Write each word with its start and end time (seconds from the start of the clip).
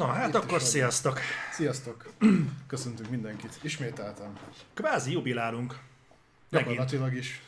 Na, 0.00 0.06
hát 0.06 0.28
Itt 0.28 0.34
akkor 0.34 0.60
sziasztok! 0.60 1.20
Sziasztok! 1.52 2.12
Köszöntünk 2.66 3.10
mindenkit. 3.10 3.58
Ismételtem. 3.62 4.38
Kvázi 4.74 5.12
jubilálunk. 5.12 5.78
Gyakorlatilag 6.50 7.14
is. 7.14 7.42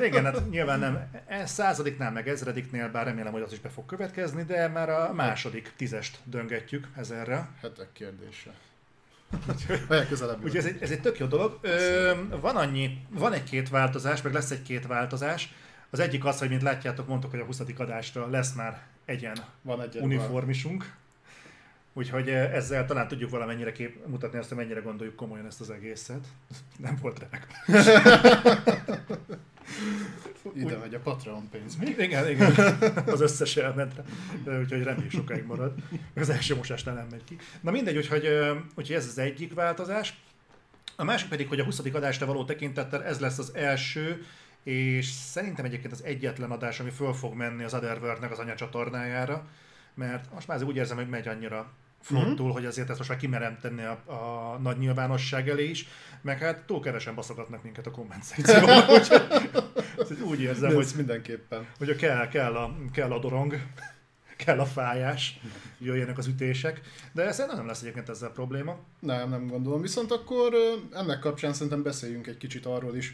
Igen, 0.00 0.24
hát 0.24 0.50
nyilván 0.50 0.78
nem 0.78 1.10
e- 1.26 1.46
századiknál, 1.46 2.12
meg 2.12 2.28
ezrediknél, 2.28 2.90
bár 2.90 3.04
remélem, 3.04 3.32
hogy 3.32 3.42
az 3.42 3.52
is 3.52 3.58
be 3.58 3.68
fog 3.68 3.86
következni, 3.86 4.42
de 4.42 4.68
már 4.68 4.88
a 4.90 5.12
második 5.12 5.72
tízest 5.76 6.18
döngetjük 6.24 6.88
ezerre. 6.96 7.48
Hetek 7.60 7.92
kérdése. 7.92 8.54
Vagy 9.88 10.08
közelebb. 10.08 10.44
Úgyhogy 10.44 10.56
ez 10.56 10.64
egy, 10.64 10.82
ez 10.82 10.90
egy 10.90 11.00
tök 11.00 11.18
jó 11.18 11.26
dolog. 11.26 11.58
Ö, 11.60 12.12
van 12.40 12.56
annyi, 12.56 13.06
van 13.10 13.32
egy-két 13.32 13.68
változás, 13.68 14.22
meg 14.22 14.32
lesz 14.32 14.50
egy-két 14.50 14.86
változás. 14.86 15.54
Az 15.90 15.98
egyik 15.98 16.24
az, 16.24 16.38
hogy 16.38 16.48
mint 16.48 16.62
látjátok, 16.62 17.06
mondtuk, 17.06 17.30
hogy 17.30 17.40
a 17.40 17.44
20. 17.44 17.60
adásra 17.76 18.30
lesz 18.30 18.52
már 18.52 18.82
egyen 19.04 19.36
Van 19.62 19.80
egy 19.80 19.96
uniformisunk. 19.96 20.96
Úgyhogy 21.98 22.28
eh, 22.28 22.54
ezzel 22.54 22.86
talán 22.86 23.08
tudjuk 23.08 23.30
valamennyire 23.30 23.72
kép 23.72 24.06
mutatni 24.06 24.38
azt, 24.38 24.48
hogy 24.48 24.58
mennyire 24.58 24.80
gondoljuk 24.80 25.16
komolyan 25.16 25.46
ezt 25.46 25.60
az 25.60 25.70
egészet. 25.70 26.26
Nem 26.86 26.98
volt 27.02 27.18
remek. 27.18 27.46
Ide 30.54 30.76
megy 30.76 30.94
a 30.94 30.98
Patreon 30.98 31.48
pénz. 31.50 31.76
Mi? 31.76 31.86
Igen, 31.86 32.28
igen. 32.28 32.52
Az 33.06 33.20
összes 33.20 33.56
elmentre. 33.56 34.04
Úgyhogy 34.44 34.82
reméljük 34.82 35.10
sokáig 35.10 35.44
marad. 35.44 35.74
Az 36.14 36.28
első 36.28 36.54
mosásnál 36.54 36.94
nem 36.94 37.06
megy 37.10 37.24
ki. 37.24 37.36
Na 37.60 37.70
mindegy, 37.70 37.96
úgyhogy, 37.96 38.24
eh, 38.24 38.56
úgyhogy 38.74 38.96
ez 38.96 39.06
az 39.06 39.18
egyik 39.18 39.54
változás. 39.54 40.20
A 40.96 41.04
másik 41.04 41.28
pedig, 41.28 41.48
hogy 41.48 41.60
a 41.60 41.64
20. 41.64 41.78
adásra 41.78 42.26
való 42.26 42.44
tekintettel 42.44 43.04
ez 43.04 43.20
lesz 43.20 43.38
az 43.38 43.54
első, 43.54 44.24
és 44.62 45.06
szerintem 45.06 45.64
egyébként 45.64 45.92
az 45.92 46.04
egyetlen 46.04 46.50
adás, 46.50 46.80
ami 46.80 46.90
föl 46.90 47.12
fog 47.12 47.34
menni 47.34 47.64
az 47.64 47.74
Otherworld-nek 47.74 48.30
az 48.30 48.38
anyacsatornájára, 48.38 49.46
mert 49.94 50.32
most 50.34 50.46
már 50.46 50.62
úgy 50.62 50.76
érzem, 50.76 50.96
hogy 50.96 51.08
megy 51.08 51.28
annyira 51.28 51.72
frontul, 52.00 52.44
mm-hmm. 52.44 52.54
hogy 52.54 52.64
azért 52.64 52.88
ezt 52.88 52.98
most 52.98 53.10
már 53.10 53.18
kimerem 53.18 53.58
tenni 53.60 53.82
a, 53.82 54.02
a 54.06 54.58
nagy 54.58 54.78
nyilvánosság 54.78 55.48
elé 55.48 55.68
is, 55.68 55.88
meg 56.22 56.38
hát 56.38 56.66
túl 56.66 56.80
kevesen 56.80 57.14
baszogatnak 57.14 57.62
minket 57.62 57.86
a 57.86 57.90
komment 57.90 58.22
szekcióban, 58.22 58.82
úgyhogy 59.98 60.20
úgy 60.20 60.40
érzem, 60.40 60.68
De 60.68 60.74
hogy, 60.74 60.86
mindenképpen. 60.96 61.66
hogy 61.78 61.96
kell, 61.96 62.28
kell, 62.28 62.54
a, 62.54 62.74
kell 62.92 63.12
a 63.12 63.18
dorong, 63.18 63.54
kell 64.44 64.60
a 64.60 64.66
fájás, 64.66 65.40
jöjjenek 65.78 66.18
az 66.18 66.26
ütések, 66.26 66.80
de 67.12 67.32
szerintem 67.32 67.56
nem 67.56 67.66
lesz 67.66 67.80
egyébként 67.80 68.08
ezzel 68.08 68.30
probléma. 68.30 68.78
Nem, 69.00 69.28
nem 69.28 69.46
gondolom. 69.46 69.80
Viszont 69.80 70.12
akkor 70.12 70.54
ennek 70.92 71.18
kapcsán 71.18 71.52
szerintem 71.52 71.82
beszéljünk 71.82 72.26
egy 72.26 72.36
kicsit 72.36 72.66
arról 72.66 72.96
is, 72.96 73.12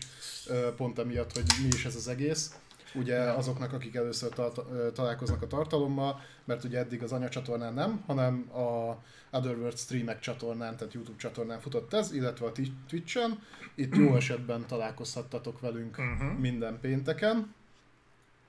pont 0.76 0.98
emiatt, 0.98 1.32
hogy 1.32 1.44
mi 1.62 1.69
is 1.74 1.84
ez 1.84 1.94
az 1.94 2.08
egész. 2.08 2.54
Ugye 2.95 3.19
azoknak, 3.20 3.73
akik 3.73 3.95
először 3.95 4.28
ta- 4.33 4.67
ö, 4.70 4.92
találkoznak 4.92 5.42
a 5.42 5.47
tartalommal, 5.47 6.20
mert 6.45 6.64
ugye 6.64 6.78
eddig 6.78 7.03
az 7.03 7.12
anyacsatornán 7.12 7.75
nem, 7.75 8.03
hanem 8.06 8.50
a 8.53 8.97
Otherworld 9.37 9.78
streamek 9.78 10.19
csatornán, 10.19 10.77
tehát 10.77 10.95
YouTube 10.95 11.19
csatornán 11.19 11.61
futott 11.61 11.92
ez, 11.92 12.12
illetve 12.12 12.47
a 12.47 12.53
Twitch-en. 12.89 13.42
Itt 13.75 13.97
jó 13.97 14.15
esetben 14.22 14.67
találkozhattatok 14.67 15.61
velünk 15.61 15.97
Mhm. 15.97 16.25
minden 16.27 16.78
pénteken. 16.81 17.55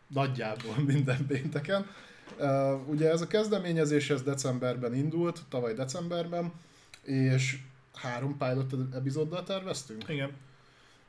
Nagyjából 0.07 0.75
minden 0.85 1.25
pénteken. 1.27 1.85
Uh, 2.39 2.89
ugye 2.89 3.09
ez 3.09 3.21
a 3.21 3.27
kezdeményezés 3.27 4.09
ez 4.09 4.21
decemberben 4.23 4.95
indult, 4.95 5.41
tavaly 5.49 5.73
decemberben, 5.73 6.51
és 7.03 7.57
három 7.93 8.37
pilot 8.37 8.73
epizóddal 8.93 9.43
terveztünk. 9.43 10.03
Igen. 10.09 10.31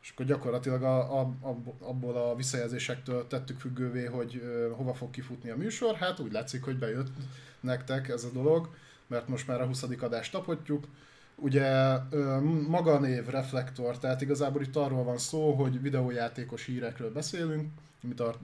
És 0.06 0.12
akkor 0.12 0.26
gyakorlatilag 0.26 0.82
a, 0.82 1.20
a, 1.20 1.34
a, 1.40 1.56
abból 1.78 2.16
a 2.16 2.34
visszajelzésektől 2.34 3.26
tettük 3.26 3.58
függővé, 3.58 4.04
hogy 4.04 4.40
ö, 4.44 4.70
hova 4.76 4.94
fog 4.94 5.10
kifutni 5.10 5.50
a 5.50 5.56
műsor. 5.56 5.94
Hát 5.94 6.20
úgy 6.20 6.32
látszik, 6.32 6.64
hogy 6.64 6.78
bejött 6.78 7.08
nektek 7.60 8.08
ez 8.08 8.24
a 8.24 8.30
dolog, 8.32 8.74
mert 9.06 9.28
most 9.28 9.46
már 9.46 9.60
a 9.60 9.66
20. 9.66 9.82
adást 10.00 10.32
tapotjuk. 10.32 10.86
Ugye 11.34 11.96
ö, 12.10 12.40
maga 12.68 12.92
a 12.92 12.98
név 12.98 13.26
Reflektor, 13.26 13.98
tehát 13.98 14.20
igazából 14.20 14.62
itt 14.62 14.76
arról 14.76 15.04
van 15.04 15.18
szó, 15.18 15.52
hogy 15.52 15.82
videójátékos 15.82 16.64
hírekről 16.64 17.12
beszélünk, 17.12 17.70
mi, 18.00 18.14
tar- 18.14 18.38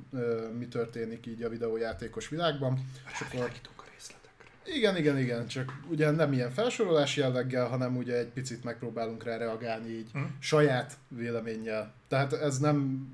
mi 0.58 0.68
történik 0.68 1.26
így 1.26 1.42
a 1.42 1.48
videójátékos 1.48 2.28
világban. 2.28 2.78
És 3.12 3.20
akkor 3.20 3.40
Rávilágítunk. 3.40 3.81
Igen, 4.64 4.96
igen, 4.96 5.18
igen, 5.18 5.46
csak 5.46 5.72
ugye 5.88 6.10
nem 6.10 6.32
ilyen 6.32 6.50
felsorolás 6.50 7.16
jelleggel, 7.16 7.66
hanem 7.68 7.96
ugye 7.96 8.18
egy 8.18 8.28
picit 8.28 8.64
megpróbálunk 8.64 9.24
rá 9.24 9.36
reagálni 9.36 9.88
így 9.88 10.10
Hm. 10.12 10.18
saját 10.38 10.96
véleménnyel. 11.08 11.92
Tehát 12.08 12.32
ez 12.32 12.58
nem, 12.58 13.08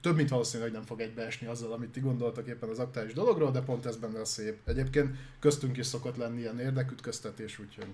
több 0.00 0.16
mint 0.16 0.28
valószínű, 0.28 0.62
hogy 0.62 0.72
nem 0.72 0.84
fog 0.84 1.00
egybeesni 1.00 1.46
azzal, 1.46 1.72
amit 1.72 1.90
ti 1.90 2.00
gondoltak 2.00 2.46
éppen 2.46 2.68
az 2.68 2.78
aktuális 2.78 3.12
dologról, 3.12 3.50
de 3.50 3.60
pont 3.60 3.86
ez 3.86 3.96
benne 3.96 4.20
a 4.20 4.24
szép. 4.24 4.58
Egyébként 4.64 5.16
köztünk 5.38 5.76
is 5.76 5.86
szokott 5.86 6.16
lenni 6.16 6.40
ilyen 6.40 6.60
érdekütköztetés, 6.60 7.58
úgyhogy 7.58 7.86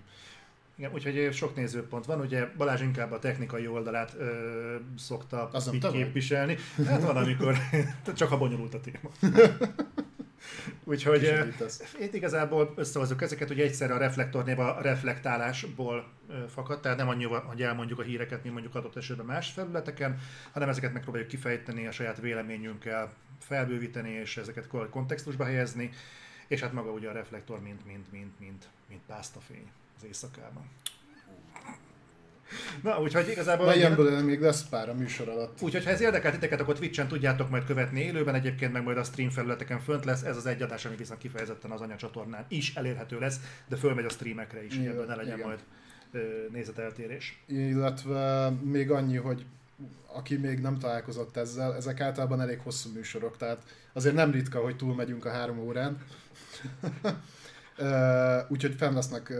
Igen, 0.76 0.92
úgyhogy 0.92 1.28
sok 1.32 1.56
nézőpont 1.56 2.04
van, 2.04 2.20
ugye 2.20 2.46
Balázs 2.56 2.80
inkább 2.80 3.12
a 3.12 3.18
technikai 3.18 3.66
oldalát 3.66 4.14
ö, 4.18 4.76
szokta 4.98 5.48
Az 5.52 5.70
így 5.74 5.90
képviselni. 5.90 6.56
Hát 6.86 7.02
van, 7.02 7.16
amikor 7.16 7.56
csak 8.16 8.30
a 8.30 8.38
bonyolult 8.38 8.74
a 8.74 8.80
téma. 8.80 9.10
Úgyhogy 10.84 11.32
itt 12.00 12.14
igazából 12.14 12.72
összehozzuk 12.76 13.22
ezeket, 13.22 13.50
ugye 13.50 13.64
egyszerre 13.64 13.94
a 13.94 13.98
reflektornév 13.98 14.58
a 14.58 14.80
reflektálásból 14.80 16.08
fakad, 16.48 16.80
tehát 16.80 16.98
nem 16.98 17.08
annyi, 17.08 17.24
hogy 17.24 17.62
elmondjuk 17.62 17.98
a 17.98 18.02
híreket, 18.02 18.42
mint 18.42 18.54
mondjuk 18.54 18.74
adott 18.74 18.96
esetben 18.96 19.26
más 19.26 19.50
felületeken, 19.50 20.18
hanem 20.52 20.68
ezeket 20.68 20.92
megpróbáljuk 20.92 21.30
kifejteni, 21.30 21.86
a 21.86 21.92
saját 21.92 22.20
véleményünkkel 22.20 23.12
felbővíteni, 23.40 24.10
és 24.10 24.36
ezeket 24.36 24.68
kontextusba 24.90 25.44
helyezni, 25.44 25.90
és 26.46 26.60
hát 26.60 26.72
maga 26.72 26.90
ugye 26.90 27.08
a 27.08 27.12
reflektor, 27.12 27.60
mint, 27.60 27.86
mint, 27.86 28.12
mint, 28.12 28.38
mint, 28.38 28.68
mint 28.88 29.00
pásztafény 29.06 29.70
az 29.96 30.04
éjszakában. 30.04 30.64
Na, 32.82 33.00
úgyhogy 33.00 33.28
igazából... 33.28 33.66
Na 33.66 33.74
ilyenből 33.74 34.22
még 34.22 34.40
lesz 34.40 34.68
pár 34.68 34.88
a 34.88 34.94
műsor 34.94 35.28
alatt. 35.28 35.62
Úgyhogy 35.62 35.84
ha 35.84 35.90
ez 35.90 36.00
érdekel 36.00 36.32
titeket, 36.32 36.60
akkor 36.60 36.78
Twitch-en 36.78 37.08
tudjátok 37.08 37.50
majd 37.50 37.64
követni 37.64 38.00
élőben, 38.00 38.34
egyébként 38.34 38.72
meg 38.72 38.82
majd 38.82 38.96
a 38.96 39.02
stream 39.02 39.30
felületeken 39.30 39.80
fönt 39.80 40.04
lesz. 40.04 40.22
Ez 40.22 40.36
az 40.36 40.46
egy 40.46 40.62
adás, 40.62 40.84
ami 40.84 40.96
viszont 40.96 41.20
kifejezetten 41.20 41.70
az 41.70 41.80
anyacsatornán 41.80 42.44
is 42.48 42.74
elérhető 42.74 43.18
lesz, 43.18 43.40
de 43.68 43.76
fölmegy 43.76 44.04
a 44.04 44.08
streamekre 44.08 44.64
is, 44.64 44.76
ebből 44.76 45.06
ne 45.06 45.14
legyen 45.14 45.36
igen. 45.36 45.46
majd 45.46 45.60
nézeteltérés. 46.52 47.42
Illetve 47.46 48.50
még 48.50 48.90
annyi, 48.90 49.16
hogy 49.16 49.44
aki 50.06 50.36
még 50.36 50.60
nem 50.60 50.78
találkozott 50.78 51.36
ezzel, 51.36 51.74
ezek 51.74 52.00
általában 52.00 52.40
elég 52.40 52.60
hosszú 52.60 52.90
műsorok, 52.94 53.36
tehát 53.36 53.62
azért 53.92 54.14
nem 54.14 54.30
ritka, 54.30 54.60
hogy 54.60 54.76
túlmegyünk 54.76 55.24
a 55.24 55.30
három 55.30 55.58
órán. 55.58 55.98
Úgyhogy 58.48 58.74
fenn 58.74 58.94
lesznek 58.94 59.32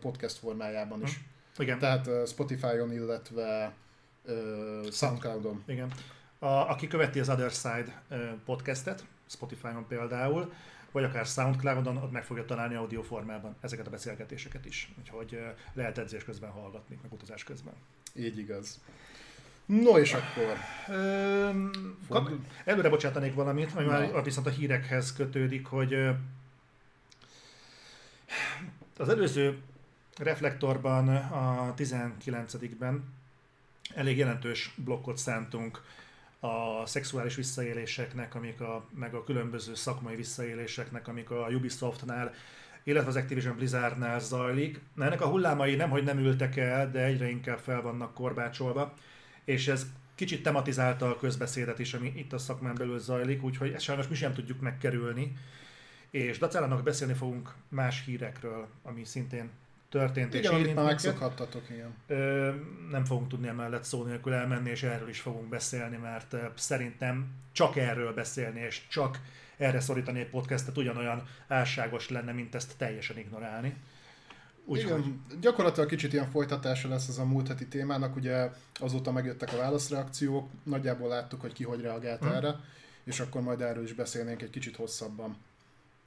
podcast 0.00 0.36
formájában 0.36 1.02
is. 1.02 1.20
Igen, 1.58 1.78
Tehát 1.78 2.28
Spotify-on, 2.28 2.92
illetve 2.92 3.72
Soundcloud-on. 4.90 5.62
igen. 5.66 5.92
A, 6.38 6.46
aki 6.46 6.86
követi 6.86 7.20
az 7.20 7.28
Other 7.28 7.50
Side 7.50 8.02
podcastet, 8.44 9.04
Spotify-on 9.26 9.86
például, 9.88 10.52
vagy 10.92 11.04
akár 11.04 11.26
Soundcloud-on, 11.26 11.96
ott 11.96 12.10
meg 12.12 12.24
fogja 12.24 12.44
találni 12.44 12.74
audio 12.74 13.02
formában 13.02 13.56
ezeket 13.60 13.86
a 13.86 13.90
beszélgetéseket 13.90 14.64
is. 14.66 14.92
Úgyhogy 14.98 15.40
lehet 15.72 15.98
edzés 15.98 16.24
közben 16.24 16.50
hallgatni, 16.50 16.98
meg 17.02 17.12
utazás 17.12 17.44
közben. 17.44 17.74
Így 18.14 18.38
igaz. 18.38 18.80
No 19.66 19.98
és 19.98 20.14
akkor, 20.14 20.56
kap, 22.08 22.30
előre 22.64 22.88
bocsátanék 22.88 23.34
valamit, 23.34 23.72
ami 23.74 23.84
Na. 23.84 23.90
már 23.90 24.24
viszont 24.24 24.46
a 24.46 24.50
hírekhez 24.50 25.12
kötődik, 25.12 25.66
hogy 25.66 25.94
az 28.96 29.08
előző 29.08 29.58
reflektorban 30.18 31.08
a 31.16 31.74
19-ben 31.76 33.04
elég 33.94 34.16
jelentős 34.16 34.74
blokkot 34.76 35.16
szántunk 35.16 35.82
a 36.40 36.86
szexuális 36.86 37.34
visszaéléseknek, 37.34 38.34
amik 38.34 38.60
a, 38.60 38.86
meg 38.94 39.14
a 39.14 39.24
különböző 39.24 39.74
szakmai 39.74 40.16
visszaéléseknek, 40.16 41.08
amik 41.08 41.30
a 41.30 41.48
Ubisoftnál, 41.50 42.34
illetve 42.82 43.08
az 43.08 43.16
Activision 43.16 43.56
Blizzardnál 43.56 44.20
zajlik. 44.20 44.80
Na, 44.94 45.04
ennek 45.04 45.20
a 45.20 45.28
hullámai 45.28 45.74
nem, 45.74 45.90
hogy 45.90 46.04
nem 46.04 46.18
ültek 46.18 46.56
el, 46.56 46.90
de 46.90 47.04
egyre 47.04 47.28
inkább 47.28 47.58
fel 47.58 47.82
vannak 47.82 48.14
korbácsolva, 48.14 48.94
és 49.44 49.68
ez 49.68 49.86
kicsit 50.14 50.42
tematizálta 50.42 51.10
a 51.10 51.16
közbeszédet 51.16 51.78
is, 51.78 51.94
ami 51.94 52.12
itt 52.16 52.32
a 52.32 52.38
szakmán 52.38 52.74
belül 52.74 52.98
zajlik, 52.98 53.42
úgyhogy 53.42 53.72
ezt 53.72 53.84
sajnos 53.84 54.08
mi 54.08 54.14
sem 54.14 54.34
tudjuk 54.34 54.60
megkerülni. 54.60 55.36
És 56.10 56.38
dacálának 56.38 56.82
beszélni 56.82 57.14
fogunk 57.14 57.54
más 57.68 58.04
hírekről, 58.04 58.68
ami 58.82 59.04
szintén 59.04 59.50
történt 59.88 60.34
és 60.34 60.40
igen, 60.40 60.50
amit 60.52 60.62
érint 60.62 60.78
már 60.78 60.86
megszokhattatok, 60.86 61.70
igen. 61.70 61.94
Ö, 62.06 62.50
nem 62.90 63.04
fogunk 63.04 63.28
tudni 63.28 63.48
emellett 63.48 63.84
szó 63.84 64.04
nélkül 64.04 64.32
elmenni, 64.32 64.70
és 64.70 64.82
erről 64.82 65.08
is 65.08 65.20
fogunk 65.20 65.48
beszélni, 65.48 65.96
mert 65.96 66.36
szerintem 66.56 67.26
csak 67.52 67.76
erről 67.76 68.14
beszélni, 68.14 68.60
és 68.60 68.86
csak 68.88 69.18
erre 69.56 69.80
szorítani 69.80 70.20
egy 70.20 70.30
podcastet 70.30 70.76
ugyanolyan 70.76 71.26
álságos 71.48 72.08
lenne, 72.08 72.32
mint 72.32 72.54
ezt 72.54 72.76
teljesen 72.76 73.18
ignorálni. 73.18 73.76
Úgyhogy 74.64 74.98
Igen, 74.98 75.24
gyakorlatilag 75.40 75.88
kicsit 75.88 76.12
ilyen 76.12 76.30
folytatása 76.30 76.88
lesz 76.88 77.08
ez 77.08 77.18
a 77.18 77.24
múlt 77.24 77.48
heti 77.48 77.66
témának, 77.66 78.16
ugye 78.16 78.50
azóta 78.74 79.12
megjöttek 79.12 79.52
a 79.52 79.56
válaszreakciók, 79.56 80.50
nagyjából 80.62 81.08
láttuk, 81.08 81.40
hogy 81.40 81.52
ki 81.52 81.64
hogy 81.64 81.80
reagált 81.80 82.20
Hm. 82.20 82.26
erre, 82.26 82.54
és 83.04 83.20
akkor 83.20 83.40
majd 83.42 83.60
erről 83.60 83.84
is 83.84 83.92
beszélnénk 83.92 84.42
egy 84.42 84.50
kicsit 84.50 84.76
hosszabban. 84.76 85.36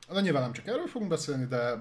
Na 0.07 0.19
nyilván 0.19 0.42
nem 0.42 0.53
csak 0.53 0.68
erről 0.68 0.88
fogunk 0.88 1.09
beszélni, 1.09 1.45
de 1.45 1.77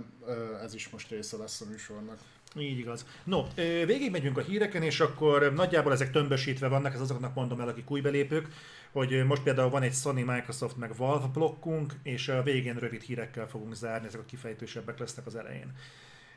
ez 0.63 0.75
is 0.75 0.89
most 0.89 1.09
része 1.09 1.37
lesz 1.37 1.61
a 1.61 1.65
műsornak. 1.71 2.19
Így 2.59 2.79
igaz. 2.79 3.07
No, 3.25 3.43
végig 3.87 4.11
megyünk 4.11 4.39
a 4.39 4.43
híreken, 4.43 4.83
és 4.83 5.01
akkor 5.01 5.53
nagyjából 5.55 5.93
ezek 5.93 6.11
tömbösítve 6.11 6.69
vannak, 6.69 6.95
ez 6.95 7.01
azoknak 7.01 7.35
mondom 7.35 7.61
el, 7.61 7.69
akik 7.69 7.91
új 7.91 8.01
belépők, 8.01 8.49
hogy 8.93 9.25
most 9.25 9.43
például 9.43 9.71
van 9.71 9.83
egy 9.83 9.95
Sony, 9.95 10.25
Microsoft 10.25 10.77
meg 10.77 10.97
Valve 10.97 11.27
blokkunk, 11.27 11.95
és 12.03 12.29
a 12.29 12.43
végén 12.43 12.75
rövid 12.77 13.03
hírekkel 13.03 13.49
fogunk 13.49 13.75
zárni, 13.75 14.07
ezek 14.07 14.21
a 14.21 14.25
kifejtősebbek 14.25 14.99
lesznek 14.99 15.27
az 15.27 15.37
elején. 15.37 15.73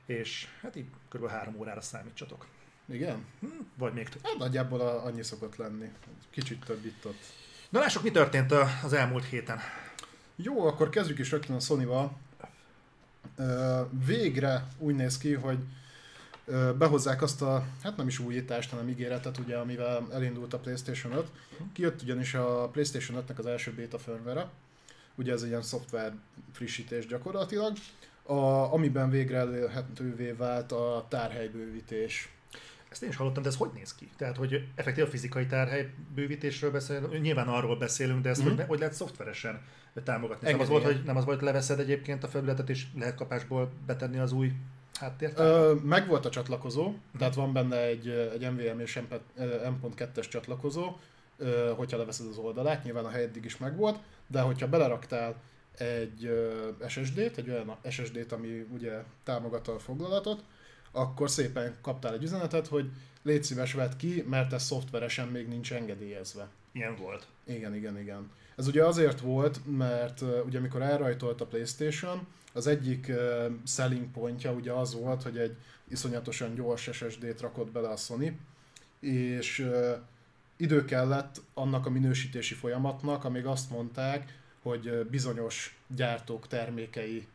És 0.05 0.47
hát 0.61 0.75
így 0.75 0.85
kb. 1.09 1.27
három 1.27 1.55
órára 1.59 1.81
számítsatok. 1.81 2.45
Igen? 2.85 3.25
Hm, 3.39 3.47
vagy 3.77 3.93
még 3.93 4.09
több. 4.09 4.21
Hát 4.23 4.37
nagyjából 4.37 4.81
annyi 4.81 5.23
szokott 5.23 5.55
lenni. 5.55 5.91
Kicsit 6.29 6.65
több 6.65 6.85
itt 6.85 7.05
ott. 7.05 7.23
Na 7.69 7.79
lássuk, 7.79 8.03
mi 8.03 8.11
történt 8.11 8.51
az 8.83 8.93
elmúlt 8.93 9.25
héten. 9.25 9.59
Jó, 10.35 10.67
akkor 10.67 10.89
kezdjük 10.89 11.19
is 11.19 11.31
rögtön 11.31 11.55
a 11.55 11.59
Sony-val. 11.59 12.17
Végre 14.05 14.67
úgy 14.77 14.95
néz 14.95 15.17
ki, 15.17 15.33
hogy 15.33 15.57
behozzák 16.77 17.21
azt 17.21 17.41
a, 17.41 17.65
hát 17.83 17.97
nem 17.97 18.07
is 18.07 18.19
újítást, 18.19 18.69
hanem 18.69 18.89
ígéretet, 18.89 19.37
ugye, 19.37 19.57
amivel 19.57 20.07
elindult 20.11 20.53
a 20.53 20.59
PlayStation 20.59 21.13
5. 21.13 21.27
Kijött 21.73 22.01
ugyanis 22.01 22.33
a 22.33 22.69
PlayStation 22.71 23.23
5-nek 23.27 23.37
az 23.37 23.45
első 23.45 23.73
beta 23.73 23.99
firmware 23.99 24.49
ugye 25.15 25.33
ez 25.33 25.41
egy 25.41 25.47
ilyen 25.47 25.61
szoftver 25.61 26.13
frissítés 26.51 27.05
gyakorlatilag, 27.05 27.77
a, 28.23 28.33
amiben 28.73 29.09
végre 29.09 29.37
elérhetővé 29.37 30.31
vált 30.31 30.71
a 30.71 31.05
tárhelybővítés. 31.09 32.29
Ezt 32.93 33.03
én 33.03 33.09
is 33.09 33.15
hallottam, 33.15 33.43
de 33.43 33.49
ez 33.49 33.55
hogy 33.55 33.69
néz 33.73 33.95
ki? 33.95 34.09
Tehát, 34.17 34.37
hogy 34.37 34.67
effektív 34.75 35.03
a 35.03 35.07
fizikai 35.07 35.45
tárhely 35.45 35.93
bővítésről 36.15 36.71
beszélünk, 36.71 37.21
nyilván 37.21 37.47
arról 37.47 37.77
beszélünk, 37.77 38.21
de 38.21 38.29
ezt 38.29 38.43
mm-hmm. 38.43 38.55
hogy, 38.55 38.65
hogy 38.65 38.79
lehet 38.79 38.93
szoftveresen 38.93 39.61
támogatni? 40.03 40.51
Nem 40.51 40.59
az, 40.59 40.67
volt, 40.67 40.83
hogy, 40.83 41.01
nem 41.05 41.17
az 41.17 41.25
volt, 41.25 41.37
hogy 41.37 41.47
leveszed 41.47 41.79
egyébként 41.79 42.23
a 42.23 42.27
felületet, 42.27 42.69
és 42.69 42.85
lehet 42.99 43.15
kapásból 43.15 43.71
betenni 43.85 44.17
az 44.17 44.31
új 44.31 44.51
háttért? 44.99 45.41
meg 45.83 46.07
volt 46.07 46.25
a 46.25 46.29
csatlakozó, 46.29 46.89
mm. 46.89 47.17
tehát 47.17 47.35
van 47.35 47.53
benne 47.53 47.77
egy, 47.77 48.07
egy 48.07 48.51
MVM 48.51 48.79
és 48.79 49.01
M.2-es 49.81 50.29
csatlakozó, 50.29 50.97
hogyha 51.75 51.97
leveszed 51.97 52.27
az 52.27 52.37
oldalát, 52.37 52.83
nyilván 52.83 53.05
a 53.05 53.09
hely 53.09 53.23
eddig 53.23 53.45
is 53.45 53.57
megvolt, 53.57 53.99
de 54.27 54.41
hogyha 54.41 54.67
beleraktál 54.67 55.35
egy 55.77 56.29
SSD-t, 56.87 57.37
egy 57.37 57.49
olyan 57.49 57.75
SSD-t, 57.89 58.31
ami 58.31 58.67
ugye 58.73 59.03
támogatta 59.23 59.73
a 59.73 59.79
foglalatot, 59.79 60.43
akkor 60.93 61.29
szépen 61.29 61.75
kaptál 61.81 62.13
egy 62.13 62.23
üzenetet, 62.23 62.67
hogy 62.67 62.89
légy 63.23 63.43
szíves 63.43 63.73
vedd 63.73 63.97
ki, 63.97 64.25
mert 64.29 64.53
ez 64.53 64.63
szoftveresen 64.63 65.27
még 65.27 65.47
nincs 65.47 65.73
engedélyezve. 65.73 66.49
Ilyen 66.71 66.95
volt. 66.95 67.27
Igen, 67.45 67.75
igen, 67.75 67.99
igen. 67.99 68.31
Ez 68.55 68.67
ugye 68.67 68.85
azért 68.85 69.19
volt, 69.19 69.59
mert 69.77 70.21
uh, 70.21 70.45
ugye 70.45 70.57
amikor 70.57 70.81
elrajtolt 70.81 71.41
a 71.41 71.45
Playstation, 71.45 72.27
az 72.53 72.67
egyik 72.67 73.07
uh, 73.09 73.45
selling 73.65 74.11
pontja 74.11 74.51
ugye 74.51 74.71
az 74.71 74.93
volt, 74.93 75.23
hogy 75.23 75.37
egy 75.37 75.55
iszonyatosan 75.87 76.55
gyors 76.55 76.89
SSD-t 76.91 77.41
rakott 77.41 77.71
bele 77.71 77.89
a 77.89 77.95
Sony, 77.95 78.39
és 78.99 79.59
uh, 79.59 79.97
idő 80.57 80.85
kellett 80.85 81.41
annak 81.53 81.85
a 81.85 81.89
minősítési 81.89 82.53
folyamatnak, 82.53 83.23
amíg 83.23 83.45
azt 83.45 83.69
mondták, 83.69 84.41
hogy 84.61 85.07
bizonyos 85.09 85.77
gyártók 85.87 86.47
termékei 86.47 87.27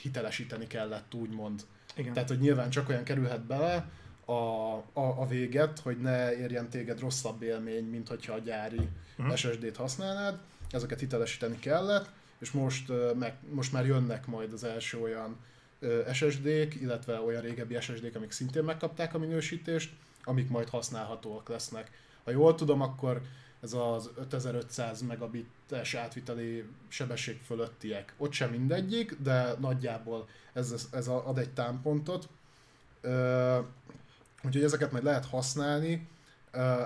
hitelesíteni 0.00 0.66
kellett, 0.66 1.14
úgymond. 1.14 1.66
Igen. 1.94 2.12
Tehát, 2.12 2.28
hogy 2.28 2.40
nyilván 2.40 2.70
csak 2.70 2.88
olyan 2.88 3.04
kerülhet 3.04 3.40
bele 3.40 3.90
a, 4.24 4.32
a, 4.32 4.82
a 4.92 5.26
véget, 5.26 5.78
hogy 5.78 6.00
ne 6.00 6.36
érjen 6.36 6.68
téged 6.68 7.00
rosszabb 7.00 7.42
élmény, 7.42 7.84
mint 7.84 8.08
hogyha 8.08 8.32
a 8.32 8.38
gyári 8.38 8.88
uh-huh. 9.18 9.36
SSD-t 9.36 9.76
használnád. 9.76 10.38
Ezeket 10.70 11.00
hitelesíteni 11.00 11.58
kellett, 11.58 12.10
és 12.38 12.50
most, 12.50 12.92
meg, 13.18 13.34
most 13.50 13.72
már 13.72 13.86
jönnek 13.86 14.26
majd 14.26 14.52
az 14.52 14.64
első 14.64 14.98
olyan 14.98 15.36
SSD-k, 16.12 16.74
illetve 16.80 17.20
olyan 17.20 17.42
régebbi 17.42 17.80
SSD-k, 17.80 18.16
amik 18.16 18.30
szintén 18.30 18.64
megkapták 18.64 19.14
a 19.14 19.18
minősítést, 19.18 19.92
amik 20.24 20.48
majd 20.48 20.68
használhatóak 20.68 21.48
lesznek. 21.48 21.90
Ha 22.24 22.30
jól 22.30 22.54
tudom, 22.54 22.80
akkor 22.80 23.22
ez 23.60 23.72
az 23.72 24.10
5500 24.16 25.00
megabites 25.02 25.94
átviteli 25.94 26.64
sebesség 26.88 27.40
fölöttiek. 27.44 28.14
Ott 28.16 28.32
sem 28.32 28.50
mindegyik, 28.50 29.16
de 29.22 29.54
nagyjából 29.58 30.28
ez, 30.52 30.88
ez 30.92 31.08
ad 31.08 31.38
egy 31.38 31.50
támpontot. 31.50 32.28
Úgyhogy 34.42 34.62
ezeket 34.62 34.92
majd 34.92 35.04
lehet 35.04 35.26
használni. 35.26 36.08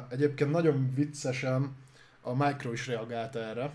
Egyébként 0.08 0.50
nagyon 0.50 0.92
viccesen 0.94 1.76
a 2.20 2.34
Micro 2.34 2.72
is 2.72 2.86
reagált 2.86 3.36
erre. 3.36 3.74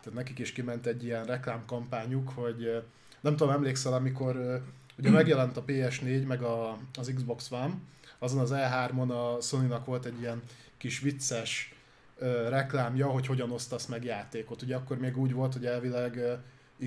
Tehát 0.00 0.18
nekik 0.18 0.38
is 0.38 0.52
kiment 0.52 0.86
egy 0.86 1.04
ilyen 1.04 1.24
reklámkampányuk, 1.24 2.28
hogy 2.28 2.82
nem 3.20 3.36
tudom, 3.36 3.54
emlékszel, 3.54 3.92
amikor 3.92 4.62
ugye 4.98 5.10
megjelent 5.10 5.56
a 5.56 5.64
PS4 5.64 6.26
meg 6.26 6.42
a, 6.42 6.78
az 6.98 7.12
Xbox 7.14 7.50
One, 7.50 7.74
azon 8.18 8.40
az 8.40 8.50
E3-on 8.54 9.08
a 9.08 9.40
Sony-nak 9.40 9.84
volt 9.84 10.04
egy 10.04 10.20
ilyen 10.20 10.42
kis 10.76 11.00
vicces 11.00 11.73
ö, 12.18 12.48
reklámja, 12.48 13.06
hogy 13.06 13.26
hogyan 13.26 13.50
osztasz 13.50 13.86
meg 13.86 14.04
játékot. 14.04 14.62
Ugye 14.62 14.76
akkor 14.76 14.98
még 14.98 15.18
úgy 15.18 15.32
volt, 15.32 15.52
hogy 15.52 15.66
elvileg 15.66 16.16
ö, 16.16 16.32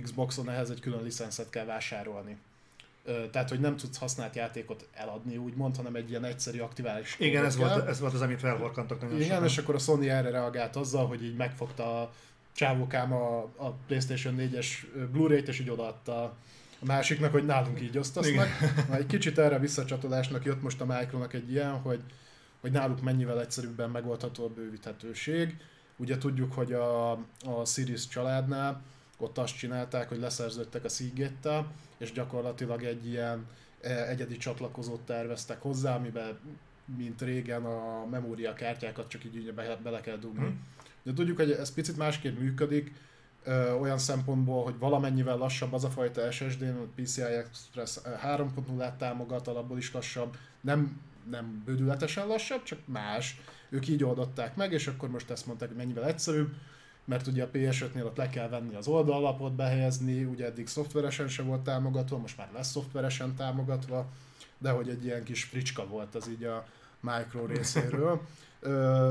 Xboxon 0.02 0.50
ehhez 0.50 0.70
egy 0.70 0.80
külön 0.80 1.04
licenszet 1.04 1.50
kell 1.50 1.66
vásárolni. 1.66 2.38
Ö, 3.06 3.30
tehát, 3.32 3.50
hogy 3.50 3.60
nem 3.60 3.76
tudsz 3.76 3.98
használt 3.98 4.36
játékot 4.36 4.88
eladni, 4.94 5.38
úgymond, 5.38 5.76
hanem 5.76 5.96
egy 5.96 6.10
ilyen 6.10 6.24
egyszerű 6.24 6.60
aktivális 6.60 7.16
Igen, 7.20 7.46
ez 7.46 7.56
volt, 7.56 7.88
ez 7.88 8.00
volt 8.00 8.14
az, 8.14 8.22
amit 8.22 8.40
felhorkantak 8.40 9.02
nagyon 9.02 9.16
Igen, 9.16 9.30
sokan. 9.30 9.46
és 9.46 9.58
akkor 9.58 9.76
a 9.76 9.80
Sony 9.80 10.10
erre 10.10 10.30
reagált 10.30 10.76
azzal, 10.76 11.08
hogy 11.08 11.24
így 11.24 11.36
megfogta 11.36 12.02
a 12.02 12.14
csávókám 12.54 13.14
a, 13.14 13.38
a 13.56 13.72
PlayStation 13.88 14.36
4-es 14.38 14.68
Blu-ray-t, 15.12 15.48
és 15.48 15.60
így 15.60 15.70
odaadta 15.70 16.24
a 16.80 16.86
másiknak, 16.86 17.32
hogy 17.32 17.46
nálunk 17.46 17.82
így 17.82 17.98
osztasznak. 17.98 18.48
Egy 18.92 19.06
kicsit 19.06 19.38
erre 19.38 19.60
visszacsatolásnak 19.60 20.46
jött 20.46 20.62
most 20.62 20.82
a 20.82 20.86
Micronak 20.86 21.34
egy 21.34 21.52
ilyen, 21.52 21.72
hogy 21.72 22.00
hogy 22.62 22.72
náluk 22.72 23.02
mennyivel 23.02 23.42
egyszerűbben 23.42 23.90
megoldható 23.90 24.44
a 24.44 24.50
bővíthetőség. 24.50 25.58
Ugye 25.98 26.18
tudjuk, 26.18 26.54
hogy 26.54 26.74
a, 26.74 27.12
a 27.46 27.66
Series 27.66 28.08
családnál 28.08 28.82
ott 29.18 29.38
azt 29.38 29.58
csinálták, 29.58 30.10
hogy 30.10 30.20
leszerződtek 30.20 30.84
a 30.84 30.90
seagate 30.90 31.66
és 31.98 32.12
gyakorlatilag 32.12 32.84
egy 32.84 33.08
ilyen 33.08 33.48
e, 33.82 34.08
egyedi 34.08 34.38
csatlakozót 34.38 35.02
terveztek 35.02 35.62
hozzá, 35.62 35.96
amiben 35.96 36.40
mint 36.98 37.22
régen 37.22 37.66
a 37.66 38.06
memóriakártyákat 38.06 39.08
csak 39.08 39.24
így 39.26 39.54
be, 39.54 39.80
bele 39.84 40.02
kell 40.02 40.18
dugni. 40.18 40.46
Hmm. 40.46 40.66
De 41.04 41.14
tudjuk, 41.14 41.38
hogy 41.38 41.52
ez 41.52 41.74
picit 41.74 41.98
másképp 41.98 42.40
működik, 42.40 42.94
ö, 43.44 43.72
olyan 43.72 43.98
szempontból, 43.98 44.64
hogy 44.64 44.78
valamennyivel 44.80 45.38
lassabb 45.38 45.74
az 45.74 45.84
a 45.84 45.90
fajta 45.90 46.32
SSD, 46.32 46.74
PCI 46.96 47.22
Express 47.22 47.98
3.0-át 48.04 48.98
támogat, 48.98 49.48
alapból 49.48 49.78
is 49.78 49.94
lassabb, 49.94 50.36
nem 50.62 51.02
nem 51.30 51.62
bődületesen 51.66 52.28
lassabb, 52.28 52.64
csak 52.64 52.80
más. 52.86 53.42
Ők 53.70 53.88
így 53.88 54.04
oldották 54.04 54.56
meg, 54.56 54.72
és 54.72 54.88
akkor 54.88 55.10
most 55.10 55.30
ezt 55.30 55.46
mondták, 55.46 55.68
hogy 55.68 55.78
mennyivel 55.78 56.06
egyszerűbb, 56.06 56.54
mert 57.06 57.28
ugye 57.28 57.44
a 57.44 57.50
PS5-nél 57.54 58.06
ott 58.06 58.18
le 58.18 58.30
kell 58.30 58.50
venni 58.50 58.76
az 58.76 58.88
oldallapot, 58.88 59.56
behelyezni, 59.56 60.24
ugye 60.24 60.46
eddig 60.46 60.68
szoftveresen 60.68 61.28
se 61.28 61.44
volt 61.44 61.62
támogatva, 61.62 62.18
most 62.18 62.38
már 62.38 62.50
lesz 62.54 62.72
szoftveresen 62.72 63.36
támogatva, 63.36 64.10
de 64.58 64.70
hogy 64.70 64.90
egy 64.90 65.06
ilyen 65.06 65.24
kis 65.24 65.44
fricska 65.44 65.88
volt 65.88 66.16
az 66.16 66.30
így 66.30 66.44
a 66.44 66.66
Micro 67.00 67.46
részéről. 67.46 68.22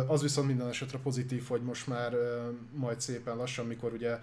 Az 0.07 0.23
viszont 0.23 0.47
minden 0.47 0.69
esetre 0.69 0.99
pozitív, 0.99 1.47
hogy 1.49 1.63
most 1.63 1.87
már 1.87 2.13
majd 2.73 3.01
szépen 3.01 3.37
lassan, 3.37 3.67
mikor 3.67 3.93
ugye 3.93 4.19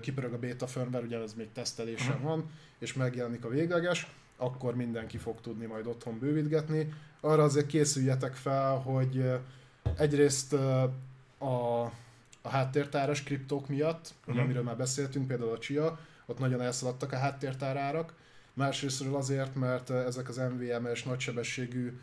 kipörög 0.00 0.32
a 0.32 0.38
beta 0.38 0.66
firmware, 0.66 1.04
ugye 1.04 1.18
ez 1.18 1.34
még 1.34 1.52
tesztelésen 1.52 2.22
van, 2.22 2.50
és 2.78 2.92
megjelenik 2.92 3.44
a 3.44 3.48
végleges, 3.48 4.10
akkor 4.36 4.74
mindenki 4.74 5.16
fog 5.16 5.40
tudni 5.40 5.66
majd 5.66 5.86
otthon 5.86 6.18
bővítgetni. 6.18 6.92
Arra 7.20 7.42
azért 7.42 7.66
készüljetek 7.66 8.34
fel, 8.34 8.76
hogy 8.76 9.30
egyrészt 9.96 10.52
a, 10.52 10.82
a 11.38 11.92
háttértáras 12.48 13.22
kriptók 13.22 13.68
miatt, 13.68 14.14
uh-huh. 14.26 14.42
amiről 14.42 14.62
már 14.62 14.76
beszéltünk, 14.76 15.26
például 15.26 15.52
a 15.52 15.58
Chia, 15.58 15.98
ott 16.26 16.38
nagyon 16.38 16.60
elszaladtak 16.60 17.12
a 17.12 17.16
háttértárárak. 17.16 18.14
Másrésztről 18.52 19.14
azért, 19.14 19.54
mert 19.54 19.90
ezek 19.90 20.28
az 20.28 20.36
NVMe-es 20.36 21.02
nagysebességű 21.02 21.98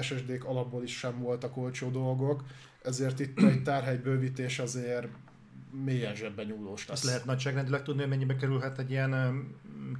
SSD-k 0.00 0.44
alapból 0.44 0.82
is 0.82 0.98
sem 0.98 1.18
voltak 1.18 1.56
olcsó 1.56 1.90
dolgok, 1.90 2.44
ezért 2.82 3.20
itt 3.20 3.42
egy 3.42 3.62
tárhely 3.62 3.96
bővítés 3.96 4.58
azért 4.58 5.06
mélyen 5.84 6.14
zsebben 6.14 6.46
nyúlós 6.46 6.86
lesz. 6.86 6.96
Azt 6.96 7.06
lehet 7.06 7.24
nagyságrendileg 7.24 7.82
tudni, 7.82 8.00
hogy 8.00 8.10
mennyibe 8.10 8.36
kerülhet 8.36 8.78
egy 8.78 8.90
ilyen 8.90 9.44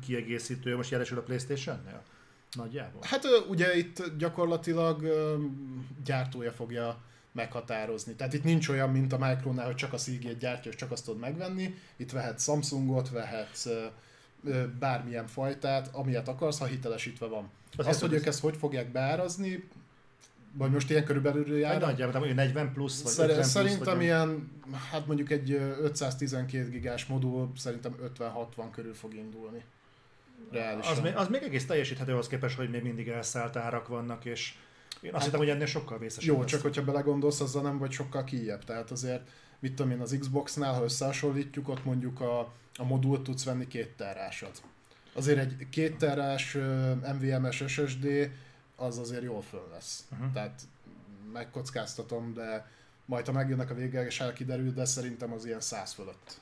kiegészítő, 0.06 0.76
most 0.76 0.90
jelesül 0.90 1.18
a 1.18 1.22
Playstation-nél? 1.22 2.02
Nagyjából? 2.52 3.00
Hát 3.04 3.24
ugye 3.48 3.76
itt 3.76 4.12
gyakorlatilag 4.18 5.06
gyártója 6.04 6.52
fogja 6.52 6.98
meghatározni. 7.32 8.12
Tehát 8.12 8.32
itt 8.32 8.44
nincs 8.44 8.68
olyan, 8.68 8.90
mint 8.90 9.12
a 9.12 9.18
Micronál, 9.18 9.66
hogy 9.66 9.74
csak 9.74 9.92
a 9.92 9.96
Seagate 9.96 10.34
gyártja, 10.34 10.70
és 10.70 10.76
csak 10.76 10.90
azt 10.90 11.04
tudod 11.04 11.20
megvenni. 11.20 11.74
Itt 11.96 12.10
vehetsz 12.10 12.42
Samsungot, 12.42 13.10
vehetsz 13.10 13.68
bármilyen 14.78 15.26
fajtát, 15.26 15.88
amilyet 15.92 16.28
akarsz, 16.28 16.58
ha 16.58 16.64
hitelesítve 16.64 17.26
van. 17.26 17.50
Az 17.76 17.86
azt, 17.86 18.00
hogy 18.00 18.12
ők 18.12 18.26
ezt 18.26 18.40
hogy 18.40 18.56
fogják 18.56 18.92
beárazni, 18.92 19.68
Vagy 20.52 20.70
most 20.70 20.90
ilyen 20.90 21.04
körülbelül 21.04 21.58
jár? 21.58 21.72
Hát 21.72 21.80
nagyjából, 21.80 22.20
hogy 22.20 22.34
40 22.34 22.72
plusz, 22.72 23.02
vagy 23.02 23.12
Szer- 23.12 23.28
50 23.28 23.42
plusz, 23.42 23.52
Szerintem 23.52 23.94
vagy 23.94 24.04
ilyen, 24.04 24.50
hát 24.90 25.06
mondjuk 25.06 25.30
egy 25.30 25.50
ö, 25.52 25.82
512 25.82 26.68
gigás 26.68 27.06
modul 27.06 27.52
szerintem 27.56 27.94
50-60 28.18 28.44
körül 28.72 28.94
fog 28.94 29.14
indulni. 29.14 29.64
Reálisan. 30.50 30.92
az, 30.92 31.00
még, 31.00 31.16
az 31.16 31.28
még 31.28 31.42
egész 31.42 31.66
teljesíthető 31.66 32.12
ahhoz 32.12 32.26
képest, 32.26 32.56
hogy 32.56 32.70
még 32.70 32.82
mindig 32.82 33.08
elszállt 33.08 33.56
árak 33.56 33.88
vannak, 33.88 34.24
és 34.24 34.54
én 35.00 35.10
azt 35.10 35.12
Hát- 35.14 35.24
hittem, 35.24 35.38
hogy 35.38 35.48
ennél 35.48 35.66
sokkal 35.66 35.98
vészesebb 35.98 36.34
Jó, 36.34 36.40
lesz. 36.40 36.50
csak 36.50 36.62
hogyha 36.62 36.84
belegondolsz, 36.84 37.40
azzal 37.40 37.62
nem 37.62 37.78
vagy 37.78 37.90
sokkal 37.90 38.24
kijebb. 38.24 38.64
Tehát 38.64 38.90
azért, 38.90 39.28
mit 39.58 39.74
tudom 39.74 39.92
én, 39.92 40.00
az 40.00 40.16
Xboxnál, 40.20 40.74
ha 40.74 40.82
összehasonlítjuk, 40.82 41.68
ott 41.68 41.84
mondjuk 41.84 42.20
a, 42.20 42.40
a 42.76 42.84
modult 42.84 43.22
tudsz 43.22 43.44
venni 43.44 43.66
két 43.66 43.88
terrásat. 43.96 44.62
Azért 45.12 45.38
egy 45.38 45.68
két 45.70 45.96
terrás 45.96 46.54
ö, 46.54 46.92
NVMe-s 46.94 47.64
SSD 47.66 48.30
az 48.76 48.98
azért 48.98 49.22
jól 49.22 49.42
föl 49.42 49.68
lesz. 49.72 50.04
Uh-huh. 50.12 50.32
Tehát 50.32 50.60
megkockáztatom, 51.32 52.32
de 52.34 52.70
majd 53.04 53.26
ha 53.26 53.32
megjönnek 53.32 53.70
a 53.70 53.74
végleges 53.74 54.20
ár 54.20 54.32
kiderül, 54.32 54.72
de 54.72 54.84
szerintem 54.84 55.32
az 55.32 55.44
ilyen 55.44 55.60
100 55.60 55.92
fölött. 55.92 56.40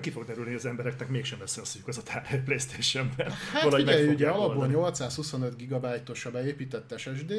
Ki 0.00 0.10
fog 0.10 0.24
derülni, 0.24 0.48
hogy 0.48 0.58
az 0.58 0.66
embereknek 0.66 1.08
mégsem 1.08 1.38
lesz 1.40 1.56
olyan 1.56 1.68
szűk 1.68 1.88
az 1.88 1.98
a 1.98 2.02
tár 2.02 2.42
Playstation-ben. 2.44 3.30
Hát 3.30 3.74
figyelj, 3.74 4.08
ugye 4.08 4.28
alapból 4.28 4.56
oldani. 4.56 4.72
825 4.72 5.56
GB-os 5.56 6.26
a 6.26 6.30
beépített 6.30 6.98
SSD, 6.98 7.32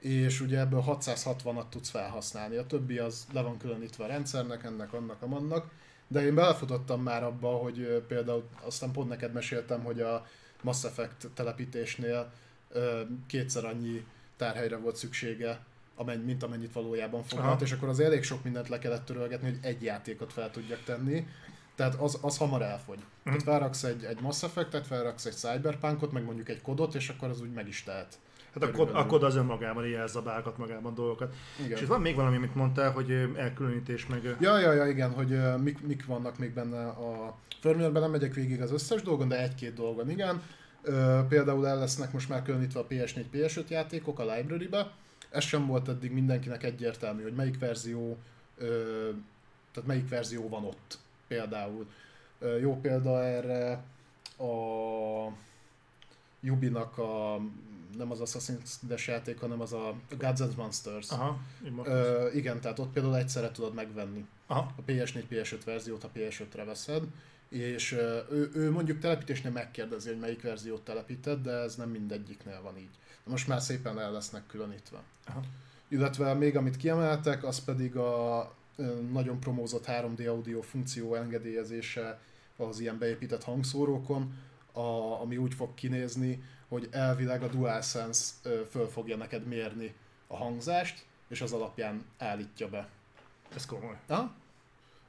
és 0.00 0.40
ugye 0.40 0.58
ebből 0.58 0.84
660-at 0.86 1.68
tudsz 1.68 1.90
felhasználni. 1.90 2.56
A 2.56 2.66
többi 2.66 2.98
az 2.98 3.26
le 3.32 3.42
van 3.42 3.58
különítve 3.58 4.04
a 4.04 4.06
rendszernek, 4.06 4.64
ennek, 4.64 4.92
annak, 4.92 5.22
amannak. 5.22 5.70
De 6.08 6.24
én 6.24 6.34
belefutottam 6.34 7.02
már 7.02 7.24
abba, 7.24 7.48
hogy 7.48 8.04
például 8.08 8.48
aztán 8.60 8.92
pont 8.92 9.08
neked 9.08 9.32
meséltem, 9.32 9.82
hogy 9.82 10.00
a 10.00 10.26
Mass 10.62 10.84
Effect 10.84 11.28
telepítésnél 11.34 12.32
kétszer 13.26 13.64
annyi 13.64 14.04
tárhelyre 14.36 14.76
volt 14.76 14.96
szüksége, 14.96 15.64
amennyi, 15.94 16.24
mint 16.24 16.42
amennyit 16.42 16.72
valójában 16.72 17.22
foglalt, 17.22 17.50
Aha. 17.50 17.64
és 17.64 17.72
akkor 17.72 17.88
az 17.88 18.00
elég 18.00 18.22
sok 18.22 18.44
mindent 18.44 18.68
le 18.68 18.78
kellett 18.78 19.04
törölgetni, 19.04 19.48
hogy 19.48 19.58
egy 19.62 19.82
játékot 19.82 20.32
fel 20.32 20.50
tudjak 20.50 20.82
tenni. 20.84 21.26
Tehát 21.78 21.94
az, 21.94 22.18
az 22.20 22.36
hamar 22.36 22.62
elfogy. 22.62 22.98
Tehát 23.24 23.42
felraksz 23.42 23.82
egy, 23.82 24.04
egy 24.04 24.20
Mass 24.20 24.42
Effect-et, 24.42 24.86
felraksz 24.86 25.24
egy 25.24 25.32
Cyberpunkot, 25.32 26.12
meg 26.12 26.24
mondjuk 26.24 26.48
egy 26.48 26.62
kodot, 26.62 26.94
és 26.94 27.08
akkor 27.08 27.28
az 27.28 27.40
úgy 27.40 27.52
meg 27.52 27.68
is 27.68 27.82
tehet. 27.82 28.18
Hát 28.54 28.62
a 28.62 28.70
kod, 28.70 28.90
a 28.92 29.06
kod 29.06 29.22
az 29.22 29.36
önmagában 29.36 29.86
így 29.86 29.92
elzabálgat 29.92 30.58
magában 30.58 30.94
dolgokat. 30.94 31.34
Igen. 31.58 31.70
És 31.70 31.80
itt 31.80 31.88
van 31.88 32.00
még 32.00 32.14
valami, 32.14 32.36
amit 32.36 32.54
mondtál, 32.54 32.90
hogy 32.90 33.10
elkülönítés 33.36 34.06
meg... 34.06 34.36
Ja, 34.40 34.58
ja, 34.58 34.72
ja, 34.72 34.86
igen, 34.86 35.10
hogy 35.10 35.58
mik, 35.62 35.86
mik 35.86 36.06
vannak 36.06 36.38
még 36.38 36.52
benne 36.52 36.86
a 36.86 37.36
firmware 37.60 37.98
nem 37.98 38.10
megyek 38.10 38.34
végig 38.34 38.62
az 38.62 38.72
összes 38.72 39.02
dolgon, 39.02 39.28
de 39.28 39.42
egy-két 39.42 39.74
dolgon 39.74 40.10
igen. 40.10 40.42
Például 41.28 41.66
el 41.66 41.78
lesznek 41.78 42.12
most 42.12 42.28
már 42.28 42.42
különítve 42.42 42.80
a 42.80 42.86
PS4, 42.86 43.24
PS5 43.32 43.68
játékok 43.68 44.18
a 44.18 44.34
library-be. 44.34 44.90
Ez 45.30 45.44
sem 45.44 45.66
volt 45.66 45.88
eddig 45.88 46.12
mindenkinek 46.12 46.64
egyértelmű, 46.64 47.22
hogy 47.22 47.34
melyik 47.34 47.58
verzió, 47.58 48.18
tehát 49.72 49.86
melyik 49.86 50.08
verzió 50.08 50.48
van 50.48 50.64
ott 50.64 50.98
például. 51.28 51.90
Jó 52.60 52.80
példa 52.80 53.24
erre 53.24 53.84
a 54.38 55.32
Yubinak 56.40 56.98
a 56.98 57.40
nem 57.96 58.10
az 58.10 58.18
Assassin's 58.22 58.70
Creed 58.86 59.00
játék, 59.06 59.40
hanem 59.40 59.60
az 59.60 59.72
a 59.72 59.94
Gods 60.18 60.40
and 60.40 60.56
Monsters. 60.56 61.10
Aha. 61.10 61.40
Ö, 61.84 62.28
igen, 62.34 62.60
tehát 62.60 62.78
ott 62.78 62.92
például 62.92 63.16
egyszerre 63.16 63.50
tudod 63.50 63.74
megvenni 63.74 64.26
Aha. 64.46 64.74
a 64.76 64.82
PS4, 64.86 65.22
PS5 65.30 65.60
verziót, 65.64 66.02
ha 66.02 66.10
PS5-re 66.14 66.64
veszed, 66.64 67.02
és 67.48 67.92
ő, 68.30 68.50
ő 68.54 68.70
mondjuk 68.70 68.98
telepítésnél 68.98 69.52
megkérdezi, 69.52 70.08
hogy 70.08 70.18
melyik 70.18 70.42
verziót 70.42 70.82
telepíted, 70.82 71.40
de 71.40 71.50
ez 71.50 71.74
nem 71.74 71.88
mindegyiknél 71.88 72.60
van 72.62 72.78
így. 72.78 72.90
De 73.24 73.30
most 73.30 73.48
már 73.48 73.60
szépen 73.60 73.98
el 73.98 74.12
lesznek 74.12 74.46
különítve. 74.46 75.02
Aha. 75.26 75.40
Illetve 75.88 76.34
még 76.34 76.56
amit 76.56 76.76
kiemeltek, 76.76 77.44
az 77.44 77.64
pedig 77.64 77.96
a 77.96 78.52
nagyon 79.12 79.40
promózott 79.40 79.84
3D 79.86 80.28
audio 80.28 80.60
funkció 80.60 81.14
engedélyezése 81.14 82.20
az 82.56 82.80
ilyen 82.80 82.98
beépített 82.98 83.44
hangszórókon, 83.44 84.34
a, 84.72 85.20
ami 85.20 85.36
úgy 85.36 85.54
fog 85.54 85.74
kinézni, 85.74 86.42
hogy 86.68 86.88
elvileg 86.90 87.42
a 87.42 87.48
DualSense 87.48 88.32
föl 88.70 88.88
fogja 88.88 89.16
neked 89.16 89.46
mérni 89.46 89.94
a 90.26 90.36
hangzást, 90.36 91.04
és 91.28 91.40
az 91.40 91.52
alapján 91.52 92.04
állítja 92.18 92.68
be. 92.68 92.88
Ez 93.54 93.66
komoly. 93.66 93.96
Ha? 94.08 94.34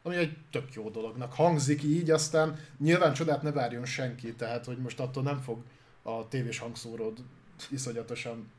Ami 0.01 0.15
egy 0.15 0.37
tök 0.51 0.73
jó 0.73 0.89
dolognak 0.89 1.33
hangzik 1.33 1.83
így, 1.83 2.11
aztán 2.11 2.59
nyilván 2.77 3.13
csodát 3.13 3.41
ne 3.41 3.51
várjon 3.51 3.85
senki, 3.85 4.33
tehát 4.33 4.65
hogy 4.65 4.77
most 4.77 4.99
attól 4.99 5.23
nem 5.23 5.39
fog 5.39 5.63
a 6.01 6.27
tévés 6.27 6.59
hangszóród 6.59 7.17
iszonyatosan 7.69 8.51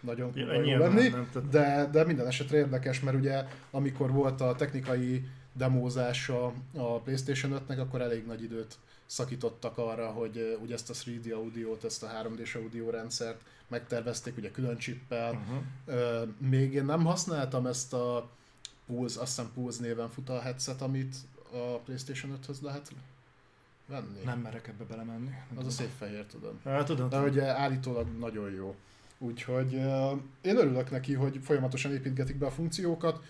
nagyon 0.00 0.32
jó 0.34 0.60
nyilván 0.60 0.94
lenni, 0.94 1.08
nem, 1.08 1.30
de, 1.50 1.88
de 1.92 2.04
minden 2.04 2.26
esetre 2.26 2.56
érdekes, 2.56 3.00
mert 3.00 3.16
ugye 3.16 3.44
amikor 3.70 4.12
volt 4.12 4.40
a 4.40 4.54
technikai 4.54 5.28
demózása 5.52 6.52
a 6.74 7.00
PlayStation 7.00 7.62
5-nek, 7.68 7.78
akkor 7.78 8.00
elég 8.00 8.26
nagy 8.26 8.42
időt 8.42 8.78
szakítottak 9.06 9.78
arra, 9.78 10.06
hogy 10.06 10.58
ugye 10.62 10.74
ezt 10.74 10.90
a 10.90 10.94
3D 10.94 11.34
audiót, 11.34 11.84
ezt 11.84 12.02
a 12.02 12.06
3D-s 12.06 12.54
audio 12.54 12.90
rendszert 12.90 13.40
megtervezték 13.68 14.36
ugye 14.36 14.50
külön 14.50 14.78
chippel, 14.78 15.28
Uh-huh. 15.30 16.28
Még 16.38 16.72
én 16.74 16.84
nem 16.84 17.04
használtam 17.04 17.66
ezt 17.66 17.92
a 17.92 18.28
Pulse, 18.86 19.20
azt 19.20 19.36
hiszem 19.36 19.52
Pulse 19.54 19.80
néven 19.80 20.10
fut 20.10 20.28
a 20.28 20.40
headset, 20.40 20.82
amit 20.82 21.16
a 21.52 21.78
Playstation 21.84 22.38
5-höz 22.42 22.60
lehet 22.60 22.90
venni. 23.86 24.20
Nem 24.24 24.38
merek 24.38 24.68
ebbe 24.68 24.84
belemenni. 24.84 25.30
Nem 25.48 25.58
Az 25.58 25.66
a 25.66 25.70
szép 25.70 25.90
fehér, 25.98 26.26
tudom. 26.26 26.60
Hát, 26.64 26.86
tudom, 26.86 27.08
De 27.08 27.20
ugye 27.20 27.44
állítólag 27.44 28.06
nagyon 28.18 28.50
jó. 28.50 28.76
Úgyhogy 29.22 29.72
én 30.42 30.56
örülök 30.56 30.90
neki, 30.90 31.14
hogy 31.14 31.40
folyamatosan 31.42 31.92
építgetik 31.92 32.36
be 32.36 32.46
a 32.46 32.50
funkciókat, 32.50 33.22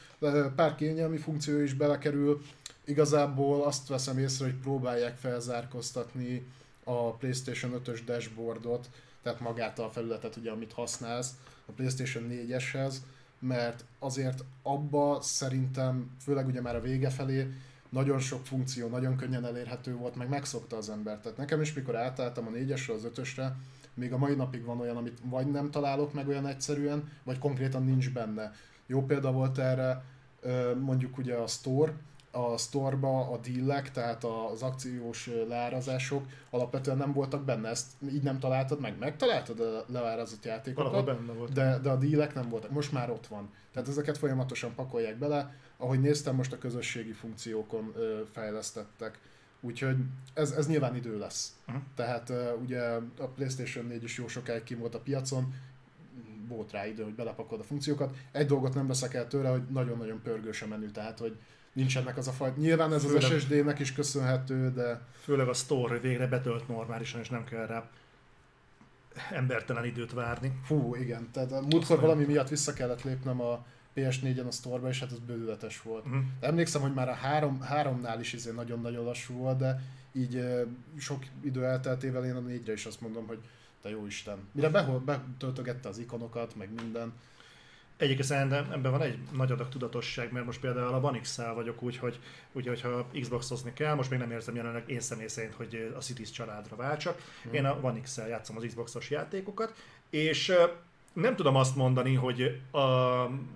pár 0.56 0.74
kényelmi 0.74 1.16
funkció 1.16 1.60
is 1.60 1.74
belekerül. 1.74 2.42
Igazából 2.84 3.62
azt 3.62 3.88
veszem 3.88 4.18
észre, 4.18 4.44
hogy 4.44 4.54
próbálják 4.54 5.16
felzárkóztatni 5.16 6.46
a 6.84 7.12
PlayStation 7.12 7.82
5-ös 7.84 8.00
dashboardot, 8.04 8.90
tehát 9.22 9.40
magát 9.40 9.78
a 9.78 9.88
felületet, 9.88 10.36
ugye, 10.36 10.50
amit 10.50 10.72
használsz 10.72 11.30
a 11.66 11.72
PlayStation 11.72 12.28
4-eshez, 12.30 12.94
mert 13.38 13.84
azért 13.98 14.44
abba 14.62 15.20
szerintem, 15.22 16.10
főleg 16.22 16.46
ugye 16.46 16.60
már 16.60 16.76
a 16.76 16.80
vége 16.80 17.10
felé, 17.10 17.52
nagyon 17.88 18.18
sok 18.18 18.46
funkció, 18.46 18.88
nagyon 18.88 19.16
könnyen 19.16 19.44
elérhető 19.44 19.94
volt, 19.94 20.16
meg 20.16 20.28
megszokta 20.28 20.76
az 20.76 20.90
ember. 20.90 21.18
Tehát 21.20 21.38
nekem 21.38 21.60
is, 21.60 21.72
mikor 21.72 21.96
átálltam 21.96 22.46
a 22.46 22.50
4-esről 22.50 22.94
az 22.94 23.06
5-ösre, 23.14 23.52
még 23.94 24.12
a 24.12 24.18
mai 24.18 24.34
napig 24.34 24.64
van 24.64 24.80
olyan, 24.80 24.96
amit 24.96 25.18
vagy 25.24 25.50
nem 25.50 25.70
találok 25.70 26.12
meg 26.12 26.28
olyan 26.28 26.46
egyszerűen, 26.46 27.08
vagy 27.22 27.38
konkrétan 27.38 27.84
nincs 27.84 28.12
benne. 28.12 28.52
Jó 28.86 29.04
példa 29.04 29.32
volt 29.32 29.58
erre 29.58 30.04
mondjuk 30.80 31.18
ugye 31.18 31.34
a 31.34 31.46
Store, 31.46 31.92
a 32.32 32.56
store-ba 32.56 33.30
a 33.30 33.38
dealek, 33.38 33.90
tehát 33.90 34.24
az 34.24 34.62
akciós 34.62 35.30
leárazások 35.48 36.24
alapvetően 36.50 36.96
nem 36.96 37.12
voltak 37.12 37.44
benne. 37.44 37.68
Ezt 37.68 37.86
így 38.12 38.22
nem 38.22 38.38
találtad 38.38 38.80
meg? 38.80 38.98
Megtaláltad 38.98 39.60
a 39.60 39.84
leárazott 39.86 40.44
játékokat? 40.44 40.92
Valahol 40.92 41.14
benne 41.14 41.32
volt. 41.32 41.52
de, 41.52 41.78
de 41.78 41.90
a 41.90 41.96
dílek 41.96 42.34
nem 42.34 42.48
voltak, 42.48 42.70
most 42.70 42.92
már 42.92 43.10
ott 43.10 43.26
van. 43.26 43.50
Tehát 43.72 43.88
ezeket 43.88 44.18
folyamatosan 44.18 44.74
pakolják 44.74 45.18
bele, 45.18 45.54
ahogy 45.76 46.00
néztem, 46.00 46.34
most 46.34 46.52
a 46.52 46.58
közösségi 46.58 47.12
funkciókon 47.12 47.94
fejlesztettek. 48.32 49.18
Úgyhogy 49.60 49.96
ez, 50.34 50.50
ez 50.50 50.68
nyilván 50.68 50.96
idő 50.96 51.18
lesz. 51.18 51.56
Uh-huh. 51.68 51.82
Tehát 51.94 52.30
ö, 52.30 52.52
ugye 52.52 52.80
a 53.18 53.26
PlayStation 53.34 53.86
4 53.86 54.02
is 54.02 54.18
jó 54.18 54.28
sokáig 54.28 54.62
kim 54.62 54.78
volt 54.78 54.94
a 54.94 55.00
piacon, 55.00 55.54
volt 56.48 56.72
rá 56.72 56.86
idő, 56.86 57.02
hogy 57.02 57.14
belepakolod 57.14 57.64
a 57.64 57.66
funkciókat. 57.66 58.16
Egy 58.32 58.46
dolgot 58.46 58.74
nem 58.74 58.86
veszek 58.86 59.14
el 59.14 59.26
tőle, 59.28 59.48
hogy 59.48 59.62
nagyon-nagyon 59.68 60.20
pörgős 60.22 60.62
a 60.62 60.66
menü, 60.66 60.90
tehát 60.90 61.18
hogy 61.18 61.36
nincsenek 61.72 62.16
az 62.16 62.28
a 62.28 62.32
fajta. 62.32 62.60
Nyilván 62.60 62.92
ez 62.92 63.04
az 63.04 63.10
Főleg- 63.10 63.40
SSD-nek 63.40 63.78
is 63.78 63.92
köszönhető, 63.92 64.72
de 64.72 65.00
Főleg 65.22 65.48
a 65.48 65.52
store 65.52 65.98
végre 65.98 66.26
betölt 66.26 66.68
normálisan, 66.68 67.20
és 67.20 67.28
nem 67.28 67.44
kell 67.44 67.66
rá 67.66 67.90
embertelen 69.32 69.84
időt 69.84 70.12
várni. 70.12 70.52
Fú, 70.64 70.94
igen. 70.94 71.28
Tehát 71.32 71.50
múltkor 71.50 72.00
valami 72.00 72.24
miatt 72.24 72.48
vissza 72.48 72.72
kellett 72.72 73.02
lépnem 73.02 73.40
a 73.40 73.64
PS4-en 73.96 74.46
a 74.46 74.50
sztorba, 74.50 74.88
és 74.88 75.00
hát 75.00 75.12
ez 75.12 75.18
bőületes 75.18 75.82
volt. 75.82 76.04
Uh-huh. 76.04 76.22
Emlékszem, 76.40 76.80
hogy 76.80 76.94
már 76.94 77.08
a 77.08 77.14
három, 77.14 77.60
háromnál 77.60 78.20
is 78.20 78.32
izé 78.32 78.50
nagyon-nagyon 78.50 79.04
lassú 79.04 79.34
volt, 79.34 79.58
de 79.58 79.82
így 80.12 80.44
sok 80.98 81.24
idő 81.42 81.64
elteltével 81.64 82.24
én 82.24 82.34
a 82.34 82.40
négyre 82.40 82.72
is 82.72 82.86
azt 82.86 83.00
mondom, 83.00 83.26
hogy 83.26 83.38
te 83.82 83.88
jó 83.88 84.06
Isten. 84.06 84.38
Mire 84.52 84.68
behol, 84.68 84.98
betöltögette 84.98 85.88
az 85.88 85.98
ikonokat, 85.98 86.56
meg 86.56 86.68
minden. 86.82 87.12
Egyébként 87.96 88.28
szerintem 88.28 88.72
ebben 88.72 88.90
van 88.90 89.02
egy 89.02 89.18
nagy 89.32 89.52
adag 89.52 89.68
tudatosság, 89.68 90.32
mert 90.32 90.46
most 90.46 90.60
például 90.60 90.94
a 90.94 91.00
One 91.00 91.20
x 91.20 91.36
vagyok 91.54 91.82
úgy, 91.82 91.96
hogy 91.96 92.20
ugye, 92.52 92.68
hogyha 92.68 93.06
Xboxozni 93.20 93.72
kell, 93.72 93.94
most 93.94 94.10
még 94.10 94.18
nem 94.18 94.30
érzem 94.30 94.54
jelenleg 94.54 94.82
én 94.86 95.00
személy 95.00 95.26
szerint, 95.26 95.54
hogy 95.54 95.92
a 95.96 95.98
Cities 95.98 96.30
családra 96.30 96.76
váltsak. 96.76 97.22
Én 97.50 97.64
a 97.64 97.78
One 97.80 98.00
x 98.00 98.16
játszom 98.16 98.56
az 98.56 98.64
Xboxos 98.66 99.10
játékokat, 99.10 99.74
és 100.10 100.52
nem 101.12 101.36
tudom 101.36 101.56
azt 101.56 101.76
mondani, 101.76 102.14
hogy 102.14 102.60
a, 102.70 102.78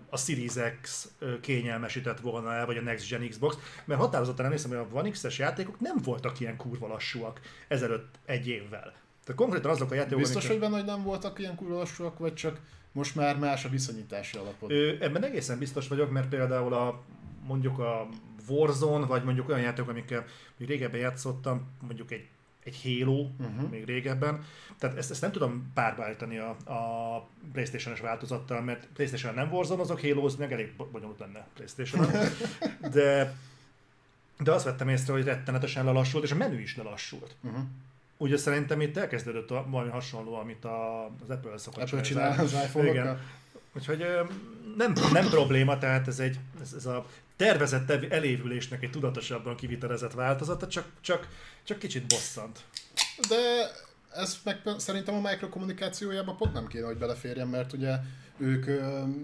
a 0.09 0.17
Series 0.17 0.53
X 0.81 1.09
kényelmesített 1.41 2.21
volna 2.21 2.53
el, 2.53 2.67
vagy 2.67 2.77
a 2.77 2.81
Next 2.81 3.09
Gen 3.09 3.29
Xbox, 3.29 3.59
mert 3.85 4.01
határozottan 4.01 4.45
emlékszem, 4.45 4.71
hogy 4.71 4.79
a 4.79 4.99
One 4.99 5.11
X-es 5.11 5.39
játékok 5.39 5.81
nem 5.81 5.97
voltak 6.05 6.41
ilyen 6.41 6.57
kurva 6.57 6.87
lassúak 6.87 7.41
ezelőtt 7.69 8.19
egy 8.25 8.49
évvel. 8.49 8.93
Tehát 9.25 9.41
konkrétan 9.41 9.71
azok 9.71 9.91
a 9.91 9.95
játékok, 9.95 10.19
Biztos, 10.19 10.45
amiket- 10.45 10.53
hogy 10.63 10.71
benne, 10.71 10.83
hogy 10.83 10.95
nem 10.95 11.03
voltak 11.05 11.39
ilyen 11.39 11.55
kurva 11.55 11.79
lassúak, 11.79 12.19
vagy 12.19 12.35
csak 12.35 12.61
most 12.93 13.15
már 13.15 13.39
más 13.39 13.65
a 13.65 13.69
viszonyítási 13.69 14.39
alapod? 14.39 14.71
Ö, 14.71 14.93
ebben 15.01 15.25
egészen 15.25 15.59
biztos 15.59 15.89
vagyok, 15.89 16.11
mert 16.11 16.29
például 16.29 16.75
a 16.75 17.03
mondjuk 17.47 17.79
a 17.79 18.09
Warzone, 18.49 19.07
vagy 19.07 19.25
mondjuk 19.25 19.49
olyan 19.49 19.61
játékok, 19.61 19.91
amikkel 19.91 20.25
még 20.57 20.69
régebben 20.69 21.01
játszottam, 21.01 21.69
mondjuk 21.81 22.11
egy, 22.11 22.29
egy 22.65 22.81
Halo, 22.83 23.21
uh-huh. 23.39 23.71
még 23.71 23.85
régebben. 23.85 24.45
Tehát 24.79 24.97
ezt, 24.97 25.11
ezt 25.11 25.21
nem 25.21 25.33
tudom 25.33 25.71
párbeállítani 25.75 26.39
a, 26.39 26.51
a 26.73 27.29
Playstation-es 27.53 28.01
változattal, 28.01 28.61
mert 28.61 28.89
Playstation 28.95 29.35
nem 29.35 29.53
Warzone, 29.53 29.81
azok 29.81 30.01
halo 30.01 30.31
meg 30.39 30.53
elég 30.53 30.73
bo- 30.77 30.91
bonyolult 30.91 31.19
lenne 31.19 31.47
playstation 31.55 32.07
de, 32.95 33.35
de 34.39 34.53
azt 34.53 34.65
vettem 34.65 34.89
észre, 34.89 35.13
hogy 35.13 35.25
rettenetesen 35.25 35.85
lelassult, 35.85 36.25
és 36.25 36.31
a 36.31 36.35
menü 36.37 36.61
is 36.61 36.77
lelassult. 36.77 37.37
Uh-huh. 37.41 37.63
Ugye 38.17 38.37
szerintem 38.37 38.81
itt 38.81 38.97
elkezdődött 38.97 39.51
a, 39.51 39.67
valami 39.69 39.91
hasonló, 39.91 40.35
amit 40.35 40.65
a, 40.65 41.05
az 41.05 41.31
Apple 41.31 41.59
szokott 41.59 41.83
Apple 41.83 42.01
csinálni. 42.01 42.35
csinál 42.35 42.45
az 42.45 42.53
iPhone-okkal. 42.67 43.03
Igen. 43.03 43.21
Úgyhogy 43.77 44.05
nem, 44.77 44.93
nem 45.13 45.29
probléma, 45.29 45.79
tehát 45.79 46.09
ez 46.09 46.19
egy 46.19 46.39
ez, 46.61 46.73
ez 46.73 46.87
a 46.87 47.07
tervezett 47.37 47.91
elévülésnek 47.91 48.83
egy 48.83 48.91
tudatosabban 48.91 49.57
kivitelezett 49.57 50.13
változata, 50.13 50.69
csak, 50.69 50.87
csak, 51.01 51.29
csak 51.65 51.79
kicsit 51.79 52.07
bosszant. 52.07 52.61
De 53.29 53.71
ez 54.15 54.39
meg 54.45 54.61
szerintem 54.79 55.15
a 55.15 55.31
mikrokommunikációjába 55.31 56.35
pont 56.35 56.53
nem 56.53 56.67
kéne, 56.67 56.87
hogy 56.87 56.97
beleférjen, 56.97 57.49
mert 57.49 57.73
ugye 57.73 57.97
ők 58.39 58.67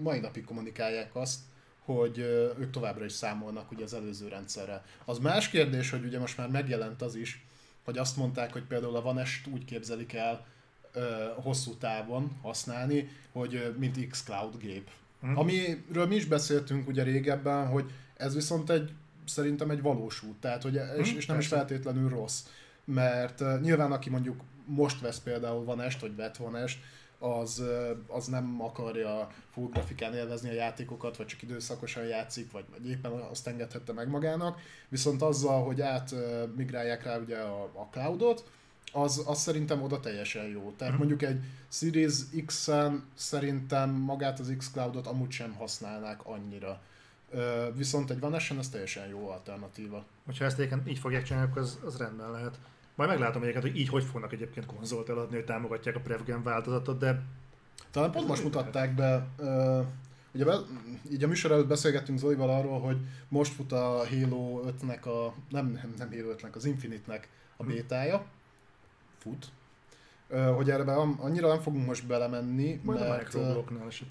mai 0.01 0.19
napig 0.19 0.43
kommunikálják 0.43 1.15
azt, 1.15 1.39
hogy 1.85 2.17
ők 2.59 2.71
továbbra 2.71 3.05
is 3.05 3.11
számolnak 3.11 3.71
ugye 3.71 3.83
az 3.83 3.93
előző 3.93 4.27
rendszerrel. 4.27 4.85
Az 5.05 5.17
más 5.17 5.49
kérdés, 5.49 5.89
hogy 5.89 6.05
ugye 6.05 6.19
most 6.19 6.37
már 6.37 6.49
megjelent 6.49 7.01
az 7.01 7.15
is, 7.15 7.45
hogy 7.83 7.97
azt 7.97 8.17
mondták, 8.17 8.53
hogy 8.53 8.63
például 8.63 8.95
a 8.95 9.01
Vanest 9.01 9.47
úgy 9.47 9.65
képzelik 9.65 10.13
el 10.13 10.45
ö, 10.93 11.27
hosszú 11.35 11.75
távon 11.75 12.37
használni, 12.41 13.09
hogy 13.31 13.75
mint 13.77 14.09
xCloud 14.09 14.57
gép. 14.57 14.89
Hm. 15.21 15.37
Amiről 15.37 16.07
mi 16.07 16.15
is 16.15 16.25
beszéltünk 16.25 16.87
ugye 16.87 17.03
régebben, 17.03 17.67
hogy 17.67 17.91
ez 18.17 18.35
viszont 18.35 18.69
egy 18.69 18.91
szerintem 19.25 19.69
egy 19.69 19.81
valós 19.81 20.23
út, 20.23 20.39
tehát 20.39 20.63
hogy, 20.63 20.79
és, 20.97 21.11
Hm, 21.11 21.17
és 21.17 21.25
nem 21.25 21.39
is 21.39 21.47
persze. 21.47 21.55
feltétlenül 21.55 22.09
rossz. 22.09 22.43
Mert 22.85 23.41
uh, 23.41 23.59
nyilván 23.59 23.91
aki 23.91 24.09
mondjuk 24.09 24.41
most 24.65 25.01
vesz 25.01 25.19
például 25.19 25.63
Van 25.63 25.81
Est, 25.81 25.99
vagy 26.01 26.15
vett 26.15 26.37
Van 26.37 26.55
Est, 26.55 26.79
az, 27.19 27.63
az 28.07 28.25
nem 28.25 28.61
akarja 28.61 29.27
full 29.53 29.69
grafikán 29.71 30.13
élvezni 30.13 30.49
a 30.49 30.53
játékokat, 30.53 31.17
vagy 31.17 31.25
csak 31.25 31.41
időszakosan 31.41 32.03
játszik, 32.03 32.51
vagy, 32.51 32.65
vagy 32.71 32.89
éppen 32.89 33.11
azt 33.11 33.47
engedhette 33.47 33.93
meg 33.93 34.09
magának. 34.09 34.59
Viszont 34.89 35.21
azzal, 35.21 35.63
hogy 35.63 35.81
át 35.81 36.11
uh, 36.11 36.19
migrálják 36.55 37.03
rá 37.03 37.17
ugye 37.17 37.37
a, 37.37 37.63
a 37.63 37.87
cloudot, 37.91 38.49
az, 38.91 39.23
az 39.25 39.39
szerintem 39.39 39.81
oda 39.81 39.99
teljesen 39.99 40.45
jó. 40.45 40.73
Tehát 40.77 40.93
Mhm. 40.93 41.03
mondjuk 41.03 41.29
egy 41.29 41.39
Series 41.69 42.15
X-en 42.45 43.03
szerintem 43.13 43.89
magát 43.89 44.39
az 44.39 44.53
X-Cloudot 44.57 45.07
amúgy 45.07 45.31
sem 45.31 45.53
használnák 45.53 46.25
annyira. 46.25 46.81
Ö, 47.31 47.67
viszont 47.75 48.09
egy 48.09 48.19
Van 48.19 48.35
ez 48.35 48.69
teljesen 48.71 49.07
jó 49.07 49.29
alternatíva. 49.29 50.05
Hogyha 50.25 50.45
ezt 50.45 50.59
egyébként 50.59 50.89
így 50.89 50.99
fogják 50.99 51.23
csinálni, 51.23 51.49
akkor 51.49 51.61
az, 51.61 51.79
az 51.85 51.97
rendben 51.97 52.31
lehet. 52.31 52.59
Majd 52.95 53.09
meglátom 53.09 53.41
egyébként, 53.41 53.63
hogy 53.65 53.77
így 53.77 53.89
hogy 53.89 54.03
fognak 54.03 54.33
egyébként 54.33 54.65
konzolt 54.65 55.09
eladni, 55.09 55.35
hogy 55.35 55.45
támogatják 55.45 55.95
a 55.95 55.99
PrevGen 55.99 56.43
változatot, 56.43 56.97
de 56.99 57.21
Talán 57.91 58.11
pont 58.11 58.27
most 58.27 58.43
mutatták 58.43 58.95
be, 58.95 59.27
ö, 59.37 59.81
ugye 60.33 60.45
be, 60.45 60.57
így 61.11 61.23
a 61.23 61.27
műsor 61.27 61.51
előtt 61.51 61.67
beszélgettünk 61.67 62.19
Zolival 62.19 62.49
arról, 62.49 62.79
hogy 62.79 62.97
most 63.27 63.53
fut 63.53 63.71
a 63.71 64.03
Halo 64.09 64.61
5-nek 64.65 65.01
a, 65.03 65.33
nem, 65.49 65.67
nem, 65.71 65.93
nem 65.97 66.09
Halo 66.11 66.33
5-nek, 66.35 66.51
az 66.53 66.65
Infinite-nek 66.65 67.27
a 67.57 67.63
bétája. 67.63 68.25
Fut. 69.21 69.47
Hogy 70.55 70.69
erre 70.69 70.93
annyira 70.93 71.47
nem 71.47 71.59
fogunk 71.59 71.85
most 71.85 72.07
belemenni, 72.07 72.79
majd 72.83 72.99
mert 72.99 73.33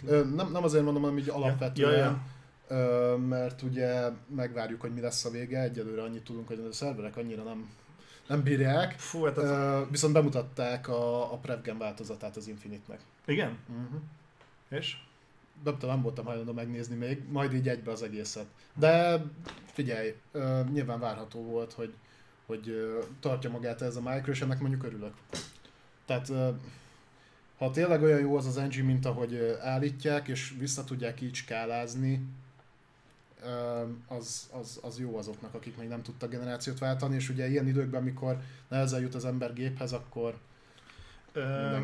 ö, 0.06 0.24
nem, 0.24 0.50
nem 0.52 0.64
azért 0.64 0.84
mondom, 0.84 1.02
hanem 1.02 1.18
így 1.18 1.28
alapvetően, 1.28 1.92
ja, 1.92 1.98
ja. 1.98 2.22
Ö, 2.68 3.16
mert 3.16 3.62
ugye 3.62 4.10
megvárjuk, 4.34 4.80
hogy 4.80 4.94
mi 4.94 5.00
lesz 5.00 5.24
a 5.24 5.30
vége, 5.30 5.60
egyelőre 5.60 6.02
annyit 6.02 6.24
tudunk, 6.24 6.46
hogy 6.46 6.66
a 6.70 6.72
szerverek 6.72 7.16
annyira 7.16 7.42
nem, 7.42 7.70
nem 8.28 8.42
bírják. 8.42 8.98
Fú, 8.98 9.24
hát 9.24 9.38
az... 9.38 9.86
Viszont 9.90 10.12
bemutatták 10.12 10.88
a, 10.88 11.32
a 11.32 11.36
Prevgen 11.36 11.78
változatát 11.78 12.36
az 12.36 12.48
Infinite-nek. 12.48 13.00
Igen? 13.26 13.58
Uh-huh. 13.68 14.00
És? 14.68 14.96
Nem 15.64 15.78
tudom, 15.78 15.94
nem 15.94 16.02
voltam 16.02 16.24
hajlandó 16.24 16.52
megnézni 16.52 16.96
még, 16.96 17.22
majd 17.28 17.54
így 17.54 17.68
egybe 17.68 17.90
az 17.90 18.02
egészet. 18.02 18.46
De 18.74 19.24
figyelj, 19.64 20.14
nyilván 20.72 21.00
várható 21.00 21.42
volt, 21.42 21.72
hogy, 21.72 21.94
hogy 22.50 22.94
tartja 23.20 23.50
magát 23.50 23.82
ez 23.82 23.96
a 23.96 24.00
micro, 24.00 24.32
és 24.32 24.40
ennek 24.40 24.60
mondjuk 24.60 24.84
örülök. 24.84 25.12
Tehát 26.06 26.32
ha 27.58 27.70
tényleg 27.70 28.02
olyan 28.02 28.20
jó 28.20 28.36
az 28.36 28.46
az 28.46 28.56
engine, 28.56 28.86
mint 28.86 29.06
ahogy 29.06 29.56
állítják, 29.62 30.28
és 30.28 30.54
vissza 30.58 30.84
tudják 30.84 31.20
így 31.20 31.34
skálázni, 31.34 32.26
az, 34.06 34.48
az, 34.52 34.78
az 34.82 34.98
jó 34.98 35.16
azoknak, 35.16 35.54
akik 35.54 35.76
még 35.76 35.88
nem 35.88 36.02
tudtak 36.02 36.30
generációt 36.30 36.78
váltani, 36.78 37.14
és 37.14 37.28
ugye 37.28 37.48
ilyen 37.48 37.68
időkben, 37.68 38.00
amikor 38.00 38.40
nehezen 38.68 39.00
jut 39.00 39.14
az 39.14 39.24
ember 39.24 39.52
géphez, 39.52 39.92
akkor 39.92 40.38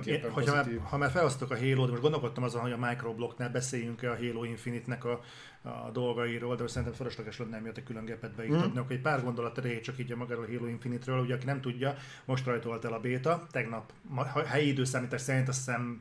én, 0.05 0.31
hogyha 0.31 0.55
már, 0.55 0.67
ha 0.83 0.97
már 0.97 1.11
felhoztuk 1.11 1.51
a 1.51 1.57
halo 1.59 1.87
most 1.87 2.01
gondolkodtam 2.01 2.45
azon, 2.45 2.61
hogy 2.61 2.73
a 2.73 2.77
Microblocknál 2.77 3.51
beszéljünk-e 3.51 4.11
a 4.11 4.17
Halo 4.17 4.45
Infinite-nek 4.45 5.05
a, 5.05 5.21
a 5.63 5.91
dolgairól, 5.93 6.57
de 6.57 6.67
szerintem 6.67 6.97
fölösleges 6.97 7.39
lenne 7.39 7.57
emiatt 7.57 7.77
egy 7.77 7.85
külön 7.85 8.05
gépet 8.05 8.35
beiktatni. 8.35 8.79
Akkor 8.79 8.93
egy 8.93 9.01
pár 9.01 9.23
gondolat 9.23 9.59
erejéig 9.59 9.81
csak 9.81 9.99
így 9.99 10.13
a 10.13 10.17
magáról 10.17 10.45
a 10.45 10.47
Halo 10.47 10.67
Infinite-ről, 10.67 11.21
ugye 11.21 11.35
aki 11.35 11.45
nem 11.45 11.61
tudja, 11.61 11.95
most 12.25 12.47
rajtolt 12.47 12.85
el 12.85 12.93
a 12.93 13.01
béta, 13.01 13.47
tegnap, 13.51 13.93
ma, 14.09 14.25
helyi 14.47 14.69
időszámítás 14.69 15.21
szerint 15.21 15.49
azt 15.49 15.59
hiszem 15.59 16.01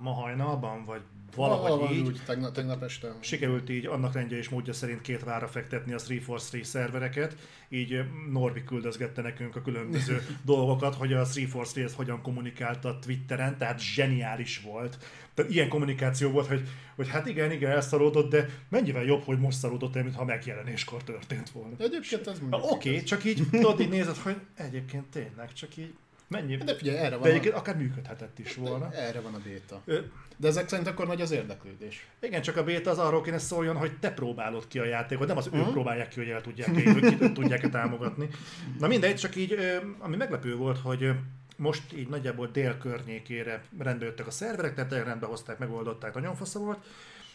ma 0.00 0.12
hajnalban, 0.12 0.84
vagy 0.84 1.02
valahogy 1.34 1.96
így. 1.96 2.06
úgy, 2.06 2.20
tegnap, 2.26 2.52
tegnap 2.52 2.82
este. 2.82 3.14
Sikerült 3.20 3.70
így 3.70 3.86
annak 3.86 4.14
rendje 4.14 4.36
és 4.36 4.48
módja 4.48 4.72
szerint 4.72 5.00
két 5.00 5.24
vára 5.24 5.48
fektetni 5.48 5.92
a 5.92 5.98
343 5.98 6.62
szervereket, 6.62 7.36
így 7.68 8.02
Norbi 8.30 8.64
küldözgette 8.64 9.22
nekünk 9.22 9.56
a 9.56 9.62
különböző 9.62 10.26
dolgokat, 10.44 10.94
hogy 10.94 11.12
a 11.12 11.16
343 11.16 11.84
ezt 11.84 11.94
hogyan 11.94 12.22
kommunikálta 12.22 12.98
Twitteren, 12.98 13.58
tehát 13.58 13.80
zseniális 13.80 14.60
volt. 14.60 14.98
Tehát 15.34 15.50
ilyen 15.50 15.68
kommunikáció 15.68 16.30
volt, 16.30 16.46
hogy, 16.46 16.68
hogy 16.96 17.08
hát 17.08 17.26
igen, 17.26 17.52
igen, 17.52 17.70
elszaródott, 17.70 18.30
de 18.30 18.48
mennyivel 18.68 19.04
jobb, 19.04 19.22
hogy 19.22 19.38
most 19.38 19.58
szaródott 19.58 19.96
el, 19.96 20.02
mintha 20.02 20.24
megjelenéskor 20.24 21.02
történt 21.02 21.50
volna. 21.50 21.74
Egyébként 21.78 22.26
ez 22.26 22.38
Oké, 22.50 22.88
okay, 22.88 23.02
csak 23.02 23.24
így 23.24 23.42
tudod, 23.50 23.80
így 23.80 23.88
nézed, 23.88 24.16
hogy 24.16 24.36
egyébként 24.54 25.04
tényleg, 25.04 25.52
csak 25.52 25.76
így 25.76 25.94
mennyi... 26.28 26.56
De 26.56 26.74
figyelj, 26.76 26.96
erre 26.98 27.08
De 27.08 27.16
van, 27.16 27.24
a, 27.26 27.28
egyébként 27.30 27.54
akár 27.54 27.76
működhetett 27.76 28.38
is 28.38 28.54
volna. 28.54 28.92
erre 28.92 29.20
van 29.20 29.34
a 29.34 29.38
béta. 29.44 29.82
De 30.36 30.48
ezek 30.48 30.68
szerint 30.68 30.88
akkor 30.88 31.06
nagy 31.06 31.20
az 31.20 31.30
érdeklődés. 31.30 32.06
Igen, 32.20 32.42
csak 32.42 32.56
a 32.56 32.64
béta 32.64 32.90
az 32.90 32.98
arról 32.98 33.22
kéne 33.22 33.38
szóljon, 33.38 33.76
hogy 33.76 33.98
te 33.98 34.12
próbálod 34.12 34.66
ki 34.68 34.78
a 34.78 34.84
játékot, 34.84 35.26
nem 35.28 35.36
az 35.36 35.46
ők 35.46 35.52
Mhm. 35.52 35.70
próbálják 35.70 36.08
ki, 36.08 36.20
hogy 36.20 36.28
el 36.28 36.40
tudják-e, 36.40 36.92
hogy 36.92 37.16
ki 37.18 37.32
tudják-e 37.32 37.68
támogatni. 37.68 38.28
Na 38.78 38.86
mindegy, 38.86 39.16
csak 39.16 39.36
így, 39.36 39.56
ami 39.98 40.16
meglepő 40.16 40.56
volt, 40.56 40.78
hogy 40.78 41.10
most 41.56 41.92
így 41.92 42.08
nagyjából 42.08 42.46
dél 42.52 42.78
környékére 42.78 43.62
rendbe 43.78 44.04
jöttek 44.04 44.26
a 44.26 44.30
szerverek, 44.30 44.74
tehát 44.74 44.92
rendbe 45.04 45.26
hozták, 45.26 45.58
megoldották, 45.58 46.14
nagyon 46.14 46.34
fasza 46.34 46.58
volt, 46.58 46.84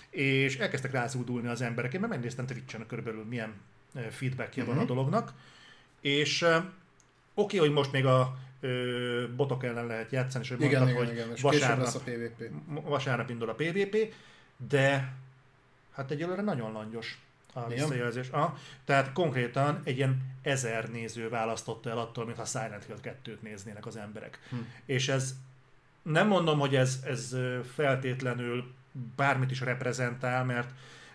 és 0.10 0.58
elkezdtek 0.58 0.92
rázúdulni 0.92 1.48
az 1.48 1.62
emberek. 1.62 1.94
Én 1.94 2.00
már 2.00 2.10
megnéztem 2.10 2.46
Twitch-en 2.46 2.86
körülbelül 2.88 3.24
milyen 3.30 3.54
ö, 3.96 4.00
feedbackje 4.10 4.64
van 4.64 4.76
a 4.76 4.80
Mhm. 4.80 4.88
dolognak, 4.88 5.34
és 6.02 6.46
oké, 7.34 7.58
hogy 7.58 7.72
most 7.72 7.92
még 7.92 8.06
a 8.06 8.38
ö, 8.60 9.26
botok 9.36 9.64
ellen 9.64 9.86
lehet 9.86 10.12
játszani, 10.12 10.44
és 10.44 10.50
hogy 10.50 10.62
Igen, 10.62 10.82
mondtad, 10.82 11.04
igen, 11.04 11.06
hogy 11.06 11.18
igen. 11.18 11.36
És 11.36 11.42
vasárnap 11.42 11.86
lesz 11.86 11.96
a 11.96 12.00
PvP. 12.00 12.52
vasárnap 12.68 13.30
indul 13.30 13.50
a 13.50 13.54
PvP, 13.54 14.14
de 14.68 15.14
hát 15.92 16.12
egyelőre 16.12 16.42
nagyon 16.42 16.72
langyos 16.72 17.20
a 17.54 17.68
visszajelzés. 17.68 18.30
Ah, 18.30 18.54
tehát 18.86 19.14
konkrétan 19.14 19.82
egy 19.84 19.98
ilyen 19.98 20.22
ezer 20.42 20.90
néző 20.90 21.30
választotta 21.30 21.90
el 21.90 21.98
attól, 21.98 22.26
mintha 22.26 22.46
Silent 22.46 22.86
Hill 22.86 23.16
2-t 23.26 23.40
néznének 23.40 23.86
az 23.86 23.98
emberek. 23.98 24.40
Hm. 24.50 24.56
És 24.86 25.08
ez 25.08 25.36
nem 26.02 26.28
mondom, 26.28 26.60
hogy 26.60 26.76
ez, 26.76 27.00
ez 27.06 27.36
feltétlenül 27.74 28.74
bármit 29.16 29.52
is 29.52 29.60
reprezentál, 29.60 30.46
mert 30.46 30.70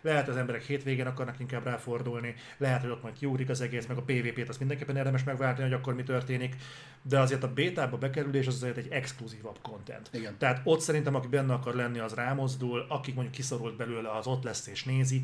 lehet 0.05 0.29
az 0.29 0.37
emberek 0.37 0.63
hétvégén 0.63 1.07
akarnak 1.07 1.41
inkább 1.41 1.65
ráfordulni, 1.65 2.35
lehet, 2.57 2.81
hogy 2.81 2.91
ott 2.91 3.03
majd 3.03 3.15
kiúrik 3.15 3.49
az 3.49 3.61
egész, 3.61 3.87
meg 3.87 3.97
a 3.97 4.03
PvP-t 4.03 4.49
azt 4.49 4.59
mindenképpen 4.59 4.97
érdemes 4.97 5.25
megváltani, 5.25 5.69
hogy 5.69 5.79
akkor 5.79 5.95
mi 5.95 6.03
történik, 6.03 6.57
de 7.03 7.21
azért 7.21 7.43
a 7.43 7.53
bétába 7.53 7.99
bekerülés 7.99 8.47
az 8.47 8.55
azért 8.55 8.77
egy 8.77 8.89
exkluzívabb 8.91 9.59
content. 9.63 10.09
Igen. 10.13 10.39
Tehát 10.39 10.61
ott 10.65 10.81
szerintem, 10.81 11.15
aki 11.15 11.27
benne 11.27 11.53
akar 11.53 11.75
lenni, 11.75 11.99
az 11.99 12.15
rámozdul, 12.15 12.87
akik 12.89 13.15
mondjuk 13.15 13.35
kiszorult 13.35 13.77
belőle, 13.77 14.11
az 14.11 14.27
ott 14.27 14.45
lesz 14.45 14.67
és 14.67 14.85
nézi. 14.85 15.21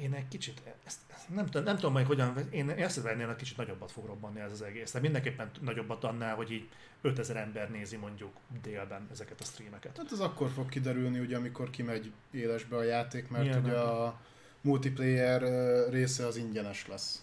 Én 0.00 0.14
egy 0.14 0.28
kicsit, 0.28 0.62
ezt, 0.84 1.00
ezt 1.14 1.28
nem, 1.28 1.44
tudom- 1.44 1.64
nem 1.64 1.76
tudom 1.76 1.92
majd 1.92 2.06
hogyan, 2.06 2.48
én 2.50 2.70
ezt 2.70 3.02
vennél, 3.02 3.26
hogy 3.26 3.36
kicsit 3.36 3.56
nagyobbat 3.56 3.92
fog 3.92 4.06
robbanni 4.06 4.40
ez 4.40 4.52
az 4.52 4.62
egész. 4.62 4.86
Tehát 4.86 5.02
mindenképpen 5.02 5.50
nagyobbat 5.60 6.04
annál, 6.04 6.34
hogy 6.34 6.52
így 6.52 6.68
5000 7.00 7.36
ember 7.36 7.70
nézi 7.70 7.96
mondjuk 7.96 8.32
délben 8.62 9.08
ezeket 9.10 9.40
a 9.40 9.44
streameket. 9.44 9.96
Hát 9.96 10.12
ez 10.12 10.20
akkor 10.20 10.50
fog 10.50 10.68
kiderülni, 10.68 11.18
ugye, 11.18 11.36
amikor 11.36 11.70
kimegy 11.70 12.12
élesbe 12.30 12.76
a 12.76 12.82
játék, 12.82 13.28
mert 13.28 13.44
Nyilván. 13.44 13.64
ugye 13.64 13.78
a 13.78 14.20
multiplayer 14.60 15.42
része 15.90 16.26
az 16.26 16.36
ingyenes 16.36 16.86
lesz. 16.86 17.22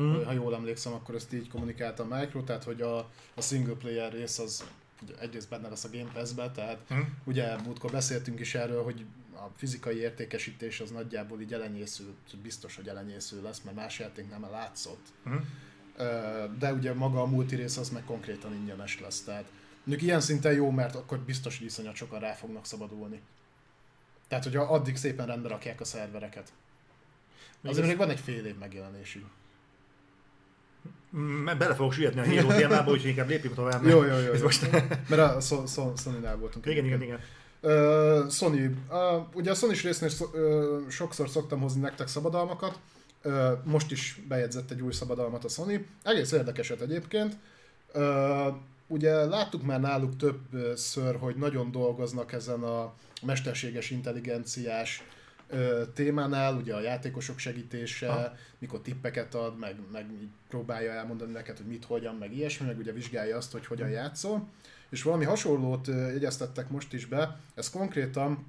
Mm. 0.00 0.22
Ha 0.24 0.32
jól 0.32 0.54
emlékszem, 0.54 0.92
akkor 0.92 1.14
ezt 1.14 1.32
így 1.32 1.48
kommunikálta 1.48 2.02
a 2.02 2.16
Micro, 2.16 2.42
tehát 2.42 2.64
hogy 2.64 2.80
a, 2.80 2.98
a 3.34 3.40
single 3.40 3.74
player 3.74 4.12
rész 4.12 4.38
az 4.38 4.64
ugye 5.02 5.14
egyrészt 5.18 5.48
benne 5.48 5.68
lesz 5.68 5.84
a 5.84 5.88
Game 5.92 6.10
Pass-be, 6.12 6.50
tehát 6.50 6.78
mm. 6.94 7.00
ugye 7.24 7.56
múltkor 7.56 7.90
beszéltünk 7.90 8.40
is 8.40 8.54
erről, 8.54 8.82
hogy 8.82 9.04
a 9.46 9.52
fizikai 9.56 9.96
értékesítés 9.96 10.80
az 10.80 10.90
nagyjából 10.90 11.40
így 11.40 11.52
elenyésző, 11.52 12.04
biztos, 12.42 12.76
hogy 12.76 12.88
elenyésző 12.88 13.42
lesz, 13.42 13.60
mert 13.60 13.76
más 13.76 13.98
játék 13.98 14.30
nem 14.30 14.46
látszott. 14.50 15.06
Mm. 15.28 15.36
De 16.58 16.72
ugye 16.72 16.94
maga 16.94 17.20
a 17.20 17.26
multi 17.26 17.54
rész 17.54 17.76
az 17.76 17.90
meg 17.90 18.04
konkrétan 18.04 18.54
ingyenes 18.54 19.00
lesz, 19.00 19.22
tehát 19.22 19.52
mondjuk 19.84 20.08
ilyen 20.08 20.20
szinten 20.20 20.52
jó, 20.52 20.70
mert 20.70 20.94
akkor 20.94 21.18
biztos, 21.18 21.58
hogy 21.58 21.66
iszonyat 21.66 21.94
sokan 21.94 22.20
rá 22.20 22.32
fognak 22.32 22.66
szabadulni. 22.66 23.20
Tehát, 24.28 24.44
hogyha 24.44 24.62
addig 24.62 24.96
szépen 24.96 25.26
rendbe 25.26 25.48
rakják 25.48 25.80
a 25.80 25.84
szervereket. 25.84 26.52
Azért 27.62 27.86
még 27.86 27.96
van 27.96 28.10
egy 28.10 28.20
fél 28.20 28.44
év 28.44 28.58
megjelenésig. 28.58 29.24
Bele 31.44 31.74
fogok 31.74 31.92
süllyedni 31.92 32.20
a 32.20 32.24
Hero 32.24 32.48
témába, 32.60 32.90
úgyhogy 32.90 33.10
inkább 33.10 33.28
lépjünk 33.28 33.54
tovább. 33.54 33.84
Jó, 33.84 34.02
jó, 34.02 34.16
jó. 34.16 34.32
jó. 34.32 34.42
Most... 34.42 34.70
Mert 35.08 35.22
a 35.22 35.40
Sony-nál 35.96 36.36
voltunk. 36.36 36.66
Igen, 36.66 36.84
igen, 36.84 37.02
igen. 37.02 37.20
Uh, 37.60 38.30
Sony. 38.30 38.84
Uh, 38.90 39.34
ugye 39.34 39.50
a 39.50 39.54
Sony-s 39.54 39.82
résznél 39.82 40.10
uh, 40.20 40.88
sokszor 40.88 41.28
szoktam 41.28 41.60
hozni 41.60 41.80
nektek 41.80 42.08
szabadalmakat. 42.08 42.78
Uh, 43.24 43.50
most 43.64 43.90
is 43.90 44.20
bejegyzett 44.28 44.70
egy 44.70 44.80
új 44.80 44.92
szabadalmat 44.92 45.44
a 45.44 45.48
Sony. 45.48 45.86
Egész 46.02 46.32
érdekeset 46.32 46.80
egyébként. 46.80 47.36
Uh, 47.94 48.54
ugye 48.86 49.24
láttuk 49.24 49.62
már 49.62 49.80
náluk 49.80 50.16
többször, 50.16 51.16
hogy 51.16 51.36
nagyon 51.36 51.70
dolgoznak 51.70 52.32
ezen 52.32 52.62
a 52.62 52.92
mesterséges 53.22 53.90
intelligenciás 53.90 55.02
témánál, 55.94 56.54
ugye 56.54 56.74
a 56.74 56.80
játékosok 56.80 57.38
segítése, 57.38 58.08
ha. 58.08 58.32
mikor 58.58 58.80
tippeket 58.80 59.34
ad, 59.34 59.58
meg, 59.58 59.76
meg 59.92 60.06
próbálja 60.48 60.92
elmondani 60.92 61.32
neked, 61.32 61.56
hogy 61.56 61.66
mit, 61.66 61.84
hogyan, 61.84 62.14
meg 62.14 62.36
ilyesmi, 62.36 62.66
meg 62.66 62.78
ugye 62.78 62.92
vizsgálja 62.92 63.36
azt, 63.36 63.52
hogy 63.52 63.66
hogyan 63.66 63.88
játszol. 63.88 64.48
És 64.88 65.02
valami 65.02 65.24
hasonlót 65.24 65.86
jegyeztettek 65.86 66.70
most 66.70 66.92
is 66.92 67.06
be, 67.06 67.38
ez 67.54 67.70
konkrétan 67.70 68.46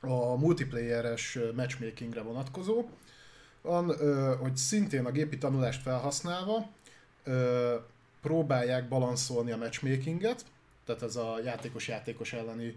a 0.00 0.36
multiplayeres 0.36 1.38
matchmakingre 1.54 2.22
vonatkozó, 2.22 2.84
van, 3.62 3.96
hogy 4.38 4.56
szintén 4.56 5.04
a 5.04 5.10
gépi 5.10 5.38
tanulást 5.38 5.82
felhasználva 5.82 6.68
próbálják 8.22 8.88
balanszolni 8.88 9.50
a 9.50 9.56
matchmakinget, 9.56 10.44
tehát 10.84 11.02
ez 11.02 11.16
a 11.16 11.40
játékos-játékos 11.44 12.32
elleni 12.32 12.76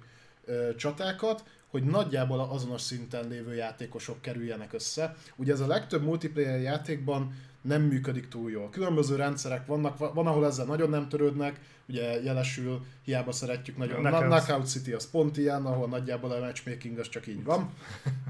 csatákat, 0.78 1.44
hogy 1.70 1.84
nagyjából 1.84 2.40
azonos 2.40 2.82
szinten 2.82 3.28
lévő 3.28 3.56
játékosok 3.56 4.22
kerüljenek 4.22 4.74
össze. 4.74 5.16
Ugye 5.36 5.54
ez 5.54 5.60
a 5.60 5.68
legtöbb 5.68 6.04
multiplayer 6.04 6.60
játékban 6.60 7.36
nem 7.62 7.82
működik 7.82 8.28
túl 8.28 8.52
jól. 8.52 8.70
Különböző 8.70 9.16
rendszerek 9.16 9.66
vannak, 9.66 9.98
van, 9.98 10.28
ahol 10.28 10.46
ezzel 10.46 10.66
nagyon 10.66 10.90
nem 10.90 11.10
törődnek, 11.10 11.60
ugye 11.92 12.22
jelesül, 12.24 12.86
hiába 13.04 13.32
szeretjük 13.32 13.78
nagyon. 13.78 14.06
A 14.06 14.20
Knockout 14.20 14.68
City 14.68 14.92
az 14.92 15.10
pont 15.10 15.38
ilyen, 15.38 15.66
ahol 15.66 15.88
nagyjából 15.88 16.32
a 16.32 16.40
matchmaking 16.40 16.98
az 16.98 17.10
csak 17.10 17.28
így 17.28 17.44
van, 17.44 17.74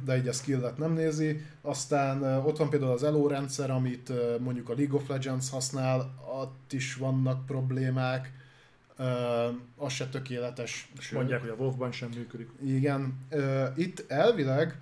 de 0.05 0.17
így 0.17 0.27
a 0.27 0.31
skillet 0.31 0.77
nem 0.77 0.93
nézi. 0.93 1.45
Aztán 1.61 2.23
ott 2.23 2.57
van 2.57 2.69
például 2.69 2.91
az 2.91 3.03
ELO 3.03 3.27
rendszer, 3.27 3.69
amit 3.69 4.11
mondjuk 4.39 4.69
a 4.69 4.73
League 4.73 4.99
of 4.99 5.07
Legends 5.07 5.49
használ, 5.49 6.13
ott 6.41 6.73
is 6.73 6.95
vannak 6.95 7.45
problémák 7.45 8.33
az 9.77 9.93
se 9.93 10.07
tökéletes. 10.07 10.91
És 10.99 11.09
mondják, 11.09 11.41
hogy 11.41 11.49
a 11.49 11.55
WoW-ban 11.55 11.91
sem 11.91 12.09
működik. 12.09 12.49
Igen. 12.65 13.27
Itt 13.75 14.05
elvileg 14.07 14.79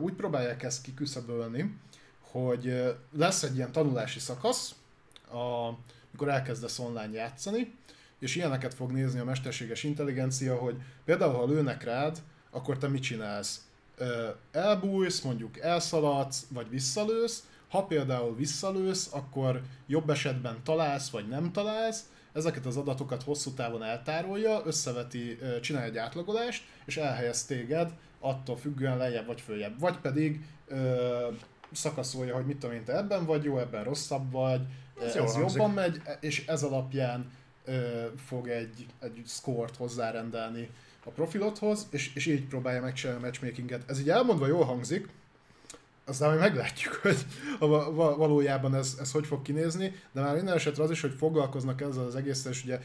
úgy 0.00 0.12
próbálják 0.12 0.62
ezt 0.62 0.82
kiküszöbölni, 0.82 1.78
hogy 2.20 2.94
lesz 3.12 3.42
egy 3.42 3.56
ilyen 3.56 3.72
tanulási 3.72 4.18
szakasz, 4.18 4.74
a, 5.30 5.68
amikor 6.08 6.28
elkezdesz 6.28 6.78
online 6.78 7.12
játszani, 7.12 7.74
és 8.18 8.36
ilyeneket 8.36 8.74
fog 8.74 8.90
nézni 8.90 9.20
a 9.20 9.24
mesterséges 9.24 9.82
intelligencia, 9.82 10.56
hogy 10.56 10.76
például 11.04 11.32
ha 11.32 11.46
lőnek 11.46 11.84
rád, 11.84 12.22
akkor 12.50 12.78
te 12.78 12.88
mit 12.88 13.02
csinálsz? 13.02 13.60
Elbújsz, 14.52 15.20
mondjuk 15.20 15.58
elszaladsz, 15.58 16.46
vagy 16.48 16.70
visszalősz, 16.70 17.44
ha 17.68 17.84
például 17.84 18.34
visszalősz, 18.34 19.08
akkor 19.12 19.62
jobb 19.86 20.10
esetben 20.10 20.56
találsz, 20.64 21.10
vagy 21.10 21.28
nem 21.28 21.52
találsz, 21.52 22.08
ezeket 22.32 22.66
az 22.66 22.76
adatokat 22.76 23.22
hosszú 23.22 23.50
távon 23.50 23.82
eltárolja, 23.82 24.62
összeveti, 24.64 25.38
csinálja 25.60 25.88
egy 25.88 25.96
átlagolást, 25.96 26.64
és 26.84 26.96
elhelyez 26.96 27.44
téged 27.44 27.92
attól 28.20 28.56
függően 28.56 28.96
lejjebb 28.96 29.26
vagy 29.26 29.40
följebb. 29.40 29.78
Vagy 29.78 29.96
pedig 29.96 30.46
ö, 30.66 31.28
szakaszolja, 31.72 32.34
hogy 32.34 32.46
mit 32.46 32.58
tudom 32.58 32.76
én, 32.76 32.84
te 32.84 32.96
ebben 32.96 33.24
vagy 33.24 33.44
jó, 33.44 33.58
ebben 33.58 33.84
rosszabb 33.84 34.32
vagy, 34.32 34.60
ez, 35.00 35.14
ez 35.16 35.36
jobban 35.36 35.70
megy, 35.70 36.02
és 36.20 36.46
ez 36.46 36.62
alapján 36.62 37.30
ö, 37.64 38.04
fog 38.26 38.48
egy, 38.48 38.86
egy 39.00 39.22
score-t 39.26 39.76
hozzárendelni 39.76 40.70
a 41.04 41.10
profilodhoz, 41.10 41.86
és, 41.90 42.14
és 42.14 42.26
így 42.26 42.46
próbálja 42.46 42.80
megcsinálni 42.80 43.22
a 43.22 43.24
matchmakinget. 43.24 43.90
Ez 43.90 44.00
így 44.00 44.10
elmondva 44.10 44.46
jól 44.46 44.64
hangzik, 44.64 45.08
aztán 46.06 46.28
majd 46.28 46.40
meglátjuk, 46.40 46.94
hogy 46.94 47.26
valójában 47.94 48.74
ez, 48.74 48.96
ez 49.00 49.12
hogy 49.12 49.26
fog 49.26 49.42
kinézni, 49.42 49.92
de 50.12 50.20
már 50.20 50.34
minden 50.34 50.54
esetre 50.54 50.82
az 50.82 50.90
is, 50.90 51.00
hogy 51.00 51.14
foglalkoznak 51.18 51.80
ezzel 51.80 52.04
az 52.04 52.16
egésszel, 52.16 52.52
és 52.52 52.64
ugye 52.64 52.80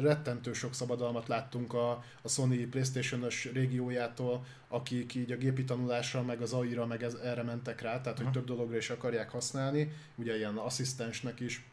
rettentő 0.00 0.52
sok 0.52 0.74
szabadalmat 0.74 1.28
láttunk 1.28 1.74
a, 1.74 1.90
a 2.22 2.28
Sony 2.28 2.70
Playstation-ös 2.70 3.50
régiójától, 3.52 4.44
akik 4.68 5.14
így 5.14 5.32
a 5.32 5.36
gépi 5.36 5.64
tanulásra, 5.64 6.22
meg 6.22 6.40
az 6.40 6.52
AI-ra, 6.52 6.86
meg 6.86 7.02
ez, 7.02 7.14
erre 7.14 7.42
mentek 7.42 7.80
rá, 7.80 8.00
tehát 8.00 8.18
hogy 8.18 8.30
több 8.30 8.44
dologra 8.44 8.76
is 8.76 8.90
akarják 8.90 9.30
használni, 9.30 9.92
ugye 10.14 10.36
ilyen 10.36 10.56
asszisztensnek 10.56 11.40
is. 11.40 11.64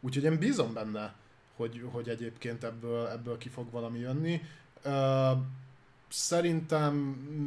Úgyhogy 0.00 0.24
én 0.24 0.38
bízom 0.38 0.72
benne, 0.72 1.14
hogy, 1.56 1.84
hogy 1.92 2.08
egyébként 2.08 2.64
ebből, 2.64 3.06
ebből 3.06 3.38
ki 3.38 3.48
fog 3.48 3.70
valami 3.70 3.98
jönni 3.98 4.42
szerintem 6.08 6.94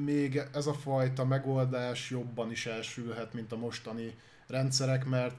még 0.06 0.42
ez 0.54 0.68
a 0.68 0.74
fajta 0.74 1.26
megoldás 1.26 2.10
jobban 2.10 2.52
is 2.52 2.66
elsülhet, 2.66 3.34
mint 3.34 3.52
a 3.52 3.58
mostani 3.58 4.16
rendszerek, 4.48 5.06
mert 5.06 5.36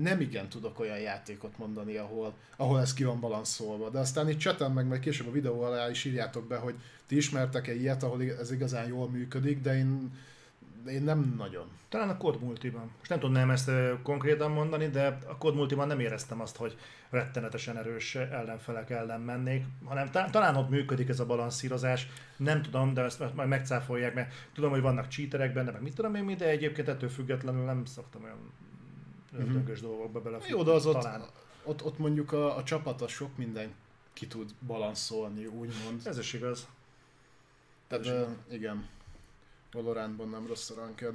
nem 0.00 0.20
igen 0.20 0.48
tudok 0.48 0.80
olyan 0.80 0.98
játékot 0.98 1.58
mondani, 1.58 1.96
ahol, 1.96 2.34
ahol 2.56 2.80
ez 2.80 2.94
ki 2.94 3.04
van 3.04 3.20
balanszolva. 3.20 3.90
De 3.90 3.98
aztán 3.98 4.28
itt 4.28 4.38
csetem 4.38 4.72
meg, 4.72 4.86
majd 4.86 5.00
később 5.00 5.26
a 5.26 5.32
videó 5.32 5.62
alá 5.62 5.90
is 5.90 6.04
írjátok 6.04 6.46
be, 6.46 6.56
hogy 6.56 6.74
ti 7.06 7.16
ismertek-e 7.16 7.74
ilyet, 7.74 8.02
ahol 8.02 8.22
ez 8.22 8.52
igazán 8.52 8.86
jól 8.86 9.10
működik, 9.10 9.60
de 9.60 9.76
én 9.76 10.12
én 10.88 11.02
nem 11.02 11.34
nagyon. 11.38 11.66
Talán 11.88 12.08
a 12.08 12.16
Code 12.16 12.38
Multiban. 12.38 12.90
Most 12.98 13.10
nem 13.10 13.18
tudnám 13.18 13.50
ezt 13.50 13.70
konkrétan 14.02 14.50
mondani, 14.50 14.88
de 14.88 15.18
a 15.26 15.36
Code 15.38 15.56
Multiban 15.56 15.86
nem 15.86 16.00
éreztem 16.00 16.40
azt, 16.40 16.56
hogy 16.56 16.78
rettenetesen 17.10 17.76
erős 17.76 18.14
ellenfelek 18.14 18.90
ellen 18.90 19.20
mennék, 19.20 19.64
hanem 19.84 20.10
talán 20.10 20.56
ott 20.56 20.68
működik 20.68 21.08
ez 21.08 21.20
a 21.20 21.26
balanszírozás, 21.26 22.08
nem 22.36 22.62
tudom, 22.62 22.94
de 22.94 23.02
ezt 23.02 23.34
majd 23.34 23.48
megcáfolják, 23.48 24.14
mert 24.14 24.34
tudom, 24.52 24.70
hogy 24.70 24.80
vannak 24.80 25.08
cheaterek 25.08 25.52
benne, 25.52 25.70
meg 25.70 25.82
mit 25.82 25.94
tudom 25.94 26.14
én, 26.14 26.36
de 26.36 26.48
egyébként 26.48 26.88
ettől 26.88 27.08
függetlenül 27.08 27.64
nem 27.64 27.84
szoktam 27.84 28.22
olyan 28.22 28.52
ördöngös 29.38 29.78
mm-hmm. 29.78 29.88
dolgokba 29.88 30.20
bele. 30.20 30.38
Jó, 30.48 30.62
de 30.62 30.70
az 30.70 30.82
talán. 30.82 31.20
Ott, 31.20 31.30
ott, 31.64 31.84
ott 31.84 31.98
mondjuk 31.98 32.32
a, 32.32 32.56
a 32.56 32.62
csapat 32.62 33.02
az 33.02 33.10
sok 33.10 33.36
minden 33.36 33.74
ki 34.12 34.26
tud 34.26 34.50
balanszolni, 34.66 35.46
úgymond. 35.46 36.00
Ez 36.04 36.18
is 36.18 36.32
igaz. 36.32 36.68
Tehát, 37.88 38.06
uh, 38.06 38.28
igen. 38.50 38.88
Valorantban 39.74 40.28
nem 40.28 40.46
rossz 40.46 40.70
a 40.70 40.74
ranked. 40.74 41.14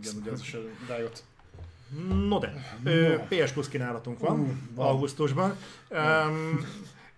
Igen, 0.00 0.14
ugye 0.20 0.30
az 0.30 0.40
is 0.40 0.56
rájött. 0.88 1.22
No 2.28 2.38
de, 2.38 2.78
no. 2.82 3.24
PS 3.28 3.52
Plus 3.52 3.68
kínálatunk 3.68 4.18
van, 4.18 4.40
uh, 4.40 4.48
van. 4.74 4.86
augusztusban. 4.86 5.56
Um, 5.90 6.66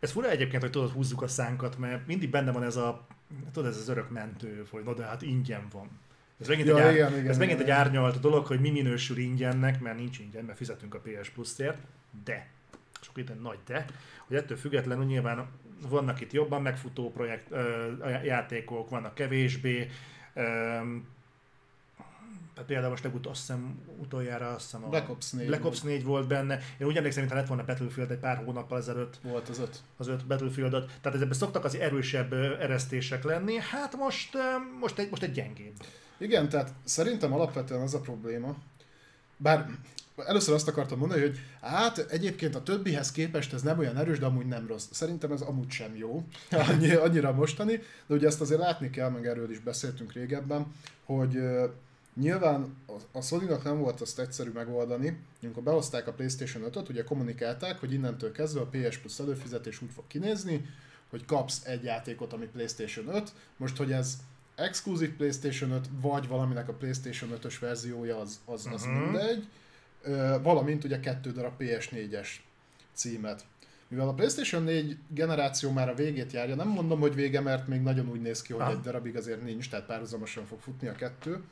ez 0.01 0.11
fura 0.11 0.31
egyébként, 0.31 0.63
hogy 0.63 0.71
tudod, 0.71 0.91
húzzuk 0.91 1.23
a 1.23 1.29
szánkat, 1.29 1.79
mert 1.79 2.07
mindig 2.07 2.31
benne 2.31 2.53
van 2.53 2.63
ez 2.63 2.77
a, 2.77 3.07
tudod, 3.53 3.71
ez 3.71 3.77
az 3.77 3.89
örök 3.89 4.11
mentő, 4.11 4.67
hogy 4.71 4.83
no 4.85 4.95
de 4.95 5.05
hát 5.05 5.23
ingyen 5.23 5.67
van. 5.73 6.01
Ez 6.41 6.49
megint, 6.49 6.69
ja, 6.69 6.77
egy, 6.77 6.83
ár, 6.83 6.93
igen, 6.93 7.13
igen, 7.13 7.29
ez 7.29 7.39
megint 7.39 7.61
igen, 7.61 7.73
egy 7.73 7.79
árnyalt 7.79 8.21
dolog, 8.21 8.47
hogy 8.47 8.61
mi 8.61 8.71
minősül 8.71 9.17
ingyennek, 9.17 9.81
mert 9.81 9.99
nincs 9.99 10.19
ingyen, 10.19 10.45
mert 10.45 10.59
fizetünk 10.59 10.95
a 10.95 11.01
PS 11.01 11.31
Plus-ért, 11.31 11.79
de, 12.25 12.51
sok 13.01 13.19
itt 13.19 13.41
nagy 13.41 13.59
de, 13.67 13.87
hogy 14.27 14.37
ettől 14.37 14.57
függetlenül 14.57 15.05
nyilván 15.05 15.47
vannak 15.89 16.21
itt 16.21 16.33
jobban 16.33 16.63
megfutó 16.63 17.11
projekt, 17.11 17.49
játékok, 18.25 18.91
vannak 18.91 19.15
kevésbé. 19.15 19.91
Tehát 22.55 22.67
például 22.67 22.91
most 22.91 23.05
legut, 23.05 23.27
azt 23.27 23.41
hiszem, 23.41 23.79
utoljára 23.99 24.49
azt 24.49 24.65
hiszem 24.65 24.85
a 24.85 24.89
Black 24.89 25.11
Ops 25.11 25.31
4, 25.31 25.47
Black 25.47 25.65
Ops 25.65 25.81
4 25.81 26.05
volt 26.05 26.27
benne. 26.27 26.59
Én 26.79 26.87
úgy 26.87 26.97
emlékszem, 26.97 27.21
mintha 27.21 27.39
lett 27.39 27.49
volna 27.49 27.65
Battlefield 27.65 28.11
egy 28.11 28.19
pár 28.19 28.45
hónappal 28.45 28.79
ezelőtt. 28.79 29.19
Volt 29.23 29.49
az 29.49 29.59
öt. 29.59 29.83
Az 29.97 30.09
öt 30.09 30.27
Battlefieldot. 30.27 30.87
Tehát 30.87 31.15
ezekben 31.17 31.39
szoktak 31.39 31.65
az 31.65 31.75
erősebb 31.75 32.33
eresztések 32.33 33.25
lenni. 33.25 33.57
Hát 33.71 33.97
most, 33.97 34.37
most, 34.81 34.99
egy, 34.99 35.11
most 35.11 35.23
egy 35.23 35.33
gyengébb. 35.33 35.75
Igen, 36.19 36.49
tehát 36.49 36.73
szerintem 36.85 37.33
alapvetően 37.33 37.81
az 37.81 37.95
a 37.95 38.01
probléma, 38.01 38.57
bár 39.37 39.67
először 40.27 40.55
azt 40.55 40.69
akartam 40.69 40.99
mondani, 40.99 41.21
hogy 41.21 41.39
hát 41.61 41.99
egyébként 41.99 42.55
a 42.55 42.63
többihez 42.63 43.13
képest 43.13 43.53
ez 43.53 43.63
nem 43.63 43.79
olyan 43.79 43.97
erős, 43.97 44.19
de 44.19 44.27
amúgy 44.27 44.47
nem 44.47 44.67
rossz. 44.67 44.87
Szerintem 44.91 45.33
ez 45.33 45.41
amúgy 45.41 45.71
sem 45.71 45.97
jó, 45.97 46.25
Annyi, 46.69 46.91
annyira 46.91 47.33
mostani, 47.33 47.81
de 48.07 48.15
ugye 48.15 48.27
ezt 48.27 48.41
azért 48.41 48.61
látni 48.61 48.91
kell, 48.91 49.11
meg 49.11 49.27
erről 49.27 49.51
is 49.51 49.59
beszéltünk 49.59 50.13
régebben, 50.13 50.67
hogy 51.05 51.39
Nyilván 52.21 52.77
a, 52.87 53.19
a 53.19 53.21
sony 53.21 53.49
nem 53.65 53.79
volt 53.79 54.01
azt 54.01 54.19
egyszerű 54.19 54.51
megoldani, 54.51 55.19
amikor 55.43 55.63
behozták 55.63 56.07
a 56.07 56.13
PlayStation 56.13 56.63
5-öt, 56.71 56.89
ugye 56.89 57.05
kommunikálták, 57.05 57.81
hogy 57.81 57.93
innentől 57.93 58.33
kezdve 58.33 58.61
a 58.61 58.67
PS 58.71 58.99
Plus 58.99 59.19
előfizetés 59.19 59.83
úgy 59.83 59.91
fog 59.95 60.05
kinézni, 60.07 60.65
hogy 61.11 61.25
kapsz 61.25 61.65
egy 61.65 61.85
játékot, 61.85 62.33
ami 62.33 62.47
PlayStation 62.47 63.09
5. 63.09 63.33
Most, 63.57 63.77
hogy 63.77 63.93
ez 63.93 64.17
exkluzív 64.55 65.17
PlayStation 65.17 65.71
5, 65.71 65.89
vagy 66.01 66.29
valaminek 66.29 66.69
a 66.69 66.73
PlayStation 66.73 67.39
5-ös 67.43 67.55
verziója, 67.61 68.19
az, 68.19 68.41
az, 68.45 68.69
az 68.73 68.83
uh-huh. 68.83 69.01
mindegy. 69.01 69.49
Valamint 70.43 70.85
ugye 70.85 71.01
kettő 71.01 71.33
darab 71.33 71.53
PS4-es 71.59 72.29
címet. 72.93 73.45
Mivel 73.89 74.09
a 74.09 74.15
PlayStation 74.15 74.63
4 74.63 74.97
generáció 75.09 75.71
már 75.71 75.89
a 75.89 75.95
végét 75.95 76.33
járja, 76.33 76.55
nem 76.55 76.69
mondom, 76.69 77.01
hogy 77.01 77.15
vége, 77.15 77.41
mert 77.41 77.67
még 77.67 77.81
nagyon 77.81 78.09
úgy 78.09 78.21
néz 78.21 78.43
ki, 78.43 78.53
hogy 78.53 78.63
ha. 78.63 78.71
egy 78.71 78.81
darabig 78.81 79.17
azért 79.17 79.43
nincs, 79.43 79.71
tehát 79.71 79.87
párhuzamosan 79.87 80.47
fog 80.47 80.61
futni 80.61 80.89
a 80.89 80.93
kettő. 80.93 81.43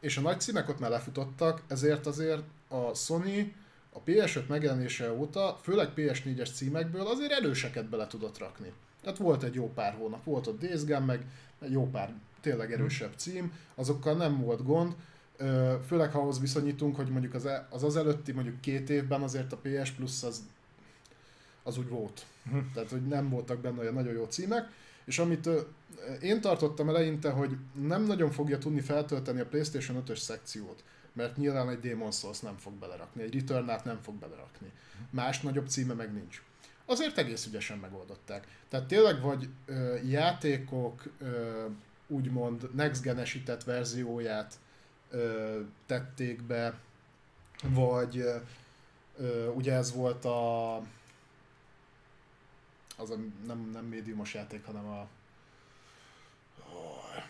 És 0.00 0.16
a 0.16 0.20
nagy 0.20 0.40
címek 0.40 0.68
ott 0.68 0.78
már 0.78 0.90
lefutottak, 0.90 1.62
ezért 1.68 2.06
azért 2.06 2.42
a 2.68 2.94
Sony 2.94 3.54
a 3.92 4.02
PS5 4.02 4.46
megjelenése 4.46 5.12
óta, 5.12 5.58
főleg 5.62 5.88
PS4-es 5.96 6.54
címekből 6.54 7.06
azért 7.06 7.32
erőseket 7.32 7.88
bele 7.88 8.06
tudott 8.06 8.38
rakni. 8.38 8.72
Tehát 9.02 9.18
volt 9.18 9.42
egy 9.42 9.54
jó 9.54 9.72
pár 9.72 9.94
hónap, 9.94 10.24
volt 10.24 10.46
ott 10.46 10.60
Days 10.60 10.84
Gone, 10.84 10.98
meg 10.98 11.24
jó 11.68 11.90
pár 11.90 12.12
tényleg 12.40 12.72
erősebb 12.72 13.12
cím, 13.16 13.52
azokkal 13.74 14.14
nem 14.14 14.40
volt 14.40 14.64
gond, 14.64 14.94
főleg 15.86 16.12
ha 16.12 16.18
ahhoz 16.18 16.40
viszonyítunk, 16.40 16.96
hogy 16.96 17.08
mondjuk 17.08 17.34
az, 17.34 17.46
e, 17.46 17.66
az 17.70 17.82
az 17.82 17.96
előtti 17.96 18.32
mondjuk 18.32 18.60
két 18.60 18.90
évben 18.90 19.22
azért 19.22 19.52
a 19.52 19.56
PS 19.56 19.90
Plus 19.90 20.22
az, 20.22 20.42
az 21.62 21.78
úgy 21.78 21.88
volt. 21.88 22.26
Uh-huh. 22.46 22.62
Tehát, 22.74 22.90
hogy 22.90 23.06
nem 23.06 23.28
voltak 23.28 23.60
benne 23.60 23.78
olyan 23.78 23.94
nagyon 23.94 24.12
jó 24.12 24.24
címek, 24.24 24.68
és 25.04 25.18
amit 25.18 25.48
én 26.20 26.40
tartottam 26.40 26.88
eleinte, 26.88 27.30
hogy 27.30 27.56
nem 27.86 28.02
nagyon 28.02 28.30
fogja 28.30 28.58
tudni 28.58 28.80
feltölteni 28.80 29.40
a 29.40 29.46
PlayStation 29.46 30.02
5-ös 30.06 30.16
szekciót, 30.18 30.84
mert 31.12 31.36
nyilván 31.36 31.68
egy 31.68 31.80
Demon 31.80 32.10
Souls 32.10 32.40
nem 32.40 32.56
fog 32.56 32.72
belerakni, 32.72 33.22
egy 33.22 33.34
return 33.34 33.70
nem 33.84 33.98
fog 34.02 34.14
belerakni. 34.14 34.72
Más 35.10 35.40
nagyobb 35.40 35.68
címe 35.68 35.94
meg 35.94 36.12
nincs. 36.12 36.42
Azért 36.84 37.18
egész 37.18 37.46
ügyesen 37.46 37.78
megoldották. 37.78 38.46
Tehát 38.68 38.86
tényleg 38.86 39.20
vagy 39.20 39.48
ö, 39.66 39.96
játékok 40.08 41.02
ö, 41.18 41.64
úgymond 42.06 42.70
next 42.74 43.64
verzióját 43.64 44.58
ö, 45.10 45.60
tették 45.86 46.42
be, 46.42 46.78
vagy 47.62 48.24
ö, 49.16 49.46
ugye 49.48 49.72
ez 49.72 49.94
volt 49.94 50.24
a 50.24 50.76
az 52.96 53.10
a 53.10 53.16
nem, 53.46 53.70
nem 53.72 53.84
médiumos 53.84 54.34
játék, 54.34 54.64
hanem 54.64 54.86
a 54.86 55.06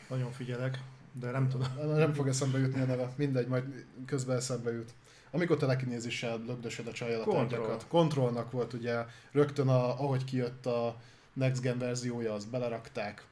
nagyon 0.08 0.32
figyelek, 0.32 0.82
de 1.12 1.30
nem 1.30 1.48
tudom. 1.48 1.96
Nem 1.96 2.12
fog 2.12 2.28
eszembe 2.28 2.58
jutni 2.58 2.80
a 2.80 2.84
neve, 2.84 3.12
mindegy, 3.16 3.46
majd 3.46 3.84
közben 4.06 4.36
eszembe 4.36 4.72
jut. 4.72 4.92
Amikor 5.30 5.56
telekinézissel 5.56 6.38
lögdösöd 6.46 6.86
a 6.86 6.92
csajjal 6.92 7.22
a 7.22 7.30
tárgyakat. 7.32 7.86
Kontrollnak 7.88 8.50
volt 8.50 8.72
ugye, 8.72 9.04
rögtön 9.32 9.68
a, 9.68 9.88
ahogy 9.88 10.24
kijött 10.24 10.66
a 10.66 10.96
Next 11.32 11.62
Gen 11.62 11.78
verziója, 11.78 12.34
azt 12.34 12.50
belerakták. 12.50 13.24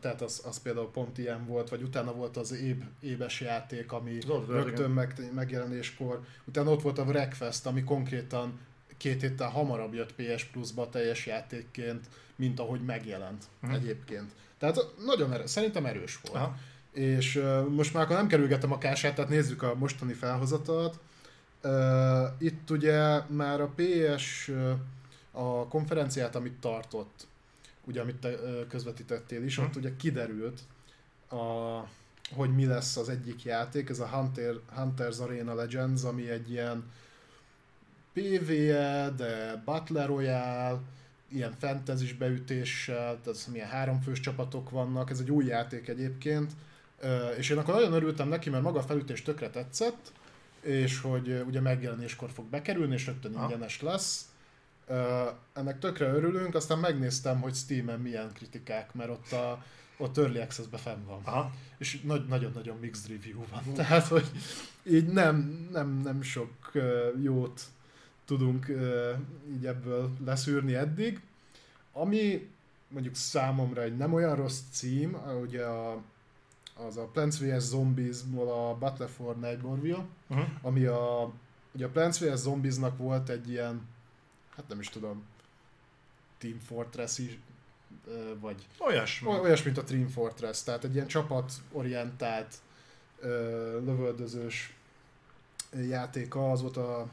Tehát 0.00 0.22
az, 0.22 0.42
az 0.46 0.62
például 0.62 0.90
pont 0.90 1.18
ilyen 1.18 1.46
volt, 1.46 1.68
vagy 1.68 1.82
utána 1.82 2.12
volt 2.12 2.36
az 2.36 2.52
éb, 2.52 2.84
ébes 3.00 3.40
játék, 3.40 3.92
ami 3.92 4.18
Zod, 4.20 4.48
rögtön 4.48 4.90
meg, 4.90 5.30
megjelenéskor. 5.34 6.20
Utána 6.44 6.70
ott 6.70 6.82
volt 6.82 6.98
a 6.98 7.02
Wreckfest, 7.02 7.66
ami 7.66 7.84
konkrétan 7.84 8.58
két 8.96 9.20
héttel 9.20 9.48
hamarabb 9.48 9.94
jött 9.94 10.14
PS 10.14 10.44
Plus-ba 10.44 10.88
teljes 10.88 11.26
játékként, 11.26 12.06
mint 12.36 12.60
ahogy 12.60 12.80
megjelent 12.80 13.44
uh-huh. 13.62 13.78
egyébként. 13.78 14.32
Tehát 14.58 14.78
nagyon 15.04 15.32
erős, 15.32 15.50
szerintem 15.50 15.86
erős 15.86 16.20
volt. 16.22 16.36
Aha. 16.36 16.56
És 16.92 17.36
uh, 17.36 17.68
most 17.68 17.94
már 17.94 18.02
akkor 18.02 18.16
nem 18.16 18.26
kerülgetem 18.26 18.72
a 18.72 18.78
kását, 18.78 19.14
tehát 19.14 19.30
nézzük 19.30 19.62
a 19.62 19.74
mostani 19.74 20.12
felhozatat. 20.12 20.98
Uh, 21.62 21.72
itt 22.38 22.70
ugye 22.70 23.20
már 23.26 23.60
a 23.60 23.72
PS 23.76 24.48
uh, 24.48 24.72
a 25.30 25.68
konferenciát, 25.68 26.34
amit 26.34 26.60
tartott, 26.60 27.26
ugye 27.88 28.00
amit 28.00 28.16
te 28.16 28.38
közvetítettél 28.68 29.44
is, 29.44 29.58
ott 29.58 29.72
hm. 29.72 29.78
ugye 29.78 29.96
kiderült, 29.96 30.60
a, 31.30 31.36
hogy 32.30 32.54
mi 32.54 32.66
lesz 32.66 32.96
az 32.96 33.08
egyik 33.08 33.44
játék, 33.44 33.88
ez 33.88 34.00
a 34.00 34.06
Hunter, 34.06 34.54
Hunter's 34.76 35.20
Arena 35.20 35.54
Legends, 35.54 36.04
ami 36.04 36.30
egy 36.30 36.50
ilyen 36.50 36.90
PvE, 38.12 39.12
de 39.16 39.62
Battle 39.64 40.06
Royale, 40.06 40.80
ilyen 41.28 41.54
fantasy 41.58 42.14
beütéssel, 42.14 43.20
tehát 43.22 43.48
milyen 43.52 43.68
háromfős 43.68 44.20
csapatok 44.20 44.70
vannak, 44.70 45.10
ez 45.10 45.20
egy 45.20 45.30
új 45.30 45.44
játék 45.44 45.88
egyébként, 45.88 46.52
és 47.38 47.50
én 47.50 47.58
akkor 47.58 47.74
nagyon 47.74 47.92
örültem 47.92 48.28
neki, 48.28 48.50
mert 48.50 48.62
maga 48.62 48.78
a 48.78 48.82
felütés 48.82 49.22
tökre 49.22 49.50
tetszett, 49.50 50.12
és 50.60 51.00
hogy 51.00 51.42
ugye 51.46 51.60
megjelenéskor 51.60 52.30
fog 52.30 52.44
bekerülni, 52.44 52.94
és 52.94 53.06
rögtön 53.06 53.32
ingyenes 53.32 53.82
lesz. 53.82 54.27
Ennek 55.52 55.78
tökre 55.78 56.12
örülünk, 56.12 56.54
aztán 56.54 56.78
megnéztem, 56.78 57.40
hogy 57.40 57.54
Steam-en 57.54 58.00
milyen 58.00 58.32
kritikák, 58.32 58.94
mert 58.94 59.10
ott 59.10 59.32
a 59.32 59.62
ott 59.98 60.18
Early 60.18 60.38
Access-be 60.38 60.76
fenn 60.76 61.04
van. 61.06 61.20
Aha. 61.24 61.52
És 61.78 62.00
nagyon-nagyon 62.26 62.76
mixed 62.80 63.10
review 63.10 63.40
van. 63.50 63.62
Tehát, 63.74 64.06
hogy 64.06 64.30
így 64.82 65.06
nem, 65.06 65.68
nem, 65.72 66.00
nem 66.04 66.22
sok 66.22 66.72
jót 67.22 67.62
tudunk 68.24 68.66
így 69.52 69.66
ebből 69.66 70.10
leszűrni 70.24 70.74
eddig. 70.74 71.20
Ami 71.92 72.48
mondjuk 72.88 73.14
számomra 73.14 73.82
egy 73.82 73.96
nem 73.96 74.12
olyan 74.12 74.36
rossz 74.36 74.60
cím, 74.70 75.16
ugye 75.42 75.64
a, 75.64 76.02
az 76.86 76.96
a 76.96 77.04
Plants 77.04 77.38
vs. 77.38 77.62
Zombies-ból 77.62 78.48
a 78.48 78.74
Battle 78.78 79.06
for 79.06 79.38
Nightborville, 79.38 80.06
uh-huh. 80.28 80.46
ami 80.62 80.84
a, 80.84 81.32
ugye 81.72 81.86
a 81.86 81.88
Plants 81.88 82.18
vs. 82.18 82.38
Zombies-nak 82.38 82.98
volt 82.98 83.28
egy 83.28 83.50
ilyen, 83.50 83.86
hát 84.58 84.68
nem 84.68 84.80
is 84.80 84.88
tudom, 84.88 85.24
Team 86.38 86.58
Fortress 86.58 87.18
is, 87.18 87.38
vagy 88.40 88.66
olyasmi. 88.78 89.28
olyas, 89.28 89.62
mint 89.62 89.78
a 89.78 89.84
Team 89.84 90.08
Fortress, 90.08 90.62
tehát 90.62 90.84
egy 90.84 90.94
ilyen 90.94 91.06
csapatorientált 91.06 92.54
lövöldözős 93.84 94.74
játéka, 95.88 96.50
az 96.50 96.60
volt 96.60 96.76
a 96.76 97.08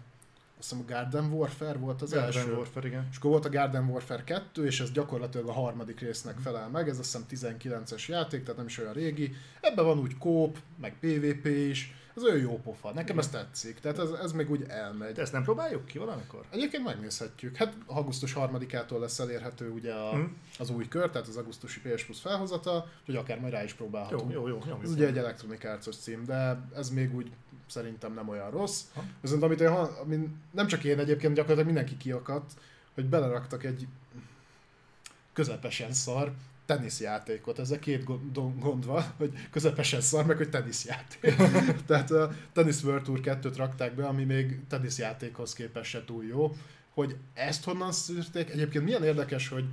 azt 0.57 0.69
hiszem 0.69 0.85
a 0.87 0.91
Garden 0.91 1.31
Warfare 1.31 1.77
volt 1.77 2.01
az 2.01 2.11
Garden 2.11 2.33
első. 2.33 2.55
Warfare, 2.55 2.87
igen. 2.87 3.07
És 3.11 3.17
akkor 3.17 3.29
volt 3.29 3.45
a 3.45 3.49
Garden 3.49 3.89
Warfare 3.89 4.23
2, 4.23 4.65
és 4.65 4.79
ez 4.79 4.91
gyakorlatilag 4.91 5.47
a 5.47 5.51
harmadik 5.51 5.99
résznek 5.99 6.37
felel 6.37 6.69
meg, 6.69 6.89
ez 6.89 6.99
azt 6.99 7.17
hiszem 7.29 7.57
19-es 7.59 8.05
játék, 8.07 8.41
tehát 8.41 8.57
nem 8.57 8.65
is 8.65 8.77
olyan 8.77 8.93
régi. 8.93 9.35
Ebben 9.61 9.85
van 9.85 9.99
úgy 9.99 10.17
kóp, 10.17 10.57
meg 10.81 10.95
PvP 10.99 11.45
is, 11.45 11.95
ez 12.15 12.23
olyan 12.23 12.37
jó 12.37 12.59
pofa, 12.63 12.91
nekem 12.91 13.19
ez 13.19 13.29
tetszik, 13.29 13.79
tehát 13.79 13.99
ez, 13.99 14.09
ez 14.09 14.31
még 14.31 14.51
úgy 14.51 14.65
elmegy. 14.67 15.13
De 15.13 15.21
ezt 15.21 15.31
nem 15.31 15.43
próbáljuk 15.43 15.85
ki 15.85 15.97
valamikor? 15.97 16.45
Egyébként 16.49 16.83
megnézhetjük. 16.83 17.55
Hát 17.55 17.73
augusztus 17.85 18.33
3-ától 18.35 18.99
lesz 18.99 19.19
elérhető 19.19 19.69
ugye 19.69 19.93
a, 19.93 20.15
mm. 20.15 20.23
az 20.59 20.69
új 20.69 20.87
kör, 20.87 21.09
tehát 21.09 21.27
az 21.27 21.37
augusztusi 21.37 21.79
PS 21.79 22.03
Plus 22.03 22.19
felhozata, 22.19 22.87
hogy 23.05 23.15
akár 23.15 23.39
majd 23.39 23.53
rá 23.53 23.63
is 23.63 23.73
próbálhatunk. 23.73 24.31
Jó, 24.31 24.47
jó, 24.47 24.59
jó. 24.67 24.79
Ez 24.83 24.91
ugye 24.91 25.07
egy 25.07 25.17
Electronic 25.17 25.63
Arts 25.63 25.89
cím, 25.89 26.25
de 26.25 26.59
ez 26.75 26.89
még 26.89 27.15
úgy 27.15 27.31
szerintem 27.67 28.13
nem 28.13 28.29
olyan 28.29 28.51
rossz. 28.51 28.81
Ha? 28.93 29.03
Viszont 29.21 29.43
amit 29.43 29.61
én, 29.61 29.67
amit 29.67 30.29
nem 30.51 30.67
csak 30.67 30.83
én 30.83 30.99
egyébként, 30.99 31.33
gyakorlatilag 31.33 31.65
mindenki 31.65 31.97
kiakadt, 31.97 32.51
hogy 32.93 33.05
beleraktak 33.05 33.63
egy 33.63 33.87
közepesen 35.33 35.93
szar 35.93 36.33
teniszjátékot. 36.65 37.59
Ezzel 37.59 37.79
két 37.79 38.03
gond 38.59 38.85
van, 38.85 39.03
hogy 39.17 39.49
közepesen 39.51 40.01
szar, 40.01 40.25
meg 40.25 40.37
hogy 40.37 40.49
teniszjáték. 40.49 41.35
Tehát 41.87 42.11
a 42.11 42.31
Tennis 42.53 42.83
World 42.83 43.03
Tour 43.03 43.19
2-t 43.23 43.53
rakták 43.57 43.95
be, 43.95 44.05
ami 44.05 44.23
még 44.23 44.59
teniszjátékhoz 44.67 45.53
képest 45.53 45.89
se 45.89 46.05
túl 46.05 46.25
jó. 46.25 46.55
Hogy 46.93 47.17
ezt 47.33 47.63
honnan 47.63 47.91
szűrték? 47.91 48.49
Egyébként 48.49 48.83
milyen 48.83 49.03
érdekes, 49.03 49.47
hogy 49.47 49.65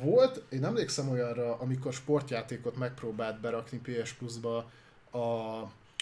volt, 0.00 0.42
én 0.48 0.64
emlékszem 0.64 1.08
olyanra, 1.08 1.58
amikor 1.58 1.92
sportjátékot 1.92 2.76
megpróbált 2.76 3.40
berakni 3.40 3.78
PS 3.78 4.12
Plus-ba 4.12 4.70
a, 5.10 5.18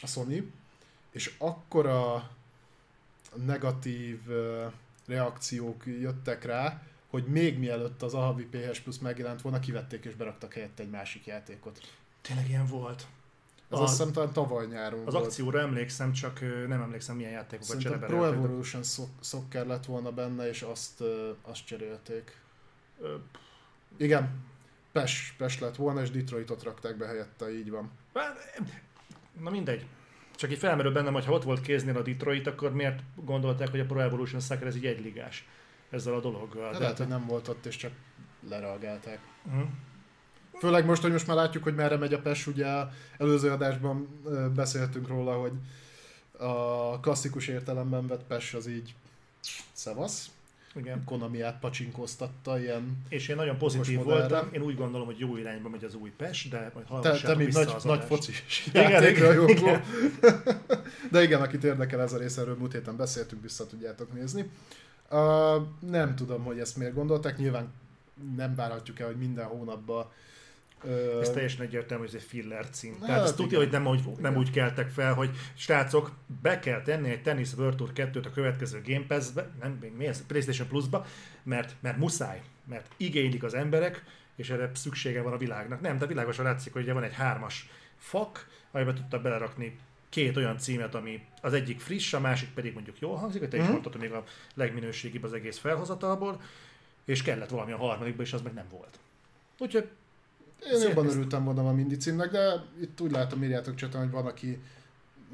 a 0.02 0.06
Sony, 0.06 0.52
és 1.10 1.34
akkora 1.38 2.30
negatív 3.44 4.18
reakciók 5.06 5.86
jöttek 5.86 6.44
rá, 6.44 6.82
hogy 7.14 7.24
még 7.24 7.58
mielőtt 7.58 8.02
az 8.02 8.14
Ahavi 8.14 8.44
PS 8.44 8.80
Plus 8.80 8.98
megjelent 8.98 9.42
volna, 9.42 9.58
kivették 9.58 10.04
és 10.04 10.14
beraktak 10.14 10.52
helyette 10.52 10.82
egy 10.82 10.90
másik 10.90 11.26
játékot. 11.26 11.80
Tényleg 12.20 12.48
ilyen 12.48 12.66
volt. 12.66 13.06
Ez 13.70 13.78
a, 13.78 13.82
azt 13.82 13.96
hiszem 13.96 14.12
talán 14.12 14.32
tavaly 14.32 14.66
nyáron 14.66 15.06
Az 15.06 15.12
volt. 15.12 15.24
akcióra 15.24 15.60
emlékszem, 15.60 16.12
csak 16.12 16.40
nem 16.40 16.80
emlékszem 16.80 17.16
milyen 17.16 17.30
játékokat 17.30 17.80
Szerintem 17.80 18.08
Pro 18.08 18.24
Evolution 18.24 18.82
Soccer 19.20 19.66
lett 19.66 19.84
volna 19.84 20.12
benne, 20.12 20.48
és 20.48 20.62
azt, 20.62 21.02
azt 21.42 21.66
cserélték. 21.66 22.40
Igen, 23.96 24.44
PES, 24.92 25.34
PES 25.38 25.58
lett 25.60 25.76
volna, 25.76 26.02
és 26.02 26.10
Detroitot 26.10 26.62
rakták 26.62 26.96
be 26.96 27.06
helyette, 27.06 27.58
így 27.58 27.70
van. 27.70 27.90
Na 29.40 29.50
mindegy. 29.50 29.86
Csak 30.36 30.50
így 30.50 30.58
felmerül 30.58 30.92
bennem, 30.92 31.12
hogy 31.12 31.24
ha 31.24 31.32
ott 31.32 31.44
volt 31.44 31.60
kéznél 31.60 31.96
a 31.96 32.02
Detroit, 32.02 32.46
akkor 32.46 32.72
miért 32.72 33.00
gondolták, 33.14 33.68
hogy 33.68 33.80
a 33.80 33.86
Pro 33.86 34.00
Evolution 34.00 34.40
Soccer 34.40 34.66
ez 34.66 34.76
így 34.76 34.86
egyligás 34.86 35.44
ezzel 35.90 36.14
a 36.14 36.20
dologgal? 36.20 36.72
De 36.72 36.78
lehet, 36.78 36.98
hogy 36.98 37.08
nem 37.08 37.26
volt 37.26 37.48
ott, 37.48 37.66
és 37.66 37.76
csak 37.76 37.92
lereagálták. 38.48 39.18
Uh-huh. 39.46 39.68
Főleg 40.58 40.84
most, 40.84 41.02
hogy 41.02 41.12
most 41.12 41.26
már 41.26 41.36
látjuk, 41.36 41.62
hogy 41.62 41.74
merre 41.74 41.96
megy 41.96 42.14
a 42.14 42.20
PES, 42.20 42.46
ugye 42.46 42.66
előző 43.18 43.50
adásban 43.50 44.20
beszéltünk 44.54 45.08
róla, 45.08 45.32
hogy 45.32 45.52
a 46.38 47.00
klasszikus 47.00 47.48
értelemben 47.48 48.06
vett 48.06 48.24
PES 48.24 48.54
az 48.54 48.66
így 48.66 48.94
szevasz. 49.72 50.30
Igen. 50.76 51.04
Konami 51.04 51.40
átpacsinkóztatta 51.40 52.60
ilyen... 52.60 53.04
És 53.08 53.28
én 53.28 53.36
nagyon 53.36 53.58
pozitív 53.58 54.02
voltam, 54.02 54.48
én 54.52 54.62
úgy 54.62 54.76
gondolom, 54.76 55.06
hogy 55.06 55.18
jó 55.18 55.36
irányba 55.36 55.68
megy 55.68 55.84
az 55.84 55.94
új 55.94 56.10
PES, 56.16 56.48
de 56.48 56.72
majd 56.74 57.02
te, 57.02 57.20
te 57.20 57.34
mint 57.34 57.52
nagy, 57.52 57.74
nagy 57.84 58.04
focis 58.04 58.66
igen, 58.66 59.04
igen. 59.10 59.82
De 61.10 61.22
igen, 61.22 61.40
akit 61.40 61.64
érdekel 61.64 62.00
ez 62.00 62.12
a 62.12 62.18
rész, 62.18 62.36
erről 62.36 62.56
múlt 62.56 62.72
héten 62.72 62.96
beszéltünk, 62.96 63.42
vissza 63.42 63.66
tudjátok 63.66 64.12
nézni. 64.12 64.50
Uh, 65.14 65.62
nem 65.90 66.14
tudom, 66.14 66.44
hogy 66.44 66.58
ezt 66.58 66.76
miért 66.76 66.94
gondolták, 66.94 67.36
nyilván 67.36 67.72
nem 68.36 68.54
várhatjuk 68.54 69.00
el, 69.00 69.06
hogy 69.06 69.16
minden 69.16 69.46
hónapban 69.46 70.06
ez 71.20 71.30
teljesen 71.30 71.66
egyértelmű, 71.66 72.04
hogy 72.04 72.14
ez 72.14 72.20
egy 72.20 72.28
filler 72.28 72.70
cím. 72.70 72.96
Hát, 72.98 73.06
Tehát 73.06 73.22
ezt 73.22 73.36
tudja, 73.36 73.58
hogy 73.58 73.70
nem 73.70 73.86
úgy, 73.86 74.00
nem 74.18 74.36
úgy 74.36 74.50
keltek 74.50 74.88
fel, 74.88 75.14
hogy 75.14 75.30
srácok, 75.54 76.12
be 76.42 76.58
kell 76.58 76.82
tenni 76.82 77.10
egy 77.10 77.22
Tennis 77.22 77.54
World 77.54 77.76
Tour 77.76 77.90
2-t 77.94 78.26
a 78.26 78.30
következő 78.30 78.82
Game 78.86 79.04
Pass-be, 79.06 79.48
nem, 79.60 79.78
mi 79.96 80.06
ez, 80.06 80.26
PlayStation 80.26 80.68
Plus-ba, 80.68 81.06
mert, 81.42 81.74
mert 81.80 81.96
muszáj, 81.96 82.42
mert 82.64 82.86
igénylik 82.96 83.42
az 83.42 83.54
emberek, 83.54 84.04
és 84.36 84.50
erre 84.50 84.70
szüksége 84.74 85.22
van 85.22 85.32
a 85.32 85.36
világnak. 85.36 85.80
Nem, 85.80 85.98
de 85.98 86.06
világosan 86.06 86.44
látszik, 86.44 86.72
hogy 86.72 86.82
ugye 86.82 86.92
van 86.92 87.02
egy 87.02 87.14
hármas 87.14 87.70
fak, 87.96 88.48
amiben 88.70 88.94
tudta 88.94 89.20
belerakni 89.20 89.78
két 90.14 90.36
olyan 90.36 90.58
címet, 90.58 90.94
ami 90.94 91.26
az 91.40 91.52
egyik 91.52 91.80
friss, 91.80 92.12
a 92.12 92.20
másik 92.20 92.48
pedig 92.54 92.74
mondjuk 92.74 92.98
jól 92.98 93.16
hangzik, 93.16 93.40
te 93.40 93.46
mm-hmm. 93.46 93.56
is 93.56 93.62
mhm. 93.62 93.72
mondtad, 93.72 94.00
még 94.00 94.12
a 94.12 94.24
legminőségibb 94.54 95.22
az 95.22 95.32
egész 95.32 95.58
felhozatalból, 95.58 96.40
és 97.04 97.22
kellett 97.22 97.48
valami 97.48 97.72
a 97.72 97.76
harmadikba, 97.76 98.22
és 98.22 98.32
az 98.32 98.42
meg 98.42 98.52
nem 98.52 98.66
volt. 98.70 98.98
Úgyhogy 99.58 99.88
én 100.72 100.80
jobban 100.80 101.06
örültem 101.06 101.44
volna 101.44 101.68
a 101.68 101.72
Mindy 101.72 101.96
címnek, 101.96 102.30
de 102.30 102.64
itt 102.80 103.00
úgy 103.00 103.10
látom, 103.10 103.42
írjátok 103.42 103.74
csatán, 103.74 104.02
hogy 104.02 104.10
van, 104.10 104.26
aki 104.26 104.58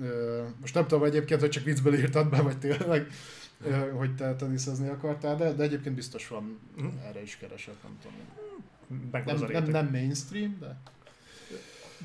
ö, 0.03 0.43
most 0.61 0.75
nem 0.75 0.87
tudom 0.87 1.05
egyébként, 1.05 1.41
hogy 1.41 1.51
csak 1.51 1.65
viccből 1.65 1.95
írtad 1.95 2.29
be, 2.29 2.41
vagy 2.41 2.59
tényleg, 2.59 3.07
ö, 3.65 3.91
hogy 3.91 4.15
te 4.15 4.37
teniszezni 4.37 4.89
akartál, 4.89 5.37
de, 5.37 5.53
de 5.53 5.63
egyébként 5.63 5.95
biztos 5.95 6.29
van 6.29 6.59
mm. 6.83 6.87
erre 7.09 7.23
is 7.23 7.37
keresett, 7.37 7.83
nem 7.83 7.99
tudom. 8.03 8.17
Nem, 9.25 9.51
nem, 9.53 9.71
nem 9.71 9.89
mainstream, 9.93 10.57
de... 10.61 10.77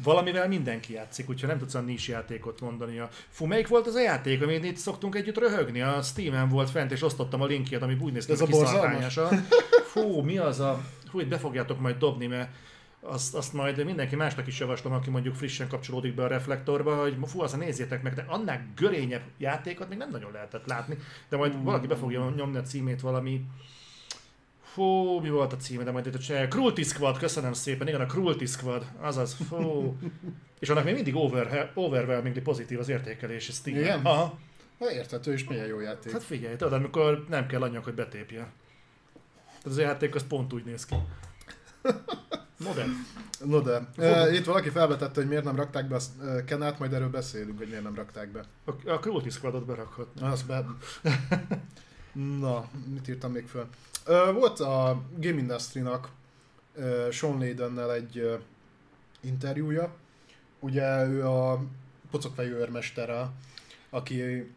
Valamivel 0.04 0.48
mindenki 0.48 0.94
játszik, 0.94 1.30
úgyhogy 1.30 1.50
nem 1.50 1.58
tudsz 1.58 1.74
a 1.74 1.80
nincs 1.80 2.08
játékot 2.08 2.62
mondani. 2.62 3.00
A, 3.00 3.10
fú, 3.30 3.46
melyik 3.46 3.68
volt 3.68 3.88
az 3.88 3.96
a 3.96 4.02
játék, 4.02 4.42
amit 4.42 4.64
itt 4.64 4.78
szoktunk 4.78 5.16
együtt 5.16 5.38
röhögni? 5.38 5.82
A 5.82 6.02
Steam-en 6.02 6.50
volt 6.50 6.70
fent, 6.70 6.92
és 6.92 7.02
osztottam 7.02 7.42
a 7.42 7.46
linkjét, 7.46 7.82
ami 7.82 7.98
úgy 8.02 8.14
néz 8.14 8.26
ki, 8.26 8.32
hogy 8.32 8.40
Fú, 9.94 10.22
mi 10.22 10.38
az 10.38 10.60
a... 10.60 10.82
Fú, 11.10 11.20
itt 11.20 11.28
be 11.28 11.38
fogjátok 11.38 11.80
majd 11.80 11.98
dobni, 11.98 12.28
mert 12.28 12.50
azt, 13.00 13.36
azt 13.36 13.54
majd 13.54 13.86
mindenki 13.86 14.16
másnak 14.16 14.48
is 14.48 14.60
javaslom, 14.60 14.94
aki 14.94 15.10
mondjuk 15.10 15.36
frissen 15.36 15.68
kapcsolódik 15.68 16.16
be 16.16 16.24
a 16.24 16.28
reflektorba, 16.28 17.02
hogy 17.02 17.18
fú, 17.26 17.42
azt 17.42 17.58
nézzétek 17.58 18.02
meg, 18.02 18.14
de 18.14 18.26
annál 18.28 18.68
görényebb 18.76 19.24
játékot 19.38 19.90
még 19.90 19.98
nem 19.98 20.10
nagyon 20.10 20.32
lehetett 20.32 20.66
látni, 20.66 20.98
de 21.30 21.38
majd 21.38 21.56
mm. 21.56 21.64
valaki 21.64 21.88
be 21.88 21.96
fogja 21.96 22.34
nyomni 22.36 22.58
a 22.58 22.62
címét 22.62 23.02
valami 23.02 23.42
Fú, 24.76 25.20
mi 25.20 25.30
volt 25.30 25.54
a 25.54 25.56
címe, 25.56 25.84
de 25.84 25.92
majd 25.92 26.06
itt 26.06 26.30
a 26.30 26.48
Cruelty 26.48 26.84
Squad, 26.84 27.18
köszönöm 27.18 27.54
szépen, 27.54 27.88
igen, 27.88 28.02
a 28.02 28.06
Cruelty 28.06 28.46
Squad, 28.46 28.86
azaz, 29.00 29.38
fú. 29.48 29.98
És 30.60 30.70
annak 30.70 30.84
még 30.84 30.94
mindig 30.94 31.16
over, 31.16 31.72
overwhelmingly 31.74 32.40
pozitív 32.40 32.80
az 32.80 32.90
értékelés, 32.90 33.50
ez 33.50 33.62
Igen? 33.64 34.06
Aha. 34.06 34.40
Na 34.80 34.92
érthető, 34.92 35.34
és 35.34 35.44
milyen 35.44 35.66
jó 35.66 35.80
játék. 35.80 36.12
Hát 36.12 36.24
figyelj, 36.24 36.56
tudod, 36.56 36.74
amikor 36.74 37.26
nem 37.30 37.48
kell 37.48 37.62
anyag, 37.62 37.84
hogy 37.84 37.94
betépje. 37.94 38.52
Tehát 39.46 39.66
az 39.66 39.78
játék 39.78 40.16
az 40.16 40.28
pont 40.28 40.54
úgy 40.54 40.66
néz 40.66 40.86
ki. 40.86 40.96
Modern. 42.58 42.92
No 43.44 43.62
de. 43.62 43.90
Uh, 43.98 44.36
itt 44.36 44.46
valaki 44.46 44.70
felvetette, 44.70 45.20
hogy 45.20 45.30
miért 45.30 45.44
nem 45.44 45.56
rakták 45.56 45.88
be 45.88 45.96
a 45.96 46.44
Kenát, 46.46 46.80
majd 46.80 46.94
erről 46.94 47.10
beszélünk, 47.10 47.58
hogy 47.58 47.68
miért 47.68 47.84
nem 47.84 47.96
rakták 47.96 48.32
be. 48.32 48.44
A, 48.66 48.90
a 48.90 49.00
Cruelty 49.00 49.30
Squadot 49.30 49.66
berakhat. 49.66 50.08
Az 50.22 50.44
be... 50.44 50.66
Na, 52.40 52.70
mit 52.94 53.08
írtam 53.08 53.32
még 53.32 53.48
föl? 53.48 53.68
Volt 54.34 54.60
a 54.60 55.02
Game 55.18 55.40
Industry-nak 55.40 56.12
Sean 57.12 57.38
Layden-nel 57.38 57.94
egy 57.94 58.40
interjúja. 59.22 59.96
Ugye 60.60 61.08
ő 61.08 61.28
a 61.28 61.64
pocokfejű 62.12 62.52
őrmestere, 62.52 63.30
aki 63.90 64.52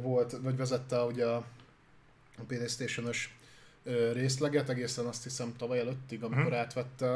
volt, 0.00 0.36
vagy 0.42 0.56
vezette 0.56 1.02
ugye 1.02 1.26
a 1.26 1.44
Playstation-ös 2.46 3.36
részleget, 4.12 4.68
egészen 4.68 5.06
azt 5.06 5.22
hiszem 5.22 5.56
tavaly 5.56 5.78
előttig, 5.78 6.22
amikor 6.22 6.42
uh-huh. 6.42 6.58
átvette 6.58 7.12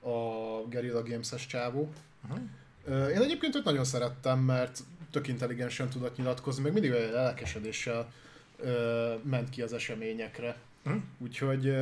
a 0.00 0.16
Guerrilla 0.68 1.02
Games-es 1.02 1.46
csávó. 1.46 1.92
Uh-huh. 2.24 3.08
Én 3.10 3.20
egyébként 3.20 3.54
őt 3.54 3.64
nagyon 3.64 3.84
szerettem, 3.84 4.38
mert 4.38 4.80
tök 5.10 5.28
intelligensen 5.28 5.88
tudott 5.88 6.16
nyilatkozni, 6.16 6.62
meg 6.62 6.72
mindig 6.72 6.90
olyan 6.90 7.10
lelkesedéssel 7.10 8.12
ment 9.22 9.50
ki 9.50 9.62
az 9.62 9.72
eseményekre. 9.72 10.56
Uh-huh. 10.84 11.02
Úgyhogy, 11.18 11.76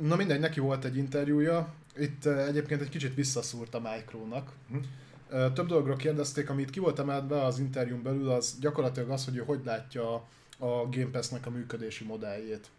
na 0.00 0.16
mindegy, 0.16 0.40
neki 0.40 0.60
volt 0.60 0.84
egy 0.84 0.96
interjúja, 0.96 1.74
itt 1.96 2.26
egyébként 2.26 2.80
egy 2.80 2.88
kicsit 2.88 3.14
visszaszúrt 3.14 3.74
a 3.74 3.80
Micro-nak. 3.80 4.52
Uh-huh. 4.68 5.52
Több 5.52 5.66
dologról 5.66 5.96
kérdezték, 5.96 6.50
amit 6.50 6.70
ki 6.70 6.80
volt 6.80 6.98
emelt 6.98 7.26
be 7.26 7.44
az 7.44 7.58
interjún 7.58 8.02
belül, 8.02 8.30
az 8.30 8.56
gyakorlatilag 8.60 9.10
az, 9.10 9.24
hogy 9.24 9.36
ő 9.36 9.42
hogy 9.46 9.60
látja 9.64 10.14
a 10.58 10.88
Game 10.90 11.10
Pass-nek 11.12 11.46
a 11.46 11.50
működési 11.50 12.04
modelljét. 12.04 12.70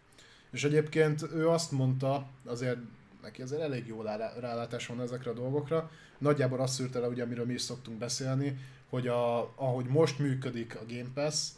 És 0.50 0.64
egyébként 0.64 1.22
ő 1.34 1.48
azt 1.48 1.72
mondta, 1.72 2.26
azért 2.44 2.78
neki 3.22 3.42
azért 3.42 3.62
elég 3.62 3.86
jó 3.86 4.02
rálátás 4.40 4.86
van 4.86 5.00
ezekre 5.00 5.30
a 5.30 5.34
dolgokra. 5.34 5.90
Nagyjából 6.18 6.60
azt 6.60 6.74
szűrte 6.74 6.98
le, 6.98 7.06
ugye, 7.06 7.22
amiről 7.22 7.46
mi 7.46 7.52
is 7.52 7.62
szoktunk 7.62 7.98
beszélni, 7.98 8.58
hogy 8.88 9.08
a, 9.08 9.40
ahogy 9.56 9.84
most 9.84 10.18
működik 10.18 10.76
a 10.76 10.84
Game 10.88 11.10
Pass, 11.14 11.48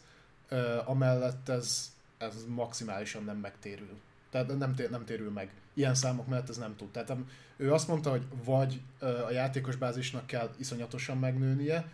amellett 0.85 1.49
ez, 1.49 1.93
ez 2.23 2.45
maximálisan 2.49 3.25
nem 3.25 3.37
megtérül. 3.37 3.99
Tehát 4.31 4.59
nem, 4.59 4.75
tér, 4.75 4.91
nem 4.91 5.05
térül 5.05 5.31
meg. 5.31 5.51
Ilyen 5.75 5.95
számok 5.95 6.27
mellett 6.27 6.49
ez 6.49 6.57
nem 6.57 6.77
tud. 6.77 6.91
Tehát 6.91 7.17
ő 7.57 7.73
azt 7.73 7.89
mondta, 7.89 8.11
hogy 8.11 8.25
vagy 8.45 8.81
a 9.01 9.31
játékos 9.31 9.77
bázisnak 9.77 10.27
kell 10.27 10.51
iszonyatosan 10.59 11.19
megnőnie, 11.19 11.89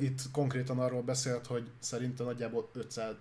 itt 0.00 0.20
konkrétan 0.32 0.78
arról 0.78 1.02
beszélt, 1.02 1.46
hogy 1.46 1.70
szerintem 1.78 2.26
nagyjából 2.26 2.70
500, 2.72 3.14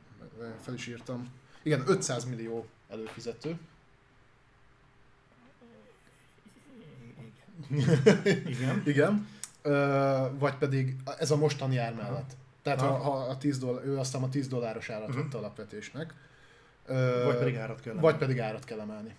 fel 0.62 0.74
is 0.74 0.88
írtam, 0.88 1.32
igen, 1.64 1.84
500 1.86 2.26
millió 2.26 2.66
előfizető. 2.90 3.58
Igen. 8.46 8.82
Igen. 8.86 9.28
Ö, 9.62 10.28
vagy 10.40 10.56
pedig 10.56 10.96
ez 11.20 11.32
a 11.32 11.36
mostani 11.36 11.78
ár 11.78 11.96
mellett. 11.96 12.32
Tehát 12.62 12.80
ha, 12.80 12.98
ha 12.98 13.12
a 13.12 13.38
10 13.38 13.58
dollár, 13.58 13.86
ő 13.86 13.98
aztán 13.98 14.24
a 14.24 14.30
10 14.30 14.48
dolláros 14.48 14.90
árat 14.90 15.08
uh-huh. 15.08 15.24
vette 15.24 15.38
alapvetésnek. 15.38 16.14
Ö, 16.86 17.24
vagy 17.26 17.38
pedig 17.38 17.56
árat 17.56 17.82
kell 17.82 17.92
emelni. 17.92 18.08
Vagy 18.08 18.18
pedig 18.18 18.40
árat 18.40 18.64
kell 18.64 18.80
emelni. 18.80 19.16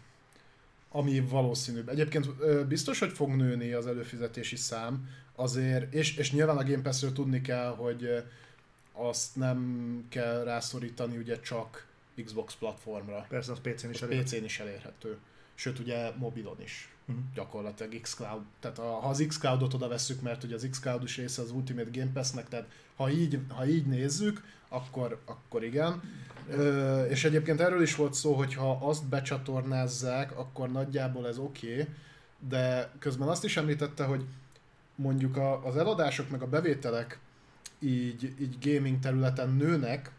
Ami 0.88 1.20
valószínűbb. 1.20 1.88
Egyébként 1.88 2.28
biztos, 2.66 2.98
hogy 2.98 3.12
fog 3.12 3.34
nőni 3.34 3.72
az 3.72 3.86
előfizetési 3.86 4.56
szám, 4.56 5.08
azért, 5.34 5.94
és, 5.94 6.16
és 6.16 6.32
nyilván 6.32 6.56
a 6.56 6.64
Game 6.64 6.82
Pass-ről 6.82 7.12
tudni 7.12 7.40
kell, 7.40 7.74
hogy 7.74 8.24
azt 8.92 9.36
nem 9.36 10.04
kell 10.08 10.44
rászorítani 10.44 11.16
ugye 11.16 11.40
csak 11.40 11.86
Xbox 12.24 12.54
platformra. 12.54 13.26
Persze, 13.28 13.52
az 13.52 13.58
PC-n 13.62 13.90
is 13.90 14.02
elérhető. 14.02 14.36
PC-n 14.36 14.44
is 14.44 14.60
elérhető. 14.60 15.18
Sőt, 15.54 15.78
ugye 15.78 16.10
mobilon 16.16 16.60
is 16.62 16.92
uh-huh. 17.06 17.24
gyakorlatilag 17.34 18.00
Xcloud. 18.00 18.42
Tehát 18.60 18.78
a, 18.78 18.82
ha 18.82 19.08
az 19.08 19.24
Xcloudot 19.28 19.74
oda 19.74 19.88
vesszük, 19.88 20.20
mert 20.20 20.44
ugye 20.44 20.54
az 20.54 20.66
Xcloud 20.70 21.02
is 21.02 21.16
része 21.16 21.42
az 21.42 21.50
Ultimate 21.50 21.90
Game 21.92 22.10
Pass-nek, 22.12 22.48
tehát 22.48 22.66
ha 22.96 23.10
így, 23.10 23.38
ha 23.48 23.66
így 23.66 23.86
nézzük, 23.86 24.44
akkor, 24.68 25.20
akkor 25.24 25.64
igen. 25.64 26.02
Ö, 26.52 27.04
és 27.04 27.24
egyébként 27.24 27.60
erről 27.60 27.82
is 27.82 27.94
volt 27.94 28.14
szó, 28.14 28.32
hogy 28.32 28.54
ha 28.54 28.78
azt 28.80 29.04
becsatornázzák, 29.04 30.38
akkor 30.38 30.72
nagyjából 30.72 31.28
ez 31.28 31.38
oké, 31.38 31.72
okay, 31.72 31.94
de 32.48 32.90
közben 32.98 33.28
azt 33.28 33.44
is 33.44 33.56
említette, 33.56 34.04
hogy 34.04 34.24
mondjuk 34.94 35.36
a, 35.36 35.66
az 35.66 35.76
eladások 35.76 36.30
meg 36.30 36.42
a 36.42 36.48
bevételek 36.48 37.18
így, 37.78 38.34
így 38.40 38.56
gaming 38.60 38.98
területen 38.98 39.50
nőnek, 39.50 40.10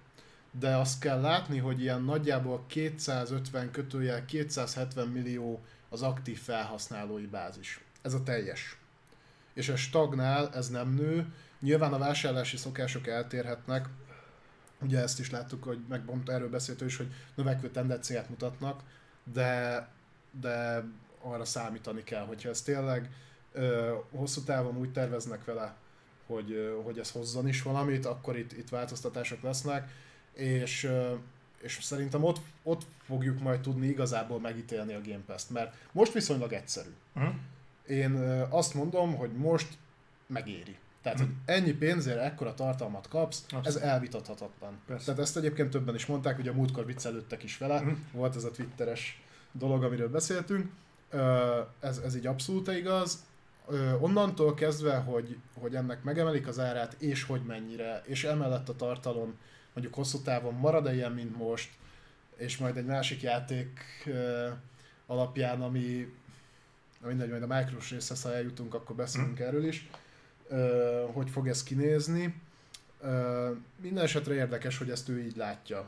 de 0.60 0.76
azt 0.76 1.00
kell 1.00 1.22
látni, 1.22 1.58
hogy 1.58 1.82
ilyen 1.82 2.04
nagyjából 2.04 2.64
250 2.68 3.72
kötőjel 3.72 4.26
270 4.26 5.08
millió 5.08 5.62
az 5.90 6.02
aktív 6.02 6.40
felhasználói 6.40 7.26
bázis. 7.26 7.82
Ez 8.02 8.14
a 8.14 8.24
teljes. 8.24 8.78
És 9.54 9.70
ez 9.70 9.80
stagnál, 9.80 10.50
ez 10.54 10.70
nem 10.70 10.94
nő. 10.94 11.34
Nyilván 11.60 11.94
a 11.94 11.98
vásárlási 11.98 12.58
szokások 12.58 13.08
eltérhetnek, 13.08 13.88
ugye 14.84 15.00
ezt 15.00 15.20
is 15.20 15.32
láttuk, 15.32 15.64
hogy 15.64 15.80
meg 15.90 16.02
erről 16.26 16.50
beszélt 16.50 16.82
is, 16.82 16.98
hogy 16.98 17.14
növekvő 17.36 17.70
tendenciát 17.70 18.30
mutatnak, 18.30 18.82
de, 19.34 19.88
de 20.42 20.84
arra 21.22 21.46
számítani 21.46 22.04
kell, 22.04 22.26
hogyha 22.26 22.50
ez 22.50 22.62
tényleg 22.62 23.10
ö, 23.52 23.94
hosszú 24.12 24.42
távon 24.42 24.78
úgy 24.78 24.92
terveznek 24.92 25.46
vele, 25.46 25.76
hogy, 26.26 26.52
ö, 26.52 26.82
hogy 26.84 27.00
ez 27.00 27.12
hozzon 27.12 27.48
is 27.48 27.62
valamit, 27.62 28.06
akkor 28.06 28.38
itt, 28.38 28.52
itt 28.52 28.70
változtatások 28.70 29.42
lesznek 29.42 29.90
és, 30.34 30.92
és 31.62 31.80
szerintem 31.82 32.24
ott, 32.24 32.40
ott 32.64 32.86
fogjuk 33.06 33.40
majd 33.40 33.62
tudni 33.62 33.88
igazából 33.88 34.40
megítélni 34.40 34.94
a 34.94 35.02
Game 35.02 35.24
Pass-t, 35.26 35.50
mert 35.50 35.76
most 35.92 36.14
viszonylag 36.14 36.54
egyszerű. 36.54 36.90
Uh-huh. 37.16 37.34
Én 37.88 38.16
azt 38.50 38.74
mondom, 38.74 39.16
hogy 39.16 39.32
most 39.32 39.78
megéri. 40.28 40.78
Tehát, 41.04 41.20
hogy 41.20 41.30
ennyi 41.46 41.72
pénzért 41.72 42.20
ekkora 42.20 42.54
tartalmat 42.54 43.08
kapsz, 43.08 43.46
Abszett. 43.50 43.66
ez 43.66 43.76
elvitathatatlan. 43.76 44.80
Persze. 44.88 45.06
Tehát 45.06 45.20
ezt 45.20 45.38
egyébként 45.38 45.70
többen 45.70 45.96
is 45.96 46.06
mondták, 46.06 46.40
ugye 46.40 46.52
a 46.52 46.54
múltkor 46.54 46.86
viccelődtek 46.86 47.44
is 47.44 47.58
vele, 47.58 47.76
uh-huh. 47.76 47.98
volt 48.12 48.36
ez 48.36 48.44
a 48.44 48.52
twitteres 48.52 49.22
dolog, 49.52 49.84
amiről 49.84 50.10
beszéltünk. 50.10 50.72
Ez, 51.80 51.98
ez 51.98 52.16
így 52.16 52.26
abszolút 52.26 52.68
igaz. 52.68 53.26
Onnantól 54.00 54.54
kezdve, 54.54 54.96
hogy, 54.96 55.38
hogy 55.60 55.76
ennek 55.76 56.04
megemelik 56.04 56.48
az 56.48 56.60
árát, 56.60 56.96
és 57.00 57.24
hogy 57.24 57.42
mennyire, 57.42 58.02
és 58.06 58.24
emellett 58.24 58.70
a 58.70 58.76
tartalom 58.76 59.38
mondjuk 59.74 59.96
hosszú 59.96 60.22
távon 60.22 60.54
marad-e 60.54 60.94
ilyen, 60.94 61.12
mint 61.12 61.38
most, 61.38 61.70
és 62.38 62.58
majd 62.58 62.78
egy 62.78 62.86
másik 62.86 63.22
játék 63.22 63.80
alapján, 65.06 65.62
ami 65.62 66.14
mindegy, 67.06 67.30
majd 67.30 67.44
a 67.44 67.58
Micros 67.58 67.92
része, 67.92 68.16
ha 68.24 68.36
eljutunk, 68.36 68.74
akkor 68.74 68.96
beszélünk 68.96 69.40
mm. 69.40 69.44
erről 69.44 69.66
is, 69.66 69.90
hogy 71.14 71.30
fog 71.30 71.48
ez 71.48 71.64
kinézni. 71.64 72.42
Minden 73.76 74.04
esetre 74.04 74.34
érdekes, 74.34 74.78
hogy 74.78 74.90
ezt 74.90 75.10
ő 75.10 75.20
így 75.20 75.36
látja. 75.36 75.88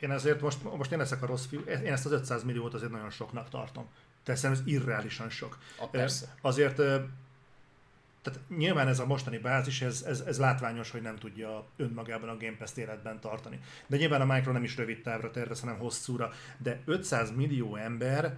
Én 0.00 0.10
ezért 0.10 0.40
most, 0.40 0.76
most 0.76 0.92
én 0.92 0.98
leszek 0.98 1.22
a 1.22 1.26
rossz 1.26 1.46
fiú, 1.46 1.60
én 1.60 1.92
ezt 1.92 2.06
az 2.06 2.12
500 2.12 2.44
milliót 2.44 2.74
azért 2.74 2.90
nagyon 2.90 3.10
soknak 3.10 3.48
tartom. 3.48 3.86
Teszem, 4.22 4.52
ez 4.52 4.60
irreálisan 4.64 5.30
sok. 5.30 5.58
A, 5.78 5.86
persze. 5.86 6.34
Azért 6.40 6.80
tehát 8.24 8.40
nyilván 8.48 8.88
ez 8.88 8.98
a 8.98 9.06
mostani 9.06 9.38
bázis, 9.38 9.82
ez, 9.82 10.02
ez, 10.02 10.20
ez 10.20 10.38
látványos, 10.38 10.90
hogy 10.90 11.02
nem 11.02 11.16
tudja 11.16 11.64
önmagában 11.76 12.28
a 12.28 12.36
Game 12.36 12.56
Pass 12.58 12.76
életben 12.76 13.20
tartani. 13.20 13.60
De 13.86 13.96
nyilván 13.96 14.20
a 14.20 14.34
Micro 14.34 14.52
nem 14.52 14.64
is 14.64 14.76
rövid 14.76 15.02
távra 15.02 15.30
tervez, 15.30 15.60
hanem 15.60 15.78
hosszúra. 15.78 16.32
De 16.58 16.80
500 16.84 17.30
millió 17.34 17.76
ember 17.76 18.36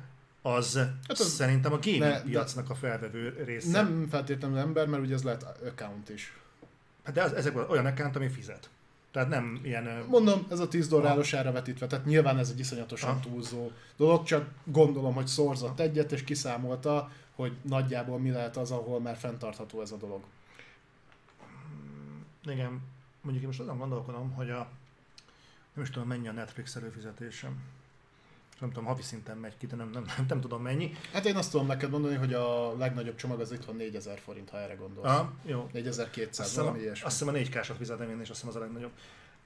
az, 0.54 0.74
hát 0.76 1.18
az 1.18 1.28
szerintem 1.28 1.72
a 1.72 1.78
gaming 1.78 2.02
ne, 2.02 2.22
piacnak 2.22 2.70
a 2.70 2.74
felvevő 2.74 3.42
része. 3.44 3.70
Nem 3.70 4.06
feltétlenül 4.10 4.58
ember, 4.58 4.86
mert 4.86 5.02
ugye 5.02 5.14
ez 5.14 5.22
lehet 5.22 5.42
account 5.42 6.08
is. 6.08 6.36
Hát 7.04 7.14
de 7.14 7.22
az, 7.22 7.32
ezek 7.32 7.70
olyan 7.70 7.86
account, 7.86 8.16
ami 8.16 8.28
fizet. 8.28 8.70
Tehát 9.10 9.28
nem 9.28 9.60
ilyen... 9.62 10.04
Mondom, 10.08 10.46
ez 10.50 10.58
a 10.58 10.68
10 10.68 10.88
dolláros 10.88 11.32
ára 11.32 11.52
vetítve, 11.52 11.86
tehát 11.86 12.04
nyilván 12.04 12.38
ez 12.38 12.50
egy 12.50 12.58
iszonyatosan 12.58 13.14
ha. 13.14 13.20
túlzó 13.20 13.70
dolog, 13.96 14.24
csak 14.24 14.48
gondolom, 14.64 15.14
hogy 15.14 15.26
szorzott 15.26 15.80
egyet, 15.80 16.12
és 16.12 16.24
kiszámolta, 16.24 17.10
hogy 17.34 17.52
nagyjából 17.62 18.18
mi 18.18 18.30
lehet 18.30 18.56
az, 18.56 18.70
ahol 18.70 19.00
már 19.00 19.16
fenntartható 19.16 19.80
ez 19.80 19.90
a 19.90 19.96
dolog. 19.96 20.22
Igen, 22.44 22.80
mondjuk 23.20 23.42
én 23.42 23.48
most 23.48 23.60
azon 23.60 23.78
gondolkodom, 23.78 24.30
hogy 24.32 24.50
a 24.50 24.68
nem 25.74 25.84
is 25.84 25.90
tudom 25.90 26.08
mennyi 26.08 26.28
a 26.28 26.32
Netflix 26.32 26.76
előfizetésem 26.76 27.58
nem 28.60 28.68
tudom, 28.68 28.84
havi 28.84 29.02
szinten 29.02 29.36
megy 29.36 29.56
ki, 29.56 29.66
de 29.66 29.76
nem, 29.76 29.90
nem, 29.90 30.04
nem, 30.16 30.26
nem 30.28 30.40
tudom 30.40 30.62
mennyi. 30.62 30.92
Hát 31.12 31.24
én 31.24 31.36
azt 31.36 31.50
tudom 31.50 31.66
neked 31.66 31.90
mondani, 31.90 32.14
hogy 32.14 32.34
a 32.34 32.76
legnagyobb 32.76 33.16
csomag 33.16 33.40
az 33.40 33.52
itt 33.52 33.64
van 33.64 33.76
4000 33.76 34.18
forint, 34.18 34.50
ha 34.50 34.58
erre 34.58 34.74
gondolsz. 34.74 35.08
Aha, 35.08 35.32
jó. 35.44 35.68
4200, 35.72 36.46
azt 36.46 36.56
valami 36.56 36.80
ilyesmi. 36.80 37.06
Azt 37.06 37.18
hiszem 37.18 37.34
a 37.34 37.38
4K-sat 37.38 37.74
fizetem 37.78 38.10
én, 38.10 38.20
és 38.20 38.30
azt 38.30 38.40
hiszem 38.40 38.48
az 38.48 38.56
a 38.56 38.60
legnagyobb. 38.60 38.92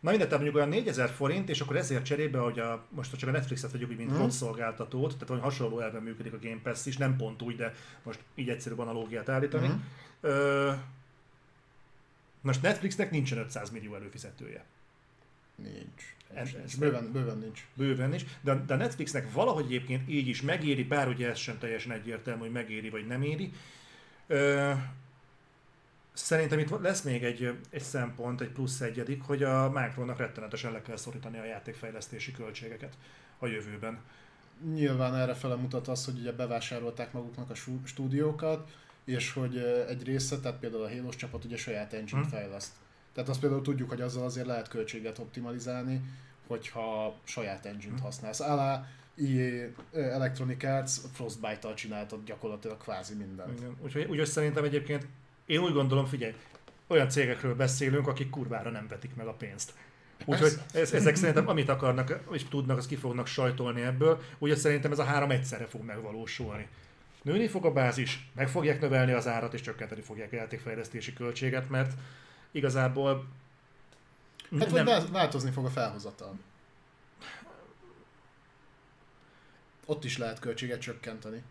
Na 0.00 0.10
mindegy, 0.10 0.30
mondjuk 0.30 0.54
olyan 0.54 0.68
4000 0.68 1.08
forint, 1.08 1.48
és 1.48 1.60
akkor 1.60 1.76
ezért 1.76 2.04
cserébe, 2.04 2.38
hogy 2.38 2.58
a, 2.58 2.84
most 2.88 3.16
csak 3.16 3.28
a 3.28 3.32
Netflixet 3.32 3.72
vegyük, 3.72 3.96
mint 3.96 4.22
mm. 4.22 4.28
szolgáltatót, 4.28 5.12
tehát 5.12 5.28
hogy 5.28 5.40
hasonló 5.40 5.80
elven 5.80 6.02
működik 6.02 6.32
a 6.32 6.38
Game 6.38 6.60
Pass 6.62 6.86
is, 6.86 6.96
nem 6.96 7.16
pont 7.16 7.42
úgy, 7.42 7.56
de 7.56 7.74
most 8.02 8.20
így 8.34 8.48
egyszerűbb 8.48 8.78
analógiát 8.78 9.28
állítani. 9.28 9.68
Mm. 9.68 9.72
Ö, 10.20 10.72
most 12.40 12.62
Netflixnek 12.62 13.10
nincsen 13.10 13.38
500 13.38 13.70
millió 13.70 13.94
előfizetője. 13.94 14.64
Nincs. 15.62 16.14
Ez 16.34 16.74
bőven, 16.74 17.12
bőven 17.12 17.38
nincs. 17.38 17.66
Bőven 17.74 18.08
nincs, 18.08 18.24
de, 18.40 18.54
de 18.66 18.74
a 18.74 18.76
Netflixnek 18.76 19.32
valahogy 19.32 19.64
egyébként 19.64 20.08
így 20.08 20.28
is 20.28 20.42
megéri, 20.42 20.84
bár 20.84 21.08
ugye 21.08 21.30
ez 21.30 21.38
sem 21.38 21.58
teljesen 21.58 21.92
egyértelmű, 21.92 22.40
hogy 22.40 22.50
megéri 22.50 22.90
vagy 22.90 23.06
nem 23.06 23.22
éri. 23.22 23.52
Ö, 24.26 24.72
szerintem 26.12 26.58
itt 26.58 26.80
lesz 26.80 27.02
még 27.02 27.24
egy, 27.24 27.54
egy 27.70 27.82
szempont, 27.82 28.40
egy 28.40 28.50
plusz 28.50 28.80
egyedik, 28.80 29.22
hogy 29.22 29.42
a 29.42 29.70
Micronak 29.70 30.18
rettenetesen 30.18 30.72
le 30.72 30.82
kell 30.82 30.96
szorítani 30.96 31.38
a 31.38 31.44
játékfejlesztési 31.44 32.32
költségeket 32.32 32.96
a 33.38 33.46
jövőben. 33.46 33.98
Nyilván 34.72 35.14
erre 35.14 35.34
fele 35.34 35.54
mutat 35.54 35.88
az, 35.88 36.04
hogy 36.04 36.18
ugye 36.18 36.32
bevásárolták 36.32 37.12
maguknak 37.12 37.50
a 37.50 37.54
stúdiókat, 37.84 38.70
és 39.04 39.32
hogy 39.32 39.56
egy 39.88 40.04
része, 40.04 40.40
tehát 40.40 40.58
például 40.58 40.84
a 40.84 40.88
Halo 40.88 41.08
csapat 41.08 41.44
ugye 41.44 41.56
saját 41.56 41.92
engine 41.92 42.20
hmm. 42.20 42.30
fejleszt. 42.30 42.72
Tehát 43.12 43.28
azt 43.28 43.40
például 43.40 43.62
tudjuk, 43.62 43.88
hogy 43.88 44.00
azzal 44.00 44.24
azért 44.24 44.46
lehet 44.46 44.68
költséget 44.68 45.18
optimalizálni, 45.18 46.00
hogyha 46.46 47.14
saját 47.24 47.66
engine-t 47.66 47.98
hm. 47.98 48.04
használsz. 48.04 48.40
Alá 48.40 48.86
EA 49.16 49.68
Electronic 49.92 50.64
Arts 50.64 50.92
Frostbite-tal 51.12 51.74
csináltad 51.74 52.24
gyakorlatilag 52.24 52.76
kvázi 52.76 53.14
mindent. 53.14 53.58
Igen. 53.58 53.76
Úgyhogy, 53.82 54.06
úgyhogy 54.08 54.26
szerintem 54.26 54.64
egyébként 54.64 55.06
én 55.46 55.58
úgy 55.58 55.72
gondolom, 55.72 56.06
figyelj, 56.06 56.34
olyan 56.86 57.08
cégekről 57.08 57.54
beszélünk, 57.54 58.06
akik 58.06 58.30
kurvára 58.30 58.70
nem 58.70 58.86
vetik 58.88 59.14
meg 59.14 59.26
a 59.26 59.32
pénzt. 59.32 59.72
Úgyhogy 60.24 60.52
ez, 60.72 60.92
ezek 60.92 61.14
szerintem 61.14 61.48
amit 61.48 61.68
akarnak 61.68 62.20
és 62.32 62.44
tudnak, 62.44 62.78
azt 62.78 62.88
ki 62.88 62.96
fognak 62.96 63.26
sajtolni 63.26 63.80
ebből. 63.80 64.20
Úgyhogy 64.38 64.58
szerintem 64.58 64.92
ez 64.92 64.98
a 64.98 65.04
három 65.04 65.30
egyszerre 65.30 65.66
fog 65.66 65.84
megvalósulni. 65.84 66.68
Nőni 67.22 67.48
fog 67.48 67.64
a 67.64 67.72
bázis, 67.72 68.30
meg 68.34 68.48
fogják 68.48 68.80
növelni 68.80 69.12
az 69.12 69.26
árat 69.26 69.54
és 69.54 69.60
csökkenteni 69.60 70.00
fogják 70.00 70.32
a 70.32 70.36
játékfejlesztési 70.36 71.12
költséget, 71.12 71.68
mert 71.68 71.92
igazából... 72.50 73.26
Hát 74.58 74.70
nem... 74.70 75.12
változni 75.12 75.50
fog 75.50 75.64
a 75.64 75.70
felhozatal. 75.70 76.38
Ott 79.86 80.04
is 80.04 80.18
lehet 80.18 80.38
költséget 80.38 80.80
csökkenteni. 80.80 81.42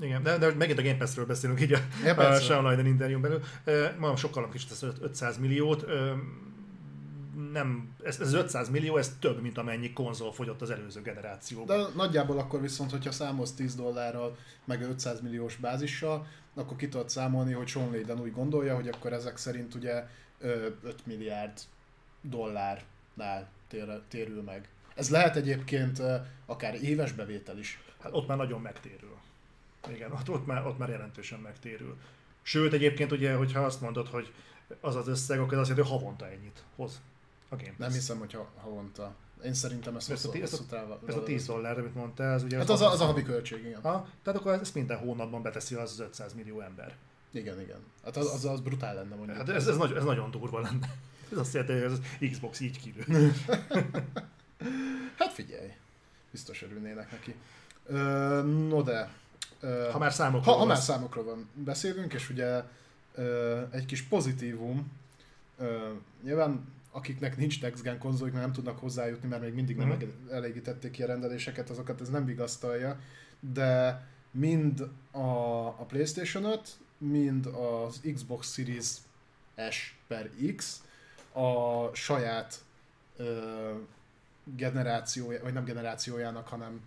Igen, 0.00 0.22
de, 0.22 0.38
de 0.38 0.54
megint 0.54 0.78
a 0.78 0.82
Game 0.82 0.96
Pass-ről 0.96 1.26
beszélünk 1.26 1.60
így 1.60 1.72
a, 1.72 1.78
ja, 2.04 2.14
a 2.14 2.40
Sean 2.40 2.64
Leiden 2.64 2.86
interjún 2.86 3.20
belül. 3.20 3.42
Ma 3.98 4.16
sokkal 4.16 4.50
is 4.52 4.64
tesz 4.64 4.82
500 5.00 5.38
milliót. 5.38 5.86
Nem, 7.52 7.94
ez, 8.02 8.20
ez 8.20 8.32
500 8.32 8.70
millió, 8.70 8.96
ez 8.96 9.16
több, 9.20 9.42
mint 9.42 9.58
amennyi 9.58 9.92
konzol 9.92 10.32
fogyott 10.32 10.62
az 10.62 10.70
előző 10.70 11.00
generációban. 11.02 11.78
De 11.78 11.86
nagyjából 11.94 12.38
akkor 12.38 12.60
viszont, 12.60 12.90
hogyha 12.90 13.12
számolsz 13.12 13.52
10 13.52 13.74
dollárral, 13.74 14.36
meg 14.64 14.82
500 14.82 15.20
milliós 15.20 15.56
bázissal, 15.56 16.26
akkor 16.56 16.76
ki 16.76 16.88
tudod 16.88 17.10
számolni, 17.10 17.52
hogy 17.52 17.68
Sean 17.68 17.90
Layden 17.90 18.20
úgy 18.20 18.32
gondolja, 18.32 18.74
hogy 18.74 18.88
akkor 18.88 19.12
ezek 19.12 19.36
szerint 19.36 19.74
ugye 19.74 20.06
5 20.38 21.06
milliárd 21.06 21.60
dollárnál 22.20 23.48
tér, 23.68 24.00
térül 24.08 24.42
meg. 24.42 24.68
Ez 24.94 25.10
lehet 25.10 25.36
egyébként 25.36 26.02
akár 26.46 26.82
éves 26.82 27.12
bevétel 27.12 27.58
is. 27.58 27.80
Hát 28.02 28.12
ott 28.14 28.26
már 28.26 28.36
nagyon 28.36 28.60
megtérül. 28.60 29.16
Igen, 29.88 30.12
ott, 30.12 30.30
ott, 30.30 30.46
már, 30.46 30.66
ott 30.66 30.78
már 30.78 30.88
jelentősen 30.88 31.40
megtérül. 31.40 31.96
Sőt, 32.42 32.72
egyébként 32.72 33.12
ugye, 33.12 33.34
hogyha 33.34 33.60
azt 33.60 33.80
mondod, 33.80 34.08
hogy 34.08 34.32
az 34.80 34.96
az 34.96 35.08
összeg, 35.08 35.40
akkor 35.40 35.52
az 35.52 35.58
azt 35.58 35.68
jelenti, 35.68 35.90
hogy 35.90 36.00
havonta 36.00 36.30
ennyit 36.30 36.64
hoz 36.76 37.00
a 37.48 37.56
Game 37.56 37.68
Pass. 37.68 37.78
Nem 37.78 37.90
hiszem, 37.90 38.18
hogy 38.18 38.38
havonta. 38.56 39.14
Én 39.44 39.54
szerintem 39.54 39.96
ez, 39.96 40.10
ez, 40.10 40.22
hosszú, 40.22 40.38
a, 40.38 40.42
ez, 40.42 40.60
a, 40.70 40.98
ez 41.06 41.14
a 41.14 41.22
10 41.22 41.46
dollár, 41.46 41.78
amit 41.78 41.94
mondtál, 41.94 42.34
ez 42.34 42.42
ugye... 42.42 42.58
Hát 42.58 42.68
az, 42.68 42.80
az, 42.80 42.92
az 42.92 43.00
a 43.00 43.04
havi 43.04 43.22
költség, 43.22 43.64
igen. 43.64 43.80
Ha, 43.82 44.08
tehát 44.22 44.40
akkor 44.40 44.52
ezt 44.52 44.74
minden 44.74 44.98
hónapban 44.98 45.42
beteszi 45.42 45.74
az, 45.74 45.90
az 45.90 46.00
500 46.00 46.34
millió 46.34 46.60
ember. 46.60 46.94
Igen, 47.30 47.60
igen. 47.60 47.78
Hát 48.04 48.16
az, 48.16 48.32
az, 48.34 48.44
az 48.44 48.60
brutál 48.60 48.94
lenne 48.94 49.14
mondjuk. 49.14 49.36
Hát 49.36 49.48
ez, 49.48 49.66
ez, 49.66 49.76
nagy, 49.76 49.92
ez 49.92 50.04
nagyon 50.04 50.30
durva 50.30 50.60
lenne. 50.60 50.86
Ez 51.32 51.38
azt 51.38 51.54
jelenti, 51.54 51.72
hogy 51.72 51.92
az 51.92 52.00
Xbox 52.30 52.60
így 52.60 52.80
kilő. 52.80 53.32
hát 55.18 55.32
figyelj, 55.32 55.72
biztos 56.30 56.62
örülnének 56.62 57.10
neki. 57.10 57.34
Ö, 57.86 58.42
no 58.68 58.82
de... 58.82 59.10
Ö, 59.60 59.88
ha 59.92 59.98
már 59.98 60.12
számokról, 60.12 60.54
ha, 60.54 60.60
ha 60.60 60.66
már 60.66 60.76
számokról 60.76 61.24
van 61.24 61.48
beszélünk, 61.54 62.12
és 62.12 62.30
ugye 62.30 62.62
ö, 63.14 63.60
egy 63.70 63.84
kis 63.84 64.02
pozitívum, 64.02 64.92
ö, 65.58 65.90
nyilván 66.22 66.64
akiknek 66.96 67.36
nincs 67.36 67.62
Next 67.62 67.82
Gen 67.82 67.98
konzolik, 67.98 68.32
mert 68.32 68.44
nem 68.44 68.54
tudnak 68.54 68.78
hozzájutni, 68.78 69.28
mert 69.28 69.42
még 69.42 69.54
mindig 69.54 69.76
nem 69.76 69.88
mm. 69.88 70.30
elégítették 70.30 70.90
ki 70.90 71.02
a 71.02 71.06
rendeléseket, 71.06 71.70
azokat 71.70 72.00
ez 72.00 72.08
nem 72.08 72.24
vigasztalja, 72.24 73.00
de 73.40 74.02
mind 74.30 74.80
a, 75.10 75.66
a 75.66 75.84
PlayStation 75.88 76.44
5, 76.44 76.76
mind 76.98 77.46
az 77.46 78.00
Xbox 78.14 78.52
Series 78.52 78.86
S 79.70 79.94
per 80.06 80.30
X 80.56 80.82
a 81.32 81.90
saját 81.94 82.60
ö, 83.16 83.72
generációja, 84.56 85.42
vagy 85.42 85.52
nem 85.52 85.64
generációjának, 85.64 86.48
hanem 86.48 86.80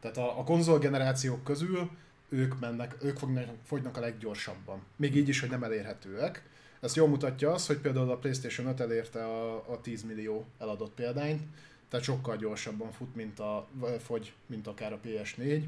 tehát 0.00 0.16
a, 0.16 0.38
a 0.38 0.44
konzol 0.44 0.78
generációk 0.78 1.44
közül 1.44 1.90
ők 2.28 2.60
mennek, 2.60 2.96
ők 3.02 3.18
fognak, 3.18 3.44
fogynak 3.64 3.96
a 3.96 4.00
leggyorsabban. 4.00 4.82
Még 4.96 5.16
így 5.16 5.28
is, 5.28 5.40
hogy 5.40 5.50
nem 5.50 5.62
elérhetőek. 5.62 6.42
Ezt 6.80 6.96
jól 6.96 7.08
mutatja 7.08 7.52
az, 7.52 7.66
hogy 7.66 7.78
például 7.78 8.10
a 8.10 8.16
PlayStation 8.16 8.66
5 8.66 8.80
elérte 8.80 9.24
a, 9.24 9.54
a 9.72 9.80
10 9.80 10.02
millió 10.02 10.46
eladott 10.58 10.94
példányt, 10.94 11.42
tehát 11.88 12.04
sokkal 12.04 12.36
gyorsabban 12.36 12.92
fut, 12.92 13.14
mint 13.14 13.38
a, 13.38 13.68
fogy, 13.98 14.32
mint 14.46 14.66
akár 14.66 14.92
a 14.92 14.98
PS4. 15.04 15.62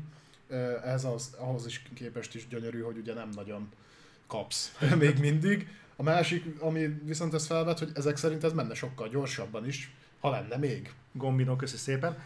Ez 0.85 1.05
az, 1.05 1.35
ahhoz 1.39 1.67
is 1.67 1.83
képest 1.95 2.35
is 2.35 2.49
gyönyörű, 2.49 2.81
hogy 2.81 2.97
ugye 2.97 3.15
nem 3.15 3.29
nagyon 3.35 3.69
kapsz 4.27 4.77
még 4.99 5.19
mindig. 5.19 5.69
A 5.97 6.03
másik, 6.03 6.61
ami 6.61 6.87
viszont 6.87 7.35
ez 7.35 7.47
felvet, 7.47 7.79
hogy 7.79 7.91
ezek 7.95 8.17
szerint 8.17 8.45
ez 8.45 8.53
menne 8.53 8.75
sokkal 8.75 9.09
gyorsabban 9.09 9.67
is, 9.67 9.93
Ha 10.21 10.31
lenne 10.31 10.57
még. 10.57 10.93
Gombino, 11.13 11.57
köszi 11.57 11.77
szépen. 11.77 12.19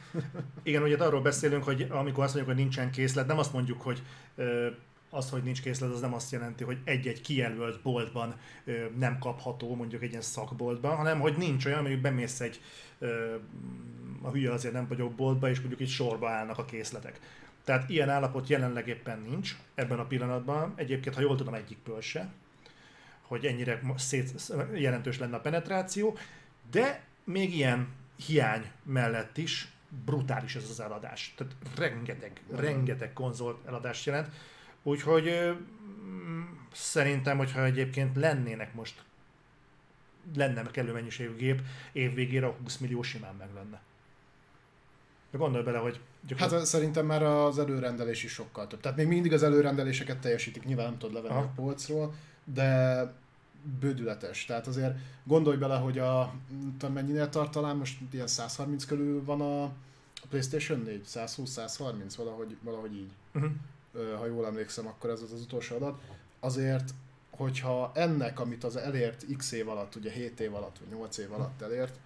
Igen, 0.63 0.83
ugye 0.83 0.97
arról 0.97 1.23
beszélünk, 1.23 1.65
hogy 1.65 1.87
amikor 1.91 2.25
azt 2.25 2.35
mondjuk, 2.35 2.57
hogy 2.57 2.65
nincsen 2.65 2.91
készlet, 2.91 3.27
nem 3.27 3.39
azt 3.39 3.53
mondjuk, 3.53 3.83
hogy 3.83 4.03
az, 5.15 5.31
hogy 5.31 5.43
nincs 5.43 5.63
készlet, 5.63 5.91
az 5.91 6.01
nem 6.01 6.15
azt 6.15 6.33
jelenti, 6.33 6.65
hogy 6.65 6.79
egy-egy 6.85 7.21
kijelölt 7.21 7.83
boltban 7.83 8.35
ö, 8.65 8.85
nem 8.99 9.19
kapható, 9.19 9.75
mondjuk 9.75 10.03
egy 10.03 10.11
ilyen 10.11 10.23
szakboltban, 10.23 10.97
hanem 10.97 11.21
hogy 11.21 11.37
nincs 11.37 11.65
olyan, 11.65 11.83
hogy 11.83 12.01
bemész 12.01 12.41
egy 12.41 12.61
ö, 12.99 13.35
a 14.23 14.31
hülye 14.31 14.53
azért 14.53 14.75
nem 14.75 14.87
vagyok 14.89 15.15
boltba, 15.15 15.51
és 15.51 15.59
mondjuk 15.59 15.81
itt 15.81 15.89
sorba 15.89 16.31
állnak 16.31 16.59
a 16.59 16.65
készletek. 16.65 17.21
Tehát 17.65 17.89
ilyen 17.89 18.09
állapot 18.09 18.49
jelenleg 18.49 18.89
éppen 18.89 19.25
nincs 19.29 19.57
ebben 19.75 19.99
a 19.99 20.07
pillanatban. 20.07 20.73
Egyébként, 20.77 21.15
ha 21.15 21.21
jól 21.21 21.37
tudom, 21.37 21.55
egyikből 21.55 22.01
se, 22.01 22.33
hogy 23.23 23.45
ennyire 23.45 23.81
szét, 23.97 24.53
jelentős 24.75 25.19
lenne 25.19 25.37
a 25.37 25.41
penetráció, 25.41 26.17
de 26.71 27.05
még 27.25 27.55
ilyen 27.55 27.89
hiány 28.27 28.71
mellett 28.83 29.37
is 29.37 29.69
brutális 30.05 30.55
ez 30.55 30.69
az 30.71 30.81
eladás. 30.81 31.35
Tehát 31.37 31.55
rengeteg, 31.77 32.41
rengeteg 32.55 33.13
konzol 33.13 33.61
eladást 33.67 34.07
jelent. 34.07 34.29
Úgyhogy 34.87 35.57
mm, 36.05 36.43
szerintem, 36.73 37.37
hogyha 37.37 37.65
egyébként 37.65 38.17
lennének 38.17 38.75
most 38.75 39.03
lenne 40.37 40.71
kellő 40.71 40.93
mennyiségű 40.93 41.37
gép, 41.37 41.61
évvégére 41.93 42.47
a 42.47 42.57
20 42.63 42.77
millió 42.77 43.03
simán 43.03 43.35
meg 43.35 43.49
lenne. 43.55 43.81
De 45.31 45.39
gondolj 45.39 45.65
bele, 45.65 45.79
hogy... 45.79 46.01
Gyakorlatilag... 46.27 46.61
Hát 46.61 46.71
szerintem 46.71 47.07
már 47.07 47.23
az 47.23 47.59
előrendelés 47.59 48.23
is 48.25 48.33
sokkal 48.33 48.67
több. 48.67 48.81
Tehát 48.81 48.97
még 48.97 49.07
mindig 49.07 49.33
az 49.33 49.43
előrendeléseket 49.43 50.19
teljesítik, 50.19 50.65
nyilván 50.65 50.87
nem 50.87 50.99
tudod 50.99 51.15
levenni 51.15 51.35
Aha. 51.35 51.43
a 51.43 51.53
polcról, 51.55 52.15
de 52.45 53.13
bődületes. 53.81 54.45
Tehát 54.45 54.67
azért 54.67 54.97
gondolj 55.25 55.57
bele, 55.57 55.77
hogy 55.77 55.99
a, 55.99 56.35
tudom 56.79 56.95
mennyire 56.95 57.29
tart 57.29 57.51
talán, 57.51 57.77
most 57.77 57.99
ilyen 58.11 58.27
130 58.27 58.85
körül 58.85 59.25
van 59.25 59.41
a, 59.41 59.63
a 60.15 60.27
Playstation 60.29 60.81
4, 60.81 61.03
120-130, 61.07 62.13
valahogy, 62.17 62.57
valahogy 62.63 62.97
így. 62.97 63.11
Uh-huh. 63.35 63.51
Ha 64.17 64.27
jól 64.27 64.47
emlékszem, 64.47 64.87
akkor 64.87 65.11
ez 65.11 65.23
az 65.23 65.33
az 65.33 65.41
utolsó 65.41 65.77
adat. 65.77 66.01
Azért, 66.41 66.95
hogyha 67.31 67.91
ennek, 67.95 68.41
amit 68.41 68.65
az 68.65 68.77
elért 68.77 69.27
x 69.37 69.53
év 69.53 69.69
alatt, 69.69 69.95
ugye 69.95 70.11
7 70.11 70.41
év 70.41 70.55
alatt, 70.55 70.79
vagy 70.79 70.99
8 70.99 71.19
év 71.19 71.33
alatt 71.33 71.63
elért, 71.63 71.99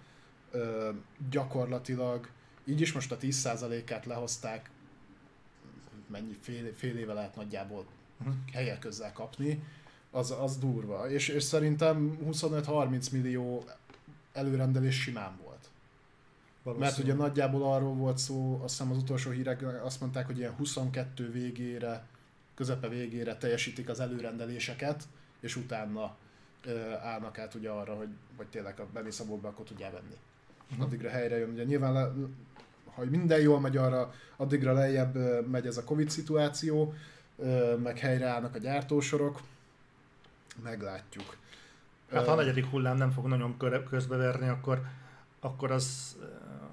gyakorlatilag 1.29 2.29
így 2.65 2.81
is 2.81 2.93
most 2.93 3.11
a 3.11 3.17
10%-át 3.17 4.05
lehozták, 4.05 4.69
mennyi 6.07 6.37
fél, 6.41 6.73
fél 6.73 6.97
éve 6.97 7.13
lehet 7.13 7.35
nagyjából 7.35 7.85
uh-huh. 8.19 8.35
helyek 8.53 8.79
közzel 8.79 9.13
kapni, 9.13 9.63
az, 10.11 10.31
az 10.31 10.57
durva. 10.57 11.09
És, 11.09 11.27
és 11.27 11.43
szerintem 11.43 12.17
25-30 12.25 13.11
millió 13.11 13.65
előrendelés 14.33 15.01
simán 15.01 15.39
volt. 15.43 15.48
Mert 16.63 16.97
ugye 16.97 17.13
nagyjából 17.13 17.73
arról 17.73 17.93
volt 17.93 18.17
szó, 18.17 18.61
azt 18.63 18.77
hiszem 18.77 18.91
az 18.91 18.97
utolsó 18.97 19.31
hírek 19.31 19.83
azt 19.83 19.99
mondták, 20.01 20.25
hogy 20.25 20.37
ilyen 20.37 20.51
22 20.51 21.31
végére, 21.31 22.05
közepe 22.55 22.87
végére 22.87 23.35
teljesítik 23.35 23.89
az 23.89 23.99
előrendeléseket, 23.99 25.03
és 25.39 25.55
utána 25.55 26.15
ö, 26.65 26.91
állnak 26.91 27.37
át 27.37 27.53
ugye 27.53 27.69
arra, 27.69 27.95
hogy 27.95 28.09
vagy 28.37 28.47
tényleg 28.47 28.79
a 28.79 28.85
bemész 28.93 29.19
a 29.19 29.25
boltba, 29.25 29.47
akkor 29.47 29.65
tudják 29.65 29.91
venni. 29.91 30.15
Uh-huh. 30.71 30.85
Addigra 30.85 31.09
helyre 31.09 31.37
jön. 31.37 31.49
Ugye 31.49 31.63
nyilván 31.63 31.93
le, 31.93 32.13
ha 32.95 33.05
minden 33.05 33.39
jól 33.39 33.59
megy 33.59 33.77
arra, 33.77 34.13
addigra 34.35 34.73
lejjebb 34.73 35.47
megy 35.47 35.65
ez 35.65 35.77
a 35.77 35.83
Covid 35.83 36.09
szituáció, 36.09 36.93
meg 37.83 37.99
helyreállnak 37.99 38.55
a 38.55 38.57
gyártósorok, 38.57 39.41
meglátjuk. 40.63 41.37
Hát 42.11 42.25
ha 42.25 42.31
a 42.31 42.35
negyedik 42.35 42.65
hullám 42.65 42.97
nem 42.97 43.11
fog 43.11 43.27
nagyon 43.27 43.57
közbeverni, 43.89 44.47
akkor, 44.47 44.81
akkor 45.39 45.71
az, 45.71 46.17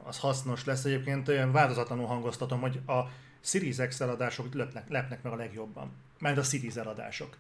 az 0.03 0.19
hasznos 0.19 0.65
lesz. 0.65 0.85
Egyébként 0.85 1.29
olyan 1.29 1.53
változatlanul 1.53 2.07
hangoztatom, 2.07 2.61
hogy 2.61 2.81
a 2.87 3.01
Series 3.41 3.77
X 3.89 4.01
eladások 4.01 4.55
lepnek, 4.55 4.89
lepnek 4.89 5.23
meg 5.23 5.33
a 5.33 5.37
legjobban. 5.37 5.91
Mert 6.19 6.39
a 6.39 6.43
Series 6.43 6.77
eladások. 6.77 7.37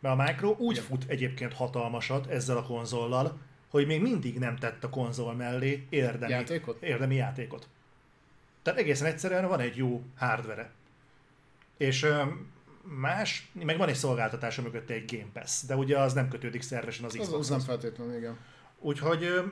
Mert 0.00 0.18
a 0.18 0.22
Micro 0.22 0.54
úgy 0.58 0.76
Igen. 0.76 0.88
fut 0.88 1.04
egyébként 1.06 1.52
hatalmasat 1.52 2.26
ezzel 2.26 2.56
a 2.56 2.62
konzollal, 2.62 3.38
hogy 3.70 3.86
még 3.86 4.02
mindig 4.02 4.38
nem 4.38 4.56
tett 4.56 4.84
a 4.84 4.88
konzol 4.88 5.34
mellé 5.34 5.86
érdemi 5.88 6.32
játékot. 6.32 6.82
Érdemi 6.82 7.14
játékot. 7.14 7.68
Tehát 8.62 8.78
egészen 8.78 9.06
egyszerűen 9.06 9.48
van 9.48 9.60
egy 9.60 9.76
jó 9.76 10.02
hardware 10.16 10.70
És 11.76 12.06
más, 12.82 13.50
meg 13.52 13.78
van 13.78 13.88
egy 13.88 13.94
szolgáltatása 13.94 14.62
mögötte 14.62 14.94
egy 14.94 15.16
Game 15.16 15.30
Pass, 15.32 15.62
de 15.62 15.76
ugye 15.76 15.98
az 15.98 16.12
nem 16.12 16.28
kötődik 16.28 16.62
szervesen 16.62 17.04
az 17.04 17.12
Xbox-hoz. 17.12 17.38
Az, 17.38 17.50
az 17.50 17.56
nem 17.56 17.66
feltétlenül, 17.66 18.16
igen. 18.16 18.38
Úgyhogy 18.78 19.42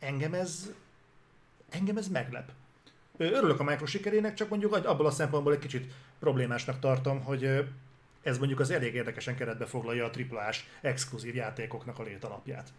engem 0.00 0.34
ez, 0.34 0.72
engem 1.68 1.96
ez 1.96 2.08
meglep. 2.08 2.50
Örülök 3.16 3.60
a 3.60 3.64
Micro 3.64 3.86
sikerének, 3.86 4.34
csak 4.34 4.48
mondjuk 4.48 4.74
abból 4.74 5.06
a 5.06 5.10
szempontból 5.10 5.52
egy 5.52 5.58
kicsit 5.58 5.92
problémásnak 6.18 6.78
tartom, 6.78 7.22
hogy 7.22 7.68
ez 8.22 8.38
mondjuk 8.38 8.60
az 8.60 8.70
elég 8.70 8.94
érdekesen 8.94 9.36
keretbe 9.36 9.66
foglalja 9.66 10.04
a 10.04 10.10
AAA-s 10.30 10.64
exkluzív 10.80 11.34
játékoknak 11.34 11.98
a 11.98 12.02
létalapját. 12.02 12.72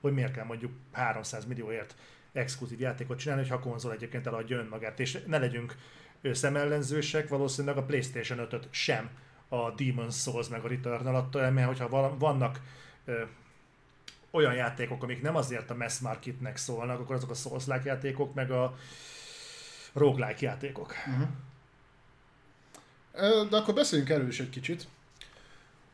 Hogy 0.00 0.12
miért 0.12 0.32
kell 0.32 0.44
mondjuk 0.44 0.72
300 0.92 1.46
millióért 1.46 1.94
exkluzív 2.32 2.80
játékot 2.80 3.18
csinálni, 3.18 3.42
hogyha 3.42 3.56
a 3.56 3.68
konzol 3.68 3.92
egyébként 3.92 4.26
eladja 4.26 4.58
önmagát. 4.58 5.00
És 5.00 5.18
ne 5.26 5.38
legyünk 5.38 5.74
szemellenzősek, 6.22 7.28
valószínűleg 7.28 7.76
a 7.76 7.82
PlayStation 7.82 8.46
5-öt 8.50 8.68
sem 8.70 9.10
a 9.48 9.74
Demon's 9.74 10.22
Souls 10.22 10.48
meg 10.48 10.64
a 10.64 10.68
Returnal 10.68 11.14
adta 11.14 11.42
el, 11.42 11.52
mert 11.52 11.66
hogyha 11.66 12.16
vannak 12.18 12.60
olyan 14.30 14.54
játékok, 14.54 15.02
amik 15.02 15.22
nem 15.22 15.36
azért 15.36 15.70
a 15.70 15.74
mass 15.74 15.98
marketnek 15.98 16.56
szólnak, 16.56 17.00
akkor 17.00 17.16
azok 17.16 17.30
a 17.30 17.34
souls 17.34 17.66
játékok, 17.84 18.34
meg 18.34 18.50
a 18.50 18.76
roguelike 19.92 20.46
játékok. 20.46 20.94
Uh-huh. 21.06 21.28
De 23.48 23.56
akkor 23.56 23.74
beszéljünk 23.74 24.10
erről 24.10 24.28
is 24.28 24.40
egy 24.40 24.50
kicsit. 24.50 24.88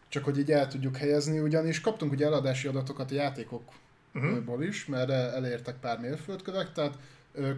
Csak 0.09 0.25
hogy 0.25 0.39
így 0.39 0.51
el 0.51 0.69
tudjuk 0.69 0.97
helyezni, 0.97 1.39
ugyanis 1.39 1.81
kaptunk 1.81 2.13
ugye 2.13 2.27
eladási 2.27 2.69
adatokat 2.69 3.11
a 3.11 3.15
játékokból 3.15 3.73
uh-huh. 4.15 4.67
is, 4.67 4.87
mert 4.87 5.11
elértek 5.11 5.77
pár 5.77 6.01
mérföldkövek, 6.01 6.73
tehát 6.73 6.99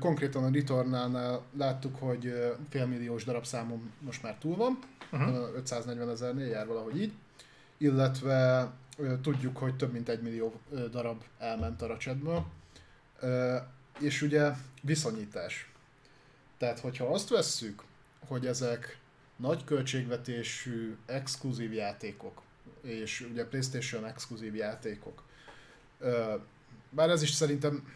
Konkrétan 0.01 0.45
a 0.45 0.51
Returnálnál 0.53 1.43
láttuk, 1.59 1.97
hogy 1.99 2.55
félmilliós 2.69 3.25
darabszámon 3.25 3.93
most 4.01 4.23
már 4.23 4.37
túl 4.39 4.57
van, 4.57 4.79
uh-huh. 5.13 5.55
540 5.55 6.11
ezernél 6.11 6.47
jár 6.47 6.67
valahogy 6.67 7.01
így, 7.01 7.13
illetve 7.77 8.71
tudjuk, 9.23 9.57
hogy 9.57 9.77
több 9.77 9.93
mint 9.93 10.09
egy 10.09 10.23
millió 10.23 10.61
darab 10.91 11.23
elment 11.39 11.83
a 11.83 11.87
racsetből, 11.87 12.47
és 13.99 14.23
ugye 14.23 14.53
viszonyítás. 14.83 15.71
Tehát, 16.59 16.79
hogyha 16.81 17.07
azt 17.07 17.29
vesszük, 17.29 17.83
hogy 18.27 18.47
ezek 18.47 18.99
nagy 19.37 19.65
költségvetésű, 19.65 20.97
exkluzív 21.07 21.73
játékok, 21.73 22.43
és 22.83 23.21
ugye 23.31 23.47
PlayStation 23.47 24.05
exkluzív 24.05 24.55
játékok, 24.55 25.23
bár 26.91 27.11
ez 27.11 27.23
is 27.23 27.31
szerintem 27.31 27.93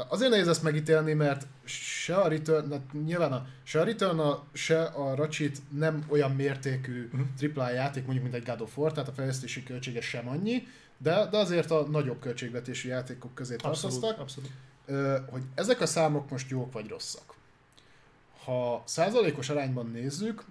Na, 0.00 0.06
azért 0.08 0.30
nehéz 0.30 0.48
ezt 0.48 0.62
megítélni, 0.62 1.12
mert 1.12 1.46
se 1.64 2.16
a 2.16 2.28
Return, 2.28 2.72
hát 2.72 2.92
nyilván 3.04 3.32
a, 3.32 3.46
se 3.62 3.80
a 3.80 3.84
Return, 3.84 4.18
a, 4.18 4.44
se 4.52 4.82
a 4.82 5.14
Ratchet 5.14 5.58
nem 5.68 6.04
olyan 6.08 6.30
mértékű 6.30 7.10
uh-huh. 7.12 7.56
AAA 7.56 7.70
játék, 7.70 8.04
mondjuk, 8.04 8.24
mint 8.24 8.36
egy 8.36 8.48
God 8.48 8.60
of 8.60 8.78
War, 8.78 8.92
tehát 8.92 9.08
a 9.08 9.12
fejlesztési 9.12 9.62
költsége 9.62 10.00
sem 10.00 10.28
annyi, 10.28 10.66
de, 10.98 11.26
de 11.30 11.36
azért 11.38 11.70
a 11.70 11.86
nagyobb 11.90 12.20
költségvetésű 12.20 12.88
játékok 12.88 13.34
közé 13.34 13.56
tartoztak. 13.56 14.18
Abszolút. 14.18 14.50
Hogy 15.30 15.42
ezek 15.54 15.80
a 15.80 15.86
számok 15.86 16.30
most 16.30 16.50
jók 16.50 16.72
vagy 16.72 16.88
rosszak. 16.88 17.34
Ha 18.44 18.82
százalékos 18.86 19.48
arányban 19.48 19.90
nézzük, 19.90 20.44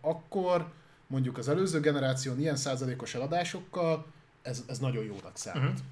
akkor 0.00 0.72
mondjuk 1.06 1.38
az 1.38 1.48
előző 1.48 1.80
generáción 1.80 2.40
ilyen 2.40 2.56
százalékos 2.56 3.14
eladásokkal 3.14 4.06
ez, 4.42 4.62
ez 4.66 4.78
nagyon 4.78 5.04
jónak 5.04 5.36
számít. 5.36 5.62
Uh-huh 5.62 5.86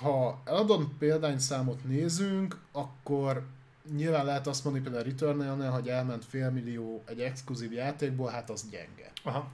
ha 0.00 0.40
eladom 0.44 0.96
példányszámot 0.98 1.84
nézünk, 1.84 2.58
akkor 2.72 3.46
nyilván 3.96 4.24
lehet 4.24 4.46
azt 4.46 4.64
mondani 4.64 4.84
például 4.84 5.04
a 5.04 5.08
return 5.08 5.70
hogy 5.70 5.88
elment 5.88 6.24
félmillió 6.24 7.02
egy 7.06 7.20
exkluzív 7.20 7.72
játékból, 7.72 8.30
hát 8.30 8.50
az 8.50 8.64
gyenge. 8.70 9.12
Aha. 9.22 9.50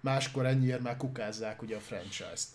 Máskor 0.00 0.46
ennyiért 0.46 0.82
már 0.82 0.96
kukázzák 0.96 1.62
ugye 1.62 1.76
a 1.76 1.80
franchise-t. 1.80 2.48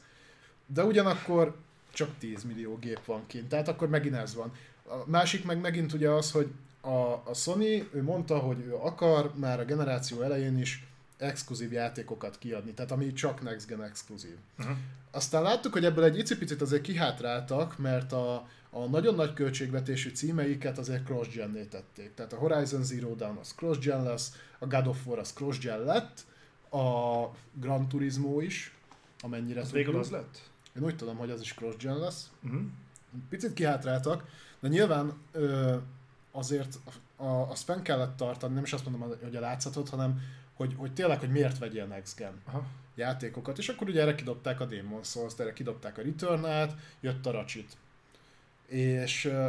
De 0.66 0.84
ugyanakkor 0.84 1.56
csak 1.92 2.18
10 2.18 2.44
millió 2.44 2.78
gép 2.78 3.06
van 3.06 3.24
kint, 3.28 3.50
tehát 3.50 3.68
akkor 3.68 3.90
megint 3.90 4.16
ez 4.16 4.36
van. 4.36 4.54
A 4.88 5.10
másik 5.10 5.46
meg 5.46 5.60
megint 5.60 5.94
ugye 5.94 6.10
az, 6.10 6.32
hogy 6.32 6.52
a, 6.82 7.12
a 7.12 7.34
Sony, 7.34 7.90
ő 7.94 8.04
mondta, 8.04 8.38
hogy 8.38 8.60
ő 8.60 8.76
akar 8.76 9.32
már 9.36 9.60
a 9.60 9.66
generáció 9.66 10.22
elején 10.22 10.60
is 10.60 10.88
exkluzív 11.18 11.72
játékokat 11.72 12.38
kiadni, 12.38 12.74
tehát 12.74 12.92
ami 12.92 13.14
csak 13.14 13.42
Next 13.42 13.68
Gen 13.68 13.84
exkluzív. 13.84 14.36
Uh-huh. 14.60 14.76
Aztán 15.12 15.42
láttuk, 15.42 15.74
hogy 15.74 15.86
ebből 15.86 16.04
egy 16.04 16.18
icipicit 16.18 16.62
azért 16.62 16.82
kihátráltak, 16.82 17.78
mert 17.78 18.12
a, 18.12 18.48
a 18.70 18.80
nagyon 18.80 19.16
nagy 19.16 19.34
költségvetésű 19.34 20.10
címeiket 20.10 20.78
azért 20.78 21.06
cross-gen 21.06 21.68
tették. 21.70 22.14
Tehát 22.14 22.34
a 22.34 22.38
Horizon 22.38 22.84
Zero 22.84 23.16
Dawn 23.16 23.38
az 23.38 23.54
cross-gen 23.56 24.04
lesz, 24.04 24.36
a 24.60 24.68
God 24.68 24.88
of 24.88 25.06
War 25.06 25.20
az 25.20 25.34
cross-gen 25.34 25.80
lett, 25.80 26.26
a 26.72 27.28
Gran 27.54 27.88
Turismo 27.88 28.40
is, 28.40 28.76
amennyire 29.22 29.62
az 29.62 29.72
végül 29.72 29.98
az 29.98 30.10
lett? 30.10 30.50
Én 30.76 30.84
úgy 30.84 30.96
tudom, 30.96 31.18
hogy 31.18 31.30
az 31.30 31.42
is 31.42 31.54
cross-gen 31.54 31.98
lesz. 31.98 32.30
Uh-huh. 32.44 32.62
picit 33.30 33.54
kihátráltak, 33.54 34.26
de 34.60 34.68
nyilván 34.68 35.14
ö, 35.32 35.76
azért 36.32 36.80
a, 37.16 37.26
azt 37.26 37.64
fenn 37.64 37.82
kellett 37.82 38.18
tartani, 38.18 38.54
nem 38.54 38.64
is 38.64 38.74
azt 38.74 38.90
mondom, 38.90 39.18
hogy 39.24 39.36
a 39.36 39.40
látszatot, 39.40 39.90
hanem 39.90 40.22
hogy, 40.64 40.76
hogy 40.78 40.94
tényleg, 40.94 41.20
hogy 41.20 41.32
miért 41.32 41.58
vegyél 41.58 41.86
Next 41.86 42.18
Gen 42.18 42.42
Aha. 42.46 42.66
játékokat, 42.96 43.58
és 43.58 43.70
akkor 43.70 43.90
ugye 43.90 44.02
erre 44.02 44.16
kidobták 44.16 44.60
a 44.60 44.66
Demon 44.66 45.04
Souls-t, 45.04 45.40
erre 45.40 45.54
kidobták 45.54 45.98
a 45.98 46.02
Return-át, 46.02 46.76
jött 47.00 47.26
a 47.26 47.32
Ratchet. 47.32 47.78
És 48.66 49.26
uh, 49.26 49.46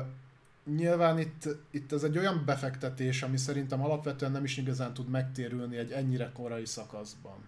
nyilván 0.77 1.19
itt, 1.19 1.49
itt 1.71 1.93
ez 1.93 2.03
egy 2.03 2.19
olyan 2.19 2.43
befektetés, 2.45 3.23
ami 3.23 3.37
szerintem 3.37 3.85
alapvetően 3.85 4.33
nem 4.33 4.45
is 4.45 4.57
igazán 4.57 4.95
tud 4.95 5.09
megtérülni 5.09 5.77
egy 5.77 5.93
ennyire 5.93 6.31
korai 6.35 6.67
szakaszban. 6.67 7.39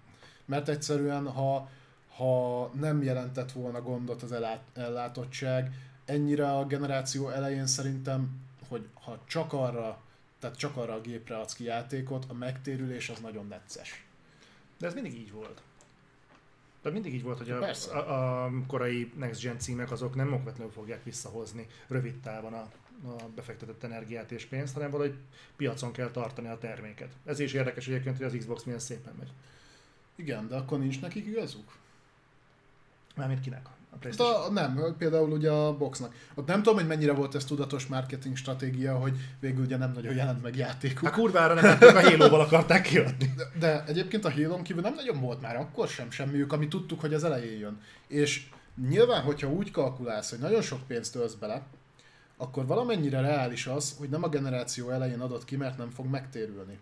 Mert 0.44 0.68
egyszerűen, 0.68 1.26
ha, 1.26 1.70
ha 2.16 2.66
nem 2.74 3.02
jelentett 3.02 3.52
volna 3.52 3.82
gondot 3.82 4.22
az 4.22 4.32
ellát, 4.32 4.62
ellátottság, 4.74 5.72
ennyire 6.04 6.50
a 6.50 6.66
generáció 6.66 7.28
elején 7.28 7.66
szerintem, 7.66 8.40
hogy 8.68 8.86
ha 8.94 9.18
csak 9.26 9.52
arra, 9.52 10.00
tehát 10.38 10.56
csak 10.56 10.76
arra 10.76 10.94
a 10.94 11.00
gépre 11.00 11.38
adsz 11.38 11.54
ki 11.54 11.64
játékot, 11.64 12.24
a 12.28 12.34
megtérülés 12.34 13.08
az 13.08 13.18
nagyon 13.18 13.46
necces. 13.46 14.04
De 14.78 14.86
ez 14.86 14.94
mindig 14.94 15.14
így 15.14 15.32
volt. 15.32 15.62
De 16.82 16.90
mindig 16.90 17.14
így 17.14 17.22
volt, 17.22 17.38
hogy 17.38 17.50
a, 17.50 17.58
Persze. 17.58 17.90
a, 17.98 18.44
a 18.44 18.50
korai 18.66 19.12
Next 19.16 19.42
Gen 19.42 19.58
címek 19.58 19.90
azok 19.90 20.14
nem 20.14 20.32
okvetlenül 20.32 20.72
fogják 20.72 21.04
visszahozni 21.04 21.66
rövid 21.86 22.16
távon 22.20 22.52
a, 22.52 22.70
a 23.04 23.28
befektetett 23.34 23.82
energiát 23.82 24.32
és 24.32 24.44
pénzt, 24.44 24.74
hanem 24.74 24.90
valahogy 24.90 25.18
piacon 25.56 25.92
kell 25.92 26.10
tartani 26.10 26.48
a 26.48 26.58
terméket. 26.58 27.12
Ez 27.24 27.38
is 27.38 27.52
érdekes 27.52 27.88
egyébként, 27.88 28.16
hogy 28.16 28.26
az 28.26 28.34
Xbox 28.38 28.62
milyen 28.62 28.80
szépen 28.80 29.14
megy. 29.18 29.32
Igen, 30.14 30.48
de 30.48 30.56
akkor 30.56 30.78
nincs 30.78 31.00
nekik 31.00 31.26
igazuk? 31.26 31.76
Mármint 33.14 33.40
kinek? 33.40 33.66
Hát 34.02 34.20
a, 34.20 34.50
nem, 34.52 34.94
például 34.98 35.30
ugye 35.30 35.50
a 35.50 35.76
boxnak. 35.76 36.14
Ott 36.34 36.46
nem 36.46 36.62
tudom, 36.62 36.74
hogy 36.74 36.86
mennyire 36.86 37.12
volt 37.12 37.34
ez 37.34 37.44
tudatos 37.44 37.86
marketing 37.86 38.36
stratégia, 38.36 38.96
hogy 38.96 39.16
végül 39.40 39.64
ugye 39.64 39.76
nem 39.76 39.92
nagyon 39.92 40.14
jelent 40.14 40.42
meg 40.42 40.56
játékuk. 40.56 41.04
Hát 41.04 41.12
kurvára 41.12 41.54
nem 41.54 41.78
a 41.80 42.00
Halo-val 42.00 42.40
akarták 42.40 42.82
kiadni. 42.82 43.34
De, 43.36 43.44
de 43.58 43.84
egyébként 43.86 44.24
a 44.24 44.32
halo 44.32 44.62
kívül 44.62 44.82
nem 44.82 44.94
nagyon 44.94 45.20
volt 45.20 45.40
már 45.40 45.56
akkor 45.56 45.88
sem 45.88 46.10
semmiük, 46.10 46.52
ami 46.52 46.68
tudtuk, 46.68 47.00
hogy 47.00 47.14
az 47.14 47.24
elején 47.24 47.58
jön. 47.58 47.80
És 48.08 48.48
nyilván, 48.88 49.22
hogyha 49.22 49.48
úgy 49.48 49.70
kalkulálsz, 49.70 50.30
hogy 50.30 50.38
nagyon 50.38 50.62
sok 50.62 50.86
pénzt 50.86 51.14
ölsz 51.14 51.34
bele, 51.34 51.62
akkor 52.36 52.66
valamennyire 52.66 53.20
reális 53.20 53.66
az, 53.66 53.96
hogy 53.98 54.08
nem 54.08 54.22
a 54.22 54.28
generáció 54.28 54.90
elején 54.90 55.20
adott 55.20 55.44
ki, 55.44 55.56
mert 55.56 55.78
nem 55.78 55.90
fog 55.90 56.06
megtérülni. 56.06 56.78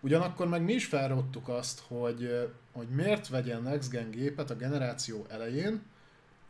Ugyanakkor 0.00 0.48
meg 0.48 0.62
mi 0.62 0.72
is 0.72 0.84
felrottuk 0.84 1.48
azt, 1.48 1.82
hogy, 1.88 2.50
hogy 2.72 2.86
miért 2.88 3.28
vegyen 3.28 3.62
Next 3.62 3.90
Gen 3.90 4.10
gépet 4.10 4.50
a 4.50 4.56
generáció 4.56 5.26
elején, 5.28 5.82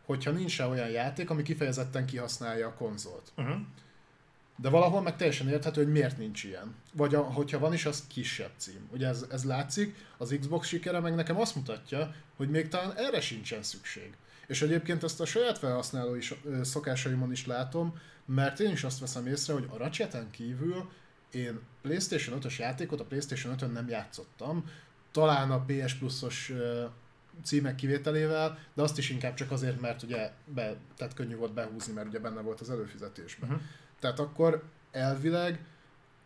hogyha 0.06 0.30
nincs 0.30 0.58
rá 0.58 0.66
olyan 0.66 0.88
játék, 0.88 1.30
ami 1.30 1.42
kifejezetten 1.42 2.06
kihasználja 2.06 2.66
a 2.66 2.74
konzolt. 2.74 3.32
Uh-huh. 3.36 3.56
De 4.56 4.68
valahol 4.68 5.02
meg 5.02 5.16
teljesen 5.16 5.48
érthető, 5.48 5.82
hogy 5.82 5.92
miért 5.92 6.18
nincs 6.18 6.44
ilyen. 6.44 6.74
Vagy 6.92 7.14
a, 7.14 7.20
hogyha 7.20 7.58
van 7.58 7.72
is, 7.72 7.86
az 7.86 8.06
kisebb 8.06 8.50
cím. 8.56 8.88
Ugye 8.92 9.06
ez, 9.06 9.26
ez 9.30 9.44
látszik, 9.44 9.94
az 10.16 10.36
Xbox 10.40 10.66
sikere 10.68 11.00
meg 11.00 11.14
nekem 11.14 11.40
azt 11.40 11.54
mutatja, 11.54 12.14
hogy 12.36 12.50
még 12.50 12.68
talán 12.68 12.96
erre 12.96 13.20
sincsen 13.20 13.62
szükség. 13.62 14.16
És 14.46 14.62
egyébként 14.62 15.02
ezt 15.02 15.20
a 15.20 15.24
saját 15.24 15.58
felhasználói 15.58 16.20
szokásaimon 16.62 17.32
is 17.32 17.46
látom, 17.46 17.98
mert 18.24 18.60
én 18.60 18.70
is 18.70 18.84
azt 18.84 19.00
veszem 19.00 19.26
észre, 19.26 19.52
hogy 19.52 19.68
a 19.70 19.76
Ratcheten 19.76 20.30
kívül 20.30 20.90
én 21.30 21.60
PlayStation 21.82 22.38
5-ös 22.40 22.58
játékot 22.58 23.00
a 23.00 23.04
PlayStation 23.04 23.54
5-ön 23.58 23.70
nem 23.70 23.88
játszottam, 23.88 24.64
talán 25.10 25.50
a 25.50 25.64
PS 25.64 25.94
Plus-os 25.94 26.52
címek 27.44 27.74
kivételével, 27.74 28.58
de 28.74 28.82
azt 28.82 28.98
is 28.98 29.10
inkább 29.10 29.34
csak 29.34 29.50
azért, 29.50 29.80
mert 29.80 30.02
ugye 30.02 30.30
be, 30.44 30.76
tehát 30.96 31.14
könnyű 31.14 31.36
volt 31.36 31.52
behúzni, 31.52 31.92
mert 31.92 32.08
ugye 32.08 32.18
benne 32.18 32.40
volt 32.40 32.60
az 32.60 32.70
előfizetésben. 32.70 33.50
Uh-huh. 33.50 33.64
Tehát 34.00 34.18
akkor 34.18 34.62
elvileg 34.90 35.64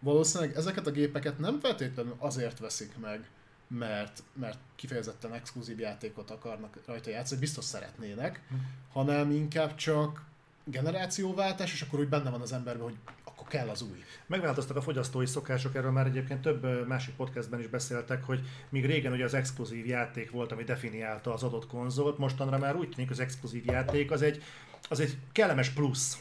valószínűleg 0.01 0.57
ezeket 0.57 0.87
a 0.87 0.91
gépeket 0.91 1.39
nem 1.39 1.61
feltétlenül 1.61 2.15
azért 2.19 2.59
veszik 2.59 2.99
meg, 2.99 3.29
mert, 3.69 4.23
mert 4.33 4.59
kifejezetten 4.77 5.33
exkluzív 5.33 5.79
játékot 5.79 6.31
akarnak 6.31 6.79
rajta 6.87 7.11
játszani, 7.11 7.41
biztos 7.41 7.65
szeretnének, 7.65 8.43
hanem 8.93 9.31
inkább 9.31 9.75
csak 9.75 10.25
generációváltás, 10.71 11.73
és 11.73 11.83
akkor 11.83 11.99
úgy 11.99 12.09
benne 12.09 12.31
van 12.31 12.41
az 12.41 12.53
emberben, 12.53 12.83
hogy 12.83 12.97
akkor 13.25 13.49
kell 13.49 13.69
az 13.69 13.83
új. 13.83 14.05
Megváltoztak 14.27 14.77
a 14.77 14.83
fogyasztói 14.83 15.27
szokások, 15.27 15.75
erről 15.75 15.91
már 15.91 16.07
egyébként 16.07 16.41
több 16.41 16.87
másik 16.87 17.15
podcastben 17.15 17.61
is 17.61 17.67
beszéltek, 17.67 18.25
hogy 18.25 18.41
míg 18.69 18.87
régen 18.87 19.13
ugye 19.13 19.25
az 19.25 19.35
exkluzív 19.35 19.87
játék 19.87 20.31
volt, 20.31 20.53
ami 20.53 20.65
definiálta 20.65 21.33
az 21.33 21.43
adott 21.43 21.67
konzolt, 21.67 22.19
mostanra 22.19 22.59
már 22.59 22.77
úgy 22.77 22.89
tűnik, 22.89 23.11
az 23.11 23.21
exkluzív 23.21 23.65
játék 23.65 24.11
az 24.11 24.23
egy, 24.23 24.43
az 24.89 25.01
egy 25.01 25.17
kellemes 25.33 25.69
plusz, 25.69 26.19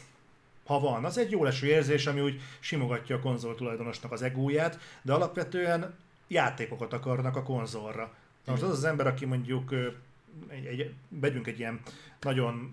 ha 0.64 0.80
van. 0.80 1.04
Az 1.04 1.18
egy 1.18 1.30
jó 1.30 1.44
leső 1.44 1.66
érzés, 1.66 2.06
ami 2.06 2.20
úgy 2.20 2.40
simogatja 2.60 3.16
a 3.16 3.20
konzol 3.20 3.54
tulajdonosnak 3.54 4.12
az 4.12 4.22
egóját, 4.22 4.78
de 5.02 5.12
alapvetően 5.12 5.94
játékokat 6.28 6.92
akarnak 6.92 7.36
a 7.36 7.42
konzolra. 7.42 8.14
Na 8.44 8.52
most 8.52 8.62
az 8.62 8.70
az 8.70 8.84
ember, 8.84 9.06
aki 9.06 9.24
mondjuk 9.24 9.72
egy, 10.48 10.64
egy, 10.64 10.94
vegyünk 11.08 11.46
egy 11.46 11.58
ilyen 11.58 11.80
nagyon 12.20 12.72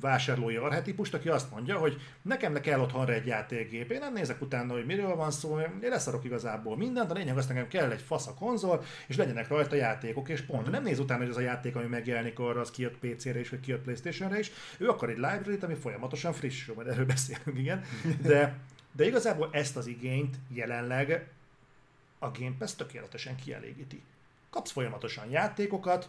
vásárlói 0.00 0.56
arhetipust, 0.56 1.14
aki 1.14 1.28
azt 1.28 1.50
mondja, 1.50 1.78
hogy 1.78 2.00
nekem 2.22 2.52
ne 2.52 2.60
kell 2.60 2.80
otthonra 2.80 3.12
egy 3.12 3.26
játékgép, 3.26 3.90
én 3.90 3.98
nem 3.98 4.12
nézek 4.12 4.40
utána, 4.40 4.72
hogy 4.72 4.86
miről 4.86 5.16
van 5.16 5.30
szó, 5.30 5.58
én 5.58 5.90
leszarok 5.90 6.24
igazából 6.24 6.76
mindent, 6.76 7.10
a 7.10 7.14
lényeg 7.14 7.36
az 7.36 7.46
nekem 7.46 7.68
kell 7.68 7.90
egy 7.90 8.00
fasz 8.00 8.26
a 8.26 8.34
konzol, 8.34 8.82
és 9.06 9.16
legyenek 9.16 9.48
rajta 9.48 9.76
játékok, 9.76 10.28
és 10.28 10.40
pont. 10.40 10.70
Nem 10.70 10.82
néz 10.82 10.98
utána, 10.98 11.20
hogy 11.20 11.30
az 11.30 11.36
a 11.36 11.40
játék, 11.40 11.76
ami 11.76 11.86
megjelenik 11.86 12.38
arra, 12.38 12.60
az 12.60 12.70
kijött 12.70 12.98
PC-re 12.98 13.38
is, 13.38 13.48
vagy 13.48 13.60
kijött 13.60 13.82
Playstation-re 13.82 14.38
is. 14.38 14.50
Ő 14.78 14.88
akar 14.88 15.08
egy 15.08 15.16
library 15.16 15.58
ami 15.60 15.74
folyamatosan 15.74 16.32
frissül, 16.32 16.74
majd 16.74 16.88
erről 16.88 17.06
beszélünk, 17.16 17.58
igen. 17.58 17.84
De, 18.22 18.58
de 18.92 19.06
igazából 19.06 19.48
ezt 19.52 19.76
az 19.76 19.86
igényt 19.86 20.36
jelenleg 20.48 21.28
a 22.18 22.30
Game 22.30 22.54
Pass 22.58 22.74
tökéletesen 22.74 23.36
kielégíti. 23.36 24.02
Kapsz 24.50 24.70
folyamatosan 24.70 25.30
játékokat, 25.30 26.08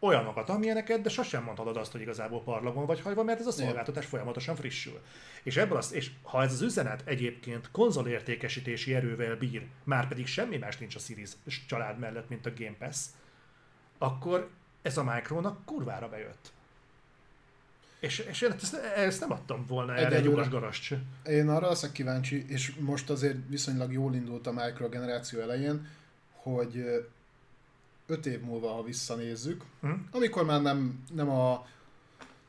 olyanokat, 0.00 0.48
amilyeneket, 0.48 1.00
de 1.00 1.08
sosem 1.08 1.42
mondhatod 1.42 1.76
azt, 1.76 1.92
hogy 1.92 2.00
igazából 2.00 2.42
parlagon 2.42 2.86
vagy 2.86 3.00
hajva, 3.00 3.22
mert 3.22 3.40
ez 3.40 3.46
a 3.46 3.50
szolgáltatás 3.50 4.06
folyamatosan 4.06 4.56
frissül. 4.56 5.00
És 5.42 5.56
ebből 5.56 5.76
az, 5.76 5.92
és 5.92 6.10
ha 6.22 6.42
ez 6.42 6.52
az 6.52 6.62
üzenet 6.62 7.02
egyébként 7.04 7.70
konzolértékesítési 7.70 8.94
erővel 8.94 9.36
bír, 9.36 9.66
már 9.84 10.08
pedig 10.08 10.26
semmi 10.26 10.56
más 10.56 10.76
nincs 10.76 10.94
a 10.94 10.98
Series 10.98 11.30
család 11.66 11.98
mellett, 11.98 12.28
mint 12.28 12.46
a 12.46 12.52
Game 12.58 12.76
Pass, 12.78 13.06
akkor 13.98 14.50
ez 14.82 14.96
a 14.96 15.04
Micronak 15.04 15.64
kurvára 15.64 16.08
bejött. 16.08 16.52
És, 18.00 18.18
és 18.18 18.40
én 18.40 18.50
ezt, 18.50 18.74
ezt 18.74 19.20
nem 19.20 19.32
adtam 19.32 19.64
volna 19.66 19.94
erre 19.94 20.16
egy 20.16 20.28
ugas 20.28 20.48
garast 20.48 20.82
se. 20.82 20.98
Én 21.24 21.48
arra 21.48 21.68
leszek 21.68 21.92
kíváncsi, 21.92 22.44
és 22.48 22.74
most 22.80 23.10
azért 23.10 23.36
viszonylag 23.48 23.92
jól 23.92 24.14
indult 24.14 24.46
a 24.46 24.52
Micro 24.52 24.88
generáció 24.88 25.40
elején, 25.40 25.86
hogy 26.32 26.84
öt 28.08 28.26
év 28.26 28.40
múlva, 28.40 28.72
ha 28.72 28.82
visszanézzük, 28.82 29.64
Hm? 29.80 29.90
amikor 30.10 30.44
már 30.44 30.62
nem, 30.62 31.04
nem 31.14 31.30
a 31.30 31.66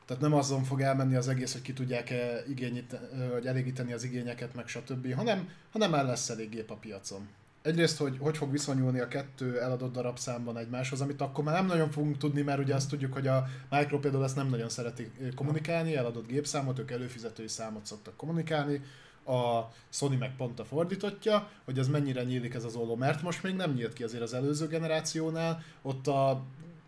tehát 0.06 0.22
nem 0.22 0.34
azon 0.34 0.64
fog 0.64 0.80
elmenni 0.80 1.14
az 1.14 1.28
egész, 1.28 1.52
hogy 1.52 1.62
ki 1.62 1.72
tudják-e 1.72 2.42
igényít, 2.48 2.96
vagy 3.32 3.46
elégíteni 3.46 3.92
az 3.92 4.04
igényeket, 4.04 4.54
meg 4.54 4.68
stb., 4.68 5.14
hanem, 5.14 5.48
hanem 5.72 5.90
már 5.90 6.04
lesz 6.04 6.28
elég 6.28 6.48
gép 6.48 6.70
a 6.70 6.74
piacon. 6.74 7.28
Egyrészt, 7.62 7.98
hogy 7.98 8.16
hogy 8.20 8.36
fog 8.36 8.50
viszonyulni 8.50 9.00
a 9.00 9.08
kettő 9.08 9.60
eladott 9.60 9.92
darabszámban 9.92 10.56
egymáshoz, 10.56 11.00
amit 11.00 11.20
akkor 11.20 11.44
már 11.44 11.54
nem 11.54 11.66
nagyon 11.66 11.90
fogunk 11.90 12.18
tudni, 12.18 12.42
mert 12.42 12.58
ugye 12.58 12.74
azt 12.74 12.88
tudjuk, 12.88 13.12
hogy 13.12 13.26
a 13.26 13.46
Micro 13.70 13.98
például 13.98 14.24
ezt 14.24 14.36
nem 14.36 14.48
nagyon 14.48 14.68
szereti 14.68 15.10
kommunikálni, 15.34 15.96
eladott 15.96 16.26
gépszámot, 16.26 16.78
ők 16.78 16.90
előfizetői 16.90 17.48
számot 17.48 17.86
szoktak 17.86 18.16
kommunikálni, 18.16 18.82
a 19.30 19.72
Sony 19.88 20.18
meg 20.18 20.36
pont 20.36 20.60
a 20.60 20.64
fordítottja, 20.64 21.48
hogy 21.64 21.78
ez 21.78 21.88
mennyire 21.88 22.22
nyílik 22.22 22.54
ez 22.54 22.64
az 22.64 22.74
olló, 22.74 22.96
mert 22.96 23.22
most 23.22 23.42
még 23.42 23.54
nem 23.54 23.72
nyílt 23.72 23.92
ki 23.92 24.02
azért 24.02 24.22
az 24.22 24.34
előző 24.34 24.66
generációnál, 24.66 25.62
ott 25.82 26.06
a 26.06 26.42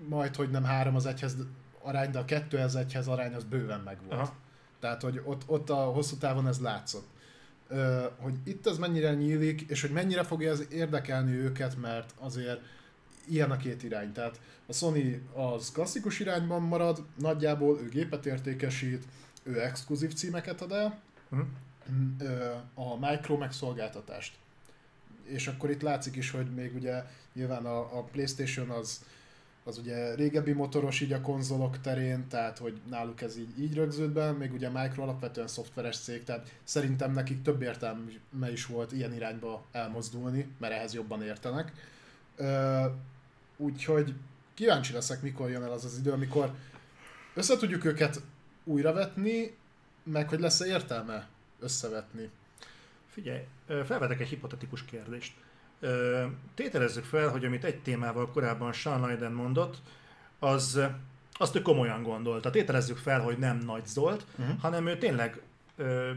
majd, 0.08 0.36
hogy 0.36 0.50
nem 0.50 0.64
három 0.64 0.94
az 0.94 1.06
egyhez 1.06 1.36
arány, 1.82 2.10
de 2.10 2.18
a 2.18 2.24
kettő 2.24 2.56
az 2.56 2.76
egyhez 2.76 3.08
arány 3.08 3.34
az 3.34 3.44
bőven 3.44 3.80
megvolt. 3.80 4.20
Aha. 4.20 4.34
Tehát, 4.80 5.02
hogy 5.02 5.20
ott, 5.24 5.42
ott 5.46 5.70
a 5.70 5.74
hosszú 5.74 6.16
távon 6.16 6.46
ez 6.46 6.60
látszott. 6.60 7.06
Ö, 7.68 8.04
hogy 8.18 8.34
itt 8.44 8.66
ez 8.66 8.78
mennyire 8.78 9.14
nyílik, 9.14 9.60
és 9.60 9.80
hogy 9.80 9.90
mennyire 9.90 10.22
fogja 10.22 10.50
ez 10.50 10.62
érdekelni 10.70 11.32
őket, 11.32 11.76
mert 11.80 12.14
azért 12.18 12.60
ilyen 13.28 13.50
a 13.50 13.56
két 13.56 13.82
irány. 13.82 14.12
Tehát 14.12 14.40
a 14.66 14.72
Sony 14.72 15.28
az 15.34 15.72
klasszikus 15.72 16.20
irányban 16.20 16.62
marad, 16.62 17.04
nagyjából 17.18 17.78
ő 17.80 17.88
gépet 17.88 18.26
értékesít, 18.26 19.04
ő 19.42 19.60
exkluzív 19.60 20.14
címeket 20.14 20.60
ad 20.60 20.72
el, 20.72 21.00
Hm? 21.32 21.40
A 22.74 22.96
Micro 22.98 23.36
meg 23.36 23.52
szolgáltatást. 23.52 24.34
És 25.24 25.46
akkor 25.46 25.70
itt 25.70 25.82
látszik 25.82 26.16
is, 26.16 26.30
hogy 26.30 26.54
még 26.54 26.74
ugye 26.74 27.02
nyilván 27.32 27.64
a, 27.64 27.98
a 27.98 28.02
Playstation 28.02 28.70
az, 28.70 29.04
az 29.64 29.78
ugye 29.78 30.14
régebbi 30.14 30.52
motoros 30.52 31.00
így 31.00 31.12
a 31.12 31.20
konzolok 31.20 31.80
terén, 31.80 32.28
tehát 32.28 32.58
hogy 32.58 32.80
náluk 32.88 33.20
ez 33.20 33.38
így, 33.38 33.60
így 33.60 33.74
rögzült 33.74 34.12
be, 34.12 34.32
még 34.32 34.52
ugye 34.52 34.68
Micro 34.68 35.02
alapvetően 35.02 35.46
szoftveres 35.46 35.98
cég, 35.98 36.24
tehát 36.24 36.52
szerintem 36.64 37.12
nekik 37.12 37.42
több 37.42 37.62
értelme 37.62 38.52
is 38.52 38.66
volt 38.66 38.92
ilyen 38.92 39.14
irányba 39.14 39.64
elmozdulni, 39.72 40.48
mert 40.58 40.72
ehhez 40.72 40.94
jobban 40.94 41.22
értenek. 41.22 41.72
Úgyhogy 43.56 44.14
kíváncsi 44.54 44.92
leszek, 44.92 45.22
mikor 45.22 45.50
jön 45.50 45.62
el 45.62 45.72
az 45.72 45.84
az 45.84 45.98
idő, 45.98 46.12
amikor 46.12 46.54
össze 47.34 47.56
tudjuk 47.56 47.84
őket 47.84 48.22
újra 48.64 48.92
vetni, 48.92 49.56
meg 50.02 50.28
hogy 50.28 50.40
lesz-e 50.40 50.66
értelme 50.66 51.28
összevetni. 51.62 52.30
Figyelj, 53.08 53.40
felvetek 53.66 54.20
egy 54.20 54.28
hipotetikus 54.28 54.84
kérdést. 54.84 55.32
Tételezzük 56.54 57.04
fel, 57.04 57.28
hogy 57.28 57.44
amit 57.44 57.64
egy 57.64 57.82
témával 57.82 58.30
korábban 58.30 58.72
Sean 58.72 59.00
Leiden 59.00 59.32
mondott, 59.32 59.76
az, 60.38 60.80
azt 61.32 61.56
ő 61.56 61.62
komolyan 61.62 62.02
gondolta. 62.02 62.50
Tételezzük 62.50 62.96
fel, 62.96 63.20
hogy 63.20 63.38
nem 63.38 63.58
Nagy 63.58 63.86
Zolt, 63.86 64.26
uh-huh. 64.38 64.58
hanem 64.60 64.86
ő 64.86 64.98
tényleg 64.98 65.40
ö, 65.76 66.10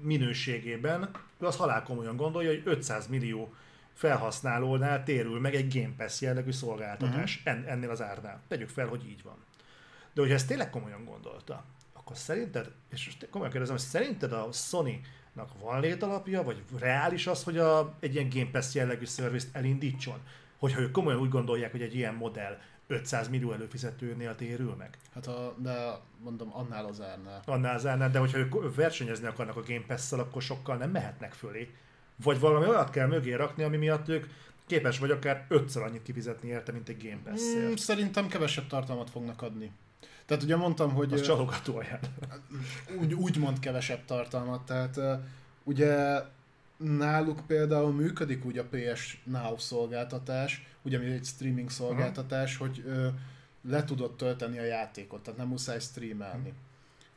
minőségében, 0.00 1.10
ő 1.40 1.46
az 1.46 1.56
halál 1.56 1.82
komolyan 1.82 2.16
gondolja, 2.16 2.50
hogy 2.50 2.62
500 2.64 3.06
millió 3.06 3.54
felhasználónál 3.92 5.04
térül 5.04 5.40
meg 5.40 5.54
egy 5.54 5.74
Game 5.74 5.94
Pass 5.96 6.20
jellegű 6.20 6.50
szolgáltatás 6.50 7.36
uh-huh. 7.36 7.52
en, 7.52 7.64
ennél 7.64 7.90
az 7.90 8.02
árnál. 8.02 8.40
Tegyük 8.48 8.68
fel, 8.68 8.86
hogy 8.86 9.08
így 9.08 9.22
van. 9.22 9.36
De 10.12 10.20
hogyha 10.20 10.36
ezt 10.36 10.46
tényleg 10.46 10.70
komolyan 10.70 11.04
gondolta, 11.04 11.64
akkor 12.08 12.20
szerinted, 12.20 12.70
és 12.90 13.04
most 13.04 13.28
komolyan 13.30 13.52
kérdezem, 13.52 13.76
hogy 13.76 13.86
szerinted 13.86 14.32
a 14.32 14.48
Sony-nak 14.52 15.60
van 15.60 15.80
létalapja, 15.80 16.42
vagy 16.42 16.62
reális 16.78 17.26
az, 17.26 17.44
hogy 17.44 17.58
a, 17.58 17.96
egy 18.00 18.14
ilyen 18.14 18.28
Game 18.28 18.50
Pass 18.50 18.74
jellegű 18.74 19.04
szervizt 19.04 19.56
elindítson? 19.56 20.18
Hogyha 20.58 20.80
ők 20.80 20.90
komolyan 20.90 21.20
úgy 21.20 21.28
gondolják, 21.28 21.70
hogy 21.70 21.82
egy 21.82 21.94
ilyen 21.94 22.14
modell 22.14 22.58
500 22.86 23.28
millió 23.28 23.52
előfizetőnél 23.52 24.34
térül 24.34 24.74
meg. 24.74 24.98
Hát 25.14 25.26
a, 25.26 25.54
de 25.58 25.98
mondom, 26.22 26.48
annál 26.52 26.84
az 26.84 27.00
árnál. 27.00 27.42
Annál 27.46 27.74
az 27.74 27.86
árnál, 27.86 28.10
de 28.10 28.18
hogyha 28.18 28.38
ők 28.38 28.74
versenyezni 28.74 29.26
akarnak 29.26 29.56
a 29.56 29.62
Game 29.66 29.84
pass 29.86 30.12
akkor 30.12 30.42
sokkal 30.42 30.76
nem 30.76 30.90
mehetnek 30.90 31.32
fölé. 31.32 31.70
Vagy 32.22 32.40
valami 32.40 32.66
olyat 32.66 32.90
kell 32.90 33.06
mögé 33.06 33.34
rakni, 33.34 33.62
ami 33.62 33.76
miatt 33.76 34.08
ők 34.08 34.26
képes 34.66 34.98
vagy 34.98 35.10
akár 35.10 35.44
ötször 35.48 35.82
annyit 35.82 36.02
kifizetni 36.02 36.48
érte, 36.48 36.72
mint 36.72 36.88
egy 36.88 37.02
Game 37.02 37.20
pass 37.24 37.42
mm, 37.56 37.74
Szerintem 37.74 38.28
kevesebb 38.28 38.66
tartalmat 38.66 39.10
fognak 39.10 39.42
adni. 39.42 39.72
Tehát 40.28 40.42
ugye 40.42 40.56
mondtam, 40.56 40.92
hogy... 40.92 41.12
Az 41.12 41.22
csalogató 41.22 41.82
úgy, 43.00 43.14
úgy 43.14 43.36
mond 43.36 43.58
kevesebb 43.58 44.04
tartalmat, 44.04 44.66
tehát 44.66 45.00
ugye 45.64 46.22
náluk 46.76 47.46
például 47.46 47.92
működik 47.92 48.44
úgy 48.44 48.58
a 48.58 48.64
PS 48.70 49.20
Now 49.24 49.58
szolgáltatás, 49.58 50.66
ugye 50.82 50.98
egy 51.00 51.24
streaming 51.24 51.70
szolgáltatás, 51.70 52.60
uh-huh. 52.60 52.68
hogy 52.68 52.84
uh, 52.86 53.06
le 53.62 53.84
tudod 53.84 54.16
tölteni 54.16 54.58
a 54.58 54.64
játékot, 54.64 55.22
tehát 55.22 55.38
nem 55.38 55.48
muszáj 55.48 55.78
streamelni. 55.78 56.48
Uh-huh. 56.48 56.67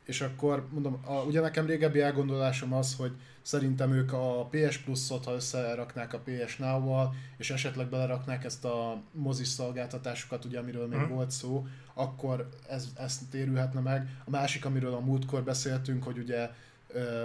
És 0.04 0.20
akkor 0.20 0.66
mondom, 0.70 1.02
a, 1.04 1.14
ugye 1.14 1.40
nekem 1.40 1.66
régebbi 1.66 2.00
elgondolásom 2.00 2.72
az, 2.72 2.94
hogy 2.94 3.12
szerintem 3.42 3.92
ők 3.92 4.12
a 4.12 4.48
PS 4.50 4.78
Plus-ot, 4.78 5.24
ha 5.24 5.34
összeraknák 5.34 6.12
a 6.12 6.20
PS 6.24 6.56
Now-val, 6.56 7.14
és 7.36 7.50
esetleg 7.50 7.88
beleraknák 7.88 8.44
ezt 8.44 8.64
a 8.64 9.00
mozis 9.12 9.48
szolgáltatásukat, 9.48 10.44
ugye 10.44 10.58
amiről 10.58 10.86
még 10.86 10.98
uh-huh. 10.98 11.14
volt 11.14 11.30
szó, 11.30 11.66
akkor 11.94 12.48
ez, 12.68 12.88
ez 12.96 13.20
térülhetne 13.30 13.80
meg. 13.80 14.08
A 14.24 14.30
másik, 14.30 14.64
amiről 14.64 14.94
a 14.94 15.00
múltkor 15.00 15.42
beszéltünk, 15.42 16.04
hogy 16.04 16.18
ugye 16.18 16.50
ö, 16.88 17.24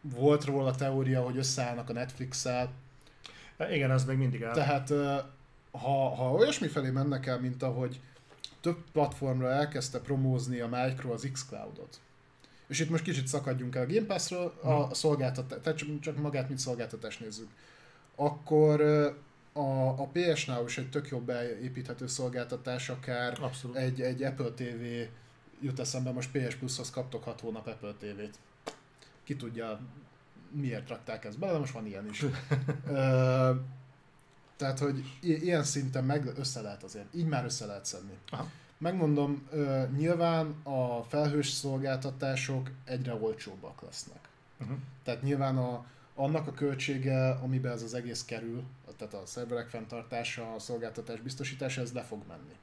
volt 0.00 0.44
róla 0.44 0.74
teória, 0.74 1.22
hogy 1.22 1.36
összeállnak 1.36 1.90
a 1.90 1.92
Netflix-el. 1.92 2.70
Igen, 3.70 3.90
az 3.90 4.04
még 4.04 4.16
mindig 4.16 4.44
áll. 4.44 4.54
Tehát 4.54 4.90
ö, 4.90 5.16
ha, 5.70 6.14
ha 6.14 6.32
olyasmi 6.32 6.68
felé 6.68 6.90
mennek 6.90 7.26
el, 7.26 7.40
mint 7.40 7.62
ahogy 7.62 8.00
több 8.60 8.78
platformra 8.92 9.50
elkezdte 9.50 10.00
promózni 10.00 10.60
a 10.60 10.68
Micro 10.68 11.12
az 11.12 11.28
xCloud-ot, 11.32 12.00
és 12.68 12.80
itt 12.80 12.90
most 12.90 13.02
kicsit 13.02 13.26
szakadjunk 13.26 13.74
el 13.74 13.82
a 13.82 13.86
Game 13.86 14.06
Pass-ról, 14.06 14.46
a 14.62 14.94
szolgáltatás, 14.94 15.58
tehát 15.62 16.00
csak 16.00 16.16
magát, 16.16 16.48
mint 16.48 16.60
szolgáltatást 16.60 17.20
nézzük, 17.20 17.48
akkor 18.14 18.80
a, 19.52 19.88
a 19.88 20.08
PS 20.12 20.44
Now 20.44 20.64
is 20.64 20.78
egy 20.78 20.90
tök 20.90 21.08
jobb 21.08 21.26
beépíthető 21.26 22.06
szolgáltatás, 22.06 22.88
akár 22.88 23.38
Abszolút. 23.40 23.76
egy, 23.76 24.00
egy 24.00 24.22
Apple 24.22 24.50
TV 24.50 24.82
jut 25.60 25.78
eszembe, 25.78 26.10
most 26.10 26.30
PS 26.30 26.54
Plus-hoz 26.54 26.90
kaptok 26.90 27.24
6 27.24 27.40
hónap 27.40 27.66
Apple 27.66 27.94
TV-t. 27.98 28.38
Ki 29.24 29.36
tudja, 29.36 29.80
miért 30.50 30.88
rakták 30.88 31.24
ezt 31.24 31.38
bele, 31.38 31.52
de 31.52 31.58
most 31.58 31.72
van 31.72 31.86
ilyen 31.86 32.08
is. 32.08 32.24
Ö, 32.88 33.54
tehát, 34.56 34.78
hogy 34.78 35.18
ilyen 35.20 35.62
szinten 35.62 36.04
meg 36.04 36.32
össze 36.36 36.60
lehet 36.60 36.82
azért, 36.82 37.14
így 37.14 37.26
már 37.26 37.44
össze 37.44 37.66
lehet 37.66 37.84
szedni. 37.84 38.18
Aha. 38.30 38.50
Megmondom, 38.78 39.48
nyilván 39.96 40.54
a 40.62 41.02
felhős 41.02 41.48
szolgáltatások 41.48 42.70
egyre 42.84 43.14
olcsóbbak 43.14 43.82
lesznek. 43.82 44.28
Uh-huh. 44.60 44.76
Tehát 45.02 45.22
nyilván 45.22 45.56
a, 45.56 45.84
annak 46.14 46.46
a 46.46 46.52
költsége, 46.52 47.30
amiben 47.30 47.72
ez 47.72 47.82
az 47.82 47.94
egész 47.94 48.24
kerül, 48.24 48.62
tehát 48.96 49.14
a 49.14 49.26
szerverek 49.26 49.68
fenntartása, 49.68 50.54
a 50.54 50.58
szolgáltatás 50.58 51.20
biztosítása, 51.20 51.80
ez 51.80 51.92
le 51.92 52.02
fog 52.02 52.22
menni. 52.28 52.54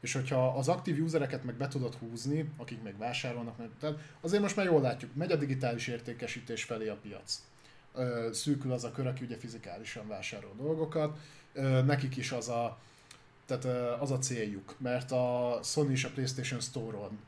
És 0.00 0.12
hogyha 0.12 0.48
az 0.48 0.68
aktív 0.68 1.02
usereket 1.02 1.44
meg 1.44 1.54
be 1.54 1.68
tudod 1.68 1.94
húzni, 1.94 2.50
akik 2.56 2.82
meg 2.82 2.98
vásárolnak, 2.98 3.58
meg, 3.58 3.68
tehát 3.80 3.98
azért 4.20 4.42
most 4.42 4.56
már 4.56 4.66
jól 4.66 4.80
látjuk, 4.80 5.14
megy 5.14 5.32
a 5.32 5.36
digitális 5.36 5.86
értékesítés 5.86 6.64
felé 6.64 6.88
a 6.88 6.96
piac. 7.02 7.42
Szűkül 8.32 8.72
az 8.72 8.84
a 8.84 8.90
kör, 8.90 9.06
aki 9.06 9.24
ugye 9.24 9.36
fizikálisan 9.36 10.08
vásárol 10.08 10.52
dolgokat, 10.56 11.18
nekik 11.84 12.16
is 12.16 12.32
az 12.32 12.48
a, 12.48 12.78
tehát 13.50 14.00
az 14.00 14.10
a 14.10 14.18
céljuk, 14.18 14.74
mert 14.78 15.12
a 15.12 15.58
Sony 15.62 15.90
és 15.90 16.04
a 16.04 16.10
PlayStation 16.10 16.60
Store-on 16.60 17.18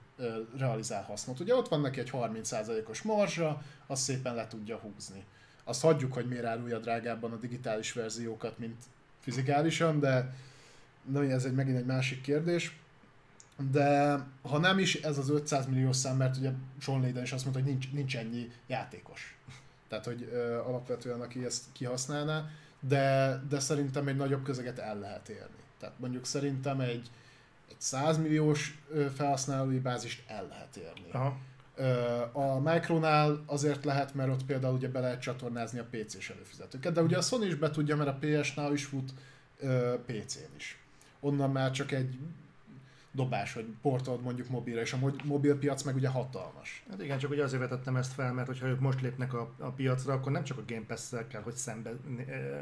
realizál 0.56 1.02
hasznot. 1.02 1.40
Ugye 1.40 1.54
ott 1.54 1.68
van 1.68 1.80
neki 1.80 2.00
egy 2.00 2.10
30%-os 2.12 3.02
marzsa, 3.02 3.62
azt 3.86 4.02
szépen 4.02 4.34
le 4.34 4.46
tudja 4.46 4.76
húzni. 4.76 5.24
Azt 5.64 5.82
hagyjuk, 5.82 6.12
hogy 6.12 6.28
miért 6.28 6.44
árulja 6.44 6.78
drágábban 6.78 7.32
a 7.32 7.36
digitális 7.36 7.92
verziókat, 7.92 8.58
mint 8.58 8.82
fizikálisan, 9.20 10.00
de, 10.00 10.34
de 11.04 11.20
ez 11.20 11.44
egy 11.44 11.54
megint 11.54 11.76
egy 11.76 11.86
másik 11.86 12.20
kérdés. 12.20 12.76
De 13.70 14.18
ha 14.42 14.58
nem 14.58 14.78
is 14.78 14.94
ez 14.94 15.18
az 15.18 15.30
500 15.30 15.66
millió 15.66 15.92
szám, 15.92 16.16
mert 16.16 16.36
ugye 16.36 16.50
Sean 16.80 17.00
Layden 17.00 17.22
is 17.22 17.32
azt 17.32 17.44
mondta, 17.44 17.62
hogy 17.62 17.70
nincs, 17.70 17.92
nincs 17.92 18.16
ennyi 18.16 18.50
játékos. 18.66 19.36
Tehát, 19.88 20.04
hogy 20.04 20.28
ö, 20.32 20.58
alapvetően 20.58 21.20
aki 21.20 21.44
ezt 21.44 21.64
kihasználná, 21.72 22.50
de, 22.80 23.40
de 23.48 23.60
szerintem 23.60 24.08
egy 24.08 24.16
nagyobb 24.16 24.42
közeget 24.42 24.78
el 24.78 24.98
lehet 24.98 25.28
érni. 25.28 25.61
Tehát 25.82 25.98
mondjuk 25.98 26.26
szerintem 26.26 26.80
egy, 26.80 27.10
egy 27.68 27.76
100 27.78 28.18
milliós 28.18 28.82
felhasználói 29.14 29.78
bázist 29.78 30.22
el 30.26 30.46
lehet 30.48 30.76
érni. 30.76 31.10
Aha. 31.12 31.38
A 32.32 32.60
Micronál 32.60 33.42
azért 33.46 33.84
lehet, 33.84 34.14
mert 34.14 34.30
ott 34.30 34.44
például 34.44 34.74
ugye 34.74 34.88
be 34.88 35.00
lehet 35.00 35.20
csatornázni 35.20 35.78
a 35.78 35.86
PC-s 35.90 36.30
előfizetőket, 36.30 36.92
de 36.92 37.02
ugye 37.02 37.16
a 37.16 37.20
Sony 37.20 37.46
is 37.46 37.54
be 37.54 37.70
tudja, 37.70 37.96
mert 37.96 38.08
a 38.08 38.18
PS-nál 38.20 38.72
is 38.72 38.84
fut 38.84 39.14
PC-n 40.06 40.56
is. 40.56 40.78
Onnan 41.20 41.50
már 41.50 41.70
csak 41.70 41.92
egy 41.92 42.18
dobás, 43.12 43.52
hogy 43.52 43.66
portolod 43.82 44.22
mondjuk 44.22 44.48
mobilra, 44.48 44.80
és 44.80 44.92
a 44.92 44.98
mobil 45.24 45.58
piac 45.58 45.82
meg 45.82 45.94
ugye 45.94 46.08
hatalmas. 46.08 46.84
Hát 46.90 47.02
igen, 47.02 47.18
csak 47.18 47.30
ugye 47.30 47.42
azért 47.42 47.62
vetettem 47.62 47.96
ezt 47.96 48.12
fel, 48.12 48.32
mert 48.32 48.46
hogyha 48.46 48.66
ők 48.66 48.80
most 48.80 49.00
lépnek 49.00 49.34
a, 49.34 49.54
a 49.58 49.70
piacra, 49.70 50.12
akkor 50.12 50.32
nem 50.32 50.44
csak 50.44 50.58
a 50.58 50.64
Game 50.66 50.84
Pass-szel 50.86 51.26
kell, 51.26 51.42
hogy 51.42 51.54
szembe, 51.54 51.92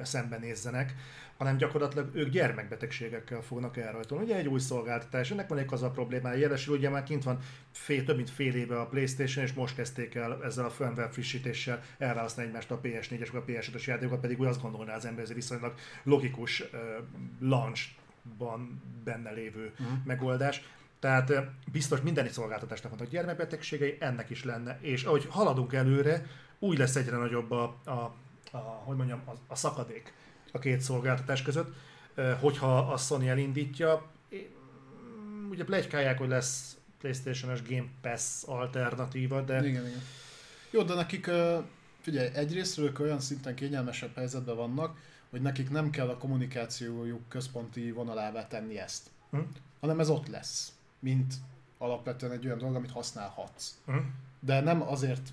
szembenézzenek, 0.02 0.94
hanem 1.36 1.56
gyakorlatilag 1.56 2.10
ők 2.14 2.28
gyermekbetegségekkel 2.28 3.40
fognak 3.40 3.76
elrajtolni. 3.76 4.24
Ugye 4.24 4.36
egy 4.36 4.48
új 4.48 4.58
szolgáltatás, 4.58 5.30
ennek 5.30 5.48
van 5.48 5.58
egy 5.58 5.66
az 5.70 5.82
a 5.82 5.90
problémája, 5.90 6.38
jelesül 6.38 6.76
ugye 6.76 6.88
már 6.88 7.02
kint 7.02 7.24
van 7.24 7.38
fél, 7.70 8.04
több 8.04 8.16
mint 8.16 8.30
fél 8.30 8.54
éve 8.54 8.80
a 8.80 8.86
Playstation, 8.86 9.44
és 9.44 9.52
most 9.52 9.74
kezdték 9.74 10.14
el 10.14 10.44
ezzel 10.44 10.64
a 10.64 10.70
firmware 10.70 11.10
frissítéssel 11.10 11.82
elválasztani 11.98 12.46
egymást 12.46 12.70
a 12.70 12.80
PS4-es, 12.80 13.32
a 13.32 13.44
PS5-ös 13.44 13.84
játékokat, 13.84 14.20
pedig 14.20 14.40
úgy 14.40 14.46
azt 14.46 14.62
gondolná 14.62 14.94
az 14.94 15.04
ember, 15.04 15.24
ez 15.24 15.32
viszonylag 15.32 15.74
logikus 16.02 16.60
uh, 16.60 16.68
launch 17.40 17.88
ban 18.38 18.82
benne 19.04 19.30
lévő 19.30 19.72
uh-huh. 19.72 19.98
megoldás. 20.04 20.62
Tehát 20.98 21.32
biztos 21.72 22.00
minden 22.00 22.28
szolgáltatásnak 22.28 22.90
vannak 22.90 23.10
gyermekbetegségei, 23.10 23.96
ennek 24.00 24.30
is 24.30 24.44
lenne, 24.44 24.78
és 24.80 25.04
ahogy 25.04 25.26
haladunk 25.30 25.72
előre, 25.72 26.26
úgy 26.58 26.78
lesz 26.78 26.96
egyre 26.96 27.16
nagyobb 27.16 27.50
a, 27.50 27.76
a, 27.84 28.14
a 28.52 28.58
hogy 28.58 28.96
mondjam, 28.96 29.22
a, 29.26 29.30
a 29.46 29.54
szakadék 29.54 30.12
a 30.52 30.58
két 30.58 30.80
szolgáltatás 30.80 31.42
között, 31.42 31.74
hogyha 32.40 32.78
a 32.78 32.96
Sony 32.96 33.28
elindítja. 33.28 34.10
Ugye 35.50 35.64
plegykálják, 35.64 36.18
hogy 36.18 36.28
lesz 36.28 36.76
PlayStation-es 36.98 37.62
Game 37.62 37.88
Pass 38.00 38.42
alternatíva, 38.46 39.40
de... 39.40 39.66
Igen, 39.66 39.86
igen. 39.86 40.02
Jó, 40.70 40.82
de 40.82 40.94
nekik, 40.94 41.30
figyelj, 42.00 42.28
egyrészt 42.34 42.78
ők 42.78 43.00
olyan 43.00 43.20
szinten 43.20 43.54
kényelmesebb 43.54 44.14
helyzetben 44.14 44.56
vannak, 44.56 44.98
hogy 45.30 45.42
nekik 45.42 45.70
nem 45.70 45.90
kell 45.90 46.08
a 46.08 46.18
kommunikációjuk 46.18 47.28
központi 47.28 47.90
vonalává 47.90 48.46
tenni 48.46 48.78
ezt, 48.78 49.10
hm? 49.30 49.40
hanem 49.80 50.00
ez 50.00 50.10
ott 50.10 50.26
lesz, 50.26 50.72
mint 50.98 51.34
alapvetően 51.78 52.32
egy 52.32 52.46
olyan 52.46 52.58
dolog, 52.58 52.74
amit 52.74 52.90
használhatsz. 52.90 53.78
Hm? 53.86 53.96
De 54.40 54.60
nem 54.60 54.82
azért 54.82 55.32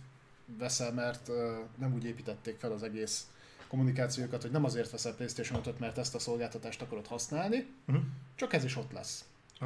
veszel, 0.58 0.94
mert 0.94 1.28
uh, 1.28 1.36
nem 1.78 1.94
úgy 1.94 2.06
építették 2.06 2.60
fel 2.60 2.72
az 2.72 2.84
egész 2.84 3.28
kommunikációkat, 3.68 4.42
hogy 4.42 4.52
nem 4.52 4.64
azért 4.64 4.92
veszel 4.92 5.14
PlayStation 5.14 5.62
5 5.66 5.80
mert 5.80 5.98
ezt 5.98 6.16
a 6.16 6.20
szolgáltatást 6.20 6.82
akarod 6.82 7.08
használni, 7.08 7.68
hm? 7.86 7.96
csak 8.36 8.54
ez 8.54 8.64
is 8.64 8.76
ott 8.76 8.92
lesz. 8.92 9.26
Hm? 9.60 9.66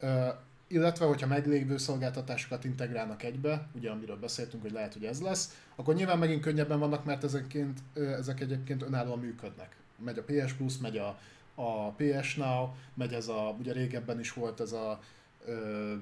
Uh, 0.00 0.28
illetve 0.68 1.06
hogyha 1.06 1.26
meglévő 1.26 1.76
szolgáltatásokat 1.76 2.64
integrálnak 2.64 3.22
egybe, 3.22 3.68
ugye 3.72 3.90
amiről 3.90 4.16
beszéltünk, 4.16 4.62
hogy 4.62 4.72
lehet, 4.72 4.92
hogy 4.92 5.04
ez 5.04 5.20
lesz, 5.20 5.58
akkor 5.76 5.94
nyilván 5.94 6.18
megint 6.18 6.42
könnyebben 6.42 6.78
vannak, 6.78 7.04
mert 7.04 7.24
ezekként, 7.24 7.78
ezek 7.94 8.40
egyébként 8.40 8.82
önállóan 8.82 9.18
működnek. 9.18 9.76
Megy 10.04 10.18
a 10.18 10.22
PS 10.22 10.52
Plus, 10.52 10.78
megy 10.78 10.96
a, 10.96 11.18
a 11.54 11.90
PS 11.90 12.34
Now, 12.36 12.68
megy 12.94 13.12
ez 13.12 13.28
a, 13.28 13.56
ugye 13.58 13.72
régebben 13.72 14.18
is 14.20 14.32
volt 14.32 14.60
ez 14.60 14.72
a 14.72 15.00
ö, 15.46 15.94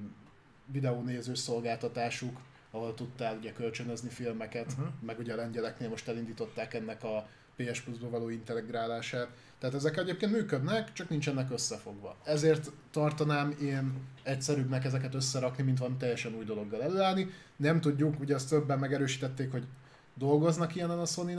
videónéző 0.67 1.35
szolgáltatásuk, 1.35 2.41
ahol 2.71 2.95
tudtál 2.95 3.37
ugye 3.37 3.53
kölcsönözni 3.53 4.09
filmeket, 4.09 4.73
uh-huh. 4.73 4.87
meg 5.01 5.19
ugye 5.19 5.33
a 5.33 5.37
lengyeleknél 5.37 5.89
most 5.89 6.09
elindították 6.09 6.75
ennek 6.75 7.05
a 7.05 7.29
PS 7.57 7.81
Plus-ba 7.81 8.11
való 8.11 8.29
integrálását. 8.29 9.29
Tehát 9.59 9.75
ezek 9.75 9.97
egyébként 9.97 10.33
működnek, 10.33 10.93
csak 10.93 11.09
nincsenek 11.09 11.51
összefogva. 11.51 12.17
Ezért 12.25 12.71
tartanám 12.91 13.57
én 13.61 13.93
egyszerűbbnek 14.23 14.85
ezeket 14.85 15.15
összerakni, 15.15 15.63
mint 15.63 15.79
valami 15.79 15.97
teljesen 15.97 16.35
új 16.35 16.45
dologgal 16.45 16.83
előállni. 16.83 17.31
Nem 17.57 17.81
tudjuk, 17.81 18.21
ugye 18.21 18.35
azt 18.35 18.49
többen 18.49 18.79
megerősítették, 18.79 19.51
hogy 19.53 19.67
dolgoznak 20.15 20.75
ilyenen 20.75 20.99
a 20.99 21.07
sony 21.07 21.39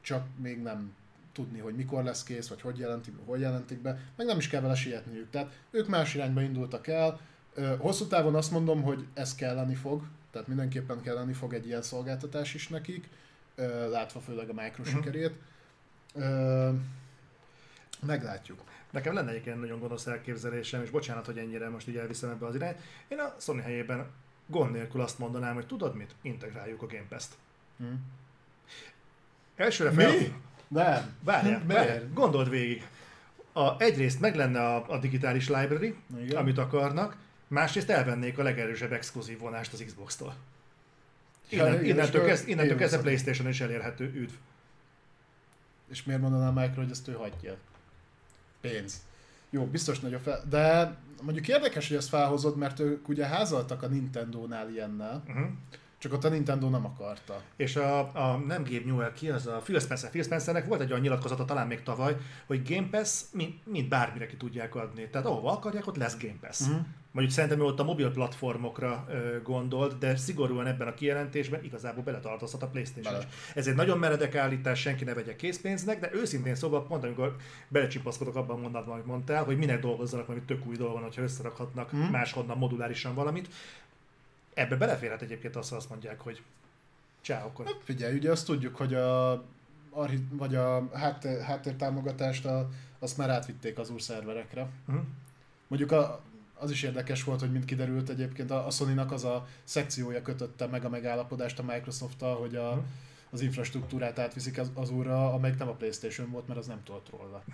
csak 0.00 0.26
még 0.42 0.62
nem 0.62 0.92
tudni, 1.32 1.58
hogy 1.58 1.74
mikor 1.74 2.04
lesz 2.04 2.22
kész, 2.22 2.48
vagy 2.48 2.60
hogy 2.60 2.78
jelentik, 2.78 3.14
hogy 3.24 3.40
jelentik 3.40 3.78
be, 3.78 4.00
meg 4.16 4.26
nem 4.26 4.38
is 4.38 4.48
kell 4.48 4.60
vele 4.60 4.74
sietniük. 4.74 5.30
Tehát 5.30 5.52
ők 5.70 5.88
más 5.88 6.14
irányba 6.14 6.40
indultak 6.40 6.86
el. 6.86 7.20
Hosszú 7.78 8.06
távon 8.06 8.34
azt 8.34 8.50
mondom, 8.50 8.82
hogy 8.82 9.06
ez 9.14 9.34
kelleni 9.34 9.74
fog, 9.74 10.02
tehát 10.30 10.48
mindenképpen 10.48 11.00
kelleni 11.00 11.32
fog 11.32 11.54
egy 11.54 11.66
ilyen 11.66 11.82
szolgáltatás 11.82 12.54
is 12.54 12.68
nekik, 12.68 13.08
látva 13.90 14.20
főleg 14.20 14.48
a 14.48 14.52
Micro 14.52 14.82
uh-huh. 14.82 14.96
sikerét. 14.96 15.32
Meglátjuk. 18.06 18.62
Nekem 18.90 19.14
lenne 19.14 19.30
egy 19.30 19.46
ilyen 19.46 19.58
nagyon 19.58 19.78
gonosz 19.78 20.06
elképzelésem, 20.06 20.82
és 20.82 20.90
bocsánat, 20.90 21.26
hogy 21.26 21.38
ennyire 21.38 21.68
most 21.68 21.88
így 21.88 21.96
elviszem 21.96 22.30
ebbe 22.30 22.46
az 22.46 22.54
irányt. 22.54 22.78
Én 23.08 23.18
a 23.18 23.34
Sony 23.38 23.60
helyében 23.60 24.06
gond 24.46 24.72
nélkül 24.72 25.00
azt 25.00 25.18
mondanám, 25.18 25.54
hogy 25.54 25.66
tudod 25.66 25.96
mit? 25.96 26.14
Integráljuk 26.22 26.82
a 26.82 26.86
Game 26.86 27.06
Pass-t. 27.08 27.36
Hmm. 27.78 28.04
Elsőre 29.56 29.90
fel... 29.90 30.10
Mi? 30.10 30.34
Nem. 30.68 31.16
Várjál, 31.20 31.62
várjál, 31.66 32.10
gondold 32.14 32.50
végig. 32.50 32.86
A, 33.52 33.82
egyrészt 33.82 34.20
meg 34.20 34.34
lenne 34.34 34.60
a, 34.60 34.84
a 34.88 34.98
digitális 34.98 35.48
library, 35.48 35.96
Igen. 36.16 36.36
amit 36.36 36.58
akarnak, 36.58 37.16
másrészt 37.48 37.90
elvennék 37.90 38.38
a 38.38 38.42
legerősebb 38.42 38.92
exkluzív 38.92 39.38
vonást 39.38 39.72
az 39.72 39.82
Xbox-tól. 39.86 40.34
Innen, 41.48 41.84
innentől, 41.84 42.24
kezd, 42.24 42.48
innentől 42.48 42.76
kezdve 42.76 43.00
Playstation 43.00 43.48
is 43.48 43.60
elérhető 43.60 44.04
üdv. 44.14 44.32
És 45.90 46.04
miért 46.04 46.20
mondaná 46.20 46.50
Micro, 46.50 46.82
hogy 46.82 46.90
ezt 46.90 47.08
ő 47.08 47.12
hagyja? 47.12 47.56
Pénz. 48.60 49.02
Jó, 49.50 49.64
biztos 49.64 50.00
nagyobb 50.00 50.20
fel, 50.20 50.42
de 50.48 50.96
mondjuk 51.22 51.48
érdekes, 51.48 51.88
hogy 51.88 51.96
ezt 51.96 52.08
felhozod, 52.08 52.56
mert 52.56 52.80
ők 52.80 53.08
ugye 53.08 53.26
házaltak 53.26 53.82
a 53.82 53.86
Nintendo-nál 53.86 54.70
ilyennel, 54.70 55.22
uh-huh. 55.28 55.46
Csak 56.06 56.14
ott 56.14 56.24
a 56.24 56.28
Nintendo 56.28 56.68
nem 56.68 56.84
akarta. 56.84 57.42
És 57.56 57.76
a, 57.76 57.98
a 57.98 58.36
nem 58.46 58.62
Gabe 58.62 58.84
Newell 58.84 59.12
ki, 59.12 59.28
az 59.28 59.46
a 59.46 59.60
Phil 59.64 59.80
Spencer. 59.80 60.10
Phil 60.10 60.22
Spencernek 60.22 60.66
volt 60.66 60.80
egy 60.80 60.90
olyan 60.90 61.02
nyilatkozata 61.02 61.44
talán 61.44 61.66
még 61.66 61.82
tavaly, 61.82 62.16
hogy 62.46 62.62
Game 62.68 62.88
Pass 62.90 63.22
mint, 63.32 63.66
mint 63.66 63.88
bármire 63.88 64.26
ki 64.26 64.36
tudják 64.36 64.74
adni. 64.74 65.08
Tehát 65.08 65.26
ahova 65.26 65.52
akarják, 65.52 65.86
ott 65.86 65.96
lesz 65.96 66.16
Game 66.18 66.38
Pass. 66.40 66.60
Uh-huh. 66.60 66.76
Mondjuk 67.10 67.36
szerintem 67.36 67.60
ott 67.60 67.80
a 67.80 67.84
mobil 67.84 68.10
platformokra 68.10 69.06
ö, 69.08 69.42
gondolt, 69.42 69.98
de 69.98 70.16
szigorúan 70.16 70.66
ebben 70.66 70.88
a 70.88 70.94
kijelentésben 70.94 71.64
igazából 71.64 72.02
beletartozhat 72.02 72.62
a 72.62 72.66
Playstation 72.66 73.12
Bele. 73.12 73.26
is. 73.28 73.54
Ez 73.54 73.66
egy 73.66 73.74
nagyon 73.74 73.98
meredek 73.98 74.34
állítás, 74.34 74.80
senki 74.80 75.04
ne 75.04 75.14
vegye 75.14 75.36
készpénznek, 75.36 76.00
de 76.00 76.10
őszintén 76.12 76.54
szóval 76.54 76.86
pont 76.86 77.04
amikor 77.04 77.36
belecsipaszkodok 77.68 78.36
abban 78.36 78.56
a 78.56 78.60
mondatban, 78.60 78.94
amit 78.94 79.06
mondtál, 79.06 79.44
hogy 79.44 79.56
minek 79.56 79.80
dolgozzanak, 79.80 80.28
amit 80.28 80.44
tök 80.44 80.66
új 80.66 80.76
dolgon, 80.76 81.02
hogyha 81.02 81.22
összerakhatnak 81.22 81.92
uh-huh. 81.92 82.10
máshonnan 82.10 82.58
modulárisan 82.58 83.14
valamit. 83.14 83.48
Ebbe 84.56 84.76
beleférhet 84.76 85.22
egyébként 85.22 85.56
azt, 85.56 85.72
azt 85.72 85.88
mondják, 85.88 86.20
hogy 86.20 86.42
csá, 87.20 87.44
akkor. 87.44 87.64
Hát 87.64 87.80
figyelj, 87.84 88.16
ugye 88.16 88.30
azt 88.30 88.46
tudjuk, 88.46 88.76
hogy 88.76 88.94
a 88.94 89.44
vagy 90.30 90.54
a 90.54 90.88
háttér, 90.92 91.40
háttértámogatást 91.40 92.44
a, 92.44 92.68
azt 92.98 93.16
már 93.16 93.30
átvitték 93.30 93.78
az 93.78 93.90
úr 93.90 94.02
szerverekre. 94.02 94.68
Uh-huh. 94.88 95.04
Mondjuk 95.68 95.92
a, 95.92 96.20
az 96.54 96.70
is 96.70 96.82
érdekes 96.82 97.24
volt, 97.24 97.40
hogy 97.40 97.52
mint 97.52 97.64
kiderült 97.64 98.08
egyébként 98.08 98.50
a, 98.50 98.66
a 98.66 98.70
sony 98.70 98.98
az 98.98 99.24
a 99.24 99.46
szekciója 99.64 100.22
kötötte 100.22 100.66
meg 100.66 100.84
a 100.84 100.88
megállapodást 100.88 101.58
a 101.58 101.62
Microsoft-tal, 101.62 102.36
hogy 102.36 102.56
a, 102.56 102.68
uh-huh. 102.68 102.84
az 103.30 103.40
infrastruktúrát 103.40 104.18
átviszik 104.18 104.58
az, 104.58 104.70
az 104.74 104.90
úrra, 104.90 105.32
amelyik 105.32 105.58
nem 105.58 105.68
a 105.68 105.74
Playstation 105.74 106.30
volt, 106.30 106.46
mert 106.46 106.58
az 106.58 106.66
nem 106.66 106.82
tudott 106.84 107.10
róla. 107.10 107.44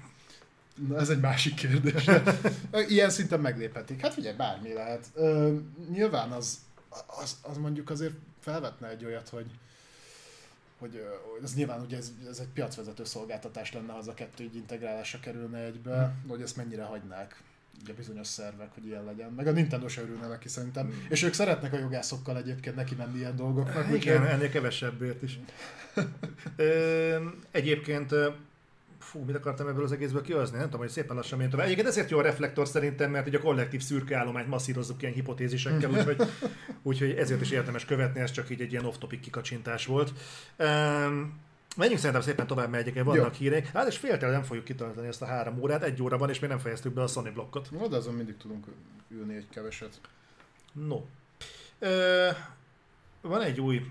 Na, 0.88 0.98
ez 0.98 1.09
egy 1.09 1.20
másik 1.20 1.55
kérdés. 1.55 2.09
Ilyen 2.88 3.11
szinten 3.11 3.40
megléphetik. 3.40 4.00
Hát 4.00 4.12
figyelj, 4.12 4.36
bármi 4.36 4.72
lehet. 4.72 5.07
Ö, 5.14 5.57
nyilván 5.90 6.30
az, 6.30 6.59
az, 7.07 7.36
az 7.43 7.57
mondjuk 7.57 7.90
azért 7.90 8.14
felvetne 8.40 8.88
egy 8.88 9.05
olyat, 9.05 9.28
hogy 9.28 9.47
hogy 10.82 11.03
ez 11.43 11.55
nyilván 11.55 11.80
ugye 11.80 11.97
ez, 11.97 12.12
ez 12.28 12.38
egy 12.38 12.49
piacvezető 12.55 13.05
szolgáltatás 13.05 13.72
lenne, 13.72 13.93
ha 13.93 13.99
az 13.99 14.09
a 14.09 14.14
kettő 14.14 14.45
így 14.45 14.57
integrálásra 14.57 15.20
kerülne 15.20 15.59
egybe, 15.59 15.97
hmm. 15.97 16.30
hogy 16.30 16.43
ezt 16.43 16.57
mennyire 16.57 16.82
hagynák 16.82 17.43
ugye 17.82 17.93
bizonyos 17.93 18.26
szervek, 18.26 18.74
hogy 18.74 18.86
ilyen 18.86 19.05
legyen. 19.05 19.32
Meg 19.32 19.47
a 19.47 19.51
Nintendo 19.51 19.88
se 19.88 20.03
örülne 20.03 20.26
neki 20.26 20.49
szerintem. 20.49 20.86
Hmm. 20.86 21.07
És 21.09 21.22
ők 21.22 21.32
szeretnek 21.32 21.72
a 21.72 21.78
jogászokkal 21.78 22.36
egyébként 22.36 22.76
neki 22.76 22.95
menni 22.95 23.18
ilyen 23.18 23.36
dolgoknak. 23.36 23.95
Igen, 23.95 24.26
ennél 24.26 24.51
kevesebbért 24.51 25.22
is. 25.22 25.38
Egyébként 27.51 28.14
fú, 29.12 29.24
mit 29.24 29.36
akartam 29.36 29.68
ebből 29.68 29.84
az 29.84 29.92
egészből 29.92 30.22
kihozni? 30.22 30.56
Nem 30.56 30.64
tudom, 30.64 30.80
hogy 30.80 30.88
szépen 30.88 31.16
lassan 31.16 31.36
megyünk 31.36 31.54
tovább. 31.54 31.66
Egyébként 31.66 31.90
ezért 31.90 32.10
jó 32.10 32.18
a 32.18 32.22
reflektor 32.22 32.68
szerintem, 32.68 33.10
mert 33.10 33.26
ugye 33.26 33.38
a 33.38 33.40
kollektív 33.40 33.82
szürke 33.82 34.16
állományt 34.16 34.48
masszírozzuk 34.48 35.02
ilyen 35.02 35.14
hipotézisekkel, 35.14 35.90
úgyhogy, 35.96 36.22
úgyhogy 36.82 37.10
ezért 37.10 37.40
is 37.40 37.50
érdemes 37.50 37.84
követni, 37.84 38.20
ez 38.20 38.30
csak 38.30 38.50
így 38.50 38.60
egy 38.60 38.72
ilyen 38.72 38.84
off-topic 38.84 39.20
kikacsintás 39.20 39.86
volt. 39.86 40.12
Um, 40.58 41.40
Menjünk 41.76 42.00
szerintem 42.00 42.24
szépen 42.24 42.46
tovább 42.46 42.70
megyek, 42.70 43.04
vannak 43.04 43.34
hírek. 43.34 43.66
Hát 43.66 43.86
és 43.86 43.96
féltel 43.96 44.30
nem 44.30 44.42
fogjuk 44.42 44.64
kitartani 44.64 45.06
ezt 45.06 45.22
a 45.22 45.26
három 45.26 45.60
órát, 45.60 45.82
egy 45.82 46.02
óra 46.02 46.18
van, 46.18 46.30
és 46.30 46.38
még 46.38 46.50
nem 46.50 46.58
fejeztük 46.58 46.92
be 46.92 47.02
a 47.02 47.06
Sony 47.06 47.32
blokkot. 47.32 47.70
No, 47.70 47.88
de 47.88 47.96
azon 47.96 48.14
mindig 48.14 48.36
tudunk 48.36 48.66
ülni 49.08 49.34
egy 49.34 49.48
keveset. 49.50 50.00
No. 50.72 51.00
Ö, 51.78 52.28
van 53.20 53.42
egy 53.42 53.60
új 53.60 53.82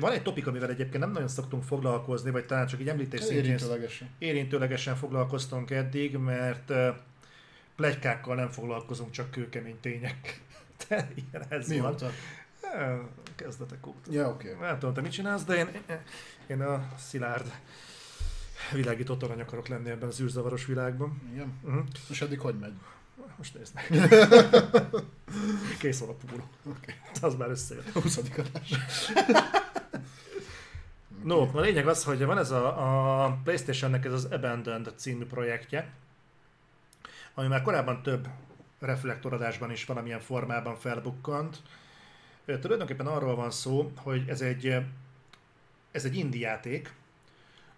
van 0.00 0.12
egy 0.12 0.22
topik, 0.22 0.46
amivel 0.46 0.70
egyébként 0.70 0.98
nem 0.98 1.12
nagyon 1.12 1.28
szoktunk 1.28 1.62
foglalkozni, 1.62 2.30
vagy 2.30 2.46
talán 2.46 2.66
csak 2.66 2.80
egy 2.80 2.88
említés 2.88 3.20
szintjén 3.20 3.44
érintőlegesen. 3.44 4.08
érintőlegesen 4.18 4.96
foglalkoztunk 4.96 5.70
eddig, 5.70 6.16
mert 6.16 6.72
plegykákkal 7.76 8.34
nem 8.34 8.48
foglalkozunk, 8.48 9.10
csak 9.10 9.30
kőkemény 9.30 9.80
tények. 9.80 10.40
De 10.88 11.08
ilyen 11.14 11.44
ez 11.48 11.68
Mi 11.68 11.80
van. 11.80 11.96
Kezdetek 13.34 13.86
óta. 13.86 14.12
Ja, 14.12 14.28
oké. 14.28 14.52
Okay. 14.52 14.66
Nem 14.66 14.78
tudom, 14.78 14.94
te 14.94 15.00
mit 15.00 15.12
csinálsz, 15.12 15.44
de 15.44 15.54
én, 15.56 15.68
én 16.46 16.60
a 16.60 16.88
szilárd 16.98 17.52
világító 18.72 19.16
torony 19.16 19.40
akarok 19.40 19.68
lenni 19.68 19.90
ebben 19.90 20.08
az 20.08 20.20
űrzavaros 20.20 20.66
világban. 20.66 21.22
Igen. 21.32 21.58
Uh-huh. 21.62 21.84
És 22.08 22.20
eddig 22.20 22.40
hogy 22.40 22.58
megy? 22.58 22.72
Most 23.36 23.54
nézd 23.54 23.74
meg. 23.74 23.86
Kész 25.78 25.98
van 25.98 26.08
a 26.08 26.12
púró. 26.12 26.48
Okay. 26.64 26.94
Az 27.20 27.34
már 27.34 27.50
összejött. 27.50 27.94
A 27.94 28.00
20. 28.00 28.16
adás. 28.16 28.74
no, 31.24 31.48
a 31.52 31.60
lényeg 31.60 31.88
az, 31.88 32.04
hogy 32.04 32.24
van 32.24 32.38
ez 32.38 32.50
a, 32.50 33.24
a 33.24 33.38
Playstation-nek 33.44 34.04
ez 34.04 34.12
az 34.12 34.24
Abandoned 34.24 34.92
című 34.96 35.24
projektje, 35.24 35.92
ami 37.34 37.48
már 37.48 37.62
korábban 37.62 38.02
több 38.02 38.28
reflektoradásban 38.78 39.70
is 39.70 39.84
valamilyen 39.84 40.20
formában 40.20 40.76
felbukkant. 40.76 41.62
Tulajdonképpen 42.60 43.06
arról 43.06 43.34
van 43.34 43.50
szó, 43.50 43.92
hogy 43.96 44.28
ez 44.28 44.40
egy, 44.40 44.76
ez 45.90 46.04
egy 46.04 46.16
indie 46.16 46.48
játék, 46.48 46.92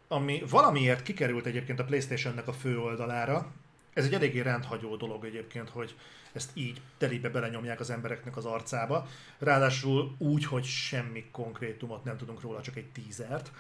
ami 0.09 0.43
valamiért 0.51 1.03
kikerült 1.03 1.47
egyébként 1.47 1.81
a 1.81 1.85
Playstation-nek 1.85 2.49
a 2.49 2.53
fő 2.53 2.79
oldalára, 2.79 3.53
ez 3.97 4.05
egy 4.05 4.15
eléggé 4.15 4.41
rendhagyó 4.41 4.97
dolog 4.97 5.25
egyébként, 5.25 5.69
hogy 5.69 5.97
ezt 6.33 6.51
így 6.55 6.81
telibe 6.99 7.29
belenyomják 7.29 7.81
az 7.81 7.91
embereknek 7.91 8.37
az 8.37 8.45
arcába. 8.45 9.09
Ráadásul 9.39 10.15
úgy, 10.19 10.45
hogy 10.45 10.65
semmi 10.65 11.25
konkrétumot 11.31 12.05
nem 12.05 12.17
tudunk 12.17 12.41
róla, 12.41 12.63
csak 12.63 12.77
egy 12.77 12.87
tízert. 12.87 13.51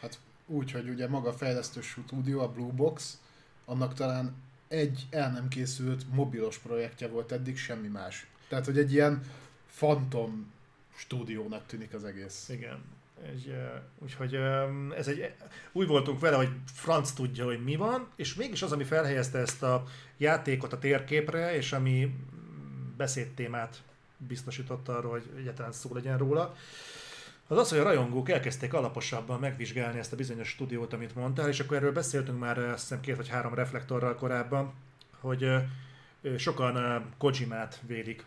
Hát 0.00 0.18
úgy, 0.46 0.70
hogy 0.70 0.88
ugye 0.88 1.08
maga 1.08 1.28
a 1.28 1.32
fejlesztő 1.32 1.80
stúdió, 1.80 2.40
a 2.40 2.48
Blue 2.48 2.72
Box, 2.72 3.20
annak 3.64 3.94
talán 3.94 4.34
egy 4.68 5.06
el 5.10 5.30
nem 5.30 5.48
készült 5.48 6.12
mobilos 6.14 6.58
projektje 6.58 7.08
volt 7.08 7.32
eddig, 7.32 7.58
semmi 7.58 7.88
más. 7.88 8.26
Tehát, 8.48 8.64
hogy 8.64 8.78
egy 8.78 8.92
ilyen 8.92 9.22
fantom 9.66 10.52
stúdiónak 10.96 11.66
tűnik 11.66 11.94
az 11.94 12.04
egész. 12.04 12.48
Igen. 12.48 12.82
Egy, 13.26 13.54
úgyhogy 13.98 14.34
ez 14.96 15.08
egy, 15.08 15.34
úgy 15.72 15.86
voltunk 15.86 16.20
vele, 16.20 16.36
hogy 16.36 16.50
franc 16.72 17.12
tudja, 17.12 17.44
hogy 17.44 17.64
mi 17.64 17.76
van, 17.76 18.08
és 18.16 18.34
mégis 18.34 18.62
az, 18.62 18.72
ami 18.72 18.84
felhelyezte 18.84 19.38
ezt 19.38 19.62
a 19.62 19.84
játékot 20.16 20.72
a 20.72 20.78
térképre, 20.78 21.56
és 21.56 21.72
ami 21.72 22.14
beszédtémát 22.96 23.82
biztosította 24.16 24.96
arról, 24.96 25.10
hogy 25.10 25.30
egyáltalán 25.36 25.72
szó 25.72 25.94
legyen 25.94 26.18
róla, 26.18 26.54
az 27.46 27.58
az, 27.58 27.70
hogy 27.70 27.78
a 27.78 27.82
rajongók 27.82 28.30
elkezdték 28.30 28.74
alaposabban 28.74 29.40
megvizsgálni 29.40 29.98
ezt 29.98 30.12
a 30.12 30.16
bizonyos 30.16 30.48
stúdiót, 30.48 30.92
amit 30.92 31.14
mondtál, 31.14 31.48
és 31.48 31.60
akkor 31.60 31.76
erről 31.76 31.92
beszéltünk 31.92 32.38
már 32.38 32.58
azt 32.58 32.80
hiszem 32.80 33.00
két 33.00 33.16
vagy 33.16 33.28
három 33.28 33.54
reflektorral 33.54 34.14
korábban, 34.14 34.72
hogy 35.20 35.50
sokan 36.36 37.04
Kojimát 37.18 37.80
vélik 37.86 38.24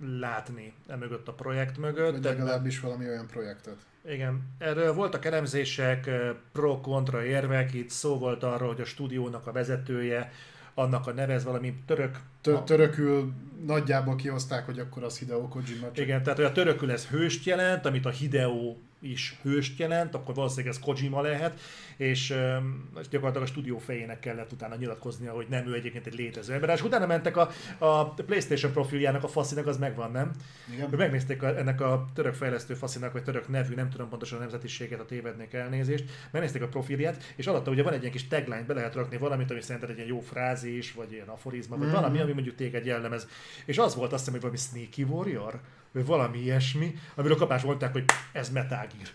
látni 0.00 0.72
e 0.86 0.96
mögött 0.96 1.28
a 1.28 1.32
projekt 1.32 1.78
mögött. 1.78 2.12
Vagy 2.12 2.22
legalábbis 2.22 2.80
valami 2.80 3.08
olyan 3.08 3.26
projektet. 3.26 3.76
Igen, 4.08 4.42
erről 4.58 4.94
voltak 4.94 5.24
elemzések, 5.24 6.10
pro-kontra 6.52 7.24
érvek, 7.24 7.74
itt 7.74 7.90
szó 7.90 8.18
volt 8.18 8.42
arról, 8.42 8.68
hogy 8.68 8.80
a 8.80 8.84
stúdiónak 8.84 9.46
a 9.46 9.52
vezetője 9.52 10.32
annak 10.74 11.06
a 11.06 11.12
neve, 11.12 11.32
ez 11.32 11.44
valami 11.44 11.74
török... 11.86 12.20
Tö- 12.40 12.64
törökül 12.64 13.32
nagyjából 13.66 14.16
kihozták, 14.16 14.66
hogy 14.66 14.78
akkor 14.78 15.02
az 15.02 15.18
Hideo 15.18 15.48
Kojima. 15.48 15.86
Csak... 15.92 16.04
Igen, 16.04 16.22
tehát 16.22 16.38
hogy 16.38 16.46
a 16.48 16.52
törökül 16.52 16.90
ez 16.90 17.06
hőst 17.06 17.46
jelent, 17.46 17.86
amit 17.86 18.06
a 18.06 18.10
Hideo 18.10 18.76
is 19.04 19.38
hőst 19.42 19.78
jelent, 19.78 20.14
akkor 20.14 20.34
valószínűleg 20.34 20.74
ez 20.74 20.80
Kojima 20.80 21.20
lehet, 21.20 21.60
és 21.96 22.30
um, 22.30 22.88
gyakorlatilag 23.10 23.46
a 23.46 23.50
stúdió 23.50 23.78
fejének 23.78 24.20
kellett 24.20 24.52
utána 24.52 24.74
nyilatkoznia, 24.74 25.32
hogy 25.32 25.46
nem 25.48 25.66
ő 25.66 25.74
egyébként 25.74 26.06
egy 26.06 26.14
létező 26.14 26.52
ember. 26.52 26.68
És 26.68 26.82
utána 26.82 27.06
mentek 27.06 27.36
a, 27.36 27.50
a 27.78 28.10
PlayStation 28.10 28.72
profiljának, 28.72 29.24
a 29.24 29.28
faszinak, 29.28 29.66
az 29.66 29.78
megvan, 29.78 30.10
nem? 30.10 30.30
Igen. 30.74 30.90
Megnézték 30.96 31.42
a, 31.42 31.58
ennek 31.58 31.80
a 31.80 32.06
török 32.14 32.34
fejlesztő 32.34 32.74
faszinak, 32.74 33.12
vagy 33.12 33.22
török 33.22 33.48
nevű, 33.48 33.74
nem 33.74 33.90
tudom 33.90 34.08
pontosan 34.08 34.38
a 34.38 34.40
nemzetiséget, 34.40 35.00
a 35.00 35.04
tévednék 35.04 35.52
elnézést, 35.52 36.04
megnézték 36.30 36.62
a 36.62 36.68
profilját, 36.68 37.32
és 37.36 37.46
alatta 37.46 37.70
ugye 37.70 37.82
van 37.82 37.92
egy 37.92 38.00
ilyen 38.00 38.12
kis 38.12 38.28
tagline, 38.28 38.62
be 38.62 38.74
lehet 38.74 38.94
rakni 38.94 39.16
valamit, 39.16 39.50
ami 39.50 39.60
szerinted 39.60 39.90
egy 39.90 39.96
ilyen 39.96 40.08
jó 40.08 40.20
frázis, 40.20 40.92
vagy 40.92 41.12
ilyen 41.12 41.28
aforizma, 41.28 41.76
vagy 41.76 41.86
mm-hmm. 41.86 41.94
valami, 41.94 42.20
ami 42.20 42.32
mondjuk 42.32 42.54
téged 42.54 42.84
jellemez. 42.84 43.28
És 43.64 43.78
az 43.78 43.94
volt 43.94 44.12
azt 44.12 44.18
hiszem, 44.18 44.32
hogy 44.32 44.42
valami 44.42 44.58
Sneaky 44.58 45.02
Warrior, 45.02 45.60
vagy 45.94 46.06
valami 46.06 46.38
ilyesmi, 46.38 46.94
amiről 47.14 47.36
kapás 47.36 47.62
mondták, 47.62 47.92
hogy 47.92 48.04
ez 48.32 48.50
Metal 48.50 48.86
Gear. 48.96 49.08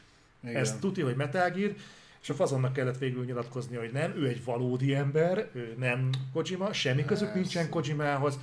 Igen. 0.43 0.55
Ez 0.55 0.75
tuti, 0.79 1.01
hogy 1.01 1.15
Metal 1.15 1.49
Gear, 1.49 1.73
és 2.21 2.29
a 2.29 2.33
fazonnak 2.33 2.73
kellett 2.73 2.97
végül 2.97 3.25
nyilatkozni, 3.25 3.75
hogy 3.75 3.91
nem, 3.91 4.13
ő 4.17 4.27
egy 4.27 4.43
valódi 4.43 4.95
ember, 4.95 5.49
ő 5.53 5.75
nem 5.77 6.09
Kojima, 6.33 6.73
semmi 6.73 7.05
közük 7.05 7.33
nincsen 7.33 7.69
Kojimához. 7.69 8.39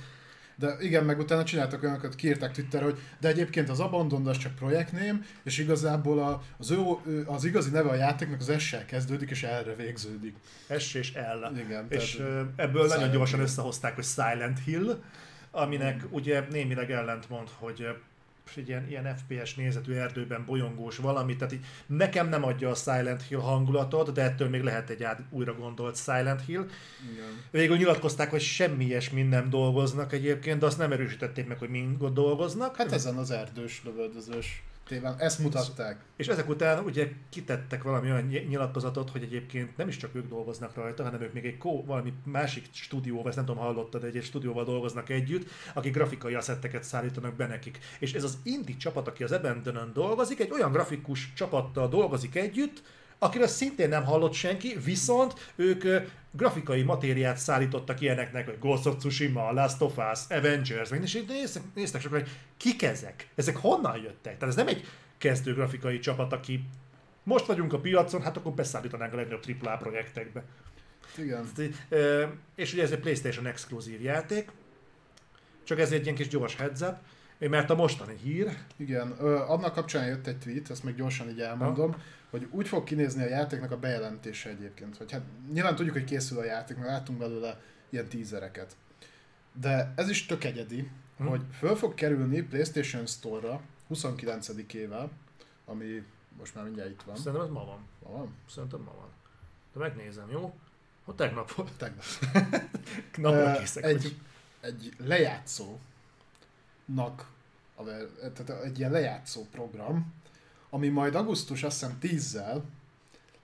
De 0.55 0.75
igen, 0.79 1.03
meg 1.05 1.19
utána 1.19 1.43
csináltak 1.43 1.83
olyanokat, 1.83 2.15
kiírták 2.15 2.51
Twitter, 2.51 2.83
hogy 2.83 2.99
de 3.19 3.27
egyébként 3.27 3.69
az 3.69 3.79
Abandon 3.79 4.27
az 4.27 4.37
csak 4.37 4.55
projektném, 4.55 5.25
és 5.43 5.57
igazából 5.57 6.19
a, 6.19 6.43
az, 6.57 6.71
ő, 6.71 6.77
az 7.25 7.43
igazi 7.43 7.69
neve 7.69 7.89
a 7.89 7.95
játéknak 7.95 8.39
az 8.39 8.59
S-sel 8.59 8.85
kezdődik, 8.85 9.29
és 9.29 9.43
erre 9.43 9.75
végződik. 9.75 10.35
S 10.79 10.93
és 10.93 11.13
L. 11.13 11.57
Igen, 11.57 11.85
és 11.89 12.23
ebből 12.55 12.87
nagyon 12.87 13.11
gyorsan 13.11 13.39
összehozták, 13.39 13.95
hogy 13.95 14.03
Silent 14.03 14.59
Hill, 14.65 15.01
aminek 15.51 16.03
mm. 16.03 16.07
ugye 16.09 16.43
némileg 16.49 16.91
ellentmond, 16.91 17.49
hogy 17.59 17.87
egy 18.55 18.67
ilyen, 18.67 18.89
ilyen 18.89 19.17
FPS 19.17 19.55
nézetű 19.55 19.93
erdőben 19.93 20.45
bolyongós 20.45 20.97
valami, 20.97 21.35
tehát 21.35 21.53
így 21.53 21.65
nekem 21.85 22.29
nem 22.29 22.43
adja 22.43 22.69
a 22.69 22.75
Silent 22.75 23.27
Hill 23.27 23.39
hangulatot, 23.39 24.11
de 24.11 24.21
ettől 24.21 24.49
még 24.49 24.61
lehet 24.61 24.89
egy 24.89 25.03
át 25.03 25.21
újra 25.29 25.53
gondolt 25.53 25.97
Silent 25.97 26.45
Hill. 26.45 26.65
Igen. 27.11 27.41
Végül 27.51 27.77
nyilatkozták, 27.77 28.29
hogy 28.29 28.41
semmi 28.41 28.85
ilyesmi 28.85 29.21
nem 29.21 29.49
dolgoznak 29.49 30.13
egyébként, 30.13 30.59
de 30.59 30.65
azt 30.65 30.77
nem 30.77 30.91
erősítették 30.91 31.47
meg, 31.47 31.57
hogy 31.57 31.69
mind 31.69 32.05
dolgoznak. 32.05 32.75
Hát 32.75 32.91
ezen 32.91 33.17
az 33.17 33.31
erdős 33.31 33.81
lövöldözős 33.83 34.63
téván. 34.87 35.15
Ezt 35.19 35.39
mutatták. 35.39 36.03
És 36.15 36.27
ezek 36.27 36.49
után 36.49 36.83
ugye 36.83 37.09
kitettek 37.29 37.83
valami 37.83 38.11
olyan 38.11 38.25
nyilatkozatot, 38.25 39.09
hogy 39.09 39.23
egyébként 39.23 39.77
nem 39.77 39.87
is 39.87 39.97
csak 39.97 40.15
ők 40.15 40.27
dolgoznak 40.27 40.75
rajta, 40.75 41.03
hanem 41.03 41.21
ők 41.21 41.33
még 41.33 41.45
egy 41.45 41.57
kó, 41.57 41.85
valami 41.85 42.13
másik 42.23 42.65
stúdióval, 42.71 43.27
ezt 43.27 43.35
nem 43.35 43.45
tudom 43.45 43.61
hallottad, 43.61 44.03
egy, 44.03 44.15
egy 44.15 44.23
stúdióval 44.23 44.63
dolgoznak 44.63 45.09
együtt, 45.09 45.49
akik 45.73 45.93
grafikai 45.93 46.33
asszetteket 46.33 46.83
szállítanak 46.83 47.35
be 47.35 47.47
nekik. 47.47 47.79
És 47.99 48.13
ez 48.13 48.23
az 48.23 48.37
indie 48.43 48.77
csapat, 48.77 49.07
aki 49.07 49.23
az 49.23 49.31
Abandonon 49.31 49.91
dolgozik, 49.93 50.39
egy 50.39 50.51
olyan 50.51 50.71
grafikus 50.71 51.33
csapattal 51.33 51.87
dolgozik 51.87 52.35
együtt, 52.35 52.81
akiről 53.19 53.47
szintén 53.47 53.89
nem 53.89 54.03
hallott 54.05 54.33
senki, 54.33 54.77
viszont 54.83 55.51
ők 55.55 55.83
grafikai 56.31 56.83
matériát 56.83 57.37
szállítottak 57.37 58.01
ilyeneknek, 58.01 58.45
hogy 58.45 58.59
Ghost 58.59 58.85
of 58.85 58.97
Tsushima, 58.97 59.51
Last 59.51 59.81
of 59.81 59.97
Us, 60.11 60.19
Avengers, 60.29 60.91
és 60.91 61.15
így 61.15 61.27
néztek, 61.27 61.63
néztek 61.75 62.01
sokan, 62.01 62.19
hogy 62.19 62.29
kik 62.57 62.83
ezek? 62.83 63.29
Ezek 63.35 63.57
honnan 63.57 63.97
jöttek? 63.97 64.37
Tehát 64.37 64.43
ez 64.43 64.55
nem 64.55 64.67
egy 64.67 64.85
kezdő 65.17 65.53
grafikai 65.53 65.99
csapat, 65.99 66.33
aki 66.33 66.63
most 67.23 67.45
vagyunk 67.45 67.73
a 67.73 67.79
piacon, 67.79 68.21
hát 68.21 68.37
akkor 68.37 68.51
beszállítanánk 68.51 69.13
a 69.13 69.15
legnagyobb 69.15 69.43
AAA 69.61 69.77
projektekbe. 69.77 70.43
Igen. 71.17 71.51
És 72.55 72.73
ugye 72.73 72.83
ez 72.83 72.91
egy 72.91 72.99
PlayStation 72.99 73.45
exkluzív 73.45 74.01
játék, 74.01 74.51
csak 75.63 75.79
ez 75.79 75.91
egy 75.91 76.03
ilyen 76.03 76.15
kis 76.15 76.27
gyors 76.27 76.55
heads 76.55 76.81
up, 76.81 76.95
mert 77.37 77.69
a 77.69 77.75
mostani 77.75 78.15
hír... 78.23 78.57
Igen, 78.77 79.11
annak 79.47 79.73
kapcsán 79.73 80.07
jött 80.07 80.27
egy 80.27 80.37
tweet, 80.37 80.69
ezt 80.69 80.83
meg 80.83 80.95
gyorsan 80.95 81.29
így 81.29 81.41
elmondom, 81.41 81.91
ha 81.91 81.97
hogy 82.29 82.47
úgy 82.51 82.67
fog 82.67 82.83
kinézni 82.83 83.23
a 83.23 83.27
játéknak 83.27 83.71
a 83.71 83.77
bejelentése 83.77 84.49
egyébként, 84.49 84.97
hogy 84.97 85.11
hát 85.11 85.21
nyilván 85.51 85.75
tudjuk, 85.75 85.95
hogy 85.95 86.03
készül 86.03 86.37
a 86.37 86.43
játék, 86.43 86.77
mert 86.77 86.89
láttunk 86.89 87.19
belőle 87.19 87.61
ilyen 87.89 88.07
tízereket. 88.07 88.75
De 89.53 89.93
ez 89.95 90.09
is 90.09 90.25
tök 90.25 90.43
egyedi, 90.43 90.91
hmm. 91.17 91.27
hogy 91.27 91.41
föl 91.57 91.75
fog 91.75 91.93
kerülni 91.93 92.41
PlayStation 92.41 93.05
Store-ra 93.05 93.61
29-ével, 93.93 95.07
ami 95.65 96.03
most 96.37 96.55
már 96.55 96.63
mindjárt 96.63 96.89
itt 96.89 97.01
van. 97.01 97.15
Szerintem 97.15 97.41
ez 97.41 97.49
ma 97.49 97.65
van. 97.65 97.87
Ma 98.03 98.09
van? 98.17 98.35
Szerintem 98.49 98.79
ma 98.79 98.93
van. 98.95 99.09
De 99.73 99.79
megnézem, 99.79 100.29
jó? 100.31 100.53
Ha 101.05 101.15
tegnap 101.15 101.51
volt. 101.51 101.71
Tegnap. 101.77 102.03
Napra 103.15 103.51
készek 103.59 103.83
egy, 103.83 104.15
egy 104.61 104.93
lejátszónak, 104.97 105.79
tehát 108.33 108.49
egy 108.63 108.79
ilyen 108.79 108.91
lejátszó 108.91 109.45
program, 109.51 110.13
ami 110.77 110.87
majd 110.87 111.15
augusztus 111.15 111.63
azt 111.63 111.79
hiszem 111.79 111.97
10-zel 112.01 112.61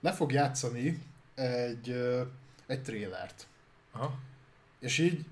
le 0.00 0.12
fog 0.12 0.32
játszani 0.32 1.02
egy, 1.34 1.90
egy 2.66 2.82
trélert. 2.82 3.46
Aha. 3.92 4.18
És 4.78 4.98
így 4.98 5.24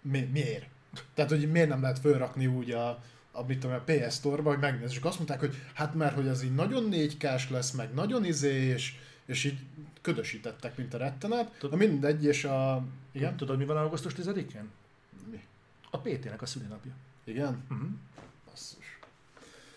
mi, 0.00 0.20
miért? 0.32 0.66
Tehát, 1.14 1.30
hogy 1.30 1.50
miért 1.50 1.68
nem 1.68 1.80
lehet 1.80 1.98
fölrakni 1.98 2.46
úgy 2.46 2.70
a, 2.70 3.02
a, 3.32 3.42
mit 3.46 3.58
tudom, 3.58 3.76
a 3.76 3.92
PS 3.92 4.14
Store-ba, 4.14 4.50
hogy 4.50 4.58
megnézzük. 4.58 4.96
És 4.96 5.02
azt 5.02 5.16
mondták, 5.16 5.40
hogy 5.40 5.54
hát 5.74 5.94
mert 5.94 6.14
hogy 6.14 6.26
ez 6.26 6.42
így 6.42 6.54
nagyon 6.54 6.88
4 6.88 7.28
lesz, 7.50 7.70
meg 7.70 7.94
nagyon 7.94 8.24
izé, 8.24 8.54
és, 8.54 8.94
és 9.24 9.44
így 9.44 9.58
ködösítettek, 10.00 10.76
mint 10.76 10.94
a 10.94 10.98
rettenet. 10.98 11.58
Tud, 11.58 11.70
Na 11.70 11.76
mindegy, 11.76 12.24
és 12.24 12.44
a... 12.44 12.84
Igen? 13.12 13.36
Tudod, 13.36 13.58
mi 13.58 13.64
van 13.64 13.76
augusztus 13.76 14.14
10-én? 14.16 14.70
Mi? 15.30 15.40
A 15.90 15.98
PT-nek 15.98 16.42
a 16.42 16.46
szülinapja. 16.46 16.92
Igen? 17.24 17.64
Uh-huh. 17.70 17.88
Basszus. 18.50 18.98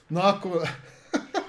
Na 0.08 0.24
akkor... 0.24 0.62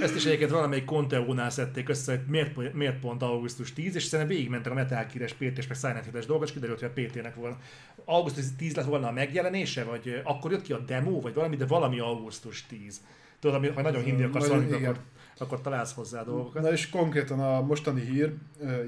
Ezt 0.00 0.14
is 0.14 0.24
egyébként 0.24 0.50
valamelyik 0.50 0.84
Conteónál 0.84 1.50
szedték 1.50 1.88
össze, 1.88 2.12
hogy 2.12 2.20
miért, 2.26 2.72
miért 2.72 2.98
pont 2.98 3.22
augusztus 3.22 3.72
10, 3.72 3.94
és 3.94 4.02
szerintem 4.02 4.36
végigmentek 4.36 4.72
a 4.72 4.74
Metal 4.74 5.06
Gear-es, 5.12 5.32
PT-s, 5.32 5.66
meg 5.66 5.76
Silent 5.76 6.04
Hill-es 6.04 6.26
dolgok, 6.26 6.46
és 6.46 6.52
kiderült, 6.52 6.80
hogy 6.80 6.90
a 6.94 7.00
PT-nek 7.00 7.34
volna. 7.34 7.58
Augusztus 8.04 8.44
10 8.56 8.74
lett 8.74 8.84
volna 8.84 9.08
a 9.08 9.12
megjelenése, 9.12 9.84
vagy 9.84 10.20
akkor 10.24 10.50
jött 10.50 10.62
ki 10.62 10.72
a 10.72 10.78
demo, 10.78 11.20
vagy 11.20 11.34
valami, 11.34 11.56
de 11.56 11.66
valami 11.66 11.98
augusztus 11.98 12.66
10. 12.66 13.00
Tudod, 13.40 13.56
ami, 13.56 13.68
ha 13.68 13.82
nagyon 13.82 14.02
hindi 14.02 14.22
akarsz 14.22 14.46
valamit, 14.46 14.72
akkor, 14.72 14.98
akkor 15.40 15.60
találsz 15.60 15.94
hozzá 15.94 16.22
dolgokat. 16.22 16.62
Na 16.62 16.72
és 16.72 16.90
konkrétan 16.90 17.40
a 17.40 17.60
mostani 17.60 18.00
hír, 18.00 18.34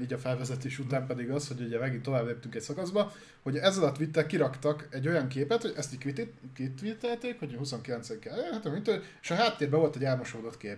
így 0.01 0.13
a 0.13 0.17
felvezetés 0.17 0.79
után 0.79 1.05
pedig 1.05 1.29
az, 1.29 1.47
hogy 1.47 1.61
ugye 1.61 1.79
megint 1.79 2.03
tovább 2.03 2.25
léptünk 2.25 2.55
egy 2.55 2.61
szakaszba, 2.61 3.11
hogy 3.41 3.57
ezzel 3.57 3.83
a 3.83 3.91
tweettel 3.91 4.25
kiraktak 4.25 4.87
egy 4.89 5.07
olyan 5.07 5.27
képet, 5.27 5.61
hogy 5.61 5.73
ezt 5.77 5.93
így 5.93 6.29
kitweetelték, 6.53 7.39
hogy 7.39 7.55
29 7.57 8.19
kell, 8.19 8.37
hát, 8.51 8.69
és 9.21 9.31
a 9.31 9.35
háttérben 9.35 9.79
volt 9.79 9.95
egy 9.95 10.03
elmosódott 10.03 10.57
kép 10.57 10.77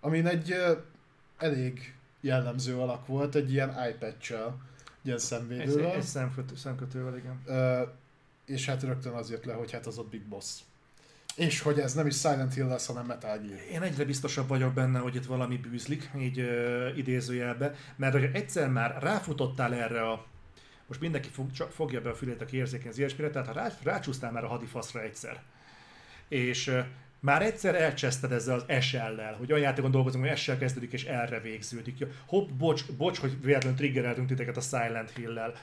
amin 0.00 0.26
egy 0.26 0.54
elég 1.36 1.94
jellemző 2.20 2.78
alak 2.78 3.06
volt, 3.06 3.34
egy 3.34 3.52
ilyen 3.52 3.74
iPad-csel, 3.90 4.58
ilyen 5.02 5.18
szemvédővel. 5.18 5.90
Egy, 5.90 5.96
egy 5.96 6.02
szemkötő, 6.02 6.56
szemkötővel, 6.56 7.16
igen. 7.16 7.42
Uh, 7.46 7.88
és 8.44 8.66
hát 8.66 8.82
rögtön 8.82 9.12
az 9.12 9.30
jött 9.30 9.44
le, 9.44 9.52
hogy 9.52 9.72
hát 9.72 9.86
az 9.86 9.98
ott 9.98 10.08
Big 10.08 10.22
Boss. 10.22 10.60
És 11.38 11.60
hogy 11.60 11.78
ez 11.78 11.94
nem 11.94 12.06
is 12.06 12.18
Silent 12.18 12.54
Hill 12.54 12.66
lesz, 12.66 12.86
hanem 12.86 13.06
Metal 13.06 13.38
Gear. 13.38 13.60
Én 13.72 13.82
egyre 13.82 14.04
biztosabb 14.04 14.48
vagyok 14.48 14.74
benne, 14.74 14.98
hogy 14.98 15.14
itt 15.14 15.24
valami 15.24 15.56
bűzlik, 15.56 16.10
így 16.18 16.38
uh, 16.40 16.96
idézőjelbe, 16.96 17.74
mert 17.96 18.12
hogy 18.12 18.30
egyszer 18.32 18.68
már 18.68 19.02
ráfutottál 19.02 19.74
erre 19.74 20.08
a 20.08 20.26
most 20.86 21.00
mindenki 21.00 21.28
fog, 21.28 21.50
csak 21.52 21.70
fogja 21.70 22.00
be 22.00 22.10
a 22.10 22.14
fülét, 22.14 22.42
aki 22.42 22.56
érzékeny 22.56 22.88
az 22.88 22.98
ilyesmire, 22.98 23.30
tehát 23.30 23.46
ha 23.46 23.52
rá, 23.52 23.70
rácsúsztál 23.82 24.32
már 24.32 24.44
a 24.44 24.48
hadifaszra 24.48 25.02
egyszer, 25.02 25.42
és 26.28 26.66
uh, 26.66 26.84
már 27.20 27.42
egyszer 27.42 27.74
elcseszted 27.74 28.32
ezzel 28.32 28.54
az 28.54 28.84
SL-lel, 28.84 29.34
hogy 29.34 29.52
olyan 29.52 29.64
játékon 29.64 29.90
dolgozunk, 29.90 30.26
hogy 30.26 30.38
SL 30.38 30.52
kezdődik 30.52 30.92
és 30.92 31.04
erre 31.04 31.40
végződik. 31.40 32.04
Hopp, 32.26 32.48
bocs, 32.48 32.92
bocs, 32.92 33.18
hogy 33.18 33.42
véletlenül 33.42 33.78
triggereltünk 33.78 34.28
titeket 34.28 34.56
a 34.56 34.60
Silent 34.60 35.10
Hill-lel. 35.10 35.54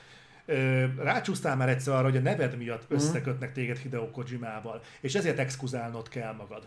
Rácsúsztál 0.98 1.56
már 1.56 1.70
egyszer 1.70 1.94
arra, 1.94 2.04
hogy 2.04 2.18
a 2.18 2.22
neved 2.22 2.58
miatt 2.58 2.84
mhm. 2.84 2.94
összekötnek 2.94 3.54
téged 3.54 3.78
Hideo 3.78 4.10
Kojimával, 4.12 4.82
és 5.00 5.16
ezért 5.16 5.40
exkuzálnod 5.40 6.10
kell 6.10 6.34
magad. 6.34 6.64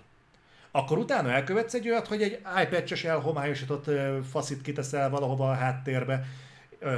Akkor 0.71 0.99
utána 0.99 1.31
elkövetsz 1.31 1.75
egy 1.75 1.89
olyat, 1.89 2.07
hogy 2.07 2.23
egy 2.23 2.41
iPad-es 2.63 3.05
elhomályosított 3.05 3.91
faszit 4.31 4.63
kiteszel 4.63 5.11
valahova 5.11 5.51
a 5.51 5.55
háttérbe, 5.55 6.27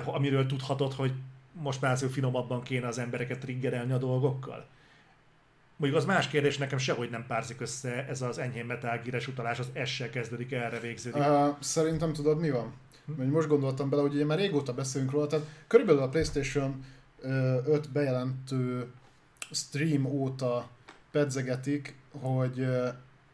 amiről 0.05 0.47
tudhatod, 0.47 0.93
hogy 0.93 1.13
most 1.53 1.81
már 1.81 1.99
finomabban 2.11 2.63
kéne 2.63 2.87
az 2.87 2.99
embereket 2.99 3.39
triggerelni 3.39 3.93
a 3.93 3.99
dolgokkal. 3.99 4.67
Mondjuk 5.77 6.01
az 6.01 6.07
más 6.07 6.29
kérdés, 6.29 6.59
nekem 6.59 6.79
sehogy 6.79 7.11
nem 7.11 7.27
párzik 7.27 7.61
össze 7.61 8.07
ez 8.09 8.23
az 8.23 8.39
enyhén 8.39 8.65
Metal 8.65 9.01
utalás, 9.29 9.59
az 9.59 9.71
S-sel 9.85 10.11
kezdődik, 10.11 10.53
erre 10.53 10.79
végződik. 10.79 11.21
Uh, 11.21 11.57
szerintem 11.61 12.13
tudod 12.13 12.41
mi 12.41 12.51
van? 12.51 12.73
Hm? 13.17 13.23
Most 13.23 13.49
gondoltam 13.49 13.91
bele, 13.91 14.03
hogy 14.03 14.15
ugye 14.15 14.25
már 14.25 14.39
régóta 14.39 14.75
beszélünk 14.75 15.11
róla, 15.11 15.27
tehát 15.27 15.47
körülbelül 15.67 16.03
a 16.03 16.09
PlayStation 16.09 16.85
5 17.23 17.91
bejelentő 17.93 18.87
stream 19.51 20.05
óta 20.05 20.69
pedzegetik, 21.11 21.95
hogy, 22.11 22.67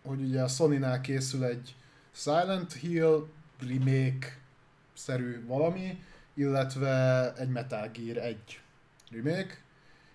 hogy 0.03 0.21
ugye 0.21 0.43
a 0.43 0.49
Sony-nál 0.49 1.01
készül 1.01 1.45
egy 1.45 1.75
Silent 2.13 2.73
Hill 2.73 3.27
remake 3.69 4.39
szerű 4.95 5.45
valami, 5.47 6.03
illetve 6.35 7.33
egy 7.37 7.49
Metal 7.49 7.91
Gear 7.93 8.17
1 8.17 8.61
remake, 9.11 9.59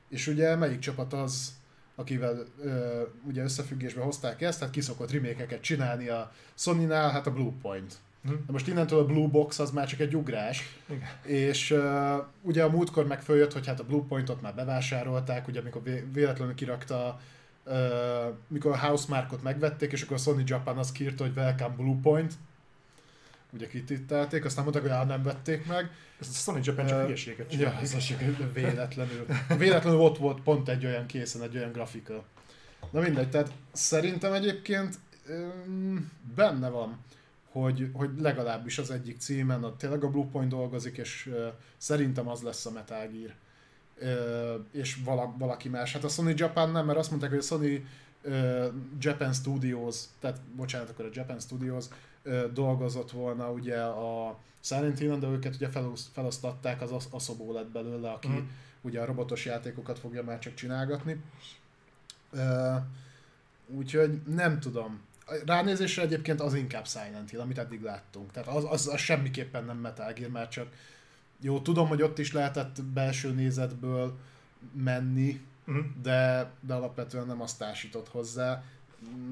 és 0.09 0.27
ugye 0.27 0.55
melyik 0.55 0.79
csapat 0.79 1.13
az, 1.13 1.53
akivel 1.95 2.45
ö, 2.61 3.01
ugye 3.27 3.43
összefüggésbe 3.43 4.01
hozták 4.01 4.41
ezt, 4.41 4.59
tehát 4.59 4.73
kiszokott 4.73 5.11
remékeket 5.11 5.61
csinálni 5.61 6.07
a 6.07 6.31
Sony-nál, 6.53 7.11
hát 7.11 7.27
a 7.27 7.31
Bluepoint. 7.31 7.97
Hm. 8.23 8.29
De 8.29 8.51
most 8.51 8.67
innentől 8.67 8.99
a 8.99 9.05
Blue 9.05 9.27
Box 9.27 9.59
az 9.59 9.71
már 9.71 9.87
csak 9.87 9.99
egy 9.99 10.15
ugrás, 10.15 10.77
Igen. 10.89 11.09
és 11.25 11.71
uh, 11.71 12.15
ugye 12.41 12.63
a 12.63 12.69
múltkor 12.69 13.07
meg 13.07 13.21
följött, 13.21 13.53
hogy 13.53 13.67
hát 13.67 13.79
a 13.79 13.83
Bluepointot 13.83 14.41
már 14.41 14.55
bevásárolták, 14.55 15.47
ugye 15.47 15.59
amikor 15.59 15.83
vé- 15.83 16.05
véletlenül 16.13 16.53
kirakta, 16.53 17.19
uh, 17.65 17.75
mikor 18.47 18.71
a 18.71 18.77
Housemarkot 18.77 19.43
megvették, 19.43 19.91
és 19.91 20.01
akkor 20.01 20.15
a 20.15 20.19
Sony 20.19 20.43
Japan 20.45 20.77
azt 20.77 20.91
kiírta, 20.91 21.23
hogy 21.23 21.33
Welcome 21.35 21.75
Bluepoint, 21.75 22.33
ugye 23.53 23.67
kitittelték, 23.67 24.45
aztán 24.45 24.63
mondták, 24.63 24.83
hogy 24.83 24.91
á, 24.91 25.03
nem 25.03 25.23
vették 25.23 25.65
meg. 25.65 25.91
Ez 26.19 26.27
a 26.27 26.31
Sony 26.33 26.61
Japan 26.63 26.85
csak 26.87 27.03
hülyeséget 27.03 27.51
Ja, 27.53 27.57
csinál. 27.57 27.79
ez 27.81 27.93
az 27.93 28.13
véletlenül. 28.53 29.25
Véletlenül 29.57 29.99
ott 29.99 30.17
volt 30.17 30.41
pont 30.41 30.69
egy 30.69 30.85
olyan 30.85 31.05
készen, 31.05 31.41
egy 31.41 31.57
olyan 31.57 31.71
grafika. 31.71 32.23
Na 32.91 32.99
mindegy, 33.01 33.29
tehát 33.29 33.51
szerintem 33.71 34.33
egyébként 34.33 34.95
öm, 35.27 36.11
benne 36.35 36.69
van, 36.69 36.97
hogy, 37.51 37.89
hogy 37.93 38.09
legalábbis 38.19 38.77
az 38.77 38.91
egyik 38.91 39.19
címen 39.19 39.63
a, 39.63 39.75
tényleg 39.75 40.03
a 40.03 40.09
Bluepoint 40.09 40.49
dolgozik, 40.49 40.97
és 40.97 41.27
ö, 41.31 41.47
szerintem 41.77 42.27
az 42.27 42.41
lesz 42.41 42.65
a 42.65 42.71
Metal 42.71 43.07
Gear. 43.07 43.33
Ö, 43.97 44.55
és 44.71 44.97
vala, 45.05 45.35
valaki 45.37 45.69
más. 45.69 45.93
Hát 45.93 46.03
a 46.03 46.07
Sony 46.07 46.33
Japan 46.37 46.71
nem, 46.71 46.85
mert 46.85 46.97
azt 46.97 47.09
mondták, 47.09 47.29
hogy 47.29 47.39
a 47.39 47.41
Sony 47.41 47.85
ö, 48.21 48.67
Japan 48.99 49.33
Studios, 49.33 49.95
tehát 50.19 50.41
bocsánat, 50.55 50.89
akkor 50.89 51.05
a 51.05 51.09
Japan 51.13 51.39
Studios 51.39 51.85
ö, 52.23 52.45
dolgozott 52.53 53.11
volna 53.11 53.51
ugye 53.51 53.81
a 53.81 54.37
Silent 54.59 54.99
Hill-en, 54.99 55.19
de 55.19 55.27
őket 55.27 55.55
ugye 55.55 55.69
felosz, 55.69 56.09
felosztatták, 56.13 56.81
az 56.81 56.91
As- 56.91 57.07
Asobo 57.11 57.53
lett 57.53 57.69
belőle, 57.71 58.11
aki 58.11 58.27
Mhm. 58.27 58.37
ugye 58.81 59.01
a 59.01 59.05
robotos 59.05 59.45
játékokat 59.45 59.99
fogja 59.99 60.23
már 60.23 60.39
csak 60.39 60.53
csinálgatni. 60.53 61.21
Ö, 62.31 62.73
úgyhogy 63.67 64.21
nem 64.27 64.59
tudom. 64.59 64.99
Ránézésre 65.45 66.01
egyébként 66.01 66.41
az 66.41 66.53
inkább 66.53 66.87
Silent 66.87 67.29
Hill, 67.29 67.39
amit 67.39 67.57
eddig 67.57 67.81
láttunk. 67.81 68.31
Tehát 68.31 68.49
az, 68.49 68.65
az, 68.69 68.87
az 68.87 68.99
semmiképpen 68.99 69.65
nem 69.65 69.77
Metal 69.77 70.13
Gear, 70.13 70.31
mert 70.31 70.51
csak 70.51 70.67
jó, 71.41 71.59
tudom, 71.61 71.87
hogy 71.87 72.01
ott 72.01 72.19
is 72.19 72.33
lehetett 72.33 72.83
belső 72.83 73.31
nézetből 73.31 74.17
menni, 74.73 75.41
Mhm. 75.65 75.79
de, 76.01 76.51
de 76.59 76.73
alapvetően 76.73 77.25
nem 77.25 77.41
azt 77.41 77.57
társított 77.57 78.09
hozzá, 78.09 78.63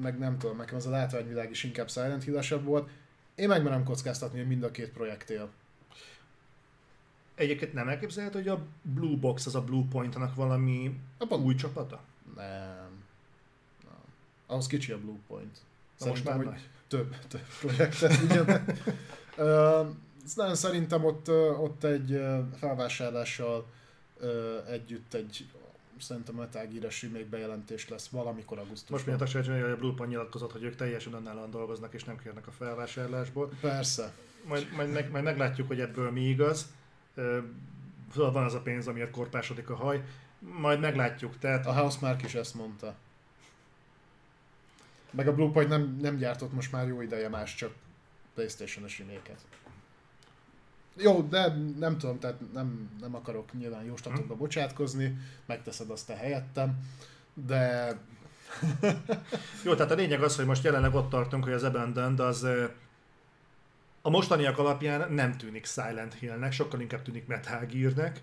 meg 0.00 0.18
nem 0.18 0.38
tudom, 0.38 0.56
nekem 0.56 0.76
az 0.76 0.86
a 0.86 0.90
látványvilág 0.90 1.50
is 1.50 1.64
inkább 1.64 1.90
Silent 1.90 2.24
hill 2.24 2.58
volt. 2.58 2.90
Én 3.34 3.48
megmerem 3.48 3.84
kockáztatni, 3.84 4.38
hogy 4.38 4.48
mind 4.48 4.62
a 4.62 4.70
két 4.70 4.90
projekt 4.90 5.30
él. 5.30 5.50
Egyébként 7.34 7.72
nem 7.72 7.88
elképzelhető, 7.88 8.38
hogy 8.38 8.48
a 8.48 8.66
Blue 8.82 9.16
Box 9.16 9.46
az 9.46 9.54
a 9.54 9.64
Blue 9.64 9.84
Point-nak 9.90 10.34
valami 10.34 11.00
Abban 11.18 11.42
új 11.42 11.54
csapata? 11.54 12.00
Nem. 12.34 13.04
nem. 13.84 14.00
Ahhoz 14.46 14.66
kicsi 14.66 14.92
a 14.92 14.98
Blue 14.98 15.18
Point. 15.26 15.58
Na 16.00 16.08
most 16.08 16.24
már 16.24 16.36
hogy 16.36 16.68
több, 16.88 17.16
több 17.28 17.46
projektet. 17.60 18.12
Ö, 19.36 19.80
nem, 20.34 20.54
szerintem 20.54 21.04
ott, 21.04 21.28
ott 21.60 21.84
egy 21.84 22.20
felvásárlással 22.58 23.66
ö, 24.20 24.58
együtt 24.68 25.14
egy 25.14 25.46
szerintem 25.98 26.34
Metal 26.34 26.66
Gear-es 26.66 27.02
remake 27.02 27.24
bejelentés 27.30 27.88
lesz 27.88 28.08
valamikor 28.08 28.58
augusztusban. 28.58 28.96
Most 28.96 29.06
miatt 29.06 29.20
azt 29.20 29.48
hogy 29.48 29.70
a 29.70 29.76
Blue 29.76 29.94
Point 29.94 30.10
nyilatkozott, 30.10 30.52
hogy 30.52 30.62
ők 30.62 30.76
teljesen 30.76 31.12
önállóan 31.12 31.50
dolgoznak 31.50 31.94
és 31.94 32.04
nem 32.04 32.18
kérnek 32.18 32.46
a 32.46 32.50
felvásárlásból. 32.50 33.50
Persze. 33.60 34.12
Majd, 34.44 34.68
majd, 34.76 34.92
meg, 34.92 35.10
majd 35.10 35.24
meglátjuk, 35.24 35.66
hogy 35.66 35.80
ebből 35.80 36.10
mi 36.10 36.28
igaz. 36.28 36.66
Ö, 37.14 37.38
Szóval 38.14 38.32
van 38.32 38.44
az 38.44 38.54
a 38.54 38.60
pénz, 38.60 38.86
amiért 38.86 39.10
korpásodik 39.10 39.70
a 39.70 39.74
haj. 39.74 40.04
Majd 40.38 40.80
meglátjuk. 40.80 41.38
Tehát 41.38 41.66
A 41.66 41.72
Housemark 41.72 42.22
is 42.22 42.34
ezt 42.34 42.54
mondta. 42.54 42.94
Meg 45.10 45.28
a 45.28 45.34
Bluepoint 45.34 45.68
nem, 45.68 45.98
nem 46.00 46.16
gyártott 46.16 46.52
most 46.52 46.72
már 46.72 46.86
jó 46.86 47.00
ideje 47.00 47.28
más, 47.28 47.54
csak 47.54 47.72
Playstation-es 48.34 48.98
remake 48.98 49.34
Jó, 50.96 51.22
de 51.22 51.54
nem 51.78 51.98
tudom, 51.98 52.18
tehát 52.18 52.52
nem, 52.52 52.90
nem 53.00 53.14
akarok 53.14 53.52
nyilván 53.52 53.84
jóslatokba 53.84 54.36
bocsátkozni, 54.36 55.16
megteszed 55.46 55.90
azt 55.90 56.06
te 56.06 56.14
helyettem, 56.14 56.78
de 57.34 57.94
Jó, 59.64 59.74
tehát 59.74 59.92
a 59.92 59.94
lényeg 59.94 60.22
az, 60.22 60.36
hogy 60.36 60.46
most 60.46 60.64
jelenleg 60.64 60.94
ott 60.94 61.10
tartunk, 61.10 61.44
hogy 61.44 61.52
az 61.52 61.62
Abandoned 61.62 62.20
az 62.20 62.46
a 64.02 64.10
mostaniak 64.10 64.58
alapján 64.58 65.12
nem 65.12 65.36
tűnik 65.36 65.66
Silent 65.66 66.14
Hillnek, 66.14 66.52
sokkal 66.52 66.80
inkább 66.80 67.02
tűnik 67.02 67.26
Metal 67.26 67.66
Gearnek. 67.66 68.20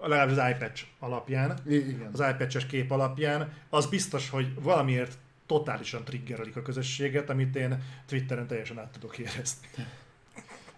Legalábbis 0.00 0.36
az 0.36 0.50
iPatch 0.50 0.84
alapján, 0.98 1.58
igen. 1.66 2.08
az 2.12 2.20
iPatch-es 2.20 2.66
kép 2.66 2.90
alapján. 2.90 3.52
Az 3.68 3.86
biztos, 3.86 4.30
hogy 4.30 4.62
valamiért 4.62 5.18
totálisan 5.46 6.04
triggerelik 6.04 6.56
a 6.56 6.62
közösséget, 6.62 7.30
amit 7.30 7.56
én 7.56 7.82
Twitteren 8.06 8.46
teljesen 8.46 8.78
át 8.78 8.92
tudok 8.92 9.18
érezni. 9.18 9.66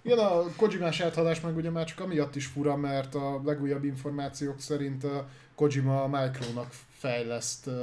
Igen, 0.02 0.18
a 0.18 0.42
Kojimás 0.56 1.00
áthalás 1.00 1.40
meg 1.40 1.56
ugye 1.56 1.70
már 1.70 1.84
csak 1.84 2.00
amiatt 2.00 2.36
is 2.36 2.46
fura, 2.46 2.76
mert 2.76 3.14
a 3.14 3.40
legújabb 3.44 3.84
információk 3.84 4.60
szerint 4.60 5.04
a 5.04 5.28
Kojima 5.54 6.02
a 6.02 6.06
Micronak 6.06 6.72
fejleszt 6.98 7.66
uh, 7.66 7.74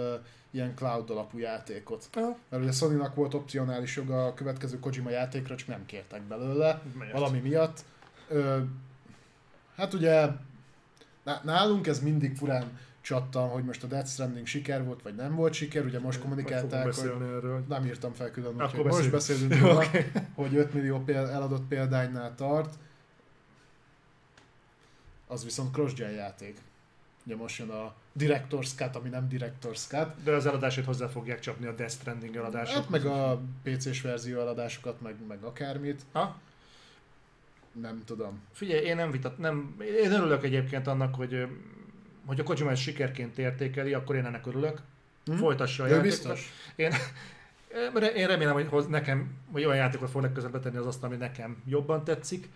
ilyen 0.52 0.76
cloud 0.76 1.10
alapú 1.10 1.38
játékot. 1.38 2.10
Mert 2.50 2.64
ugye 2.64 2.72
Sony-nak 2.72 3.16
volt 3.16 3.34
opcionális 3.34 3.96
joga 3.96 4.26
a 4.26 4.34
következő 4.34 4.80
Kojima 4.80 5.10
játékra, 5.10 5.56
csak 5.56 5.68
nem 5.68 5.86
kértek 5.86 6.22
belőle, 6.22 6.82
Miért? 7.00 7.14
valami 7.14 7.40
miatt. 7.40 7.80
Ö, 8.28 8.60
hát 9.76 9.94
ugye 9.94 10.28
nálunk 11.44 11.88
ez 11.88 12.00
mindig 12.00 12.36
furán 12.36 12.78
csattan, 13.02 13.50
hogy 13.50 13.64
most 13.64 13.84
a 13.84 13.88
Death 13.88 14.10
Stranding 14.10 14.46
siker 14.46 14.84
volt, 14.84 15.02
vagy 15.02 15.16
nem 15.16 15.36
volt 15.36 15.54
siker, 15.54 15.86
ugye 15.86 16.00
most 16.00 16.20
kommunikálták, 16.20 16.94
hogy 16.94 17.08
erről. 17.08 17.64
nem 17.68 17.86
írtam 17.86 18.14
fel 18.14 18.32
külön, 18.32 18.62
úgyhogy 18.62 18.86
most 18.86 19.12
beszéljünk. 19.12 19.50
beszélünk 19.50 19.62
róla, 19.62 19.86
Oké. 19.88 20.12
hogy 20.36 20.56
5 20.56 20.74
millió 20.74 21.00
péld, 21.00 21.30
eladott 21.30 21.68
példánynál 21.68 22.36
tart. 22.36 22.74
Az 25.28 25.44
viszont 25.44 25.74
cross-gen 25.74 26.12
játék. 26.12 26.58
Ugye 27.26 27.36
most 27.36 27.58
jön 27.58 27.70
a 27.70 27.94
Director's 28.20 28.76
Cut, 28.76 28.96
ami 28.96 29.10
nem 29.10 29.28
Director's 29.32 29.88
Cut. 29.88 30.24
De 30.24 30.32
az 30.32 30.46
eladásét 30.46 30.86
hozzá 30.86 31.08
fogják 31.08 31.40
csapni 31.40 31.66
a 31.66 31.72
Death 31.72 31.94
Stranding 31.94 32.36
eladását. 32.36 32.76
Hát 32.76 32.90
meg 32.90 33.06
a 33.06 33.42
PC-s 33.64 34.02
verzió 34.02 34.40
eladásokat, 34.40 35.02
meg, 35.02 35.16
meg 35.28 35.44
akármit. 35.44 36.02
Ha? 36.12 36.40
Nem 37.72 38.02
tudom. 38.06 38.42
Figyelj, 38.52 38.86
én 38.86 38.96
nem 38.96 39.12
vitat, 39.12 39.38
nem, 39.38 39.76
én 40.04 40.12
örülök 40.12 40.44
egyébként 40.44 40.88
annak, 40.88 41.16
hogy, 41.16 41.48
hogy 42.26 42.40
a 42.40 42.44
Kojima 42.44 42.72
ezt 42.72 42.82
sikerként 42.82 43.38
értékeli, 43.38 43.94
akkor 43.94 44.16
én 44.16 44.26
ennek 44.26 44.46
örülök. 44.48 44.82
Hm? 45.26 45.34
Folytassa 45.34 45.84
a 45.84 45.88
játékot. 45.88 46.10
biztos. 46.10 46.52
Én, 46.76 46.92
én 48.16 48.28
remélem, 48.28 48.54
hogy 48.54 48.68
hoz 48.68 48.88
nekem, 48.88 49.32
hogy 49.52 49.64
olyan 49.66 49.78
játékot 49.78 50.10
fog 50.10 50.22
legközelebb 50.22 50.54
betenni 50.54 50.78
az 50.78 50.86
asztal, 50.86 51.10
ami 51.10 51.18
nekem 51.18 51.64
jobban 51.66 52.04
tetszik. 52.04 52.50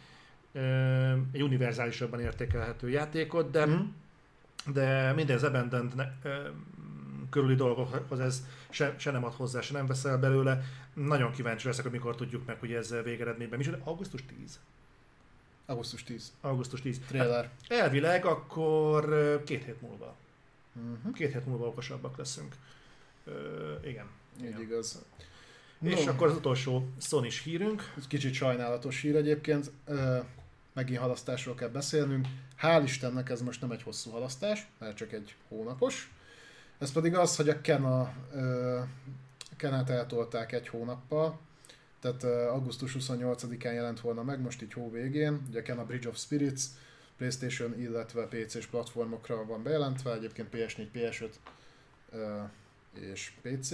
Egy 1.31 1.43
univerzálisabban 1.43 2.19
értékelhető 2.19 2.89
játékot, 2.89 3.51
de, 3.51 3.65
Hm? 3.65 3.81
de 4.73 5.13
minden 5.13 5.35
az 5.35 5.43
Abandoned 5.43 5.93
körüli 7.29 7.55
dolgokhoz 7.55 8.19
ez 8.19 8.43
se, 8.69 8.93
se 8.97 9.11
nem 9.11 9.23
ad 9.23 9.33
hozzá, 9.33 9.61
se 9.61 9.73
nem 9.73 9.85
veszel 9.85 10.17
belőle. 10.17 10.63
Nagyon 10.93 11.31
kíváncsi 11.31 11.67
leszek, 11.67 11.83
hogy 11.83 11.91
mikor 11.91 12.15
tudjuk 12.15 12.45
meg, 12.45 12.59
hogy 12.59 12.73
ez 12.73 12.95
végeredményben 13.03 13.59
mi 13.59 13.65
is. 13.65 13.71
Augusztus 13.83 14.25
10. 14.25 14.59
Augusztus 15.65 16.03
10. 16.03 16.31
Augusztus 16.41 16.81
10. 16.81 16.99
Trailer. 17.07 17.49
Elvileg 17.67 18.25
akkor 18.25 19.41
két 19.45 19.63
hét 19.63 19.81
múlva. 19.81 20.15
Uh-huh. 20.73 21.13
Két 21.13 21.33
hét 21.33 21.45
múlva 21.45 21.65
okosabbak 21.65 22.17
leszünk. 22.17 22.55
Ö, 23.25 23.73
igen. 23.85 24.05
Így 24.41 24.47
igen. 24.47 24.61
igaz. 24.61 25.01
És 25.81 26.03
No. 26.03 26.11
akkor 26.11 26.27
az 26.27 26.35
utolsó 26.35 26.87
sony 26.99 27.29
hírünk. 27.43 27.93
Ez 27.97 28.07
kicsit 28.07 28.33
sajnálatos 28.33 29.01
hír 29.01 29.15
egyébként. 29.15 29.71
Ö, 29.85 30.17
megint 30.73 30.99
halasztásról 30.99 31.55
kell 31.55 31.69
beszélnünk. 31.69 32.27
Hál' 32.61 32.81
Istennek 32.83 33.29
ez 33.29 33.41
most 33.41 33.61
nem 33.61 33.71
egy 33.71 33.83
hosszú 33.83 34.11
halasztás, 34.11 34.67
mert 34.79 34.95
csak 34.95 35.11
egy 35.11 35.35
hónapos. 35.47 36.11
Ez 36.79 36.91
pedig 36.91 37.15
az, 37.15 37.35
hogy 37.35 37.49
a 37.49 37.61
Kena, 37.61 38.13
ö, 38.33 38.79
Kenát 39.57 39.89
eltolták 39.89 40.51
egy 40.51 40.67
hónappal, 40.67 41.39
tehát 42.03 42.47
augusztus 42.49 42.95
28-án 42.99 43.73
jelent 43.73 43.99
volna 43.99 44.23
meg, 44.23 44.41
most 44.41 44.61
így 44.61 44.73
hó 44.73 44.91
végén. 44.91 45.41
Ugye 45.49 45.73
a 45.73 45.85
Bridge 45.85 46.07
of 46.09 46.17
Spirits, 46.17 46.61
Playstation, 47.17 47.79
illetve 47.79 48.27
PC-s 48.27 48.65
platformokra 48.65 49.45
van 49.45 49.63
bejelentve, 49.63 50.13
egyébként 50.13 50.47
PS4, 50.51 50.87
PS5 50.93 51.29
ö, 52.11 52.41
és 52.99 53.31
PC. 53.41 53.71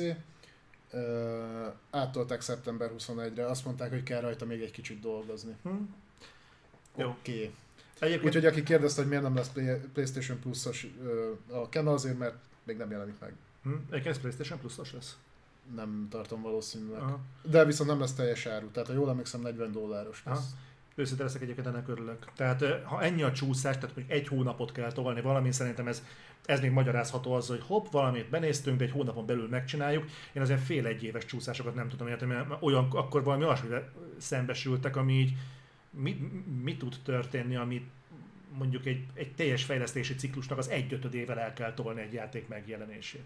Áttolták 1.89 2.41
szeptember 2.41 2.91
21-re, 2.97 3.45
azt 3.45 3.65
mondták, 3.65 3.89
hogy 3.89 4.03
kell 4.03 4.21
rajta 4.21 4.45
még 4.45 4.61
egy 4.61 4.71
kicsit 4.71 4.99
dolgozni. 4.99 5.55
Hm? 5.63 5.69
Jó. 6.95 7.07
Oké. 7.09 7.31
Okay. 7.31 7.53
Egyébként 7.99 8.25
Úgyhogy 8.25 8.45
aki 8.45 8.63
kérdezte, 8.63 9.01
hogy 9.01 9.09
miért 9.09 9.23
nem 9.23 9.35
lesz 9.35 9.49
Play- 9.49 9.87
PlayStation 9.93 10.39
Plus-os 10.39 10.87
a 11.51 11.69
Kena, 11.69 11.91
azért, 11.91 12.17
mert 12.17 12.35
még 12.63 12.77
nem 12.77 12.91
jelenik 12.91 13.19
meg. 13.19 13.33
hm? 13.63 13.69
Egyébként 13.69 14.15
ez 14.15 14.19
PlayStation 14.19 14.59
Plus-os 14.59 14.93
lesz. 14.93 15.17
Nem 15.75 16.07
tartom 16.09 16.41
valószínűleg. 16.41 17.01
Aha. 17.01 17.19
De 17.41 17.65
viszont 17.65 17.89
nem 17.89 17.99
lesz 17.99 18.13
teljes 18.13 18.45
áru, 18.45 18.67
tehát 18.71 18.87
ha 18.87 18.93
jól 18.93 19.09
emlékszem 19.09 19.41
40 19.41 19.71
dolláros 19.71 20.21
Aha. 20.25 20.35
lesz. 20.35 20.49
Őszinte 20.95 21.23
leszek 21.23 21.41
egyébként 21.41 21.67
ennek 21.67 21.87
örülök. 21.87 22.27
Tehát 22.35 22.63
ha 22.83 23.01
ennyi 23.01 23.23
a 23.23 23.31
csúszás, 23.31 23.75
tehát 23.75 23.95
mondjuk 23.95 24.17
egy 24.17 24.27
hónapot 24.27 24.71
kell 24.71 24.91
tolni 24.91 25.21
valami, 25.21 25.51
szerintem 25.51 25.87
ez, 25.87 26.03
ez 26.45 26.59
még 26.59 26.71
magyarázható 26.71 27.33
az, 27.33 27.47
hogy 27.47 27.61
hopp, 27.65 27.85
valamit 27.91 28.29
benéztünk, 28.29 28.77
de 28.77 28.83
egy 28.83 28.91
hónapon 28.91 29.25
belül 29.25 29.47
megcsináljuk. 29.47 30.05
Én 30.33 30.41
azért 30.41 30.63
fél 30.63 30.85
egy 30.85 31.03
éves 31.03 31.25
csúszásokat 31.25 31.75
nem 31.75 31.89
tudom 31.89 32.07
érteni, 32.07 32.33
mert 32.33 32.49
olyan, 32.59 32.87
akkor 32.91 33.23
valami 33.23 33.43
olyasmivel 33.43 33.91
szembesültek, 34.17 34.95
ami 34.95 35.13
így 35.13 35.33
mi, 35.89 36.31
mi 36.63 36.77
tud 36.77 36.95
történni, 37.03 37.55
amit 37.55 37.87
mondjuk 38.57 38.85
egy, 38.85 39.05
egy 39.13 39.35
teljes 39.35 39.63
fejlesztési 39.63 40.15
ciklusnak 40.15 40.57
az 40.57 40.69
egyötödével 40.69 41.39
el 41.39 41.53
kell 41.53 41.73
tolni 41.73 42.01
egy 42.01 42.13
játék 42.13 42.47
megjelenését. 42.47 43.23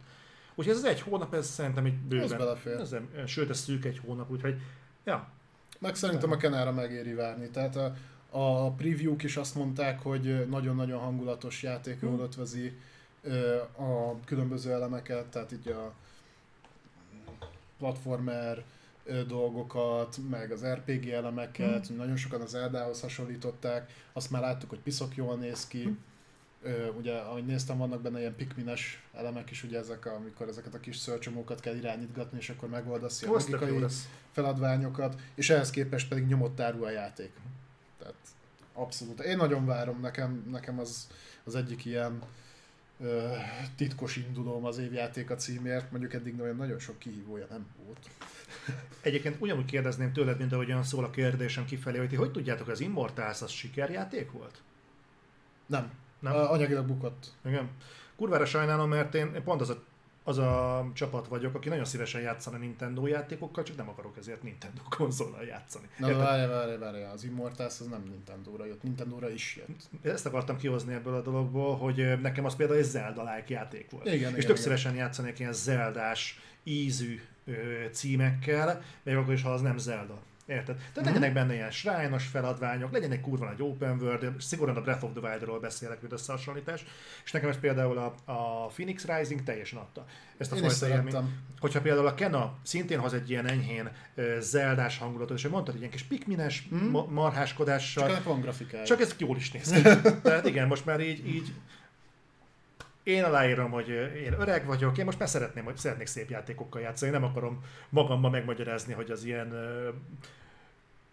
Úgyhogy 0.55 0.75
ez 0.75 0.84
az 0.84 0.89
egy 0.89 1.01
hónap, 1.01 1.34
ez 1.34 1.47
szerintem 1.47 1.85
egy 1.85 1.97
bőven. 1.97 2.25
Az 2.25 2.34
belefér. 2.34 2.80
Ez, 2.80 2.95
sőt, 3.25 3.49
ez 3.49 3.59
szűk 3.59 3.85
egy 3.85 3.99
hónap, 4.05 4.31
úgyhogy 4.31 4.61
ja, 5.03 5.27
Meg 5.80 5.95
szerintem 5.95 6.31
a 6.31 6.38
Kenára 6.38 6.71
megéri 6.71 7.13
várni. 7.13 7.49
Tehát 7.49 7.75
a, 7.75 7.93
a 8.30 8.71
preview-k 8.71 9.23
is 9.23 9.38
azt 9.38 9.55
mondták, 9.55 10.01
hogy 10.01 10.47
nagyon-nagyon 10.49 10.99
hangulatos 10.99 11.63
játék, 11.63 11.97
jól 12.01 12.19
ötvözi 12.19 12.77
a 13.77 14.19
különböző 14.25 14.71
elemeket, 14.71 15.25
tehát 15.25 15.51
így 15.51 15.67
a 15.67 15.93
platformer 17.77 18.63
dolgokat, 19.27 20.17
meg 20.30 20.51
az 20.51 20.65
RPG 20.65 21.07
elemeket, 21.07 21.89
nagyon 21.95 22.15
sokan 22.15 22.41
az 22.41 22.55
Eldához 22.55 23.01
hasonlították, 23.01 23.91
azt 24.13 24.31
már 24.31 24.41
láttuk, 24.41 24.69
hogy 24.69 24.80
piszok 24.80 25.15
jól 25.15 25.35
néz 25.35 25.67
ki. 25.67 25.97
Ö, 26.64 26.90
ugye, 26.90 27.14
ahogy 27.14 27.45
néztem, 27.45 27.77
vannak 27.77 28.02
benne 28.02 28.19
ilyen 28.19 28.35
pikmines 28.35 29.03
elemek 29.14 29.52
is, 29.52 29.64
ugye 29.64 29.77
ezek, 29.77 30.06
amikor 30.06 30.48
ezeket 30.48 30.73
a 30.73 30.80
kis 30.80 30.98
szörcsomókat 30.98 31.60
kell 31.60 31.76
irányítgatni, 31.76 32.38
és 32.38 32.49
akkor 32.49 32.69
megoldasz 32.69 33.22
jó 33.22 33.34
logikai 33.34 33.85
feladványokat, 34.31 35.22
és 35.35 35.49
ehhez 35.49 35.69
képest 35.69 36.07
pedig 36.07 36.26
nyomott 36.26 36.60
áru 36.60 36.84
a 36.84 36.90
játék. 36.90 37.31
Tehát 37.99 38.15
abszolút. 38.73 39.19
Én 39.19 39.38
nagyon 39.38 39.65
várom, 39.65 39.99
nekem, 39.99 40.48
nekem 40.52 40.80
az, 40.80 41.07
az 41.44 41.56
egyik 41.56 41.85
ilyen 41.85 42.22
ö, 42.99 43.34
titkos 43.76 44.15
indulóm 44.15 44.65
az 44.65 44.77
évjáték 44.77 45.30
a 45.30 45.35
címért, 45.35 45.91
mondjuk 45.91 46.14
eddig 46.14 46.41
olyan 46.41 46.56
nagyon 46.56 46.80
sok 46.80 46.99
kihívója 46.99 47.45
nem 47.49 47.65
volt. 47.85 48.10
Egyébként 49.02 49.35
ugyanúgy 49.40 49.65
kérdezném 49.65 50.14
tőled, 50.14 50.38
mint 50.38 50.53
ahogyan 50.53 50.84
szól 50.84 51.03
a 51.03 51.10
kérdésem 51.10 51.65
kifelé, 51.65 51.98
hogy 51.98 52.10
ti 52.10 52.15
hogy 52.15 52.31
tudjátok, 52.31 52.68
az 52.68 52.80
Immortals 52.80 53.41
az 53.41 53.52
sikerjáték 53.52 54.31
volt? 54.31 54.61
Nem. 55.65 55.91
Nem? 56.24 56.36
Anyagilag 56.36 56.86
bukott. 56.86 57.32
Igen. 57.45 57.70
Kurvára 58.16 58.45
sajnálom, 58.45 58.90
mert 58.90 59.16
én 59.16 59.32
én 59.36 59.44
pont 59.44 59.62
az 59.62 59.70
a, 59.70 59.84
az 60.24 60.38
a 60.38 60.86
csapat 60.94 61.28
vagyok, 61.28 61.56
aki 61.56 61.70
nagyon 61.70 61.86
szívesen 61.86 62.22
játszana 62.22 62.58
Nintendo 62.58 63.08
játékokkal, 63.08 63.64
csak 63.64 63.76
nem 63.76 63.90
akarok 63.90 64.18
ezért 64.18 64.44
Nintendo 64.44 64.82
konzollal 64.98 65.44
játszani. 65.44 65.88
Na, 65.98 66.08
Érted? 66.08 66.24
várjál, 66.24 66.50
várjál, 66.50 66.78
várjál, 66.78 67.12
az 67.12 67.24
Immortals 67.24 67.80
az 67.80 67.88
nem 67.88 68.04
Nintendo-ra 68.10 68.66
jött, 68.66 68.84
Nintendo-ra 68.84 69.30
is 69.30 69.56
jött. 69.56 70.14
Ezt 70.14 70.26
akartam 70.26 70.58
kihozni 70.58 70.94
ebből 70.94 71.16
a 71.16 71.22
dologból, 71.22 71.76
hogy 71.78 72.22
nekem 72.22 72.45
az 72.45 72.56
például 72.56 72.80
egy 72.80 72.86
Zelda-like 72.86 73.54
játék 73.54 73.91
volt. 73.91 74.06
Igen, 74.06 74.16
és 74.16 74.22
igen, 74.22 74.34
tök 74.34 74.44
igen. 74.44 74.56
szívesen 74.56 74.95
játszanék 74.95 75.40
ilyen 75.40 75.54
Zeldás 75.54 76.40
ízű 76.64 77.22
ö, 77.45 77.54
címekkel, 77.91 78.82
még 79.04 79.16
akkor 79.16 79.34
is, 79.34 79.41
ha 79.41 79.52
az 79.52 79.62
nem 79.62 79.78
Zelda. 79.78 80.22
Érted? 80.45 80.76
Tehát 80.76 80.95
Mhm. 80.95 81.06
legyenek 81.06 81.34
benne 81.34 81.53
ilyen 81.53 81.72
shrine 81.72 82.20
feladványok, 82.20 82.91
legyen 82.91 83.11
egy 83.11 83.22
kurva 83.22 83.45
nagy 83.45 83.61
open 83.61 83.99
world, 84.02 84.34
szigorúan 84.41 84.78
a 84.78 84.82
Breath 84.82 85.03
of 85.03 85.11
the 85.15 85.30
Wild-ról 85.30 85.60
beszélek, 85.60 86.02
mint 86.02 86.14
összehasonlítás, 86.14 86.86
és 87.24 87.32
nekem 87.32 87.49
ez 87.49 87.60
például 87.60 87.98
a, 87.98 88.32
a 88.32 88.65
Phoenix 88.68 89.06
Rising 89.06 89.44
teljesen 89.44 89.80
adta. 89.80 90.06
Ezt 90.38 90.52
a 90.52 90.56
Én 90.56 90.61
fajta 90.61 90.88
élményt. 90.88 91.18
Hogyha 91.60 91.82
például 91.82 92.07
a 92.07 92.14
Kena 92.15 92.57
szintén 92.64 92.99
hoz 92.99 93.14
egy 93.14 93.30
ilyen 93.30 93.48
enyhén 93.48 93.90
zeldás 94.40 94.98
hangulatot, 94.98 95.38
és 95.38 95.48
mondtad, 95.48 95.72
hogy 95.72 95.80
ilyen 95.80 95.91
kis 95.91 96.03
pikmines 96.03 96.68
ma- 96.91 97.06
marháskodással, 97.10 98.03
Csak 98.03 98.11
ennek 98.11 98.24
van 98.28 98.41
grafikája. 98.41 98.86
csak 98.86 99.02
ez 99.02 99.15
jól 99.18 99.36
is 99.38 99.52
néz 99.52 99.70
ki. 99.72 99.82
Tehát 100.24 100.48
igen, 100.48 100.68
most 100.68 100.86
már 100.86 100.99
így, 100.99 101.28
így 101.28 101.53
én 103.03 103.23
aláírom, 103.23 103.71
hogy 103.71 103.88
én 104.25 104.34
öreg 104.39 104.65
vagyok, 104.65 104.97
én 104.97 105.05
most 105.05 105.19
már 105.19 105.30
szeretném, 105.30 105.63
hogy 105.63 105.77
szeretnék 105.77 106.07
szép 106.07 106.30
játékokkal 106.30 106.81
játszani, 106.81 107.11
nem 107.11 107.23
akarom 107.23 107.63
magammal 107.89 108.31
megmagyarázni, 108.31 108.93
hogy 108.93 109.11
az 109.11 109.23
ilyen 109.23 109.53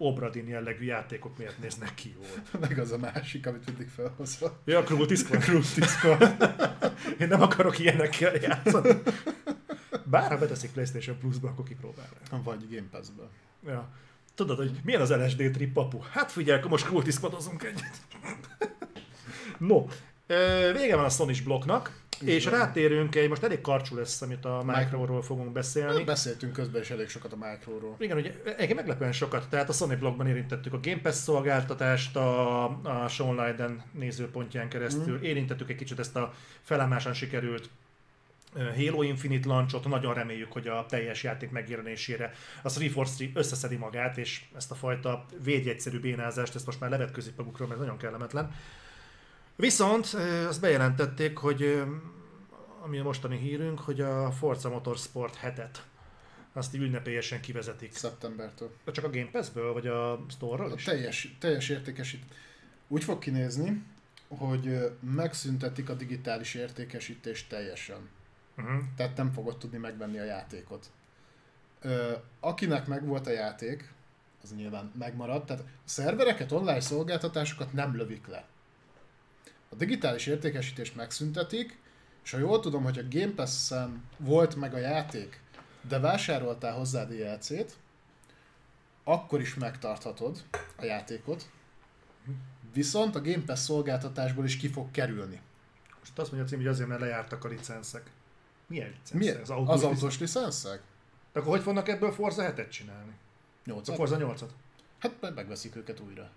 Obradin 0.02 0.48
jellegű 0.48 0.84
játékok 0.84 1.38
miért 1.38 1.58
néznek 1.58 1.94
ki 1.94 2.14
jól. 2.14 2.44
Meg 2.68 2.78
az 2.78 2.92
a 2.92 2.98
másik, 2.98 3.46
amit 3.46 3.66
mindig 3.66 3.88
felhozva. 3.88 4.58
Ja. 4.64 4.82
Cruel 4.82 5.06
Discord. 5.06 5.42
Én 7.20 7.28
nem 7.28 7.42
akarok 7.42 7.78
ilyenekkel 7.78 8.34
játszani. 8.34 9.02
Bár 10.04 10.30
ha 10.30 10.38
beteszik 10.38 10.72
PlayStation 10.72 11.18
Plus-ba, 11.18 11.48
akkor 11.48 11.64
kipróbálnám. 11.64 12.42
Vagy 12.44 12.68
Game 12.70 12.88
Pass-be. 12.90 13.22
Ja. 13.66 13.88
Tudod, 14.34 14.56
hogy 14.56 14.80
milyen 14.84 15.00
az 15.00 15.10
LSD 15.10 15.50
trip, 15.50 15.72
papu? 15.72 15.98
Hát 16.12 16.32
figyelj, 16.32 16.58
akkor 16.58 16.70
most 16.70 16.84
Cruel 16.84 17.02
Discordozunk 17.02 17.62
egyet. 17.62 18.00
no, 19.58 19.86
vége 20.72 20.96
van 20.96 21.04
a 21.04 21.08
sony 21.08 21.36
blokknak, 21.44 22.00
és 22.24 22.44
van. 22.44 22.58
rátérünk 22.58 23.14
egy, 23.14 23.28
most 23.28 23.42
elég 23.42 23.60
karcsú 23.60 23.96
lesz, 23.96 24.22
amit 24.22 24.44
a 24.44 24.62
Micro-ról 24.66 25.22
fogunk 25.22 25.52
beszélni. 25.52 26.04
Beszéltünk 26.04 26.52
közben 26.52 26.80
is 26.82 26.90
elég 26.90 27.08
sokat 27.08 27.32
a 27.32 27.36
Micro-ról. 27.36 27.96
Igen, 27.98 28.16
ugye 28.16 28.32
egyébként 28.44 28.74
meglepően 28.74 29.12
sokat, 29.12 29.48
tehát 29.48 29.68
a 29.68 29.72
Sony 29.72 29.98
blogban 29.98 30.26
érintettük 30.26 30.72
a 30.72 30.80
Game 30.82 31.00
Pass 31.00 31.14
szolgáltatást 31.14 32.16
a, 32.16 32.64
a 32.64 33.08
Sean 33.08 33.34
Leiden 33.34 33.82
nézőpontján 33.92 34.68
keresztül, 34.68 35.18
mm. 35.18 35.22
érintettük 35.22 35.70
egy 35.70 35.76
kicsit 35.76 35.98
ezt 35.98 36.16
a 36.16 36.32
felámásan 36.62 37.14
sikerült 37.14 37.68
Halo 38.76 39.02
Infinite 39.02 39.48
launchot, 39.48 39.88
nagyon 39.88 40.14
reméljük, 40.14 40.52
hogy 40.52 40.66
a 40.66 40.86
teljes 40.88 41.22
játék 41.22 41.50
megjelenésére 41.50 42.32
a 42.62 42.70
343 42.70 43.32
összeszedi 43.34 43.76
magát, 43.76 44.18
és 44.18 44.42
ezt 44.56 44.70
a 44.70 44.74
fajta 44.74 45.26
védjegyszerű 45.42 46.00
bénázást, 46.00 46.54
ezt 46.54 46.66
most 46.66 46.80
már 46.80 46.90
levetközik 46.90 47.36
magukról, 47.36 47.68
mert 47.68 47.80
nagyon 47.80 47.96
kellemetlen. 47.96 48.54
Viszont 49.60 50.06
azt 50.48 50.60
bejelentették, 50.60 51.36
hogy 51.36 51.82
ami 52.82 52.98
a 52.98 53.02
mostani 53.02 53.38
hírünk, 53.38 53.80
hogy 53.80 54.00
a 54.00 54.30
Forza 54.30 54.68
Motorsport 54.68 55.34
hetet 55.34 55.84
azt 56.52 56.74
így 56.74 56.80
ünnepélyesen 56.80 57.40
kivezetik. 57.40 57.94
Szeptembertől. 57.94 58.72
Csak 58.86 59.04
a 59.04 59.10
Game 59.10 59.28
Pass-ből, 59.32 59.72
vagy 59.72 59.86
a 59.86 60.24
Store-ról 60.28 60.70
A 60.70 60.74
is? 60.74 60.84
teljes, 60.84 61.36
teljes 61.38 61.68
értékesít. 61.68 62.24
Úgy 62.88 63.04
fog 63.04 63.18
kinézni, 63.18 63.82
hogy 64.28 64.92
megszüntetik 65.14 65.88
a 65.88 65.94
digitális 65.94 66.54
értékesítést 66.54 67.48
teljesen. 67.48 68.08
Uh-huh. 68.56 68.82
Tehát 68.96 69.16
nem 69.16 69.32
fogod 69.32 69.58
tudni 69.58 69.78
megvenni 69.78 70.18
a 70.18 70.24
játékot. 70.24 70.90
Ö, 71.80 72.12
akinek 72.40 72.86
megvolt 72.86 73.26
a 73.26 73.30
játék, 73.30 73.92
az 74.42 74.54
nyilván 74.54 74.92
megmaradt, 74.98 75.46
tehát 75.46 75.62
a 75.62 75.68
szervereket, 75.84 76.52
online 76.52 76.80
szolgáltatásokat 76.80 77.72
nem 77.72 77.96
lövik 77.96 78.26
le. 78.26 78.48
A 79.72 79.76
digitális 79.76 80.26
értékesítést 80.26 80.96
megszüntetik, 80.96 81.78
és 82.24 82.30
ha 82.30 82.38
jól 82.38 82.60
tudom, 82.60 82.82
hogy 82.82 82.98
a 82.98 83.08
Game 83.10 83.32
Pass-en 83.34 84.02
volt 84.18 84.54
meg 84.56 84.74
a 84.74 84.78
játék, 84.78 85.40
de 85.88 85.98
vásároltál 85.98 86.76
hozzá 86.76 87.04
DLC-t, 87.04 87.76
akkor 89.04 89.40
is 89.40 89.54
megtarthatod 89.54 90.44
a 90.76 90.84
játékot, 90.84 91.50
viszont 92.72 93.14
a 93.14 93.20
Game 93.20 93.44
Pass 93.46 93.58
szolgáltatásból 93.60 94.44
is 94.44 94.56
ki 94.56 94.68
fog 94.68 94.90
kerülni. 94.90 95.40
Most 95.98 96.18
azt 96.18 96.30
mondja 96.32 96.46
a 96.46 96.50
cím, 96.50 96.58
hogy 96.58 96.68
azért, 96.68 96.88
mert 96.88 97.00
lejártak 97.00 97.44
a 97.44 97.48
licenszek. 97.48 98.10
Milyen 98.66 98.88
licenszek? 98.88 99.18
Milyen? 99.18 99.40
Az 99.40 99.50
Az 99.50 99.56
autós, 99.56 99.82
autós, 99.82 100.18
licensz? 100.18 100.34
licenszek? 100.34 100.82
De 101.32 101.40
akkor 101.40 101.52
hogy 101.52 101.62
fognak 101.62 101.88
ebből 101.88 102.12
Forza 102.12 102.52
7-et 102.54 102.70
csinálni? 102.70 103.12
A 103.12 103.70
8 103.70 103.94
Forza 103.94 104.16
8-at? 104.18 104.50
Hát 104.98 105.20
meg 105.20 105.34
megveszik 105.34 105.76
őket 105.76 106.00
újra. 106.00 106.30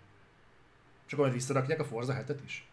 És 1.08 1.14
akkor 1.14 1.26
majd 1.26 1.38
visszarakják 1.38 1.80
a 1.80 1.86
Forza 1.86 2.24
7-et 2.28 2.40
is? 2.46 2.68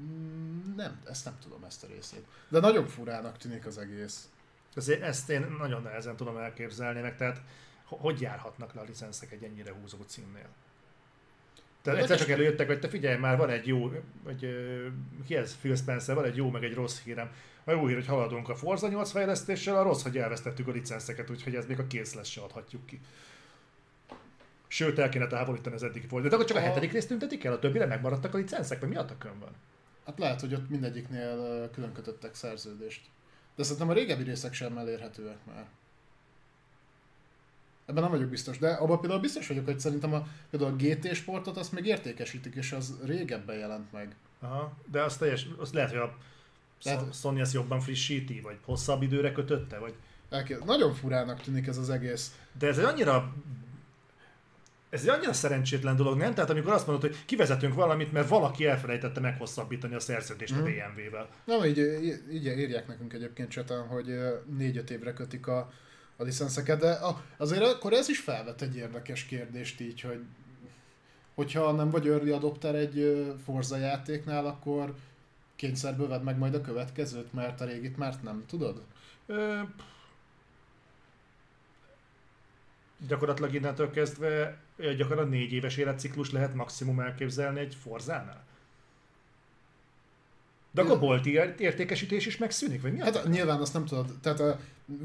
Mm, 0.00 0.74
Nem, 0.76 1.00
ezt 1.06 1.24
nem 1.24 1.38
tudom 1.42 1.64
ezt 1.64 1.84
a 1.84 1.86
részét. 1.86 2.24
De 2.48 2.60
nagyon 2.60 2.86
furának 2.86 3.36
tűnik 3.36 3.66
az 3.66 3.78
egész. 3.78 4.28
Ezért 4.74 5.02
ezt 5.02 5.30
én 5.30 5.46
nagyon 5.58 5.82
nehezen 5.82 6.16
tudom 6.16 6.36
elképzelni, 6.36 7.00
meg 7.00 7.16
tehát 7.16 7.40
ho- 7.84 8.00
hogy 8.00 8.20
járhatnak 8.20 8.74
le 8.74 8.80
a 8.80 8.84
licenszek 8.84 9.32
egy 9.32 9.42
ennyire 9.42 9.72
húzó 9.72 9.98
címnél? 10.06 10.48
Tehát 11.82 12.00
Hát 12.00 12.10
egyszer 12.10 12.26
csak 12.26 12.36
előjöttek, 12.36 12.66
hogy 12.66 12.80
te 12.80 12.88
figyelj 12.88 13.18
már, 13.18 13.36
van 13.36 13.50
egy 13.50 13.66
jó, 13.66 13.92
vagy 14.22 14.44
ö, 14.44 14.86
ki 15.26 15.36
ez, 15.36 15.56
Phil 15.56 15.76
Spencer, 15.76 16.14
van 16.14 16.24
egy 16.24 16.36
jó, 16.36 16.50
meg 16.50 16.64
egy 16.64 16.74
rossz 16.74 17.00
hírem. 17.02 17.30
A 17.64 17.70
jó 17.70 17.86
hír, 17.86 17.94
hogy 17.94 18.06
haladunk 18.06 18.48
a 18.48 18.54
Forza 18.56 18.88
8 18.88 19.10
fejlesztéssel, 19.10 19.76
a 19.76 19.82
rossz, 19.82 20.02
hogy 20.02 20.18
elvesztettük 20.18 20.68
a 20.68 20.70
licenszeket, 20.70 21.30
úgyhogy 21.30 21.54
ez 21.54 21.66
még 21.66 21.78
a 21.78 21.86
kész 21.86 22.14
lesz, 22.14 22.28
se 22.28 22.40
adhatjuk 22.40 22.86
ki. 22.86 23.00
Sőt, 24.68 24.98
el 24.98 25.08
kéne 25.08 25.26
távolítani 25.26 25.74
az 25.74 25.82
eddigi 25.82 26.06
volt. 26.06 26.28
De 26.28 26.34
akkor 26.34 26.46
csak 26.46 26.56
a 26.56 26.60
A- 26.60 26.62
hetedik 26.62 26.92
részt 26.92 27.08
tüntetik 27.08 27.44
el, 27.44 27.52
a 27.52 27.58
többire 27.58 27.86
megmaradtak 27.86 28.34
a 28.34 28.36
licenszek, 28.36 28.80
vagy 28.80 28.88
mi 28.88 28.96
a 28.96 29.04
tökön 29.04 29.38
van? 29.38 29.50
Hát 30.06 30.18
lehet, 30.18 30.40
hogy 30.40 30.54
ott 30.54 30.68
mindegyiknél 30.68 31.70
külön 31.70 31.92
kötöttek 31.92 32.34
szerződést. 32.34 33.00
De 33.56 33.62
szerintem 33.62 33.88
a 33.88 33.92
régebbi 33.92 34.22
részek 34.22 34.52
sem 34.52 34.78
elérhetőek 34.78 35.38
már. 35.46 35.66
Ebben 37.86 38.02
nem 38.02 38.12
vagyok 38.12 38.28
biztos, 38.28 38.58
de 38.58 38.70
abban 38.70 39.00
például 39.00 39.20
biztos 39.20 39.48
vagyok, 39.48 39.64
hogy 39.64 39.80
szerintem 39.80 40.14
a, 40.14 40.26
például 40.50 40.72
a 40.72 40.76
GT 40.76 41.14
sportot 41.14 41.56
azt 41.56 41.72
még 41.72 41.86
értékesítik, 41.86 42.54
és 42.54 42.72
az 42.72 42.94
régebben 43.04 43.56
jelent 43.56 43.92
meg. 43.92 44.14
Aha, 44.40 44.72
de 44.90 45.02
az 45.02 45.16
teljes, 45.16 45.46
az 45.58 45.72
lehet, 45.72 45.90
hogy 45.90 45.98
a 45.98 46.16
Lehet-. 46.82 47.14
Sony 47.14 47.38
ezt 47.38 47.52
jobban 47.52 47.80
frissíti, 47.80 48.40
vagy 48.40 48.56
hosszabb 48.64 49.02
időre 49.02 49.32
kötötte, 49.32 49.78
vagy... 49.78 49.94
Elké... 50.30 50.56
Nagyon 50.64 50.94
furának 50.94 51.40
tűnik 51.40 51.66
ez 51.66 51.78
az 51.78 51.90
egész. 51.90 52.38
De 52.58 52.66
ez 52.66 52.78
egy 52.78 52.84
annyira 52.84 53.34
Ez 54.90 55.02
egy 55.02 55.08
annyira 55.08 55.32
szerencsétlen 55.32 55.96
dolog, 55.96 56.18
nem? 56.18 56.34
Tehát 56.34 56.50
amikor 56.50 56.72
azt 56.72 56.86
mondod, 56.86 57.10
hogy 57.10 57.24
kivezetünk 57.24 57.74
valamit, 57.74 58.12
mert 58.12 58.28
valaki 58.28 58.66
elfelejtette 58.66 59.20
meghosszabbítani 59.20 59.94
a 59.94 60.00
szerződést 60.00 60.54
mm. 60.54 60.58
a 60.58 60.62
BMW-vel. 60.62 61.28
Nem, 61.44 61.64
így, 61.64 61.78
így 62.32 62.46
írják 62.46 62.86
nekünk 62.86 63.12
egyébként 63.12 63.50
cseten, 63.50 63.86
hogy 63.86 64.06
4-5 64.58 64.90
évre 64.90 65.12
kötik 65.12 65.46
a, 65.46 65.72
a 66.16 66.22
licenszeket, 66.22 66.80
de 66.80 66.98
azért 67.36 67.62
akkor 67.62 67.92
ez 67.92 68.08
is 68.08 68.18
felvet 68.18 68.62
egy 68.62 68.76
érdekes 68.76 69.24
kérdést 69.24 69.80
így, 69.80 70.00
hogy 70.00 70.20
hogyha 71.34 71.72
nem 71.72 71.90
vagy 71.90 72.06
early 72.06 72.30
adopter 72.30 72.74
egy 72.74 73.24
Forza 73.44 73.76
játéknál, 73.76 74.46
akkor 74.46 74.94
kényszerből 75.56 76.08
vedd 76.08 76.22
meg 76.22 76.38
majd 76.38 76.54
a 76.54 76.60
következőt, 76.60 77.32
mert 77.32 77.60
a 77.60 77.64
régit 77.64 77.96
már 77.96 78.14
nem 78.22 78.44
tudod? 78.46 78.82
Ö, 79.26 79.60
gyakorlatilag 83.08 83.54
innentől 83.54 83.90
kezdve 83.90 84.58
gyakorlatilag 84.76 85.28
négy 85.28 85.52
éves 85.52 85.76
életciklus 85.76 86.30
lehet 86.30 86.54
maximum 86.54 87.00
elképzelni 87.00 87.60
egy 87.60 87.76
Forzánál? 87.82 88.44
De 90.70 90.82
akkor 90.82 90.98
bolt 90.98 91.26
értékesítés 91.26 92.26
is 92.26 92.36
megszűnik, 92.36 92.82
vagy 92.82 92.92
mi? 92.92 93.00
Hát 93.00 93.28
nyilván 93.28 93.60
azt 93.60 93.72
nem 93.72 93.84
tudod. 93.84 94.18
Tehát 94.22 94.58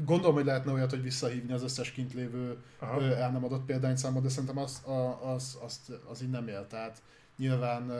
gondolom, 0.04 0.34
hogy 0.34 0.44
lehetne 0.44 0.72
olyat, 0.72 0.90
hogy 0.90 1.02
visszahívni 1.02 1.52
az 1.52 1.62
összes 1.62 1.92
kint 1.92 2.14
lévő 2.14 2.56
Aha. 2.78 3.02
el 3.02 3.30
nem 3.30 3.44
adott 3.44 3.64
példányszámot, 3.64 4.22
de 4.22 4.28
szerintem 4.28 4.58
az, 4.58 4.82
az, 5.20 5.58
az, 5.64 5.80
az 6.08 6.22
így 6.22 6.30
nem 6.30 6.48
él. 6.48 6.66
Tehát 6.66 7.02
nyilván 7.36 7.92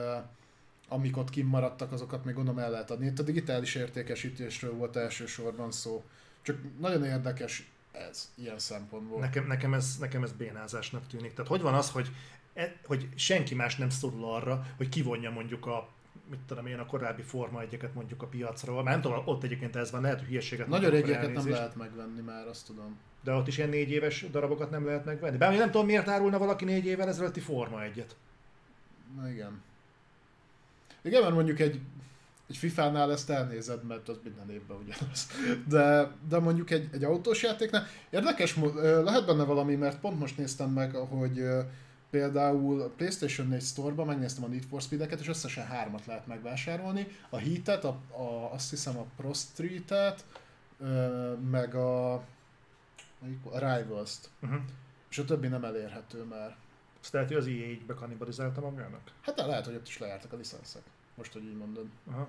amik 0.89 1.16
ott 1.16 1.31
kimaradtak, 1.31 1.93
azokat 1.93 2.24
még 2.24 2.35
gondolom 2.35 2.59
el 2.59 2.70
lehet 2.70 2.90
adni. 2.90 3.06
Itt 3.06 3.18
a 3.18 3.23
digitális 3.23 3.74
értékesítésről 3.74 4.73
volt 4.73 4.97
elsősorban 4.97 5.73
szó. 5.73 6.05
Csak 6.43 6.59
nagyon 6.81 7.05
érdekes 7.05 7.70
ez 8.10 8.32
ilyen 8.35 8.59
szempontból. 8.59 9.20
Nekem, 9.20 9.47
nekem, 9.47 9.74
ez, 9.74 9.97
nekem 9.98 10.23
ez 10.23 10.32
bénázásnak 10.32 11.06
tűnik. 11.06 11.35
Tehát 11.35 11.51
hogy 11.51 11.60
van 11.60 11.74
az, 11.74 11.90
hogy, 11.90 12.10
e, 12.55 12.77
hogy 12.86 13.09
senki 13.14 13.55
más 13.55 13.77
nem 13.77 13.90
szorul 13.90 14.24
arra, 14.24 14.66
hogy 14.77 14.89
kivonja 14.89 15.31
mondjuk 15.31 15.66
a 15.66 15.89
mit 16.31 16.39
tudom 16.47 16.66
én, 16.66 16.78
a 16.78 16.86
korábbi 16.86 17.23
Forma 17.23 17.60
egyeket 17.60 17.94
mondjuk 17.94 18.23
a 18.23 18.27
piacról. 18.27 18.82
Már 18.82 18.93
nem 18.93 19.02
tudom, 19.02 19.23
ott 19.24 19.43
egyébként 19.43 19.77
ez 19.77 19.90
van, 19.90 20.02
lehet, 20.02 20.18
hogy 20.18 20.28
hülyeséget 20.28 20.66
Nagyon 20.66 20.90
régieket 20.90 21.32
nem 21.32 21.51
lehet 21.51 21.77
megvenni 21.77 22.20
már, 22.20 22.47
azt 22.47 22.66
tudom. 22.66 22.98
De 23.23 23.32
ott 23.32 23.47
is 23.47 23.59
ilyen 23.59 23.70
négy 23.70 23.90
éves 23.90 24.31
darabokat 24.31 24.70
nem 24.70 24.86
lehet 24.86 25.05
megvenni. 25.05 25.36
Bár 25.36 25.56
nem 25.56 25.70
tudom, 25.70 25.86
miért 25.86 26.09
árulna 26.09 26.39
valaki 26.39 26.64
négy 26.64 26.86
évvel 26.86 27.09
ezelőtti 27.09 27.40
Forma 27.40 27.82
egyet. 27.82 28.16
Na 29.16 29.28
igen. 29.28 29.62
Igen, 31.02 31.23
mert 31.23 31.35
mondjuk 31.35 31.60
egy, 31.60 31.81
egy 32.48 32.56
FIFA-nál 32.56 33.12
ezt 33.12 33.31
elnézed, 33.31 33.85
mert 33.85 34.09
az 34.09 34.16
minden 34.23 34.51
évben 34.51 34.77
ugyanaz. 34.77 35.27
De, 35.68 36.10
de 36.28 36.39
mondjuk 36.39 36.70
egy, 36.70 36.89
egy 36.93 37.05
autós 37.05 37.43
játéknál 37.43 37.86
érdekes, 38.10 38.56
lehet 38.82 39.27
benne 39.27 39.44
valami, 39.44 39.74
mert 39.74 40.01
pont 40.01 40.18
most 40.18 40.36
néztem 40.36 40.70
meg, 40.70 40.94
hogy 40.94 41.44
például 42.10 42.81
a 42.81 42.89
PlayStation 42.89 43.47
4 43.47 43.62
Store-ban 43.62 44.06
megnéztem 44.06 44.44
a 44.44 44.47
Need 44.47 44.64
for 44.64 44.82
Speed-eket, 44.82 45.20
és 45.20 45.28
összesen 45.28 45.66
hármat 45.66 46.06
lehet 46.06 46.27
megvásárolni. 46.27 47.06
A 47.31 47.39
Heat-et, 47.39 47.85
a, 47.85 47.98
a, 48.10 48.52
azt 48.52 48.70
hiszem 48.70 48.98
a 48.98 49.06
Pro 49.16 49.32
Street-et, 49.32 50.24
meg 51.51 51.74
a, 51.74 52.14
a 52.14 52.23
Rivals-t. 53.52 54.31
Uh-huh. 54.43 54.60
És 55.10 55.18
a 55.18 55.24
többi 55.24 55.48
nem 55.48 55.64
elérhető 55.64 56.23
már. 56.23 56.56
Azt 57.01 57.12
lehet, 57.12 57.28
hogy 57.28 57.36
az 57.36 57.47
EA 57.47 57.52
így 57.52 57.86
bekanibalizálta 57.86 58.60
magának? 58.60 59.01
Hát 59.20 59.36
lehet, 59.36 59.64
hogy 59.64 59.74
ott 59.74 59.89
is 59.89 59.98
lejártak 59.98 60.32
a 60.32 60.36
licenszek. 60.36 60.82
Most, 61.16 61.32
hogy 61.32 61.44
így 61.44 61.56
mondod. 61.56 61.86
Aha. 62.10 62.28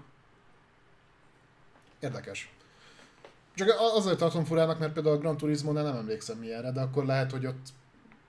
Érdekes. 1.99 2.51
Csak 3.55 3.75
azért 3.79 4.17
tartom 4.17 4.45
furának, 4.45 4.79
mert 4.79 4.93
például 4.93 5.15
a 5.15 5.19
Gran 5.19 5.37
turismo 5.37 5.71
nem 5.71 5.85
emlékszem 5.85 6.37
milyenre, 6.37 6.71
de 6.71 6.81
akkor 6.81 7.05
lehet, 7.05 7.31
hogy 7.31 7.45
ott 7.45 7.67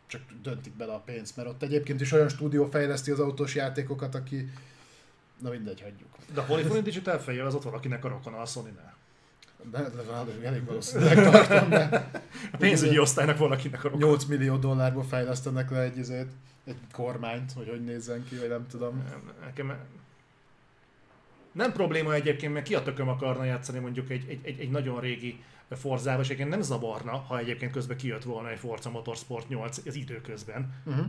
csak 0.06 0.20
döntik 0.42 0.76
bele 0.76 0.92
a 0.92 0.98
pénzt, 0.98 1.36
mert 1.36 1.48
ott 1.48 1.62
egyébként 1.62 2.00
is 2.00 2.12
olyan 2.12 2.28
stúdió 2.28 2.64
fejleszti 2.64 3.10
az 3.10 3.20
autós 3.20 3.54
játékokat, 3.54 4.14
aki... 4.14 4.50
Na 5.38 5.50
mindegy, 5.50 5.80
hagyjuk. 5.80 6.08
De 6.34 6.40
a 6.40 6.44
Polyphony 6.44 6.82
Digital 6.82 7.18
fejjel 7.18 7.46
az 7.46 7.54
ott 7.54 7.62
valakinek 7.62 8.04
a 8.04 8.08
rokona, 8.08 8.40
a 8.40 8.46
sony 8.46 8.74
-nál. 8.76 8.96
De, 9.70 9.78
de, 9.78 10.02
de 10.40 10.46
elég 10.46 10.64
valószínűleg 10.64 11.30
tartom, 11.30 11.68
de... 11.68 12.10
A 12.52 12.56
pénzügyi 12.56 12.98
osztálynak 12.98 13.38
valakinek 13.38 13.84
a 13.84 13.88
rokona. 13.88 14.06
8 14.06 14.24
millió 14.24 14.56
dollárból 14.56 15.04
fejlesztenek 15.04 15.70
le 15.70 15.80
egy, 15.80 15.98
egy, 15.98 16.28
egy 16.64 16.76
kormányt, 16.92 17.52
hogy 17.52 17.68
hogy 17.68 17.84
nézzen 17.84 18.24
ki, 18.24 18.36
vagy 18.36 18.48
nem 18.48 18.66
tudom. 18.66 19.04
Nekem 19.44 19.78
nem 21.58 21.72
probléma 21.72 22.14
egyébként, 22.14 22.52
mert 22.52 22.66
ki 22.66 22.74
a 22.74 22.82
tököm 22.82 23.08
akarna 23.08 23.44
játszani 23.44 23.78
mondjuk 23.78 24.10
egy, 24.10 24.24
egy, 24.28 24.40
egy, 24.42 24.60
egy 24.60 24.70
nagyon 24.70 25.00
régi 25.00 25.42
Forzába, 25.70 26.20
és 26.20 26.26
egyébként 26.26 26.50
nem 26.50 26.60
zavarna, 26.60 27.16
ha 27.16 27.38
egyébként 27.38 27.72
közben 27.72 27.96
kijött 27.96 28.22
volna 28.22 28.50
egy 28.50 28.58
Forza 28.58 28.90
Motorsport 28.90 29.48
8 29.48 29.86
az 29.86 29.94
időközben. 29.94 30.82
Uh-huh. 30.84 31.06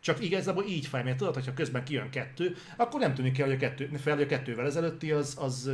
Csak 0.00 0.24
igazából 0.24 0.64
így 0.64 0.86
fáj, 0.86 1.02
mert 1.02 1.16
tudod, 1.16 1.34
hogyha 1.34 1.54
közben 1.54 1.84
kijön 1.84 2.10
kettő, 2.10 2.56
akkor 2.76 3.00
nem 3.00 3.14
tűnik 3.14 3.38
el, 3.38 3.46
hogy 3.46 3.54
a 3.54 3.58
kettő, 3.58 3.90
fel, 3.96 4.14
hogy 4.14 4.22
a 4.22 4.26
kettővel 4.26 4.66
ezelőtti 4.66 5.10
az, 5.10 5.36
az, 5.40 5.70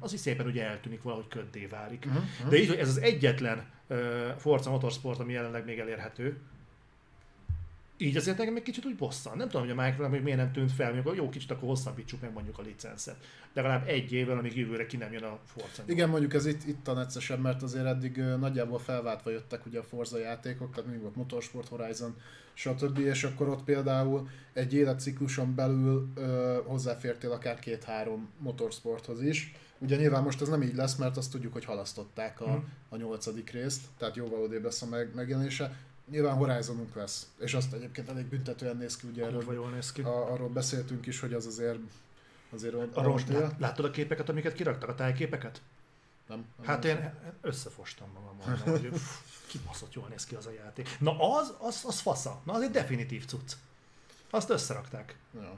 az 0.00 0.12
is 0.12 0.20
szépen 0.20 0.46
ugye 0.46 0.64
eltűnik, 0.64 1.02
valahogy 1.02 1.28
köddé 1.28 1.66
válik. 1.66 2.04
Uh-huh. 2.06 2.48
De 2.48 2.56
így, 2.56 2.68
hogy 2.68 2.78
ez 2.78 2.88
az 2.88 3.00
egyetlen 3.00 3.64
uh, 3.86 3.98
Forza 4.38 4.70
Motorsport, 4.70 5.18
ami 5.18 5.32
jelenleg 5.32 5.64
még 5.64 5.78
elérhető, 5.78 6.40
így 7.96 8.16
azért 8.16 8.38
nekem 8.38 8.56
egy 8.56 8.62
kicsit 8.62 8.84
úgy 8.84 8.96
bosszan. 8.96 9.36
Nem 9.36 9.48
tudom, 9.48 9.66
hogy 9.66 9.78
a 9.78 9.82
Microsoft 9.82 10.10
még 10.10 10.22
miért 10.22 10.38
nem 10.38 10.52
tűnt 10.52 10.72
fel, 10.72 10.92
amikor 10.92 11.14
jó 11.14 11.28
kicsit 11.28 11.50
akkor 11.50 11.68
hosszabbítsuk 11.68 12.20
meg 12.20 12.32
mondjuk 12.32 12.58
a 12.58 12.62
licenszet. 12.62 13.16
De 13.52 13.62
legalább 13.62 13.88
egy 13.88 14.12
évvel, 14.12 14.38
amíg 14.38 14.56
jövőre 14.56 14.86
ki 14.86 14.96
nem 14.96 15.12
jön 15.12 15.22
a 15.22 15.38
Forza. 15.44 15.82
Igen, 15.86 16.08
mondjuk 16.08 16.34
ez 16.34 16.46
itt, 16.46 16.66
itt 16.66 16.88
a 16.88 16.92
neccesebb, 16.92 17.40
mert 17.40 17.62
azért 17.62 17.86
eddig 17.86 18.16
nagyjából 18.16 18.78
felváltva 18.78 19.30
jöttek 19.30 19.66
ugye 19.66 19.78
a 19.78 19.82
Forza 19.82 20.18
játékok, 20.18 20.70
tehát 20.70 20.84
mindig 20.84 21.02
volt 21.02 21.16
Motorsport, 21.16 21.68
Horizon, 21.68 22.16
stb. 22.54 22.98
És 22.98 23.24
akkor 23.24 23.48
ott 23.48 23.64
például 23.64 24.28
egy 24.52 24.74
életcikluson 24.74 25.54
belül 25.54 26.08
ö, 26.14 26.58
hozzáfértél 26.64 27.30
akár 27.30 27.58
két-három 27.58 28.28
motorsporthoz 28.38 29.22
is. 29.22 29.52
Ugye 29.78 29.96
nyilván 29.96 30.22
most 30.22 30.40
ez 30.40 30.48
nem 30.48 30.62
így 30.62 30.74
lesz, 30.74 30.96
mert 30.96 31.16
azt 31.16 31.30
tudjuk, 31.30 31.52
hogy 31.52 31.64
halasztották 31.64 32.40
a, 32.40 32.50
hmm. 32.50 32.68
a 32.88 32.96
nyolcadik 32.96 33.50
részt, 33.50 33.82
tehát 33.98 34.16
jóval 34.16 34.42
odébb 34.42 34.64
lesz 34.64 34.82
a 34.82 34.86
meg, 34.86 35.14
megjelenése 35.14 35.76
nyilván 36.10 36.36
Horizonunk 36.36 36.94
lesz, 36.94 37.28
és 37.38 37.54
azt 37.54 37.72
egyébként 37.72 38.08
elég 38.08 38.24
büntetően 38.24 38.76
néz 38.76 38.96
ki, 38.96 39.06
ugye 39.06 39.24
erről, 39.24 39.54
jól 39.54 39.70
néz 39.70 39.92
ki. 39.92 40.02
A, 40.02 40.32
arról 40.32 40.48
beszéltünk 40.48 41.06
is, 41.06 41.20
hogy 41.20 41.32
az 41.32 41.46
azért 41.46 41.78
azért 42.50 42.74
arról 42.74 43.12
most 43.12 43.28
lát, 43.28 43.54
látod 43.58 43.84
a 43.84 43.90
képeket, 43.90 44.28
amiket 44.28 44.52
kiraktak, 44.52 44.88
a 44.88 44.94
tájképeket? 44.94 45.60
Nem. 46.28 46.44
nem 46.56 46.66
hát 46.66 46.84
én 46.84 47.14
összefostam 47.40 48.08
magam 48.14 48.62
hogy 48.64 48.90
kibaszott 49.46 49.92
jól 49.92 50.08
néz 50.08 50.24
ki 50.24 50.34
az 50.34 50.46
a 50.46 50.50
játék. 50.52 50.88
Na 50.98 51.36
az, 51.36 51.54
az, 51.58 51.82
az 51.86 52.00
fasza. 52.00 52.40
Na 52.44 52.52
az 52.52 52.62
egy 52.62 52.70
definitív 52.70 53.24
cucc. 53.24 53.52
Azt 54.30 54.50
összerakták. 54.50 55.16
Ja. 55.34 55.56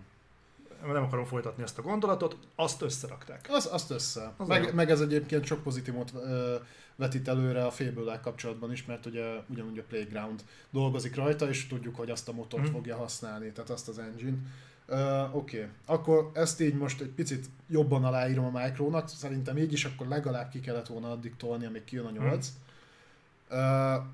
Nem 0.83 1.03
akarom 1.03 1.25
folytatni 1.25 1.63
ezt 1.63 1.79
a 1.79 1.83
gondolatot, 1.83 2.37
azt 2.55 2.83
összerakták. 2.83 3.47
Az, 3.51 3.69
azt 3.73 3.91
össze. 3.91 4.33
Az 4.37 4.49
meg, 4.49 4.75
meg, 4.75 4.91
ez 4.91 5.01
egyébként 5.01 5.45
sok 5.45 5.63
pozitívot 5.63 6.13
vetít 6.97 7.29
előre 7.29 7.65
a 7.65 7.71
fable 7.71 8.21
kapcsolatban 8.21 8.73
is, 8.73 8.85
mert 8.85 9.07
ugye 9.07 9.25
ugyanúgy 9.49 9.79
a 9.79 9.83
Playground 9.89 10.45
dolgozik 10.71 11.15
rajta, 11.15 11.49
és 11.49 11.67
tudjuk, 11.67 11.97
hogy 11.97 12.11
azt 12.11 12.29
a 12.29 12.33
motort 12.33 12.69
mm. 12.69 12.73
fogja 12.73 12.97
használni, 12.97 13.53
tehát 13.53 13.71
azt 13.71 13.89
az 13.89 13.99
engine. 13.99 14.37
Uh, 14.89 15.37
Oké, 15.37 15.57
okay. 15.57 15.71
akkor 15.85 16.31
ezt 16.35 16.61
így 16.61 16.75
most 16.75 17.01
egy 17.01 17.11
picit 17.11 17.47
jobban 17.69 18.05
aláírom 18.05 18.57
a 18.57 18.61
Micronak, 18.61 19.09
szerintem 19.09 19.57
így 19.57 19.73
is 19.73 19.85
akkor 19.85 20.07
legalább 20.07 20.51
ki 20.51 20.61
kellett 20.61 20.87
volna 20.87 21.11
addig 21.11 21.37
tolni, 21.37 21.67
amíg 21.67 21.85
kijön 21.85 22.07
a 22.07 22.11
8. 22.11 22.53
Mm. 23.55 23.59
Uh, 23.59 24.05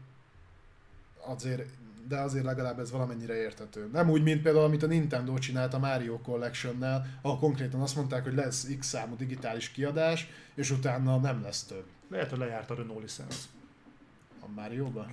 azért, 1.27 1.69
de 2.09 2.19
azért 2.21 2.45
legalább 2.45 2.79
ez 2.79 2.91
valamennyire 2.91 3.35
értető. 3.35 3.89
Nem 3.93 4.11
úgy, 4.11 4.23
mint 4.23 4.43
például, 4.43 4.65
amit 4.65 4.83
a 4.83 4.87
Nintendo 4.87 5.39
csinált 5.39 5.75
a 5.75 5.79
Mario 5.79 6.19
Collection-nel, 6.19 7.07
ahol 7.23 7.39
konkrétan 7.39 7.81
azt 7.81 7.97
mondták, 7.97 8.25
hogy 8.25 8.35
lesz 8.35 8.69
X 8.79 8.87
számú 8.87 9.17
digitális 9.17 9.71
kiadás, 9.71 10.29
és 10.55 10.71
utána 10.71 11.19
nem 11.19 11.43
lesz 11.43 11.63
több. 11.63 11.85
Lehet, 12.09 12.31
hogy 12.31 12.39
lejárt 12.39 12.71
a 12.71 12.75
Renault 12.75 13.01
licensz. 13.01 13.49
A 14.41 14.47
Mario-ba? 14.55 15.07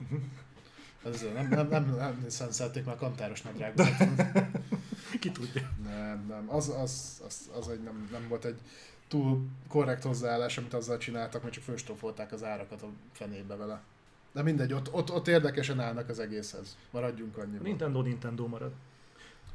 Ez 1.05 1.25
nem, 1.33 1.47
nem, 1.47 1.67
nem, 1.67 1.95
nem 1.95 2.19
licenszelték 2.23 2.85
már 2.85 2.95
kantáros 2.95 3.41
nadrágot. 3.41 3.87
Ki 5.19 5.31
tudja. 5.31 5.69
Nem, 5.83 6.25
nem. 6.27 6.45
Az, 6.47 6.69
az, 6.69 7.21
az, 7.25 7.49
az 7.59 7.69
egy 7.69 7.83
nem, 7.83 8.07
nem 8.11 8.27
volt 8.27 8.45
egy 8.45 8.59
túl 9.07 9.47
korrekt 9.67 10.03
hozzáállás, 10.03 10.57
amit 10.57 10.73
azzal 10.73 10.97
csináltak, 10.97 11.41
mert 11.41 11.53
csak 11.53 11.63
főstrófolták 11.63 12.31
az 12.31 12.43
árakat 12.43 12.81
a 12.81 12.89
fenébe 13.11 13.55
vele. 13.55 13.81
De 14.31 14.43
mindegy, 14.43 14.73
ott, 14.73 14.93
ott, 14.93 15.11
ott 15.11 15.27
érdekesen 15.27 15.79
állnak 15.79 16.09
az 16.09 16.19
egészhez. 16.19 16.77
Maradjunk 16.91 17.37
annyiban. 17.37 17.61
Nintendo, 17.61 18.01
Nintendo 18.01 18.47
marad. 18.47 18.71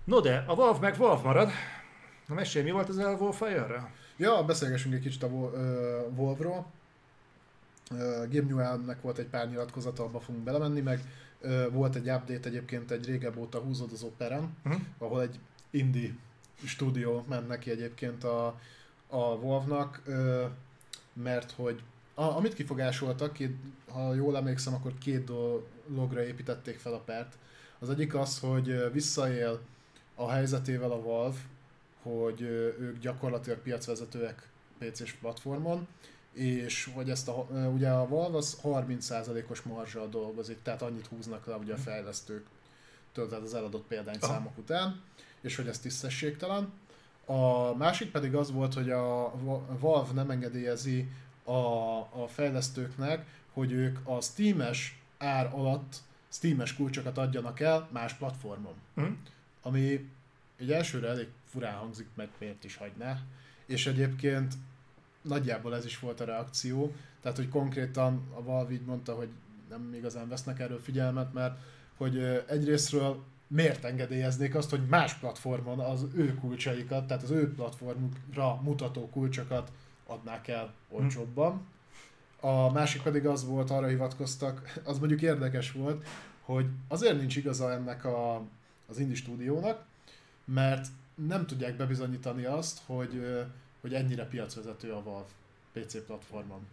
No 0.05 0.21
de, 0.21 0.45
a 0.47 0.55
Valve 0.55 0.79
meg 0.79 0.97
Valve 0.97 1.23
marad. 1.23 1.51
Na 2.27 2.35
mesélj, 2.35 2.65
mi 2.65 2.71
volt 2.71 2.89
az 2.89 2.99
el 2.99 3.15
Wolf 3.15 3.43
Ja, 4.17 4.45
beszélgessünk 4.45 4.95
egy 4.95 5.01
kicsit 5.01 5.23
a 5.23 5.27
Wolve-ról. 6.17 6.67
Game 8.31 8.49
Newell-nek 8.49 9.01
volt 9.01 9.19
egy 9.19 9.27
pár 9.27 9.49
nyilatkozata, 9.49 10.03
abba 10.03 10.21
fogunk 10.21 10.45
belemenni, 10.45 10.81
meg 10.81 11.01
volt 11.71 11.95
egy 11.95 12.11
update 12.11 12.49
egyébként 12.49 12.91
egy 12.91 13.07
régebb 13.07 13.37
óta 13.37 13.59
húzódozó 13.59 14.11
peren, 14.17 14.57
uh-huh. 14.65 14.81
ahol 14.99 15.23
egy 15.23 15.39
indie 15.71 16.15
stúdió 16.65 17.25
ment 17.29 17.49
neki 17.49 17.71
egyébként 17.71 18.25
a, 18.25 18.47
a 19.09 19.41
Valve-nak, 19.41 20.03
mert 21.13 21.51
hogy 21.51 21.83
a, 22.15 22.23
amit 22.23 22.55
kifogásoltak, 22.55 23.33
két, 23.33 23.57
ha 23.93 24.15
jól 24.15 24.37
emlékszem, 24.37 24.75
akkor 24.75 24.99
két 24.99 25.25
dologra 25.25 26.25
építették 26.25 26.79
fel 26.79 26.93
a 26.93 27.01
pert. 27.01 27.39
Az 27.79 27.91
egyik 27.91 28.15
az, 28.15 28.39
hogy 28.39 28.93
visszaél 28.93 29.61
a 30.15 30.31
helyzetével 30.31 30.91
a 30.91 31.03
Valve, 31.03 31.39
hogy 32.03 32.41
ők 32.41 32.99
gyakorlatilag 32.99 33.59
piacvezetőek 33.59 34.49
PC-s 34.79 35.13
platformon, 35.13 35.87
és 36.33 36.91
hogy 36.95 37.11
ezt 37.11 37.29
a, 37.29 37.47
ugye 37.75 37.91
a 37.91 38.09
Valve 38.09 38.37
az 38.37 38.59
30%-os 38.63 39.63
marzsal 39.63 40.09
dolgozik, 40.09 40.63
tehát 40.63 40.83
annyit 40.83 41.07
húznak 41.07 41.47
le 41.47 41.55
ugye 41.55 41.73
a 41.73 41.77
fejlesztők 41.77 42.45
tehát 43.15 43.33
az 43.33 43.55
eladott 43.55 43.87
példányszámok 43.87 44.59
után, 44.59 45.01
és 45.41 45.57
hogy 45.57 45.69
ez 45.69 45.79
tisztességtelen. 45.79 46.73
A 47.25 47.75
másik 47.75 48.11
pedig 48.11 48.35
az 48.35 48.53
volt, 48.53 48.75
hogy 48.75 48.91
a 48.91 49.33
Valve 49.79 50.13
nem 50.13 50.31
engedélyezi 50.31 51.09
a, 51.45 51.99
a 51.99 52.29
fejlesztőknek, 52.29 53.27
hogy 53.53 53.73
ők 53.73 53.99
a 54.05 54.21
Steam-es 54.21 54.99
ár 55.19 55.51
alatt 55.53 55.97
Steam-es 56.29 56.75
kulcsokat 56.75 57.19
adjanak 57.19 57.61
el 57.61 57.89
más 57.93 58.13
platformon. 58.13 58.75
Mm. 59.01 59.13
Ami 59.63 60.11
egy 60.57 60.73
elsőre 60.73 61.09
elég 61.09 61.29
furán 61.45 61.77
hangzik, 61.77 62.07
mert 62.15 62.31
miért 62.39 62.65
is 62.65 62.77
hagyná. 62.77 63.21
És 63.67 63.87
egyébként 63.87 64.55
nagyjából 65.23 65.75
ez 65.75 65.85
is 65.85 65.99
volt 65.99 66.21
a 66.21 66.25
reakció, 66.25 66.95
tehát 67.21 67.37
hogy 67.37 67.49
konkrétan 67.49 68.29
a 68.35 68.43
Valve 68.43 68.73
így 68.73 68.85
mondta, 68.85 69.15
hogy 69.15 69.29
nem 69.69 69.95
igazán 69.95 70.29
vesznek 70.29 70.61
erről 70.61 70.81
figyelmet, 70.81 71.33
mert 71.33 71.59
hogy 71.97 72.19
egyrésztről 72.49 73.23
miért 73.47 73.85
engedélyeznék 73.85 74.55
azt, 74.55 74.71
hogy 74.71 74.87
más 74.87 75.15
platformon 75.15 75.79
az 75.79 76.07
ő 76.15 76.35
kulcsaikat, 76.35 77.07
tehát 77.07 77.23
az 77.23 77.31
ő 77.31 77.55
platformra 77.55 78.61
mutató 78.63 79.09
kulcsokat 79.09 79.73
adnák 80.07 80.49
el 80.49 80.75
olcsóbban. 80.89 81.67
A 82.41 82.73
másik 82.73 83.03
pedig 83.03 83.27
az 83.27 83.47
volt, 83.47 83.71
arra 83.71 83.87
hivatkoztak, 83.87 84.73
az 84.85 84.99
mondjuk 84.99 85.23
érdekes 85.23 85.73
volt, 85.73 86.07
hogy 86.41 86.67
azért 86.89 87.19
nincs 87.19 87.37
igaza 87.37 87.73
ennek 87.73 88.05
a, 88.05 88.43
az 88.87 88.99
indie 88.99 89.17
stúdiónak, 89.17 89.85
mert 90.45 90.87
nem 91.15 91.47
tudják 91.47 91.77
bebizonyítani 91.77 92.45
azt, 92.45 92.81
hogy, 92.87 93.45
hogy 93.81 93.95
ennyire 93.95 94.27
piacvezető 94.27 94.93
a 94.93 95.03
Valve 95.03 95.29
PC 95.73 96.07
platformon. 96.07 96.67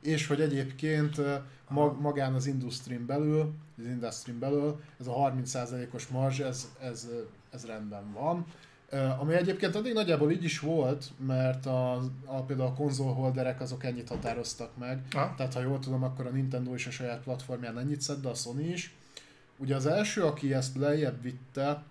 És 0.00 0.26
hogy 0.26 0.40
egyébként 0.40 1.20
mag, 1.68 2.00
magán 2.00 2.34
az 2.34 2.46
industrin 2.46 3.06
belül, 3.06 3.52
az 3.78 3.84
industrin 3.84 4.38
belül 4.38 4.80
ez 5.00 5.06
a 5.06 5.12
30%-os 5.12 6.06
marzs, 6.06 6.38
ez, 6.38 6.68
ez, 6.82 7.08
ez 7.50 7.66
rendben 7.66 8.12
van. 8.12 8.46
Ami 9.18 9.34
egyébként 9.34 9.74
addig 9.74 9.92
nagyjából 9.92 10.30
így 10.30 10.44
is 10.44 10.58
volt, 10.58 11.10
mert 11.26 11.66
a, 11.66 11.92
a, 12.24 12.42
például 12.42 12.68
a 12.68 12.74
konzolholderek 12.74 13.60
azok 13.60 13.84
ennyit 13.84 14.08
határoztak 14.08 14.76
meg. 14.76 15.02
Ha? 15.10 15.34
Tehát 15.36 15.54
ha 15.54 15.60
jól 15.60 15.78
tudom, 15.78 16.02
akkor 16.02 16.26
a 16.26 16.30
Nintendo 16.30 16.74
is 16.74 16.86
a 16.86 16.90
saját 16.90 17.22
platformján 17.22 17.78
ennyit 17.78 18.00
szed, 18.00 18.20
de 18.20 18.28
a 18.28 18.34
Sony 18.34 18.72
is. 18.72 18.94
Ugye 19.56 19.74
az 19.74 19.86
első, 19.86 20.22
aki 20.22 20.54
ezt 20.54 20.76
lejjebb 20.76 21.22
vitte, 21.22 21.82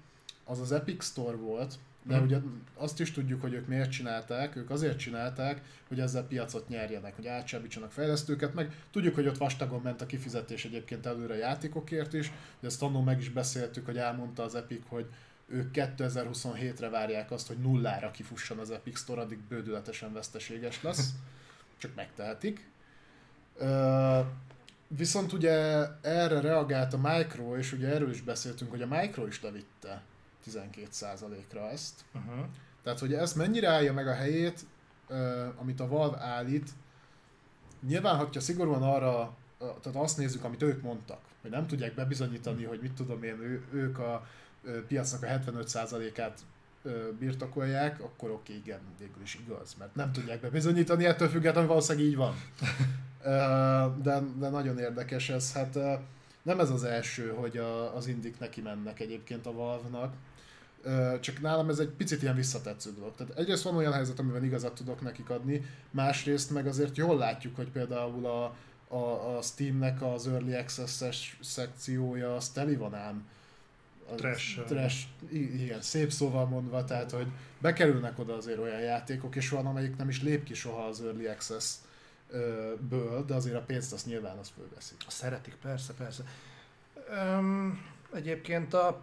az 0.46 0.60
az 0.60 0.72
Epic 0.72 1.06
Store 1.06 1.36
volt, 1.36 1.76
de 2.04 2.16
hmm. 2.16 2.26
ugye 2.26 2.38
azt 2.76 3.00
is 3.00 3.12
tudjuk, 3.12 3.42
hogy 3.42 3.54
ők 3.54 3.68
miért 3.68 3.92
csinálták, 3.92 4.56
ők 4.56 4.70
azért 4.70 4.98
csinálták, 4.98 5.62
hogy 5.88 6.00
ezzel 6.00 6.24
piacot 6.24 6.68
nyerjenek, 6.68 7.16
hogy 7.16 7.28
átsábítsanak 7.28 7.92
fejlesztőket, 7.92 8.54
meg 8.54 8.76
tudjuk, 8.92 9.16
hogy 9.16 9.28
ott 9.28 9.38
vastagon 9.38 9.82
ment 9.82 10.02
a 10.02 10.06
kifizetés 10.06 10.66
egyébként 10.66 11.06
előre 11.06 11.36
játékokért 11.36 12.14
is, 12.14 12.32
de 12.60 12.68
ezt 12.68 12.82
annól 12.82 13.04
meg 13.04 13.20
is 13.20 13.30
beszéltük, 13.30 13.86
hogy 13.86 13.98
elmondta 13.98 14.44
az 14.44 14.56
Epic, 14.56 14.82
hogy 14.88 15.06
ők 15.50 15.70
2027-re 15.74 16.90
várják 16.90 17.32
azt, 17.32 17.48
hogy 17.48 17.58
nullára 17.58 18.12
kifusson 18.12 18.58
az 18.60 18.72
Epic 18.72 19.00
Store, 19.00 19.22
addig 19.22 19.40
bődületesen 19.40 20.14
veszteséges 20.14 20.82
lesz, 20.84 21.10
csak 21.78 21.96
megtehetik. 21.96 22.70
Viszont 24.88 25.34
ugye 25.34 25.86
erre 26.02 26.40
reagált 26.42 26.94
a 26.94 26.98
Micro, 26.98 27.58
és 27.58 27.72
ugye 27.72 27.88
erről 27.88 28.10
is 28.10 28.22
beszéltünk, 28.22 28.72
hogy 28.72 28.82
a 28.82 28.88
Micro 28.88 29.28
is 29.28 29.42
levitte 29.42 30.02
12%-ra 30.52 31.70
ezt. 31.70 32.06
Uh-huh. 32.14 32.46
Tehát, 32.84 33.00
hogy 33.00 33.14
ez 33.14 33.34
mennyire 33.34 33.68
állja 33.68 33.94
meg 33.94 34.08
a 34.08 34.14
helyét, 34.14 34.66
amit 35.56 35.80
a 35.80 35.88
Valve 35.88 36.20
állít, 36.20 36.70
nyilván, 37.88 38.18
hogyha 38.18 38.40
szigorúan 38.40 38.84
arra, 38.84 39.38
tehát 39.58 40.00
azt 40.00 40.18
nézzük, 40.18 40.44
amit 40.44 40.62
ők 40.62 40.82
mondtak, 40.82 41.20
hogy 41.42 41.52
nem 41.52 41.68
tudják 41.68 41.96
bebizonyítani, 41.96 42.64
hogy 42.64 42.80
mit 42.82 42.94
tudom 42.94 43.24
én, 43.24 43.40
ő, 43.42 43.64
ők 43.72 44.00
a 44.00 44.28
piacnak 44.88 45.24
a 45.24 45.26
75%-át 45.26 46.40
birtokolják, 47.20 48.00
akkor 48.04 48.30
oké, 48.30 48.52
okay, 48.52 48.56
igen, 48.66 48.80
végül 49.00 49.22
is 49.24 49.40
igaz, 49.46 49.76
mert 49.80 49.96
nem 49.96 50.12
tudják 50.12 50.40
bebizonyítani, 50.40 51.06
ettől 51.06 51.28
függetlenül 51.28 51.70
valószínűleg 51.70 52.08
így 52.08 52.16
van. 52.16 52.36
De, 54.04 54.22
de 54.38 54.50
nagyon 54.50 54.78
érdekes 54.78 55.30
ez, 55.30 55.54
hát 55.54 55.78
nem 56.42 56.60
ez 56.60 56.70
az 56.70 56.84
első, 56.84 57.30
hogy 57.30 57.58
a, 57.58 57.96
az 57.96 58.08
indik 58.08 58.40
neki 58.40 58.62
mennek 58.62 59.00
egyébként 59.00 59.46
a 59.46 59.52
Valve-nak, 59.52 60.14
csak 61.20 61.42
nálam 61.42 61.70
ez 61.70 61.80
egy 61.80 61.90
picit 61.90 62.22
ilyen 62.22 62.36
visszatetsző 62.36 62.94
dolog. 62.94 63.16
Tehát 63.16 63.38
egyrészt 63.38 63.64
van 63.64 63.76
olyan 63.76 63.94
helyzet, 63.94 64.20
amiben 64.20 64.44
igazat 64.44 64.74
tudok 64.74 65.02
nekik 65.02 65.30
adni, 65.30 65.66
másrészt 65.92 66.52
meg 66.52 66.68
azért 66.68 66.98
jól 66.98 67.18
látjuk, 67.18 67.56
hogy 67.56 67.70
például 67.70 68.26
a, 68.26 68.56
a, 68.96 69.38
a 69.38 69.42
Steamnek 69.42 70.02
az 70.02 70.28
Early 70.28 70.56
Access-es 70.56 71.38
szekciója 71.42 72.36
az 72.36 72.50
teli 72.50 72.76
van 72.76 72.96
ám 72.96 73.28
trash. 74.16 74.60
trash. 74.66 75.06
Igen, 75.32 75.82
szép 75.82 76.12
szóval 76.12 76.46
mondva, 76.46 76.84
tehát 76.84 77.12
hogy 77.12 77.28
bekerülnek 77.60 78.20
oda 78.20 78.36
azért 78.36 78.60
olyan 78.60 78.80
játékok, 78.80 79.36
és 79.36 79.50
van, 79.50 79.66
amelyik 79.66 79.98
nem 79.98 80.10
is 80.10 80.22
lép 80.22 80.44
ki 80.44 80.54
soha 80.54 80.86
az 80.86 81.02
Early 81.02 81.28
Access 81.28 81.76
ből, 82.90 83.26
de 83.26 83.34
azért 83.34 83.56
a 83.56 83.62
pénzt 83.62 83.94
azt 83.94 84.06
nyilván 84.06 84.38
az 84.38 84.52
fölveszik. 84.56 84.98
Szeretik, 85.08 85.56
persze, 85.62 85.94
persze. 85.94 86.24
Um, 87.10 87.86
egyébként 88.14 88.74
a 88.74 89.02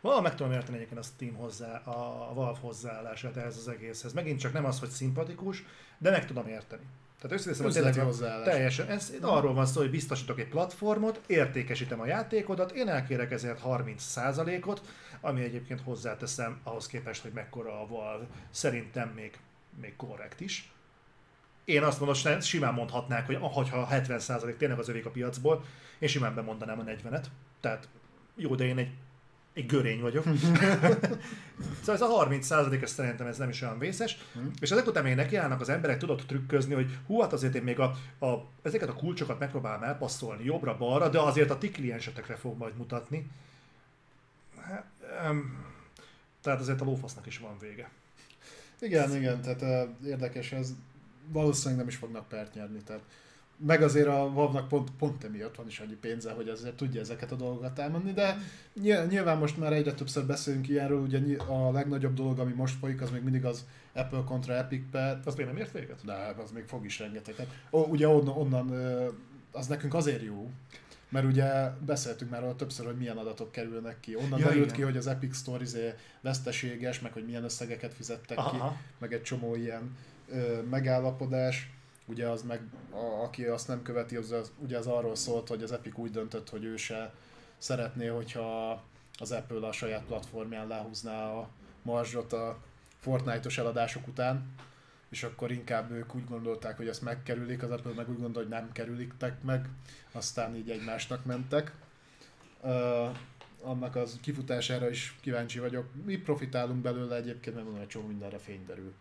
Valahol 0.00 0.24
meg 0.24 0.34
tudom 0.34 0.52
érteni 0.52 0.76
egyébként 0.76 1.00
a 1.00 1.02
Steam 1.02 1.34
hozzá, 1.34 1.76
a 1.76 2.34
Valve 2.34 2.58
hozzáállását 2.60 3.36
ehhez 3.36 3.56
az 3.56 3.68
egészhez. 3.68 4.12
Megint 4.12 4.40
csak 4.40 4.52
nem 4.52 4.64
az, 4.64 4.78
hogy 4.78 4.88
szimpatikus, 4.88 5.64
de 5.98 6.10
meg 6.10 6.26
tudom 6.26 6.46
érteni. 6.46 6.82
Tehát 7.20 7.36
összeszem, 7.36 7.64
hogy 7.64 7.74
tényleg 7.74 8.44
teljesen, 8.44 8.88
ez 8.88 9.12
arról 9.20 9.54
van 9.54 9.66
szó, 9.66 9.80
hogy 9.80 9.90
biztosítok 9.90 10.38
egy 10.38 10.48
platformot, 10.48 11.20
értékesítem 11.26 12.00
a 12.00 12.06
játékodat, 12.06 12.72
én 12.72 12.88
elkérek 12.88 13.30
ezért 13.30 13.60
30%-ot, 13.64 14.82
ami 15.20 15.42
egyébként 15.42 15.80
hozzáteszem 15.80 16.60
ahhoz 16.62 16.86
képest, 16.86 17.22
hogy 17.22 17.32
mekkora 17.32 17.80
a 17.80 17.86
Valve, 17.86 18.26
szerintem 18.50 19.08
még, 19.08 19.38
még 19.80 19.96
korrekt 19.96 20.40
is. 20.40 20.70
Én 21.64 21.82
azt 21.82 22.00
mondom, 22.00 22.22
hogy 22.22 22.42
simán 22.42 22.74
mondhatnák, 22.74 23.26
hogy 23.26 23.68
ha 23.70 23.88
70% 23.90 24.56
tényleg 24.56 24.78
az 24.78 24.88
övék 24.88 25.06
a 25.06 25.10
piacból, 25.10 25.64
én 25.98 26.08
simán 26.08 26.34
bemondanám 26.34 26.78
a 26.78 26.84
40-et. 26.84 27.24
Tehát 27.60 27.88
jó, 28.34 28.54
de 28.54 28.64
én 28.64 28.78
egy 28.78 28.90
egy 29.56 29.66
görény 29.66 30.00
vagyok. 30.00 30.24
szóval 31.80 31.94
ez 31.94 32.00
a 32.00 32.06
30 32.06 32.50
ez 32.50 32.90
szerintem 32.90 33.26
ez 33.26 33.38
nem 33.38 33.48
is 33.48 33.62
olyan 33.62 33.78
vészes. 33.78 34.18
Mm. 34.38 34.46
És 34.60 34.70
ezek 34.70 34.86
után 34.86 35.02
még 35.02 35.14
nekiállnak 35.14 35.60
az 35.60 35.68
emberek 35.68 35.98
tudott 35.98 36.22
trükközni, 36.22 36.74
hogy 36.74 36.98
hú, 37.06 37.20
hát 37.20 37.32
azért 37.32 37.54
én 37.54 37.62
még 37.62 37.80
a, 37.80 37.84
a, 38.18 38.48
ezeket 38.62 38.88
a 38.88 38.94
kulcsokat 38.94 39.38
megpróbálom 39.38 39.82
elpasszolni 39.82 40.44
jobbra-balra, 40.44 41.08
de 41.08 41.20
azért 41.20 41.50
a 41.50 41.58
ti 41.58 41.70
kliensetekre 41.70 42.34
fog 42.34 42.58
majd 42.58 42.76
mutatni. 42.76 43.30
Hát, 44.60 44.86
um, 45.30 45.64
tehát 46.42 46.60
azért 46.60 46.80
a 46.80 46.84
lófasznak 46.84 47.26
is 47.26 47.38
van 47.38 47.58
vége. 47.58 47.90
Igen, 48.80 49.16
igen, 49.16 49.40
tehát 49.40 49.62
uh, 49.62 50.08
érdekes, 50.08 50.52
ez 50.52 50.74
valószínűleg 51.28 51.78
nem 51.78 51.88
is 51.88 51.96
fognak 51.96 52.28
pert 52.28 52.54
nyerni, 52.54 52.82
tehát 52.82 53.02
meg 53.56 53.82
azért 53.82 54.06
a 54.06 54.30
Vavnak 54.32 54.68
pont, 54.68 54.90
pont 54.98 55.24
emiatt 55.24 55.56
van 55.56 55.66
is 55.66 55.80
annyi 55.80 55.94
pénze, 55.94 56.32
hogy 56.32 56.48
azért 56.48 56.76
tudja 56.76 57.00
ezeket 57.00 57.32
a 57.32 57.36
dolgokat 57.36 57.78
elmondani, 57.78 58.12
de 58.12 58.38
nyilván 59.08 59.38
most 59.38 59.56
már 59.56 59.72
egyre 59.72 59.92
többször 59.92 60.26
beszélünk 60.26 60.68
ilyenről, 60.68 61.00
ugye 61.00 61.36
a 61.36 61.70
legnagyobb 61.72 62.14
dolog, 62.14 62.38
ami 62.38 62.52
most 62.52 62.78
folyik, 62.78 63.00
az 63.02 63.10
még 63.10 63.22
mindig 63.22 63.44
az 63.44 63.66
Apple 63.92 64.22
kontra 64.24 64.54
Epic 64.54 64.90
Pet. 64.90 65.26
Az 65.26 65.34
még 65.34 65.46
nem 65.46 65.56
ért 65.56 65.72
véget? 65.72 66.04
De 66.04 66.34
az 66.42 66.50
még 66.50 66.64
fog 66.64 66.84
is 66.84 66.98
rengeteget. 66.98 67.46
Ó, 67.70 67.82
ugye 67.84 68.08
onnan, 68.08 68.36
onnan, 68.36 68.70
az 69.52 69.66
nekünk 69.66 69.94
azért 69.94 70.22
jó, 70.22 70.50
mert 71.08 71.26
ugye 71.26 71.70
beszéltünk 71.86 72.30
már 72.30 72.42
arról 72.42 72.56
többször, 72.56 72.86
hogy 72.86 72.96
milyen 72.96 73.16
adatok 73.16 73.52
kerülnek 73.52 74.00
ki. 74.00 74.16
Onnan 74.16 74.38
ja, 74.38 74.46
derült 74.46 74.72
ki, 74.72 74.82
hogy 74.82 74.96
az 74.96 75.06
Epic 75.06 75.36
Store 75.36 75.62
izé 75.62 75.94
veszteséges, 76.20 77.00
meg 77.00 77.12
hogy 77.12 77.24
milyen 77.24 77.44
összegeket 77.44 77.94
fizettek 77.94 78.38
Aha. 78.38 78.70
ki, 78.70 78.76
meg 78.98 79.12
egy 79.12 79.22
csomó 79.22 79.54
ilyen 79.54 79.96
ö, 80.28 80.62
megállapodás 80.70 81.70
ugye 82.06 82.28
az 82.28 82.42
meg, 82.42 82.60
a, 82.90 83.22
aki 83.22 83.44
azt 83.44 83.68
nem 83.68 83.82
követi, 83.82 84.16
az, 84.16 84.30
az, 84.30 84.52
ugye 84.58 84.78
az 84.78 84.86
arról 84.86 85.14
szólt, 85.14 85.48
hogy 85.48 85.62
az 85.62 85.72
Epic 85.72 85.98
úgy 85.98 86.10
döntött, 86.10 86.48
hogy 86.48 86.64
ő 86.64 86.76
se 86.76 87.14
szeretné, 87.58 88.06
hogyha 88.06 88.82
az 89.18 89.32
Apple 89.32 89.66
a 89.66 89.72
saját 89.72 90.04
platformján 90.04 90.66
lehúzná 90.66 91.30
a 91.30 91.48
marzsot 91.82 92.32
a 92.32 92.58
Fortnite-os 92.98 93.58
eladások 93.58 94.06
után, 94.06 94.54
és 95.08 95.22
akkor 95.22 95.50
inkább 95.50 95.90
ők 95.90 96.14
úgy 96.14 96.24
gondolták, 96.28 96.76
hogy 96.76 96.88
ezt 96.88 97.02
megkerülik, 97.02 97.62
az 97.62 97.70
Apple 97.70 97.92
meg 97.92 98.10
úgy 98.10 98.20
gondol, 98.20 98.42
hogy 98.42 98.50
nem 98.50 98.72
kerüliktek 98.72 99.42
meg, 99.42 99.68
aztán 100.12 100.56
így 100.56 100.70
egymásnak 100.70 101.24
mentek. 101.24 101.72
Uh, 102.60 103.16
annak 103.62 103.96
az 103.96 104.18
kifutására 104.22 104.90
is 104.90 105.16
kíváncsi 105.20 105.58
vagyok. 105.58 105.86
Mi 106.04 106.16
profitálunk 106.16 106.82
belőle 106.82 107.16
egyébként, 107.16 107.54
mert 107.54 107.66
mondom, 107.66 107.82
egy 107.82 107.88
csomó 107.88 108.06
mindenre 108.06 108.38
fény 108.38 108.66
derül. 108.66 108.94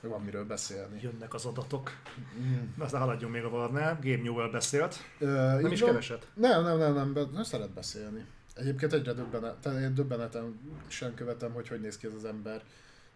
Van 0.00 0.22
miről 0.22 0.44
beszélni. 0.44 1.00
Jönnek 1.02 1.34
az 1.34 1.44
adatok. 1.44 1.90
Mm. 2.38 2.62
Aztán 2.78 3.00
haladjunk 3.00 3.32
még 3.32 3.44
a 3.44 3.48
Valnál. 3.48 3.98
Game 4.02 4.22
New-vel 4.22 4.48
beszélt. 4.48 4.96
Ö, 5.18 5.26
Nem 5.26 5.66
így 5.66 5.72
is 5.72 5.80
keveset. 5.80 6.28
Nem, 6.34 6.62
nem, 6.62 6.78
nem, 6.78 6.94
nem, 6.94 7.28
nem 7.32 7.42
szeret 7.42 7.70
beszélni. 7.70 8.24
Egyébként 8.54 8.92
egyre 8.92 9.12
döbbenet, 9.12 9.66
én 9.66 9.94
döbbenetem 9.94 10.60
sem 10.86 11.14
követem, 11.14 11.52
hogy 11.52 11.68
hogy 11.68 11.80
néz 11.80 11.96
ki 11.96 12.06
ez 12.06 12.14
az 12.14 12.24
ember. 12.24 12.62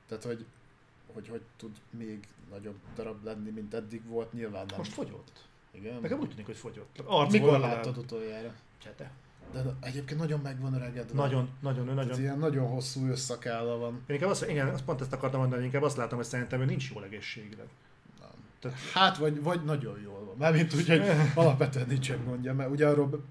Tehát, 0.08 0.24
hogy 0.24 0.46
hogy, 1.14 1.28
hogy 1.28 1.42
tud 1.56 1.76
még 1.90 2.28
nagyobb 2.50 2.76
darab 2.94 3.24
lenni, 3.24 3.50
mint 3.50 3.74
eddig 3.74 4.06
volt, 4.06 4.32
nyilván 4.32 4.66
nem. 4.68 4.78
Most 4.78 4.92
fogyott. 4.92 5.44
Igen. 5.70 6.00
Nekem 6.00 6.20
úgy 6.20 6.28
tűnik, 6.28 6.46
hogy 6.46 6.56
fogyott. 6.56 6.98
Arcból 7.06 7.40
Mikor 7.40 7.58
láttad 7.58 7.98
utoljára? 7.98 8.54
Csete. 8.82 9.10
De 9.52 9.62
egyébként 9.80 10.20
nagyon 10.20 10.40
megvan 10.40 10.74
öregedve. 10.74 11.14
Nagyon, 11.14 11.48
nagyon, 11.60 11.88
ő 11.88 11.92
nagyon. 11.92 12.20
ilyen 12.20 12.38
nagyon 12.38 12.66
hosszú 12.66 13.08
összakálla 13.08 13.76
van. 13.78 13.92
Én 14.06 14.14
inkább 14.14 14.30
azt, 14.30 14.48
igen, 14.48 14.68
azt 14.68 14.84
pont 14.84 15.00
ezt 15.00 15.12
akartam 15.12 15.38
mondani, 15.40 15.60
hogy 15.62 15.70
inkább 15.72 15.82
azt 15.88 15.96
látom, 15.96 16.18
hogy 16.18 16.26
szerintem 16.26 16.60
ő 16.60 16.64
nincs 16.64 16.90
jól 16.94 17.04
egészségileg. 17.04 17.66
Nem. 18.20 18.28
Tehát- 18.60 18.78
Hát, 18.92 19.16
vagy, 19.18 19.42
vagy 19.42 19.64
nagyon 19.64 20.00
jól 20.04 20.24
van. 20.24 20.34
Mármint 20.38 20.74
úgy, 20.74 20.88
hogy 20.88 21.02
alapvetően 21.44 21.86
nincsen 21.88 22.24
gondja, 22.24 22.54
mert 22.54 22.70
ugye 22.70 22.86
arról 22.86 23.24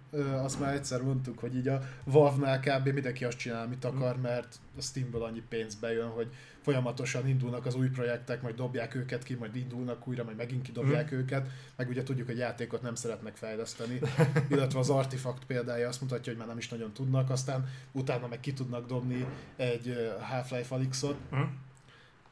azt 0.44 0.60
már 0.60 0.74
egyszer 0.74 1.02
mondtuk, 1.02 1.40
hogy 1.40 1.56
így 1.56 1.68
a 1.68 1.82
Valve-nál 2.04 2.60
kb. 2.60 2.88
mindenki 2.88 3.26
azt 3.26 3.38
csinál, 3.38 3.66
amit 3.66 3.86
akar, 3.86 4.18
mert 4.22 4.60
a 4.78 4.82
Steamből 4.82 5.24
annyi 5.24 5.44
pénz 5.50 5.76
bejön, 5.76 6.08
hogy 6.10 6.28
folyamatosan 6.64 7.28
indulnak 7.28 7.66
az 7.66 7.76
új 7.76 7.90
projektek, 7.90 8.42
majd 8.42 8.56
dobják 8.56 8.96
őket 8.96 9.24
ki, 9.24 9.34
majd 9.36 9.56
indulnak 9.56 10.08
újra, 10.08 10.24
majd 10.24 10.38
megint 10.38 10.62
kidobják 10.62 11.12
őket, 11.12 11.48
meg 11.76 11.90
ugye 11.90 12.04
tudjuk, 12.04 12.28
hogy 12.28 12.38
játékot 12.38 12.82
nem 12.82 12.96
szeretnek 12.96 13.36
fejleszteni, 13.36 14.00
illetve 14.52 14.80
az 14.80 14.90
Artifact 14.90 15.46
példája 15.46 15.88
azt 15.88 16.02
mutatja, 16.02 16.32
hogy 16.32 16.40
már 16.40 16.48
nem 16.48 16.58
is 16.58 16.70
nagyon 16.70 16.94
tudnak, 16.94 17.30
aztán 17.30 17.68
utána 17.92 18.28
meg 18.28 18.40
ki 18.40 18.54
tudnak 18.54 18.88
dobni 18.88 19.26
egy 19.56 20.14
Half-Life 20.20 20.76
Alyxot, 20.76 21.18
Hm? 21.30 21.42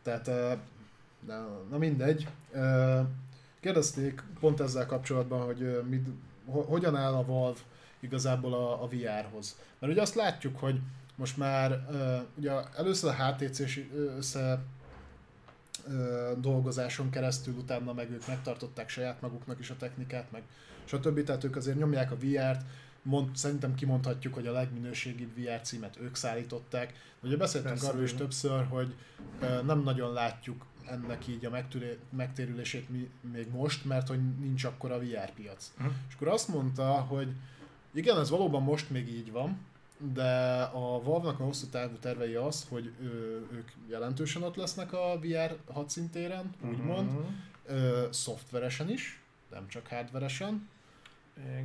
tehát, 0.03 0.26
na, 1.28 1.62
na 1.70 1.78
mindegy. 1.78 2.28
Kérdezték 3.60 4.24
pont 4.40 4.60
ezzel 4.60 4.86
kapcsolatban, 4.86 5.45
hogy 5.45 5.82
mit, 5.90 6.08
ho, 6.45 6.62
hogyan 6.62 6.95
áll 6.95 7.14
a 7.14 7.26
Valve 7.26 7.60
igazából 7.99 8.53
a, 8.53 8.84
a 8.84 8.88
VR-hoz. 8.88 9.58
Mert 9.80 9.94
ugye 9.94 10.02
azt 10.02 10.16
látjuk, 10.16 10.60
hogy 10.60 10.80
most 11.22 11.38
már 11.38 11.88
ugye 12.35 12.52
először 12.77 13.10
a 13.10 13.26
HTC-s 13.26 13.80
össze 14.18 14.61
dolgozáson 16.38 17.10
keresztül, 17.10 17.53
utána 17.53 17.93
meg 17.93 18.11
ők 18.11 18.27
megtartották 18.27 18.89
saját 18.89 19.22
maguknak 19.22 19.60
is 19.60 19.69
a 19.69 19.76
technikát, 19.77 20.31
meg 20.31 20.41
stb. 20.84 21.23
Tehát 21.23 21.43
ők 21.43 21.56
azért 21.56 21.77
nyomják 21.77 22.11
a 22.11 22.15
VR-t, 22.15 22.61
mond, 23.02 23.35
szerintem 23.35 23.76
kimondhatjuk, 23.76 24.34
hogy 24.34 24.48
a 24.48 24.52
legminőségibb 24.52 25.30
VR 25.35 25.61
címet 25.61 25.98
ők 26.02 26.15
szállították. 26.15 26.93
Ugye 27.23 27.38
beszéltünk 27.38 27.73
Persze, 27.73 27.89
arról 27.89 28.03
is 28.03 28.14
többször, 28.14 28.65
hogy 28.65 28.95
nem 29.65 29.84
nagyon 29.84 30.14
látjuk 30.14 30.65
ennek 30.85 31.27
így 31.27 31.45
a 31.45 31.49
megtűré- 31.49 31.99
megtérülését 32.10 32.89
mi, 32.89 33.10
még 33.31 33.48
most, 33.52 33.85
mert 33.85 34.07
hogy 34.07 34.19
nincs 34.39 34.64
akkor 34.64 34.91
a 34.91 34.99
VR 34.99 35.31
piac. 35.35 35.72
Mhm. 35.77 35.88
És 36.07 36.15
akkor 36.15 36.27
azt 36.27 36.48
mondta, 36.48 36.91
hogy 36.91 37.27
igen, 37.93 38.19
ez 38.19 38.30
valóban 38.30 38.64
most 38.64 38.89
még 38.89 39.07
így 39.07 39.31
van, 39.31 39.57
de 40.14 40.61
a 40.61 41.02
Valve-nak 41.03 41.40
a 41.40 41.44
hosszú 41.44 41.68
távú 41.68 41.95
tervei 41.95 42.34
az, 42.34 42.65
hogy 42.69 42.91
ő, 43.02 43.07
ők 43.53 43.69
jelentősen 43.90 44.44
ott 44.44 44.56
lesznek 44.56 44.94
a 44.94 45.19
VR 45.22 45.57
hadszintéren, 45.73 46.53
úgymond, 46.69 47.11
Mhm. 47.11 47.22
ö, 47.65 48.07
szoftveresen 48.11 48.90
is, 48.90 49.22
nem 49.52 49.68
csak 49.68 49.88
hardveresen. 49.88 50.69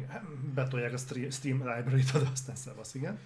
Hát 0.08 0.24
Betolják 0.54 0.92
a 0.92 0.96
Steam 1.30 1.58
library-t, 1.58 2.10
aztán 2.32 2.56
szevasz, 2.56 2.94
igen. 2.94 3.18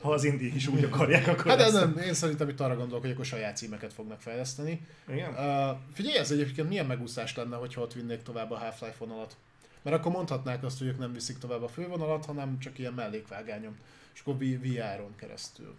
Ha 0.00 0.10
az 0.12 0.24
indie 0.24 0.54
is 0.54 0.66
úgy 0.66 0.84
akarják, 0.84 1.26
akkor 1.26 1.46
Hát 1.46 1.60
ez 1.60 1.72
nem, 1.72 1.96
én 1.98 2.14
szerintem 2.14 2.48
itt 2.48 2.60
arra 2.60 2.76
gondolok, 2.76 3.02
hogy 3.02 3.10
akkor 3.10 3.24
saját 3.24 3.56
címeket 3.56 3.92
fognak 3.92 4.20
fejleszteni. 4.20 4.86
Igen? 5.08 5.30
Uh, 5.30 5.78
figyelj, 5.92 6.16
ez 6.18 6.30
egyébként 6.30 6.68
milyen 6.68 6.86
megúszás 6.86 7.36
lenne, 7.36 7.56
hogyha 7.56 7.80
ott 7.80 7.92
vinnék 7.92 8.22
tovább 8.22 8.50
a 8.50 8.56
Half-Life 8.58 8.94
vonalat. 8.98 9.36
Mert 9.82 9.96
akkor 9.96 10.12
mondhatnák 10.12 10.64
azt, 10.64 10.78
hogy 10.78 10.86
ők 10.86 10.98
nem 10.98 11.12
viszik 11.12 11.38
tovább 11.38 11.62
a 11.62 11.68
fővonalat, 11.68 12.24
hanem 12.24 12.58
csak 12.58 12.78
ilyen 12.78 12.92
mellékvágányom. 12.92 13.76
És 14.14 14.20
akkor 14.20 14.36
VR-on 14.38 15.16
keresztül. 15.16 15.74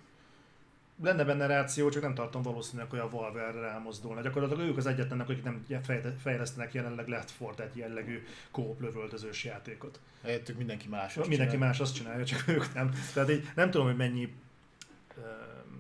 Lenne 1.03 1.23
benne 1.23 1.45
ráció, 1.45 1.89
csak 1.89 2.01
nem 2.01 2.13
tartom 2.13 2.41
valószínűleg, 2.41 2.89
hogy 2.89 2.99
a 2.99 3.09
Valve 3.09 3.41
erre 3.47 3.59
rámozdulna. 3.59 4.21
Gyakorlatilag 4.21 4.67
ők 4.67 4.77
az 4.77 4.85
egyetlenek, 4.85 5.29
akik 5.29 5.43
nem 5.43 5.65
fejle- 5.83 6.21
fejlesztenek 6.21 6.73
jelenleg 6.73 7.07
Left 7.07 7.39
4 7.39 7.59
egy 7.59 7.77
jellegű 7.77 8.23
kóp 8.51 8.81
lövöldözős 8.81 9.43
játékot. 9.43 9.99
Helyettük 10.23 10.57
mindenki 10.57 10.87
más. 10.87 11.17
azt 11.17 11.27
Mindenki 11.27 11.53
csinál. 11.53 11.67
más 11.67 11.79
azt 11.79 11.95
csinálja, 11.95 12.25
csak 12.25 12.47
ők 12.47 12.73
nem. 12.73 12.91
Tehát 13.13 13.29
így 13.29 13.49
nem 13.55 13.71
tudom, 13.71 13.87
hogy 13.87 13.95
mennyi, 13.95 14.33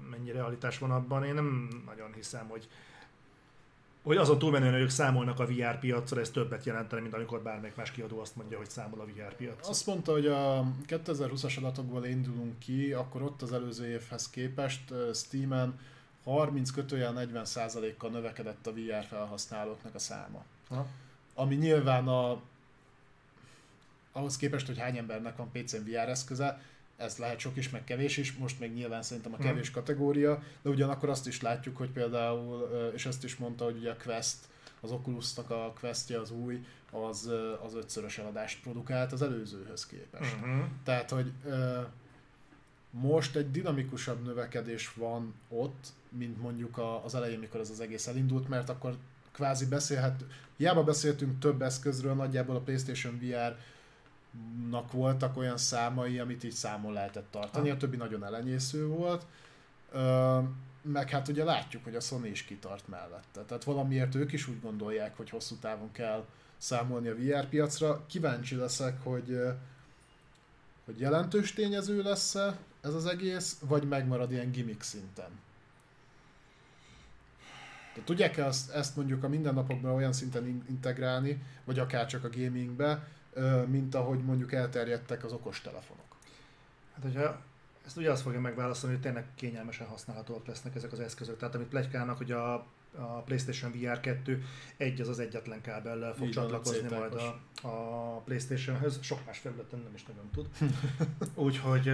mennyi 0.09 0.31
realitás 0.31 0.77
van 0.77 0.91
abban. 0.91 1.23
Én 1.23 1.33
nem 1.33 1.67
nagyon 1.85 2.13
hiszem, 2.13 2.47
hogy 2.47 2.67
hogy 4.03 4.17
azon 4.17 4.39
túlmenően, 4.39 4.71
hogy 4.71 4.81
ők 4.81 4.89
számolnak 4.89 5.39
a 5.39 5.45
VR 5.45 5.79
piacra, 5.79 6.19
ez 6.19 6.29
többet 6.29 6.65
jelentene, 6.65 7.01
mint 7.01 7.13
amikor 7.13 7.41
bármelyik 7.41 7.75
más 7.75 7.91
kiadó 7.91 8.19
azt 8.19 8.35
mondja, 8.35 8.57
hogy 8.57 8.69
számol 8.69 8.99
a 8.99 9.05
VR 9.05 9.35
piacra. 9.35 9.69
Azt 9.69 9.85
mondta, 9.85 10.11
hogy 10.11 10.27
a 10.27 10.65
2020-as 10.87 11.57
adatokból 11.57 12.05
indulunk 12.05 12.59
ki, 12.59 12.93
akkor 12.93 13.21
ott 13.21 13.41
az 13.41 13.53
előző 13.53 13.87
évhez 13.87 14.29
képest 14.29 14.93
Steam-en 15.13 15.79
30 16.23 16.71
kötőjel 16.71 17.11
40 17.11 17.45
kal 17.97 18.09
növekedett 18.09 18.67
a 18.67 18.73
VR 18.73 19.05
felhasználóknak 19.09 19.95
a 19.95 19.99
száma. 19.99 20.43
Ha? 20.69 20.85
Ami 21.33 21.55
nyilván 21.55 22.07
a, 22.07 22.41
ahhoz 24.11 24.37
képest, 24.37 24.67
hogy 24.67 24.79
hány 24.79 24.97
embernek 24.97 25.37
van 25.37 25.51
PC-n 25.51 25.83
VR 25.85 26.09
eszköze, 26.09 26.61
ez 27.01 27.17
lehet 27.17 27.39
sok 27.39 27.57
is, 27.57 27.69
meg 27.69 27.83
kevés 27.83 28.17
is, 28.17 28.33
most 28.33 28.59
még 28.59 28.73
nyilván 28.73 29.01
szerintem 29.01 29.33
a 29.33 29.37
Mhm. 29.37 29.45
kevés 29.45 29.71
kategória, 29.71 30.43
de 30.61 30.69
ugyanakkor 30.69 31.09
azt 31.09 31.27
is 31.27 31.41
látjuk, 31.41 31.77
hogy 31.77 31.89
például, 31.89 32.69
és 32.95 33.05
ezt 33.05 33.23
is 33.23 33.35
mondta, 33.35 33.63
hogy 33.65 33.77
ugye 33.77 33.91
a 33.91 33.95
Quest, 34.03 34.37
az 34.81 34.91
Oculusnak 34.91 35.49
a 35.49 35.73
Questje 35.79 36.19
az 36.19 36.31
új, 36.31 36.65
az, 36.91 37.31
az 37.65 37.73
ötszörös 37.75 38.17
eladást 38.17 38.61
produkált 38.61 39.11
az 39.11 39.21
előzőhöz 39.21 39.85
képest. 39.85 40.35
Uh-huh. 40.35 40.63
Tehát, 40.83 41.09
hogy 41.09 41.31
most 42.91 43.35
egy 43.35 43.51
dinamikusabb 43.51 44.23
növekedés 44.25 44.93
van 44.93 45.33
ott, 45.49 45.87
mint 46.09 46.41
mondjuk 46.41 46.81
az 47.03 47.15
elején, 47.15 47.39
mikor 47.39 47.59
ez 47.59 47.69
az 47.69 47.79
egész 47.79 48.07
elindult, 48.07 48.47
mert 48.49 48.69
akkor 48.69 48.97
kvázi 49.31 49.65
beszélhet, 49.65 50.23
hiába 50.57 50.83
beszéltünk 50.83 51.39
több 51.39 51.61
eszközről, 51.61 52.13
nagyjából 52.13 52.55
a 52.55 52.59
PlayStation 52.59 53.19
VR 53.19 53.57
nak 54.69 54.91
voltak 54.91 55.37
olyan 55.37 55.57
számai, 55.57 56.19
amit 56.19 56.43
így 56.43 56.51
számon 56.51 56.93
lehetett 56.93 57.31
tartani, 57.31 57.69
a 57.69 57.77
többi 57.77 57.97
nagyon 57.97 58.23
elenyésző 58.23 58.87
volt. 58.87 59.25
Ö, 59.91 60.39
meg 60.81 61.09
hát 61.09 61.27
ugye 61.27 61.43
látjuk, 61.43 61.83
hogy 61.83 61.95
a 61.95 61.99
Sony 61.99 62.25
is 62.25 62.43
kitart 62.43 62.87
mellette. 62.87 63.41
Tehát 63.41 63.63
valamiért 63.63 64.15
ők 64.15 64.31
is 64.31 64.47
úgy 64.47 64.61
gondolják, 64.61 65.17
hogy 65.17 65.29
hosszú 65.29 65.55
távon 65.55 65.91
kell 65.91 66.25
számolni 66.57 67.07
a 67.07 67.15
VR 67.15 67.47
piacra. 67.47 68.05
Kíváncsi 68.05 68.55
leszek, 68.55 69.03
hogy, 69.03 69.41
hogy 70.85 70.99
jelentős 70.99 71.53
tényező 71.53 72.01
lesz 72.01 72.35
ez 72.81 72.93
az 72.93 73.05
egész, 73.05 73.57
vagy 73.67 73.83
megmarad 73.83 74.31
ilyen 74.31 74.51
gimmick 74.51 74.81
szinten. 74.81 75.29
De 77.95 78.01
tudják-e 78.03 78.45
azt, 78.45 78.71
ezt 78.71 78.95
mondjuk 78.95 79.23
a 79.23 79.27
mindennapokban 79.27 79.91
olyan 79.91 80.13
szinten 80.13 80.47
in- 80.47 80.69
integrálni, 80.69 81.43
vagy 81.63 81.79
akár 81.79 82.05
csak 82.05 82.23
a 82.23 82.29
gamingbe, 82.29 83.07
mint 83.67 83.95
ahogy 83.95 84.19
mondjuk 84.19 84.51
elterjedtek 84.53 85.23
az 85.23 85.31
okostelefonok? 85.31 86.15
Hát, 86.93 87.03
hogyha 87.03 87.41
ezt 87.85 87.97
ugye 87.97 88.11
azt 88.11 88.21
fogja 88.21 88.39
megválaszolni, 88.39 88.95
hogy 88.95 89.03
tényleg 89.03 89.25
kényelmesen 89.35 89.87
használhatóak 89.87 90.47
lesznek 90.47 90.75
ezek 90.75 90.91
az 90.91 90.99
eszközök. 90.99 91.37
Tehát 91.37 91.55
amit 91.55 91.67
plegykálnak, 91.67 92.17
hogy 92.17 92.31
a, 92.31 92.53
a 92.95 93.21
PlayStation 93.25 93.71
VR 93.71 93.99
2 93.99 94.43
egy 94.77 95.01
az 95.01 95.07
az 95.07 95.19
egyetlen 95.19 95.61
kábellel 95.61 96.13
fog 96.13 96.27
Így 96.27 96.33
van, 96.35 96.43
a 96.43 96.47
csatlakozni 96.47 96.97
majd 96.97 97.13
a, 97.13 97.67
a 97.67 98.17
PlayStation-höz, 98.25 98.99
sok 99.01 99.25
más 99.25 99.37
felületen 99.37 99.79
nem 99.79 99.93
is 99.93 100.03
nagyon 100.03 100.29
tud. 100.33 100.47
Úgyhogy 101.45 101.87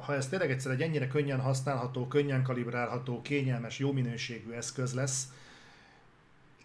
ha 0.00 0.14
ez 0.14 0.28
tényleg 0.28 0.50
egyszer 0.50 0.72
egy 0.72 0.82
ennyire 0.82 1.08
könnyen 1.08 1.40
használható, 1.40 2.06
könnyen 2.06 2.42
kalibrálható, 2.42 3.22
kényelmes, 3.22 3.78
jó 3.78 3.92
minőségű 3.92 4.50
eszköz 4.52 4.94
lesz, 4.94 5.28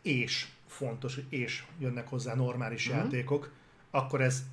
és 0.01 0.47
fontos, 0.67 1.19
és 1.29 1.65
jönnek 1.79 2.07
hozzá 2.07 2.33
normális 2.35 2.87
Mhm. 2.87 2.97
játékok, 2.97 3.51
akkor 3.95 4.21
ez 4.21 4.43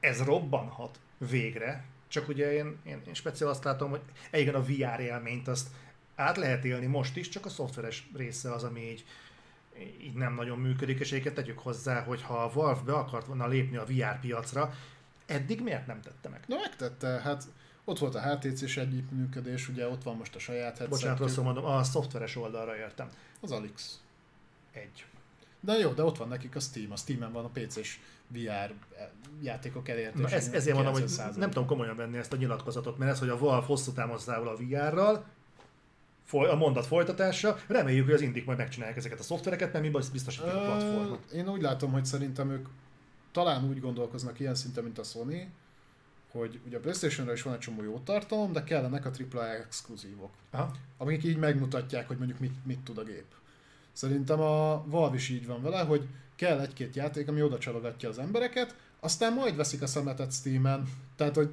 ez 0.00 0.22
robbanhat 0.22 1.00
végre, 1.18 1.84
csak 2.08 2.28
ugye 2.28 2.52
én, 2.52 2.76
én, 2.84 3.02
én 3.06 3.14
speciál 3.14 3.50
azt 3.50 3.64
látom, 3.64 3.90
hogy 3.90 4.00
igen, 4.32 4.54
a 4.54 4.62
VR 4.62 5.00
élményt 5.00 5.48
azt 5.48 5.68
át 6.14 6.36
lehet 6.36 6.64
élni 6.64 6.86
most 6.86 7.16
is, 7.16 7.28
csak 7.28 7.44
a 7.46 7.48
szoftveres 7.48 8.08
része 8.16 8.52
az, 8.52 8.64
ami 8.64 8.80
így, 8.80 9.04
így 10.02 10.14
nem 10.14 10.34
nagyon 10.34 10.58
működik, 10.58 11.00
és 11.00 11.12
egyébként 11.12 11.34
tegyük 11.34 11.58
hozzá, 11.58 12.02
hogy 12.02 12.22
ha 12.22 12.42
a 12.42 12.52
Valve 12.52 12.80
be 12.80 12.92
akart 12.92 13.26
volna 13.26 13.46
lépni 13.46 13.76
a 13.76 13.84
VR 13.84 14.20
piacra, 14.20 14.74
eddig 15.26 15.62
miért 15.62 15.86
nem 15.86 16.00
tette 16.00 16.28
meg? 16.28 16.44
Na 16.46 16.56
megtette, 16.56 17.08
hát 17.08 17.44
ott 17.84 17.98
volt 17.98 18.14
a 18.14 18.20
HTC-s 18.20 18.76
együttműködés, 18.76 19.68
ugye 19.68 19.88
ott 19.88 20.02
van 20.02 20.16
most 20.16 20.34
a 20.34 20.38
saját 20.38 20.72
Bocsánat, 20.72 20.90
headsetjük, 20.90 21.18
rosszul 21.18 21.44
mondom, 21.44 21.64
a 21.64 21.82
szoftveres 21.82 22.36
oldalra 22.36 22.76
értem. 22.76 23.08
az 23.40 23.50
Alix. 23.50 24.00
Egy. 24.72 25.04
De 25.60 25.72
jó, 25.72 25.90
de 25.92 26.04
ott 26.04 26.16
van 26.16 26.28
nekik 26.28 26.56
a 26.56 26.60
Steam, 26.60 26.92
a 26.92 26.96
Steam-en 26.96 27.32
van 27.32 27.44
a 27.44 27.48
PC-s 27.52 27.98
VR 28.28 28.72
játékok 29.42 29.88
elértése. 29.88 30.36
Ez, 30.36 30.48
ezért 30.52 30.76
mondom, 30.76 30.92
hogy 30.92 31.04
90%. 31.06 31.36
nem 31.36 31.50
tudom 31.50 31.66
komolyan 31.66 31.96
venni 31.96 32.16
ezt 32.16 32.32
a 32.32 32.36
nyilatkozatot, 32.36 32.98
mert 32.98 33.10
ez, 33.10 33.18
hogy 33.18 33.28
a 33.28 33.38
Valve 33.38 33.66
hosszú 33.66 33.92
száll 34.16 34.46
a 34.46 34.56
VR-ral, 34.56 35.24
a 36.32 36.54
mondat 36.54 36.86
folytatása. 36.86 37.58
Reméljük, 37.66 38.04
hogy 38.04 38.14
az 38.14 38.20
indik 38.20 38.44
majd 38.44 38.58
megcsinálják 38.58 38.96
ezeket 38.96 39.18
a 39.18 39.22
szoftvereket, 39.22 39.72
mert 39.72 39.84
mi 39.84 39.90
biztosítjuk 40.12 40.54
a 40.54 40.64
platformot. 40.64 41.30
Én 41.30 41.48
úgy 41.48 41.62
látom, 41.62 41.92
hogy 41.92 42.04
szerintem 42.04 42.50
ők 42.50 42.68
talán 43.32 43.68
úgy 43.68 43.80
gondolkoznak 43.80 44.40
ilyen 44.40 44.54
szinten, 44.54 44.84
mint 44.84 44.98
a 44.98 45.02
Sony, 45.02 45.50
hogy 46.30 46.60
ugye 46.66 46.76
a 46.76 46.80
Playstation-ra 46.80 47.32
is 47.32 47.42
van 47.42 47.54
egy 47.54 47.58
csomó 47.58 47.82
jó 47.82 47.98
tartalom, 47.98 48.52
de 48.52 48.64
kellenek 48.64 49.06
a 49.06 49.10
AAA 49.32 49.54
exkluzívok, 49.54 50.30
Aha. 50.50 50.74
amik 50.96 51.24
így 51.24 51.36
megmutatják, 51.36 52.06
hogy 52.06 52.16
mondjuk 52.16 52.38
mit, 52.38 52.66
mit 52.66 52.80
tud 52.80 52.98
a 52.98 53.02
gép. 53.02 53.24
Szerintem 53.92 54.40
a 54.40 54.84
Valve 54.86 55.16
is 55.16 55.28
így 55.28 55.46
van 55.46 55.62
vele, 55.62 55.80
hogy 55.80 56.08
kell 56.36 56.60
egy-két 56.60 56.96
játék, 56.96 57.28
ami 57.28 57.42
oda 57.42 57.58
csalogatja 57.58 58.08
az 58.08 58.18
embereket, 58.18 58.76
aztán 59.00 59.32
majd 59.32 59.56
veszik 59.56 59.82
a 59.82 59.86
szemetet 59.86 60.32
Steam-en. 60.32 60.88
Tehát, 61.16 61.34
hogy 61.34 61.50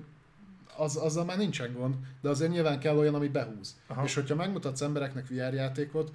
az, 0.78 0.96
azzal 0.96 1.26
már 1.26 1.38
nincsen 1.38 1.74
gond, 1.74 1.96
de 2.22 2.30
azért 2.30 2.52
nyilván 2.52 2.80
kell 2.80 2.98
olyan, 2.98 3.16
ami 3.16 3.28
behúz. 3.28 3.76
Aha. 3.88 4.04
És 4.04 4.14
hogyha 4.14 4.36
megmutatsz 4.36 4.82
embereknek 4.82 5.28
VR 5.28 5.54
játékot, 5.54 6.12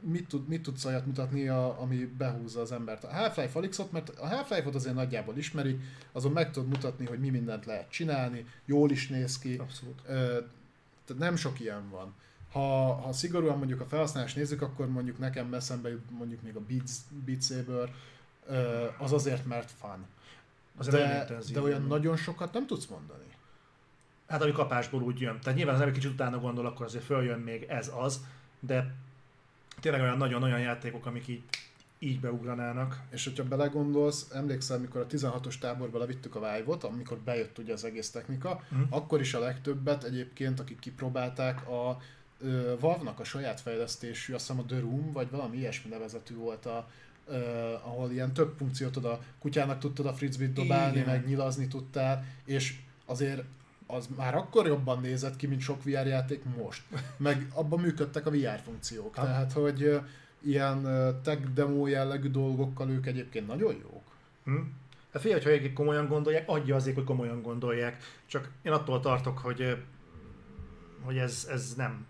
mit, 0.00 0.28
tud, 0.28 0.48
mit 0.48 0.62
tudsz 0.62 0.84
olyat 0.84 1.06
mutatni, 1.06 1.48
a, 1.48 1.80
ami 1.80 1.96
behúzza 1.96 2.60
az 2.60 2.72
embert. 2.72 3.04
A 3.04 3.12
Half-Life 3.12 3.58
Alyxot, 3.58 3.92
mert 3.92 4.08
a 4.08 4.26
Half-Life-ot 4.26 4.74
azért 4.74 4.94
nagyjából 4.94 5.36
ismeri, 5.36 5.78
azon 6.12 6.32
meg 6.32 6.50
tudod 6.50 6.68
mutatni, 6.68 7.06
hogy 7.06 7.18
mi 7.18 7.28
mindent 7.28 7.66
lehet 7.66 7.90
csinálni, 7.90 8.44
jól 8.64 8.90
is 8.90 9.08
néz 9.08 9.38
ki. 9.38 9.56
Abszolút. 9.56 10.02
Tehát 10.02 11.18
nem 11.18 11.36
sok 11.36 11.60
ilyen 11.60 11.90
van. 11.90 12.14
Ha, 12.52 12.92
ha 12.92 13.12
szigorúan 13.12 13.58
mondjuk 13.58 13.80
a 13.80 13.84
felhasználást 13.84 14.36
nézzük, 14.36 14.62
akkor 14.62 14.88
mondjuk 14.88 15.18
nekem 15.18 15.54
eszembe 15.54 15.88
jut 15.88 16.10
mondjuk 16.10 16.42
még 16.42 16.56
a 16.56 16.60
Beats, 16.60 16.90
Beat 17.24 17.42
Saber, 17.42 17.94
az 18.98 19.12
azért, 19.12 19.46
mert 19.46 19.70
fun. 19.80 20.06
Az 20.76 20.86
de, 20.86 21.26
de 21.52 21.60
olyan 21.60 21.82
nagyon 21.82 22.16
sokat 22.16 22.52
nem 22.52 22.66
tudsz 22.66 22.86
mondani. 22.86 23.24
Hát 24.26 24.42
ami 24.42 24.52
kapásból 24.52 25.02
úgy 25.02 25.20
jön. 25.20 25.40
Tehát 25.40 25.56
nyilván 25.56 25.74
az 25.74 25.80
ember 25.80 25.96
kicsit 25.96 26.10
utána 26.10 26.38
gondol, 26.38 26.66
akkor 26.66 26.86
azért 26.86 27.04
följön 27.04 27.38
még 27.38 27.62
ez 27.62 27.90
az, 27.96 28.20
de 28.60 28.94
tényleg 29.80 30.00
olyan 30.00 30.16
nagyon 30.16 30.42
olyan 30.42 30.60
játékok, 30.60 31.06
amik 31.06 31.28
így, 31.28 31.42
így 31.98 32.20
beugranának. 32.20 33.00
És 33.10 33.24
hogyha 33.24 33.44
belegondolsz, 33.44 34.30
emlékszel, 34.32 34.76
amikor 34.76 35.00
a 35.00 35.06
16-os 35.06 35.58
táborba 35.58 35.98
levittük 35.98 36.34
a 36.34 36.38
Vive-ot, 36.38 36.84
amikor 36.84 37.18
bejött 37.18 37.58
ugye 37.58 37.72
az 37.72 37.84
egész 37.84 38.10
technika, 38.10 38.50
uh-huh. 38.50 38.86
akkor 38.90 39.20
is 39.20 39.34
a 39.34 39.38
legtöbbet 39.38 40.04
egyébként, 40.04 40.60
akik 40.60 40.78
kipróbálták, 40.78 41.68
a 41.68 42.00
Valve-nak 42.80 43.20
a 43.20 43.24
saját 43.24 43.60
fejlesztésű, 43.60 44.34
azt 44.34 44.46
hiszem 44.46 44.62
a 44.62 44.66
The 44.66 44.78
Room, 44.78 45.12
vagy 45.12 45.30
valami 45.30 45.56
ilyesmi 45.56 45.90
nevezetű 45.90 46.34
volt 46.34 46.66
a, 46.66 46.88
uh, 47.26 47.36
ahol 47.86 48.10
ilyen 48.10 48.32
több 48.32 48.54
funkciót 48.56 48.96
oda, 48.96 49.20
kutyának 49.38 49.78
tudtad 49.78 50.06
a 50.06 50.12
frisbee 50.12 50.48
dobálni, 50.48 50.96
Igen. 50.98 51.08
meg 51.08 51.26
nyilazni 51.26 51.68
tudtál, 51.68 52.24
és 52.44 52.78
azért 53.04 53.42
az 53.86 54.08
már 54.16 54.34
akkor 54.34 54.66
jobban 54.66 55.00
nézett 55.00 55.36
ki, 55.36 55.46
mint 55.46 55.60
sok 55.60 55.84
VR 55.84 56.06
játék 56.06 56.44
most. 56.44 56.82
Meg 57.16 57.50
abban 57.54 57.80
működtek 57.80 58.26
a 58.26 58.30
VR 58.30 58.60
funkciók. 58.64 59.14
Ha. 59.14 59.22
Tehát, 59.22 59.52
hogy 59.52 60.00
ilyen 60.40 60.82
tech 61.22 61.42
demo 61.54 61.86
jellegű 61.86 62.30
dolgokkal 62.30 62.90
ők 62.90 63.06
egyébként 63.06 63.46
nagyon 63.46 63.74
jók. 63.74 64.02
Hm. 64.44 64.56
Hát 65.12 65.22
figyelj, 65.22 65.40
hogyha 65.40 65.50
egyébként 65.50 65.74
komolyan 65.74 66.08
gondolják, 66.08 66.48
adja 66.48 66.76
azért, 66.76 66.94
hogy 66.96 67.04
komolyan 67.04 67.42
gondolják. 67.42 68.02
Csak 68.26 68.50
én 68.62 68.72
attól 68.72 69.00
tartok, 69.00 69.38
hogy, 69.38 69.76
hogy 71.00 71.18
ez, 71.18 71.46
ez 71.50 71.74
nem 71.74 72.06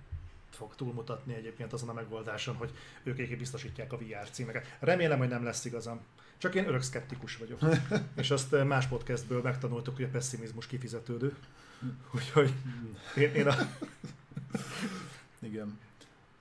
fog 0.61 0.74
túlmutatni 0.74 1.35
egyébként 1.35 1.73
azon 1.73 1.89
a 1.89 1.93
megoldáson, 1.93 2.55
hogy 2.55 2.70
ők 3.03 3.15
egyébként 3.15 3.39
biztosítják 3.39 3.93
a 3.93 3.99
VR 3.99 4.31
címeket. 4.31 4.77
Remélem, 4.81 5.19
hogy 5.19 5.28
nem 5.28 5.45
lesz 5.45 5.65
igazam. 5.65 6.01
Csak 6.39 6.55
én 6.55 6.69
örök 6.69 6.82
szkeptikus 6.82 7.37
vagyok. 7.37 7.59
És 8.20 8.31
azt 8.31 8.65
más 8.65 8.87
podcastből 8.87 9.43
megtanultuk, 9.43 9.97
hogy 9.97 10.05
a 10.05 10.09
pessimizmus 10.09 10.66
kifizetődő. 10.66 11.37
Úgyhogy 12.15 12.53
én, 13.16 13.35
én 13.35 13.47
a... 13.49 13.55
Igen. 15.51 15.78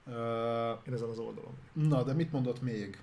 Uh, 0.05 0.15
én 0.87 0.93
ezen 0.93 1.09
az 1.09 1.17
oldalon. 1.17 1.53
Na, 1.73 2.03
de 2.03 2.13
mit 2.13 2.31
mondott 2.31 2.61
még? 2.61 3.01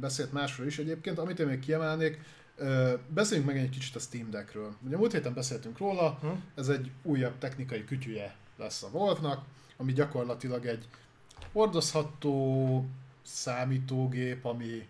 Beszélt 0.00 0.32
másról 0.32 0.66
is 0.66 0.78
egyébként. 0.78 1.18
Amit 1.18 1.38
én 1.38 1.46
még 1.46 1.58
kiemelnék, 1.58 2.20
beszéljünk 3.08 3.48
meg 3.48 3.58
egy 3.58 3.70
kicsit 3.70 3.96
a 3.96 3.98
Steam 3.98 4.30
Deckről. 4.30 4.74
Ugye 4.86 4.96
múlt 4.96 5.12
héten 5.12 5.34
beszéltünk 5.34 5.78
róla, 5.78 6.18
hm? 6.20 6.28
ez 6.54 6.68
egy 6.68 6.90
újabb 7.02 7.38
technikai 7.38 7.84
kütyüje 7.84 8.34
lesz 8.56 8.82
a 8.82 8.88
Wolfnak, 8.92 9.44
ami 9.82 9.92
gyakorlatilag 9.92 10.66
egy 10.66 10.88
hordozható 11.52 12.84
számítógép, 13.22 14.44
ami 14.44 14.88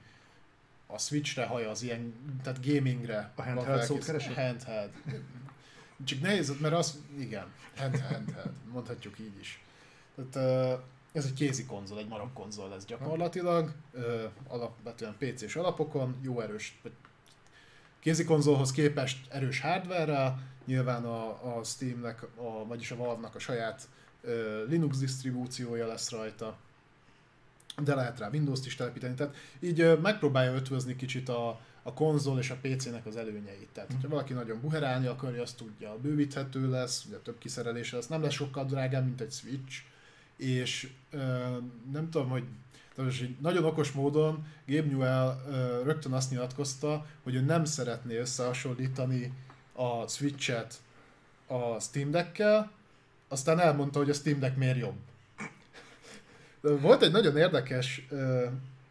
a 0.86 0.98
Switchre 0.98 1.47
hajaz, 1.47 1.82
ilyen, 1.82 2.14
tehát 2.43 2.66
gamingre. 2.66 3.32
A 3.35 3.43
handheld 3.43 3.82
szót 3.82 4.05
keresed? 4.05 4.35
Handheld. 4.35 4.90
Csak 6.05 6.20
nehéz, 6.20 6.60
mert 6.60 6.74
az, 6.74 7.02
igen, 7.19 7.47
hand, 7.77 8.01
hand, 8.01 8.32
hand, 8.32 8.52
mondhatjuk 8.73 9.19
így 9.19 9.39
is. 9.40 9.64
Tehát, 10.14 10.81
ez 11.12 11.24
egy 11.24 11.35
kézi 11.35 11.64
konzol, 11.64 11.98
egy 11.98 12.09
marok 12.09 12.35
konzol 12.35 12.69
lesz 12.69 12.85
gyakorlatilag, 12.85 13.73
alapvetően 14.48 15.16
PC-s 15.19 15.56
alapokon, 15.56 16.16
jó 16.23 16.40
erős, 16.40 16.81
kézi 18.01 18.24
konzolhoz 18.24 18.70
képest 18.70 19.31
erős 19.31 19.60
hardware 19.60 20.35
nyilván 20.64 21.05
a, 21.05 21.56
a 21.56 21.64
Steamnek, 21.64 22.23
a, 22.23 22.66
vagyis 22.66 22.90
a 22.90 22.97
Valve-nak 22.97 23.35
a 23.35 23.39
saját 23.39 23.89
Linux 24.69 24.99
disztribúciója 24.99 25.86
lesz 25.86 26.11
rajta, 26.11 26.57
de 27.82 27.94
lehet 27.94 28.19
rá 28.19 28.28
Windows-t 28.32 28.66
is 28.66 28.74
telepíteni, 28.74 29.15
tehát 29.15 29.35
így 29.61 29.99
megpróbálja 30.03 30.55
ötvözni 30.55 30.97
kicsit 30.97 31.28
a, 31.28 31.61
a 31.82 31.93
konzol 31.93 32.39
és 32.39 32.51
a 32.51 32.57
PC-nek 32.62 33.07
az 33.07 33.16
előnyeit. 33.16 33.69
Tehát, 33.73 33.93
hogyha 33.93 34.09
valaki 34.09 34.32
nagyon 34.32 34.61
buherálni 34.61 35.07
akarja, 35.07 35.43
azt 35.43 35.57
tudja, 35.57 35.99
bővíthető 36.03 36.70
lesz, 36.70 37.05
ugye 37.05 37.16
több 37.16 37.39
kiszerelése 37.39 37.97
lesz, 37.97 38.07
nem 38.07 38.23
lesz 38.23 38.32
sokkal 38.32 38.65
drágább, 38.65 39.05
mint 39.05 39.20
egy 39.20 39.32
Switch, 39.32 39.82
és 40.36 40.90
ö, 41.11 41.19
nem 41.93 42.11
tudom, 42.11 42.28
hogy 42.28 42.44
tehát 42.94 43.40
nagyon 43.40 43.65
okos 43.65 43.93
módon 43.93 44.47
Gabe 44.66 44.89
Newell 44.89 45.43
ö, 45.49 45.82
rögtön 45.82 46.12
azt 46.12 46.31
nyilatkozta, 46.31 47.07
hogy 47.23 47.35
ő 47.35 47.40
nem 47.40 47.65
szeretné 47.65 48.16
összehasonlítani 48.16 49.32
a 49.73 50.09
Switch-et 50.09 50.74
a 51.47 51.81
Steam 51.81 52.11
Deck-kel, 52.11 52.70
aztán 53.33 53.61
elmondta, 53.61 53.99
hogy 53.99 54.11
a 54.11 54.15
Steam 54.15 54.39
Deck 54.39 54.57
miért 54.57 54.79
jobb. 54.79 54.97
Volt 56.61 57.03
egy 57.03 57.13
nagyon 57.13 57.37
érdekes, 57.37 58.07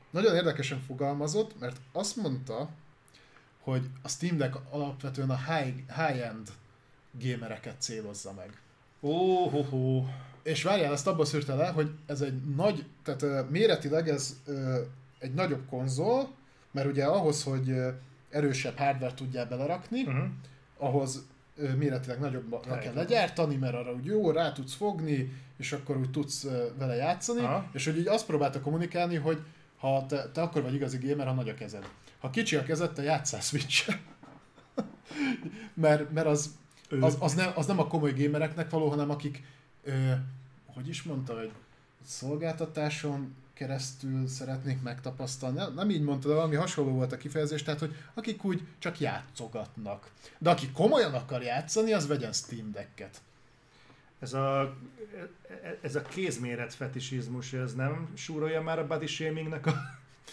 nagyon 0.10 0.36
érdekesen 0.36 0.80
fogalmazott, 0.80 1.60
mert 1.60 1.78
azt 1.92 2.16
mondta, 2.16 2.70
hogy 3.60 3.90
a 4.02 4.08
Steam 4.08 4.38
Deck 4.38 4.58
alapvetően 4.70 5.30
a 5.30 5.38
high, 5.38 5.76
high-end 5.96 6.50
gamereket 7.12 7.82
célozza 7.82 8.34
meg. 8.34 8.62
Oh, 9.00 9.54
oh, 9.54 9.74
oh. 9.74 10.06
És 10.44 10.64
várjál, 10.64 10.94
ezt 10.94 11.08
abban 11.08 11.26
szűrte 11.26 11.56
le, 11.56 11.68
hogy 11.68 11.92
ez 12.06 12.22
egy 12.22 12.42
nagy, 12.56 12.86
tehát 13.04 13.50
méretileg 13.50 14.10
ez 14.10 14.42
egy 15.20 15.34
nagyobb 15.34 15.66
konzol, 15.70 16.30
mert 16.72 16.88
ugye 16.88 17.06
ahhoz, 17.06 17.44
hogy 17.44 17.76
erősebb 18.30 18.78
hardware 18.78 19.14
tudjál 19.14 19.46
belerakni, 19.46 20.02
uh-huh. 20.02 20.24
ahhoz 20.78 21.26
méretileg 21.78 22.20
nagyobbra 22.20 22.78
kell 22.78 22.94
legyártani, 22.94 23.56
mert 23.56 23.74
arra 23.74 23.94
úgy 23.94 24.06
jó, 24.06 24.32
rá 24.32 24.52
tudsz 24.52 24.74
fogni, 24.74 25.34
és 25.58 25.72
akkor 25.72 25.98
úgy 25.98 26.12
tudsz 26.12 26.48
vele 26.78 26.96
játszani, 26.96 27.42
Aha. 27.42 27.70
és 27.74 27.86
hogy 27.86 27.98
így 27.98 28.08
azt 28.08 28.26
próbálta 28.26 28.62
kommunikálni, 28.62 29.16
hogy 29.16 29.42
ha 29.78 30.06
te, 30.06 30.32
te 30.32 30.42
akkor 30.42 30.62
vagy 30.62 30.74
igazi 30.74 30.98
gamer, 31.08 31.28
ha 31.28 31.34
nagy 31.34 31.50
a 31.50 31.54
kezed. 31.54 31.90
Ha 32.20 32.30
kicsi 32.30 32.56
a 32.56 32.64
kezed, 32.64 32.94
te 32.94 33.02
játszál 33.02 33.42
switch 33.42 33.98
mert, 35.74 36.12
mert 36.12 36.28
az, 36.28 36.56
az, 37.00 37.18
az, 37.20 37.34
nem, 37.34 37.52
az 37.56 37.66
nem 37.66 37.80
a 37.80 37.88
komoly 37.88 38.14
gamereknek 38.14 38.70
való, 38.70 38.90
hanem 38.90 39.10
akik, 39.10 39.44
ö, 39.84 40.12
hogy 40.66 40.88
is 40.88 41.04
mondta, 41.04 41.38
hogy 41.38 41.52
szolgáltatáson 42.06 43.36
keresztül 43.54 44.28
szeretnék 44.28 44.82
megtapasztalni. 44.82 45.58
Nem, 45.58 45.74
nem 45.74 45.90
így 45.90 46.02
mondta, 46.02 46.28
de 46.28 46.34
valami 46.34 46.56
hasonló 46.56 46.92
volt 46.92 47.12
a 47.12 47.18
kifejezés, 47.18 47.64
tehát 47.64 47.80
hogy 47.80 47.96
akik 48.14 48.44
úgy 48.44 48.62
csak 48.80 49.00
játszogatnak. 49.00 50.12
De 50.38 50.50
aki 50.50 50.72
komolyan 50.72 51.14
akar 51.14 51.42
játszani, 51.42 51.94
az 51.94 52.08
vegyen 52.08 52.34
Steam 52.34 52.72
Decket. 52.72 53.22
Ez 54.20 54.34
a, 54.34 54.78
ez 55.82 55.96
a 55.96 56.02
kézméret 56.02 56.74
fetisizmus, 56.74 57.54
ez 57.54 57.74
nem 57.76 58.12
súrolja 58.16 58.62
már 58.62 58.80
a 58.80 58.88
body 58.88 59.08
shamingnek 59.08 59.66
a, 59.66 59.74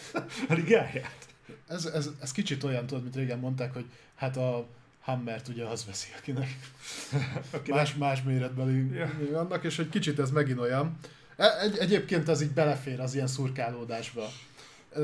a 0.49 0.53
ligáját? 0.53 1.27
Ez, 1.69 1.85
ez, 1.85 2.11
ez 2.20 2.32
kicsit 2.32 2.65
olyan, 2.65 2.86
tudod, 2.86 3.03
mint 3.03 3.16
régen 3.16 3.39
mondták, 3.39 3.73
hogy 3.73 3.86
hát 4.15 4.36
a 4.36 4.66
Hammert 5.01 5.49
ugye 5.49 5.65
az 5.65 5.86
veszi, 5.86 6.09
akinek 6.19 6.59
Aki 7.51 7.70
más, 7.70 7.95
más 7.95 8.23
méretbeli 8.23 8.95
ja. 8.95 9.11
annak, 9.35 9.65
és 9.65 9.78
egy 9.78 9.89
kicsit 9.89 10.19
ez 10.19 10.31
megint 10.31 10.59
olyan. 10.59 10.99
E, 11.39 11.60
egy, 11.60 11.77
egyébként 11.78 12.28
ez 12.28 12.40
így 12.40 12.51
belefér 12.51 13.01
az 13.01 13.15
ilyen 13.15 13.27
szurkálódásba. 13.27 14.28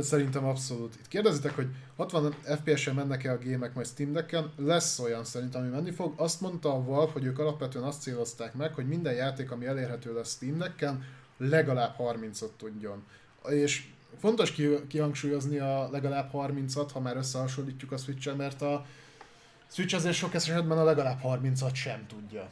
Szerintem 0.00 0.44
abszolút. 0.44 0.94
Itt 0.94 1.08
kérdezitek, 1.08 1.54
hogy 1.54 1.66
60 1.96 2.34
FPS-en 2.62 2.94
mennek-e 2.94 3.32
a 3.32 3.38
gémek 3.38 3.74
majd 3.74 3.86
Steam 3.86 4.12
Deck-en? 4.12 4.52
Lesz 4.56 4.98
olyan 4.98 5.24
szerintem, 5.24 5.60
ami 5.60 5.70
menni 5.70 5.90
fog. 5.90 6.14
Azt 6.16 6.40
mondta 6.40 6.72
a 6.72 6.84
Valve, 6.84 7.12
hogy 7.12 7.24
ők 7.24 7.38
alapvetően 7.38 7.84
azt 7.84 8.02
célozták 8.02 8.54
meg, 8.54 8.74
hogy 8.74 8.88
minden 8.88 9.14
játék, 9.14 9.50
ami 9.50 9.66
elérhető 9.66 10.14
lesz 10.14 10.34
Steam 10.34 10.58
Deck-en, 10.58 11.04
legalább 11.36 11.94
30-ot 11.98 12.50
tudjon. 12.56 13.04
És 13.48 13.86
fontos 14.20 14.54
kihangsúlyozni 14.88 15.58
a 15.58 15.88
legalább 15.90 16.30
30-at, 16.32 16.88
ha 16.92 17.00
már 17.00 17.16
összehasonlítjuk 17.16 17.92
a 17.92 17.96
switch 17.96 18.36
mert 18.36 18.62
a 18.62 18.86
Switch 19.70 19.94
azért 19.94 20.14
sok 20.14 20.34
esetben 20.34 20.78
a 20.78 20.84
legalább 20.84 21.20
30-at 21.24 21.74
sem 21.74 22.06
tudja. 22.06 22.48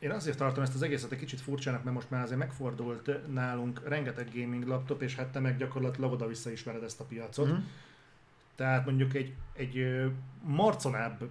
Én 0.00 0.10
azért 0.10 0.36
tartom 0.36 0.62
ezt 0.62 0.74
az 0.74 0.82
egészet 0.82 1.12
egy 1.12 1.18
kicsit 1.18 1.40
furcsának, 1.40 1.82
mert 1.82 1.96
most 1.96 2.10
már 2.10 2.22
azért 2.22 2.38
megfordult 2.38 3.32
nálunk 3.32 3.88
rengeteg 3.88 4.30
gaming 4.34 4.66
laptop, 4.66 5.02
és 5.02 5.14
hát 5.14 5.28
te 5.28 5.40
meg 5.40 5.56
gyakorlatilag 5.56 6.12
oda-vissza 6.12 6.50
ismered 6.50 6.82
ezt 6.82 7.00
a 7.00 7.04
piacot. 7.04 7.46
Mhm. 7.46 7.60
Tehát 8.54 8.84
mondjuk 8.84 9.14
egy, 9.14 9.34
egy 9.52 10.04
marconább 10.42 11.28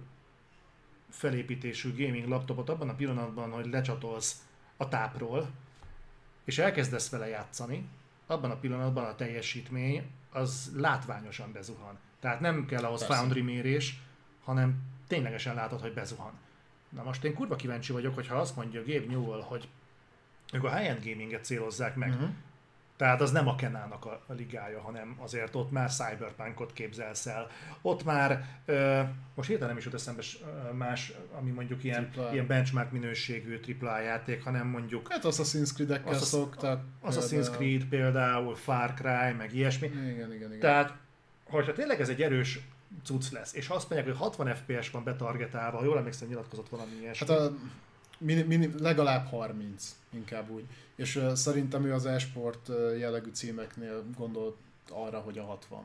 felépítésű 1.08 1.94
gaming 1.96 2.28
laptopot 2.28 2.68
abban 2.68 2.88
a 2.88 2.94
pillanatban, 2.94 3.50
hogy 3.50 3.66
lecsatolsz 3.66 4.44
a 4.76 4.88
tápról, 4.88 5.50
és 6.44 6.58
elkezdesz 6.58 7.10
vele 7.10 7.28
játszani, 7.28 7.88
abban 8.26 8.50
a 8.50 8.56
pillanatban 8.56 9.04
a 9.04 9.14
teljesítmény 9.14 10.10
az 10.30 10.72
látványosan 10.76 11.52
bezuhan. 11.52 11.98
Tehát 12.20 12.40
nem 12.40 12.66
kell 12.66 12.84
ahhoz 12.84 13.00
Persze. 13.00 13.16
Foundry 13.16 13.40
mérés, 13.40 14.00
hanem 14.44 14.82
ténylegesen 15.08 15.54
látod, 15.54 15.80
hogy 15.80 15.94
bezuhan. 15.94 16.32
Na 16.90 17.02
most 17.02 17.24
én 17.24 17.34
kurva 17.34 17.56
kíváncsi 17.56 17.92
vagyok, 17.92 18.14
hogyha 18.14 18.36
azt 18.36 18.56
mondja 18.56 18.80
Gabe 18.86 19.06
Newell, 19.12 19.42
hogy 19.42 19.68
ők 20.52 20.64
a 20.64 20.76
high-end 20.76 21.04
gaminget 21.04 21.44
célozzák 21.44 21.94
meg, 21.96 22.08
Mhm. 22.10 22.24
tehát 22.96 23.20
az 23.20 23.30
nem 23.30 23.48
a 23.48 23.54
Kenának 23.54 24.04
a, 24.04 24.22
a 24.26 24.32
ligája, 24.32 24.80
hanem 24.80 25.16
azért 25.18 25.54
ott 25.54 25.70
már 25.70 25.90
Cyberpunkot 25.90 26.72
képzelsz 26.72 27.26
el. 27.26 27.46
Ott 27.82 28.04
már, 28.04 28.44
ö, 28.64 29.00
most 29.34 29.48
hirtelen 29.48 29.68
nem 29.68 29.78
is 29.78 29.84
jut 29.84 29.94
eszembe 29.94 30.22
más, 30.72 31.12
ami 31.38 31.50
mondjuk 31.50 31.84
ilyen, 31.84 32.02
Triple 32.10 32.28
A. 32.28 32.32
ilyen 32.32 32.46
benchmark 32.46 32.90
minőségű 32.92 33.60
AAA 33.80 34.00
játék, 34.00 34.42
hanem 34.44 34.66
mondjuk 34.66 35.12
Hát 35.12 35.24
Assassin's 35.24 35.72
Creed-ekkel 35.74 36.08
Assassin- 36.12 36.26
szoktak. 36.40 36.82
Assassin's 37.04 37.28
például. 37.30 37.54
Creed 37.56 37.84
például, 37.84 38.54
Far 38.56 38.94
Cry, 38.94 39.32
meg 39.38 39.54
ilyesmi. 39.54 39.86
Igen, 39.86 40.32
igen, 40.32 40.32
igen. 40.32 40.58
Tehát, 40.58 40.94
hogyha 41.44 41.72
tényleg 41.72 42.00
ez 42.00 42.08
egy 42.08 42.22
erős 42.22 42.58
cucc 43.04 43.30
lesz, 43.30 43.54
és 43.54 43.68
azt 43.68 43.90
mondják, 43.90 44.16
hogy 44.16 44.26
60 44.26 44.54
FPS 44.54 44.90
van 44.90 45.04
betargetálva, 45.04 45.78
ha 45.78 45.84
jól 45.84 45.98
emlékszem, 45.98 46.28
nyilatkozott 46.28 46.68
valami 46.68 46.90
ilyesmi. 47.00 47.26
Hát 47.26 47.38
a 47.38 47.52
mini, 48.18 48.42
mini, 48.42 48.70
legalább 48.78 49.26
30, 49.26 49.96
inkább 50.10 50.50
úgy. 50.50 50.64
És 50.94 51.16
uh, 51.16 51.32
szerintem 51.32 51.84
ő 51.84 51.92
az 51.92 52.06
e-sport 52.06 52.68
uh, 52.68 52.98
jellegű 52.98 53.30
címeknél 53.30 54.04
gondolt 54.16 54.56
arra, 54.90 55.18
hogy 55.18 55.38
a 55.38 55.44
60. 55.44 55.82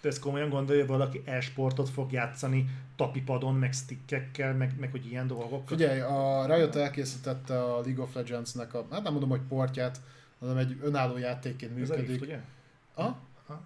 Te 0.00 0.08
ezt 0.08 0.18
komolyan 0.18 0.48
gondolja, 0.48 0.86
valaki 0.86 1.22
e-sportot 1.24 1.88
fog 1.88 2.12
játszani 2.12 2.68
tapipadon, 2.96 3.54
meg 3.54 3.72
stickekkel, 3.72 4.54
meg, 4.54 4.74
meg 4.78 4.90
hogy 4.90 5.06
ilyen 5.06 5.26
dolgok? 5.26 5.68
Figyelj, 5.68 6.00
a 6.00 6.46
Riot 6.54 6.76
elkészítette 6.76 7.62
a 7.62 7.80
League 7.80 8.02
of 8.02 8.14
Legends-nek 8.14 8.74
a, 8.74 8.86
hát 8.90 9.02
nem 9.02 9.12
mondom, 9.12 9.30
hogy 9.30 9.40
portját, 9.48 10.00
hanem 10.40 10.56
egy 10.56 10.78
önálló 10.82 11.16
játékként 11.16 11.80
Ez 11.80 11.90
a 11.90 11.94
Rift, 11.94 12.08
működik. 12.08 12.22
ugye? 12.22 12.40
A? 12.94 13.16
Ha? 13.46 13.62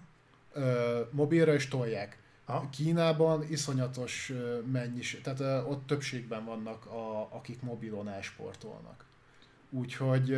Ö, 0.53 1.01
mobilra 1.11 1.53
is 1.53 1.67
tolják. 1.67 2.17
Ha? 2.49 2.69
Kínában 2.69 3.43
iszonyatos 3.49 4.33
mennyiség, 4.71 5.21
tehát 5.21 5.67
ott 5.67 5.87
többségben 5.87 6.45
vannak, 6.45 6.85
a, 6.85 7.27
akik 7.35 7.61
mobilon 7.61 8.09
elsportolnak. 8.09 9.05
Úgyhogy 9.69 10.29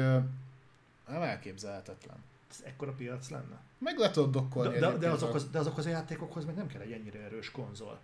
nem 1.08 1.22
elképzelhetetlen. 1.22 2.18
Ez 2.50 2.62
ekkora 2.66 2.92
piac 2.92 3.30
lenne? 3.30 3.60
Meg 3.78 3.98
le 3.98 4.12
tudod 4.12 4.32
dokkolni 4.32 4.80
De, 4.80 4.80
de, 4.80 4.98
de, 4.98 5.10
azokhoz, 5.10 5.50
de 5.50 5.60
azokhoz 5.60 5.86
a 5.86 5.90
játékokhoz 5.90 6.46
meg 6.46 6.56
nem 6.56 6.68
kell 6.68 6.82
egy 6.82 6.92
ennyire 6.92 7.20
erős 7.20 7.52
konzol. 7.52 8.00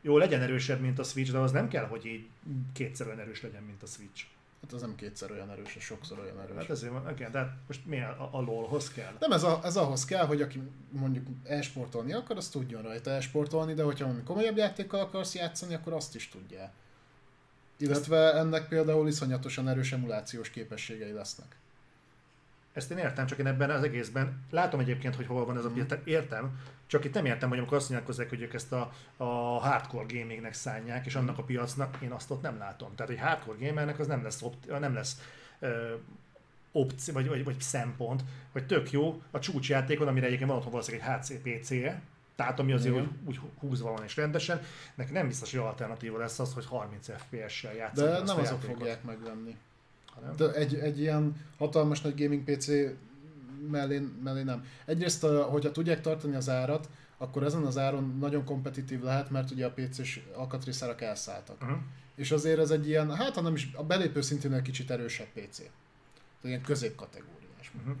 Jó, 0.00 0.18
legyen 0.18 0.40
erősebb, 0.40 0.80
mint 0.80 0.98
a 0.98 1.02
Switch, 1.02 1.32
de 1.32 1.38
az 1.38 1.52
nem 1.52 1.68
kell, 1.68 1.86
hogy 1.86 2.06
így 2.06 2.28
kétszer 2.72 3.06
olyan 3.06 3.18
erős 3.18 3.42
legyen, 3.42 3.62
mint 3.62 3.82
a 3.82 3.86
Switch. 3.86 4.24
Hát 4.64 4.72
az 4.72 4.80
nem 4.80 4.94
kétszer 4.94 5.30
olyan 5.30 5.50
erős, 5.50 5.76
az 5.76 5.82
sokszor 5.82 6.18
olyan 6.18 6.40
erős. 6.40 6.56
Hát 6.56 6.70
ezért 6.70 6.92
van, 6.92 7.10
igen, 7.10 7.30
de 7.30 7.38
hát 7.38 7.52
most 7.66 7.86
mi 7.86 8.00
a, 8.00 8.28
a 8.32 8.40
LOL-hoz 8.40 8.92
kell? 8.92 9.12
Nem, 9.20 9.32
ez, 9.32 9.42
a, 9.42 9.60
ez 9.64 9.76
ahhoz 9.76 10.04
kell, 10.04 10.26
hogy 10.26 10.42
aki 10.42 10.62
mondjuk 10.90 11.26
e-sportolni 11.42 12.12
akar, 12.12 12.36
az 12.36 12.48
tudjon 12.48 12.82
rajta 12.82 13.10
e-sportolni, 13.10 13.74
de 13.74 13.82
hogyha 13.82 14.04
valami 14.04 14.22
komolyabb 14.22 14.56
játékkal 14.56 15.00
akarsz 15.00 15.34
játszani, 15.34 15.74
akkor 15.74 15.92
azt 15.92 16.14
is 16.14 16.28
tudja. 16.28 16.70
Illetve 17.76 18.34
ennek 18.34 18.68
például 18.68 19.08
iszonyatosan 19.08 19.68
erős 19.68 19.92
emulációs 19.92 20.50
képességei 20.50 21.12
lesznek. 21.12 21.56
Ezt 22.72 22.90
én 22.90 22.98
értem, 22.98 23.26
csak 23.26 23.38
én 23.38 23.46
ebben 23.46 23.70
az 23.70 23.82
egészben 23.82 24.44
látom 24.50 24.80
egyébként, 24.80 25.14
hogy 25.14 25.26
hol 25.26 25.44
van 25.44 25.58
ez 25.58 25.64
a 25.64 25.70
piac, 25.70 25.88
tehát 25.88 26.06
értem, 26.06 26.60
csak 26.86 27.04
itt 27.04 27.14
nem 27.14 27.24
értem, 27.24 27.48
hogy 27.48 27.58
amikor 27.58 27.76
azt 27.76 27.88
nyilatkozzák, 27.88 28.28
hogy 28.28 28.40
ők 28.42 28.54
ezt 28.54 28.72
a, 28.72 28.92
a 29.16 29.24
hardcore 29.58 30.06
gamingnek 30.18 30.52
szánják, 30.54 31.06
és 31.06 31.14
annak 31.14 31.38
a 31.38 31.42
piacnak, 31.42 31.96
én 32.02 32.10
azt 32.10 32.30
ott 32.30 32.42
nem 32.42 32.58
látom. 32.58 32.94
Tehát 32.94 33.12
egy 33.12 33.18
hardcore 33.20 33.66
gamernek 33.66 33.98
az 33.98 34.06
nem 34.06 34.22
lesz, 34.22 34.42
opt, 34.42 34.78
nem 34.80 34.94
lesz 34.94 35.20
ö, 35.58 35.94
opció, 36.72 37.14
vagy, 37.14 37.28
vagy, 37.28 37.44
vagy 37.44 37.60
szempont, 37.60 38.24
hogy 38.52 38.66
tök 38.66 38.90
jó 38.90 39.22
a 39.30 39.38
csúcsjátékon, 39.38 40.08
amire 40.08 40.26
egyébként 40.26 40.48
van 40.48 40.58
otthon 40.58 40.72
valószínűleg 40.72 41.08
egy 41.08 41.20
HC-PC-je, 41.20 42.02
tehát 42.36 42.58
ami 42.60 42.72
azért 42.72 42.94
úgy, 42.94 43.08
úgy 43.26 43.40
húzva 43.58 43.90
van 43.92 44.04
és 44.04 44.16
rendesen, 44.16 44.60
neki 44.94 45.12
nem 45.12 45.26
biztos, 45.26 45.50
hogy 45.50 45.60
alternatíva 45.60 46.18
lesz 46.18 46.38
az, 46.38 46.54
hogy 46.54 46.66
30 46.66 47.08
FPS-sel 47.16 47.74
játszani. 47.74 48.10
De 48.10 48.22
nem 48.22 48.38
azok 48.38 48.60
fogják 48.60 49.02
megvenni. 49.04 49.56
hanem- 50.14 50.36
De 50.36 50.52
egy, 50.52 50.74
egy 50.74 51.00
ilyen 51.00 51.36
hatalmas 51.58 52.00
nagy 52.00 52.22
gaming 52.22 52.44
PC 52.44 52.68
mellé, 53.70 54.08
mellé 54.22 54.42
nem. 54.42 54.64
Egyrészt, 54.84 55.22
hogyha 55.24 55.72
tudják 55.72 56.00
tartani 56.00 56.34
az 56.34 56.48
árat, 56.48 56.88
akkor 57.18 57.42
ezen 57.42 57.62
az 57.64 57.78
áron 57.78 58.16
nagyon 58.20 58.44
kompetitív 58.44 59.02
lehet, 59.02 59.30
mert 59.30 59.50
ugye 59.50 59.66
a 59.66 59.70
PC-s 59.70 60.20
alkatrészárak 60.34 61.00
elszálltak. 61.00 61.62
Uh-huh. 61.62 61.78
És 62.14 62.30
azért 62.30 62.58
ez 62.58 62.70
egy 62.70 62.88
ilyen, 62.88 63.16
hát 63.16 63.34
ha 63.34 63.40
nem 63.40 63.54
is, 63.54 63.70
a 63.74 63.82
belépő 63.84 64.20
szintén 64.20 64.52
egy 64.52 64.62
kicsit 64.62 64.90
erősebb 64.90 65.26
PC. 65.26 65.56
Tehát 65.56 65.70
ilyen 66.42 66.62
középkategóriás. 66.62 67.72
Uh-huh. 67.80 67.96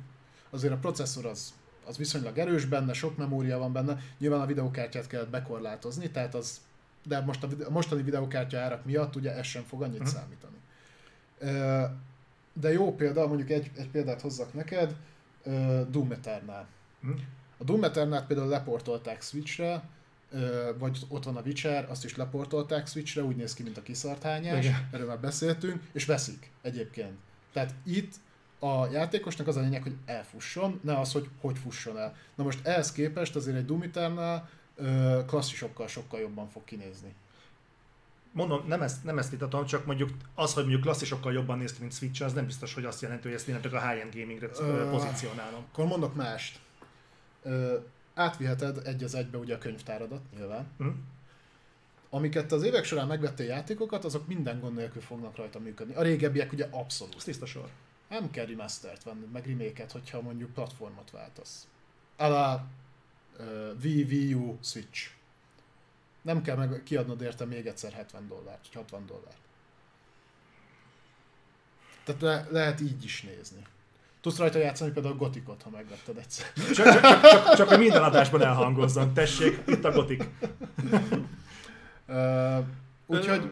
Azért 0.50 0.72
a 0.72 0.76
processzor 0.76 1.26
az, 1.26 1.54
az 1.84 1.96
viszonylag 1.96 2.38
erős 2.38 2.64
benne, 2.64 2.92
sok 2.92 3.16
memória 3.16 3.58
van 3.58 3.72
benne, 3.72 3.98
nyilván 4.18 4.40
a 4.40 4.46
videokártyát 4.46 5.06
kellett 5.06 5.30
bekorlátozni, 5.30 6.10
tehát 6.10 6.34
az, 6.34 6.60
de 7.06 7.20
most 7.20 7.42
a, 7.42 7.48
a 7.66 7.70
mostani 7.70 8.02
videokártya 8.02 8.58
árak 8.58 8.84
miatt 8.84 9.16
ugye 9.16 9.36
ez 9.36 9.46
sem 9.46 9.62
fog 9.62 9.82
annyit 9.82 9.98
Mhm. 9.98 10.08
számítani. 10.08 10.56
De 12.52 12.72
jó 12.72 12.94
példa, 12.94 13.26
mondjuk 13.26 13.50
egy, 13.50 13.70
egy 13.76 13.88
példát 13.88 14.20
hozzak 14.20 14.54
neked, 14.54 14.96
Doom 15.90 16.12
Eternal. 16.12 16.66
Mhm. 17.00 17.12
A 17.58 17.64
Doom 17.64 17.84
Eternal 17.84 18.22
például 18.22 18.48
leportolták 18.48 19.22
Switchre, 19.22 19.82
vagy 20.78 20.98
ott 21.08 21.24
van 21.24 21.36
a 21.36 21.40
Witcher, 21.40 21.90
azt 21.90 22.04
is 22.04 22.16
leportolták 22.16 22.86
Switchre, 22.86 23.22
úgy 23.22 23.36
néz 23.36 23.54
ki, 23.54 23.62
mint 23.62 23.76
a 23.76 23.82
kiszarthányás, 23.82 24.64
Igen. 24.64 24.88
erről 24.92 25.06
már 25.06 25.20
beszéltünk, 25.20 25.82
és 25.92 26.04
veszik 26.04 26.50
egyébként. 26.62 27.18
Tehát 27.52 27.74
itt 27.84 28.14
a 28.58 28.86
játékosnak 28.86 29.46
az 29.46 29.56
a 29.56 29.60
lényeg, 29.60 29.82
hogy 29.82 29.96
elfusson, 30.06 30.80
ne 30.82 30.98
az, 30.98 31.12
hogy 31.12 31.28
hogy 31.40 31.58
fusson 31.58 31.98
el. 31.98 32.16
Na 32.34 32.44
most 32.44 32.66
ehhez 32.66 32.92
képest 32.92 33.36
azért 33.36 33.56
egy 33.56 33.64
Doom 33.64 33.82
Eternal 33.82 34.48
klasszisokkal 35.26 35.88
sokkal 35.88 36.20
jobban 36.20 36.48
fog 36.48 36.64
kinézni. 36.64 37.14
Mondom, 38.34 38.64
nem 38.66 38.82
ezt, 38.82 39.04
nem 39.04 39.18
ezt 39.18 39.30
vitatom, 39.30 39.66
csak 39.66 39.86
mondjuk 39.86 40.10
az, 40.34 40.52
hogy 40.54 40.62
mondjuk 40.62 40.82
klasszisokkal 40.82 41.32
jobban 41.32 41.58
néz 41.58 41.72
ki, 41.72 41.80
mint 41.80 41.92
Switch, 41.92 42.22
az 42.22 42.32
nem 42.32 42.46
biztos, 42.46 42.74
hogy 42.74 42.84
azt 42.84 43.02
jelenti, 43.02 43.26
hogy 43.26 43.36
ezt 43.36 43.48
innentől 43.48 43.76
a 43.76 43.88
high-end 43.88 44.14
gamingre 44.14 44.48
ö, 44.58 44.88
pozícionálom. 44.90 45.64
Akkor 45.72 45.86
mondok 45.86 46.14
mást. 46.14 46.58
Ö, 47.42 47.76
átviheted 48.14 48.86
egy 48.86 49.04
az 49.04 49.14
egybe 49.14 49.38
ugye 49.38 49.54
a 49.54 49.58
könyvtáradat, 49.58 50.20
nyilván. 50.36 50.66
Hm? 50.78 50.88
Amiket 52.10 52.52
az 52.52 52.62
évek 52.62 52.84
során 52.84 53.06
megvettél 53.06 53.46
játékokat, 53.46 54.04
azok 54.04 54.26
minden 54.26 54.60
gond 54.60 54.76
nélkül 54.76 55.02
fognak 55.02 55.36
rajta 55.36 55.58
működni. 55.58 55.94
A 55.94 56.02
régebbiek 56.02 56.52
ugye 56.52 56.68
abszolút. 56.70 57.14
Ez 57.16 57.24
tiszta 57.24 57.46
sor. 57.46 57.68
Nem 58.08 58.30
kell 58.30 58.46
remastert 58.46 59.02
venni, 59.02 59.26
meg 59.32 59.46
remake 59.46 59.86
hogyha 59.92 60.20
mondjuk 60.20 60.52
platformot 60.52 61.10
váltasz. 61.10 61.66
Alá 62.16 62.64
uh, 63.38 63.46
Wii, 63.82 64.02
Wii 64.02 64.34
U, 64.34 64.58
Switch. 64.62 65.10
Nem 66.24 66.42
kell 66.42 66.56
meg 66.56 66.82
kiadnod 66.84 67.22
érte 67.22 67.44
még 67.44 67.66
egyszer 67.66 67.92
70 67.92 68.28
dollárt, 68.28 68.58
vagy 68.62 68.74
60 68.74 69.06
dollárt. 69.06 69.38
Tehát 72.04 72.20
le, 72.20 72.46
lehet 72.50 72.80
így 72.80 73.04
is 73.04 73.22
nézni. 73.22 73.62
Tudsz 74.20 74.38
rajta 74.38 74.58
játszani 74.58 74.90
például 74.90 75.14
a 75.14 75.16
Gotikot, 75.16 75.62
ha 75.62 75.70
megvetted 75.70 76.16
egyszer. 76.18 76.52
Csak, 76.74 76.86
csak, 76.86 77.00
csak, 77.00 77.20
csak, 77.20 77.54
csak 77.54 77.68
hogy 77.68 77.78
minden 77.78 78.02
adásban 78.02 78.42
elhangozzon. 78.42 79.14
Tessék, 79.14 79.62
itt 79.66 79.84
a 79.84 79.92
gotik. 79.92 80.24
Uh, 82.08 82.64
úgyhogy 83.06 83.50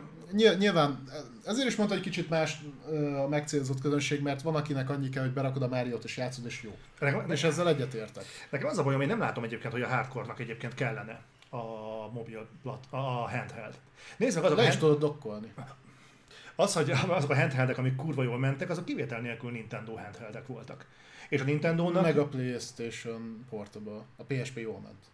nyilván, 0.58 1.04
ezért 1.44 1.68
is 1.68 1.76
mondta, 1.76 1.94
hogy 1.94 2.04
kicsit 2.04 2.28
más 2.28 2.60
a 3.24 3.28
megcélzott 3.28 3.80
közönség, 3.80 4.22
mert 4.22 4.42
van 4.42 4.54
akinek 4.54 4.90
annyi 4.90 5.08
kell, 5.08 5.22
hogy 5.22 5.32
berakod 5.32 5.62
a 5.62 5.68
Máriót 5.68 6.04
és 6.04 6.16
játszod, 6.16 6.46
és 6.46 6.62
jó. 6.62 6.76
Nekem, 6.98 7.30
És 7.30 7.42
ezzel 7.42 7.68
egyetértek. 7.68 8.24
nekem 8.50 8.68
az 8.68 8.78
a 8.78 8.82
bajom, 8.82 9.00
én 9.00 9.08
nem 9.08 9.18
látom 9.18 9.44
egyébként, 9.44 9.72
hogy 9.72 9.82
a 9.82 9.88
hardcore-nak 9.88 10.40
egyébként 10.40 10.74
kellene 10.74 11.20
a 11.52 12.10
mobil, 12.12 12.48
plat, 12.62 12.86
a 12.90 12.96
handheld. 13.28 13.78
Nézd 14.16 14.36
meg 14.36 14.44
azok 14.44 14.56
Le 14.56 14.62
is 14.62 14.68
hand, 14.68 14.80
tudod 14.80 14.98
dokkolni. 14.98 15.52
az, 16.56 16.74
hogy 16.74 16.90
azok 17.08 17.30
a 17.30 17.34
handheldek, 17.34 17.78
amik 17.78 17.96
kurva 17.96 18.22
jól 18.22 18.38
mentek, 18.38 18.70
azok 18.70 18.84
kivétel 18.84 19.20
nélkül 19.20 19.50
Nintendo 19.50 19.96
handheldek 19.96 20.46
voltak. 20.46 20.86
És 21.28 21.40
a 21.40 21.44
Nintendo-nak 21.44 22.02
Meg 22.02 22.18
a 22.18 22.26
PlayStation 22.26 23.44
Portable. 23.50 24.02
A 24.16 24.22
PSP 24.22 24.58
jól 24.58 24.80
ment. 24.80 25.04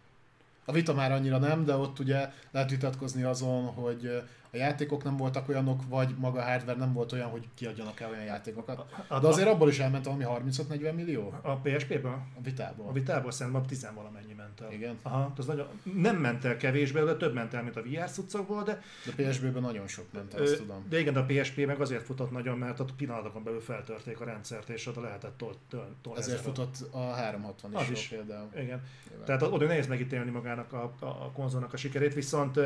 A 0.65 0.71
Vita 0.71 0.93
már 0.93 1.11
annyira 1.11 1.37
nem, 1.37 1.65
de 1.65 1.75
ott 1.75 1.99
ugye 1.99 2.29
lehet 2.51 2.69
vitatkozni 2.69 3.23
azon, 3.23 3.65
hogy 3.65 4.23
a 4.51 4.57
játékok 4.57 5.03
nem 5.03 5.17
voltak 5.17 5.49
olyanok, 5.49 5.81
vagy 5.87 6.15
maga 6.17 6.39
a 6.39 6.43
hardware 6.43 6.77
nem 6.77 6.93
volt 6.93 7.11
olyan, 7.11 7.29
hogy 7.29 7.47
kiadjanak 7.53 7.99
el 7.99 8.09
olyan 8.09 8.23
játékokat. 8.23 8.85
De 9.07 9.27
azért 9.27 9.47
abból 9.47 9.69
is 9.69 9.79
elment 9.79 10.05
valami 10.05 10.25
35-40 10.27 10.95
millió? 10.95 11.33
A 11.41 11.55
PSP-ből? 11.55 12.11
A 12.11 12.41
vitából. 12.43 12.87
A 12.87 12.91
vitából 12.91 13.31
szerintem 13.31 13.65
10 13.65 13.87
valamennyi 13.95 14.33
ment 14.33 14.61
el. 14.61 14.71
Igen. 14.71 14.99
Aha, 15.01 15.33
az 15.37 15.45
nagyon, 15.45 15.67
nem 15.93 16.15
ment 16.15 16.45
el 16.45 16.57
kevésbé, 16.57 17.03
de 17.03 17.15
több 17.15 17.33
ment 17.33 17.53
el, 17.53 17.63
mint 17.63 17.75
a 17.75 17.81
VR 17.81 18.09
cuccokból, 18.09 18.63
de... 18.63 18.81
De 19.15 19.23
PSP-ben 19.23 19.61
nagyon 19.61 19.87
sok 19.87 20.05
ment 20.13 20.33
el, 20.33 20.41
azt 20.41 20.57
tudom. 20.57 20.85
De 20.89 20.99
igen, 20.99 21.13
de 21.13 21.19
a 21.19 21.25
PSP 21.25 21.65
meg 21.65 21.81
azért 21.81 22.03
futott 22.03 22.31
nagyon, 22.31 22.57
mert 22.57 22.79
a 22.79 22.85
pillanatokon 22.97 23.43
belül 23.43 23.61
feltörték 23.61 24.19
a 24.19 24.25
rendszert, 24.25 24.69
és 24.69 24.87
oda 24.87 25.01
lehetett 25.01 25.37
tol, 25.37 25.55
tol, 25.69 25.95
tol 26.01 26.17
Ezért 26.17 26.41
futott 26.41 26.75
a 26.91 27.11
360 27.11 27.71
is, 27.71 27.79
az 27.79 27.89
is 27.89 28.07
például. 28.07 28.49
Igen. 28.53 28.81
Nyilván. 29.09 29.25
Tehát 29.25 29.41
oda 29.41 29.65
nehéz 29.65 29.87
megítélni 29.87 30.31
magának 30.31 30.73
a, 30.73 30.93
a, 30.99 31.05
a 31.05 31.31
konzolnak 31.33 31.73
a 31.73 31.77
sikerét, 31.77 32.13
viszont 32.13 32.59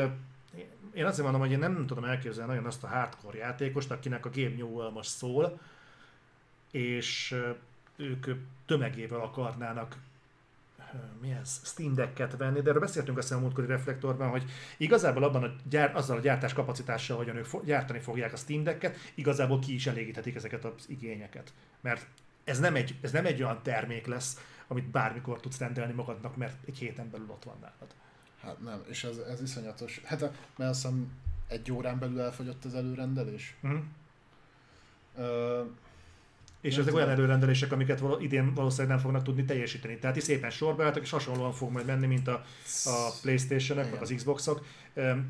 én 0.93 1.05
azért 1.05 1.23
mondom, 1.23 1.41
hogy 1.41 1.51
én 1.51 1.59
nem 1.59 1.85
tudom 1.85 2.03
elképzelni 2.03 2.51
nagyon 2.51 2.67
azt 2.67 2.83
a 2.83 2.87
hardcore 2.87 3.37
játékost, 3.37 3.91
akinek 3.91 4.25
a 4.25 4.29
Game 4.33 4.89
most 4.89 5.09
szól, 5.09 5.59
és 6.71 7.35
ők 7.95 8.27
tömegével 8.65 9.19
akarnának 9.19 9.97
mi 11.21 11.31
ez, 11.31 11.61
Steam 11.63 11.93
Deck-et 11.93 12.37
venni, 12.37 12.61
de 12.61 12.69
erről 12.69 12.81
beszéltünk 12.81 13.17
a 13.17 13.39
múltkori 13.39 13.67
reflektorban, 13.67 14.29
hogy 14.29 14.43
igazából 14.77 15.23
abban 15.23 15.43
a 15.43 15.55
gyár, 15.69 15.95
azzal 15.95 16.17
a 16.17 16.21
gyártás 16.21 16.53
kapacitással, 16.53 17.17
hogyan 17.17 17.35
ők 17.35 17.63
gyártani 17.63 17.99
fogják 17.99 18.33
a 18.33 18.37
Steam 18.37 18.63
Deck-et, 18.63 18.97
igazából 19.13 19.59
ki 19.59 19.73
is 19.73 19.87
elégíthetik 19.87 20.35
ezeket 20.35 20.65
az 20.65 20.85
igényeket. 20.87 21.53
Mert 21.81 22.07
ez 22.43 22.59
nem 22.59 22.75
egy, 22.75 22.95
ez 23.01 23.11
nem 23.11 23.25
egy 23.25 23.43
olyan 23.43 23.59
termék 23.63 24.05
lesz, 24.05 24.39
amit 24.67 24.85
bármikor 24.85 25.39
tudsz 25.39 25.59
rendelni 25.59 25.93
magadnak, 25.93 26.35
mert 26.35 26.67
egy 26.67 26.77
héten 26.77 27.09
belül 27.11 27.29
ott 27.29 27.43
van 27.43 27.57
nálad. 27.61 27.95
Hát 28.43 28.61
nem, 28.63 28.83
és 28.89 29.03
ez, 29.03 29.17
ez 29.17 29.41
iszonyatos. 29.41 30.01
Hát, 30.03 30.19
mert 30.57 30.69
azt 30.69 30.81
hiszem 30.81 31.11
egy 31.47 31.71
órán 31.71 31.99
belül 31.99 32.21
elfogyott 32.21 32.65
az 32.65 32.75
előrendelés. 32.75 33.55
Mm. 33.67 33.77
Ö, 35.17 35.61
És 36.61 36.77
ezek 36.77 36.93
olyan 36.93 37.09
előrendelések, 37.09 37.71
amiket 37.71 37.99
val- 37.99 38.21
idén 38.21 38.53
valószínűleg 38.53 38.91
nem 38.91 39.03
fognak 39.03 39.23
tudni 39.23 39.45
teljesíteni. 39.45 39.97
Tehát 39.97 40.15
is 40.15 40.23
szépen 40.23 40.49
sorba 40.49 40.83
álltak, 40.85 41.03
és 41.03 41.09
hasonlóan 41.09 41.51
fog 41.51 41.71
majd 41.71 41.85
menni, 41.85 42.05
mint 42.05 42.27
a, 42.27 42.45
a 42.85 43.11
Playstation-ök, 43.21 43.91
meg 43.91 44.01
az 44.01 44.13
Xboxok. 44.15 44.65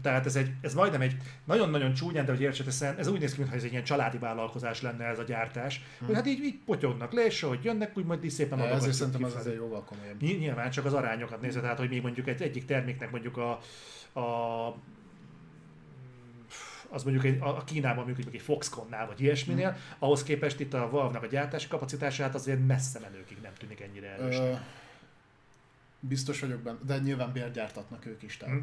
Tehát 0.02 0.26
ez, 0.26 0.36
egy, 0.36 0.52
ez 0.62 0.74
majdnem 0.74 1.02
egy 1.02 1.18
nagyon-nagyon 1.44 1.94
csúnyán, 1.94 2.26
de 2.26 2.32
hogy 2.32 2.42
értsetek, 2.42 2.72
hiszen 2.72 2.98
ez 2.98 3.08
úgy 3.08 3.20
néz 3.20 3.32
ki, 3.34 3.38
mintha 3.38 3.56
ez 3.58 3.64
egy 3.64 3.72
ilyen 3.72 3.84
családi 3.84 4.18
vállalkozás 4.18 4.82
lenne 4.82 5.06
ez 5.06 5.20
a 5.20 5.24
gyártás. 5.24 5.82
Hm. 6.00 6.06
Hogy 6.06 6.16
hát 6.16 6.26
így, 6.26 6.44
így 6.44 6.60
potyognak 6.66 7.12
le, 7.14 7.26
és 7.26 7.44
ahogy 7.44 7.64
jönnek, 7.64 7.98
úgy 7.98 8.06
majd 8.06 8.24
így 8.24 8.32
szépen 8.32 8.58
ezért 8.60 8.72
adogatjuk 8.72 8.96
szerintem 8.96 9.22
kifelé. 9.24 9.40
azért 9.42 9.56
jóval 9.56 9.84
komolyabb. 9.84 10.22
Ny- 10.22 10.40
Nyilván 10.40 10.70
csak 10.72 10.86
az 10.86 10.94
arányokat 10.94 11.42
nézve, 11.42 11.62
tehát 11.62 11.78
hogy 11.78 11.90
mi 11.90 12.00
mondjuk 12.00 12.28
egy 12.28 12.42
egyik 12.42 12.66
terméknek 12.66 13.12
mondjuk 13.12 13.38
a, 13.38 13.52
a 14.20 14.76
az 16.90 17.04
mondjuk 17.04 17.26
egy, 17.26 17.38
a 17.42 17.64
Kínában 17.64 18.06
mondjuk 18.06 18.34
egy 18.34 18.42
Foxconnnál 18.42 19.06
vagy 19.08 19.22
ilyesminél, 19.22 19.70
Mhm. 19.70 19.78
ahhoz 20.00 20.24
képest 20.24 20.60
itt 20.60 20.74
a 20.74 20.90
Valve-nak 20.90 21.24
a 21.24 21.28
gyártási 21.28 21.68
kapacitását 21.68 22.36
azért 22.36 22.66
messze 22.68 23.00
menőkig 23.00 23.38
nem 23.42 23.54
tűnik 23.58 23.82
ennyire 23.82 24.08
erősnek. 24.08 24.48
Ö, 24.52 24.56
biztos 26.00 26.40
vagyok 26.40 26.60
benne, 26.60 26.78
de 26.86 26.98
nyilván 26.98 27.32
bérgyártatnak 27.32 28.06
ők 28.06 28.24
is. 28.24 28.38
Tehát. 28.38 28.56
Hm. 28.56 28.62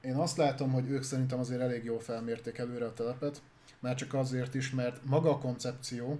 Én 0.00 0.14
azt 0.14 0.36
látom, 0.36 0.72
hogy 0.72 0.90
ők 0.90 1.02
szerintem 1.02 1.38
azért 1.38 1.60
elég 1.60 1.84
jól 1.84 2.00
felmérték 2.00 2.58
előre 2.58 2.86
a 2.86 2.94
telepet, 2.94 3.42
már 3.78 3.94
csak 3.94 4.14
azért 4.14 4.54
is, 4.54 4.70
mert 4.70 5.04
maga 5.04 5.30
a 5.30 5.38
koncepció 5.38 6.18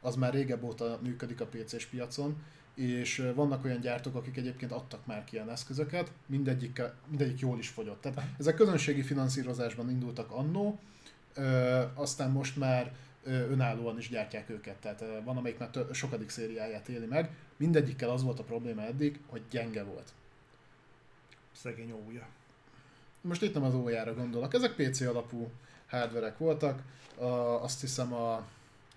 az 0.00 0.16
már 0.16 0.32
régebb 0.32 0.62
óta 0.62 0.98
működik 1.02 1.40
a 1.40 1.46
PC-s 1.46 1.86
piacon, 1.86 2.42
és 2.74 3.30
vannak 3.34 3.64
olyan 3.64 3.80
gyártók, 3.80 4.14
akik 4.14 4.36
egyébként 4.36 4.72
adtak 4.72 5.06
már 5.06 5.24
ki 5.24 5.34
ilyen 5.34 5.50
eszközöket, 5.50 6.12
mindegyik, 6.26 6.82
mindegyik 7.08 7.40
jól 7.40 7.58
is 7.58 7.68
fogyott. 7.68 8.00
Tehát 8.00 8.22
ezek 8.38 8.54
közönségi 8.54 9.02
finanszírozásban 9.02 9.90
indultak 9.90 10.30
annó, 10.30 10.78
aztán 11.94 12.30
most 12.30 12.56
már 12.56 12.94
önállóan 13.24 13.98
is 13.98 14.08
gyártják 14.08 14.50
őket, 14.50 14.76
tehát 14.76 15.04
van 15.24 15.36
amelyik 15.36 15.58
már 15.58 15.70
tö- 15.70 15.94
sokadik 15.94 16.28
szériáját 16.28 16.88
éli 16.88 17.06
meg. 17.06 17.30
Mindegyikkel 17.56 18.10
az 18.10 18.22
volt 18.22 18.38
a 18.38 18.44
probléma 18.44 18.82
eddig, 18.82 19.20
hogy 19.26 19.42
gyenge 19.50 19.82
volt. 19.82 20.12
Szegény 21.52 21.92
ója. 22.06 22.26
Most 23.20 23.42
itt 23.42 23.54
nem 23.54 23.62
az 23.62 23.74
ójára 23.74 24.14
gondolok, 24.14 24.54
ezek 24.54 24.74
PC 24.74 25.00
alapú 25.00 25.50
hardverek 25.88 26.38
voltak, 26.38 26.82
a, 27.16 27.24
azt 27.62 27.80
hiszem 27.80 28.12
a 28.12 28.46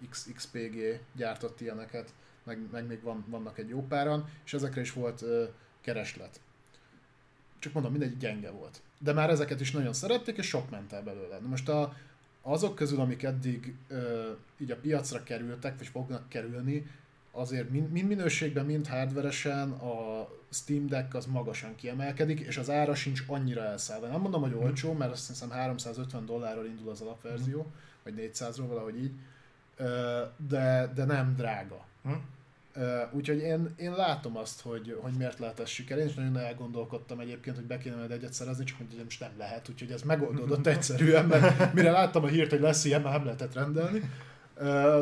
XXPG 0.09 0.99
gyártott 1.15 1.61
ilyeneket, 1.61 2.13
meg, 2.43 2.59
meg 2.71 2.87
még 2.87 3.01
van, 3.01 3.25
vannak 3.27 3.57
egy 3.57 3.69
jó 3.69 3.87
páran, 3.87 4.29
és 4.45 4.53
ezekre 4.53 4.81
is 4.81 4.93
volt 4.93 5.21
ö, 5.21 5.43
kereslet. 5.81 6.39
Csak 7.59 7.73
mondom, 7.73 7.91
mindegy 7.91 8.17
gyenge 8.17 8.51
volt. 8.51 8.81
De 8.99 9.13
már 9.13 9.29
ezeket 9.29 9.61
is 9.61 9.71
nagyon 9.71 9.93
szerették, 9.93 10.37
és 10.37 10.47
sok 10.47 10.69
ment 10.69 10.93
el 10.93 11.03
belőle. 11.03 11.39
Most 11.39 11.69
a, 11.69 11.95
azok 12.41 12.75
közül, 12.75 12.99
amik 12.99 13.23
eddig 13.23 13.75
ö, 13.87 14.31
így 14.57 14.71
a 14.71 14.79
piacra 14.79 15.23
kerültek, 15.23 15.77
vagy 15.77 15.87
fognak 15.87 16.29
kerülni, 16.29 16.87
azért 17.35 17.69
mind, 17.69 17.91
mind 17.91 18.07
minőségben, 18.07 18.65
mind 18.65 18.87
hardveresen 18.87 19.71
a 19.71 20.27
Steam 20.49 20.87
Deck 20.87 21.13
az 21.13 21.25
magasan 21.25 21.75
kiemelkedik, 21.75 22.39
és 22.39 22.57
az 22.57 22.69
ára 22.69 22.95
sincs 22.95 23.23
annyira 23.27 23.63
elszállva. 23.63 24.07
Nem 24.07 24.21
mondom, 24.21 24.41
hogy 24.41 24.53
olcsó, 24.53 24.93
mert 24.93 25.11
azt 25.11 25.27
hiszem 25.27 25.49
350 25.49 26.25
dollárról 26.25 26.65
indul 26.65 26.89
az 26.89 27.01
alapverzió, 27.01 27.71
vagy 28.03 28.13
400-ról, 28.17 28.65
valahogy 28.67 29.03
így, 29.03 29.11
de, 30.47 30.91
de 30.95 31.05
nem 31.05 31.35
drága. 31.35 31.85
Hm? 32.03 32.11
Ö, 32.73 33.01
Úgyhogy 33.11 33.37
én, 33.39 33.69
én 33.75 33.91
látom 33.91 34.37
azt, 34.37 34.61
hogy, 34.61 34.97
hogy 35.01 35.13
miért 35.13 35.39
lehet 35.39 35.59
ez 35.59 35.69
siker. 35.69 35.97
Én 35.97 36.07
is 36.07 36.13
nagyon 36.13 36.37
elgondolkodtam 36.37 37.19
egyébként, 37.19 37.55
hogy 37.55 37.65
be 37.65 37.77
kéne 37.77 37.95
majd 37.95 38.11
egyet 38.11 38.33
szerezni, 38.33 38.63
csak 38.63 38.77
hogy 38.77 39.01
most 39.03 39.19
nem 39.19 39.31
lehet, 39.37 39.69
úgyhogy 39.69 39.91
ez 39.91 40.01
megoldódott 40.01 40.67
egyszerűen, 40.75 41.25
mert 41.25 41.73
mire 41.73 41.91
láttam 41.91 42.23
a 42.23 42.27
hírt, 42.27 42.49
hogy 42.49 42.59
lesz 42.59 42.85
ilyen, 42.85 43.01
már 43.01 43.13
nem 43.13 43.25
lehetett 43.25 43.53
rendelni. 43.53 44.01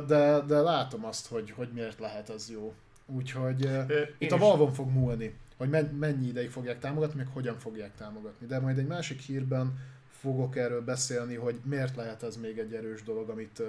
De, 0.07 0.41
de 0.47 0.59
látom 0.61 1.05
azt, 1.05 1.27
hogy, 1.27 1.51
hogy 1.51 1.69
miért 1.73 1.99
lehet 1.99 2.29
ez 2.29 2.49
jó. 2.49 2.73
Úgyhogy 3.05 3.61
én 3.63 4.07
itt 4.17 4.31
a 4.31 4.37
Valve-on 4.37 4.73
fog 4.73 4.89
múlni, 4.89 5.35
hogy 5.57 5.69
men- 5.69 5.95
mennyi 5.99 6.27
ideig 6.27 6.49
fogják 6.49 6.79
támogatni, 6.79 7.17
meg 7.17 7.27
hogyan 7.33 7.57
fogják 7.57 7.95
támogatni. 7.95 8.47
De 8.47 8.59
majd 8.59 8.77
egy 8.77 8.87
másik 8.87 9.19
hírben 9.19 9.79
fogok 10.19 10.55
erről 10.55 10.81
beszélni, 10.81 11.35
hogy 11.35 11.59
miért 11.63 11.95
lehet 11.95 12.23
ez 12.23 12.37
még 12.37 12.57
egy 12.57 12.73
erős 12.73 13.03
dolog, 13.03 13.29
amit 13.29 13.61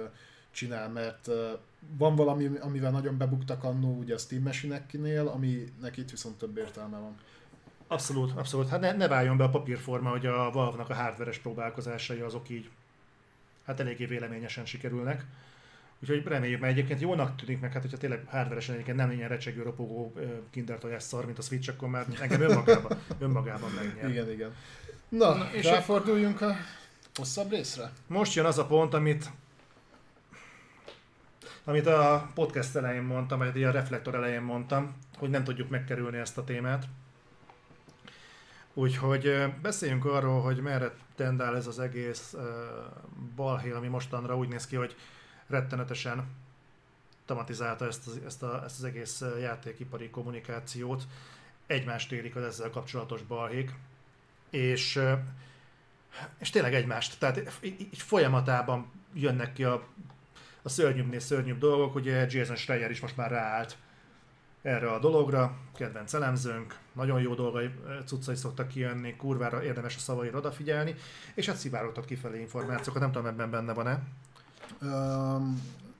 csinál, 0.51 0.89
mert 0.89 1.29
van 1.97 2.15
valami, 2.15 2.49
amivel 2.59 2.91
nagyon 2.91 3.17
bebuktak 3.17 3.63
annó 3.63 3.97
ugye 3.97 4.13
a 4.13 4.17
Steam 4.17 4.41
Machine-eknél, 4.41 5.27
aminek 5.27 5.97
itt 5.97 6.09
viszont 6.09 6.37
több 6.37 6.57
értelme 6.57 6.97
van. 6.97 7.17
Abszolút, 7.87 8.31
abszolút. 8.37 8.67
Hát 8.67 8.79
ne, 8.79 8.91
ne 8.91 9.07
váljon 9.07 9.37
be 9.37 9.43
a 9.43 9.49
papírforma, 9.49 10.09
hogy 10.09 10.25
a 10.25 10.51
Valve-nak 10.51 10.89
a 10.89 10.93
hardveres 10.93 11.37
próbálkozásai 11.37 12.19
azok 12.19 12.49
így 12.49 12.69
hát 13.65 13.79
eléggé 13.79 14.05
véleményesen 14.05 14.65
sikerülnek. 14.65 15.25
Úgyhogy 16.03 16.23
reméljük, 16.25 16.59
mert 16.59 16.73
egyébként 16.73 17.01
jónak 17.01 17.35
tűnik 17.35 17.59
meg, 17.59 17.71
hát 17.71 17.81
hogyha 17.81 17.97
tényleg 17.97 18.23
hardveresen 18.27 18.73
egyébként 18.73 18.97
nem 18.97 19.11
ilyen 19.11 19.29
recsegő, 19.29 19.61
ropogó 19.61 20.13
kinder 20.49 20.77
tojás 20.77 21.03
szar, 21.03 21.25
mint 21.25 21.37
a 21.37 21.41
Switch, 21.41 21.69
akkor 21.69 21.89
már 21.89 22.05
engem 22.19 22.41
önmagában, 22.41 22.97
önmagában 23.19 23.71
megnyer. 23.71 24.09
Igen, 24.09 24.31
igen. 24.31 24.55
Na, 25.09 25.33
Na, 25.35 25.49
és 25.53 25.65
ráforduljunk 25.65 26.41
a 26.41 26.55
hosszabb 27.15 27.51
részre? 27.51 27.91
Most 28.07 28.33
jön 28.33 28.45
az 28.45 28.57
a 28.57 28.65
pont, 28.65 28.93
amit 28.93 29.31
amit 31.63 31.87
a 31.87 32.31
podcast 32.33 32.75
elején 32.75 33.03
mondtam, 33.03 33.37
vagy 33.37 33.63
a 33.63 33.71
reflektor 33.71 34.15
elején 34.15 34.41
mondtam, 34.41 34.95
hogy 35.17 35.29
nem 35.29 35.43
tudjuk 35.43 35.69
megkerülni 35.69 36.17
ezt 36.17 36.37
a 36.37 36.43
témát. 36.43 36.85
Úgyhogy 38.73 39.43
beszéljünk 39.61 40.05
arról, 40.05 40.41
hogy 40.41 40.57
merre 40.57 40.91
tendál 41.15 41.55
ez 41.55 41.67
az 41.67 41.79
egész 41.79 42.33
uh, 42.33 42.41
balhé, 43.35 43.71
ami 43.71 43.87
mostanra 43.87 44.37
úgy 44.37 44.47
néz 44.47 44.67
ki, 44.67 44.75
hogy 44.75 44.95
rettenetesen 45.47 46.25
tematizálta 47.25 47.85
ezt 47.85 48.07
az, 48.07 48.19
ezt, 48.25 48.43
a, 48.43 48.63
ezt 48.63 48.77
az 48.77 48.83
egész 48.83 49.21
ö, 49.21 49.37
játékipari 49.37 50.09
kommunikációt. 50.09 51.03
Egymást 51.67 52.11
érik 52.11 52.35
az 52.35 52.43
ezzel 52.43 52.69
kapcsolatos 52.69 53.21
balhék. 53.21 53.71
És, 54.49 54.95
ö, 54.95 55.13
és 56.37 56.49
tényleg 56.49 56.73
egymást. 56.73 57.19
Tehát 57.19 57.59
így, 57.61 57.97
folyamatában 57.97 58.91
jönnek 59.13 59.53
ki 59.53 59.63
a, 59.63 59.83
a 60.61 60.69
szörnyűbbnél 60.69 61.19
szörnyűbb 61.19 61.59
dolgok. 61.59 61.95
Ugye 61.95 62.27
Jason 62.29 62.55
Schreier 62.55 62.91
is 62.91 62.99
most 62.99 63.17
már 63.17 63.31
ráállt 63.31 63.77
erre 64.63 64.91
a 64.91 64.99
dologra, 64.99 65.57
kedvenc 65.75 66.13
elemzőnk, 66.13 66.77
nagyon 66.91 67.21
jó 67.21 67.33
dolgai, 67.35 67.69
cuccai 68.05 68.35
szoktak 68.35 68.67
kijönni, 68.67 69.15
kurvára 69.15 69.63
érdemes 69.63 69.95
a 69.95 69.99
szavaira 69.99 70.37
odafigyelni, 70.37 70.95
és 71.33 71.45
hát 71.45 71.55
szivárogtat 71.55 72.05
kifelé 72.05 72.39
információkat, 72.39 73.01
nem 73.01 73.11
tudom 73.11 73.27
ebben 73.27 73.51
benne 73.51 73.73
van-e. 73.73 74.03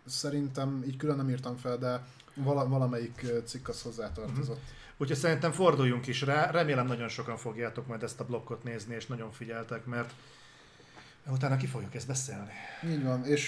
Szerintem 0.05 0.83
így 0.87 0.97
külön 0.97 1.15
nem 1.15 1.29
írtam 1.29 1.55
fel, 1.55 1.77
de 1.77 2.05
vala, 2.35 2.67
valamelyik 2.67 3.25
cikk 3.45 3.67
az 3.67 3.81
hozzátartozott. 3.81 4.61
Úgyhogy 4.97 5.17
szerintem 5.17 5.51
forduljunk 5.51 6.07
is 6.07 6.21
rá, 6.21 6.51
remélem 6.51 6.87
nagyon 6.87 7.07
sokan 7.07 7.37
fogjátok 7.37 7.87
majd 7.87 8.03
ezt 8.03 8.19
a 8.19 8.25
blokkot 8.25 8.63
nézni, 8.63 8.95
és 8.95 9.05
nagyon 9.05 9.31
figyeltek, 9.31 9.85
mert 9.85 10.13
utána 11.27 11.57
ki 11.57 11.65
fogjuk 11.65 11.95
ezt 11.95 12.07
beszélni. 12.07 12.51
Így 12.89 13.03
van, 13.03 13.25
és 13.25 13.47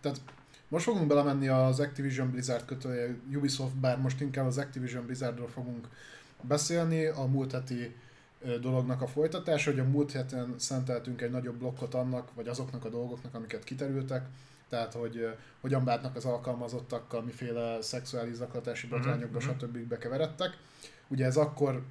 tehát 0.00 0.20
most 0.68 0.84
fogunk 0.84 1.06
belemenni 1.06 1.48
az 1.48 1.80
Activision 1.80 2.30
Blizzard 2.30 2.64
kötője 2.64 3.16
Ubisoft, 3.34 3.76
bár 3.76 3.98
most 3.98 4.20
inkább 4.20 4.46
az 4.46 4.58
Activision 4.58 5.04
Blizzardról 5.04 5.48
fogunk 5.48 5.88
beszélni, 6.40 7.06
a 7.06 7.24
múlt 7.24 7.52
heti 7.52 7.96
dolognak 8.60 9.02
a 9.02 9.06
folytatása, 9.06 9.70
hogy 9.70 9.80
a 9.80 9.84
múlt 9.84 10.12
héten 10.12 10.54
szenteltünk 10.58 11.20
egy 11.20 11.30
nagyobb 11.30 11.56
blokkot 11.56 11.94
annak, 11.94 12.34
vagy 12.34 12.48
azoknak 12.48 12.84
a 12.84 12.88
dolgoknak, 12.88 13.34
amiket 13.34 13.64
kiterültek, 13.64 14.26
tehát 14.68 14.92
hogy 14.92 15.36
hogyan 15.60 15.84
bátnak 15.84 16.16
az 16.16 16.24
alkalmazottakkal, 16.24 17.22
miféle 17.22 17.82
szexuális 17.82 18.34
zaklatási 18.34 18.86
mhm, 18.86 18.96
botrányokba, 18.96 19.38
mm-hmm. 19.38 19.56
stb. 19.58 19.78
bekeveredtek. 19.78 20.58
Ugye 21.08 21.24
ez 21.24 21.36
akkor 21.36 21.82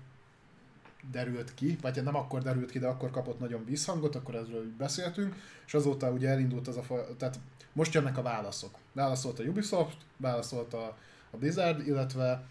derült 1.12 1.54
ki, 1.54 1.78
vagy 1.82 1.96
hát 1.96 2.06
nem 2.06 2.16
akkor 2.16 2.42
derült 2.42 2.72
ki, 2.72 2.80
de 2.80 2.88
akkor 2.88 3.12
kapott 3.12 3.40
nagyon 3.40 3.66
visszhangot, 3.66 4.16
akkor 4.16 4.36
ezről 4.36 4.66
beszéltünk, 4.78 5.36
és 5.66 5.74
azóta 5.74 6.12
ugye 6.12 6.30
elindult 6.30 6.68
az 6.68 6.78
a 6.78 6.84
tehát 7.18 7.40
most 7.74 7.94
jönnek 7.94 8.18
a 8.18 8.22
válaszok. 8.22 8.78
Válaszolt 8.92 9.40
a 9.40 9.44
Ubisoft, 9.44 9.98
válaszolt 10.18 10.74
a, 10.74 10.98
a 11.32 11.38
Blizzard, 11.38 11.88
illetve 11.88 12.44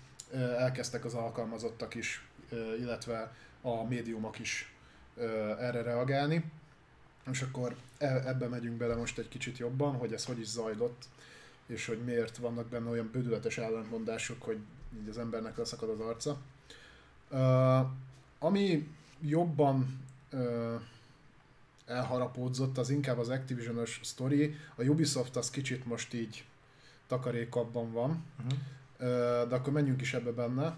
elkezdtek 0.59 1.05
az 1.05 1.15
alkalmazottak 1.15 1.95
is, 1.95 2.27
illetve 2.79 3.33
a 3.63 3.85
médiumok 3.85 4.39
is 4.39 4.75
erre 5.59 5.83
reagálni. 5.83 6.45
És 7.31 7.43
akkor 7.43 7.77
e, 7.99 8.23
ebbe 8.27 8.49
megyünk 8.49 8.77
bele 8.77 8.95
most 8.95 9.19
egy 9.19 9.29
kicsit 9.29 9.59
jobban, 9.59 9.97
hogy 9.97 10.13
ez 10.13 10.25
hogy 10.25 10.41
is 10.41 10.47
zajlott, 10.47 11.05
és 11.67 11.87
hogy 11.87 11.99
miért 12.05 12.37
vannak 12.37 12.67
benne 12.67 12.91
olyan 12.91 13.11
bődületes 13.13 13.59
ellentmondások, 13.59 14.43
hogy 14.43 14.59
így 15.03 15.09
az 15.09 15.19
embernek 15.19 15.57
leszakad 15.57 15.89
az 15.89 16.01
arca. 16.01 16.39
Uh, 17.31 17.91
ami 18.39 18.89
jobban 19.21 20.01
uh, 20.33 20.81
elharapódzott, 21.87 22.79
az 22.79 22.91
inkább 22.91 23.19
az 23.19 23.29
Activision-ös 23.29 24.01
sztori. 24.03 24.57
A 24.77 24.83
Ubisoft 24.83 25.37
az 25.37 25.51
kicsit 25.51 25.87
most 25.87 26.15
így 26.15 26.45
takarékabban 27.07 27.93
van, 27.93 28.25
uh-huh. 28.39 28.59
uh, 28.99 29.49
de 29.49 29.55
akkor 29.55 29.73
menjünk 29.73 30.01
is 30.01 30.15
ebbe 30.15 30.31
benne, 30.31 30.77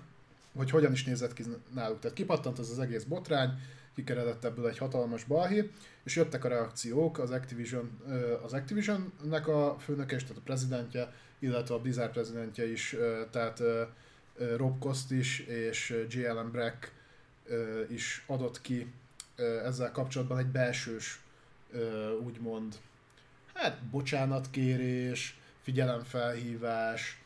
hogy 0.57 0.71
hogyan 0.71 0.93
is 0.93 1.05
nézett 1.05 1.33
ki 1.33 1.45
náluk. 1.75 1.99
Tehát 1.99 2.17
kipattant 2.17 2.59
ez 2.59 2.71
az 2.71 2.79
egész 2.79 3.05
botrány, 3.05 3.51
kikeredett 3.95 4.45
ebből 4.45 4.69
egy 4.69 4.79
hatalmas 4.79 5.25
balhé, 5.25 5.71
és 6.05 6.17
jöttek 6.17 6.45
a 6.45 6.49
reakciók 6.49 7.19
az, 7.19 7.31
Activision, 7.31 8.03
az 8.43 8.53
Activision-nek 8.53 9.49
a 9.49 9.77
főnöke, 9.81 10.15
és 10.15 10.23
tehát 10.23 10.37
a 10.37 10.45
prezidentje, 10.45 11.13
illetve 11.39 11.75
a 11.75 11.81
Blizzard 11.81 12.13
prezidentje 12.13 12.71
is, 12.71 12.97
tehát 13.31 13.63
Rob 14.57 14.79
Cost 14.79 15.11
is, 15.11 15.39
és 15.39 16.07
JLM 16.09 16.51
Brack 16.51 16.93
is 17.89 18.25
adott 18.27 18.61
ki 18.61 18.93
ezzel 19.65 19.91
kapcsolatban 19.91 20.39
egy 20.39 20.47
belsős, 20.47 21.21
úgymond, 22.25 22.75
hát 23.55 23.83
bocsánatkérés, 23.83 25.39
figyelemfelhívás, 25.61 27.23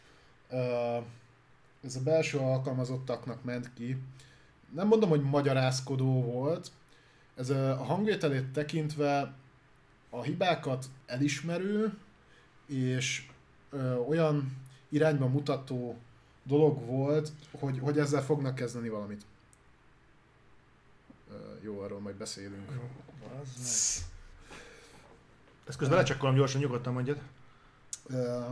ez 1.87 1.97
a 1.97 2.03
belső 2.03 2.39
alkalmazottaknak 2.39 3.45
ment 3.45 3.73
ki, 3.75 3.99
nem 4.75 4.87
mondom, 4.87 5.09
hogy 5.09 5.23
magyarázkodó 5.23 6.23
volt, 6.23 6.71
ez 7.35 7.51
a 7.51 7.85
hangvételét 7.85 8.53
tekintve 8.53 9.35
a 10.11 10.23
hibákat 10.23 10.87
elismerő, 11.07 11.99
és 12.67 13.29
ö, 13.71 13.95
olyan 13.95 14.57
irányba 14.89 15.27
mutató 15.27 15.97
dolog 16.43 16.87
volt, 16.87 17.33
hogy, 17.51 17.79
hogy 17.79 17.99
ezzel 17.99 18.23
fognak 18.23 18.55
kezdeni 18.55 18.89
valamit. 18.89 19.23
Ö, 21.31 21.35
jó, 21.63 21.81
arról 21.81 22.01
majd 22.01 22.17
beszélünk. 22.17 22.71
Jó. 22.75 22.91
Ezt 25.67 25.79
közben 25.79 25.97
lecsekkolom 25.97 26.35
gyorsan, 26.35 26.61
nyugodtan 26.61 26.93
mondjad. 26.93 27.19
Ö, 28.07 28.45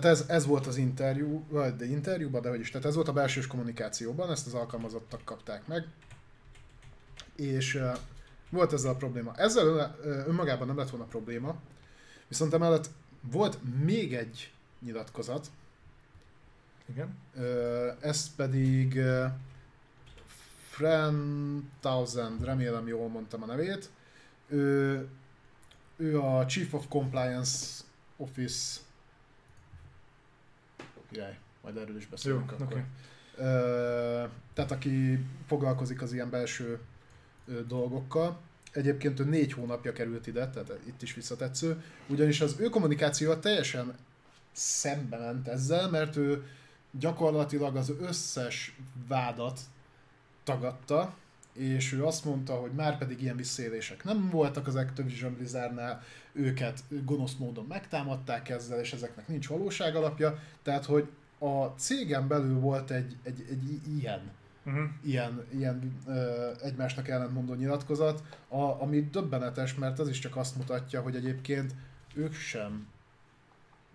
tehát 0.00 0.18
ez, 0.18 0.24
ez 0.28 0.46
volt 0.46 0.66
az 0.66 0.76
interjú, 0.76 1.44
vagy 1.48 1.76
de 1.76 1.86
interjúban, 1.86 2.42
de 2.42 2.48
hogy 2.48 2.60
is, 2.60 2.70
tehát 2.70 2.86
ez 2.86 2.94
volt 2.94 3.08
a 3.08 3.12
belsős 3.12 3.46
kommunikációban, 3.46 4.30
ezt 4.30 4.46
az 4.46 4.54
alkalmazottak 4.54 5.24
kapták 5.24 5.66
meg, 5.66 5.86
és 7.36 7.74
uh, 7.74 7.96
volt 8.50 8.72
ezzel 8.72 8.90
a 8.90 8.96
probléma. 8.96 9.34
Ezzel 9.36 9.96
önmagában 10.26 10.66
nem 10.66 10.76
lett 10.76 10.90
volna 10.90 11.06
probléma, 11.06 11.56
viszont 12.28 12.54
emellett 12.54 12.90
volt 13.20 13.58
még 13.84 14.14
egy 14.14 14.52
nyilatkozat, 14.80 15.50
igen. 16.88 17.16
Uh, 17.34 17.42
ez 18.00 18.34
pedig 18.34 18.94
uh, 18.96 19.24
Fran 20.76 21.70
Thousand, 21.80 22.44
remélem 22.44 22.86
jól 22.86 23.08
mondtam 23.08 23.42
a 23.42 23.46
nevét. 23.46 23.90
Ő, 24.48 25.08
ő 25.96 26.20
a 26.20 26.46
Chief 26.46 26.72
of 26.72 26.84
Compliance 26.88 27.82
Office 28.16 28.80
király. 31.16 31.38
Majd 31.62 31.76
erről 31.76 31.96
is 31.96 32.06
beszélünk 32.06 32.50
Jó, 32.50 32.64
akkor. 32.64 32.66
Okay. 32.66 32.82
Uh, 33.38 34.30
tehát 34.54 34.70
aki 34.70 35.24
foglalkozik 35.46 36.02
az 36.02 36.12
ilyen 36.12 36.30
belső 36.30 36.78
uh, 37.46 37.60
dolgokkal, 37.60 38.40
egyébként 38.72 39.20
ő 39.20 39.24
négy 39.24 39.52
hónapja 39.52 39.92
került 39.92 40.26
ide, 40.26 40.48
tehát 40.50 40.78
itt 40.86 41.02
is 41.02 41.14
visszatetsző, 41.14 41.82
ugyanis 42.06 42.40
az 42.40 42.56
ő 42.58 42.68
kommunikációja 42.68 43.38
teljesen 43.38 43.94
szembe 44.52 45.18
ment 45.18 45.48
ezzel, 45.48 45.90
mert 45.90 46.16
ő 46.16 46.46
gyakorlatilag 46.90 47.76
az 47.76 47.92
összes 48.00 48.76
vádat 49.08 49.60
tagadta, 50.44 51.14
és 51.56 51.92
ő 51.92 52.04
azt 52.04 52.24
mondta, 52.24 52.54
hogy 52.54 52.70
már 52.70 52.98
pedig 52.98 53.22
ilyen 53.22 53.36
visszaélések 53.36 54.04
nem 54.04 54.28
voltak 54.30 54.66
az 54.66 54.74
Activision 54.74 55.34
Blizzardnál, 55.34 56.02
őket 56.32 56.82
gonosz 57.04 57.34
módon 57.34 57.64
megtámadták 57.68 58.48
ezzel, 58.48 58.80
és 58.80 58.92
ezeknek 58.92 59.28
nincs 59.28 59.48
valóság 59.48 59.96
alapja, 59.96 60.38
tehát 60.62 60.84
hogy 60.84 61.08
a 61.38 61.64
cégen 61.64 62.28
belül 62.28 62.58
volt 62.58 62.90
egy, 62.90 63.16
egy, 63.22 63.46
egy 63.50 63.80
ilyen 63.98 64.30
uh-huh. 64.64 64.84
ilyen, 65.04 65.46
ilyen 65.54 65.96
ö, 66.06 66.50
egymásnak 66.62 67.08
ellentmondó 67.08 67.54
nyilatkozat, 67.54 68.22
a, 68.48 68.62
ami 68.82 69.08
döbbenetes, 69.10 69.74
mert 69.74 69.98
az 69.98 70.08
is 70.08 70.18
csak 70.18 70.36
azt 70.36 70.56
mutatja, 70.56 71.00
hogy 71.00 71.16
egyébként 71.16 71.74
ők 72.14 72.34
sem 72.34 72.86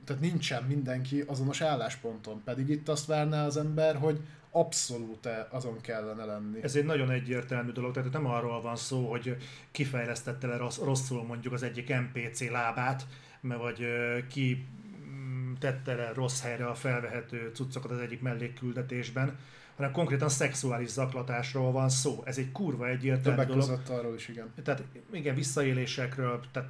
tehát 0.06 0.22
nincsen 0.22 0.64
mindenki 0.64 1.24
azonos 1.28 1.62
állásponton, 1.62 2.42
pedig 2.44 2.70
itt 2.70 2.90
azt 2.90 3.06
várná 3.06 3.46
az 3.46 3.58
ember, 3.58 3.96
hogy 3.96 4.20
abszolút 4.52 5.30
azon 5.50 5.82
kellene 5.82 6.26
lenni. 6.26 6.64
Ez 6.64 6.76
egy 6.76 6.86
nagyon 6.86 7.12
egyértelmű 7.12 7.72
dolog, 7.72 7.94
tehát 7.94 8.12
nem 8.12 8.26
arról 8.26 8.62
van 8.62 8.76
szó, 8.76 9.10
hogy 9.10 9.38
kifejlesztette 9.72 10.48
le 10.48 10.58
rosszul 10.84 11.24
mondjuk 11.24 11.54
az 11.54 11.64
egyik 11.64 11.94
NPC 11.96 12.50
lábát, 12.50 13.08
vagy 13.42 13.86
ki 14.28 14.68
mm, 15.06 15.54
tette 15.54 15.96
le 15.96 16.14
rossz 16.14 16.42
helyre 16.42 16.68
a 16.68 16.76
felvehető 16.76 17.52
cuccokat 17.54 17.92
az 17.92 18.00
egyik 18.00 18.22
mellékküldetésben, 18.22 19.38
hanem 19.76 19.92
konkrétan 19.92 20.30
szexuális 20.30 20.90
zaklatásról 20.90 21.72
van 21.72 21.90
szó. 21.90 22.22
Ez 22.26 22.38
egy 22.38 22.52
kurva 22.52 22.88
egyértelmű 22.88 23.38
Többek 23.38 23.58
dolog. 23.58 23.82
arról 23.90 24.16
is, 24.16 24.28
igen. 24.28 24.54
Tehát 24.64 24.84
igen, 25.12 25.36
visszaélésekről, 25.36 26.42
tehát 26.52 26.70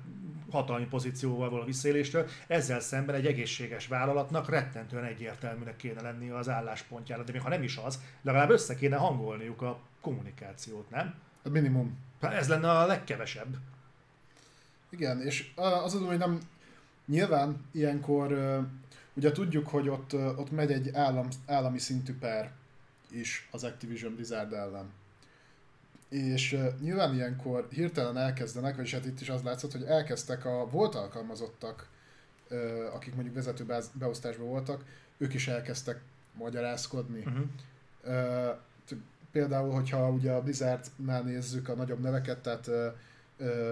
hatalmi 0.51 0.85
pozícióval 0.85 1.49
való 1.49 1.63
visszaéléstől, 1.63 2.27
ezzel 2.47 2.79
szemben 2.79 3.15
egy 3.15 3.25
egészséges 3.25 3.87
vállalatnak 3.87 4.49
rettentően 4.49 5.03
egyértelműnek 5.03 5.75
kéne 5.75 6.01
lenni 6.01 6.29
az 6.29 6.49
álláspontjára, 6.49 7.23
de 7.23 7.31
még 7.31 7.41
ha 7.41 7.49
nem 7.49 7.63
is 7.63 7.77
az, 7.77 7.99
legalább 8.21 8.49
össze 8.49 8.75
kéne 8.75 8.95
hangolniuk 8.95 9.61
a 9.61 9.79
kommunikációt, 10.01 10.89
nem? 10.89 11.13
A 11.43 11.49
minimum. 11.49 11.97
Hát 12.21 12.33
ez 12.33 12.47
lenne 12.47 12.71
a 12.71 12.85
legkevesebb. 12.85 13.57
Igen, 14.89 15.21
és 15.21 15.51
az 15.55 15.95
az, 15.95 16.01
hogy 16.05 16.17
nem, 16.17 16.39
nyilván 17.05 17.65
ilyenkor, 17.71 18.37
ugye 19.13 19.31
tudjuk, 19.31 19.67
hogy 19.67 19.89
ott, 19.89 20.13
ott 20.13 20.51
megy 20.51 20.71
egy 20.71 20.89
állam, 20.93 21.27
állami 21.45 21.79
szintű 21.79 22.17
per 22.17 22.51
is 23.11 23.47
az 23.51 23.63
Activision 23.63 24.15
Blizzard 24.15 24.53
ellen 24.53 24.91
és 26.11 26.53
uh, 26.53 26.79
nyilván 26.79 27.13
ilyenkor 27.13 27.67
hirtelen 27.69 28.17
elkezdenek, 28.17 28.75
vagyis 28.75 28.93
hát 28.93 29.05
itt 29.05 29.21
is 29.21 29.29
az 29.29 29.41
látszott, 29.41 29.71
hogy 29.71 29.83
elkezdtek 29.83 30.45
a 30.45 30.67
volt 30.69 30.95
alkalmazottak, 30.95 31.87
uh, 32.49 32.59
akik 32.93 33.13
mondjuk 33.13 33.35
vezető 33.35 33.65
beosztásban 33.93 34.47
voltak, 34.47 34.83
ők 35.17 35.33
is 35.33 35.47
elkezdtek 35.47 36.01
magyarázkodni. 36.37 37.19
Uh-huh. 37.19 37.43
Uh, 38.03 38.57
például, 39.31 39.73
hogyha 39.73 40.09
ugye 40.09 40.31
a 40.31 40.41
Blizzardnál 40.41 41.21
nézzük 41.21 41.69
a 41.69 41.75
nagyobb 41.75 41.99
neveket, 41.99 42.39
tehát 42.39 42.67
uh, 42.67 42.93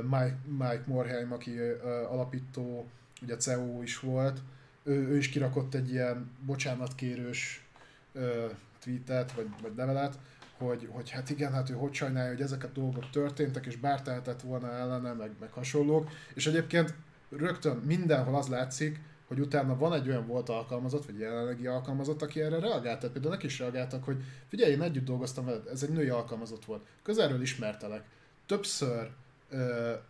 Mike, 0.01 0.37
Mike 0.45 0.83
Morheim, 0.85 1.31
aki 1.31 1.51
uh, 1.59 2.11
alapító, 2.11 2.87
ugye 3.21 3.35
CEO 3.35 3.81
is 3.81 3.99
volt, 3.99 4.39
ő, 4.83 5.07
ő 5.07 5.17
is 5.17 5.29
kirakott 5.29 5.73
egy 5.73 5.91
ilyen 5.91 6.31
bocsánatkérős 6.45 7.65
uh, 8.11 8.51
tweetet, 8.79 9.31
vagy, 9.31 9.47
vagy 9.61 9.71
levelet, 9.75 10.19
hogy, 10.57 10.87
hogy 10.91 11.09
hát 11.09 11.29
igen, 11.29 11.53
hát 11.53 11.69
ő 11.69 11.73
hogy 11.73 11.93
sajnálja, 11.93 12.31
hogy 12.31 12.41
ezek 12.41 12.63
a 12.63 12.69
dolgok 12.73 13.09
történtek, 13.09 13.65
és 13.65 13.75
bár 13.75 14.01
tehetett 14.01 14.41
volna 14.41 14.71
ellene, 14.71 15.13
meg, 15.13 15.31
meg 15.39 15.51
hasonlók. 15.51 16.09
És 16.33 16.47
egyébként 16.47 16.93
rögtön 17.29 17.77
mindenhol 17.77 18.35
az 18.35 18.47
látszik, 18.47 19.01
hogy 19.27 19.39
utána 19.39 19.77
van 19.77 19.93
egy 19.93 20.07
olyan 20.07 20.27
volt 20.27 20.49
alkalmazott, 20.49 21.05
vagy 21.05 21.19
jelenlegi 21.19 21.67
alkalmazott, 21.67 22.21
aki 22.21 22.41
erre 22.41 22.59
reagált. 22.59 22.99
Tehát 22.99 23.11
például 23.11 23.33
neki 23.33 23.45
is 23.45 23.59
reagáltak, 23.59 24.03
hogy 24.03 24.23
figyelj, 24.47 24.71
én 24.71 24.81
együtt 24.81 25.05
dolgoztam 25.05 25.45
veled, 25.45 25.67
ez 25.67 25.83
egy 25.83 25.89
női 25.89 26.09
alkalmazott 26.09 26.65
volt. 26.65 26.85
Közelről 27.03 27.41
ismertelek. 27.41 28.03
Többször 28.45 29.11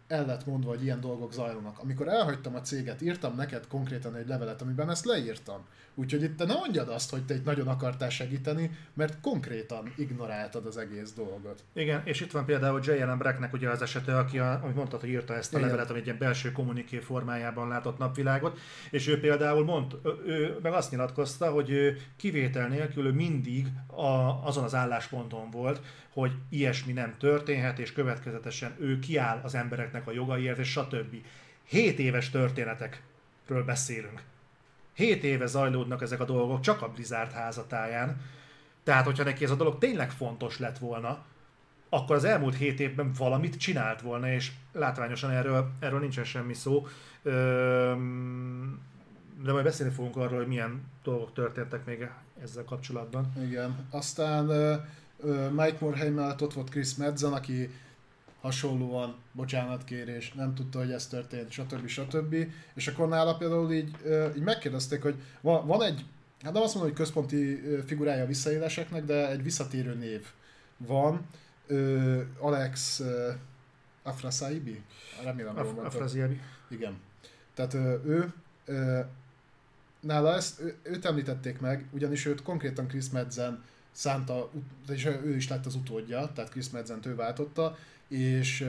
el 0.07 0.25
lett 0.25 0.45
mondva, 0.45 0.69
hogy 0.69 0.83
ilyen 0.83 0.99
dolgok 0.99 1.33
zajlanak. 1.33 1.79
Amikor 1.79 2.07
elhagytam 2.07 2.55
a 2.55 2.61
céget, 2.61 3.01
írtam 3.01 3.35
neked 3.35 3.67
konkrétan 3.67 4.15
egy 4.15 4.27
levelet, 4.27 4.61
amiben 4.61 4.89
ezt 4.89 5.05
leírtam. 5.05 5.65
Úgyhogy 5.99 6.23
itt 6.23 6.37
te 6.37 6.45
ne 6.45 6.53
mondjad 6.53 6.89
azt, 6.89 7.09
hogy 7.09 7.25
te 7.25 7.33
itt 7.33 7.45
nagyon 7.45 7.67
akartál 7.67 8.09
segíteni, 8.09 8.71
mert 8.93 9.21
konkrétan 9.21 9.93
ignoráltad 9.95 10.65
az 10.65 10.77
egész 10.77 11.11
dolgot. 11.11 11.63
Igen, 11.73 12.01
és 12.05 12.21
itt 12.21 12.31
van 12.31 12.45
például 12.45 12.79
J. 12.83 12.89
Allen 12.89 13.17
Bracknek 13.17 13.53
ugye 13.53 13.69
az 13.69 13.81
esete, 13.81 14.17
aki, 14.17 14.39
a, 14.39 14.59
ami 14.63 14.73
mondta, 14.73 14.97
hogy 14.99 15.09
írta 15.09 15.35
ezt 15.35 15.53
a 15.53 15.57
Igen. 15.57 15.69
levelet, 15.69 15.89
ami 15.89 15.99
egy 15.99 16.05
ilyen 16.05 16.17
belső 16.17 16.51
kommuniké 16.51 16.99
formájában 16.99 17.67
látott 17.67 17.97
napvilágot, 17.97 18.59
és 18.89 19.07
ő 19.07 19.19
például 19.19 19.63
mond, 19.63 19.93
ő 20.25 20.57
meg 20.61 20.73
azt 20.73 20.91
nyilatkozta, 20.91 21.51
hogy 21.51 21.69
ő 21.69 21.97
kivétel 22.15 22.67
nélkül 22.67 23.05
ő 23.05 23.11
mindig 23.11 23.67
a, 23.87 24.45
azon 24.45 24.63
az 24.63 24.75
állásponton 24.75 25.49
volt, 25.51 25.81
hogy 26.13 26.31
ilyesmi 26.49 26.93
nem 26.93 27.15
történhet, 27.17 27.79
és 27.79 27.93
következetesen 27.93 28.75
ő 28.79 28.99
kiáll 28.99 29.39
az 29.43 29.55
embereknek 29.55 30.07
a 30.07 30.11
jogaiért, 30.11 30.57
és 30.57 30.69
stb. 30.69 31.15
7 31.63 31.99
éves 31.99 32.29
történetekről 32.29 33.63
beszélünk. 33.65 34.21
7 34.99 35.23
éve 35.23 35.45
zajlódnak 35.45 36.01
ezek 36.01 36.19
a 36.19 36.25
dolgok 36.25 36.59
csak 36.59 36.81
a 36.81 36.89
Blizzard 36.89 37.31
házatáján. 37.31 38.21
Tehát, 38.83 39.05
hogyha 39.05 39.23
neki 39.23 39.43
ez 39.43 39.51
a 39.51 39.55
dolog 39.55 39.77
tényleg 39.77 40.11
fontos 40.11 40.59
lett 40.59 40.77
volna, 40.77 41.25
akkor 41.89 42.15
az 42.15 42.23
elmúlt 42.23 42.55
7 42.55 42.79
évben 42.79 43.11
valamit 43.17 43.57
csinált 43.57 44.01
volna, 44.01 44.31
és 44.31 44.51
látványosan 44.71 45.29
erről, 45.29 45.71
erről 45.79 45.99
nincsen 45.99 46.23
semmi 46.23 46.53
szó. 46.53 46.87
De 49.43 49.51
majd 49.51 49.63
beszélni 49.63 49.93
fogunk 49.93 50.15
arról, 50.15 50.37
hogy 50.37 50.47
milyen 50.47 50.81
dolgok 51.03 51.33
történtek 51.33 51.85
még 51.85 52.09
ezzel 52.43 52.63
kapcsolatban. 52.63 53.33
Igen. 53.45 53.87
Aztán 53.89 54.45
Mike 55.51 55.77
Morheim 55.79 56.13
mellett 56.13 56.41
ott 56.41 56.53
volt 56.53 56.69
Chris 56.69 56.95
Madsen, 56.95 57.33
aki 57.33 57.69
hasonlóan 58.41 59.15
bocsánatkérés, 59.31 60.33
nem 60.33 60.55
tudta, 60.55 60.79
hogy 60.79 60.91
ez 60.91 61.07
történt, 61.07 61.51
stb. 61.51 61.87
stb. 61.87 62.35
És 62.73 62.87
akkor 62.87 63.07
nála 63.07 63.37
például 63.37 63.71
így, 63.71 63.95
így 64.35 64.43
megkérdezték, 64.43 65.01
hogy 65.01 65.15
van, 65.41 65.83
egy, 65.83 66.05
hát 66.41 66.53
nem 66.53 66.61
azt 66.61 66.73
mondom, 66.73 66.91
hogy 66.91 67.01
központi 67.01 67.61
figurája 67.85 68.23
a 68.23 68.27
visszaéleseknek, 68.27 69.05
de 69.05 69.29
egy 69.29 69.43
visszatérő 69.43 69.93
név 69.93 70.25
van, 70.77 71.25
Alex 72.39 73.01
Afrasaibi? 74.03 74.83
Remélem, 75.23 75.57
Af- 75.57 75.77
Afrasaibi. 75.77 76.39
Igen. 76.69 76.97
Tehát 77.53 77.73
ő, 78.05 78.33
nála 79.99 80.35
ezt, 80.35 80.61
őt 80.81 81.05
említették 81.05 81.59
meg, 81.59 81.85
ugyanis 81.91 82.25
őt 82.25 82.41
konkrétan 82.41 82.87
Chris 82.87 83.09
Madsen 83.09 83.63
szánta, 83.99 84.49
és 84.87 85.05
ő 85.05 85.35
is 85.35 85.47
lett 85.47 85.65
az 85.65 85.75
utódja, 85.75 86.31
tehát 86.33 86.51
Chris 86.51 86.69
Madsen 86.69 86.99
ő 87.03 87.15
váltotta, 87.15 87.77
és 88.07 88.67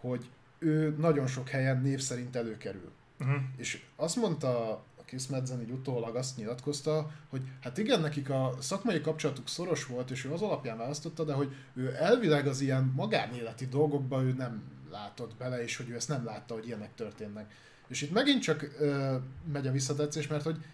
hogy 0.00 0.30
ő 0.58 0.94
nagyon 0.98 1.26
sok 1.26 1.48
helyen 1.48 1.80
név 1.80 2.00
szerint 2.00 2.36
előkerül. 2.36 2.90
Uh-huh. 3.20 3.36
És 3.56 3.84
azt 3.96 4.16
mondta 4.16 4.70
a 4.70 5.02
Chris 5.06 5.26
Madsen 5.26 5.60
így 5.60 5.70
utólag 5.70 6.16
azt 6.16 6.36
nyilatkozta, 6.36 7.10
hogy 7.28 7.42
hát 7.60 7.78
igen, 7.78 8.00
nekik 8.00 8.30
a 8.30 8.56
szakmai 8.60 9.00
kapcsolatuk 9.00 9.48
szoros 9.48 9.86
volt, 9.86 10.10
és 10.10 10.24
ő 10.24 10.32
az 10.32 10.42
alapján 10.42 10.76
választotta, 10.76 11.24
de 11.24 11.32
hogy 11.32 11.54
ő 11.74 11.94
elvileg 11.94 12.46
az 12.46 12.60
ilyen 12.60 12.92
magánéleti 12.96 13.66
dolgokba 13.66 14.22
ő 14.22 14.32
nem 14.32 14.62
látott 14.90 15.36
bele, 15.36 15.62
és 15.62 15.76
hogy 15.76 15.88
ő 15.88 15.94
ezt 15.94 16.08
nem 16.08 16.24
látta, 16.24 16.54
hogy 16.54 16.66
ilyenek 16.66 16.94
történnek. 16.94 17.52
És 17.88 18.02
itt 18.02 18.12
megint 18.12 18.42
csak 18.42 18.74
ö, 18.78 19.16
megy 19.52 19.66
a 19.66 19.72
visszatetszés, 19.72 20.26
mert 20.26 20.44
hogy 20.44 20.64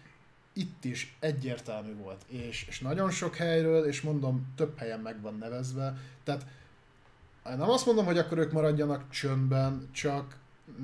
itt 0.57 0.85
is 0.85 1.17
egyértelmű 1.19 1.95
volt, 1.95 2.25
és, 2.27 2.65
és 2.67 2.79
nagyon 2.79 3.11
sok 3.11 3.35
helyről, 3.35 3.85
és 3.85 4.01
mondom, 4.01 4.53
több 4.55 4.77
helyen 4.77 4.99
meg 4.99 5.21
van 5.21 5.37
nevezve, 5.37 5.97
tehát 6.23 6.45
nem 7.43 7.69
azt 7.69 7.85
mondom, 7.85 8.05
hogy 8.05 8.17
akkor 8.17 8.37
ők 8.37 8.51
maradjanak 8.51 9.09
csöndben, 9.09 9.87
csak 9.91 10.37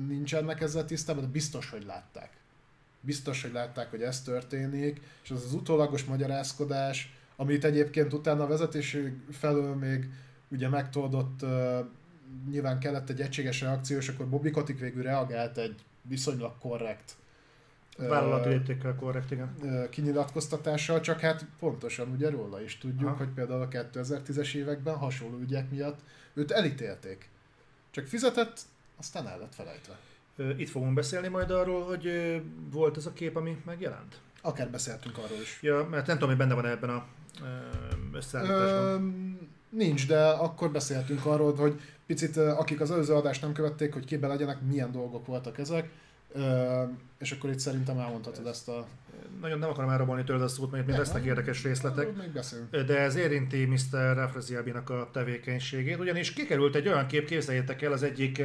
nincsenek 0.06 0.60
ezzel 0.60 0.84
tisztában, 0.84 1.22
de 1.22 1.28
biztos, 1.28 1.70
hogy 1.70 1.84
látták. 1.84 2.30
Biztos, 3.00 3.42
hogy 3.42 3.52
látták, 3.52 3.90
hogy 3.90 4.02
ez 4.02 4.22
történik, 4.22 5.00
és 5.22 5.30
az 5.30 5.44
az 5.44 5.52
utólagos 5.52 6.04
magyarázkodás, 6.04 7.14
amit 7.36 7.64
egyébként 7.64 8.12
utána 8.12 8.42
a 8.42 8.46
vezetés 8.46 8.96
felől 9.30 9.74
még 9.74 10.10
ugye 10.48 10.68
megtoldott, 10.68 11.44
nyilván 12.50 12.78
kellett 12.78 13.10
egy 13.10 13.20
egységes 13.20 13.60
reakció, 13.60 13.96
és 13.96 14.08
akkor 14.08 14.28
Bobby 14.28 14.50
Kotick 14.50 14.80
végül 14.80 15.02
reagált 15.02 15.58
egy 15.58 15.82
viszonylag 16.02 16.58
korrekt 16.58 17.16
Vállalati 17.96 18.48
értékkel 18.48 18.94
korrekt, 18.94 19.30
igen. 19.30 19.56
Kinyilatkoztatással, 19.90 21.00
csak 21.00 21.20
hát 21.20 21.46
pontosan 21.58 22.08
ugye 22.08 22.30
róla 22.30 22.62
is 22.62 22.78
tudjuk, 22.78 23.08
ha. 23.08 23.16
hogy 23.16 23.28
például 23.28 23.62
a 23.62 23.68
2010-es 23.68 24.54
években 24.54 24.96
hasonló 24.96 25.38
ügyek 25.38 25.70
miatt 25.70 25.98
őt 26.34 26.50
elítélték. 26.50 27.28
Csak 27.90 28.06
fizetett, 28.06 28.60
aztán 28.96 29.28
el 29.28 29.38
lett 29.38 29.54
felejtve. 29.54 29.98
Itt 30.56 30.68
fogunk 30.68 30.94
beszélni 30.94 31.28
majd 31.28 31.50
arról, 31.50 31.84
hogy 31.84 32.10
volt 32.70 32.96
ez 32.96 33.06
a 33.06 33.12
kép, 33.12 33.36
ami 33.36 33.62
megjelent? 33.64 34.20
Akár 34.42 34.70
beszéltünk 34.70 35.18
arról 35.18 35.38
is. 35.42 35.58
Ja, 35.62 35.86
mert 35.90 36.06
nem 36.06 36.18
tudom, 36.18 36.28
hogy 36.28 36.38
benne 36.38 36.54
van 36.54 36.66
ebben 36.66 36.90
a 36.90 37.06
összeállításban. 38.12 39.38
Nincs, 39.68 40.06
de 40.06 40.26
akkor 40.26 40.70
beszéltünk 40.70 41.26
arról, 41.26 41.54
hogy 41.54 41.80
picit 42.06 42.36
akik 42.36 42.80
az 42.80 42.90
előző 42.90 43.14
adást 43.14 43.42
nem 43.42 43.52
követték, 43.52 43.92
hogy 43.92 44.04
képbe 44.04 44.26
legyenek, 44.26 44.60
milyen 44.60 44.92
dolgok 44.92 45.26
voltak 45.26 45.58
ezek. 45.58 45.90
És 47.18 47.32
akkor 47.32 47.50
itt 47.50 47.58
szerintem 47.58 47.98
elmondhatod 47.98 48.46
ezt 48.46 48.68
a... 48.68 48.86
Nagyon 49.40 49.58
nem 49.58 49.68
akarom 49.68 49.90
elrabolni 49.90 50.24
tőled 50.24 50.42
a 50.42 50.48
szót, 50.48 50.70
mert 50.70 50.86
még 50.86 50.96
lesznek 50.96 51.24
érdekes 51.24 51.62
részletek. 51.62 52.16
Még 52.16 52.32
beszélünk. 52.32 52.76
De 52.76 52.98
ez 52.98 53.14
érinti 53.14 53.64
Mr. 53.64 54.14
Refreziabinak 54.14 54.90
a 54.90 55.08
tevékenységét, 55.12 55.98
ugyanis 55.98 56.32
kikerült 56.32 56.74
egy 56.74 56.88
olyan 56.88 57.06
kép, 57.06 57.26
képzeljétek 57.26 57.82
el 57.82 57.92
az 57.92 58.02
egyik 58.02 58.42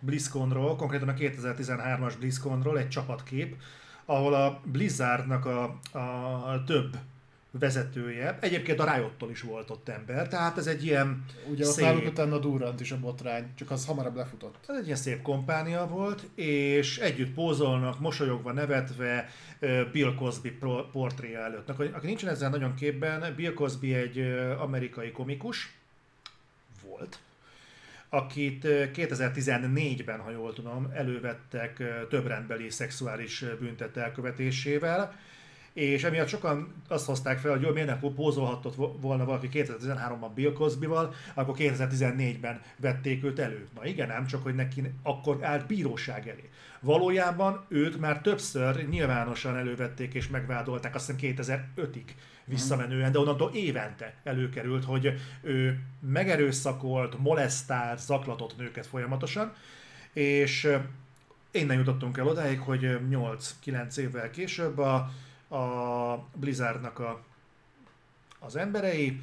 BlizzConról, 0.00 0.76
konkrétan 0.76 1.08
a 1.08 1.12
2013-as 1.12 2.12
BlizzConról, 2.18 2.78
egy 2.78 2.88
csapatkép, 2.88 3.56
ahol 4.04 4.34
a 4.34 4.60
Blizzardnak 4.64 5.46
a, 5.46 5.62
a 6.52 6.64
több 6.66 6.96
vezetője. 7.58 8.38
Egyébként 8.40 8.80
a 8.80 8.94
Riottól 8.94 9.30
is 9.30 9.40
volt 9.40 9.70
ott 9.70 9.88
ember, 9.88 10.28
tehát 10.28 10.58
ez 10.58 10.66
egy 10.66 10.84
ilyen 10.84 11.24
Ugye 11.50 11.66
ott 11.66 11.72
szép... 11.72 11.84
náluk 11.84 12.06
utána 12.06 12.38
Durant 12.38 12.80
is 12.80 12.90
a 12.90 12.98
botrány, 12.98 13.54
csak 13.54 13.70
az 13.70 13.86
hamarabb 13.86 14.16
lefutott. 14.16 14.54
Ez 14.68 14.76
egy 14.76 14.84
ilyen 14.84 14.96
szép 14.96 15.22
kompánia 15.22 15.86
volt, 15.86 16.22
és 16.34 16.98
együtt 16.98 17.34
pózolnak, 17.34 18.00
mosolyogva, 18.00 18.52
nevetve 18.52 19.28
Bill 19.92 20.14
Cosby 20.14 20.58
portréja 20.92 21.40
előtt. 21.40 21.68
Aki 21.68 22.06
nincsen 22.06 22.28
ezzel 22.28 22.50
nagyon 22.50 22.74
képben, 22.74 23.34
Bill 23.36 23.52
Cosby 23.52 23.94
egy 23.94 24.18
amerikai 24.58 25.10
komikus, 25.10 25.72
volt, 26.88 27.18
akit 28.08 28.62
2014-ben, 28.66 30.20
ha 30.20 30.30
jól 30.30 30.52
tudom, 30.52 30.90
elővettek 30.94 31.82
több 32.08 32.26
rendbeli 32.26 32.70
szexuális 32.70 33.44
büntet 33.60 33.96
elkövetésével, 33.96 35.14
és 35.72 36.04
emiatt 36.04 36.28
sokan 36.28 36.74
azt 36.88 37.06
hozták 37.06 37.38
fel, 37.38 37.50
hogy 37.50 37.62
jó, 37.62 37.70
miért 37.70 37.88
nem 37.88 38.14
pózolhatott 38.14 38.74
volna 39.00 39.24
valaki 39.24 39.48
2013-ban 39.52 40.30
Bill 40.34 40.52
Cosby-val, 40.52 41.14
akkor 41.34 41.54
2014-ben 41.58 42.60
vették 42.76 43.24
őt 43.24 43.38
elő. 43.38 43.68
Na 43.74 43.86
igen, 43.86 44.08
nem 44.08 44.26
csak, 44.26 44.42
hogy 44.42 44.54
neki 44.54 44.92
akkor 45.02 45.44
állt 45.44 45.66
bíróság 45.66 46.28
elé. 46.28 46.50
Valójában 46.80 47.64
őt 47.68 48.00
már 48.00 48.20
többször 48.20 48.88
nyilvánosan 48.88 49.56
elővették 49.56 50.14
és 50.14 50.28
megvádolták, 50.28 50.94
azt 50.94 51.10
hiszem 51.10 51.34
2005-ig 51.76 52.04
visszamenően, 52.44 53.12
de 53.12 53.18
onnantól 53.18 53.50
évente 53.54 54.14
előkerült, 54.24 54.84
hogy 54.84 55.14
ő 55.42 55.78
megerőszakolt, 56.00 57.18
molesztált, 57.18 57.98
zaklatott 57.98 58.56
nőket 58.56 58.86
folyamatosan, 58.86 59.52
és 60.12 60.68
innen 61.50 61.76
jutottunk 61.76 62.18
el 62.18 62.26
odáig, 62.26 62.58
hogy 62.58 62.98
8-9 63.64 63.96
évvel 63.96 64.30
később 64.30 64.78
a 64.78 65.10
a 65.52 66.26
Blizzardnak 66.34 66.98
a, 66.98 67.20
az 68.38 68.56
emberei, 68.56 69.20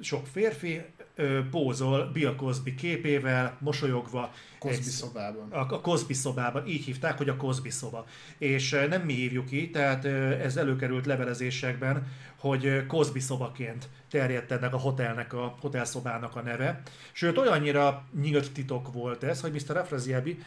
sok 0.00 0.26
férfi 0.26 0.84
ö, 1.14 1.40
pózol 1.50 2.10
Bill 2.12 2.34
Cosby 2.34 2.74
képével, 2.74 3.56
mosolyogva. 3.60 4.32
Cosby 4.58 4.76
egy, 4.76 4.82
szobában. 4.82 5.52
A, 5.52 5.74
a 5.74 5.80
Cosby 5.80 6.14
szobában, 6.14 6.66
így 6.66 6.84
hívták, 6.84 7.16
hogy 7.16 7.28
a 7.28 7.36
Cosby 7.36 7.70
szoba. 7.70 8.06
És 8.38 8.72
ö, 8.72 8.86
nem 8.86 9.02
mi 9.02 9.12
hívjuk 9.12 9.52
így, 9.52 9.70
tehát 9.70 10.04
ö, 10.04 10.30
ez 10.30 10.56
előkerült 10.56 11.06
levelezésekben, 11.06 12.06
hogy 12.36 12.86
Cosby 12.86 13.20
szobaként 13.20 13.88
terjedt 14.10 14.52
ennek 14.52 14.74
a 14.74 14.78
hotelnek, 14.78 15.32
a 15.32 15.56
hotelszobának 15.60 16.36
a 16.36 16.42
neve. 16.42 16.82
Sőt, 17.12 17.38
olyannyira 17.38 18.04
nyílt 18.20 18.52
titok 18.52 18.92
volt 18.92 19.22
ez, 19.22 19.40
hogy 19.40 19.52
Mr. 19.52 19.76
Afraziabi 19.76 20.38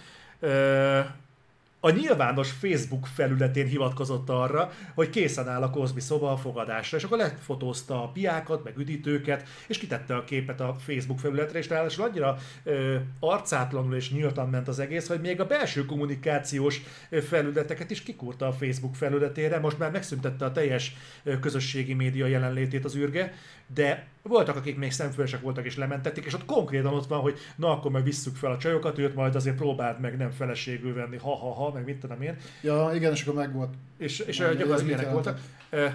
a 1.79 1.89
nyilvános 1.89 2.51
Facebook 2.51 3.07
felületén 3.07 3.67
hivatkozott 3.67 4.29
arra, 4.29 4.71
hogy 4.93 5.09
készen 5.09 5.47
áll 5.47 5.61
a 5.61 5.69
Cosby 5.69 5.99
szoba 5.99 6.31
a 6.31 6.37
fogadásra, 6.37 6.97
és 6.97 7.03
akkor 7.03 7.17
lefotózta 7.17 8.03
a 8.03 8.07
piákat, 8.07 8.63
meg 8.63 8.77
üdítőket, 8.77 9.47
és 9.67 9.77
kitette 9.77 10.15
a 10.15 10.23
képet 10.23 10.61
a 10.61 10.75
Facebook 10.79 11.19
felületre, 11.19 11.59
és 11.59 11.69
ráadásul 11.69 12.03
annyira 12.03 12.37
ö, 12.63 12.95
arcátlanul 13.19 13.95
és 13.95 14.11
nyíltan 14.11 14.49
ment 14.49 14.67
az 14.67 14.79
egész, 14.79 15.07
hogy 15.07 15.21
még 15.21 15.39
a 15.39 15.45
belső 15.45 15.85
kommunikációs 15.85 16.81
felületeket 17.09 17.91
is 17.91 18.03
kikurta 18.03 18.47
a 18.47 18.53
Facebook 18.53 18.95
felületére, 18.95 19.59
most 19.59 19.77
már 19.77 19.91
megszüntette 19.91 20.45
a 20.45 20.51
teljes 20.51 20.95
közösségi 21.41 21.93
média 21.93 22.25
jelenlétét 22.25 22.85
az 22.85 22.95
űrge, 22.95 23.33
de 23.73 24.07
voltak, 24.29 24.55
akik 24.55 24.77
még 24.77 24.91
szemfülesek 24.91 25.41
voltak 25.41 25.65
és 25.65 25.77
lementették, 25.77 26.25
és 26.25 26.33
ott 26.33 26.45
konkrétan 26.45 26.93
ott 26.93 27.07
van, 27.07 27.19
hogy 27.19 27.37
na 27.55 27.71
akkor 27.71 27.91
meg 27.91 28.03
visszük 28.03 28.35
fel 28.35 28.51
a 28.51 28.57
csajokat, 28.57 28.97
őt 28.97 29.15
majd 29.15 29.35
azért 29.35 29.55
próbáld 29.55 29.99
meg 29.99 30.17
nem 30.17 30.31
feleségül 30.31 30.93
venni, 30.93 31.17
ha-ha-ha, 31.17 31.71
meg 31.71 31.83
mit 31.83 31.99
tudom 31.99 32.21
én. 32.21 32.37
Ja, 32.61 32.91
igen, 32.93 33.11
és 33.11 33.21
akkor 33.21 33.33
meg 33.33 33.53
volt. 33.53 33.73
És, 33.97 34.19
és 34.19 34.39
Mondja, 34.39 34.57
gyakorlatilag 34.57 34.91
ilyenek 34.91 35.13
voltak. 35.13 35.39
Ö, 35.69 35.87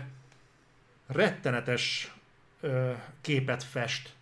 rettenetes 1.06 2.15
képet 3.20 3.62
fest 3.62 4.15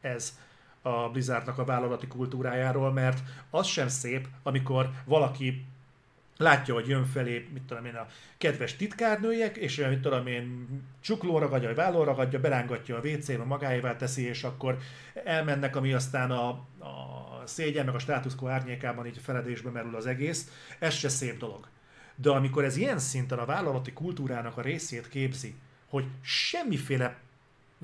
ez 0.00 0.38
a 0.82 1.08
Blizzardnak 1.08 1.58
a 1.58 1.64
vállalati 1.64 2.06
kultúrájáról, 2.06 2.92
mert 2.92 3.18
az 3.50 3.66
sem 3.66 3.88
szép, 3.88 4.28
amikor 4.42 4.90
valaki 5.04 5.64
látja, 6.40 6.74
hogy 6.74 6.88
jön 6.88 7.04
felé, 7.04 7.48
mit 7.52 7.62
tudom 7.62 7.84
én, 7.84 7.94
a 7.94 8.06
kedves 8.38 8.76
titkárnőjek, 8.76 9.56
és 9.56 9.78
olyan, 9.78 9.90
mit 9.90 10.00
tudom 10.00 10.26
én, 10.26 10.66
csuklóra 11.00 11.38
ragadja, 11.38 11.68
vagy 11.68 11.76
vállóra 11.76 12.04
ragadja, 12.04 12.40
belángatja 12.40 12.96
a 12.96 13.00
WC-be, 13.06 13.44
magáévá 13.44 13.96
teszi, 13.96 14.26
és 14.26 14.42
akkor 14.44 14.78
elmennek, 15.24 15.76
ami 15.76 15.92
aztán 15.92 16.30
a, 16.30 16.48
a 16.78 17.42
szégyen, 17.44 17.84
meg 17.84 17.94
a 17.94 17.98
státuszkó 17.98 18.48
árnyékában 18.48 19.06
így 19.06 19.18
feledésbe 19.22 19.70
merül 19.70 19.96
az 19.96 20.06
egész. 20.06 20.50
Ez 20.78 20.94
se 20.94 21.08
szép 21.08 21.38
dolog. 21.38 21.68
De 22.14 22.30
amikor 22.30 22.64
ez 22.64 22.76
ilyen 22.76 22.98
szinten 22.98 23.38
a 23.38 23.44
vállalati 23.44 23.92
kultúrának 23.92 24.56
a 24.56 24.62
részét 24.62 25.08
képzi, 25.08 25.54
hogy 25.88 26.04
semmiféle 26.20 27.16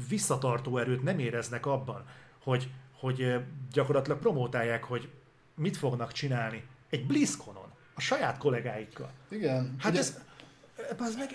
visszatartó 0.09 0.79
erőt 0.79 1.03
nem 1.03 1.19
éreznek 1.19 1.67
abban, 1.67 2.05
hogy, 2.39 2.71
hogy 2.93 3.23
eh, 3.23 3.43
gyakorlatilag 3.73 4.19
promótálják, 4.19 4.85
hogy 4.85 5.09
mit 5.55 5.77
fognak 5.77 6.13
csinálni 6.13 6.63
egy 6.89 7.07
BlizzConon, 7.07 7.66
a 7.97 8.01
saját 8.01 8.39
kollégáikkal. 8.39 9.11
Igen. 9.29 9.75
Hát 9.79 9.93
ugye, 9.93 10.01
ez, 10.01 10.19
ez 11.01 11.17
meg, 11.17 11.31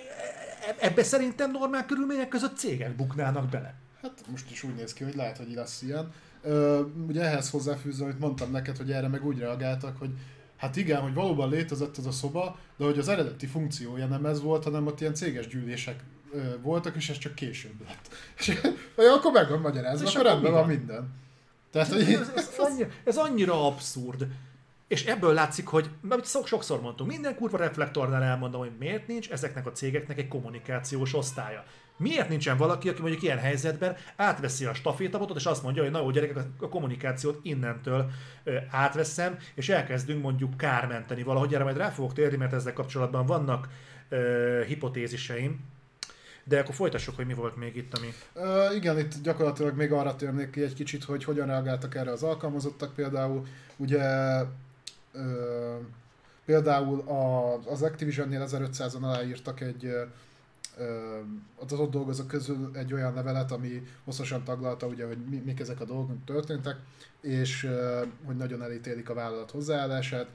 e- 0.67 0.75
ebbe 0.87 1.03
szerintem 1.03 1.51
normál 1.51 1.85
körülmények 1.85 2.27
között 2.27 2.57
cégek 2.57 2.95
buknának 2.95 3.49
bele. 3.49 3.73
Hát 4.01 4.23
most 4.29 4.51
is 4.51 4.63
úgy 4.63 4.75
néz 4.75 4.93
ki, 4.93 5.03
hogy 5.03 5.15
lehet, 5.15 5.37
hogy 5.37 5.53
lesz 5.53 5.81
ilyen. 5.81 6.11
Ö, 6.43 6.81
ugye 7.07 7.21
ehhez 7.21 7.49
hozzáfűzve, 7.49 8.03
amit 8.03 8.19
mondtam 8.19 8.51
neked, 8.51 8.77
hogy 8.77 8.91
erre 8.91 9.07
meg 9.07 9.25
úgy 9.25 9.37
reagáltak, 9.39 9.97
hogy 9.97 10.09
hát 10.57 10.75
igen, 10.75 11.01
hogy 11.01 11.13
valóban 11.13 11.49
létezett 11.49 11.97
ez 11.97 12.05
a 12.05 12.11
szoba, 12.11 12.57
de 12.77 12.85
hogy 12.85 12.99
az 12.99 13.07
eredeti 13.07 13.45
funkciója 13.45 14.05
nem 14.05 14.25
ez 14.25 14.41
volt, 14.41 14.63
hanem 14.63 14.87
ott 14.87 15.01
ilyen 15.01 15.13
céges 15.13 15.47
gyűlések 15.47 16.03
ö, 16.33 16.59
voltak, 16.61 16.95
és 16.95 17.09
ez 17.09 17.17
csak 17.17 17.35
később 17.35 17.81
lett. 17.87 18.09
És 18.39 18.61
ja, 18.97 19.13
akkor 19.13 19.31
meg 19.31 19.49
van 19.49 19.59
magyarázva, 19.59 20.07
És 20.07 20.13
akkor 20.13 20.25
rendben 20.25 20.51
van 20.51 20.67
minden. 20.67 21.09
Tehát, 21.71 21.87
hogy 21.87 22.01
Ez, 22.01 22.31
ez, 22.35 22.49
annyira, 22.57 22.87
ez 23.03 23.17
annyira 23.17 23.65
abszurd. 23.67 24.27
És 24.91 25.05
ebből 25.05 25.33
látszik, 25.33 25.67
hogy, 25.67 25.89
amit 26.09 26.45
sokszor 26.45 26.81
mondtunk, 26.81 27.09
minden 27.09 27.35
kurva 27.35 27.57
reflektornál 27.57 28.23
elmondom, 28.23 28.61
hogy 28.61 28.71
miért 28.79 29.07
nincs 29.07 29.29
ezeknek 29.29 29.65
a 29.65 29.71
cégeknek 29.71 30.17
egy 30.17 30.27
kommunikációs 30.27 31.13
osztálya. 31.13 31.63
Miért 31.97 32.29
nincsen 32.29 32.57
valaki, 32.57 32.89
aki 32.89 33.01
mondjuk 33.01 33.21
ilyen 33.23 33.37
helyzetben 33.37 33.95
átveszi 34.15 34.65
a 34.65 34.73
stafétabotot, 34.73 35.37
és 35.37 35.45
azt 35.45 35.63
mondja, 35.63 35.83
hogy 35.83 35.91
na 35.91 35.99
jó 35.99 36.09
gyerekek, 36.09 36.37
a- 36.59 36.69
kommunikációt 36.69 37.39
innentől 37.43 38.09
átveszem, 38.69 39.37
és 39.55 39.69
elkezdünk 39.69 40.21
mondjuk 40.21 40.57
kármenteni 40.57 41.23
valahogy. 41.23 41.53
Erre 41.53 41.63
majd 41.63 41.77
rá 41.77 41.89
fogok 41.89 42.13
térni, 42.13 42.37
mert 42.37 42.53
ezzel 42.53 42.73
kapcsolatban 42.73 43.25
vannak 43.25 43.67
ö, 44.09 44.63
hipotéziseim. 44.67 45.59
De 46.43 46.59
akkor 46.59 46.75
folytassuk, 46.75 47.15
hogy 47.15 47.25
mi 47.25 47.33
volt 47.33 47.55
még 47.55 47.75
itt, 47.75 47.97
ami... 47.97 48.13
Ö, 48.33 48.73
igen, 48.75 48.99
itt 48.99 49.21
gyakorlatilag 49.23 49.75
még 49.75 49.91
arra 49.91 50.15
térnék 50.15 50.49
ki 50.49 50.61
egy 50.61 50.73
kicsit, 50.73 51.03
hogy 51.03 51.23
hogyan 51.23 51.47
reagáltak 51.47 51.95
erre 51.95 52.11
az 52.11 52.23
alkalmazottak 52.23 52.93
például. 52.93 53.45
Ugye 53.77 53.99
például 56.45 56.99
a, 56.99 57.53
az 57.69 57.81
Activision-nél 57.81 58.45
1500-an 58.47 59.01
aláírtak 59.01 59.61
egy 59.61 59.85
ö, 59.85 60.03
az 61.55 61.73
ott 61.73 61.91
dolgozók 61.91 62.27
közül 62.27 62.71
egy 62.73 62.93
olyan 62.93 63.13
levelet, 63.13 63.51
ami 63.51 63.83
hosszasan 64.03 64.43
taglalta, 64.43 64.87
ugye, 64.87 65.05
hogy 65.05 65.17
mi, 65.29 65.37
mik 65.45 65.59
ezek 65.59 65.81
a 65.81 65.85
dolgok, 65.85 66.23
történtek, 66.25 66.75
és 67.21 67.69
hogy 68.25 68.37
nagyon 68.37 68.61
elítélik 68.61 69.09
a 69.09 69.13
vállalat 69.13 69.51
hozzáállását, 69.51 70.27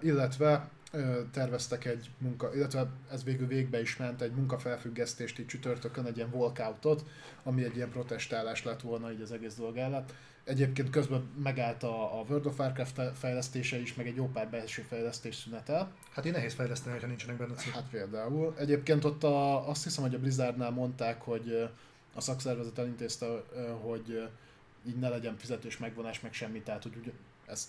illetve 0.00 0.70
terveztek 1.32 1.84
egy 1.84 2.10
munka, 2.18 2.54
illetve 2.54 2.86
ez 3.10 3.24
végül 3.24 3.46
végbe 3.46 3.80
is 3.80 3.96
ment, 3.96 4.22
egy 4.22 4.32
munkafelfüggesztést 4.32 5.38
így 5.38 5.46
csütörtökön, 5.46 6.04
egy 6.04 6.16
ilyen 6.16 6.32
walkoutot, 6.32 7.04
ami 7.42 7.64
egy 7.64 7.76
ilyen 7.76 7.90
protestálás 7.90 8.64
lett 8.64 8.80
volna 8.80 9.12
így 9.12 9.20
az 9.20 9.32
egész 9.32 9.54
dolg 9.54 9.76
ellen. 9.76 10.04
Egyébként 10.46 10.90
közben 10.90 11.28
megállt 11.42 11.82
a, 11.82 12.18
a 12.20 12.24
World 12.28 12.46
of 12.46 12.58
Warcraft 12.58 13.00
fejlesztése 13.18 13.78
is, 13.80 13.94
meg 13.94 14.06
egy 14.06 14.16
jó 14.16 14.28
pár 14.28 14.48
belső 14.50 14.82
fejlesztés 14.88 15.34
szünetel. 15.34 15.92
Hát 16.12 16.26
így 16.26 16.32
nehéz 16.32 16.54
fejleszteni, 16.54 16.98
ha 17.00 17.06
nincsenek 17.06 17.36
benne 17.36 17.54
cégek. 17.54 17.74
Hát 17.74 17.88
például. 17.90 18.54
Egyébként 18.58 19.04
ott 19.04 19.24
a, 19.24 19.68
azt 19.68 19.84
hiszem, 19.84 20.04
hogy 20.04 20.14
a 20.14 20.18
Blizzardnál 20.18 20.70
mondták, 20.70 21.22
hogy 21.22 21.70
a 22.14 22.20
szakszervezet 22.20 22.78
elintézte, 22.78 23.26
hogy 23.80 24.28
így 24.88 24.98
ne 24.98 25.08
legyen 25.08 25.36
fizetős 25.36 25.78
megvonás, 25.78 26.20
meg 26.20 26.32
semmi, 26.32 26.60
tehát 26.60 26.82
hogy 26.82 26.96
ugye 27.00 27.10
ez 27.46 27.68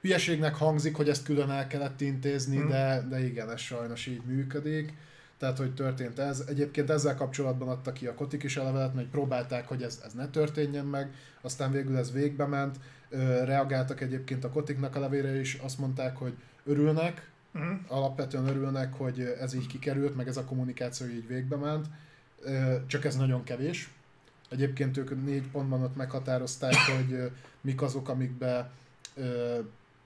hülyeségnek 0.00 0.54
hangzik, 0.54 0.96
hogy 0.96 1.08
ezt 1.08 1.24
külön 1.24 1.50
el 1.50 1.66
kellett 1.66 2.00
intézni, 2.00 2.56
Mhm. 2.56 2.68
de, 2.68 3.04
de 3.08 3.24
igen, 3.24 3.50
ez 3.50 3.60
sajnos 3.60 4.06
így 4.06 4.22
működik. 4.24 4.92
Tehát, 5.38 5.58
hogy 5.58 5.74
történt 5.74 6.18
ez. 6.18 6.44
Egyébként 6.48 6.90
ezzel 6.90 7.14
kapcsolatban 7.14 7.68
adta 7.68 7.92
ki 7.92 8.06
a 8.06 8.14
Kotik 8.14 8.42
is 8.42 8.56
a 8.56 8.64
levelet, 8.64 8.94
mert 8.94 9.08
próbálták, 9.08 9.68
hogy 9.68 9.82
ez, 9.82 10.00
ez 10.04 10.12
ne 10.12 10.28
történjen 10.28 10.86
meg, 10.86 11.14
aztán 11.40 11.72
végül 11.72 11.96
ez 11.96 12.12
végbe 12.12 12.46
ment. 12.46 12.76
Reagáltak 13.44 14.00
egyébként 14.00 14.44
a 14.44 14.50
Kotiknak 14.50 14.96
a 14.96 15.00
levére 15.00 15.40
is, 15.40 15.54
azt 15.54 15.78
mondták, 15.78 16.16
hogy 16.16 16.34
örülnek, 16.64 17.28
Mhm. 17.54 17.72
alapvetően 17.88 18.46
örülnek, 18.46 18.94
hogy 18.94 19.20
ez 19.40 19.54
így 19.54 19.66
kikerült, 19.66 20.16
meg 20.16 20.28
ez 20.28 20.36
a 20.36 20.44
kommunikáció 20.44 21.06
így 21.06 21.26
végbe 21.26 21.56
ment, 21.56 21.86
csak 22.86 23.04
ez 23.04 23.16
nagyon 23.16 23.44
kevés. 23.44 23.90
Egyébként 24.50 24.96
ők 24.96 25.24
négy 25.24 25.50
pontban 25.50 25.82
ott 25.82 25.96
meghatározták, 25.96 26.74
hogy 26.74 27.30
mik 27.60 27.82
azok, 27.82 28.08
amikbe 28.08 28.70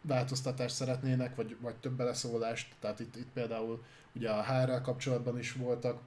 változtatást 0.02 0.74
szeretnének, 0.74 1.36
vagy, 1.36 1.56
vagy 1.60 1.74
több 1.74 1.92
beleszólást. 1.92 2.74
Tehát 2.80 3.00
itt, 3.00 3.16
itt 3.16 3.30
például 3.32 3.84
ugye 4.12 4.30
a 4.30 4.42
HR-rel 4.42 4.80
kapcsolatban 4.80 5.38
is 5.38 5.52
voltak 5.52 6.00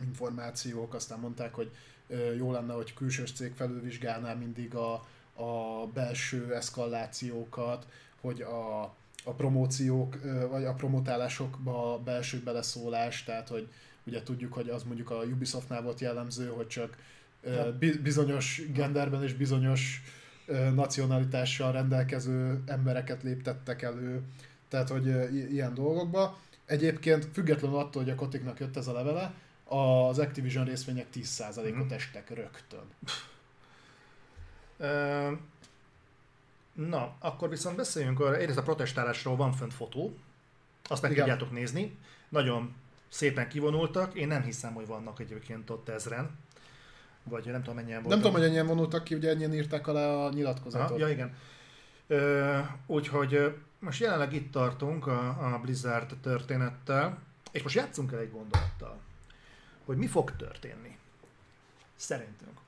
információk, 0.00 0.94
aztán 0.94 1.18
mondták, 1.18 1.54
hogy 1.54 1.70
jó 2.36 2.52
lenne, 2.52 2.72
hogy 2.72 2.94
külsős 2.94 3.32
cég 3.32 3.52
felülvizsgálná 3.54 4.34
mindig 4.34 4.74
a, 4.74 4.92
a 5.34 5.86
belső 5.94 6.54
eszkalációkat, 6.54 7.86
hogy 8.20 8.42
a, 8.42 8.82
a 9.24 9.32
promóciók, 9.36 10.18
vagy 10.50 10.64
a 10.64 10.74
promotálásokba 10.74 12.00
belső 12.04 12.40
beleszólás, 12.42 13.24
tehát 13.24 13.48
hogy 13.48 13.68
ugye 14.04 14.22
tudjuk, 14.22 14.52
hogy 14.52 14.68
az 14.68 14.82
mondjuk 14.82 15.10
a 15.10 15.22
Ubisoftnál 15.22 15.82
volt 15.82 16.00
jellemző, 16.00 16.48
hogy 16.48 16.66
csak 16.66 16.96
bizonyos 18.02 18.62
genderben 18.72 19.22
és 19.22 19.34
bizonyos 19.34 20.02
nacionalitással 20.74 21.72
rendelkező 21.72 22.62
embereket 22.66 23.22
léptettek 23.22 23.82
elő, 23.82 24.22
tehát 24.68 24.88
hogy 24.88 25.06
ilyen 25.52 25.74
dolgokba. 25.74 26.38
Egyébként 26.66 27.28
függetlenül 27.32 27.78
attól, 27.78 28.02
hogy 28.02 28.10
a 28.10 28.14
Kotiknak 28.14 28.58
jött 28.60 28.76
ez 28.76 28.86
a 28.86 28.92
levele, 28.92 29.32
az 29.64 30.18
Activision 30.18 30.64
részvények 30.64 31.06
10%-ot 31.12 31.84
Mhm. 31.84 31.92
estek 31.92 32.30
rögtön. 32.30 32.84
Na, 36.72 37.14
akkor 37.18 37.48
viszont 37.48 37.76
beszéljünk 37.76 38.20
arra, 38.20 38.36
egyrészt 38.36 38.58
a 38.58 38.62
protestálásról 38.62 39.36
van 39.36 39.52
fönt 39.52 39.74
fotó, 39.74 40.16
azt 40.84 41.02
meg 41.02 41.10
Igen. 41.10 41.24
tudjátok 41.24 41.52
nézni, 41.52 41.96
nagyon 42.28 42.74
szépen 43.08 43.48
kivonultak, 43.48 44.14
én 44.14 44.26
nem 44.26 44.42
hiszem, 44.42 44.74
hogy 44.74 44.86
vannak 44.86 45.20
egyébként 45.20 45.70
ott 45.70 45.88
ezren, 45.88 46.38
vagy 47.28 47.44
nem 47.46 47.60
tudom 47.60 47.74
mennyien 47.74 48.02
voltak. 48.02 48.10
Nem 48.10 48.20
tudom, 48.20 48.32
hogy 48.32 48.48
ennyien 48.48 48.66
vonultak 48.66 49.04
ki, 49.04 49.14
ugye 49.14 49.30
ennyien 49.30 49.54
írták 49.54 49.86
alá 49.86 50.06
a 50.06 50.18
Aha, 50.18 50.28
nyilatkozatot. 50.28 50.98
ja, 50.98 51.08
igen. 51.08 51.36
Ö, 52.06 52.58
úgyhogy 52.86 53.54
most 53.78 54.00
jelenleg 54.00 54.32
itt 54.32 54.52
tartunk 54.52 55.06
a, 55.06 55.28
a 55.54 55.58
Blizzard 55.62 56.16
történettel, 56.22 57.18
és 57.52 57.62
most 57.62 57.74
játszunk 57.74 58.12
el 58.12 58.18
egy 58.18 58.30
gondolattal, 58.30 58.98
hogy 59.84 59.96
mi 59.96 60.06
fog 60.06 60.36
történni. 60.36 60.96
Szerintünk. 61.96 62.58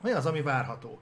Mi 0.00 0.10
az, 0.10 0.26
ami 0.26 0.42
várható? 0.42 1.00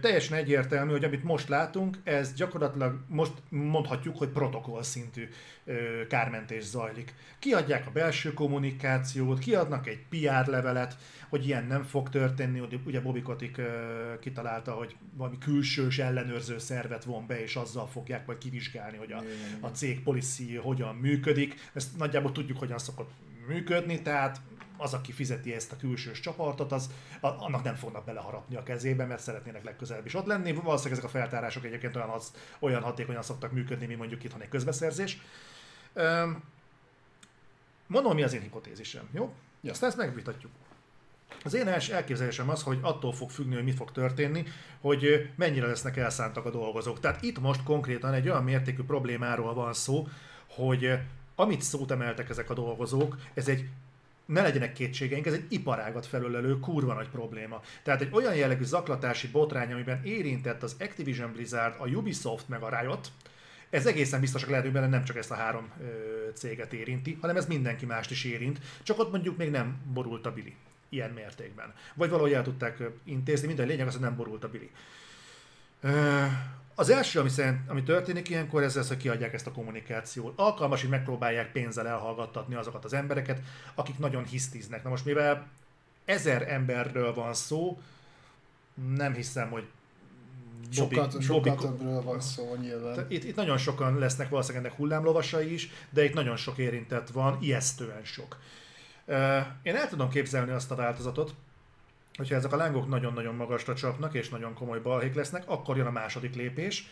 Teljesen 0.00 0.38
egyértelmű, 0.38 0.90
hogy 0.90 1.04
amit 1.04 1.24
most 1.24 1.48
látunk, 1.48 1.98
ez 2.04 2.34
gyakorlatilag 2.34 2.98
most 3.08 3.32
mondhatjuk, 3.48 4.18
hogy 4.18 4.28
protokoll 4.28 4.82
szintű 4.82 5.28
kármentés 6.08 6.64
zajlik. 6.64 7.14
Kiadják 7.38 7.86
a 7.86 7.90
belső 7.90 8.32
kommunikációt, 8.34 9.38
kiadnak 9.38 9.86
egy 9.86 9.98
PR 10.08 10.46
levelet, 10.46 10.96
hogy 11.28 11.46
ilyen 11.46 11.64
nem 11.66 11.82
fog 11.82 12.08
történni. 12.08 12.60
Ugye- 12.60 12.78
Ugye 12.86 13.00
Bobby 13.00 13.22
Kotick 13.22 13.60
kitalálta, 14.20 14.72
hogy 14.72 14.96
valami 15.16 15.38
külsős 15.38 15.98
ellenőrző 15.98 16.58
szervet 16.58 17.04
von 17.04 17.26
be, 17.26 17.42
és 17.42 17.56
azzal 17.56 17.86
fogják 17.86 18.26
majd 18.26 18.38
kivizsgálni, 18.38 18.96
hogy 18.96 19.12
a, 19.12 19.22
a 19.60 19.68
cég 19.68 20.02
policy 20.02 20.54
hogyan 20.54 20.94
működik. 20.96 21.54
Ezt 21.72 21.96
nagyjából 21.98 22.32
tudjuk, 22.32 22.58
hogyan 22.58 22.78
szokott 22.78 23.10
működni, 23.48 24.02
tehát 24.02 24.40
az, 24.80 24.94
aki 24.94 25.12
fizeti 25.12 25.54
ezt 25.54 25.72
a 25.72 25.76
külsős 25.76 26.20
csapatot, 26.20 26.72
az, 26.72 26.90
annak 27.20 27.62
nem 27.62 27.74
fognak 27.74 28.04
beleharapni 28.04 28.56
a 28.56 28.62
kezébe, 28.62 29.04
mert 29.04 29.22
szeretnének 29.22 29.64
legközelebb 29.64 30.06
is 30.06 30.14
ott 30.14 30.26
lenni. 30.26 30.52
Valószínűleg 30.52 30.98
ezek 30.98 31.04
a 31.04 31.18
feltárások 31.18 31.64
egyébként 31.64 31.96
olyan, 31.96 32.08
az, 32.08 32.32
olyan 32.58 32.82
hatékonyan 32.82 33.22
szoktak 33.22 33.52
működni, 33.52 33.86
mint 33.86 33.98
mondjuk 33.98 34.24
itthon 34.24 34.42
egy 34.42 34.48
közbeszerzés. 34.48 35.18
Mondom, 37.86 38.14
mi 38.14 38.22
az 38.22 38.32
én 38.32 38.40
hipotézisem, 38.40 39.08
jó? 39.12 39.32
Ja. 39.60 39.70
Aztán 39.70 39.88
ezt 39.88 39.98
megvitatjuk. 39.98 40.52
Az 41.44 41.54
én 41.54 41.68
első 41.68 41.94
elképzelésem 41.94 42.48
az, 42.48 42.62
hogy 42.62 42.78
attól 42.80 43.12
fog 43.12 43.30
függni, 43.30 43.54
hogy 43.54 43.64
mi 43.64 43.72
fog 43.72 43.92
történni, 43.92 44.44
hogy 44.80 45.30
mennyire 45.36 45.66
lesznek 45.66 45.96
elszántak 45.96 46.44
a 46.44 46.50
dolgozók. 46.50 47.00
Tehát 47.00 47.22
itt 47.22 47.40
most 47.40 47.62
konkrétan 47.62 48.12
egy 48.12 48.28
olyan 48.28 48.44
mértékű 48.44 48.82
problémáról 48.82 49.54
van 49.54 49.72
szó, 49.72 50.08
hogy 50.48 50.98
amit 51.34 51.62
szót 51.62 51.90
emeltek 51.90 52.28
ezek 52.28 52.50
a 52.50 52.54
dolgozók, 52.54 53.16
ez 53.34 53.48
egy 53.48 53.68
ne 54.30 54.42
legyenek 54.42 54.72
kétségeink, 54.72 55.26
ez 55.26 55.32
egy 55.32 55.46
iparágat 55.48 56.06
felülelő 56.06 56.58
kurva 56.58 56.94
nagy 56.94 57.08
probléma. 57.08 57.60
Tehát 57.82 58.00
egy 58.00 58.08
olyan 58.12 58.34
jellegű 58.34 58.64
zaklatási 58.64 59.28
botrány, 59.28 59.72
amiben 59.72 60.04
érintett 60.04 60.62
az 60.62 60.76
Activision 60.80 61.32
Blizzard, 61.32 61.74
a 61.78 61.86
Ubisoft 61.86 62.48
meg 62.48 62.62
a 62.62 62.80
Riot, 62.80 63.08
ez 63.70 63.86
egészen 63.86 64.20
biztosak 64.20 64.48
lehet, 64.48 64.64
hogy 64.64 64.72
benne 64.72 64.86
nem 64.86 65.04
csak 65.04 65.16
ezt 65.16 65.30
a 65.30 65.34
három 65.34 65.70
ö, 65.80 65.86
céget 66.34 66.72
érinti, 66.72 67.18
hanem 67.20 67.36
ez 67.36 67.46
mindenki 67.46 67.86
mást 67.86 68.10
is 68.10 68.24
érint, 68.24 68.60
csak 68.82 68.98
ott 68.98 69.10
mondjuk 69.10 69.36
még 69.36 69.50
nem 69.50 69.76
borult 69.92 70.26
a 70.26 70.32
bili 70.32 70.54
ilyen 70.88 71.10
mértékben. 71.10 71.74
Vagy 71.94 72.10
valahogy 72.10 72.32
el 72.32 72.42
tudták 72.42 72.82
intézni, 73.04 73.46
minden 73.46 73.66
lényeg 73.66 73.86
az, 73.86 73.92
hogy 73.92 74.02
nem 74.02 74.16
borult 74.16 74.44
a 74.44 74.50
bili. 74.50 74.70
Az 76.80 76.90
első, 76.90 77.20
ami, 77.20 77.28
szerint, 77.28 77.58
ami 77.68 77.82
történik 77.82 78.28
ilyenkor, 78.28 78.62
ez 78.62 78.76
az, 78.76 78.88
hogy 78.88 78.96
kiadják 78.96 79.32
ezt 79.32 79.46
a 79.46 79.52
kommunikációt. 79.52 80.32
Alkalmas, 80.38 80.80
hogy 80.80 80.90
megpróbálják 80.90 81.52
pénzzel 81.52 81.88
elhallgattatni 81.88 82.54
azokat 82.54 82.84
az 82.84 82.92
embereket, 82.92 83.40
akik 83.74 83.98
nagyon 83.98 84.24
hisztiznek. 84.24 84.82
Na 84.82 84.90
most 84.90 85.04
mivel 85.04 85.46
ezer 86.04 86.52
emberről 86.52 87.14
van 87.14 87.34
szó, 87.34 87.78
nem 88.96 89.14
hiszem, 89.14 89.50
hogy 89.50 89.64
Bobby, 90.76 90.94
sokat, 90.94 91.22
sokat 91.22 91.42
Bobby, 91.42 91.62
többről 91.62 92.02
van 92.02 92.20
szó 92.20 92.56
nyilván. 92.60 93.06
Itt, 93.08 93.24
itt 93.24 93.36
nagyon 93.36 93.58
sokan 93.58 93.98
lesznek 93.98 94.28
valószínűleg 94.28 94.64
ennek 94.64 94.78
hullámlovasai 94.78 95.52
is, 95.52 95.70
de 95.90 96.04
itt 96.04 96.14
nagyon 96.14 96.36
sok 96.36 96.58
érintett 96.58 97.10
van, 97.10 97.38
ijesztően 97.40 98.04
sok. 98.04 98.38
Én 99.62 99.76
el 99.76 99.88
tudom 99.88 100.08
képzelni 100.08 100.50
azt 100.50 100.70
a 100.70 100.74
változatot, 100.74 101.34
hogyha 102.16 102.34
ezek 102.34 102.52
a 102.52 102.56
lángok 102.56 102.88
nagyon-nagyon 102.88 103.34
magasra 103.34 103.74
csapnak, 103.74 104.14
és 104.14 104.28
nagyon 104.28 104.54
komoly 104.54 104.80
balhék 104.80 105.14
lesznek, 105.14 105.42
akkor 105.46 105.76
jön 105.76 105.86
a 105.86 105.90
második 105.90 106.34
lépés. 106.34 106.88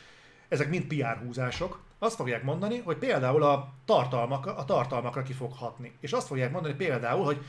Ezek 0.48 0.68
mind 0.68 0.84
PR 0.84 1.18
húzások. 1.24 1.80
Azt 1.98 2.16
fogják 2.16 2.42
mondani, 2.42 2.78
hogy 2.78 2.96
például 2.96 3.42
a, 3.42 3.72
tartalmak, 3.84 4.46
a 4.46 4.64
tartalmakra 4.64 5.22
ki 5.22 5.32
fog 5.32 5.52
hatni. 5.52 5.92
És 6.00 6.12
azt 6.12 6.26
fogják 6.26 6.52
mondani 6.52 6.74
például, 6.74 7.24
hogy 7.24 7.44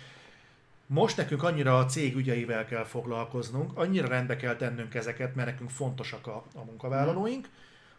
most 0.86 1.18
nekünk 1.18 1.44
annyira 1.44 1.78
a 1.78 1.86
cég 1.86 2.16
ügyeivel 2.16 2.66
kell 2.66 2.84
foglalkoznunk, 2.84 3.78
annyira 3.78 4.08
rendbe 4.08 4.36
kell 4.36 4.56
tennünk 4.56 4.96
ezeket, 4.96 5.36
mert 5.36 5.50
nekünk 5.50 5.70
fontosak 5.70 6.28
a, 6.28 6.44
a 6.56 6.64
munkavállalóink, 6.64 7.48
mm. 7.48 7.52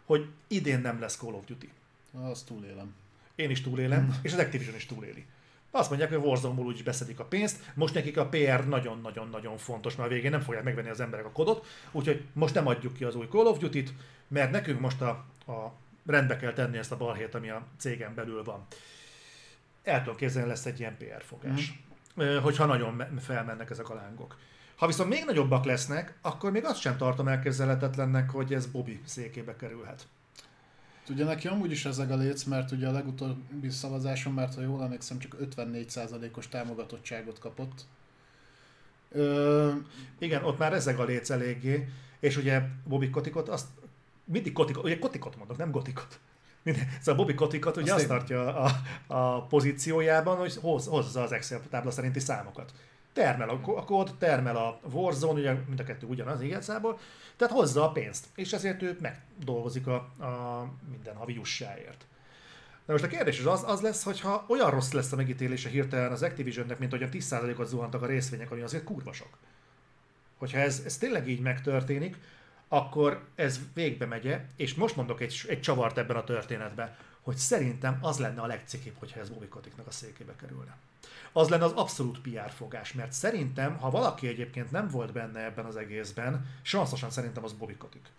hogy 0.05 0.27
idén 0.47 0.79
nem 0.79 0.99
lesz 0.99 1.17
Call 1.17 1.33
of 1.33 1.45
Duty. 1.45 1.69
Azt 2.11 2.45
túlélem. 2.45 2.95
Én 3.35 3.49
is 3.49 3.61
túlélem, 3.61 4.03
mm. 4.03 4.09
és 4.21 4.33
az 4.33 4.39
Activision 4.39 4.75
is 4.75 4.85
túléli. 4.85 5.25
Azt 5.71 5.89
mondják, 5.89 6.09
hogy 6.09 6.19
a 6.19 6.21
Warzone-ból 6.21 6.65
úgyis 6.65 6.83
beszedik 6.83 7.19
a 7.19 7.25
pénzt, 7.25 7.71
most 7.73 7.93
nekik 7.93 8.17
a 8.17 8.27
PR 8.27 8.67
nagyon-nagyon-nagyon 8.67 9.57
fontos, 9.57 9.95
mert 9.95 10.09
a 10.09 10.13
végén 10.13 10.31
nem 10.31 10.41
fogják 10.41 10.63
megvenni 10.63 10.89
az 10.89 10.99
emberek 10.99 11.25
a 11.25 11.31
kodot, 11.31 11.65
úgyhogy 11.91 12.23
most 12.33 12.53
nem 12.53 12.67
adjuk 12.67 12.93
ki 12.93 13.03
az 13.03 13.15
új 13.15 13.27
Call 13.27 13.45
of 13.45 13.57
Duty-t, 13.57 13.93
mert 14.27 14.51
nekünk 14.51 14.79
most 14.79 15.01
a, 15.01 15.09
a 15.47 15.73
rendbe 16.05 16.37
kell 16.37 16.53
tenni 16.53 16.77
ezt 16.77 16.91
a 16.91 16.97
balhét, 16.97 17.35
ami 17.35 17.49
a 17.49 17.65
cégen 17.77 18.15
belül 18.15 18.43
van. 18.43 18.65
El 19.83 19.99
tudom 20.01 20.15
képzelni, 20.15 20.47
lesz 20.47 20.65
egy 20.65 20.79
ilyen 20.79 20.97
PR 20.97 21.23
fogás, 21.23 21.73
mm. 22.23 22.37
hogyha 22.37 22.65
nagyon 22.65 23.03
felmennek 23.19 23.69
ezek 23.69 23.89
a 23.89 23.95
lángok. 23.95 24.37
Ha 24.75 24.87
viszont 24.87 25.09
még 25.09 25.23
nagyobbak 25.25 25.65
lesznek, 25.65 26.17
akkor 26.21 26.51
még 26.51 26.65
azt 26.65 26.79
sem 26.79 26.97
tartom 26.97 27.27
elképzelhetetlennek, 27.27 28.29
hogy 28.29 28.53
ez 28.53 28.65
Bobby 28.65 29.01
székébe 29.05 29.55
kerülhet. 29.55 30.07
Ugye 31.09 31.23
neki 31.23 31.47
amúgy 31.47 31.71
is 31.71 31.85
ezek 31.85 32.09
a 32.09 32.15
léc, 32.15 32.43
mert 32.43 32.71
ugye 32.71 32.87
a 32.87 32.91
legutóbbi 32.91 33.69
szavazáson, 33.69 34.33
mert 34.33 34.55
ha 34.55 34.61
jól 34.61 34.83
emlékszem, 34.83 35.19
csak 35.19 35.35
54%-os 35.41 36.47
támogatottságot 36.47 37.39
kapott. 37.39 37.85
Ö... 39.11 39.71
Igen, 40.19 40.43
ott 40.43 40.57
már 40.57 40.73
ezek 40.73 40.99
a 40.99 41.03
léc 41.03 41.29
eléggé, 41.29 41.89
és 42.19 42.37
ugye 42.37 42.61
Bobby 42.83 43.09
Kotikot 43.09 43.49
azt 43.49 43.67
mindig 44.23 44.53
Kotikot, 44.53 44.83
ugye 44.83 44.99
Kotikot 44.99 45.37
mondok, 45.37 45.57
nem 45.57 45.71
Gotikot. 45.71 46.19
Szóval 47.01 47.15
Bobby 47.15 47.33
Kotikot 47.33 47.77
ugye 47.77 47.93
azt, 47.93 47.99
azt 47.99 48.09
tartja 48.09 48.55
a, 48.55 48.71
a 49.07 49.45
pozíciójában, 49.45 50.37
hogy 50.37 50.55
hoz, 50.61 50.85
hozza 50.85 51.21
az 51.21 51.31
Excel 51.31 51.61
tábla 51.69 51.91
szerinti 51.91 52.19
számokat 52.19 52.73
termel 53.13 53.49
a, 53.49 53.83
kód, 53.85 54.15
termel 54.17 54.55
a 54.55 54.79
Warzone, 54.91 55.39
ugye 55.39 55.53
mind 55.67 55.79
a 55.79 55.83
kettő 55.83 56.07
ugyanaz 56.07 56.41
igazából, 56.41 56.99
tehát 57.35 57.53
hozza 57.53 57.83
a 57.83 57.91
pénzt, 57.91 58.25
és 58.35 58.53
ezért 58.53 58.81
ő 58.81 58.97
megdolgozik 59.01 59.87
a, 59.87 59.95
a 59.95 60.67
minden 60.91 61.15
havi 61.15 61.33
jussáért. 61.33 62.05
Na 62.85 62.93
most 62.93 63.03
a 63.03 63.07
kérdés 63.07 63.39
az, 63.39 63.45
az, 63.45 63.63
az 63.67 63.81
lesz, 63.81 64.03
hogyha 64.03 64.45
olyan 64.47 64.69
rossz 64.69 64.91
lesz 64.91 65.11
a 65.11 65.15
megítélése 65.15 65.69
hirtelen 65.69 66.11
az 66.11 66.23
Activisionnek, 66.23 66.79
mint 66.79 66.91
hogy 66.91 67.03
a 67.03 67.09
10%-ot 67.09 67.67
zuhantak 67.67 68.01
a 68.01 68.05
részvények, 68.05 68.51
ami 68.51 68.61
azért 68.61 68.83
kurva 68.83 69.13
sok. 69.13 69.37
Hogyha 70.37 70.57
ez, 70.57 70.81
ez 70.85 70.97
tényleg 70.97 71.27
így 71.27 71.39
megtörténik, 71.39 72.17
akkor 72.67 73.25
ez 73.35 73.59
végbe 73.73 74.05
megye, 74.05 74.45
és 74.55 74.73
most 74.73 74.95
mondok 74.95 75.21
egy, 75.21 75.45
egy 75.47 75.61
csavart 75.61 75.97
ebben 75.97 76.15
a 76.15 76.23
történetben, 76.23 76.95
hogy 77.21 77.35
szerintem 77.35 77.97
az 78.01 78.19
lenne 78.19 78.41
a 78.41 78.45
legcikibb, 78.45 78.95
hogyha 78.97 79.19
ez 79.19 79.29
Bobby 79.29 79.47
Koticknak 79.47 79.87
a 79.87 79.91
székébe 79.91 80.35
kerülne 80.35 80.77
az 81.31 81.49
lenne 81.49 81.63
az 81.63 81.71
abszolút 81.71 82.21
PR 82.21 82.51
fogás, 82.51 82.93
mert 82.93 83.11
szerintem, 83.11 83.77
ha 83.77 83.89
valaki 83.89 84.27
egyébként 84.27 84.71
nem 84.71 84.87
volt 84.87 85.11
benne 85.11 85.45
ebben 85.45 85.65
az 85.65 85.75
egészben, 85.75 86.45
sanszosan 86.61 87.09
szerintem 87.09 87.43
az 87.43 87.53
Bobby 87.53 87.75
Kotick. 87.75 88.09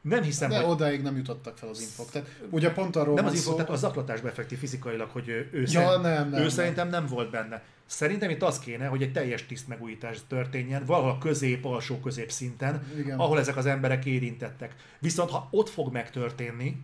Nem 0.00 0.22
hiszem, 0.22 0.50
De 0.50 0.56
hogy... 0.56 0.70
odáig 0.70 1.02
nem 1.02 1.16
jutottak 1.16 1.56
fel 1.58 1.68
az 1.68 1.80
infok. 1.80 2.10
Tehát, 2.10 2.28
ugye 2.50 2.72
pont 2.72 2.96
arról 2.96 3.14
Nem 3.14 3.26
az 3.26 3.34
infok, 3.34 3.50
szó... 3.50 3.54
tehát 3.56 3.70
a 3.70 3.76
zaklatásba 3.76 4.28
effektív 4.28 4.58
fizikailag, 4.58 5.10
hogy 5.10 5.28
ő, 5.28 5.48
ja, 5.52 5.66
szerint, 5.66 6.02
nem, 6.02 6.30
nem, 6.30 6.32
ő 6.32 6.38
nem. 6.38 6.48
szerintem 6.48 6.88
nem 6.88 7.06
volt 7.06 7.30
benne. 7.30 7.62
Szerintem 7.86 8.30
itt 8.30 8.42
az 8.42 8.58
kéne, 8.58 8.86
hogy 8.86 9.02
egy 9.02 9.12
teljes 9.12 9.46
tiszt 9.46 9.68
megújítás 9.68 10.18
történjen, 10.28 10.84
valahol 10.84 11.18
közép, 11.18 11.64
alsó 11.64 12.00
közép 12.00 12.30
szinten, 12.30 12.86
Igen. 12.98 13.18
ahol 13.18 13.38
ezek 13.38 13.56
az 13.56 13.66
emberek 13.66 14.04
érintettek. 14.04 14.74
Viszont 14.98 15.30
ha 15.30 15.48
ott 15.50 15.68
fog 15.68 15.92
megtörténni, 15.92 16.82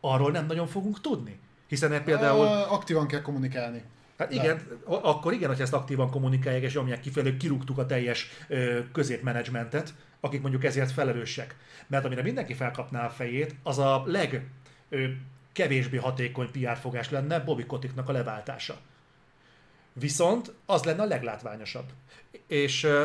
arról 0.00 0.30
nem 0.30 0.46
nagyon 0.46 0.66
fogunk 0.66 1.00
tudni. 1.00 1.38
Hiszen 1.66 2.04
például... 2.04 2.46
Aktívan 2.46 3.06
kell 3.06 3.22
kommunikálni. 3.22 3.82
Hát 4.18 4.32
igen, 4.32 4.56
De. 4.56 4.94
akkor 4.96 5.32
igen, 5.32 5.48
hogy 5.48 5.60
ezt 5.60 5.72
aktívan 5.72 6.10
kommunikálják 6.10 6.62
és 6.62 6.74
nyomják 6.74 7.00
kifelé, 7.00 7.36
kirúgtuk 7.36 7.78
a 7.78 7.86
teljes 7.86 8.28
ö, 8.48 8.78
középmenedzsmentet, 8.92 9.94
akik 10.20 10.40
mondjuk 10.40 10.64
ezért 10.64 10.92
felelősek. 10.92 11.56
Mert 11.86 12.04
amire 12.04 12.22
mindenki 12.22 12.54
felkapná 12.54 13.06
a 13.06 13.10
fejét, 13.10 13.54
az 13.62 13.78
a 13.78 14.02
leg 14.06 14.46
ö, 14.88 15.06
kevésbé 15.52 15.96
hatékony 15.96 16.50
PR 16.50 16.76
fogás 16.76 17.10
lenne 17.10 17.40
Bobby 17.40 17.64
Koticknak 17.64 18.08
a 18.08 18.12
leváltása. 18.12 18.76
Viszont 19.92 20.52
az 20.66 20.84
lenne 20.84 21.02
a 21.02 21.06
leglátványosabb. 21.06 21.86
És 22.46 22.84
ö, 22.84 23.04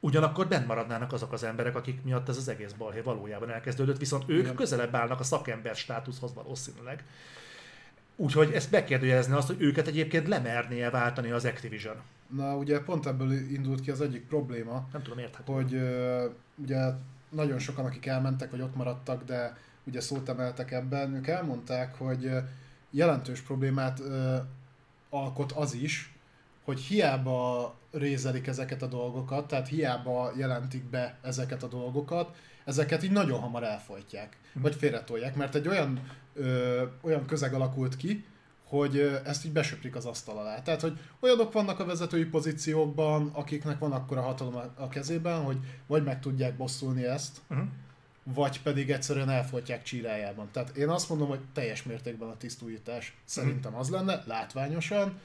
ugyanakkor 0.00 0.48
bent 0.48 0.66
maradnának 0.66 1.12
azok 1.12 1.32
az 1.32 1.42
emberek, 1.42 1.76
akik 1.76 2.02
miatt 2.02 2.28
ez 2.28 2.36
az 2.36 2.48
egész 2.48 2.72
balhé 2.72 3.00
valójában 3.00 3.50
elkezdődött, 3.50 3.98
viszont 3.98 4.24
ők 4.26 4.42
Igen. 4.42 4.54
közelebb 4.54 4.94
állnak 4.94 5.20
a 5.20 5.24
szakember 5.24 5.74
státuszhoz 5.74 6.34
valószínűleg. 6.34 7.04
Úgyhogy 8.16 8.52
ezt 8.52 8.70
megkérdőjelezni 8.70 9.34
azt, 9.34 9.46
hogy 9.46 9.60
őket 9.60 9.86
egyébként 9.86 10.28
lemernie 10.28 10.90
váltani 10.90 11.30
az 11.30 11.44
Activision. 11.44 11.96
Na 12.34 12.56
ugye 12.56 12.80
pont 12.80 13.06
ebből 13.06 13.32
indult 13.32 13.80
ki 13.80 13.90
az 13.90 14.00
egyik 14.00 14.26
probléma. 14.26 14.88
Nem 14.92 15.02
tudom, 15.02 15.18
érthető. 15.18 15.52
Hogy 15.52 15.74
uh, 15.74 16.22
ugye 16.54 16.78
nagyon 17.28 17.58
sokan, 17.58 17.84
akik 17.84 18.06
elmentek, 18.06 18.50
vagy 18.50 18.60
ott 18.60 18.74
maradtak, 18.76 19.24
de 19.24 19.56
ugye 19.84 20.00
szót 20.00 20.28
emeltek 20.28 20.72
ebben, 20.72 21.14
ők 21.14 21.26
elmondták, 21.26 21.94
hogy 21.94 22.30
jelentős 22.90 23.40
problémát 23.40 23.98
uh, 23.98 24.36
alkot 25.10 25.52
az 25.52 25.74
is, 25.74 26.14
hogy 26.64 26.80
hiába 26.80 27.74
rézelik 27.92 28.46
ezeket 28.46 28.82
a 28.82 28.86
dolgokat, 28.86 29.46
tehát 29.46 29.68
hiába 29.68 30.32
jelentik 30.36 30.84
be 30.84 31.18
ezeket 31.22 31.62
a 31.62 31.68
dolgokat, 31.68 32.36
ezeket 32.66 33.02
így 33.02 33.10
nagyon 33.10 33.40
hamar 33.40 33.62
elfolytják, 33.62 34.36
vagy 34.52 34.74
félretolják, 34.74 35.36
mert 35.36 35.54
egy 35.54 35.68
olyan, 35.68 36.00
ö, 36.34 36.82
olyan 37.00 37.26
közeg 37.26 37.54
alakult 37.54 37.96
ki, 37.96 38.24
hogy 38.64 39.20
ezt 39.24 39.44
így 39.44 39.52
besöprik 39.52 39.96
az 39.96 40.06
asztal 40.06 40.38
alá. 40.38 40.62
Tehát, 40.62 40.80
hogy 40.80 40.98
olyanok 41.20 41.52
vannak 41.52 41.80
a 41.80 41.84
vezetői 41.84 42.24
pozíciókban, 42.24 43.30
akiknek 43.32 43.78
van 43.78 43.92
akkor 43.92 44.16
a 44.16 44.22
hatalom 44.22 44.54
a 44.74 44.88
kezében, 44.88 45.42
hogy 45.42 45.58
vagy 45.86 46.04
meg 46.04 46.20
tudják 46.20 46.56
bosszulni 46.56 47.04
ezt, 47.04 47.40
uh-huh. 47.50 47.66
vagy 48.22 48.62
pedig 48.62 48.90
egyszerűen 48.90 49.30
elfolytják 49.30 49.82
csírájában. 49.82 50.48
Tehát 50.52 50.76
én 50.76 50.88
azt 50.88 51.08
mondom, 51.08 51.28
hogy 51.28 51.40
teljes 51.52 51.82
mértékben 51.82 52.28
a 52.28 52.36
tisztújítás 52.36 53.16
szerintem 53.24 53.74
az 53.74 53.90
lenne, 53.90 54.22
látványosan, 54.26 55.20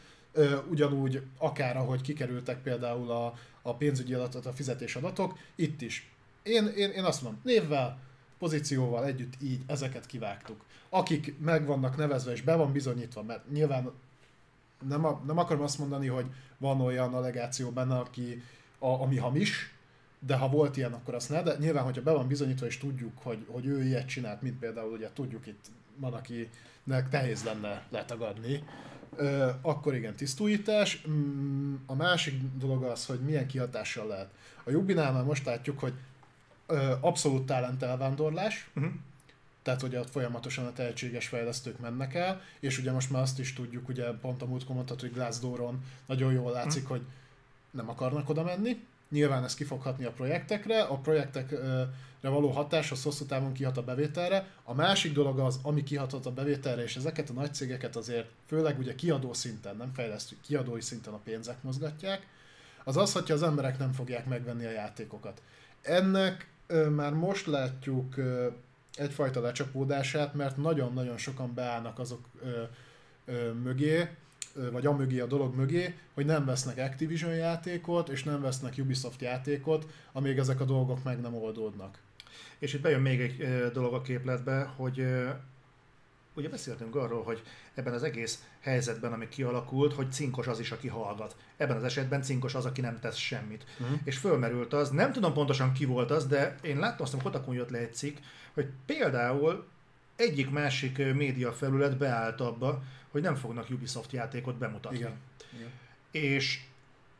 ugyanúgy 0.69 1.22
akár 1.38 1.77
ahogy 1.77 2.01
kikerültek 2.01 2.61
például 2.61 3.11
a, 3.11 3.34
a 3.61 3.76
pénzügyi 3.76 4.13
adatot, 4.13 4.45
a 4.45 4.53
fizetés 4.53 4.95
adatok, 4.95 5.38
itt 5.55 5.81
is 5.81 6.10
én, 6.43 6.68
én, 6.68 6.89
én 6.89 7.03
azt 7.03 7.22
mondom, 7.22 7.41
névvel, 7.43 7.99
pozícióval 8.38 9.05
együtt 9.05 9.34
így 9.41 9.61
ezeket 9.68 10.05
kivágtuk. 10.05 10.65
Akik 10.89 11.39
meg 11.39 11.65
vannak 11.65 11.97
nevezve 11.97 12.31
és 12.31 12.41
be 12.41 12.55
van 12.55 12.72
bizonyítva, 12.72 13.23
mert 13.23 13.51
nyilván 13.51 13.91
nem, 14.88 15.05
a, 15.05 15.22
nem 15.26 15.38
akarom 15.38 15.63
azt 15.63 15.77
mondani, 15.77 16.07
hogy 16.07 16.26
van 16.57 16.81
olyan 16.81 17.13
allegáció 17.13 17.69
benne, 17.69 17.97
aki, 17.97 18.43
a, 18.80 18.88
ami 18.88 19.18
hamis, 19.18 19.73
de 20.19 20.35
ha 20.35 20.49
volt 20.49 20.77
ilyen, 20.77 20.93
akkor 20.93 21.13
azt 21.13 21.30
ne, 21.30 21.43
de 21.43 21.55
nyilván, 21.59 21.84
hogyha 21.84 22.01
be 22.01 22.11
van 22.11 22.27
bizonyítva 22.27 22.65
és 22.65 22.77
tudjuk, 22.77 23.18
hogy, 23.23 23.45
hogy 23.47 23.65
ő 23.65 23.84
ilyet 23.84 24.07
csinált, 24.07 24.41
mint 24.41 24.59
például 24.59 24.91
ugye 24.91 25.09
tudjuk 25.13 25.47
itt 25.47 25.65
van, 25.95 26.13
akinek 26.13 27.11
nehéz 27.11 27.43
lenne 27.43 27.85
letagadni, 27.89 28.63
akkor 29.61 29.95
igen, 29.95 30.15
tisztújítás. 30.15 31.03
Mm, 31.09 31.76
a 31.85 31.95
másik 31.95 32.41
dolog 32.57 32.84
az, 32.84 33.05
hogy 33.05 33.19
milyen 33.19 33.47
kihatással 33.47 34.07
lehet. 34.07 34.30
A 34.63 34.69
Jubinál 34.69 35.11
már 35.11 35.23
most 35.23 35.45
látjuk, 35.45 35.80
hogy 35.80 35.93
abszolút 36.99 37.45
talent 37.45 37.84
elvándorlás, 37.84 38.69
uh-huh. 38.76 38.91
tehát 39.64 39.81
hogy 39.81 39.95
ott 39.95 40.10
folyamatosan 40.10 40.65
a 40.65 40.73
tehetséges 40.73 41.27
fejlesztők 41.27 41.80
mennek 41.80 42.14
el, 42.14 42.41
és 42.60 42.77
ugye 42.77 42.91
most 42.91 43.11
már 43.11 43.22
azt 43.22 43.39
is 43.39 43.53
tudjuk, 43.53 43.89
ugye 43.89 44.11
pont 44.11 44.41
a 44.41 44.45
múltkor 44.45 44.76
mondtad, 44.76 44.99
hogy 44.99 45.14
Glassdooron 45.14 45.84
nagyon 46.06 46.34
jól 46.34 46.52
látszik, 46.52 46.84
uh-huh. 46.84 46.98
hogy 46.98 47.06
nem 47.72 47.89
akarnak 47.89 48.30
oda 48.30 48.43
menni. 48.43 48.85
Nyilván 49.10 49.43
ez 49.43 49.53
ki 49.53 49.64
fog 49.64 49.81
hatni 49.81 50.06
a 50.06 50.11
projektekre, 50.11 50.81
a 50.81 50.98
projektekre 50.98 51.89
való 52.22 52.49
hatás 52.49 52.91
az 52.91 53.03
hosszú 53.03 53.26
távon 53.26 53.53
kihat 53.53 53.77
a 53.77 53.84
bevételre. 53.84 54.48
A 54.64 54.73
másik 54.73 55.14
dolog 55.14 55.39
az, 55.39 55.60
ami 55.61 55.84
kihatott 55.84 56.26
a 56.26 56.31
bevételre, 56.31 56.84
és 56.84 56.95
ezeket 56.95 57.30
a 57.30 57.34
nagy 57.34 57.53
cégeket 57.53 57.95
azért, 57.95 58.30
főleg 58.48 58.80
ugye 58.80 58.95
kiadó 58.95 59.34
szinten, 59.34 59.76
nem 59.76 59.93
fejlesztő, 59.93 60.35
kiadói 60.45 60.81
szinten 60.81 61.14
a 61.14 61.19
pénzek 61.23 61.64
mozgatják, 61.64 62.27
az 62.84 62.98
az, 62.98 63.11
hogyha 63.14 63.34
az 63.34 63.43
emberek 63.43 63.77
nem 63.77 63.91
fogják 63.91 64.26
megvenni 64.26 64.65
a 64.65 64.72
játékokat. 64.72 65.41
Ennek 65.81 66.51
már 66.95 67.14
most 67.14 67.45
látjuk 67.45 68.15
egyfajta 68.95 69.41
lecsapódását, 69.41 70.34
mert 70.34 70.57
nagyon-nagyon 70.57 71.18
sokan 71.18 71.53
beállnak 71.53 71.99
azok 71.99 72.19
mögé, 73.64 74.07
vagy 74.72 74.85
a 74.85 74.95
mögé, 74.95 75.19
a 75.19 75.26
dolog 75.26 75.56
mögé, 75.56 75.95
hogy 76.14 76.26
nem 76.26 76.45
vesznek 76.45 76.77
Activision 76.77 77.34
játékot, 77.34 78.10
és 78.10 78.23
nem 78.23 78.41
vesznek 78.41 78.73
Ubisoft 78.77 79.22
játékot, 79.22 79.88
amíg 80.11 80.38
ezek 80.38 80.60
a 80.60 80.65
dolgok 80.65 81.03
meg 81.03 81.22
nem 81.22 81.35
oldódnak. 81.35 81.98
És 82.60 82.73
itt 82.73 82.81
bejön 82.81 83.02
még 83.02 83.22
egy 83.22 83.72
dolog 83.73 83.93
a 83.93 84.02
képletbe, 84.02 84.73
hogy 84.76 85.06
ugye 86.35 86.49
beszéltünk 86.49 86.95
arról, 86.95 87.23
hogy 87.23 87.41
ebben 87.73 87.93
az 87.93 88.03
egész 88.03 88.43
helyzetben, 88.59 89.13
ami 89.13 89.27
kialakult, 89.27 89.93
hogy 89.93 90.11
cinkos 90.11 90.47
az 90.47 90.59
is, 90.59 90.71
aki 90.71 90.87
hallgat. 90.87 91.35
Ebben 91.57 91.77
az 91.77 91.83
esetben 91.83 92.21
cinkos 92.21 92.55
az, 92.55 92.65
aki 92.65 92.81
nem 92.81 92.99
tesz 92.99 93.15
semmit. 93.15 93.65
Uh-huh. 93.79 93.99
És 94.03 94.17
fölmerült 94.17 94.73
az, 94.73 94.89
nem 94.89 95.11
tudom 95.11 95.33
pontosan 95.33 95.71
ki 95.71 95.85
volt 95.85 96.11
az, 96.11 96.27
de 96.27 96.55
én 96.61 96.79
láttam, 96.79 97.01
azt, 97.01 97.13
hogy 97.13 97.21
Kotakun 97.21 97.55
jött 97.55 97.69
le 97.69 97.77
egy 97.77 97.93
cikk, 97.93 98.17
hogy 98.53 98.67
például 98.85 99.67
egyik-másik 100.15 100.97
média 100.97 101.53
felület 101.53 101.97
beállt 101.97 102.41
abba, 102.41 102.83
hogy 103.11 103.21
nem 103.21 103.35
fognak 103.35 103.69
Ubisoft 103.69 104.11
játékot 104.11 104.57
bemutatni. 104.57 104.97
Igen. 104.97 105.13
Igen. 105.53 105.69
És 106.11 106.61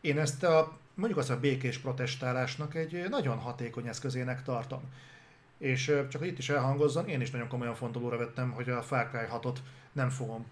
én 0.02 0.20
ezt 0.20 0.44
a 0.44 0.80
mondjuk 0.94 1.20
azt 1.20 1.30
a 1.30 1.40
békés 1.40 1.78
protestálásnak 1.78 2.76
egy 2.76 3.06
nagyon 3.10 3.38
hatékony 3.38 3.88
eszközének 3.88 4.44
tartom. 4.44 4.82
És 5.62 5.86
csak 5.86 6.22
hogy 6.22 6.28
itt 6.28 6.38
is 6.38 6.50
elhangozzon, 6.50 7.08
én 7.08 7.22
is 7.22 7.32
nagyon 7.32 7.48
komolyan 7.48 7.76
fontolóra 7.76 8.18
vettem, 8.18 8.52
hogy 8.52 8.70
a 8.70 8.82
Far 8.82 9.10
Cry 9.10 9.26
6-ot 9.32 9.58
nem 9.92 10.10
fogom 10.10 10.46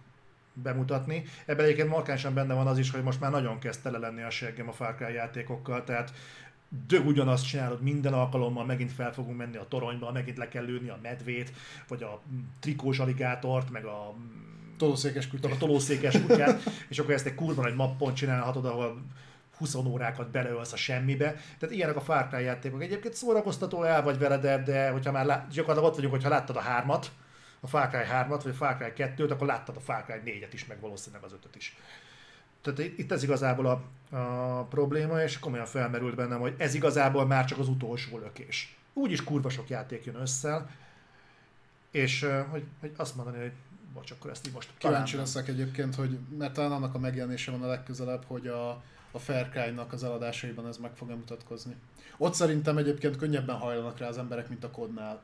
bemutatni. 0.53 1.23
Ebben 1.45 1.65
egyébként 1.65 1.89
markánsan 1.89 2.33
benne 2.33 2.53
van 2.53 2.67
az 2.67 2.77
is, 2.77 2.91
hogy 2.91 3.03
most 3.03 3.19
már 3.19 3.31
nagyon 3.31 3.59
kezd 3.59 3.81
tele 3.81 3.97
lenni 3.97 4.21
a 4.21 4.29
seggem 4.29 4.67
a 4.67 4.71
Far 4.71 4.95
Cry 4.95 5.13
játékokkal, 5.13 5.83
tehát 5.83 6.13
dög 6.87 7.05
ugyanazt 7.05 7.47
csinálod 7.47 7.81
minden 7.81 8.13
alkalommal, 8.13 8.65
megint 8.65 8.91
fel 8.91 9.13
fogunk 9.13 9.37
menni 9.37 9.57
a 9.57 9.67
toronyba, 9.67 10.11
megint 10.11 10.37
le 10.37 10.47
kell 10.47 10.65
lőni 10.65 10.89
a 10.89 10.99
medvét, 11.01 11.53
vagy 11.87 12.03
a 12.03 12.21
trikós 12.59 12.99
aligátort, 12.99 13.69
meg 13.69 13.85
a 13.85 14.13
tolószékes 14.77 15.27
kutyát. 15.27 15.51
A 15.51 15.57
tolószékes 15.57 16.21
kutyát, 16.21 16.61
és 16.87 16.99
akkor 16.99 17.13
ezt 17.13 17.25
egy 17.25 17.35
kurva 17.35 17.61
nagy 17.61 17.75
mappon 17.75 18.13
csinálhatod, 18.13 18.65
ahol 18.65 19.01
20 19.59 19.75
órákat 19.75 20.31
beleölsz 20.31 20.73
a 20.73 20.77
semmibe. 20.77 21.35
Tehát 21.59 21.75
ilyenek 21.75 21.95
a 21.95 22.01
Far 22.01 22.27
Cry 22.27 22.43
játékok. 22.43 22.81
Egyébként 22.81 23.13
szórakoztató 23.13 23.83
el 23.83 24.03
vagy 24.03 24.17
veled, 24.17 24.41
de, 24.41 24.63
de 24.63 24.89
hogyha 24.89 25.11
már 25.11 25.25
lát, 25.25 25.47
gyakorlatilag 25.47 25.89
ott 25.89 25.95
vagyunk, 25.95 26.13
hogyha 26.13 26.29
láttad 26.29 26.55
a 26.55 26.59
hármat, 26.61 27.11
a 27.59 27.67
Far 27.67 27.89
Cry 27.89 28.03
3-at, 28.11 28.39
vagy 28.43 28.51
a 28.51 28.53
Far 28.53 28.77
Cry 28.77 28.91
2-t, 28.95 29.31
akkor 29.31 29.47
láttad 29.47 29.75
a 29.75 29.79
Far 29.79 30.05
Cry 30.05 30.21
4-et 30.25 30.53
is, 30.53 30.65
meg 30.65 30.79
valószínűleg 30.79 31.23
az 31.23 31.33
5 31.33 31.55
is. 31.55 31.77
Tehát 32.61 32.79
itt 32.79 33.11
ez 33.11 33.23
igazából 33.23 33.65
a, 33.65 33.81
a 34.17 34.63
probléma, 34.63 35.21
és 35.21 35.39
komolyan 35.39 35.65
felmerült 35.65 36.15
bennem, 36.15 36.39
hogy 36.39 36.55
ez 36.57 36.73
igazából 36.73 37.25
már 37.25 37.45
csak 37.45 37.59
az 37.59 37.67
utolsó 37.67 38.17
lökés. 38.17 38.77
Úgyis 38.93 39.23
kurva 39.23 39.49
sok 39.49 39.69
játék 39.69 40.05
jön 40.05 40.15
össze, 40.15 40.69
és 41.91 42.27
hogy, 42.49 42.63
hogy 42.79 42.91
azt 42.97 43.15
mondani, 43.15 43.37
hogy 43.37 43.51
bocs, 43.93 44.11
akkor 44.11 44.31
ezt 44.31 44.47
így 44.47 44.53
most 44.53 44.69
Kíváncsi 44.77 45.17
leszek 45.17 45.47
egyébként, 45.47 45.95
hogy 45.95 46.17
mert 46.37 46.53
talán 46.53 46.71
annak 46.71 46.95
a 46.95 46.99
megjelenése 46.99 47.51
van 47.51 47.63
a 47.63 47.67
legközelebb, 47.67 48.23
hogy 48.27 48.47
a, 48.47 48.83
a 49.11 49.19
Fair 49.19 49.49
Cry-nak 49.49 49.93
az 49.93 50.03
eladásaiban 50.03 50.67
ez 50.67 50.77
meg 50.77 50.95
fog 50.95 51.09
mutatkozni. 51.09 51.75
Ott 52.17 52.33
szerintem 52.33 52.77
egyébként 52.77 53.15
könnyebben 53.15 53.55
hajlanak 53.55 53.97
rá 53.97 54.07
az 54.07 54.17
emberek, 54.17 54.49
mint 54.49 54.63
a 54.63 54.71
kodnál. 54.71 55.21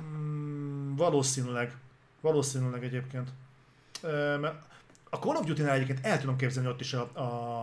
Mm, 0.00 0.94
valószínűleg. 0.96 1.76
Valószínűleg 2.20 2.84
egyébként. 2.84 3.30
A 5.10 5.16
Call 5.16 5.36
of 5.36 5.46
Duty-nál 5.46 5.74
egyébként 5.74 6.06
el 6.06 6.20
tudom 6.20 6.36
képzelni, 6.36 6.66
hogy 6.68 6.76
ott 6.76 6.82
is 6.84 6.92
a, 6.92 7.18
a, 7.20 7.62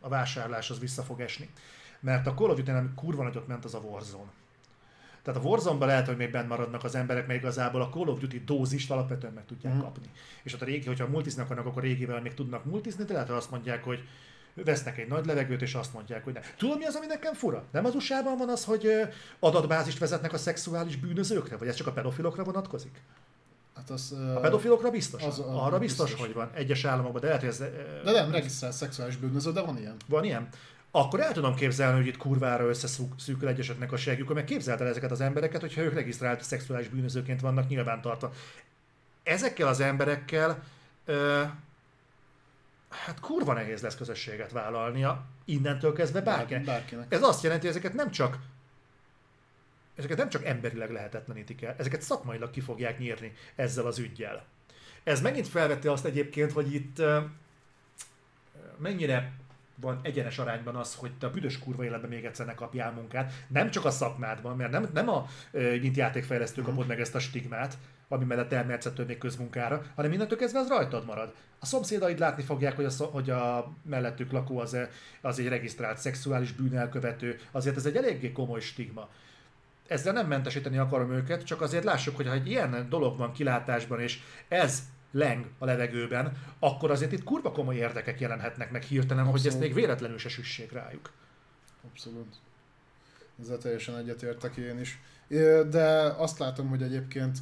a 0.00 0.08
vásárlás 0.08 0.70
az 0.70 0.78
vissza 0.78 1.02
fog 1.02 1.20
esni. 1.20 1.50
Mert 2.00 2.26
a 2.26 2.34
Call 2.34 2.50
of 2.50 2.56
Duty-nál 2.56 2.92
kurva 2.94 3.22
nagyot 3.22 3.46
ment 3.46 3.64
az 3.64 3.74
a 3.74 3.78
Warzone 3.78 4.30
tehát 5.24 5.44
a 5.44 5.48
warzone 5.48 5.86
lehet, 5.86 6.06
hogy 6.06 6.16
még 6.16 6.30
benn 6.30 6.46
maradnak 6.46 6.84
az 6.84 6.94
emberek, 6.94 7.26
mert 7.26 7.38
igazából 7.38 7.80
a 7.80 7.88
Call 7.88 8.08
of 8.08 8.18
Duty 8.18 8.44
dózist 8.44 8.90
alapvetően 8.90 9.32
meg 9.32 9.44
tudják 9.44 9.74
mm. 9.74 9.78
kapni. 9.78 10.10
És 10.42 10.54
ott 10.54 10.62
a 10.62 10.64
régi, 10.64 10.86
hogyha 10.86 11.06
multiznak 11.06 11.44
akarnak, 11.44 11.66
akkor 11.66 11.82
régivel 11.82 12.20
még 12.20 12.34
tudnak 12.34 12.64
multizni, 12.64 13.04
de 13.04 13.12
lehet, 13.12 13.28
hogy 13.28 13.36
azt 13.36 13.50
mondják, 13.50 13.84
hogy 13.84 14.04
vesznek 14.54 14.98
egy 14.98 15.08
nagy 15.08 15.26
levegőt, 15.26 15.62
és 15.62 15.74
azt 15.74 15.92
mondják, 15.92 16.24
hogy 16.24 16.32
nem. 16.32 16.42
Tudom, 16.56 16.78
mi 16.78 16.84
az, 16.84 16.94
ami 16.94 17.06
nekem 17.06 17.34
fura? 17.34 17.64
Nem 17.70 17.84
az 17.84 17.94
usa 17.94 18.22
van 18.22 18.48
az, 18.48 18.64
hogy 18.64 18.88
adatbázist 19.38 19.98
vezetnek 19.98 20.32
a 20.32 20.38
szexuális 20.38 20.96
bűnözőkre, 20.96 21.56
vagy 21.56 21.68
ez 21.68 21.74
csak 21.74 21.86
a 21.86 21.92
pedofilokra 21.92 22.44
vonatkozik? 22.44 23.02
Hát 23.74 23.90
az, 23.90 24.12
a 24.36 24.40
pedofilokra 24.40 24.90
biztos? 24.90 25.22
Az, 25.22 25.38
az, 25.38 25.46
Arra 25.46 25.78
biztos, 25.78 26.06
biztos, 26.06 26.26
hogy 26.26 26.34
van. 26.34 26.50
Egyes 26.54 26.84
államokban, 26.84 27.20
de 27.20 27.26
lehet, 27.26 27.42
hogy 27.42 27.50
ez... 27.50 27.58
De 28.04 28.12
nem 28.12 28.30
regisztrált 28.30 28.74
szexuális 28.74 29.16
bűnöző, 29.16 29.52
de 29.52 29.60
van 29.60 29.78
ilyen. 29.78 29.96
Van 30.06 30.24
ilyen? 30.24 30.48
Akkor 30.96 31.20
el 31.20 31.32
tudom 31.32 31.54
képzelni, 31.54 31.96
hogy 31.96 32.06
itt 32.06 32.16
kurvára 32.16 32.64
összeszűkül 32.64 33.48
egyeseknek 33.48 33.92
a 33.92 33.96
segjük, 33.96 34.34
mert 34.34 34.46
képzeld 34.46 34.80
el 34.80 34.86
ezeket 34.86 35.10
az 35.10 35.20
embereket, 35.20 35.60
hogyha 35.60 35.80
ők 35.80 35.94
regisztrált 35.94 36.42
szexuális 36.42 36.88
bűnözőként 36.88 37.40
vannak 37.40 37.68
nyilvántartva. 37.68 38.32
Ezekkel 39.22 39.68
az 39.68 39.80
emberekkel 39.80 40.62
ö, 41.04 41.42
hát 42.88 43.20
kurva 43.20 43.52
nehéz 43.52 43.80
lesz 43.80 43.96
közösséget 43.96 44.52
vállalnia 44.52 45.24
innentől 45.44 45.92
kezdve 45.92 46.20
bárkinek. 46.20 46.64
bárkinek. 46.64 47.12
Ez 47.12 47.22
azt 47.22 47.42
jelenti, 47.42 47.66
hogy 47.66 47.76
ezeket 47.76 47.96
nem 47.96 48.10
csak 48.10 48.38
ezeket 49.94 50.16
nem 50.16 50.28
csak 50.28 50.44
emberileg 50.44 50.90
lehetetlenítik 50.90 51.62
el, 51.62 51.74
ezeket 51.78 52.02
szakmailag 52.02 52.50
ki 52.50 52.60
fogják 52.60 52.98
nyírni 52.98 53.32
ezzel 53.54 53.86
az 53.86 53.98
ügyjel. 53.98 54.44
Ez 55.02 55.20
megint 55.20 55.48
felvette 55.48 55.92
azt 55.92 56.04
egyébként, 56.04 56.52
hogy 56.52 56.74
itt 56.74 57.02
mennyire 58.78 59.32
van 59.84 60.00
egyenes 60.02 60.38
arányban 60.38 60.76
az, 60.76 60.94
hogy 60.94 61.12
te 61.18 61.26
a 61.26 61.30
büdös 61.30 61.58
kurva 61.58 61.84
életben 61.84 62.10
még 62.10 62.24
egyszer 62.24 62.46
ne 62.46 62.54
kapjál 62.54 62.92
munkát. 62.92 63.32
Nem 63.48 63.70
csak 63.70 63.84
a 63.84 63.90
szakmádban, 63.90 64.56
mert 64.56 64.70
nem, 64.70 64.88
nem 64.92 65.08
a 65.08 65.26
mint 65.80 65.96
játékfejlesztő 65.96 66.60
mhm. 66.60 66.70
kapod 66.70 66.86
meg 66.86 67.00
ezt 67.00 67.14
a 67.14 67.18
stigmát, 67.18 67.78
ami 68.08 68.24
mellett 68.24 68.52
elmersz 68.52 68.88
még 69.06 69.18
közmunkára, 69.18 69.82
hanem 69.94 70.10
mindentől 70.10 70.38
kezdve 70.38 70.58
az 70.58 70.68
rajtad 70.68 71.04
marad. 71.04 71.34
A 71.58 71.66
szomszédaid 71.66 72.18
látni 72.18 72.42
fogják, 72.42 72.76
hogy 72.76 72.84
a, 72.84 73.04
hogy 73.04 73.30
a 73.30 73.72
mellettük 73.82 74.32
lakó 74.32 74.58
az, 74.58 74.76
az 75.20 75.38
egy 75.38 75.48
regisztrált 75.48 75.98
szexuális 75.98 76.52
bűnelkövető, 76.52 77.40
azért 77.50 77.76
ez 77.76 77.86
egy 77.86 77.96
eléggé 77.96 78.32
komoly 78.32 78.60
stigma. 78.60 79.08
Ezzel 79.86 80.12
nem 80.12 80.26
mentesíteni 80.26 80.78
akarom 80.78 81.12
őket, 81.12 81.44
csak 81.44 81.60
azért 81.60 81.84
lássuk, 81.84 82.16
hogy 82.16 82.26
ha 82.26 82.32
egy 82.32 82.46
ilyen 82.46 82.86
dolog 82.88 83.16
van 83.16 83.32
kilátásban, 83.32 84.00
és 84.00 84.20
ez 84.48 84.82
leng 85.14 85.46
a 85.58 85.64
levegőben, 85.64 86.36
akkor 86.58 86.90
azért 86.90 87.12
itt 87.12 87.24
kurva 87.24 87.52
komoly 87.52 87.76
érdekek 87.76 88.20
jelenhetnek 88.20 88.70
meg 88.70 88.82
hirtelen, 88.82 89.26
Abszolút. 89.26 89.40
hogy 89.40 89.50
ezt 89.50 89.60
még 89.60 89.74
véletlenül 89.74 90.18
se 90.18 90.28
süssék 90.28 90.72
rájuk. 90.72 91.12
Abszolút. 91.90 92.34
Ezzel 93.40 93.58
teljesen 93.58 93.96
egyetértek 93.96 94.56
én 94.56 94.80
is. 94.80 94.98
De 95.70 96.02
azt 96.16 96.38
látom, 96.38 96.68
hogy 96.68 96.82
egyébként 96.82 97.38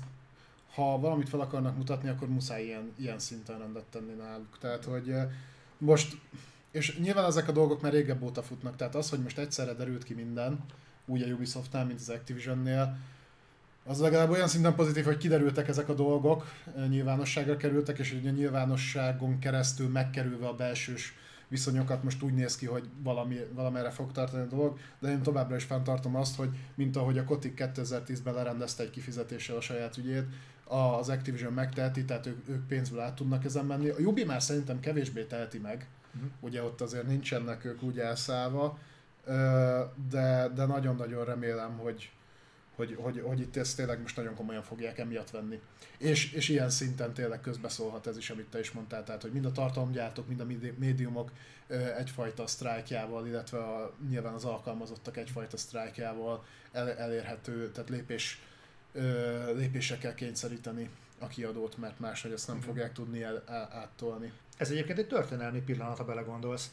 ha 0.74 0.98
valamit 0.98 1.28
fel 1.28 1.40
akarnak 1.40 1.76
mutatni, 1.76 2.08
akkor 2.08 2.28
muszáj 2.28 2.64
ilyen, 2.64 2.92
ilyen 2.98 3.18
szinten 3.18 3.58
rendet 3.58 3.84
tenni 3.84 4.12
náluk. 4.12 4.58
Tehát, 4.60 4.84
hogy 4.84 5.14
most, 5.78 6.16
és 6.70 6.98
nyilván 6.98 7.24
ezek 7.24 7.48
a 7.48 7.52
dolgok 7.52 7.80
már 7.82 7.92
régebb 7.92 8.22
óta 8.22 8.42
futnak, 8.42 8.76
tehát 8.76 8.94
az, 8.94 9.10
hogy 9.10 9.22
most 9.22 9.38
egyszerre 9.38 9.72
derült 9.72 10.04
ki 10.04 10.14
minden, 10.14 10.64
úgy 11.06 11.22
a 11.22 11.26
Ubisoftnál, 11.26 11.84
mint 11.84 12.00
az 12.00 12.08
Activisionnél, 12.08 12.96
az 13.84 14.00
legalább 14.00 14.30
olyan 14.30 14.48
szinten 14.48 14.74
pozitív, 14.74 15.04
hogy 15.04 15.16
kiderültek 15.16 15.68
ezek 15.68 15.88
a 15.88 15.94
dolgok, 15.94 16.44
nyilvánosságra 16.88 17.56
kerültek, 17.56 17.98
és 17.98 18.20
a 18.24 18.30
nyilvánosságon 18.30 19.38
keresztül 19.38 19.88
megkerülve 19.88 20.46
a 20.46 20.54
belsős 20.54 21.14
viszonyokat 21.48 22.02
most 22.02 22.22
úgy 22.22 22.34
néz 22.34 22.56
ki, 22.56 22.66
hogy 22.66 22.88
valami, 23.02 23.36
valamerre 23.54 23.90
fog 23.90 24.12
tartani 24.12 24.42
a 24.42 24.46
dolog, 24.46 24.78
de 24.98 25.10
én 25.10 25.22
továbbra 25.22 25.56
is 25.56 25.64
fenntartom 25.64 26.16
azt, 26.16 26.36
hogy 26.36 26.48
mint 26.74 26.96
ahogy 26.96 27.18
a 27.18 27.24
Kotik 27.24 27.62
2010-ben 27.74 28.34
lerendezte 28.34 28.82
egy 28.82 28.90
kifizetéssel 28.90 29.56
a 29.56 29.60
saját 29.60 29.96
ügyét, 29.96 30.24
az 30.64 31.08
Activision 31.08 31.52
megteheti, 31.52 32.04
tehát 32.04 32.26
ők, 32.26 32.48
ők 32.48 32.66
pénzből 32.66 33.00
át 33.00 33.14
tudnak 33.14 33.44
ezen 33.44 33.64
menni. 33.64 33.88
A 33.88 33.98
Ubi 33.98 34.24
már 34.24 34.42
szerintem 34.42 34.80
kevésbé 34.80 35.24
teheti 35.24 35.58
meg, 35.58 35.88
uh-huh. 36.14 36.30
ugye 36.40 36.62
ott 36.62 36.80
azért 36.80 37.06
nincsenek 37.06 37.64
ők 37.64 37.82
úgy 37.82 37.98
elszállva, 37.98 38.78
de, 40.10 40.50
de 40.54 40.66
nagyon-nagyon 40.66 41.24
remélem, 41.24 41.78
hogy, 41.78 42.12
hogy, 42.76 42.96
hogy, 43.00 43.20
hogy 43.20 43.40
itt 43.40 43.56
ezt 43.56 43.76
tényleg 43.76 44.00
most 44.00 44.16
nagyon 44.16 44.34
komolyan 44.34 44.62
fogják 44.62 44.98
emiatt 44.98 45.30
venni. 45.30 45.60
És, 45.98 46.32
és 46.32 46.48
ilyen 46.48 46.70
szinten 46.70 47.12
tényleg 47.12 47.40
közbeszólhat 47.40 48.06
ez 48.06 48.16
is, 48.16 48.30
amit 48.30 48.46
te 48.46 48.58
is 48.58 48.70
mondtál, 48.70 49.04
tehát 49.04 49.22
hogy 49.22 49.32
mind 49.32 49.44
a 49.44 49.52
tartalomgyártók, 49.52 50.28
mind 50.28 50.40
a 50.40 50.46
médiumok 50.78 51.30
egyfajta 51.96 52.46
sztrájkjával, 52.46 53.26
illetve 53.26 53.58
a, 53.58 53.92
nyilván 54.08 54.34
az 54.34 54.44
alkalmazottak 54.44 55.16
egyfajta 55.16 55.56
sztrájkjával 55.56 56.44
el, 56.72 56.96
elérhető, 56.96 57.70
tehát 57.70 57.90
lépés, 57.90 58.42
lépésre 59.54 59.98
kell 59.98 60.14
kényszeríteni 60.14 60.90
a 61.18 61.26
kiadót, 61.26 61.76
mert 61.76 61.98
máshogy 61.98 62.32
ezt 62.32 62.48
nem 62.48 62.60
fogják 62.60 62.92
tudni 62.92 63.22
el, 63.22 63.42
el, 63.46 63.68
áttolni. 63.72 64.32
Ez 64.56 64.70
egyébként 64.70 64.98
egy 64.98 65.06
történelmi 65.06 65.60
pillanat, 65.60 65.98
ha 65.98 66.04
belegondolsz. 66.04 66.70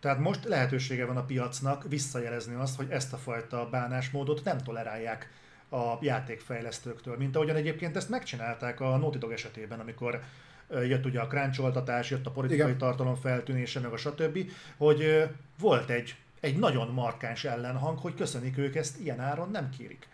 Tehát 0.00 0.18
most 0.18 0.44
lehetősége 0.44 1.06
van 1.06 1.16
a 1.16 1.24
piacnak 1.24 1.84
visszajelezni 1.88 2.54
azt, 2.54 2.76
hogy 2.76 2.90
ezt 2.90 3.12
a 3.12 3.16
fajta 3.16 3.68
bánásmódot 3.70 4.44
nem 4.44 4.58
tolerálják 4.58 5.30
a 5.68 5.98
játékfejlesztőktől, 6.00 7.16
mint 7.16 7.36
ahogyan 7.36 7.56
egyébként 7.56 7.96
ezt 7.96 8.08
megcsinálták 8.08 8.80
a 8.80 8.96
Naughty 8.96 9.18
Dog 9.18 9.32
esetében, 9.32 9.80
amikor 9.80 10.22
jött 10.70 11.04
ugye 11.04 11.20
a 11.20 11.26
kráncsoltatás, 11.26 12.10
jött 12.10 12.26
a 12.26 12.30
politikai 12.30 12.66
Igen. 12.66 12.78
tartalom 12.78 13.14
feltűnése, 13.14 13.80
meg 13.80 13.92
a 13.92 13.96
stb., 13.96 14.50
hogy 14.76 15.28
volt 15.58 15.90
egy, 15.90 16.16
egy 16.40 16.58
nagyon 16.58 16.88
markáns 16.88 17.44
ellenhang, 17.44 17.98
hogy 17.98 18.14
köszönik 18.14 18.58
ők 18.58 18.74
ezt 18.74 19.00
ilyen 19.00 19.20
áron 19.20 19.50
nem 19.50 19.70
kérik. 19.70 20.08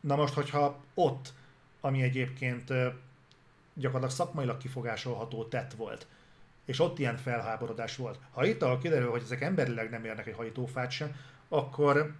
Na 0.00 0.16
most, 0.16 0.34
hogyha 0.34 0.80
ott, 0.94 1.32
ami 1.80 2.02
egyébként 2.02 2.68
gyakorlatilag 3.74 4.10
szakmailag 4.10 4.56
kifogásolható 4.56 5.44
tett 5.44 5.72
volt, 5.72 6.06
és 6.64 6.80
ott 6.80 6.98
ilyen 6.98 7.16
felháborodás 7.16 7.96
volt. 7.96 8.18
Ha 8.30 8.44
itt 8.44 8.62
ahol 8.62 8.78
kiderül, 8.78 9.10
hogy 9.10 9.22
ezek 9.24 9.40
emberileg 9.40 9.90
nem 9.90 10.04
érnek 10.04 10.26
egy 10.26 10.34
hajítófát 10.34 10.90
sem, 10.90 11.16
akkor 11.48 12.14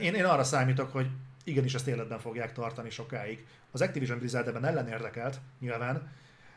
én, 0.00 0.14
én 0.14 0.24
arra 0.24 0.44
számítok, 0.44 0.92
hogy 0.92 1.06
igenis 1.44 1.74
ezt 1.74 1.86
életben 1.86 2.18
fogják 2.18 2.52
tartani 2.52 2.90
sokáig. 2.90 3.46
Az 3.70 3.80
Activision 3.80 4.18
Blizzard 4.18 4.48
ebben 4.48 4.64
ellen 4.64 4.88
érdekelt, 4.88 5.40
nyilván, 5.60 6.12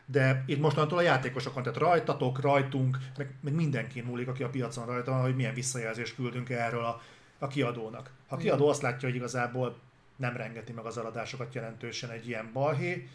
de 0.06 0.44
itt 0.46 0.60
mostantól 0.60 0.98
a 0.98 1.02
játékosokon, 1.02 1.62
tehát 1.62 1.78
rajtatok, 1.78 2.40
rajtunk, 2.40 2.98
meg, 3.16 3.34
meg 3.40 3.54
mindenki 3.54 4.00
múlik, 4.00 4.28
aki 4.28 4.42
a 4.42 4.48
piacon 4.48 4.86
rajta 4.86 5.10
van, 5.10 5.20
hogy 5.20 5.36
milyen 5.36 5.54
visszajelzést 5.54 6.14
küldünk 6.14 6.50
erről 6.50 6.84
a, 6.84 7.02
a 7.38 7.46
kiadónak. 7.46 8.10
Ha 8.26 8.36
a 8.36 8.38
kiadó 8.38 8.68
azt 8.68 8.82
látja, 8.82 9.08
hogy 9.08 9.16
igazából 9.16 9.78
nem 10.16 10.36
rengeti 10.36 10.72
meg 10.72 10.84
az 10.84 10.98
eladásokat 10.98 11.54
jelentősen 11.54 12.10
egy 12.10 12.28
ilyen 12.28 12.50
balhé, 12.52 13.08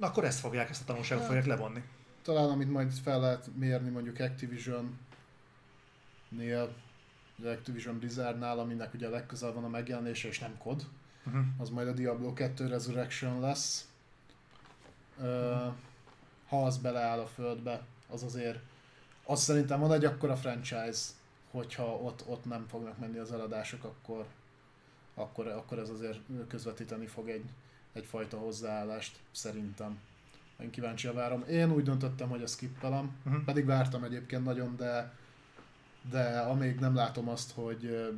akkor 0.00 0.24
ezt 0.24 0.40
fogják, 0.40 0.70
ezt 0.70 0.82
a 0.82 0.84
tanulságot 0.84 1.24
fogják 1.24 1.46
levonni 1.46 1.82
talán 2.28 2.50
amit 2.50 2.70
majd 2.70 2.92
fel 2.92 3.20
lehet 3.20 3.50
mérni 3.56 3.90
mondjuk 3.90 4.18
Activision-nél, 4.18 6.74
az 7.38 7.44
Activision 7.44 7.98
Blizzardnál, 7.98 8.58
aminek 8.58 8.94
ugye 8.94 9.06
a 9.06 9.10
legközelebb 9.10 9.54
van 9.54 9.64
a 9.64 9.68
megjelenése, 9.68 10.28
és 10.28 10.38
nem 10.38 10.58
kod, 10.58 10.86
uh-huh. 11.26 11.44
az 11.58 11.70
majd 11.70 11.88
a 11.88 11.92
Diablo 11.92 12.32
2 12.32 12.66
Resurrection 12.66 13.40
lesz. 13.40 13.88
Uh, 15.18 15.72
ha 16.48 16.64
az 16.64 16.78
beleáll 16.78 17.18
a 17.18 17.26
földbe, 17.26 17.82
az 18.08 18.22
azért, 18.22 18.58
az 19.24 19.42
szerintem 19.42 19.80
van 19.80 19.92
egy 19.92 20.04
akkora 20.04 20.36
franchise, 20.36 21.00
hogyha 21.50 21.84
ott, 21.84 22.24
ott 22.26 22.44
nem 22.44 22.66
fognak 22.66 22.98
menni 22.98 23.18
az 23.18 23.32
eladások, 23.32 23.84
akkor, 23.84 24.26
akkor, 25.14 25.46
akkor 25.46 25.78
ez 25.78 25.88
azért 25.88 26.20
közvetíteni 26.48 27.06
fog 27.06 27.28
egy, 27.28 27.50
egyfajta 27.92 28.38
hozzáállást, 28.38 29.18
szerintem. 29.30 29.98
Én 30.62 30.70
kíváncsi 30.70 31.08
várom. 31.08 31.44
Én 31.48 31.72
úgy 31.72 31.82
döntöttem, 31.82 32.28
hogy 32.28 32.42
a 32.42 32.46
skippelem, 32.46 33.16
uh-huh. 33.24 33.44
pedig 33.44 33.64
vártam 33.64 34.04
egyébként 34.04 34.44
nagyon, 34.44 34.76
de 34.76 35.16
de 36.10 36.38
amíg 36.38 36.78
nem 36.78 36.94
látom 36.94 37.28
azt, 37.28 37.52
hogy, 37.52 38.12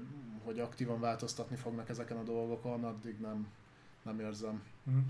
hogy 0.44 0.60
aktívan 0.60 1.00
változtatni 1.00 1.56
fognak 1.56 1.88
ezeken 1.88 2.16
a 2.16 2.22
dolgokon, 2.22 2.84
addig 2.84 3.20
nem, 3.20 3.48
nem 4.02 4.20
érzem, 4.20 4.62
uh-huh. 4.84 5.02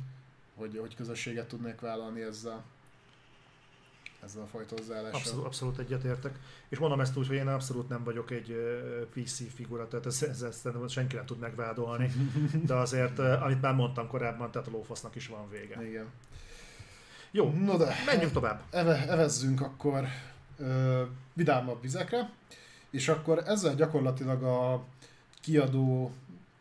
hogy, 0.55 0.79
hogy 0.79 0.95
közösséget 0.95 1.49
tudnék 1.49 1.81
vállalni 1.81 2.21
ezzel 2.21 2.65
ezzel 4.25 4.43
a 4.43 4.47
fajta 4.47 4.75
hozzáállással. 4.77 5.21
Abszolút, 5.21 5.45
abszolút 5.45 5.79
egyetértek. 5.79 6.39
És 6.69 6.79
mondom 6.79 7.01
ezt 7.01 7.17
úgy, 7.17 7.27
hogy 7.27 7.37
én 7.37 7.49
abszolút 7.49 7.89
nem 7.89 8.05
vagyok 8.05 8.31
egy 8.31 8.57
PC 9.13 9.55
figura, 9.55 9.89
tehát 9.89 10.07
ezt, 10.07 10.23
ezt, 10.23 10.43
ezt 10.43 10.69
senki 10.89 11.17
nem 11.17 11.27
tud 11.27 11.39
megvádolni. 11.39 12.11
De 12.67 12.75
azért, 12.75 13.19
amit 13.19 13.61
már 13.61 13.75
mondtam 13.75 14.09
korábban, 14.09 14.51
tehát 14.51 14.69
a 14.69 14.71
lófasznak 14.71 15.15
is 15.15 15.27
van 15.27 15.51
vége. 15.51 15.87
Igen. 15.89 16.07
Jó, 17.31 17.53
no 17.65 17.77
de, 17.77 17.95
menjünk 18.07 18.33
tovább. 18.33 18.63
Eve, 18.71 19.09
evezzünk 19.09 19.61
akkor 19.61 20.05
ö, 20.59 21.03
vidámabb 21.33 21.83
vizekre, 21.83 22.31
és 22.91 23.09
akkor 23.09 23.43
ezzel 23.47 23.75
gyakorlatilag 23.75 24.43
a 24.43 24.85
kiadó 25.41 26.13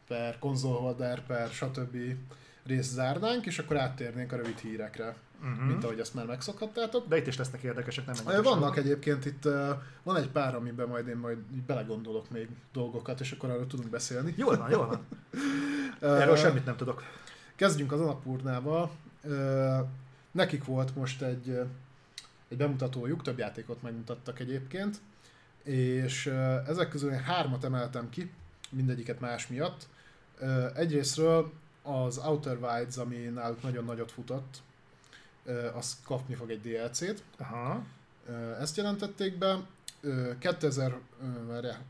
per 0.07 0.39
konzolholder 0.39 1.25
per 1.25 1.49
stb. 1.49 1.97
részt 2.65 2.91
zárnánk, 2.91 3.45
és 3.45 3.59
akkor 3.59 3.77
áttérnénk 3.77 4.31
a 4.31 4.35
rövid 4.35 4.57
hírekre, 4.57 5.15
uh-huh. 5.41 5.67
mint 5.67 5.83
ahogy 5.83 5.99
ezt 5.99 6.13
már 6.13 6.25
megszokhattátok. 6.25 7.07
De 7.07 7.17
itt 7.17 7.27
is 7.27 7.37
lesznek 7.37 7.61
érdekesek, 7.61 8.05
nem 8.05 8.15
Vannak 8.23 8.43
sorok. 8.43 8.77
egyébként 8.77 9.25
itt, 9.25 9.43
van 10.03 10.15
egy 10.15 10.29
pár, 10.29 10.55
amiben 10.55 10.87
majd 10.87 11.07
én 11.07 11.17
majd 11.17 11.37
belegondolok 11.37 12.29
még 12.29 12.47
dolgokat, 12.73 13.19
és 13.19 13.31
akkor 13.31 13.49
arról 13.49 13.67
tudunk 13.67 13.89
beszélni. 13.89 14.33
Jól 14.37 14.57
van, 14.57 14.69
jól 14.69 14.87
van. 14.87 15.05
Erről 16.19 16.35
semmit 16.35 16.65
nem 16.65 16.75
tudok. 16.75 17.03
Kezdjünk 17.55 17.91
az 17.91 17.99
Anapurnával. 17.99 18.91
Nekik 20.31 20.65
volt 20.65 20.95
most 20.95 21.21
egy, 21.21 21.59
egy 22.47 22.57
bemutatójuk, 22.57 23.21
több 23.21 23.37
játékot 23.37 23.81
megmutattak 23.81 24.39
egyébként, 24.39 25.01
és 25.63 26.25
ezek 26.67 26.89
közül 26.89 27.11
én 27.11 27.19
hármat 27.19 27.63
emeltem 27.63 28.09
ki, 28.09 28.31
mindegyiket 28.69 29.19
más 29.19 29.47
miatt. 29.47 29.87
Egyrésztről 30.75 31.51
az 31.83 32.17
Outer 32.17 32.57
Wilds, 32.57 32.97
ami 32.97 33.15
náluk 33.15 33.61
nagyon 33.61 33.85
nagyot 33.85 34.11
futott, 34.11 34.61
az 35.73 35.97
kapni 36.03 36.35
fog 36.35 36.49
egy 36.49 36.61
DLC-t. 36.61 37.23
Aha. 37.37 37.83
Ezt 38.59 38.77
jelentették 38.77 39.37
be. 39.37 39.59
2000, 40.39 40.97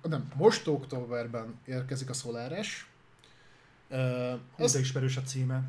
nem, 0.01 0.31
most 0.35 0.67
októberben 0.67 1.59
érkezik 1.65 2.09
a 2.09 2.13
Solaris. 2.13 2.89
Ez 4.55 4.75
ismerős 4.75 5.17
a 5.17 5.21
címe 5.21 5.63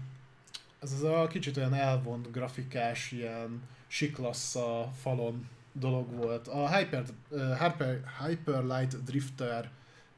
ez 0.81 0.93
az 0.93 1.03
a 1.03 1.27
kicsit 1.27 1.57
olyan 1.57 1.75
elvont 1.75 2.33
grafikás, 2.33 3.13
ilyen 3.13 3.63
siklassza 3.87 4.93
falon 5.01 5.49
dolog 5.73 6.15
volt. 6.15 6.49
A 6.49 6.77
Hyper, 6.77 7.05
uh, 7.29 7.59
Hyper, 7.59 8.01
Hyper 8.27 8.65
Light 8.65 9.05
Drifter 9.05 9.71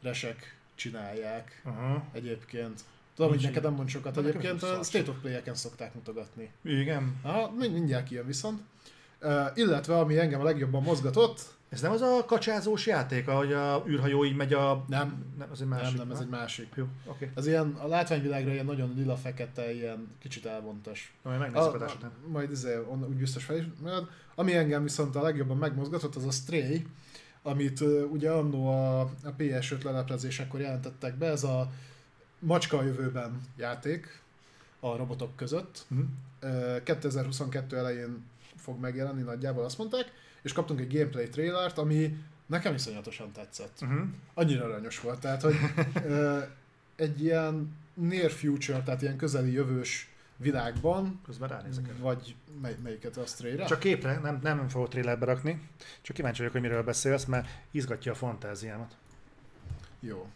resek 0.03 0.57
csinálják 0.75 1.63
uh-huh. 1.65 2.03
egyébként. 2.13 2.81
Tudom, 3.15 3.31
hogy 3.31 3.43
neked 3.43 3.63
nem 3.63 3.75
mond 3.75 3.89
sokat 3.89 4.17
egyébként, 4.17 4.63
a 4.63 4.83
State 4.83 5.11
of 5.11 5.17
Play-eken 5.21 5.55
szokták 5.55 5.95
mutogatni. 5.95 6.51
Igen. 6.63 7.17
Aha, 7.23 7.51
mindjárt 7.51 8.07
kijön 8.07 8.27
viszont. 8.27 8.61
Uh, 9.21 9.47
illetve, 9.55 9.99
ami 9.99 10.19
engem 10.19 10.41
a 10.41 10.45
legjobban 10.45 10.83
mozgatott, 10.83 11.41
ez 11.73 11.81
nem 11.81 11.93
az 11.93 12.01
a 12.01 12.25
kacsázós 12.27 12.87
játék, 12.87 13.29
ahogy 13.29 13.53
a 13.53 13.85
űrhajó 13.89 14.25
így 14.25 14.37
megy 14.37 14.53
a... 14.53 14.85
Nem, 14.89 15.25
nem, 15.39 15.49
az 15.51 15.61
egy 15.61 15.69
másik, 15.69 15.97
nem, 15.97 16.07
nem, 16.07 16.17
ez 16.17 16.23
egy 16.23 16.29
másik. 16.29 16.73
Jó, 16.75 16.85
okay. 17.05 17.31
Ez 17.35 17.47
ilyen, 17.47 17.77
a 17.83 17.87
látványvilágra 17.87 18.53
ilyen 18.53 18.65
nagyon 18.65 18.93
lila-fekete, 18.97 19.73
ilyen 19.73 20.09
kicsit 20.19 20.47
elvontas. 20.47 21.15
Majd 21.23 21.39
megnézzük 21.39 21.75
a, 21.75 21.93
után. 21.95 22.11
Majd 22.27 22.51
izé, 22.51 22.77
on, 22.89 23.05
úgy 23.05 23.17
biztos 23.17 23.45
fel 23.45 23.73
Ami 24.35 24.57
engem 24.57 24.83
viszont 24.83 25.17
a 25.17 25.23
legjobban 25.23 25.57
megmozgatott, 25.57 26.17
az 26.17 26.25
a 26.27 26.31
Stray, 26.31 26.87
amit 27.43 27.81
uh, 27.81 28.13
ugye 28.13 28.31
annó 28.31 28.69
a, 28.69 29.01
a 29.01 29.35
PS5 29.39 29.85
leleplezésekor 29.85 30.61
jelentettek 30.61 31.15
be, 31.15 31.27
ez 31.27 31.45
a 31.45 31.71
macska 32.39 32.79
a 32.79 32.83
jövőben 32.83 33.41
játék 33.57 34.23
a 34.81 34.97
robotok 34.97 35.37
között. 35.37 35.87
Uh-huh. 35.91 36.07
Uh, 36.43 36.83
2022 36.83 37.77
elején 37.77 38.25
fog 38.57 38.81
megjelenni 38.81 39.23
nagyjából, 39.23 39.65
azt 39.65 39.79
mondták 39.79 40.13
és 40.43 40.53
kaptunk 40.53 40.81
egy 40.81 40.93
gameplay 40.93 41.29
trailert, 41.29 41.79
ami 41.79 42.17
nekem 42.47 42.75
iszonyatosan 42.75 43.33
tetszett. 43.33 43.79
Uh-huh. 43.83 44.01
Annyira 44.35 44.65
aranyos 44.65 45.01
volt, 45.01 45.21
tehát 45.21 45.43
hogy 45.43 45.55
ö, 46.05 46.39
egy 46.97 47.23
ilyen 47.23 47.77
near 47.95 48.31
future, 48.31 48.83
tehát 48.83 49.03
ilyen 49.03 49.17
közeli 49.17 49.53
jövős 49.53 50.11
világban. 50.37 51.21
Közben 51.25 51.49
ránézek 51.49 51.89
el. 51.89 51.95
Vagy 51.99 52.37
mely, 52.61 52.77
melyiket 52.83 53.17
a 53.17 53.27
stray 53.27 53.57
Csak 53.67 53.79
képre, 53.79 54.19
nem, 54.19 54.39
nem 54.43 54.69
fogok 54.69 54.89
trailerbe 54.89 55.25
rakni. 55.25 55.69
Csak 56.01 56.17
kíváncsi 56.17 56.39
vagyok, 56.39 56.53
hogy 56.53 56.63
miről 56.63 56.83
beszélsz, 56.83 57.25
mert 57.25 57.49
izgatja 57.71 58.13
a 58.13 58.15
fantáziámat. 58.15 58.97
Jó. 60.01 60.29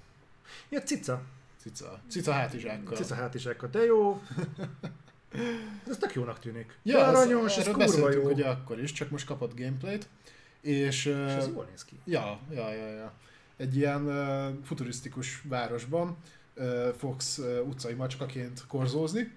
Ja, 0.68 0.82
cica. 0.82 1.22
Cica. 1.56 2.00
Cica 2.08 2.32
hátizsákkal. 2.32 2.96
Cica 2.96 3.14
hátizsákkal, 3.14 3.68
de 3.68 3.84
jó. 3.84 4.22
Ez 5.88 5.96
tök 5.96 6.14
jónak 6.14 6.38
tűnik. 6.38 6.78
Ja, 6.82 6.98
ez, 6.98 7.14
aranyos, 7.14 7.56
ez 7.56 7.68
kurva 7.68 8.10
jó. 8.12 8.22
ugye 8.22 8.46
akkor 8.46 8.82
is, 8.82 8.92
csak 8.92 9.10
most 9.10 9.26
kapott 9.26 9.58
gameplayt. 9.58 10.08
És, 10.60 11.04
és 11.04 11.12
ez 11.14 11.48
jól 11.48 11.66
néz 11.70 11.84
ki. 11.84 11.98
Ja, 12.04 12.40
ja, 12.50 12.72
ja, 12.72 12.88
ja. 12.88 13.12
Egy 13.56 13.76
ilyen 13.76 14.04
uh, 14.06 14.64
futurisztikus 14.64 15.42
városban 15.48 16.16
uh, 16.56 16.88
fogsz 16.88 17.38
uh, 17.38 17.66
utcai 17.66 17.94
macskaként 17.94 18.64
korzózni. 18.68 19.32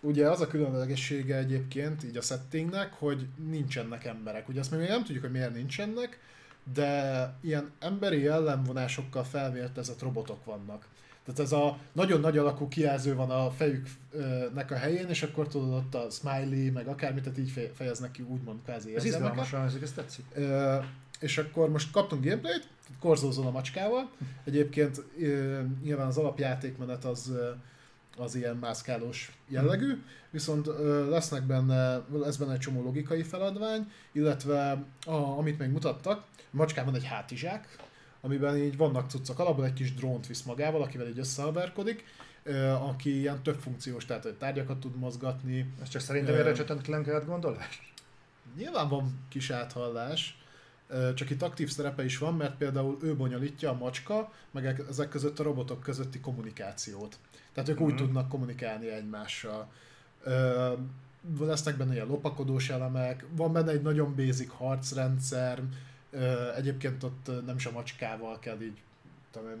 Ugye 0.00 0.28
az 0.30 0.40
a 0.40 0.46
különlegessége 0.46 1.36
egyébként 1.36 2.04
így 2.04 2.16
a 2.16 2.20
settingnek, 2.20 2.92
hogy 2.92 3.26
nincsenek 3.48 4.04
emberek. 4.04 4.48
Ugye 4.48 4.60
azt 4.60 4.70
még 4.70 4.88
nem 4.88 5.04
tudjuk, 5.04 5.22
hogy 5.22 5.32
miért 5.32 5.54
nincsenek, 5.54 6.18
de 6.72 7.34
ilyen 7.40 7.70
emberi 7.78 8.20
jellemvonásokkal 8.20 9.24
felvértezett 9.24 10.02
robotok 10.02 10.44
vannak. 10.44 10.86
Tehát 11.24 11.40
ez 11.40 11.52
a 11.52 11.78
nagyon 11.92 12.20
nagy 12.20 12.38
alakú 12.38 12.68
kijelző 12.68 13.14
van 13.14 13.30
a 13.30 13.50
fejüknek 13.50 14.70
a 14.70 14.74
helyén, 14.74 15.08
és 15.08 15.22
akkor 15.22 15.48
tudod 15.48 15.72
ott 15.72 15.94
a 15.94 16.06
smiley, 16.10 16.72
meg 16.72 16.86
akármit, 16.86 17.22
tehát 17.22 17.38
így 17.38 17.70
fejeznek 17.74 18.10
ki 18.10 18.22
úgymond 18.22 18.58
kvázi 18.64 18.94
Ez 18.94 19.04
izgalmas, 19.04 19.52
ez, 19.52 19.74
ez 19.82 19.92
tetszik. 19.92 20.24
Ö, 20.34 20.76
és 21.20 21.38
akkor 21.38 21.70
most 21.70 21.90
kaptunk 21.90 22.24
gameplayt, 22.24 22.68
korzózol 23.00 23.46
a 23.46 23.50
macskával. 23.50 24.10
Egyébként 24.44 25.02
nyilván 25.82 26.06
az 26.06 26.16
alapjátékmenet 26.16 27.04
az 27.04 27.32
az 28.16 28.34
ilyen 28.34 28.56
mászkálós 28.56 29.32
jellegű, 29.48 30.02
viszont 30.30 30.66
lesznek 31.08 31.42
benne, 31.42 32.00
lesz 32.12 32.36
benne 32.36 32.52
egy 32.52 32.58
csomó 32.58 32.82
logikai 32.82 33.22
feladvány, 33.22 33.90
illetve 34.12 34.84
a, 35.06 35.12
amit 35.12 35.58
még 35.58 35.70
mutattak, 35.70 36.24
a 36.36 36.56
macskában 36.56 36.94
egy 36.94 37.04
hátizsák, 37.04 37.76
amiben 38.22 38.56
így 38.56 38.76
vannak 38.76 39.10
cuccok, 39.10 39.38
alapból 39.38 39.64
egy 39.64 39.72
kis 39.72 39.94
drónt 39.94 40.26
visz 40.26 40.42
magával, 40.42 40.82
akivel 40.82 41.08
így 41.08 41.18
összealberkodik, 41.18 42.04
aki 42.80 43.18
ilyen 43.18 43.42
több 43.42 43.60
funkciós, 43.60 44.04
tehát 44.04 44.22
hogy 44.22 44.34
tárgyakat 44.34 44.80
tud 44.80 44.96
mozgatni. 44.96 45.72
Ez 45.82 45.88
csak 45.88 46.00
szerintem 46.00 46.34
erre 46.34 46.52
csetetlen 46.52 47.02
kellett 47.02 47.26
gondolás? 47.26 47.92
Nyilván 48.56 48.88
van 48.88 49.18
kis 49.28 49.50
áthallás, 49.50 50.42
csak 51.14 51.30
itt 51.30 51.42
aktív 51.42 51.70
szerepe 51.70 52.04
is 52.04 52.18
van, 52.18 52.34
mert 52.34 52.56
például 52.56 52.98
ő 53.02 53.16
bonyolítja 53.16 53.70
a 53.70 53.76
macska, 53.76 54.32
meg 54.50 54.82
ezek 54.88 55.08
között 55.08 55.38
a 55.38 55.42
robotok 55.42 55.80
közötti 55.80 56.20
kommunikációt. 56.20 57.18
Tehát 57.52 57.68
ők 57.68 57.76
mm-hmm. 57.76 57.84
úgy 57.84 57.92
mhm. 57.92 58.02
tudnak 58.02 58.28
kommunikálni 58.28 58.88
egymással. 58.88 59.70
Ö, 60.22 60.72
lesznek 61.40 61.76
benne 61.76 61.92
ilyen 61.94 62.06
lopakodós 62.06 62.70
elemek, 62.70 63.24
van 63.30 63.52
benne 63.52 63.70
egy 63.70 63.82
nagyon 63.82 64.14
basic 64.16 64.52
harcrendszer, 64.52 65.62
egyébként 66.56 67.02
ott 67.02 67.30
nem 67.46 67.56
is 67.56 67.66
a 67.66 67.70
macskával 67.70 68.38
kell 68.38 68.60
így 68.60 68.82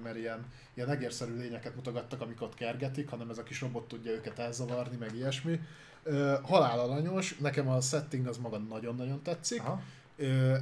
mert 0.02 0.16
ilyen, 0.16 0.44
ilyen 0.74 0.90
egérszerű 0.90 1.36
lényeket 1.36 1.74
mutogattak, 1.74 2.20
amik 2.20 2.42
ott 2.42 2.54
kergetik, 2.54 3.08
hanem 3.08 3.30
ez 3.30 3.38
a 3.38 3.42
kis 3.42 3.60
robot 3.60 3.88
tudja 3.88 4.10
őket 4.10 4.38
elzavarni, 4.38 4.96
meg 4.96 5.14
ilyesmi. 5.14 5.60
Halál 6.42 6.78
alanyos, 6.78 7.36
nekem 7.36 7.68
a 7.68 7.80
setting 7.80 8.26
az 8.26 8.36
maga 8.36 8.58
nagyon-nagyon 8.58 9.22
tetszik. 9.22 9.60
Aha. 9.60 9.82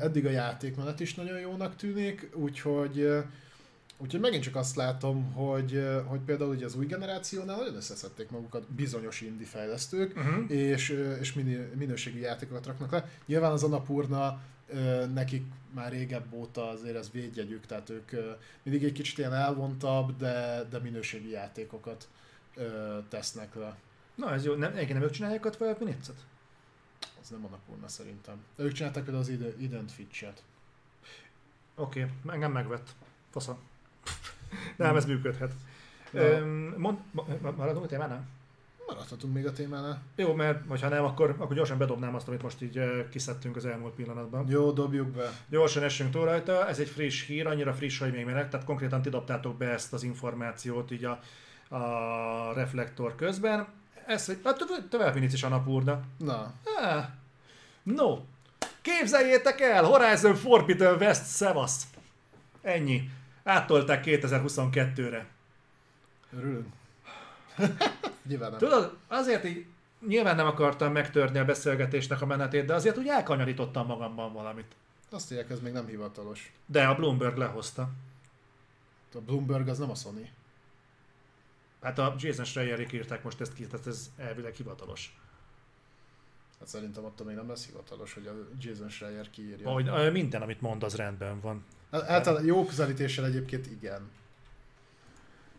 Eddig 0.01 0.27
a 0.27 0.31
játékmenet 0.31 1.01
is 1.01 1.15
nagyon 1.15 1.39
jónak 1.39 1.77
tűnik, 1.77 2.31
úgyhogy 2.35 3.23
Úgyhogy 4.03 4.21
megint 4.21 4.43
csak 4.43 4.57
azt 4.57 4.77
látom, 4.77 5.33
hogy, 5.33 5.89
hogy 6.07 6.21
például 6.21 6.55
ugye 6.55 6.65
az 6.65 6.75
új 6.75 6.87
generációnál 6.87 7.57
nagyon 7.57 7.77
összeszedték 7.77 8.31
magukat 8.31 8.73
bizonyos 8.73 9.21
indie 9.21 9.47
fejlesztők, 9.47 10.17
uh-huh. 10.17 10.51
és, 10.51 10.89
és 11.21 11.35
minőségi 11.79 12.21
játékokat 12.21 12.67
raknak 12.67 12.93
le. 12.93 13.09
Nyilván 13.27 13.53
az 13.53 13.63
Annapurna 13.63 14.41
nekik 15.15 15.45
már 15.71 15.93
régebb 15.93 16.33
óta 16.33 16.69
azért 16.69 16.97
ez 16.97 17.11
védjegyük, 17.11 17.67
tehát 17.67 17.91
ők 17.91 18.11
mindig 18.63 18.85
egy 18.85 18.93
kicsit 18.93 19.19
ilyen 19.19 19.35
elvontabb, 19.35 20.17
de, 20.17 20.65
de 20.71 20.79
minőségi 20.79 21.31
játékokat 21.31 22.09
tesznek 23.09 23.55
le. 23.55 23.77
Na 24.15 24.33
ez 24.33 24.45
jó, 24.45 24.55
nem, 24.55 24.73
nem 24.73 25.03
ők 25.03 25.11
csinálják 25.11 25.45
a 25.45 25.51
Twilight 25.51 25.81
minutes 25.81 26.07
Az 27.23 27.29
nem 27.29 27.45
Annapurna 27.45 27.89
szerintem. 27.89 28.45
De 28.57 28.63
ők 28.63 28.73
csinálták 28.73 29.03
például 29.05 29.25
az 29.25 29.57
Ident 29.59 29.93
Fitch-et. 29.93 30.43
Oké, 31.75 32.03
okay, 32.03 32.35
engem 32.35 32.53
megvett. 32.53 32.95
Faszom. 33.31 33.59
Nem, 34.77 34.97
ez 34.97 35.05
működhet. 35.05 35.53
Mond, 36.77 36.99
maradunk 37.41 37.85
a 37.85 37.89
témánál? 37.89 38.29
Maradhatunk 38.91 39.35
még 39.35 39.47
a 39.47 39.53
témánál. 39.53 40.03
Jó, 40.17 40.35
mert 40.35 40.81
ha 40.81 40.89
nem, 40.89 41.05
akkor, 41.05 41.35
akkor 41.39 41.57
gyorsan 41.57 41.79
bedobnám 41.79 42.15
azt, 42.15 42.29
amit 42.29 42.43
most 42.43 42.63
így 42.63 42.81
kiszedtünk 43.11 43.57
az 43.57 43.67
elmúlt 43.67 43.95
pillanatban. 43.95 44.47
Jó, 44.49 44.71
dobjuk 44.71 45.09
be. 45.09 45.33
Gyorsan 45.49 45.83
essünk 45.83 46.11
túl 46.11 46.25
rajta. 46.25 46.69
Ez 46.69 46.79
egy 46.79 46.89
friss 46.89 47.27
hír, 47.27 47.47
annyira 47.47 47.75
friss, 47.75 47.99
hogy 47.99 48.13
még 48.13 48.25
meleg, 48.25 48.49
tehát 48.49 48.67
konkrétan 48.67 49.03
ti 49.03 49.09
dobtátok 49.09 49.57
be 49.57 49.69
ezt 49.69 49.93
az 49.93 50.03
információt 50.03 50.91
így 50.91 51.05
a, 51.05 51.21
a 51.77 52.53
reflektor 52.55 53.15
közben. 53.15 53.67
Ez, 54.07 54.27
hogy 54.27 54.39
a 54.43 54.57
tovább 54.89 55.17
is 55.17 55.43
a 55.43 55.49
napurda. 55.49 56.03
Na. 56.19 56.53
Ah. 56.81 57.05
No. 57.83 58.19
Képzeljétek 58.83 59.61
el, 59.61 59.85
Horizon 59.85 60.35
Forbidden 60.35 60.97
West, 60.97 61.25
szevasz. 61.25 61.87
Ennyi. 62.63 63.11
Áttolták 63.45 64.05
2022-re. 64.07 65.27
Örülünk. 66.37 66.67
nyilván 68.27 68.51
nem. 68.51 68.59
Tudod, 68.59 68.97
azért 69.07 69.45
így 69.45 69.67
nyilván 70.07 70.37
nem 70.37 70.47
akartam 70.47 70.93
megtörni 70.93 71.39
a 71.39 71.45
beszélgetésnek 71.45 72.21
a 72.21 72.27
menetét, 72.27 72.65
de 72.65 72.75
azért 72.75 72.99
úgy 72.99 73.09
elkanyarítottam 73.09 73.87
magamban 73.87 74.33
valamit. 74.33 74.77
Azt 75.11 75.33
írják, 75.33 75.51
ez 75.51 75.61
még 75.61 75.73
nem 75.73 75.87
hivatalos. 75.87 76.53
De 76.67 76.87
a 76.87 76.95
Bloomberg 76.95 77.37
lehozta. 77.37 77.91
A 79.15 79.19
Bloomberg 79.19 79.69
az 79.69 79.79
nem 79.79 79.91
a 79.91 79.95
Sony. 79.95 80.31
Hát 81.83 81.99
a 81.99 82.15
Jason 82.19 82.45
Schreierik 82.45 82.93
írták 82.93 83.23
most 83.23 83.41
ezt 83.41 83.55
ki, 83.55 83.67
tehát 83.67 83.87
ez 83.87 84.11
elvileg 84.17 84.55
hivatalos. 84.55 85.19
Hát 86.59 86.69
szerintem 86.69 87.05
attól 87.05 87.27
még 87.27 87.37
nem 87.37 87.49
lesz 87.49 87.67
hivatalos, 87.67 88.15
hogy 88.15 88.27
a 88.27 88.33
Jason 88.59 88.89
Schreier 88.89 89.31
kiírja. 89.31 89.69
Ahogy, 89.69 90.13
minden, 90.13 90.43
amit 90.43 90.61
mond, 90.61 90.83
az 90.83 90.97
rendben 90.97 91.41
van. 91.41 91.65
Általában 91.91 92.47
jó 92.47 92.65
közelítéssel 92.65 93.25
egyébként 93.25 93.67
igen. 93.67 94.11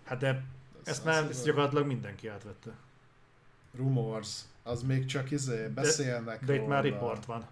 Hát 0.03 0.17
de 0.19 0.43
ezt 0.83 1.05
már 1.05 1.29
ezt 1.29 1.45
gyakorlatilag 1.45 1.85
mindenki 1.85 2.27
átvette. 2.27 2.71
Rumors, 3.77 4.41
az 4.63 4.83
még 4.83 5.05
csak 5.05 5.31
izé, 5.31 5.67
beszélnek 5.67 6.39
De, 6.39 6.45
de 6.45 6.55
itt 6.55 6.67
már 6.67 6.83
report 6.83 7.25
van. 7.25 7.45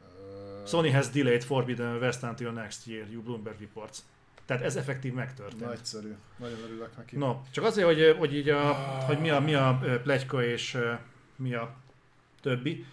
Uh, 0.00 0.66
Sony 0.66 0.94
has 0.94 1.08
delayed 1.08 1.42
Forbidden 1.42 1.96
West 1.96 2.22
until 2.22 2.50
next 2.50 2.86
year, 2.86 3.08
you 3.10 3.22
Bloomberg 3.22 3.60
reports. 3.60 3.98
Tehát 4.46 4.62
ez 4.62 4.76
effektív 4.76 5.12
megtörtént. 5.12 5.60
Nagyszerű. 5.60 6.14
Nagyon 6.36 6.58
örülök 6.58 6.96
neki. 6.96 7.16
No, 7.16 7.40
csak 7.50 7.64
azért, 7.64 7.86
hogy, 7.86 8.16
hogy 8.18 8.34
így 8.34 8.48
a, 8.48 8.68
ah. 8.68 9.04
hogy 9.04 9.20
mi 9.20 9.30
a, 9.30 9.40
mi 9.40 9.54
a 9.54 9.80
plegyka 10.02 10.44
és 10.44 10.78
mi 11.36 11.54
a 11.54 11.74
többi. 12.40 12.86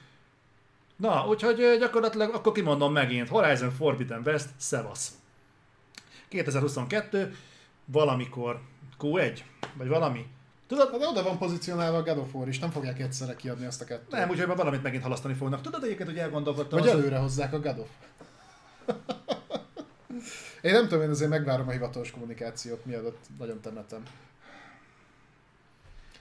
Na, 0.95 1.27
úgyhogy 1.27 1.77
gyakorlatilag 1.79 2.33
akkor 2.33 2.51
kimondom 2.51 2.93
megint, 2.93 3.27
Horizon 3.27 3.71
Forbidden 3.71 4.21
West, 4.25 4.49
szevasz. 4.57 5.18
2022, 6.29 7.35
valamikor 7.85 8.61
Q1, 8.99 9.39
vagy 9.73 9.87
valami. 9.87 10.27
Tudod? 10.67 10.97
De 10.97 11.07
oda 11.07 11.23
van 11.23 11.37
pozícionálva 11.37 11.97
a 11.97 12.03
God 12.03 12.17
of 12.17 12.33
War 12.33 12.47
is, 12.47 12.59
nem 12.59 12.71
fogják 12.71 12.99
egyszerre 12.99 13.35
kiadni 13.35 13.65
azt 13.65 13.81
a 13.81 13.85
kettőt. 13.85 14.11
Nem, 14.11 14.29
úgyhogy 14.29 14.47
már 14.47 14.57
valamit 14.57 14.83
megint 14.83 15.03
halasztani 15.03 15.33
fognak. 15.33 15.61
Tudod 15.61 15.83
egyébként, 15.83 16.09
hogy 16.09 16.17
elgondolkodtam. 16.17 16.79
Vagy 16.79 16.87
előre 16.87 17.17
hozzák 17.17 17.53
a 17.53 17.59
God 17.59 17.79
of. 17.79 17.89
én 20.61 20.71
nem 20.71 20.87
tudom, 20.87 21.03
én 21.03 21.09
azért 21.09 21.29
megvárom 21.29 21.67
a 21.67 21.71
hivatalos 21.71 22.11
kommunikációt, 22.11 22.85
mielőtt 22.85 23.25
nagyon 23.37 23.61
temetem. 23.61 24.03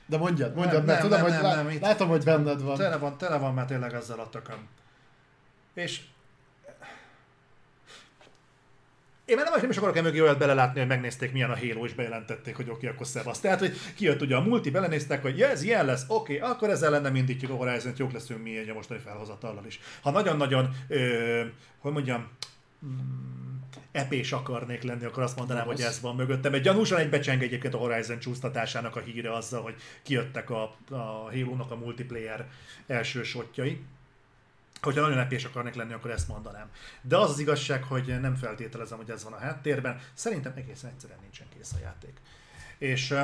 De 0.06 0.16
mondjad, 0.16 0.54
mondjad, 0.54 0.84
nem, 0.84 0.96
mert 0.96 1.00
nem, 1.02 1.10
tudom, 1.10 1.18
nem, 1.18 1.22
hogy 1.22 1.42
nem, 1.42 1.42
lá- 1.42 1.72
nem, 1.72 1.80
látom, 1.80 2.08
hogy 2.08 2.24
benned 2.24 2.62
van. 2.62 2.76
Tele 2.76 2.96
van, 2.96 3.18
tele 3.18 3.36
van 3.36 3.54
már 3.54 3.66
tényleg 3.66 3.94
ezzel 3.94 4.20
a 4.20 4.28
tököm. 4.28 4.68
És 5.74 6.04
én 9.28 9.36
már 9.36 9.44
nem, 9.44 9.60
nem 9.60 9.70
is 9.70 9.76
akarok 9.76 9.96
emögé 9.96 10.20
olyat 10.20 10.38
belelátni, 10.38 10.78
hogy 10.78 10.88
megnézték 10.88 11.32
milyen 11.32 11.50
a 11.50 11.58
Halo, 11.58 11.84
és 11.84 11.94
bejelentették, 11.94 12.56
hogy 12.56 12.64
oké, 12.68 12.76
okay, 12.76 12.88
akkor 12.88 13.06
szevasz. 13.06 13.40
Tehát, 13.40 13.58
hogy 13.58 13.76
kijött 13.96 14.20
ugye 14.20 14.36
a 14.36 14.40
multi, 14.40 14.70
belenéztek, 14.70 15.22
hogy 15.22 15.42
ez 15.42 15.62
ilyen 15.62 15.84
lesz, 15.84 16.04
oké, 16.08 16.36
okay, 16.36 16.50
akkor 16.50 16.70
ezzel 16.70 16.90
lenne 16.90 17.16
indítjuk 17.16 17.50
a 17.50 17.54
horizon 17.54 17.92
jók 17.96 18.12
leszünk 18.12 18.42
mi 18.42 18.58
egy 18.58 18.68
a 18.68 18.74
mostani 18.74 19.00
felhozatallal 19.00 19.64
is. 19.66 19.80
Ha 20.02 20.10
nagyon-nagyon, 20.10 20.76
ö, 20.88 21.42
hogy 21.78 21.92
mondjam, 21.92 22.28
mm, 22.86 23.56
epés 23.92 24.32
akarnék 24.32 24.82
lenni, 24.82 25.04
akkor 25.04 25.22
azt 25.22 25.36
mondanám, 25.36 25.66
hogy 25.66 25.80
ez 25.80 26.00
van 26.00 26.16
mögöttem. 26.16 26.54
Egy 26.54 26.62
gyanúsan 26.62 26.98
egy 26.98 27.10
becseng 27.10 27.42
egyébként 27.42 27.74
a 27.74 27.78
Horizon 27.78 28.18
csúsztatásának 28.18 28.96
a 28.96 29.00
híre 29.00 29.32
azzal, 29.32 29.62
hogy 29.62 29.74
kijöttek 30.02 30.50
a, 30.50 30.62
a 30.90 31.30
Halo-nak 31.32 31.70
a 31.70 31.76
multiplayer 31.76 32.48
első 32.86 33.22
sotjai. 33.22 33.80
Hogyha 34.82 35.00
nagyon 35.00 35.18
epés 35.18 35.44
akarnék 35.44 35.74
lenni, 35.74 35.92
akkor 35.92 36.10
ezt 36.10 36.28
mondanám. 36.28 36.70
De 37.02 37.16
az 37.16 37.30
az 37.30 37.38
igazság, 37.38 37.82
hogy 37.82 38.20
nem 38.20 38.34
feltételezem, 38.34 38.98
hogy 38.98 39.10
ez 39.10 39.24
van 39.24 39.32
a 39.32 39.38
háttérben. 39.38 40.00
Szerintem 40.14 40.52
egészen 40.56 40.90
egyszerűen 40.90 41.18
nincsen 41.22 41.46
kész 41.56 41.72
a 41.72 41.78
játék. 41.82 42.20
És 42.78 43.14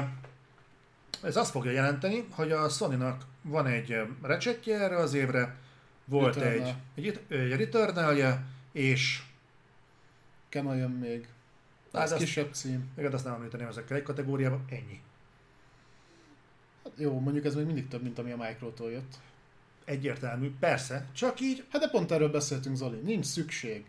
ez 1.22 1.36
azt 1.36 1.50
fogja 1.50 1.70
jelenteni, 1.70 2.26
hogy 2.30 2.52
a 2.52 2.68
Sony-nak 2.68 3.22
van 3.42 3.66
egy 3.66 3.96
recsetje 4.22 4.80
erre 4.80 4.96
az 4.96 5.14
évre, 5.14 5.56
volt 6.04 6.36
egy, 6.36 6.74
egy, 6.94 7.20
egy 7.28 7.56
returnal 7.56 8.44
és 8.72 9.22
Kena 10.48 10.74
jön 10.74 10.90
még. 10.90 11.28
Ez 11.92 12.12
kisebb 12.12 12.52
cím. 12.52 12.90
Még 12.96 13.06
azt 13.06 13.24
nem 13.24 13.34
említeném 13.34 13.68
ezekkel 13.68 13.96
egy 13.96 14.02
kategóriában, 14.02 14.64
ennyi. 14.70 15.00
Hát 16.84 16.92
jó, 16.96 17.18
mondjuk 17.18 17.44
ez 17.44 17.54
még 17.54 17.64
mindig 17.64 17.88
több, 17.88 18.02
mint 18.02 18.18
ami 18.18 18.30
a 18.30 18.36
Micro-tól 18.36 18.90
jött. 18.90 19.18
Egyértelmű, 19.84 20.52
persze, 20.60 21.06
csak 21.12 21.40
így... 21.40 21.64
Hát 21.70 21.80
de 21.80 21.88
pont 21.88 22.12
erről 22.12 22.30
beszéltünk, 22.30 22.76
Zoli. 22.76 22.98
Nincs 22.98 23.26
szükség. 23.26 23.84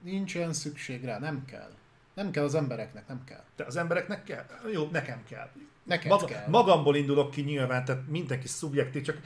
Nincs 0.00 0.34
olyan 0.34 0.52
szükség 0.52 1.04
rá, 1.04 1.18
nem 1.18 1.44
kell. 1.44 1.70
Nem 2.14 2.30
kell 2.30 2.44
az 2.44 2.54
embereknek, 2.54 3.08
nem 3.08 3.24
kell. 3.24 3.44
De 3.56 3.64
az 3.64 3.76
embereknek 3.76 4.24
kell? 4.24 4.44
Jó, 4.72 4.88
nekem 4.92 5.24
kell. 5.28 5.50
Nekem 5.84 6.08
Maga, 6.08 6.26
kell. 6.26 6.48
Magamból 6.48 6.96
indulok 6.96 7.30
ki 7.30 7.42
nyilván, 7.42 7.84
tehát 7.84 8.08
mindenki 8.08 8.48
szubjektív, 8.48 9.02
csak 9.02 9.20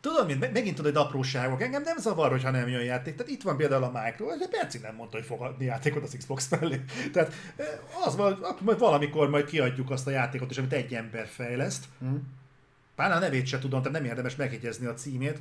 Tudod, 0.00 0.26
mint 0.26 0.52
megint 0.52 0.76
tudod, 0.76 0.96
hogy 0.96 1.04
apróságok. 1.04 1.62
Engem 1.62 1.82
nem 1.82 1.96
zavar, 1.98 2.30
hogyha 2.30 2.50
nem 2.50 2.68
jön 2.68 2.84
játék. 2.84 3.14
Tehát 3.14 3.32
itt 3.32 3.42
van 3.42 3.56
például 3.56 3.82
a 3.82 4.02
Micro, 4.04 4.30
egy 4.30 4.48
percig 4.48 4.80
nem 4.80 4.94
mondta, 4.94 5.16
hogy 5.16 5.26
fog 5.26 5.40
adni 5.40 5.64
játékot 5.64 6.02
az 6.02 6.14
Xbox 6.18 6.48
mellé. 6.48 6.84
Tehát 7.12 7.32
eh, 7.56 7.66
az 8.06 8.16
van, 8.16 8.46
majd 8.60 8.78
valamikor 8.78 9.28
majd 9.30 9.44
kiadjuk 9.44 9.90
azt 9.90 10.06
a 10.06 10.10
játékot 10.10 10.50
is, 10.50 10.58
amit 10.58 10.72
egy 10.72 10.94
ember 10.94 11.26
fejleszt. 11.26 11.84
Mm. 12.04 12.16
Pár 12.98 13.12
a 13.12 13.18
nevét 13.18 13.46
se 13.46 13.58
tudom, 13.58 13.82
tehát 13.82 13.98
nem 13.98 14.08
érdemes 14.08 14.36
megjegyezni 14.36 14.86
a 14.86 14.94
címét. 14.94 15.38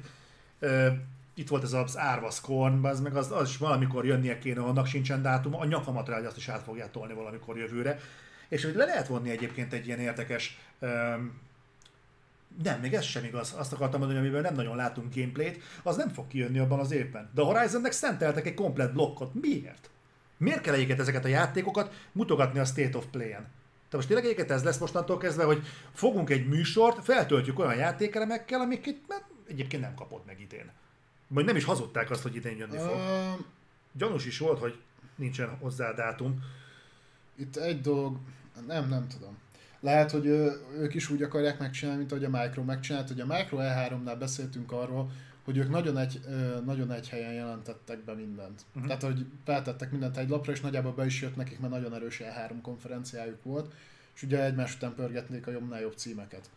Itt 1.34 1.48
volt 1.48 1.64
ez 1.64 1.74
az 1.74 1.98
Árva 1.98 2.30
Scorn, 2.30 2.86
az 2.86 3.00
meg 3.00 3.16
az, 3.16 3.32
az 3.32 3.50
is 3.50 3.58
valamikor 3.58 4.06
jönnie 4.06 4.40
kéne, 4.40 4.62
annak 4.62 4.86
sincsen 4.86 5.22
dátum, 5.22 5.56
a 5.56 5.66
nyakamat 5.66 6.08
rá, 6.08 6.16
hogy 6.16 6.26
azt 6.26 6.38
is 6.38 6.48
át 6.48 6.64
fogják 6.64 6.92
tolni 6.92 7.14
valamikor 7.14 7.58
jövőre. 7.58 8.00
És 8.48 8.64
hogy 8.64 8.76
le 8.76 8.86
lehet 8.86 9.08
vonni 9.08 9.30
egyébként 9.30 9.74
egy 9.74 9.88
ilyen 9.88 10.00
érdekes 10.00 10.60
nem, 12.64 12.80
még 12.82 12.94
ez 12.94 13.04
sem 13.04 13.24
igaz. 13.24 13.54
Azt 13.58 13.74
akartam 13.74 14.00
mondani, 14.00 14.20
amiben 14.20 14.42
nem 14.42 14.56
nagyon 14.56 14.76
látunk 14.76 15.16
gameplayt, 15.16 15.64
az 15.84 15.96
nem 15.96 16.10
fog 16.10 16.28
kijönni 16.28 16.60
abban 16.60 16.80
az 16.80 16.92
évben. 16.92 17.30
De 17.34 17.42
a 17.42 17.46
Horizonnek 17.46 17.92
szenteltek 17.92 18.46
egy 18.46 18.54
komplet 18.54 18.94
blokkot. 18.94 19.34
Miért? 19.34 19.90
Miért 20.38 20.62
kell 20.62 20.74
egyiket 20.74 21.00
ezeket 21.00 21.26
a 21.26 21.28
játékokat 21.28 21.94
mutogatni 22.12 22.60
a 22.60 22.66
State 22.66 22.98
of 22.98 23.06
Play-en? 23.12 23.48
Tehát 23.90 24.06
most 24.06 24.08
tényleg 24.08 24.26
egyiket 24.26 24.52
ez 24.52 24.64
lesz 24.64 24.78
mostantól 24.78 25.18
kezdve, 25.18 25.44
hogy 25.44 25.66
fogunk 25.94 26.30
egy 26.30 26.48
műsort, 26.48 27.04
feltöltjük 27.04 27.60
olyan 27.60 27.76
játékelemekkel, 27.76 28.62
amiket 28.62 28.96
mert 29.08 29.24
egyébként 29.48 29.82
nem 29.82 29.96
kapott 29.96 30.26
meg 30.26 30.42
idén. 30.42 30.72
Majd 31.28 31.46
nem 31.46 31.56
is 31.56 31.64
hazudták 31.64 32.12
azt, 32.12 32.22
hogy 32.22 32.36
idén 32.36 32.58
jönni 32.58 32.78
fog. 32.78 32.96
Uh, 32.96 33.46
Gyanús 33.92 34.26
is 34.26 34.38
volt, 34.38 34.60
hogy 34.60 34.80
nincsen 35.16 35.50
hozzá 35.50 35.94
dátum. 35.94 36.44
Itt 37.36 37.56
egy 37.56 37.82
dolog, 37.82 38.18
nem, 38.68 38.90
nem 38.90 39.08
tudom. 39.08 39.38
Lehet, 39.80 40.12
hogy 40.12 40.26
ők 40.78 40.94
is 40.94 41.10
úgy 41.10 41.22
akarják 41.22 41.60
megcsinálni, 41.60 42.00
mint 42.00 42.12
ahogy 42.12 42.24
a 42.24 42.30
Micro 42.30 42.64
megcsinált. 42.64 43.08
Hogy 43.08 43.20
a 43.20 43.26
Micro 43.26 43.58
E3-nál 43.62 44.16
beszéltünk 44.20 44.72
arról, 44.72 45.12
hogy 45.48 45.58
ők 45.58 45.70
nagyon 45.70 45.98
egy, 45.98 46.22
nagyon 46.66 46.92
egy 46.92 47.10
helyen 47.10 47.34
jelentettek 47.34 48.04
be 48.04 48.14
mindent. 48.14 48.62
Uh-huh. 48.68 48.86
Tehát, 48.86 49.04
hogy 49.04 49.26
feltettek 49.44 49.92
mindent 49.92 50.18
egy 50.18 50.30
lapra, 50.30 50.52
és 50.52 50.62
nagyjából 50.62 50.92
be 50.92 51.06
is 51.06 51.22
jött 51.22 51.36
nekik, 51.36 51.60
mert 51.60 51.74
nagyon 51.74 51.94
erős 51.94 52.22
E3 52.24 52.52
konferenciájuk 52.62 53.44
volt, 53.44 53.74
és 54.16 54.24
ugye 54.24 54.44
egymás 54.44 54.76
után 54.76 54.94
pörgetnék 54.96 55.48
a 55.48 55.52
jobbnál 55.52 55.82
jobb 55.82 55.96
címeket. 55.96 56.50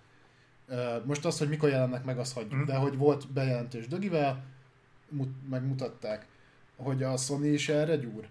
Most 1.04 1.24
az, 1.24 1.38
hogy 1.38 1.48
mikor 1.48 1.68
jelennek 1.68 2.04
meg, 2.04 2.18
azt 2.18 2.32
hagyjuk, 2.32 2.52
uh-huh. 2.52 2.66
de 2.66 2.74
hogy 2.74 2.96
volt 2.96 3.32
bejelentés 3.32 3.86
Dögivel, 3.86 4.44
megmutatták, 5.48 6.26
hogy 6.76 7.02
a 7.02 7.16
Sony 7.16 7.52
is 7.52 7.68
erre 7.68 7.96
gyúr. 7.96 8.28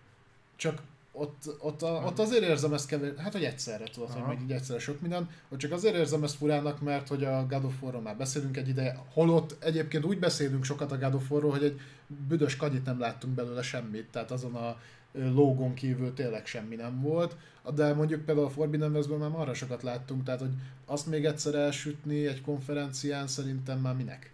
Csak 0.56 0.82
ott, 1.20 1.56
ott, 1.60 1.82
a, 1.82 2.04
ott 2.06 2.20
azért 2.20 2.44
érzem 2.44 2.74
ezt 2.74 2.88
kevés, 2.88 3.12
hát 3.18 3.32
hogy 3.32 3.44
egyszerre 3.44 3.86
tudod, 3.94 4.10
hogy 4.10 4.28
meg 4.28 4.42
így 4.42 4.52
egyszerre 4.52 4.80
sok 4.80 5.02
minden, 5.02 5.30
ott 5.50 5.58
csak 5.60 5.72
azért 5.72 5.96
érzem 5.96 6.24
ezt 6.24 6.36
furának, 6.36 6.82
mert 6.82 7.08
hogy 7.08 7.24
a 7.24 7.46
God 7.50 7.64
of 7.64 7.82
War-ról 7.82 8.02
már 8.02 8.18
beszélünk 8.18 8.58
egy 8.58 8.68
ideje, 8.68 9.04
holott 9.14 9.64
egyébként 9.64 10.06
úgy 10.06 10.20
beszélünk 10.20 10.64
sokat 10.64 10.92
a 10.92 10.98
God 10.98 11.14
of 11.14 11.32
War-ról, 11.32 11.52
hogy 11.52 11.64
egy 11.64 11.80
büdös 12.28 12.56
kanyit 12.56 12.86
nem 12.86 13.00
láttunk 13.00 13.34
belőle 13.34 13.62
semmit, 13.62 14.08
tehát 14.12 14.32
azon 14.32 14.56
a 14.56 14.78
lógon 15.14 15.74
kívül 15.74 16.14
tényleg 16.14 16.46
semmi 16.46 16.76
nem 16.76 17.02
volt, 17.02 17.36
de 17.76 17.94
mondjuk 17.94 18.26
például 18.26 18.48
a 18.48 18.50
Forbidden 18.50 18.96
Westben 18.96 19.20
már 19.20 19.40
arra 19.40 19.54
sokat 19.54 19.84
láttunk, 19.84 20.24
tehát 20.24 20.40
hogy 20.40 20.54
azt 20.86 21.08
még 21.08 21.26
egyszer 21.26 21.56
elsütni 21.56 22.28
egy 22.28 22.42
konferencián 22.42 23.28
szerintem 23.28 23.80
már 23.80 23.96
minek? 23.96 24.32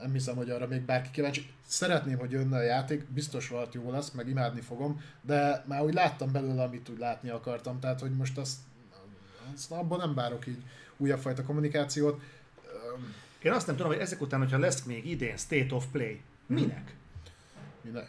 Nem 0.00 0.12
hiszem, 0.12 0.36
hogy 0.36 0.50
arra 0.50 0.66
még 0.66 0.80
bárki 0.80 1.10
kíváncsi. 1.10 1.50
Szeretném, 1.66 2.18
hogy 2.18 2.30
jönne 2.30 2.56
a 2.56 2.62
játék, 2.62 3.04
biztos 3.04 3.48
volt 3.48 3.74
jó 3.74 3.90
lesz, 3.90 4.10
meg 4.10 4.28
imádni 4.28 4.60
fogom, 4.60 5.00
de 5.22 5.64
már 5.66 5.82
úgy 5.82 5.94
láttam 5.94 6.32
belőle, 6.32 6.62
amit 6.62 6.88
úgy 6.88 6.98
látni 6.98 7.28
akartam, 7.28 7.80
tehát 7.80 8.00
hogy 8.00 8.16
most 8.16 8.38
azt, 8.38 8.58
azt 9.54 9.70
abban 9.70 9.98
nem 9.98 10.14
várok 10.14 10.46
így 10.46 10.62
újabb 10.96 11.20
fajta 11.20 11.42
kommunikációt. 11.42 12.22
Én 13.42 13.52
azt 13.52 13.66
nem 13.66 13.76
tudom, 13.76 13.92
hogy 13.92 14.00
ezek 14.00 14.20
után, 14.20 14.40
hogyha 14.40 14.58
lesz 14.58 14.82
még 14.82 15.06
idén 15.06 15.36
State 15.36 15.74
of 15.74 15.86
Play, 15.92 16.20
minek? 16.46 16.95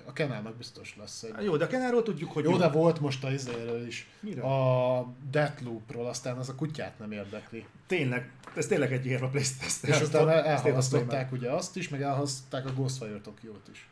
A 0.06 0.14
Kenának 0.14 0.56
biztos 0.56 0.95
lesz 0.99 1.23
egy... 1.23 1.43
Jó, 1.43 1.57
de 1.57 1.65
a 1.65 1.67
Kenáról 1.67 2.03
tudjuk, 2.03 2.31
hogy... 2.31 2.43
Jó, 2.43 2.57
de 2.57 2.69
volt 2.69 2.99
most 2.99 3.23
a 3.23 3.31
izéről 3.31 3.88
is. 3.88 4.09
Miről? 4.19 4.45
A 4.45 5.07
Deathloopról, 5.31 6.07
aztán 6.07 6.38
az 6.38 6.49
a 6.49 6.56
kutyát 6.56 6.99
nem 6.99 7.11
érdekli. 7.11 7.65
Tényleg, 7.88 8.31
ez 8.56 8.67
tényleg 8.67 8.93
egy 8.93 9.06
érve 9.06 9.27
PlayStation. 9.27 10.01
És 10.01 10.07
utána 10.07 10.31
elhalasztották 10.31 11.31
ugye 11.31 11.49
azt 11.51 11.75
is, 11.75 11.89
meg 11.89 12.01
elhalasztották 12.01 12.65
a 12.65 12.73
Ghostwire 12.73 13.22
Tokyo-t 13.22 13.67
is. 13.72 13.88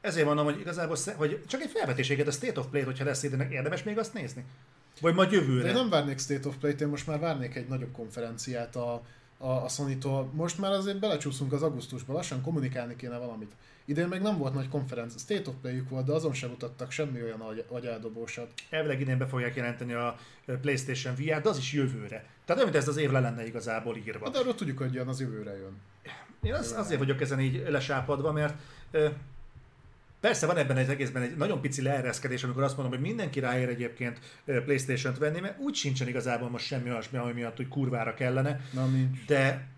Ezért 0.00 0.26
mondom, 0.26 0.44
hogy 0.44 0.60
igazából, 0.60 0.96
hogy 1.16 1.44
csak 1.46 1.60
egy 1.60 1.70
felvetéséget 1.70 2.26
a 2.26 2.30
State 2.30 2.60
of 2.60 2.66
Play-t, 2.66 2.86
hogyha 2.86 3.04
lesz 3.04 3.22
idének, 3.22 3.52
érdemes 3.52 3.82
még 3.82 3.98
azt 3.98 4.14
nézni? 4.14 4.44
Vagy 5.00 5.14
majd 5.14 5.32
jövőre? 5.32 5.62
De 5.62 5.68
én 5.68 5.74
nem 5.74 5.88
várnék 5.88 6.18
State 6.18 6.48
of 6.48 6.56
Play-t, 6.56 6.80
én 6.80 6.88
most 6.88 7.06
már 7.06 7.18
várnék 7.18 7.54
egy 7.54 7.68
nagyobb 7.68 7.92
konferenciát 7.92 8.76
a, 8.76 9.02
a, 9.38 9.48
a 9.48 9.68
Sony-tól. 9.68 10.30
Most 10.32 10.58
már 10.58 10.72
azért 10.72 10.98
belecsúszunk 10.98 11.52
az 11.52 11.62
augusztusba, 11.62 12.12
lassan 12.12 12.42
kommunikálni 12.42 12.96
kéne 12.96 13.18
valamit. 13.18 13.52
Idén 13.90 14.08
még 14.08 14.20
nem 14.20 14.38
volt 14.38 14.54
nagy 14.54 14.68
konferencia, 14.68 15.18
State 15.18 15.50
of 15.50 15.54
play 15.60 15.82
volt, 15.88 16.06
de 16.06 16.12
azon 16.12 16.32
sem 16.32 16.50
mutattak 16.50 16.90
semmi 16.90 17.22
olyan 17.22 17.42
agyáldobósat. 17.68 18.52
Elvileg 18.70 19.00
idén 19.00 19.18
be 19.18 19.26
fogják 19.26 19.56
jelenteni 19.56 19.92
a 19.92 20.16
PlayStation 20.60 21.14
VR, 21.14 21.40
de 21.40 21.48
az 21.48 21.58
is 21.58 21.72
jövőre. 21.72 22.24
Tehát 22.44 22.62
mint 22.62 22.76
ez 22.76 22.88
az 22.88 22.96
év 22.96 23.10
le 23.10 23.20
lenne 23.20 23.46
igazából 23.46 23.96
írva. 23.96 24.24
Hát, 24.24 24.32
de 24.32 24.38
arról 24.38 24.54
tudjuk, 24.54 24.78
hogy 24.78 24.94
jön, 24.94 25.08
az 25.08 25.20
jövőre 25.20 25.56
jön. 25.56 25.76
Én 26.42 26.54
az, 26.54 26.72
azért 26.72 26.98
vagyok 26.98 27.20
ezen 27.20 27.40
így 27.40 27.62
lesápadva, 27.68 28.32
mert 28.32 28.54
Persze 30.20 30.46
van 30.46 30.56
ebben 30.56 30.76
egy 30.76 30.88
egészben 30.88 31.22
egy 31.22 31.36
nagyon 31.36 31.60
pici 31.60 31.82
leereszkedés, 31.82 32.44
amikor 32.44 32.62
azt 32.62 32.76
mondom, 32.76 32.94
hogy 32.98 33.06
mindenki 33.06 33.40
ráér 33.40 33.68
egyébként 33.68 34.18
Playstation-t 34.44 35.18
venni, 35.18 35.40
mert 35.40 35.58
úgy 35.58 35.74
sincsen 35.74 36.08
igazából 36.08 36.48
most 36.48 36.66
semmi 36.66 36.90
olyasmi, 36.90 37.18
ami 37.18 37.32
miatt, 37.32 37.56
hogy 37.56 37.68
kurvára 37.68 38.14
kellene. 38.14 38.60
Na, 38.72 38.86
nincs. 38.86 39.24
De 39.26 39.68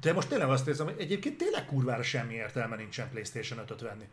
de 0.00 0.12
most 0.12 0.28
tényleg 0.28 0.48
azt 0.48 0.68
érzem, 0.68 0.86
hogy 0.86 0.96
egyébként 0.98 1.36
tényleg 1.36 1.66
kurvára 1.66 2.02
semmi 2.02 2.34
értelme 2.34 2.76
nincsen 2.76 3.08
PlayStation 3.10 3.64
5-öt 3.66 3.80
venni. 3.80 4.04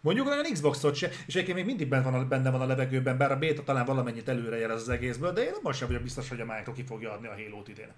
Mondjuk 0.00 0.26
olyan 0.26 0.52
Xboxot 0.52 0.94
se, 0.94 1.08
és 1.26 1.34
egyébként 1.34 1.56
még 1.56 1.66
mindig 1.66 1.88
benne 1.88 2.10
van, 2.10 2.14
a, 2.14 2.26
benne 2.26 2.50
van 2.50 2.60
a 2.60 2.66
levegőben, 2.66 3.18
bár 3.18 3.32
a 3.32 3.38
beta 3.38 3.62
talán 3.62 3.84
valamennyit 3.84 4.28
előre 4.28 4.56
jelez 4.56 4.80
az 4.80 4.88
egészből, 4.88 5.32
de 5.32 5.44
én 5.44 5.52
most 5.62 5.78
sem 5.78 5.88
vagyok 5.88 6.02
biztos, 6.02 6.28
hogy 6.28 6.40
a 6.40 6.44
Micro 6.44 6.72
ki 6.72 6.82
fogja 6.82 7.12
adni 7.12 7.26
a 7.26 7.34
Halo-t 7.34 7.68
idén. 7.68 7.92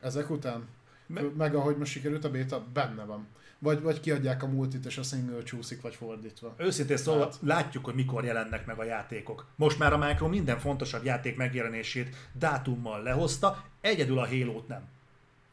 Ezek 0.00 0.30
után? 0.30 0.68
Me- 1.06 1.36
meg 1.36 1.54
ahogy 1.54 1.76
most 1.76 1.92
sikerült 1.92 2.24
a 2.24 2.30
beta, 2.30 2.64
benne 2.72 3.04
van. 3.04 3.26
Vagy, 3.58 3.80
vagy 3.82 4.00
kiadják 4.00 4.42
a 4.42 4.46
multit, 4.46 4.84
és 4.84 4.98
a 4.98 5.02
single 5.02 5.42
csúszik, 5.42 5.80
vagy 5.80 5.94
fordítva. 5.94 6.54
Őszintén 6.56 6.96
szóval 6.96 7.20
hát. 7.20 7.38
látjuk, 7.42 7.84
hogy 7.84 7.94
mikor 7.94 8.24
jelennek 8.24 8.66
meg 8.66 8.78
a 8.78 8.84
játékok. 8.84 9.46
Most 9.56 9.78
már 9.78 9.92
a 9.92 9.98
Micro 9.98 10.28
minden 10.28 10.58
fontosabb 10.58 11.04
játék 11.04 11.36
megjelenését 11.36 12.16
dátummal 12.32 13.02
lehozta, 13.02 13.64
egyedül 13.80 14.18
a 14.18 14.26
Halo-t 14.26 14.68
nem. 14.68 14.88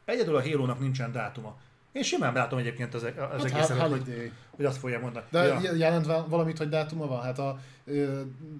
Egyedül 0.04 0.36
a 0.36 0.42
halo 0.42 0.74
nincsen 0.78 1.12
dátuma. 1.12 1.56
Én 1.92 2.02
simán 2.02 2.32
látom 2.32 2.58
egyébként 2.58 2.94
az, 2.94 3.02
az 3.02 3.12
hát 3.16 3.44
egészet, 3.44 3.78
hogy, 3.78 4.32
hogy 4.50 4.64
azt 4.64 4.78
fogja 4.78 5.00
mondani. 5.00 5.24
De 5.30 5.44
ja. 5.44 5.74
jelent 5.74 6.06
valamit, 6.06 6.58
hogy 6.58 6.68
dátuma 6.68 7.06
van? 7.06 7.22
Hát 7.22 7.38
a 7.38 7.58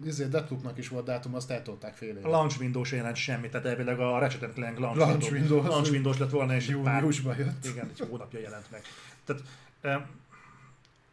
ezért 0.07 0.31
Deathloopnak 0.31 0.79
is 0.79 0.89
volt 0.89 1.05
dátuma, 1.05 1.37
azt 1.37 1.51
eltolták 1.51 1.95
fél 1.95 2.19
A 2.23 2.29
launch 2.29 2.61
windows 2.61 2.93
jelent 2.93 3.17
semmi, 3.17 3.49
tehát 3.49 3.67
elvileg 3.67 4.01
a 4.01 4.19
Ratchet 4.19 4.53
Clank 4.55 4.79
launch, 4.79 4.99
launch 4.99 5.33
windows, 5.33 5.51
windows, 5.51 5.67
launch 5.67 5.91
windows 5.91 6.19
lett 6.19 6.31
volna, 6.31 6.55
és 6.55 6.69
júniusban 6.69 7.37
jött. 7.39 7.65
Igen, 7.65 7.91
egy 7.99 8.07
hónapja 8.11 8.41
jelent 8.41 8.71
meg. 8.71 8.83
Tehát 9.25 9.43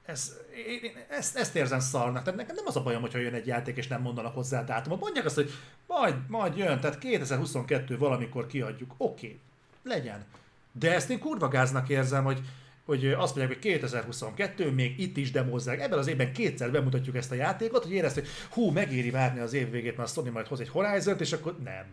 ez, 0.06 0.38
én 0.68 0.92
ezt, 1.10 1.38
ezt 1.38 1.56
érzem 1.56 1.80
szarnak. 1.80 2.24
Tehát 2.24 2.40
nekem 2.40 2.56
nem 2.56 2.66
az 2.68 2.76
a 2.76 2.84
bajom, 2.84 3.02
hogyha 3.02 3.20
jön 3.20 3.34
egy 3.34 3.48
játék, 3.48 3.78
és 3.78 3.88
nem 3.88 4.02
mondanak 4.02 4.34
hozzá 4.34 4.64
dátumot. 4.64 5.00
Mondják 5.00 5.26
azt, 5.26 5.36
hogy 5.36 5.52
majd, 5.88 6.16
majd 6.28 6.58
jön, 6.58 6.80
tehát 6.80 6.98
2022 6.98 7.98
valamikor 7.98 8.48
kiadjuk. 8.48 8.94
Oké, 8.98 9.26
okay, 9.26 9.40
legyen. 9.84 10.26
De 10.72 10.94
ezt 10.94 11.10
én 11.10 11.20
kurva 11.20 11.48
gáznak 11.48 11.90
érzem, 11.90 12.24
hogy, 12.24 12.42
hogy 12.86 13.08
azt 13.08 13.36
mondják, 13.36 13.48
hogy 13.48 13.72
2022, 13.72 14.72
még 14.72 15.00
itt 15.00 15.18
is 15.18 15.32
demozzák. 15.32 15.80
Ebben 15.80 16.00
az 16.00 16.08
évben 16.08 16.34
kétszer 16.34 16.72
bemutatjuk 16.72 17.16
ezt 17.16 17.32
a 17.32 17.36
játékot, 17.36 17.84
hogy 17.84 17.92
érezt, 17.92 18.16
hogy 18.16 18.28
hú, 18.52 18.70
megéri 18.70 19.10
várni 19.10 19.40
az 19.40 19.54
év 19.54 19.72
végét, 19.72 19.98
mert 19.98 20.10
a 20.10 20.12
Sony 20.12 20.32
majd 20.32 20.48
hoz 20.48 20.60
egy 20.60 20.70
horizon 20.70 21.20
és 21.20 21.34
akkor 21.34 21.58
nem. 21.64 21.86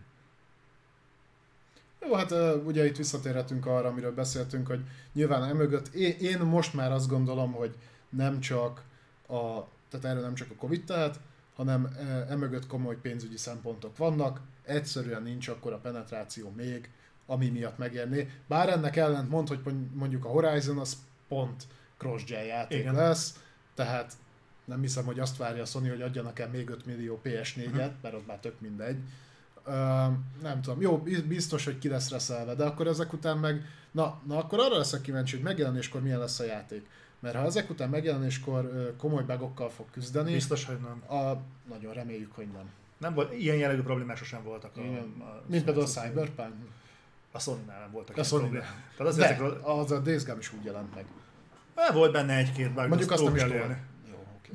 Jó, 2.01 2.13
hát 2.13 2.33
ugye 2.65 2.85
itt 2.85 2.97
visszatérhetünk 2.97 3.65
arra, 3.65 3.87
amiről 3.87 4.13
beszéltünk, 4.13 4.67
hogy 4.67 4.79
nyilván 5.13 5.43
emögött, 5.43 5.87
én, 5.87 6.15
én 6.19 6.39
most 6.39 6.73
már 6.73 6.91
azt 6.91 7.09
gondolom, 7.09 7.51
hogy 7.51 7.75
nem 8.09 8.39
csak 8.39 8.83
a, 9.27 9.67
tehát 9.89 10.05
erről 10.05 10.21
nem 10.21 10.33
csak 10.33 10.51
a 10.51 10.55
Covid 10.55 10.83
tehet, 10.83 11.19
hanem 11.55 11.87
emögött 12.29 12.67
komoly 12.67 12.97
pénzügyi 13.01 13.37
szempontok 13.37 13.97
vannak, 13.97 14.41
egyszerűen 14.63 15.23
nincs 15.23 15.47
akkor 15.47 15.73
a 15.73 15.77
penetráció 15.77 16.53
még, 16.55 16.89
ami 17.29 17.49
miatt 17.49 17.77
megérné. 17.77 18.29
Bár 18.47 18.69
ennek 18.69 18.95
ellent 18.95 19.29
mond, 19.29 19.47
hogy 19.47 19.59
mondjuk 19.93 20.25
a 20.25 20.29
Horizon 20.29 20.77
az 20.77 20.97
pont 21.27 21.63
cross-gen 21.97 22.43
játék 22.43 22.79
Igen. 22.79 22.95
lesz, 22.95 23.43
tehát 23.75 24.13
nem 24.65 24.81
hiszem, 24.81 25.05
hogy 25.05 25.19
azt 25.19 25.37
várja 25.37 25.61
a 25.61 25.65
Sony, 25.65 25.89
hogy 25.89 26.01
adjanak 26.01 26.39
el 26.39 26.49
még 26.49 26.69
5 26.69 26.85
millió 26.85 27.21
PS4-et, 27.23 27.65
uh-huh. 27.65 27.91
Mert 28.01 28.15
az 28.15 28.21
már 28.27 28.37
tök 28.37 28.59
mindegy. 28.59 28.97
Uh, 29.65 29.73
nem 30.41 30.61
tudom, 30.61 30.81
jó, 30.81 30.97
biztos, 31.27 31.65
hogy 31.65 31.79
ki 31.79 31.87
lesz 31.87 32.09
reszelve, 32.09 32.55
de 32.55 32.63
akkor 32.63 32.87
ezek 32.87 33.13
után 33.13 33.37
meg, 33.37 33.65
na, 33.91 34.19
na 34.27 34.37
akkor 34.37 34.59
arra 34.59 34.77
leszek 34.77 35.01
kíváncsi, 35.01 35.35
hogy 35.35 35.43
megjelenéskor 35.43 36.01
milyen 36.01 36.19
lesz 36.19 36.39
a 36.39 36.45
játék. 36.45 36.85
Mert 37.19 37.35
ha 37.35 37.45
ezek 37.45 37.69
után 37.69 37.89
megjelenéskor 37.89 38.93
komoly 38.97 39.23
bugokkal 39.23 39.69
fog 39.69 39.85
küzdeni, 39.91 40.33
biztos, 40.33 40.65
hogy 40.65 40.77
nem. 40.79 41.17
A, 41.19 41.41
nagyon 41.69 41.93
reméljük, 41.93 42.31
hogy 42.35 42.47
nem. 42.53 42.69
Nem 42.97 43.13
volt, 43.13 43.33
ilyen 43.33 43.55
jellegű 43.55 43.81
problémák 43.81 44.17
sosem 44.17 44.43
voltak. 44.43 44.77
A, 44.77 44.79
a, 44.79 45.43
Mint 45.47 45.63
például 45.63 45.85
a 45.85 45.89
Cyberpunk. 45.89 46.53
A 47.31 47.39
Sony-nál 47.39 47.79
nem 47.79 47.91
voltak 47.91 48.17
A 48.17 48.23
sony 48.23 48.39
problémák. 48.39 48.69
Tehát 48.97 49.13
az, 49.13 49.19
ezekről, 49.19 49.61
az 49.63 49.91
a 49.91 49.99
Days 49.99 50.23
Gone 50.23 50.39
is 50.39 50.53
úgy 50.53 50.63
jelent 50.63 50.95
meg. 50.95 51.05
Eh, 51.75 51.93
volt 51.93 52.11
benne 52.11 52.37
egy-két 52.37 52.73
bug, 52.73 52.87
Mondjuk 52.87 53.11
azt 53.11 53.23
nem 53.23 53.35
is. 53.35 53.41
Jó, 53.41 54.27
oké. 54.37 54.51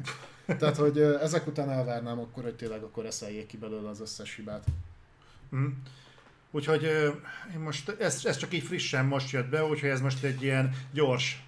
Tehát, 0.58 0.76
hogy 0.76 0.98
ezek 0.98 1.46
után 1.46 1.70
elvárnám 1.70 2.18
akkor, 2.18 2.42
hogy 2.42 2.54
tényleg 2.54 2.82
akkor 2.82 3.06
eszeljék 3.06 3.46
ki 3.46 3.56
belőle 3.56 3.88
az 3.88 4.00
összes 4.00 4.34
hibát. 4.34 4.64
Mm. 5.56 5.66
Úgyhogy 6.50 6.82
én 7.54 7.60
most, 7.60 7.96
ez, 8.00 8.24
ez 8.24 8.36
csak 8.36 8.54
így 8.54 8.62
frissen 8.62 9.04
most 9.04 9.30
jött 9.30 9.48
be, 9.48 9.64
úgyhogy 9.64 9.88
ez 9.88 10.00
most 10.00 10.24
egy 10.24 10.42
ilyen 10.42 10.74
gyors, 10.92 11.44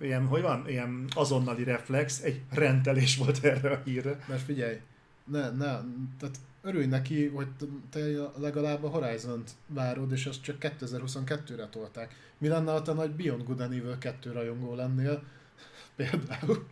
ilyen, 0.00 0.26
hogy 0.26 0.42
van, 0.42 0.68
ilyen 0.68 1.08
azonnali 1.14 1.64
reflex, 1.64 2.20
egy 2.20 2.40
rendelés 2.50 3.16
volt 3.16 3.44
erre 3.44 3.70
a 3.70 3.80
hírre. 3.84 4.24
Mert 4.26 4.42
figyelj, 4.42 4.80
ne, 5.24 5.50
ne, 5.50 5.80
tehát 6.18 6.36
örülj 6.62 6.86
neki, 6.86 7.26
hogy 7.26 7.46
te 7.90 8.00
legalább 8.36 8.84
a 8.84 8.88
Horizon-t 8.88 9.50
várod, 9.66 10.12
és 10.12 10.26
azt 10.26 10.42
csak 10.42 10.56
2022-re 10.60 11.66
tolták. 11.66 12.14
Mi 12.38 12.48
lenne, 12.48 12.72
ha 12.72 12.82
te 12.82 12.92
nagy 12.92 13.10
Beyond 13.10 13.44
Good 13.44 13.60
and 13.60 13.72
Evil 13.72 13.98
2 13.98 14.32
rajongó 14.32 14.74
lennél? 14.74 15.22
Például. 15.96 16.66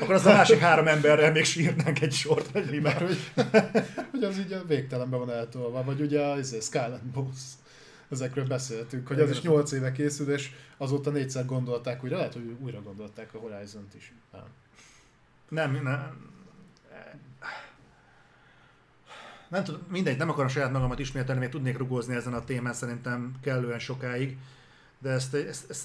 Akkor 0.00 0.14
az 0.14 0.26
a 0.26 0.32
másik 0.32 0.58
három 0.58 0.88
emberrel 0.88 1.32
még 1.32 1.44
sírnánk 1.44 2.00
egy 2.00 2.12
sort, 2.12 2.50
hogy 2.50 2.80
Mert 2.80 2.98
hogy, 2.98 3.18
hogy 4.10 4.24
az 4.24 4.38
így 4.38 4.52
a 4.52 4.64
végtelenbe 4.64 5.16
van 5.16 5.30
eltolva, 5.30 5.84
vagy 5.84 6.00
ugye 6.00 6.20
a 6.20 6.38
izé, 6.38 6.60
Skyland 6.60 7.04
Boss. 7.12 7.40
Ezekről 8.10 8.46
beszéltünk, 8.46 9.08
hogy 9.08 9.20
az 9.20 9.30
is 9.30 9.40
8 9.40 9.72
éve 9.72 9.92
készül, 9.92 10.32
és 10.32 10.50
azóta 10.76 11.10
négyszer 11.10 11.44
gondolták 11.44 12.04
újra, 12.04 12.16
lehet, 12.16 12.32
hogy 12.32 12.56
újra 12.60 12.82
gondolták 12.82 13.34
a 13.34 13.38
Horizon-t 13.38 13.94
is. 13.94 14.12
Nem. 14.32 14.42
Nem, 15.48 15.82
nem. 15.82 16.36
Nem 19.48 19.64
tudom, 19.64 19.80
mindegy, 19.90 20.16
nem 20.16 20.30
akarom 20.30 20.48
saját 20.48 20.72
magamat 20.72 20.98
ismételni, 20.98 21.40
még 21.40 21.48
tudnék 21.48 21.78
rugózni 21.78 22.14
ezen 22.14 22.34
a 22.34 22.44
témán 22.44 22.72
szerintem 22.72 23.34
kellően 23.42 23.78
sokáig, 23.78 24.36
de 24.98 25.10
ezt, 25.10 25.34
ezt, 25.34 25.70
ezt 25.70 25.84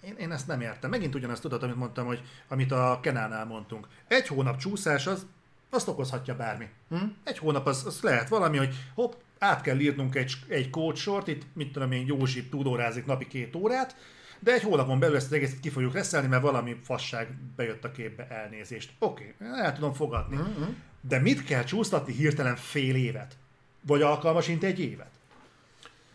én, 0.00 0.14
én 0.18 0.32
ezt 0.32 0.46
nem 0.46 0.60
értem. 0.60 0.90
Megint 0.90 1.14
ugyanazt 1.14 1.42
tudod, 1.42 1.62
amit 1.62 1.76
mondtam, 1.76 2.06
hogy 2.06 2.22
amit 2.48 2.72
a 2.72 2.98
Kenánál 3.02 3.44
mondtunk. 3.44 3.88
Egy 4.08 4.26
hónap 4.26 4.56
csúszás 4.56 5.06
az, 5.06 5.26
azt 5.70 5.88
okozhatja 5.88 6.36
bármi. 6.36 6.68
Hm? 6.88 6.96
Egy 7.24 7.38
hónap 7.38 7.66
az, 7.66 7.86
az 7.86 8.00
lehet 8.00 8.28
valami, 8.28 8.56
hogy 8.56 8.74
hopp, 8.94 9.12
át 9.38 9.60
kell 9.60 9.78
írnunk 9.78 10.14
egy, 10.14 10.32
egy 10.48 10.70
kódsort, 10.70 11.28
itt 11.28 11.42
mit 11.52 11.72
tudom 11.72 11.92
én, 11.92 12.06
Józsi 12.06 12.48
tudórázik 12.48 13.06
napi 13.06 13.26
két 13.26 13.56
órát, 13.56 13.96
de 14.40 14.52
egy 14.52 14.62
hónapon 14.62 14.98
belül 14.98 15.16
ezt 15.16 15.26
az 15.26 15.32
egészet 15.32 15.60
ki 15.60 15.68
fogjuk 15.68 15.92
reszelni, 15.92 16.26
mert 16.26 16.42
valami 16.42 16.76
fasság 16.84 17.28
bejött 17.56 17.84
a 17.84 17.92
képbe 17.92 18.28
elnézést. 18.28 18.92
Oké, 18.98 19.34
okay, 19.40 19.60
el 19.60 19.72
tudom 19.72 19.92
fogadni. 19.92 20.36
Mm-hmm. 20.36 20.72
De 21.00 21.18
mit 21.18 21.44
kell 21.44 21.64
csúsztatni 21.64 22.12
hirtelen 22.12 22.56
fél 22.56 22.94
évet? 22.96 23.36
Vagy 23.80 24.02
alkalmasint 24.02 24.64
egy 24.64 24.80
évet? 24.80 25.10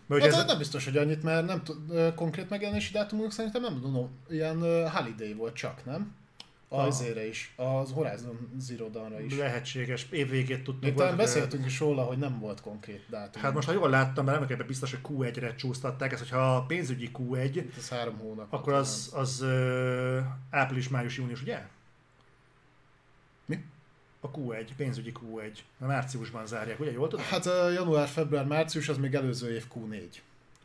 Mert 0.05 0.21
Hát 0.21 0.33
ez... 0.33 0.45
nem 0.45 0.57
biztos, 0.57 0.85
hogy 0.85 0.97
annyit, 0.97 1.23
mert 1.23 1.45
nem 1.45 1.61
ö, 1.89 2.13
konkrét 2.15 2.49
megjelenési 2.49 2.91
dátumunk 2.91 3.31
szerintem 3.31 3.61
nem 3.61 3.79
tudom, 3.81 4.09
ilyen 4.29 4.89
holiday 4.89 5.33
volt 5.33 5.53
csak, 5.55 5.85
nem? 5.85 6.15
Ah. 6.69 6.85
Azére 6.85 7.27
is, 7.27 7.53
az 7.55 7.91
Horizon 7.91 8.49
Zero 8.57 8.89
Dawn-ra 8.89 9.21
is. 9.21 9.37
lehetséges, 9.37 10.07
évvégét 10.11 10.63
tudtuk. 10.63 10.95
Talán 10.95 11.17
beszéltünk 11.17 11.65
is 11.65 11.79
róla, 11.79 12.03
hogy 12.03 12.17
nem 12.17 12.39
volt 12.39 12.61
konkrét 12.61 13.03
dátum. 13.09 13.41
Hát 13.41 13.53
most, 13.53 13.67
ha 13.67 13.73
jól 13.73 13.89
láttam, 13.89 14.25
mert 14.25 14.39
nem 14.39 14.47
ebben 14.51 14.67
biztos, 14.67 14.91
hogy 14.91 14.99
Q1-re 15.09 15.55
csúsztatták, 15.55 16.11
ez 16.11 16.19
hogyha 16.19 16.55
a 16.55 16.61
pénzügyi 16.65 17.09
Q1, 17.13 17.51
Itt 17.55 17.77
az 17.77 17.89
három 17.89 18.17
hónap. 18.17 18.53
akkor 18.53 18.73
az, 18.73 19.11
az 19.15 19.41
ö, 19.41 20.19
április, 20.49 20.89
május, 20.89 21.17
június, 21.17 21.41
ugye? 21.41 21.67
A 24.25 24.31
Q1, 24.31 24.67
pénzügyi 24.77 25.11
Q1. 25.21 25.57
A 25.79 25.85
márciusban 25.85 26.45
zárják, 26.45 26.79
ugye? 26.79 26.91
Jól 26.91 27.07
tudom? 27.07 27.25
Hát 27.25 27.45
január, 27.73 28.07
február, 28.07 28.45
március, 28.45 28.89
az 28.89 28.97
még 28.97 29.13
előző 29.13 29.53
év 29.53 29.65
Q4. 29.75 30.01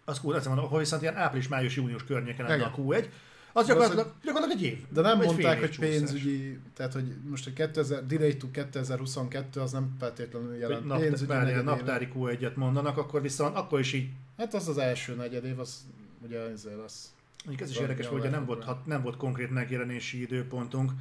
Az 0.04 0.20
Q1, 0.24 0.34
azt 0.34 0.46
mondom, 0.46 0.64
ahol 0.64 0.78
viszont 0.78 1.02
ilyen 1.02 1.16
április, 1.16 1.48
május, 1.48 1.76
június 1.76 2.04
környéken 2.04 2.46
lenne 2.46 2.64
a 2.64 2.72
Igen. 2.78 2.86
Q1. 2.86 3.08
Az 3.52 3.66
gyakorlatilag, 3.66 4.12
gyakorlatilag 4.24 4.62
egy 4.62 4.70
év. 4.72 4.84
De 4.88 5.00
nem 5.00 5.18
mondták, 5.18 5.54
év 5.54 5.60
hogy 5.60 5.70
csúszás. 5.70 5.90
pénzügyi, 5.90 6.58
tehát 6.74 6.92
hogy 6.92 7.14
most 7.28 7.46
a 7.46 7.52
2000, 7.52 8.06
delay 8.06 8.36
to 8.36 8.50
2022 8.50 9.60
az 9.60 9.72
nem 9.72 9.96
feltétlenül 9.98 10.56
jelent 10.56 10.84
napt, 10.84 11.00
pénzügyi 11.00 11.32
várjál, 11.32 11.62
naptári 11.62 12.08
Q1-et 12.14 12.54
mondanak, 12.54 12.96
akkor 12.96 13.22
viszont 13.22 13.56
akkor 13.56 13.80
is 13.80 13.92
így 13.92 14.08
Hát 14.38 14.54
az 14.54 14.68
az 14.68 14.78
első 14.78 15.14
negyedév, 15.14 15.58
az 15.58 15.86
ugye 16.26 16.38
ezzel 16.40 16.76
lesz. 16.76 17.12
Mondjuk 17.44 17.68
ez 17.68 17.74
is 17.74 17.80
érdekes, 17.80 18.06
hogy 18.06 18.30
nem 18.30 18.44
volt, 18.44 18.64
hat- 18.64 18.86
nem 18.86 19.02
volt 19.02 19.16
konkrét 19.16 19.50
megjelenési 19.50 20.22
időpontunk. 20.22 20.92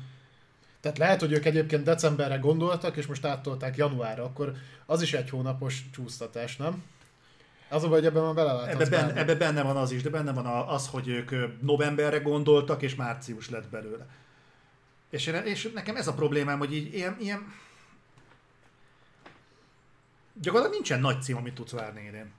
Tehát 0.79 0.97
lehet, 0.97 1.19
hogy 1.19 1.31
ők 1.31 1.45
egyébként 1.45 1.83
decemberre 1.83 2.37
gondoltak, 2.37 2.97
és 2.97 3.05
most 3.05 3.25
áttolták 3.25 3.77
januárra, 3.77 4.23
akkor 4.23 4.53
az 4.85 5.01
is 5.01 5.13
egy 5.13 5.29
hónapos 5.29 5.89
csúsztatás, 5.93 6.55
nem? 6.55 6.83
Az 7.69 7.83
a 7.83 7.87
baj, 7.87 7.97
hogy 7.97 8.07
ebben 8.07 8.23
már 8.23 8.33
beleláthatsz 8.33 8.73
Ebbe, 8.73 8.89
ben, 8.89 9.05
bármi. 9.05 9.19
ebbe 9.19 9.35
benne 9.35 9.61
van 9.61 9.77
az 9.77 9.91
is, 9.91 10.01
de 10.01 10.09
benne 10.09 10.33
van 10.33 10.45
az, 10.45 10.87
hogy 10.87 11.07
ők 11.07 11.61
novemberre 11.61 12.17
gondoltak, 12.17 12.81
és 12.81 12.95
március 12.95 13.49
lett 13.49 13.67
belőle. 13.69 14.07
És, 15.09 15.27
én, 15.27 15.35
és 15.35 15.71
nekem 15.73 15.95
ez 15.95 16.07
a 16.07 16.13
problémám, 16.13 16.57
hogy 16.57 16.73
így 16.73 16.93
ilyen, 16.93 17.17
ilyen... 17.19 17.53
Gyakorlatilag 20.41 20.75
nincsen 20.75 20.99
nagy 20.99 21.21
cím, 21.21 21.37
amit 21.37 21.53
tudsz 21.53 21.71
várni 21.71 22.05
idén. 22.07 22.31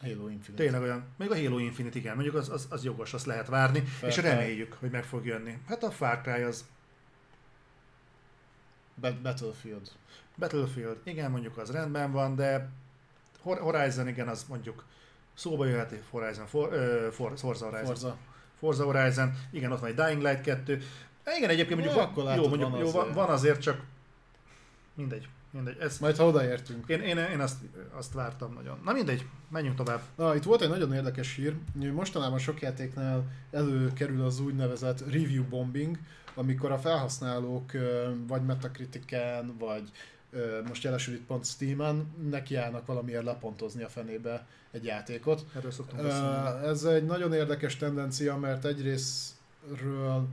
Halo 0.00 0.28
Infinite. 0.28 0.62
Tényleg 0.62 0.82
olyan, 0.82 1.04
még 1.16 1.30
a 1.30 1.36
Halo 1.36 1.58
Infinite, 1.58 1.98
igen, 1.98 2.14
mondjuk 2.14 2.34
az, 2.34 2.48
az, 2.48 2.66
az 2.70 2.84
jogos, 2.84 3.14
azt 3.14 3.26
lehet 3.26 3.46
várni, 3.46 3.80
Far 3.80 4.08
és 4.08 4.16
reméljük, 4.16 4.76
hogy 4.80 4.90
meg 4.90 5.04
fog 5.04 5.26
jönni. 5.26 5.58
Hát 5.68 5.82
a 5.82 5.90
Far 5.90 6.20
Cry 6.20 6.42
az 6.42 6.64
Battlefield. 9.00 9.90
Battlefield, 10.38 10.96
igen, 11.04 11.30
mondjuk 11.30 11.56
az 11.58 11.70
rendben 11.70 12.12
van, 12.12 12.34
de 12.34 12.68
Hor- 13.40 13.58
Horizon, 13.58 14.08
igen, 14.08 14.28
az 14.28 14.44
mondjuk 14.48 14.84
szóba 15.34 15.64
jöhet, 15.66 15.94
Horizon, 16.10 16.46
for, 16.46 16.72
ö, 16.72 17.08
for, 17.12 17.32
Forza 17.38 17.64
Horizon. 17.64 17.86
Forza. 17.86 18.16
Forza 18.58 18.84
Horizon, 18.84 19.32
igen, 19.50 19.72
ott 19.72 19.80
van 19.80 19.88
egy 19.88 19.94
Dying 19.94 20.22
Light 20.22 20.40
2. 20.40 20.82
Igen, 21.36 21.50
egyébként 21.50 21.80
mondjuk 21.80 21.96
Ja, 21.96 22.00
van, 22.02 22.10
akkor 22.10 22.36
jó, 22.42 22.48
mondjuk, 22.48 22.70
van 22.70 22.80
jó, 22.80 22.90
van, 22.90 23.00
azért. 23.00 23.14
van 23.16 23.28
azért, 23.28 23.60
csak 23.60 23.80
mindegy, 24.94 25.28
mindegy. 25.50 25.76
Ez, 25.80 25.98
Majd 25.98 26.16
ha 26.16 26.26
odaértünk. 26.26 26.88
én, 26.88 27.00
én, 27.00 27.18
én 27.18 27.40
azt, 27.40 27.56
azt 27.92 28.12
vártam 28.12 28.52
nagyon. 28.52 28.78
Na 28.84 28.92
mindegy, 28.92 29.26
menjünk 29.48 29.76
tovább. 29.76 30.00
Na, 30.16 30.34
itt 30.34 30.42
volt 30.42 30.62
egy 30.62 30.68
nagyon 30.68 30.92
érdekes 30.92 31.34
hír. 31.34 31.54
Mostanában 31.92 32.38
sok 32.38 32.60
játéknál 32.60 33.24
előkerül 33.50 34.24
az 34.24 34.40
úgynevezett 34.40 35.00
review 35.00 35.44
bombing, 35.48 35.98
amikor 36.34 36.72
a 36.72 36.78
felhasználók 36.78 37.72
vagy 38.26 38.42
Metacritiken, 38.44 39.56
vagy 39.58 39.90
most 40.68 40.82
jelesül 40.82 41.14
itt 41.14 41.26
pont 41.26 41.44
Steam-en, 41.46 42.14
nekiállnak 42.30 42.86
valamiért 42.86 43.24
lepontozni 43.24 43.82
a 43.82 43.88
fenébe 43.88 44.46
egy 44.70 44.84
játékot. 44.84 45.44
Erről 45.56 45.70
szoktunk 45.70 46.02
beszélni. 46.02 46.66
Ez 46.66 46.84
egy 46.84 47.04
nagyon 47.04 47.32
érdekes 47.32 47.76
tendencia, 47.76 48.36
mert 48.36 48.64
egyrésztről 48.64 50.26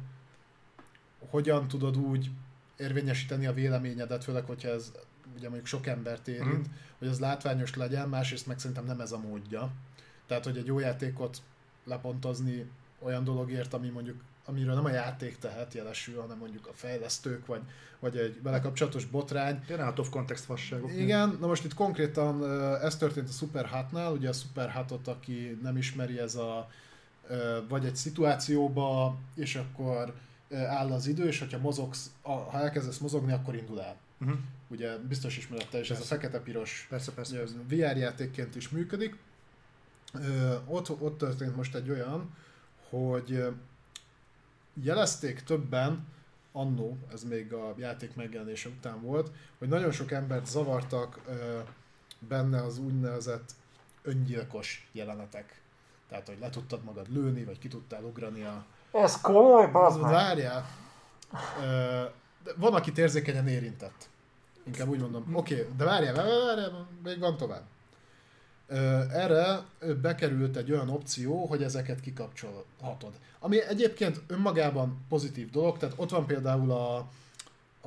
hogyan 1.30 1.68
tudod 1.68 1.98
úgy 1.98 2.30
érvényesíteni 2.78 3.46
a 3.46 3.54
véleményedet, 3.54 4.24
főleg, 4.24 4.46
hogyha 4.46 4.70
ez 4.70 4.92
ugye 5.36 5.46
mondjuk 5.46 5.66
sok 5.68 5.88
embert 5.88 6.28
érint, 6.28 6.68
Mhm. 6.68 6.72
hogy 6.98 7.08
az 7.08 7.20
látványos 7.20 7.76
legyen, 7.76 8.10
másrészt 8.10 8.48
meg 8.48 8.60
szerintem 8.60 8.86
nem 8.86 9.00
ez 9.00 9.12
a 9.12 9.18
módja. 9.18 9.72
Tehát, 10.28 10.44
hogy 10.44 10.58
egy 10.58 10.66
jó 10.66 10.80
játékot 10.80 11.42
lepontozni 11.84 12.70
olyan 13.00 13.24
dologért, 13.24 13.74
ami 13.74 13.90
mondjuk 13.90 14.22
amiről 14.50 14.74
nem 14.74 14.86
a 14.86 14.90
játék 14.90 15.38
tehet 15.38 15.74
jelesül, 15.74 16.22
hanem 16.22 16.38
mondjuk 16.38 16.68
a 16.68 16.74
fejlesztők, 16.74 17.46
vagy, 17.46 17.62
vagy 18.00 18.18
egy 18.18 18.42
vele 18.42 18.60
kapcsolatos 18.60 19.06
botrány, 19.06 19.64
Tényleg 19.66 19.86
out 19.86 20.00
of 20.00 20.10
context 20.10 20.44
fasságok. 20.46 20.92
igen, 20.92 21.38
na 21.40 21.48
most 21.48 21.64
itt 21.64 21.74
konkrétan 21.74 22.44
ez 22.82 22.98
történt 22.98 23.30
a 23.30 23.32
Super 23.32 23.66
Hotnál, 23.66 24.12
ugye 24.12 24.30
a 24.30 24.34
Super 24.34 24.70
Hotot, 24.72 25.08
aki 25.08 25.60
nem 25.62 25.78
ismeri, 25.78 26.20
ez 26.20 26.36
a 26.36 26.70
vagy 27.68 27.86
egy 27.86 27.96
szituációba, 27.96 29.18
és 29.36 29.56
akkor 29.56 30.14
áll 30.52 30.92
az 30.92 31.08
idő, 31.08 31.28
és 31.28 31.40
hogyha 31.40 31.58
mozogsz, 31.58 32.12
ha 32.22 32.50
elkezdesz 32.54 32.98
mozogni, 32.98 33.32
akkor 33.32 33.56
indul 33.56 33.82
el. 33.82 33.96
Uh-huh. 34.22 34.38
Ugye 34.68 34.98
biztos 34.98 35.38
ismerete, 35.38 35.80
és 35.80 35.90
ez 35.90 35.96
a 35.96 36.00
Persze. 36.00 36.16
fekete-piros 36.16 36.88
Persze, 36.90 37.12
persze. 37.12 37.38
persze. 37.38 37.56
VR 37.68 37.98
játékként 37.98 38.56
is 38.56 38.70
működik. 38.70 39.16
Ö, 40.14 40.56
ott, 40.66 41.02
ott 41.02 41.18
történt 41.18 41.56
most 41.56 41.76
egy 41.76 41.90
olyan, 41.90 42.30
hogy 42.90 43.46
jelezték 44.84 45.44
többen, 45.44 46.08
annó, 46.52 46.98
ez 47.14 47.24
még 47.24 47.54
a 47.54 47.74
játék 47.78 48.16
megjelenése 48.16 48.70
után 48.70 49.02
volt, 49.02 49.32
hogy 49.58 49.68
nagyon 49.68 49.92
sok 49.92 50.12
embert 50.12 50.46
zavartak 50.46 51.20
ö, 51.28 51.60
benne 52.20 52.64
az 52.64 52.78
úgynevezett 52.78 53.52
öngyilkos 54.02 54.90
jelenetek. 54.92 55.62
Tehát, 56.10 56.28
hogy 56.28 56.38
le 56.40 56.50
tudtad 56.50 56.84
magad 56.84 57.14
lőni, 57.14 57.44
vagy 57.44 57.60
ki 57.60 57.68
tudtál 57.68 58.04
ugrani 58.04 58.44
a... 58.44 58.66
Ez 58.92 59.22
komoly, 59.22 59.72
Várjál! 60.00 60.66
Ö, 61.62 62.04
de 62.44 62.52
van, 62.56 62.74
akit 62.74 62.98
érzékenyen 62.98 63.48
érintett. 63.48 64.10
Inkább 64.64 64.88
úgy 64.88 65.00
mondom. 65.00 65.36
Oké, 65.36 65.54
okay, 65.54 65.76
de 65.78 65.84
várjál, 65.84 66.14
várjál, 66.14 66.46
várjál, 66.46 66.88
még 67.04 67.20
van 67.20 67.38
tovább. 67.38 67.64
Erre 69.12 69.64
bekerült 70.02 70.56
egy 70.56 70.72
olyan 70.72 70.90
opció, 70.90 71.46
hogy 71.46 71.64
ezeket 71.64 72.00
kikapcsolhatod. 72.00 73.14
Ami 73.40 73.62
egyébként 73.62 74.22
önmagában 74.28 75.06
pozitív 75.10 75.50
dolog, 75.50 75.78
tehát 75.78 75.96
ott 75.98 76.10
van 76.10 76.26
például 76.26 76.72
a, 76.72 76.98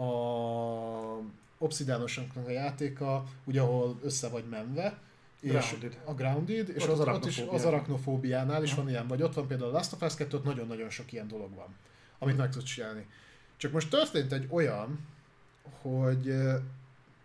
a 0.02 1.22
Obsidianosoknak 1.58 2.46
a 2.46 2.50
játéka, 2.50 3.24
ugye 3.44 3.60
ahol 3.60 3.98
össze 4.02 4.28
vagy 4.28 4.44
menve, 4.50 4.98
és 5.40 5.50
Grounded. 5.50 5.98
a 6.04 6.14
Grounded, 6.14 6.68
és 6.68 6.82
Ott 6.82 6.98
az 6.98 7.00
ott 7.00 7.26
is 7.26 7.38
az 7.50 7.64
arachnofóbiánál 7.64 8.62
is 8.62 8.74
van 8.74 8.88
ilyen, 8.88 9.06
vagy 9.06 9.22
ott 9.22 9.34
van 9.34 9.46
például 9.46 9.70
a 9.70 9.72
Last 9.72 9.92
of 9.92 10.02
Us 10.02 10.14
2, 10.14 10.36
ott 10.36 10.44
nagyon-nagyon 10.44 10.90
sok 10.90 11.12
ilyen 11.12 11.28
dolog 11.28 11.54
van, 11.54 11.76
amit 12.18 12.36
meg 12.36 12.50
tudsz 12.50 12.64
csinálni. 12.64 13.06
Csak 13.56 13.72
most 13.72 13.90
történt 13.90 14.32
egy 14.32 14.46
olyan, 14.50 14.98
hogy 15.82 16.34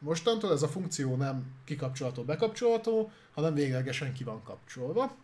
mostantól 0.05 0.51
ez 0.51 0.61
a 0.61 0.67
funkció 0.67 1.15
nem 1.15 1.45
kikapcsolható, 1.63 2.23
bekapcsolható, 2.23 3.11
hanem 3.33 3.53
véglegesen 3.53 4.13
ki 4.13 4.23
van 4.23 4.43
kapcsolva. 4.43 5.15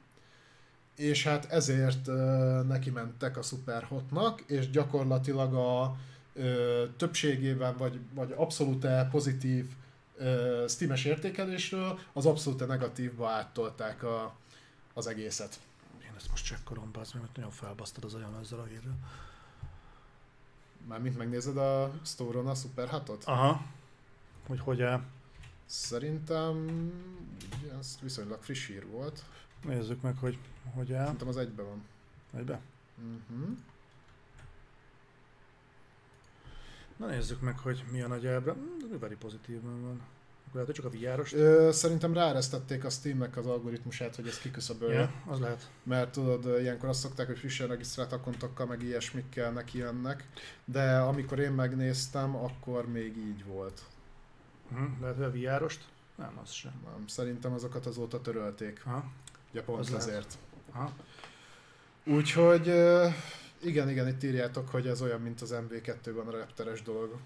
És 0.96 1.24
hát 1.24 1.46
ezért 1.52 2.08
ö, 2.08 2.62
neki 2.68 2.90
mentek 2.90 3.38
a 3.38 3.42
Superhotnak, 3.42 4.42
és 4.42 4.70
gyakorlatilag 4.70 5.54
a 5.54 5.96
ö, 6.34 6.84
többségében, 6.98 7.78
vagy, 7.78 8.00
vagy 8.14 8.34
abszolút 8.36 8.88
pozitív 9.12 9.66
ö, 10.18 10.66
Steam-es 10.68 11.06
értékelésről 11.06 12.00
az 12.14 12.26
abszolút 12.26 12.68
negatívba 12.68 13.30
áttolták 13.30 14.04
a, 14.04 14.36
az 14.94 15.08
egészet. 15.08 15.60
Én 16.04 16.12
ezt 16.16 16.30
most 16.30 16.46
csekkolom, 16.46 16.90
az 16.94 17.12
mert 17.12 17.36
nagyon 17.36 17.52
felbasztad 17.52 18.04
az 18.04 18.16
olyan 18.16 18.38
ezzel 18.42 18.60
a 18.60 18.64
hírrel. 18.66 18.98
Mármint 20.88 21.18
megnézed 21.18 21.58
a 21.58 21.92
store-on 22.04 22.48
a 22.48 22.56
Superhotot? 22.56 23.24
Aha. 23.24 23.62
Hogy 24.52 24.60
hogy 24.60 24.82
áll. 24.82 25.02
Szerintem 25.66 26.66
ugye, 27.62 27.74
ez 27.80 27.98
viszonylag 28.02 28.42
friss 28.42 28.68
hír 28.68 28.86
volt. 28.88 29.24
Nézzük 29.66 30.02
meg, 30.02 30.18
hogy 30.18 30.38
hogy 30.74 30.94
áll. 30.94 31.04
Szerintem 31.04 31.28
az 31.28 31.38
egyben 31.38 31.66
van. 31.66 31.84
Egybe. 32.34 32.60
Uh-huh. 32.98 33.58
Na 36.98 37.06
nézzük 37.06 37.42
meg, 37.42 37.60
hogy 37.60 37.84
mi 37.92 38.02
a 38.02 38.08
nagy 38.08 38.26
elbre. 38.26 38.54
Mm, 38.54 39.00
Very 39.00 39.16
pozitívban 39.16 39.82
van. 39.82 40.02
Akkor 40.48 40.62
lehet, 40.62 40.76
csak 40.76 40.86
a 40.86 40.90
VR-os. 40.90 41.34
Ö, 41.34 41.70
szerintem 41.72 42.14
ráeresztették 42.14 42.86
a 42.86 42.90
Steamnek 42.90 43.38
az 43.38 43.46
algoritmusát, 43.46 44.16
hogy 44.16 44.28
ezt 44.28 44.42
kiküszöbölje. 44.42 45.00
Ja, 45.00 45.14
az 45.32 45.40
lehet. 45.40 45.70
Mert 45.84 46.12
tudod, 46.12 46.60
ilyenkor 46.62 46.90
azt 46.90 47.00
szokták, 47.00 47.28
hogy 47.28 47.38
frissen 47.38 47.68
regisztrált 47.68 48.12
akontokkal, 48.12 48.66
meg 48.66 48.82
ilyesmikkel 48.84 49.52
neki 49.52 49.78
jönnek. 49.78 50.28
De 50.66 51.00
amikor 51.00 51.40
én 51.40 51.52
megnéztem, 51.52 52.36
akkor 52.36 52.88
még 52.88 53.18
így 53.18 53.46
volt. 53.46 53.82
Uh-huh. 54.72 54.90
Lehet, 55.02 55.16
hogy 55.16 55.26
a 55.26 55.32
VR-ost? 55.32 55.86
Nem, 56.16 56.40
az 56.44 56.52
sem. 56.52 56.72
Nem, 56.84 57.08
szerintem 57.08 57.54
azokat 57.54 57.86
azóta 57.86 58.22
törölték. 58.22 58.82
Aha. 58.86 59.04
Ugye 59.52 59.64
pont 59.64 59.80
Az 59.80 59.94
ezért. 59.94 60.38
Aha. 60.72 60.92
Úgyhogy 62.04 62.68
igen, 63.64 63.90
igen, 63.90 64.08
itt 64.08 64.24
írjátok, 64.24 64.70
hogy 64.70 64.88
ez 64.88 65.02
olyan, 65.02 65.22
mint 65.22 65.42
az 65.42 65.56
MV2-ben 65.56 66.28
a 66.28 66.32
repteres 66.32 66.82
dolog. 66.82 67.18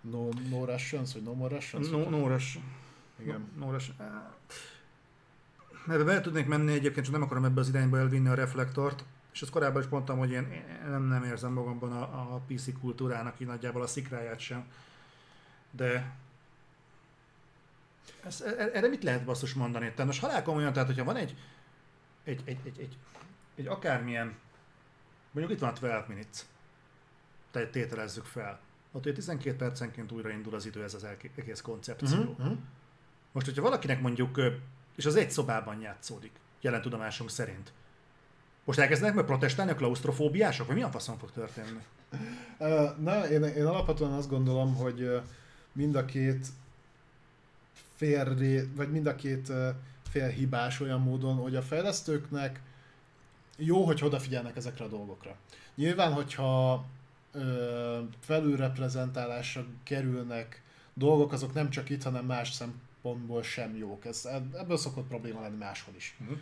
No, 0.00 0.28
no 0.50 0.64
Russians, 0.64 1.12
vagy 1.12 1.22
No 1.22 1.32
More 1.32 1.54
Russians? 1.54 1.88
No, 1.88 2.08
Nóras. 2.08 2.58
Igen. 3.18 3.50
Nóras. 3.58 3.92
Ebbe 5.88 6.04
bele 6.04 6.20
tudnék 6.20 6.46
menni 6.46 6.72
egyébként, 6.72 7.04
csak 7.04 7.14
nem 7.14 7.22
akarom 7.22 7.44
ebbe 7.44 7.60
az 7.60 7.68
irányba 7.68 7.98
elvinni 7.98 8.28
a 8.28 8.34
reflektort. 8.34 9.04
És 9.32 9.42
ezt 9.42 9.50
korábban 9.50 9.82
is 9.82 9.88
mondtam, 9.88 10.18
hogy 10.18 10.30
én 10.30 10.52
én 10.52 10.90
nem, 10.90 11.02
nem 11.02 11.24
érzem 11.24 11.52
magamban 11.52 11.92
a, 11.92 12.34
a 12.34 12.40
PC 12.46 12.78
kultúrának 12.80 13.40
így 13.40 13.46
nagyjából 13.46 13.82
a 13.82 13.86
szikráját 13.86 14.38
sem. 14.38 14.66
De 15.70 16.16
ez, 18.24 18.40
e- 18.40 18.70
erre 18.72 18.88
mit 18.88 19.02
lehet 19.02 19.24
basszus 19.24 19.54
mondani? 19.54 19.90
Tehát 19.90 20.06
most 20.06 20.20
halál 20.20 20.42
komolyan, 20.42 20.72
tehát 20.72 20.88
hogyha 20.88 21.04
van 21.04 21.16
egy, 21.16 21.36
egy, 22.24 22.42
egy, 22.44 22.58
egy, 22.64 22.78
egy, 22.80 22.96
egy 23.54 23.66
akármilyen, 23.66 24.34
mondjuk 25.30 25.56
itt 25.56 25.60
van 25.60 25.70
a 25.70 25.72
12 25.72 26.04
minutes, 26.08 26.44
tehát 27.50 27.70
tételezzük 27.70 28.24
fel. 28.24 28.60
Ott 28.92 29.04
ugye 29.04 29.14
12 29.14 29.56
percenként 29.56 30.12
újraindul 30.12 30.54
az 30.54 30.66
idő, 30.66 30.82
ez 30.82 30.94
az 30.94 31.06
egész 31.36 31.60
koncepció. 31.60 32.18
Uh-huh. 32.18 32.56
Most, 33.32 33.46
hogyha 33.46 33.62
valakinek 33.62 34.00
mondjuk, 34.00 34.40
és 34.96 35.06
az 35.06 35.16
egy 35.16 35.30
szobában 35.30 35.80
játszódik, 35.80 36.32
jelen 36.60 36.82
tudomásunk 36.82 37.30
szerint, 37.30 37.72
most 38.64 38.78
elkezdenek 38.78 39.14
meg 39.14 39.24
protestálni 39.24 39.70
a 39.70 39.74
klaustrofóbiások, 39.74 40.66
vagy 40.66 40.76
mi 40.76 40.82
a 40.82 40.90
faszon 40.90 41.18
fog 41.18 41.30
történni? 41.32 41.82
Na, 42.98 43.28
én, 43.28 43.42
én 43.42 43.66
alapvetően 43.66 44.12
azt 44.12 44.28
gondolom, 44.28 44.74
hogy 44.74 45.20
mind 45.72 45.94
a 45.94 46.04
két 46.04 46.46
félré, 47.96 48.68
vagy 48.74 48.90
mind 48.90 49.06
a 49.06 49.14
két 49.14 49.52
fél 50.10 50.28
hibás 50.28 50.80
olyan 50.80 51.00
módon, 51.00 51.36
hogy 51.36 51.56
a 51.56 51.62
fejlesztőknek 51.62 52.60
jó, 53.56 53.84
hogy 53.84 54.04
odafigyelnek 54.04 54.56
ezekre 54.56 54.84
a 54.84 54.88
dolgokra. 54.88 55.36
Nyilván, 55.74 56.12
hogyha 56.12 56.84
ö, 57.32 58.00
felülreprezentálásra 58.20 59.66
kerülnek 59.82 60.62
dolgok, 60.94 61.32
azok 61.32 61.54
nem 61.54 61.70
csak 61.70 61.90
itt, 61.90 62.02
hanem 62.02 62.24
más 62.24 62.52
szempontból 62.52 63.42
sem 63.42 63.76
jók. 63.76 64.04
Ez, 64.04 64.28
ebből 64.58 64.76
szokott 64.76 65.06
probléma 65.06 65.40
lenni 65.40 65.56
máshol 65.56 65.94
is. 65.96 66.16
Uh-huh. 66.20 66.38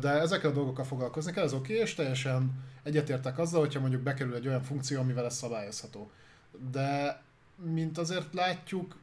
De 0.00 0.08
ezekkel 0.08 0.50
a 0.50 0.54
dolgokkal 0.54 0.84
foglalkozni 0.84 1.32
kell, 1.32 1.44
ez 1.44 1.52
oké, 1.52 1.74
és 1.74 1.94
teljesen 1.94 2.64
egyetértek 2.82 3.38
azzal, 3.38 3.60
hogyha 3.60 3.80
mondjuk 3.80 4.02
bekerül 4.02 4.34
egy 4.34 4.46
olyan 4.46 4.62
funkció, 4.62 5.00
amivel 5.00 5.24
ez 5.24 5.36
szabályozható. 5.36 6.10
De 6.70 7.22
mint 7.56 7.98
azért 7.98 8.34
látjuk, 8.34 8.96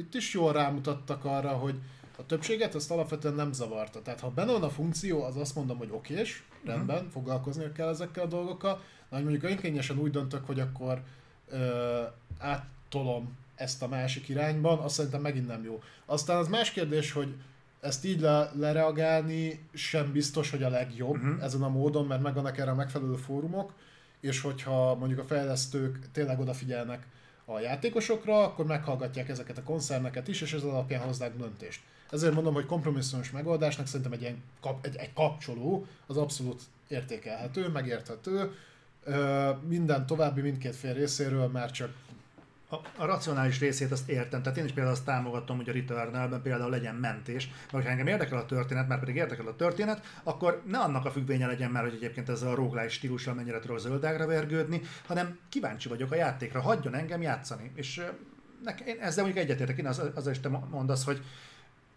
itt 0.00 0.14
is 0.14 0.34
jól 0.34 0.52
rámutattak 0.52 1.24
arra, 1.24 1.50
hogy 1.50 1.74
a 2.18 2.26
többséget 2.26 2.74
ezt 2.74 2.90
alapvetően 2.90 3.34
nem 3.34 3.52
zavarta. 3.52 4.02
Tehát 4.02 4.20
ha 4.20 4.30
benne 4.30 4.52
van 4.52 4.62
a 4.62 4.70
funkció, 4.70 5.22
az 5.22 5.36
azt 5.36 5.54
mondom, 5.54 5.78
hogy 5.78 5.88
okés, 5.92 6.42
rendben, 6.64 7.10
foglalkozni 7.10 7.72
kell 7.72 7.88
ezekkel 7.88 8.24
a 8.24 8.28
dolgokkal. 8.28 8.80
Na, 9.08 9.16
hogy 9.16 9.22
mondjuk 9.24 9.50
önkényesen 9.50 9.98
úgy 9.98 10.10
döntök, 10.10 10.46
hogy 10.46 10.60
akkor 10.60 11.02
ö, 11.50 12.02
áttolom 12.38 13.36
ezt 13.54 13.82
a 13.82 13.88
másik 13.88 14.28
irányban, 14.28 14.78
azt 14.78 14.94
szerintem 14.94 15.20
megint 15.20 15.46
nem 15.46 15.64
jó. 15.64 15.82
Aztán 16.06 16.36
az 16.36 16.48
más 16.48 16.70
kérdés, 16.70 17.12
hogy 17.12 17.34
ezt 17.80 18.04
így 18.04 18.20
le, 18.20 18.50
lereagálni 18.54 19.68
sem 19.74 20.12
biztos, 20.12 20.50
hogy 20.50 20.62
a 20.62 20.68
legjobb 20.68 21.16
Mhm. 21.16 21.28
uh-huh. 21.28 21.44
ezen 21.44 21.62
a 21.62 21.68
módon, 21.68 22.06
mert 22.06 22.22
megvannak 22.22 22.58
erre 22.58 22.70
a 22.70 22.74
megfelelő 22.74 23.14
fórumok, 23.14 23.72
és 24.20 24.40
hogyha 24.40 24.94
mondjuk 24.94 25.20
a 25.20 25.24
fejlesztők 25.24 25.98
tényleg 26.12 26.40
odafigyelnek 26.40 27.06
a 27.54 27.60
játékosokra, 27.60 28.42
akkor 28.44 28.66
meghallgatják 28.66 29.28
ezeket 29.28 29.58
a 29.58 29.62
koncerneket 29.62 30.28
is, 30.28 30.40
és 30.40 30.52
ez 30.52 30.62
alapján 30.62 31.02
hozzák 31.02 31.36
döntést. 31.36 31.80
Ezért 32.10 32.34
mondom, 32.34 32.54
hogy 32.54 32.66
kompromisszumos 32.66 33.30
megoldásnak 33.30 33.86
szerintem 33.86 34.12
egy, 34.12 34.20
ilyen 34.20 34.42
kap, 34.60 34.86
egy, 34.86 34.96
egy 34.96 35.12
kapcsoló 35.12 35.86
az 36.06 36.16
abszolút 36.16 36.62
értékelhető, 36.88 37.68
megérthető. 37.68 38.54
Ö, 39.04 39.50
minden 39.68 40.06
további 40.06 40.40
mindkét 40.40 40.76
fél 40.76 40.92
részéről 40.92 41.48
már 41.48 41.70
csak 41.70 41.94
A, 42.72 42.76
a 42.96 43.04
racionális 43.04 43.58
részét 43.58 43.90
azt 43.90 44.08
értem, 44.08 44.42
tehát 44.42 44.58
én 44.58 44.64
is 44.64 44.72
például 44.72 44.94
azt 44.94 45.04
támogatom, 45.04 45.56
hogy 45.56 45.68
a 45.68 45.72
Returnal-ben 45.72 46.42
például 46.42 46.70
legyen 46.70 46.94
mentés, 46.94 47.48
mert 47.48 47.70
hogyha 47.70 47.90
engem 47.90 48.06
érdekel 48.06 48.38
a 48.38 48.46
történet, 48.46 48.88
már 48.88 48.98
pedig 48.98 49.14
érdekel 49.14 49.46
a 49.46 49.56
történet, 49.56 50.06
akkor 50.22 50.62
ne 50.66 50.78
annak 50.78 51.04
a 51.04 51.10
függvénye 51.10 51.46
legyen 51.46 51.70
már, 51.70 51.82
hogy 51.82 51.94
egyébként 51.94 52.28
ezzel 52.28 52.48
a 52.48 52.54
roguelike 52.54 52.92
stílussal 52.92 53.34
mennyire 53.34 53.58
tudok 53.58 53.78
zöldágra 53.78 54.26
vergődni, 54.26 54.80
hanem 55.06 55.38
kíváncsi 55.48 55.88
vagyok 55.88 56.12
a 56.12 56.14
játékra, 56.14 56.60
hagyjon 56.60 56.94
engem 56.94 57.22
játszani. 57.22 57.70
És 57.74 57.98
ö, 57.98 58.04
nek, 58.64 58.80
én 58.80 58.96
ezzel 59.00 59.24
mondjuk 59.24 59.44
egyetértek, 59.44 59.78
én 59.78 59.86
az, 59.86 60.02
azzal 60.14 60.32
is 60.32 60.40
te 60.40 60.48
mondasz, 60.48 61.04
hogy 61.04 61.24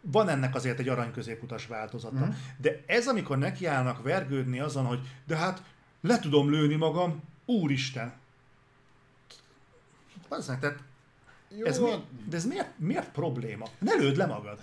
van 0.02 0.30
ennek 0.30 0.56
azért 0.56 0.80
egy 0.80 0.90
arany 0.90 1.11
középutas 1.11 1.68
változata. 1.68 2.26
Mhm. 2.26 2.34
De 2.58 2.84
ez, 2.85 3.08
amikor 3.08 3.38
nekiállnak 3.38 4.03
vergődni 4.03 4.60
azon, 4.60 4.85
hogy 4.85 5.00
de 5.27 5.35
hát 5.35 5.64
le 6.02 6.19
tudom 6.19 6.50
lőni 6.50 6.76
magam, 6.76 7.24
úristen. 7.45 8.14
Bazzeg, 10.34 10.60
tehát 10.60 10.80
jó, 11.58 11.66
ez 11.66 11.80
mi, 11.80 11.90
de 12.30 12.36
ez 12.36 12.45
miért, 12.45 12.80
miért 12.80 13.12
probléma? 13.12 13.66
Ne 13.80 13.94
lőd 13.94 14.16
le 14.16 14.26
magad. 14.26 14.60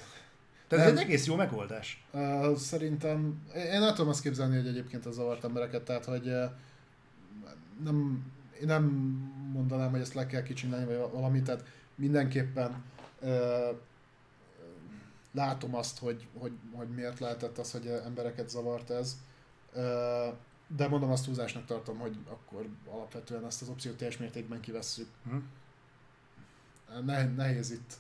Tehát 0.69 0.87
ez 0.87 0.93
egy 0.93 0.99
egész 0.99 1.27
jó 1.27 1.35
megoldás. 1.35 2.05
Uh, 2.13 2.57
szerintem, 2.57 3.43
én 3.55 3.83
el 3.83 3.93
tudom 3.93 4.11
azt 4.11 4.23
képzelni, 4.23 4.57
hogy 4.57 4.67
egyébként 4.67 5.07
az 5.07 5.15
zavart 5.15 5.45
embereket, 5.45 5.83
tehát 5.83 6.05
hogy 6.05 6.27
uh, 6.27 6.45
nem, 7.85 8.25
én 8.61 8.67
nem 8.67 8.85
mondanám, 9.53 9.91
hogy 9.91 10.01
ezt 10.01 10.15
le 10.15 10.27
kell 10.27 10.43
kicsinálni, 10.43 10.85
vagy 10.85 11.11
valami, 11.13 11.43
tehát 11.43 11.65
mindenképpen 11.95 12.83
uh, 13.21 13.77
látom 15.33 15.75
azt, 15.75 15.99
hogy, 15.99 16.27
hogy, 16.39 16.53
hogy 16.73 16.89
miért 16.89 17.19
lehetett 17.19 17.59
az, 17.59 17.73
hogy 17.73 17.87
embereket 17.87 18.49
zavart 18.49 18.91
ez. 18.91 19.17
Uh, 19.75 20.35
de 20.77 20.89
mondom, 20.89 21.11
azt 21.11 21.25
túlzásnak 21.25 21.65
tartom, 21.65 21.99
hogy 21.99 22.17
akkor 22.29 22.69
alapvetően 22.87 23.47
ezt 23.47 23.63
az 23.63 23.69
opciót 23.69 23.97
teljes 23.97 24.17
mértékben 24.17 24.61
kivesszük. 24.61 25.09
Hm? 25.29 25.37
Ne, 27.05 27.27
nehéz 27.27 27.71
itt, 27.71 27.93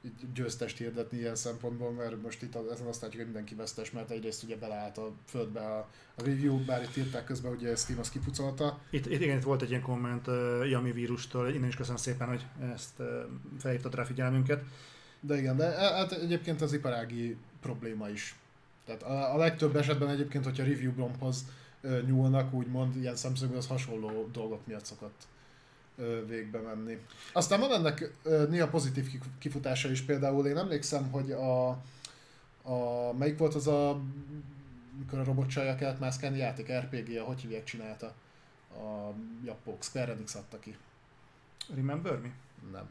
itt 0.00 0.34
győztest 0.34 0.78
hirdetni 0.78 1.18
ilyen 1.18 1.34
szempontból, 1.34 1.90
mert 1.90 2.22
most 2.22 2.42
itt 2.42 2.54
ezen 2.72 2.86
azt 2.86 3.00
látjuk, 3.00 3.22
hogy 3.22 3.32
mindenki 3.32 3.54
vesztes, 3.54 3.90
mert 3.90 4.10
egyrészt 4.10 4.42
ugye 4.42 4.56
beleállt 4.56 4.98
a 4.98 5.12
földbe 5.24 5.60
a, 5.60 5.78
a 6.14 6.22
review, 6.24 6.64
bár 6.64 6.82
itt 6.82 6.96
írták 6.96 7.24
közben, 7.24 7.56
hogy 7.56 7.76
Steam 7.76 7.98
azt 7.98 8.12
kipucolta. 8.12 8.78
Itt, 8.90 9.06
itt 9.06 9.20
igen, 9.20 9.36
itt 9.36 9.42
volt 9.42 9.62
egy 9.62 9.70
ilyen 9.70 9.82
komment 9.82 10.26
uh, 10.26 10.70
Yami 10.70 10.92
vírustól, 10.92 11.48
innen 11.48 11.68
is 11.68 11.76
köszönöm 11.76 11.98
szépen, 11.98 12.28
hogy 12.28 12.46
ezt 12.72 12.98
uh, 12.98 13.06
felhívtad 13.58 13.94
rá 13.94 14.04
figyelmünket. 14.04 14.64
De 15.20 15.36
igen, 15.36 15.56
de 15.56 15.76
e- 15.76 15.94
hát 15.94 16.12
egyébként 16.12 16.60
az 16.60 16.72
iparági 16.72 17.36
probléma 17.60 18.08
is. 18.08 18.36
Tehát 18.84 19.02
a, 19.02 19.34
a 19.34 19.36
legtöbb 19.36 19.76
esetben 19.76 20.08
egyébként, 20.08 20.44
hogyha 20.44 20.64
review 20.64 20.92
blombhoz 20.92 21.44
ö, 21.80 22.00
nyúlnak, 22.06 22.52
úgymond 22.52 22.96
ilyen 22.96 23.16
szemszögből 23.16 23.56
az 23.56 23.66
hasonló 23.66 24.28
dolgok 24.32 24.66
miatt 24.66 24.84
szokott 24.84 25.26
végbe 26.26 26.58
menni. 26.60 26.98
Aztán 27.32 27.60
van 27.60 27.72
ennek 27.72 28.10
néha 28.48 28.68
pozitív 28.68 29.10
kif- 29.10 29.38
kifutása 29.38 29.90
is, 29.90 30.02
például 30.02 30.46
én 30.46 30.56
emlékszem, 30.56 31.10
hogy 31.10 31.32
a, 31.32 31.68
a, 32.62 33.12
melyik 33.18 33.38
volt 33.38 33.54
az 33.54 33.66
a, 33.66 34.00
mikor 34.98 35.18
a 35.18 35.24
robotcsajjal 35.24 35.74
kellett 35.74 35.98
mászkálni 35.98 36.38
játék, 36.38 36.72
RPG-a, 36.72 37.24
hogy 37.24 37.40
hívják 37.40 37.64
csinálta? 37.64 38.14
A 38.74 39.12
Japok, 39.44 39.82
Square 39.82 40.12
Enix 40.12 40.34
adta 40.34 40.58
ki. 40.58 40.76
Remember 41.74 42.20
me? 42.20 42.30
Nem. 42.72 42.88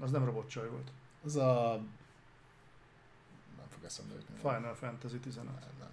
Az 0.00 0.10
nem 0.10 0.24
robotcsaj 0.24 0.68
volt. 0.68 0.90
Az 1.24 1.36
a... 1.36 1.80
Nem 3.56 3.66
fog 3.68 3.84
eszembe 3.84 4.14
jutni. 4.14 4.34
Final 4.36 4.74
Fantasy 4.74 5.18
15. 5.18 5.52
Nem, 5.52 5.62
nem, 5.78 5.88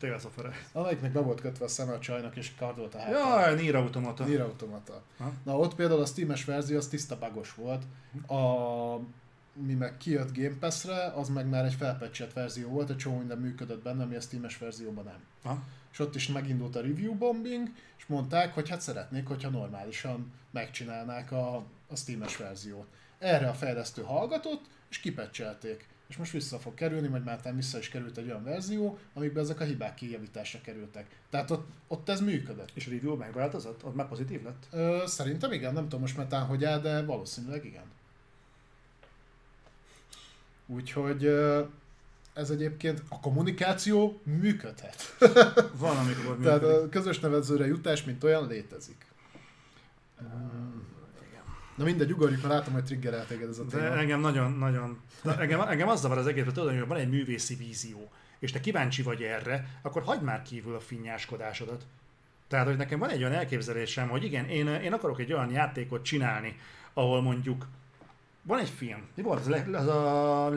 of 0.00 0.38
Arise. 0.38 0.66
Amelyiknek 0.72 1.12
be 1.12 1.20
volt 1.20 1.40
kötve 1.40 1.64
a 1.64 1.68
szeme 1.68 1.92
a 1.92 1.98
csajnak, 1.98 2.36
és 2.36 2.54
kardolt 2.54 2.94
a 2.94 2.98
hátán. 2.98 3.12
Jaj, 3.12 3.54
Nier 3.54 3.74
Automata. 3.74 4.24
Nier 4.24 4.40
Automata. 4.40 5.02
Ha? 5.18 5.32
Na 5.44 5.58
ott 5.58 5.74
például 5.74 6.00
a 6.00 6.06
Steam-es 6.06 6.44
verzió 6.44 6.76
az 6.76 6.86
tiszta 6.86 7.18
bugos 7.18 7.54
volt. 7.54 7.82
A 8.26 8.40
mi 9.54 9.74
meg 9.74 9.96
kijött 9.96 10.36
Game 10.36 10.56
Pass-re, 10.60 11.04
az 11.04 11.28
meg 11.28 11.48
már 11.48 11.64
egy 11.64 11.74
felpecselt 11.74 12.32
verzió 12.32 12.68
volt, 12.68 12.90
egy 12.90 12.96
csomó 12.96 13.18
minden 13.18 13.38
működött 13.38 13.82
benne, 13.82 14.02
ami 14.02 14.14
a 14.14 14.20
Steam-es 14.20 14.58
verzióban 14.58 15.04
nem. 15.04 15.20
Ha? 15.42 15.62
És 15.92 15.98
ott 15.98 16.14
is 16.14 16.28
megindult 16.28 16.76
a 16.76 16.80
review 16.80 17.14
bombing, 17.14 17.68
és 17.98 18.06
mondták, 18.06 18.54
hogy 18.54 18.68
hát 18.68 18.80
szeretnék, 18.80 19.26
hogyha 19.26 19.50
normálisan 19.50 20.32
megcsinálnák 20.50 21.32
a, 21.32 21.56
a 21.88 21.96
Steam-es 21.96 22.36
verziót. 22.36 22.86
Erre 23.18 23.48
a 23.48 23.54
fejlesztő 23.54 24.02
hallgatott, 24.02 24.64
és 24.90 24.98
kipecselték. 24.98 25.88
És 26.12 26.18
most 26.18 26.32
vissza 26.32 26.58
fog 26.58 26.74
kerülni, 26.74 27.08
majd 27.08 27.24
már 27.24 27.54
vissza 27.54 27.78
is 27.78 27.88
került 27.88 28.16
egy 28.16 28.26
olyan 28.26 28.44
verzió, 28.44 28.98
amikben 29.14 29.42
ezek 29.42 29.60
a 29.60 29.64
hibák 29.64 29.94
kijavításra 29.94 30.60
kerültek. 30.60 31.06
Tehát 31.30 31.50
ott, 31.50 31.66
ott 31.88 32.08
ez 32.08 32.20
működött. 32.20 32.70
És 32.74 32.86
a 32.86 32.90
review 32.90 33.16
megváltozott? 33.16 33.84
Ott 33.84 33.94
már 33.94 34.08
pozitív 34.08 34.42
lett? 34.42 34.66
Ö, 34.70 35.02
szerintem 35.06 35.52
igen, 35.52 35.72
nem 35.72 35.82
tudom 35.82 36.00
most 36.00 36.16
már 36.16 36.26
tán, 36.26 36.46
hogy 36.46 36.64
áll, 36.64 36.80
de 36.80 37.04
valószínűleg 37.04 37.64
igen. 37.64 37.84
Úgyhogy 40.66 41.26
ez 42.32 42.50
egyébként 42.50 43.02
a 43.08 43.20
kommunikáció 43.20 44.20
működhet. 44.22 45.16
Van, 45.78 45.96
amikor 45.96 46.38
Tehát 46.42 46.60
működik. 46.60 46.82
a 46.82 46.88
közös 46.88 47.20
nevezőre 47.20 47.66
jutás, 47.66 48.04
mint 48.04 48.24
olyan 48.24 48.46
létezik. 48.46 49.06
Na 51.74 51.84
mindegy, 51.84 52.12
ugorjuk, 52.12 52.42
mert 52.42 52.54
látom, 52.54 52.72
hogy 52.72 52.84
triggerelt 52.84 53.28
téged 53.28 53.48
ez 53.48 53.58
a 53.58 53.64
De 53.64 53.78
téma. 53.78 53.96
engem 53.96 54.20
nagyon, 54.20 54.52
nagyon, 54.52 55.00
de 55.22 55.38
engem, 55.38 55.60
engem 55.60 55.88
az 55.88 56.00
zavar 56.00 56.18
az 56.18 56.26
egészben, 56.26 56.54
tudod, 56.54 56.78
hogy 56.78 56.86
van 56.86 56.98
egy 56.98 57.08
művészi 57.08 57.54
vízió, 57.54 58.10
és 58.38 58.52
te 58.52 58.60
kíváncsi 58.60 59.02
vagy 59.02 59.22
erre, 59.22 59.78
akkor 59.82 60.02
hagyd 60.02 60.22
már 60.22 60.42
kívül 60.42 60.74
a 60.74 60.80
finnyáskodásodat. 60.80 61.82
Tehát, 62.48 62.66
hogy 62.66 62.76
nekem 62.76 62.98
van 62.98 63.10
egy 63.10 63.20
olyan 63.22 63.32
elképzelésem, 63.32 64.08
hogy 64.08 64.24
igen, 64.24 64.48
én, 64.48 64.66
én 64.68 64.92
akarok 64.92 65.20
egy 65.20 65.32
olyan 65.32 65.50
játékot 65.50 66.04
csinálni, 66.04 66.56
ahol 66.92 67.22
mondjuk 67.22 67.66
van 68.42 68.58
egy 68.58 68.68
film, 68.68 69.02
mi 69.14 69.22
volt 69.22 69.46
az, 69.46 69.62
az 69.72 69.86
a 69.86 70.50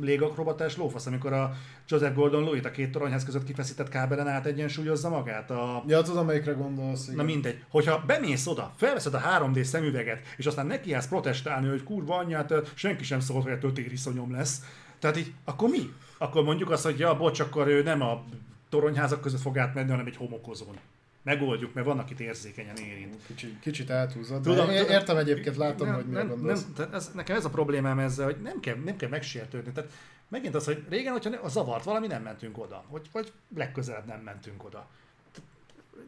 légakrobatás 0.00 0.76
lófasz, 0.76 1.06
amikor 1.06 1.32
a 1.32 1.52
Joseph 1.88 2.14
Gordon-Lewitt 2.14 2.64
a 2.64 2.70
két 2.70 2.92
toronyház 2.92 3.24
között 3.24 3.44
kifeszített 3.44 3.88
kábelen 3.88 4.28
át 4.28 4.46
egyensúlyozza 4.46 5.08
magát 5.08 5.50
a 5.50 5.84
Ja, 5.86 6.02
tudom, 6.02 6.26
melyikre 6.26 6.52
gondolsz. 6.52 7.04
Igen. 7.04 7.16
Na 7.16 7.22
mindegy, 7.22 7.64
hogyha 7.68 8.02
bemész 8.06 8.46
oda, 8.46 8.72
felveszed 8.76 9.14
a 9.14 9.20
3D 9.20 9.62
szemüveget, 9.62 10.20
és 10.36 10.46
aztán 10.46 10.66
nekiállsz 10.66 11.08
protestálni, 11.08 11.68
hogy 11.68 11.82
kurva 11.82 12.16
anyját, 12.16 12.72
senki 12.74 13.04
sem 13.04 13.20
szólt, 13.20 13.42
hogy 13.42 13.52
ettől 13.52 13.72
tériszonyom 13.72 14.32
lesz. 14.32 14.62
Tehát 14.98 15.16
így, 15.16 15.32
akkor 15.44 15.68
mi? 15.68 15.92
Akkor 16.18 16.44
mondjuk 16.44 16.70
azt, 16.70 16.84
hogy 16.84 16.98
ja, 16.98 17.16
bocs, 17.16 17.40
akkor 17.40 17.66
ő 17.66 17.82
nem 17.82 18.02
a 18.02 18.24
toronyházak 18.68 19.20
között 19.20 19.40
fog 19.40 19.58
átmenni, 19.58 19.90
hanem 19.90 20.06
egy 20.06 20.16
homokozón. 20.16 20.76
Megoldjuk, 21.22 21.74
mert 21.74 21.86
vannak 21.86 22.10
itt 22.10 22.20
érzékenyen 22.20 22.76
érint. 22.76 23.16
Kicsit, 23.26 23.60
kicsit 23.60 23.90
elhúzod. 23.90 24.42
Tudom, 24.42 24.66
de 24.66 24.78
tudom. 24.78 24.92
értem 24.92 25.16
egyébként, 25.16 25.56
látom, 25.56 25.86
nem, 25.86 25.96
hogy 25.96 26.06
mire 26.06 26.18
nem, 26.18 26.28
gondolsz. 26.28 26.66
nem, 26.76 26.88
ez, 26.92 27.10
nekem 27.14 27.36
ez 27.36 27.44
a 27.44 27.50
problémám 27.50 27.98
ezzel, 27.98 28.24
hogy 28.24 28.40
nem 28.42 28.60
kell, 28.60 28.76
nem 28.84 28.96
kell 28.96 29.08
megsértődni. 29.08 29.72
Tehát 29.72 29.90
megint 30.28 30.54
az, 30.54 30.64
hogy 30.64 30.84
régen, 30.88 31.12
hogyha 31.12 31.42
a 31.42 31.48
zavart 31.48 31.84
valami, 31.84 32.06
nem 32.06 32.22
mentünk 32.22 32.58
oda. 32.58 32.84
Vagy, 32.88 33.08
vagy 33.12 33.32
legközelebb 33.56 34.06
nem 34.06 34.20
mentünk 34.20 34.64
oda. 34.64 34.88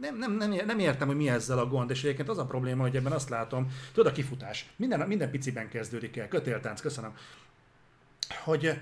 Nem, 0.01 0.19
nem, 0.19 0.33
nem, 0.33 0.51
nem 0.67 0.79
értem, 0.79 1.07
hogy 1.07 1.17
mi 1.17 1.29
ezzel 1.29 1.59
a 1.59 1.67
gond, 1.67 1.91
és 1.91 2.05
egyébként 2.05 2.29
az 2.29 2.39
a 2.39 2.47
probléma, 2.47 2.83
hogy 2.83 2.97
ebben 2.97 3.13
azt 3.13 3.29
látom, 3.29 3.73
tudod, 3.93 4.13
a 4.13 4.15
kifutás. 4.15 4.71
Minden, 4.77 5.01
minden 5.01 5.31
piciben 5.31 5.69
kezdődik 5.69 6.17
el. 6.17 6.29
Kötéltánc, 6.29 6.81
köszönöm. 6.81 7.17
Hogy 8.45 8.79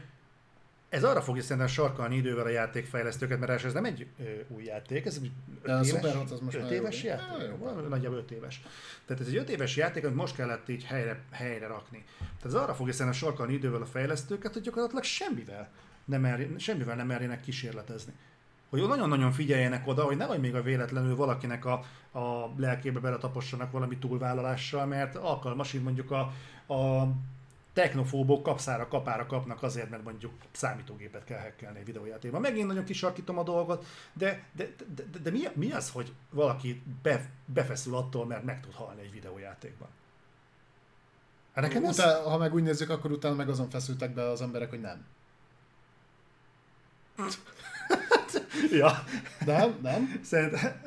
ez 0.90 1.04
arra 1.04 1.22
fogja 1.22 1.42
szerintem 1.42 1.66
sarkalni 1.66 2.16
idővel 2.16 2.44
a 2.44 2.48
játékfejlesztőket, 2.48 3.38
mert 3.38 3.64
ez 3.64 3.72
nem 3.72 3.84
egy 3.84 4.06
ö, 4.20 4.24
új 4.48 4.64
játék, 4.64 5.06
ez 5.06 5.20
egy 5.22 5.30
De 5.62 5.72
öt 5.72 5.84
éves, 5.84 6.14
az 6.30 6.40
most 6.40 6.56
öt 6.56 6.70
éves 6.70 7.02
jó. 7.02 7.08
játék, 7.08 7.38
Ja, 7.38 7.46
jó. 7.46 7.56
Valami 7.56 7.88
nagyjából 7.88 8.18
5 8.18 8.30
éves. 8.30 8.62
Tehát 9.06 9.22
ez 9.22 9.28
egy 9.28 9.36
5 9.36 9.48
éves 9.48 9.76
játék, 9.76 10.04
amit 10.04 10.16
most 10.16 10.34
kellett 10.34 10.68
így 10.68 10.84
helyre, 10.84 11.20
helyre 11.30 11.66
rakni. 11.66 12.04
Tehát 12.18 12.44
ez 12.44 12.54
arra 12.54 12.74
fogja 12.74 12.92
szerintem 12.92 13.20
sarkalni 13.20 13.52
idővel 13.52 13.82
a 13.82 13.86
fejlesztőket, 13.86 14.52
hogy 14.52 14.62
gyakorlatilag 14.62 15.04
semmivel 15.04 15.68
nem, 16.04 16.20
mer, 16.20 16.48
semmivel 16.58 16.96
nem 16.96 17.06
merjenek 17.06 17.40
kísérletezni. 17.40 18.12
Hogy 18.68 18.88
nagyon-nagyon 18.88 19.32
figyeljenek 19.32 19.86
oda, 19.86 20.04
hogy 20.04 20.16
nehogy 20.16 20.40
még 20.40 20.54
a 20.54 20.62
véletlenül 20.62 21.16
valakinek 21.16 21.64
a, 21.64 21.72
a 22.18 22.52
lelkébe 22.56 23.00
beletapossanak 23.00 23.70
valami 23.70 23.98
túlvállalással, 23.98 24.86
mert 24.86 25.16
alkalmas, 25.16 25.72
így 25.72 25.82
mondjuk 25.82 26.10
a, 26.10 26.20
a 26.74 27.08
technofóbok 27.72 28.42
kapszára, 28.42 28.88
kapára 28.88 29.26
kapnak 29.26 29.62
azért, 29.62 29.90
mert 29.90 30.04
mondjuk 30.04 30.32
számítógépet 30.52 31.24
kell 31.24 31.40
hackelni 31.40 31.78
egy 31.78 31.84
videójátékban. 31.84 32.40
Megint 32.40 32.66
nagyon 32.66 32.84
kisarkítom 32.84 33.38
a 33.38 33.42
dolgot, 33.42 33.86
de, 34.12 34.44
de, 34.52 34.68
de, 34.94 35.02
de, 35.12 35.18
de 35.18 35.30
mi, 35.30 35.40
mi 35.52 35.72
az, 35.72 35.90
hogy 35.90 36.12
valaki 36.30 36.82
be, 37.02 37.30
befeszül 37.44 37.94
attól, 37.94 38.26
mert 38.26 38.44
meg 38.44 38.60
tud 38.60 38.74
halni 38.74 39.00
egy 39.00 39.12
videójátékban? 39.12 39.88
Hát 41.54 41.64
nekem 41.64 41.84
ez... 41.84 41.98
Utána, 41.98 42.28
ha 42.28 42.38
meg 42.38 42.54
úgy 42.54 42.62
nézzük, 42.62 42.90
akkor 42.90 43.10
utána 43.10 43.34
meg 43.34 43.48
azon 43.48 43.70
feszültek 43.70 44.14
be 44.14 44.22
az 44.22 44.42
emberek, 44.42 44.70
hogy 44.70 44.80
nem. 44.80 45.04
Ja, 48.70 49.04
Nem? 49.44 49.78
Nem? 49.82 50.20
szerintem 50.22 50.82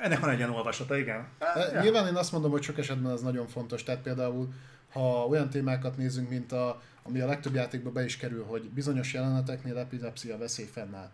ennek 0.00 0.20
van 0.20 0.30
egy 0.30 0.38
ilyen 0.38 0.50
olvasata, 0.50 0.96
igen. 0.96 1.26
Ja. 1.40 1.80
Nyilván 1.80 2.06
én 2.06 2.14
azt 2.14 2.32
mondom, 2.32 2.50
hogy 2.50 2.62
sok 2.62 2.78
esetben 2.78 3.12
ez 3.12 3.20
nagyon 3.20 3.46
fontos. 3.46 3.82
Tehát 3.82 4.02
például, 4.02 4.48
ha 4.94 5.26
olyan 5.26 5.50
témákat 5.50 5.96
nézünk, 5.96 6.28
mint 6.28 6.52
a, 6.52 6.82
ami 7.02 7.20
a 7.20 7.26
legtöbb 7.26 7.54
játékba 7.54 7.90
be 7.90 8.04
is 8.04 8.16
kerül, 8.16 8.44
hogy 8.44 8.70
bizonyos 8.70 9.12
jeleneteknél 9.12 9.78
epilepszia 9.78 10.38
veszély 10.38 10.66
fennáll. 10.66 11.10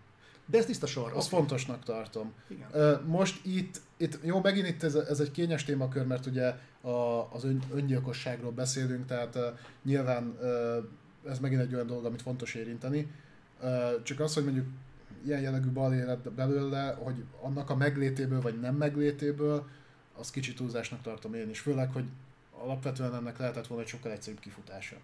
De 0.46 0.58
ez 0.58 0.64
tiszta 0.64 0.86
sor. 0.86 1.12
Azt 1.14 1.26
oké. 1.26 1.36
fontosnak 1.36 1.84
tartom. 1.84 2.32
Igen. 2.48 3.02
Most 3.06 3.44
itt, 3.44 3.80
itt 3.96 4.18
jó, 4.22 4.40
megint 4.40 4.68
itt 4.68 4.82
ez, 4.82 4.94
ez 4.94 5.20
egy 5.20 5.30
kényes 5.30 5.64
témakör, 5.64 6.06
mert 6.06 6.26
ugye 6.26 6.54
a, 6.80 7.28
az 7.32 7.44
ön, 7.44 7.62
öngyilkosságról 7.74 8.50
beszélünk, 8.50 9.06
tehát 9.06 9.34
uh, 9.34 9.42
nyilván 9.82 10.36
uh, 10.40 11.30
ez 11.30 11.38
megint 11.38 11.60
egy 11.60 11.74
olyan 11.74 11.86
dolog, 11.86 12.04
amit 12.04 12.22
fontos 12.22 12.54
érinteni. 12.54 13.10
Uh, 13.62 14.02
csak 14.02 14.20
az, 14.20 14.34
hogy 14.34 14.44
mondjuk 14.44 14.66
ilyen 15.26 15.40
jellegű 15.40 15.68
bal 15.68 15.94
élet 15.94 16.32
belőle, 16.32 16.98
hogy 16.98 17.24
annak 17.40 17.70
a 17.70 17.76
meglétéből 17.76 18.40
vagy 18.40 18.60
nem 18.60 18.74
meglétéből, 18.74 19.68
az 20.18 20.30
kicsit 20.30 20.56
túlzásnak 20.56 21.02
tartom 21.02 21.34
én 21.34 21.50
is. 21.50 21.60
Főleg, 21.60 21.92
hogy 21.92 22.04
alapvetően 22.62 23.14
ennek 23.14 23.38
lehetett 23.38 23.66
volna 23.66 23.82
egy 23.82 23.88
sokkal 23.88 24.12
egyszerűbb 24.12 24.40
kifutása. 24.40 24.96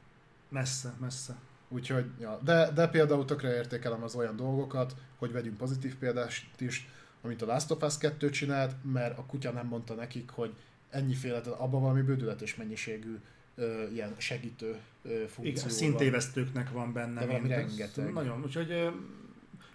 Messze, 0.49 0.93
messze. 1.01 1.37
Úgyhogy, 1.69 2.11
ja, 2.21 2.41
de, 2.43 2.71
de 2.71 2.89
például 2.89 3.25
tökre 3.25 3.55
értékelem 3.55 4.03
az 4.03 4.15
olyan 4.15 4.37
dolgokat, 4.37 4.97
hogy 5.19 5.33
vegyünk 5.33 5.57
pozitív 5.57 5.97
példát 5.97 6.33
is, 6.59 6.89
amit 7.23 7.43
a 7.43 7.47
Last 7.47 7.71
of 7.71 7.83
Us 7.83 7.99
2 7.99 8.31
csinált, 8.31 8.75
mert 8.93 9.19
a 9.19 9.25
kutya 9.27 9.51
nem 9.51 9.67
mondta 9.67 9.95
nekik, 9.95 10.31
hogy 10.31 10.55
ennyiféle, 10.91 11.39
abban 11.39 11.81
valami 11.81 12.03
bődületes 12.03 12.57
mennyiségű 12.57 13.19
ö, 13.55 13.89
ilyen 13.89 14.15
segítő 14.17 14.77
ö, 15.03 15.09
funkció 15.29 15.45
Igen, 15.45 15.69
szintévesztőknek 15.69 16.71
van 16.71 16.93
benne. 16.93 17.21
De 17.21 17.27
valami 17.27 17.49
rengeteg. 17.49 18.13
Nagyon, 18.13 18.43
úgyhogy 18.43 18.71
ö, 18.71 18.91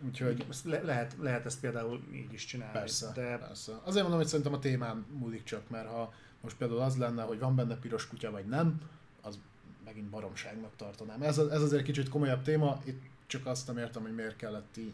Úgyhogy 0.06 0.46
le, 0.64 0.82
lehet, 0.82 1.16
lehet 1.20 1.46
ezt 1.46 1.60
például 1.60 2.04
így 2.14 2.34
is 2.34 2.46
csinálni. 2.46 2.74
persze, 2.74 3.12
De 3.16 3.38
persze. 3.38 3.72
Azért 3.84 4.02
mondom, 4.02 4.20
hogy 4.20 4.28
szerintem 4.28 4.54
a 4.54 4.60
témán 4.60 5.06
múlik 5.20 5.44
csak, 5.44 5.70
mert 5.70 5.88
ha 5.88 6.14
most 6.42 6.56
például 6.56 6.80
az 6.80 6.98
lenne, 6.98 7.24
hogy 7.24 7.40
van 7.40 7.56
benne 7.56 7.76
piros 7.76 8.08
kutya 8.08 8.32
vagy 8.32 8.46
nem, 8.46 8.82
az 9.22 9.40
megint 9.86 10.10
baromságnak 10.10 10.72
tartanám. 10.76 11.22
Ez, 11.22 11.38
ez 11.38 11.62
azért 11.62 11.84
kicsit 11.84 12.10
komolyabb 12.10 12.42
téma, 12.42 12.82
itt 12.84 13.02
csak 13.28 13.46
azt 13.46 13.68
nem 13.68 13.78
értem, 13.78 14.02
hogy 14.02 14.16
miért 14.16 14.36
kellett 14.36 14.78
így. 14.78 14.94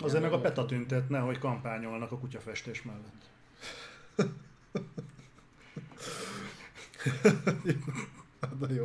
azért 0.00 0.22
meg 0.22 0.32
a 0.32 0.40
PETA 0.40 0.66
tüntetne, 0.66 1.18
hogy 1.18 1.38
kampányolnak 1.38 2.12
a 2.12 2.18
kutyafestés 2.18 2.82
mellett. 2.82 3.26
Na 8.60 8.72
jó. 8.72 8.84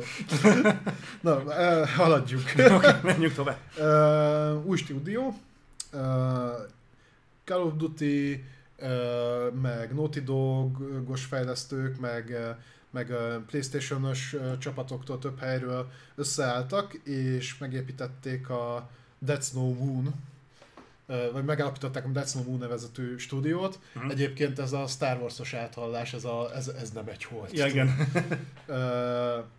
Na, 1.20 1.36
uh, 1.36 1.88
haladjuk. 1.88 2.42
Oké, 2.76 2.88
menjünk 3.02 3.34
tovább. 3.34 3.58
Uh, 3.78 4.66
új 4.66 4.76
stúdió. 4.76 5.38
Uh, 5.92 6.00
Call 7.44 7.60
of 7.60 7.76
Duty, 7.76 8.44
meg 9.62 9.94
Naughty 9.94 10.18
Dog-os 10.18 11.24
fejlesztők, 11.24 12.00
meg, 12.00 12.38
meg 12.90 13.12
Playstation-os 13.46 14.36
csapatoktól 14.58 15.18
több 15.18 15.38
helyről 15.38 15.90
összeálltak, 16.14 16.94
és 16.94 17.58
megépítették 17.58 18.48
a 18.48 18.90
That's 19.26 19.52
No 19.52 19.72
Moon, 19.72 20.14
vagy 21.32 21.44
megállapították 21.44 22.04
a 22.04 22.08
That's 22.08 22.34
No 22.34 22.42
Moon 22.42 22.58
nevezetű 22.58 23.16
stúdiót. 23.16 23.78
Mhm. 23.92 24.10
Egyébként 24.10 24.58
ez 24.58 24.72
a 24.72 24.86
Star 24.86 25.20
Wars-os 25.20 25.54
áthallás, 25.54 26.12
ez, 26.12 26.24
a, 26.24 26.50
ez, 26.54 26.68
ez 26.68 26.90
nem 26.90 27.08
egy 27.08 27.24
holt. 27.24 27.52
Ja, 27.52 27.66
igen. 27.66 27.88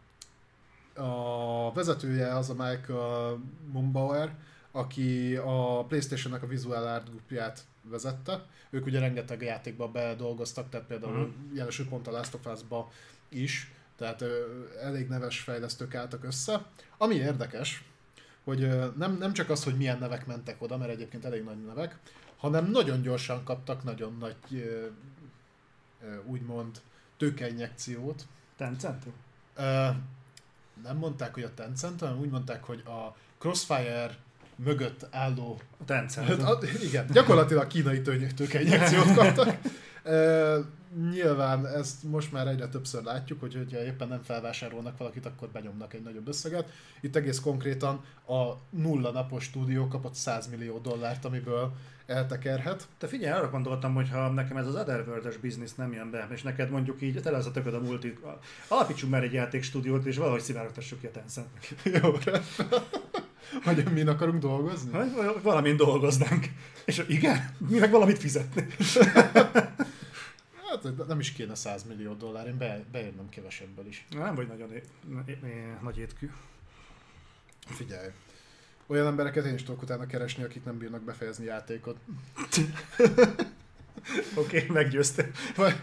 A 0.97 1.71
vezetője 1.73 2.35
az 2.35 2.49
a 2.49 2.53
Michael 2.53 3.39
Mumbauer, 3.71 4.35
aki 4.75 5.35
a 5.35 5.85
Playstation-nek 5.87 6.43
a 6.43 6.47
Visual 6.47 6.87
Art 6.87 7.09
grupját 7.09 7.65
vezette. 7.81 8.45
Ők 8.69 8.85
ugye 8.85 8.99
rengeteg 8.99 9.41
játékba 9.41 9.87
bedolgoztak, 9.87 10.69
tehát 10.69 10.87
például 10.87 11.13
uh-huh. 11.13 11.33
jelesül 11.53 11.87
pont 11.87 12.07
a 12.07 12.11
Last 12.11 12.33
of 12.33 12.45
Us-ba 12.45 12.91
is, 13.29 13.71
tehát 13.97 14.21
ö, 14.21 14.45
elég 14.81 15.07
neves 15.07 15.39
fejlesztők 15.39 15.95
álltak 15.95 16.23
össze. 16.23 16.65
Ami 16.97 17.15
érdekes, 17.15 17.83
hogy 18.43 18.63
ö, 18.63 18.87
nem, 18.97 19.17
nem 19.17 19.33
csak 19.33 19.49
az, 19.49 19.63
hogy 19.63 19.77
milyen 19.77 19.99
nevek 19.99 20.25
mentek 20.25 20.61
oda, 20.61 20.77
mert 20.77 20.91
egyébként 20.91 21.25
elég 21.25 21.43
nagy 21.43 21.65
nevek, 21.65 21.99
hanem 22.37 22.71
nagyon 22.71 23.01
gyorsan 23.01 23.43
kaptak 23.43 23.83
nagyon 23.83 24.17
nagy, 24.19 24.35
ö, 24.51 24.85
ö, 26.01 26.15
úgymond, 26.25 26.81
tőkeinjekciót. 27.17 28.25
Tencent? 28.57 29.03
Ö, 29.55 29.87
nem 30.83 30.97
mondták, 30.97 31.33
hogy 31.33 31.43
a 31.43 31.53
Tencent, 31.53 31.99
hanem 31.99 32.19
úgy 32.19 32.29
mondták, 32.29 32.63
hogy 32.63 32.83
a 32.85 33.15
Crossfire 33.37 34.23
mögött 34.56 35.08
álló... 35.11 35.59
Tencent. 35.85 36.42
Hát, 36.42 36.64
igen, 36.84 37.06
gyakorlatilag 37.11 37.67
kínai 37.67 38.01
tőkeinjekciót 38.35 39.14
kaptak. 39.14 39.58
E, 40.06 40.58
nyilván 41.11 41.67
ezt 41.67 42.03
most 42.03 42.32
már 42.32 42.48
egyre 42.48 42.67
többször 42.67 43.03
látjuk, 43.03 43.40
hogy 43.40 43.56
hogyha 43.56 43.84
éppen 43.84 44.08
nem 44.08 44.22
felvásárolnak 44.24 44.98
valakit, 44.98 45.25
akkor 45.25 45.48
benyomnak 45.48 45.93
egy 45.93 46.03
nagyobb 46.03 46.27
összeget. 46.27 46.69
Itt 47.01 47.16
egész 47.16 47.40
konkrétan 47.40 48.03
a 48.27 48.53
nulla 48.69 49.11
napos 49.11 49.43
stúdió 49.43 49.88
kapott 49.88 50.14
100 50.14 50.48
millió 50.48 50.77
dollárt, 50.77 51.25
amiből 51.25 51.72
eltekerhet. 52.06 52.88
Te 52.98 53.08
figyelj, 53.08 53.38
arra 53.38 53.50
gondoltam, 53.50 53.93
hogy 53.93 54.09
ha 54.09 54.30
nekem 54.30 54.58
ez 54.58 54.67
az 54.67 54.75
Otherworld-es 54.75 55.38
biznisz 55.38 55.75
nem 55.75 55.93
jön 55.93 56.11
be, 56.11 56.27
és 56.32 56.42
neked 56.42 56.69
mondjuk 56.69 57.01
így 57.01 57.22
tele 57.22 57.38
az 57.38 57.45
a 57.45 57.51
tököd 57.51 57.74
a 57.74 57.80
multi, 57.80 58.17
alapítsunk 58.67 59.11
már 59.11 59.24
egy 59.24 59.34
játékstúdiót, 59.34 60.06
és 60.06 60.17
valahogy 60.17 60.42
szivárogtassuk 60.42 61.00
ki 61.00 61.06
a 61.06 61.11
Tencentnek. 61.11 61.74
Jó, 62.01 62.11
hogy 63.64 63.91
mi 63.93 64.01
akarunk 64.01 64.41
dolgozni? 64.41 64.91
Hogy 64.91 65.41
valamin 65.41 65.75
dolgoznánk. 65.75 66.45
És 66.85 67.03
igen, 67.07 67.56
mi 67.69 67.80
meg 67.80 67.91
valamit 67.91 68.17
fizetni. 68.17 68.67
Hát 70.69 71.07
nem 71.07 71.19
is 71.19 71.32
kéne 71.32 71.56
100 71.56 71.83
millió 71.83 72.14
dollár, 72.14 72.48
én 72.48 72.57
be, 72.57 72.83
beérnem 72.91 73.30
kevesebbel 73.30 73.85
is. 73.85 74.06
Nem 74.09 74.35
vagy 74.35 74.48
nagyon 74.48 74.72
é- 74.72 74.90
é- 75.25 75.43
é- 75.43 75.82
nagy 75.82 75.98
étkű. 75.98 76.30
Figyelj, 77.67 78.09
olyan 78.88 79.07
embereket 79.07 79.45
én 79.45 79.53
is 79.53 79.64
tudok 79.64 79.82
utána 79.82 80.06
keresni, 80.06 80.43
akik 80.43 80.64
nem 80.64 80.77
bírnak 80.77 81.01
befejezni 81.01 81.45
játékot. 81.45 81.98
Oké, 84.35 84.57
okay, 84.57 84.65
meggyőzte. 84.67 85.30
Vagy, 85.56 85.75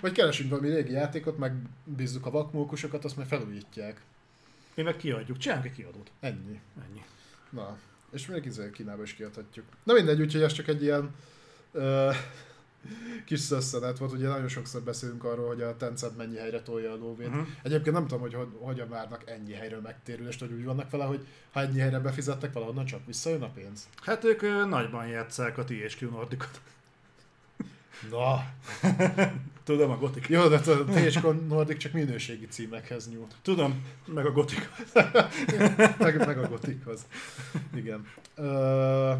vagy 0.00 0.12
keresünk 0.12 0.50
valami 0.50 0.68
régi 0.68 0.92
játékot, 0.92 1.38
meg 1.38 1.54
bízzuk 1.84 2.26
a 2.26 2.30
vakmókusokat, 2.30 3.04
azt 3.04 3.16
majd 3.16 3.28
felújítják. 3.28 4.00
Mi 4.74 4.82
meg 4.82 4.96
kiadjuk, 4.96 5.36
csinálunk 5.38 5.66
egy 5.66 5.72
kiadót. 5.72 6.10
Ennyi. 6.20 6.60
Ennyi. 6.88 7.04
Na, 7.50 7.78
és 8.12 8.26
még 8.26 8.44
izé 8.44 8.70
Kínába 8.70 9.02
is 9.02 9.14
kiadhatjuk. 9.14 9.66
Na 9.82 9.92
mindegy, 9.92 10.20
úgyhogy 10.20 10.42
ez 10.42 10.52
csak 10.52 10.68
egy 10.68 10.82
ilyen 10.82 11.14
ö, 11.72 12.10
kis 13.24 13.40
szösszenet 13.40 13.98
volt. 13.98 14.12
Ugye 14.12 14.28
nagyon 14.28 14.48
sokszor 14.48 14.82
beszélünk 14.82 15.24
arról, 15.24 15.46
hogy 15.46 15.62
a 15.62 15.76
Tencent 15.76 16.16
mennyi 16.16 16.36
helyre 16.36 16.62
tolja 16.62 16.92
a 16.92 16.96
lóvét. 16.96 17.28
Uh-huh. 17.28 17.46
Egyébként 17.62 17.94
nem 17.94 18.06
tudom, 18.06 18.20
hogy, 18.20 18.34
hogy 18.34 18.48
hogyan 18.58 18.88
várnak 18.88 19.30
ennyi 19.30 19.52
helyről 19.52 19.80
megtérülést, 19.80 20.40
hogy 20.40 20.52
úgy 20.52 20.64
vannak 20.64 20.90
vele, 20.90 21.04
hogy 21.04 21.26
ha 21.52 21.60
ennyi 21.60 21.78
helyre 21.78 21.98
befizettek, 21.98 22.52
valahonnan 22.52 22.84
csak 22.84 23.06
visszajön 23.06 23.42
a 23.42 23.50
pénz. 23.50 23.88
Hát 24.02 24.24
ők 24.24 24.42
ö, 24.42 24.64
nagyban 24.64 25.06
játsszák 25.06 25.58
a 25.58 25.64
THQ 25.64 26.10
Nordicot. 26.10 26.60
Na, 28.10 28.44
Tudom, 29.64 29.90
a 29.90 29.98
Gothic. 29.98 30.28
jó, 30.28 30.48
de 30.48 30.56
a 30.56 30.84
THQ 30.84 31.30
Nordic 31.48 31.76
csak 31.76 31.92
minőségi 31.92 32.46
címekhez 32.46 33.08
nyúl. 33.10 33.26
Tudom, 33.42 33.84
meg 34.04 34.26
a 34.26 34.32
Gothic. 34.32 34.68
meg, 35.98 36.26
meg 36.26 36.38
a 36.38 36.48
gotikhoz. 36.48 37.06
Igen. 37.74 38.06
Uh, 38.36 39.16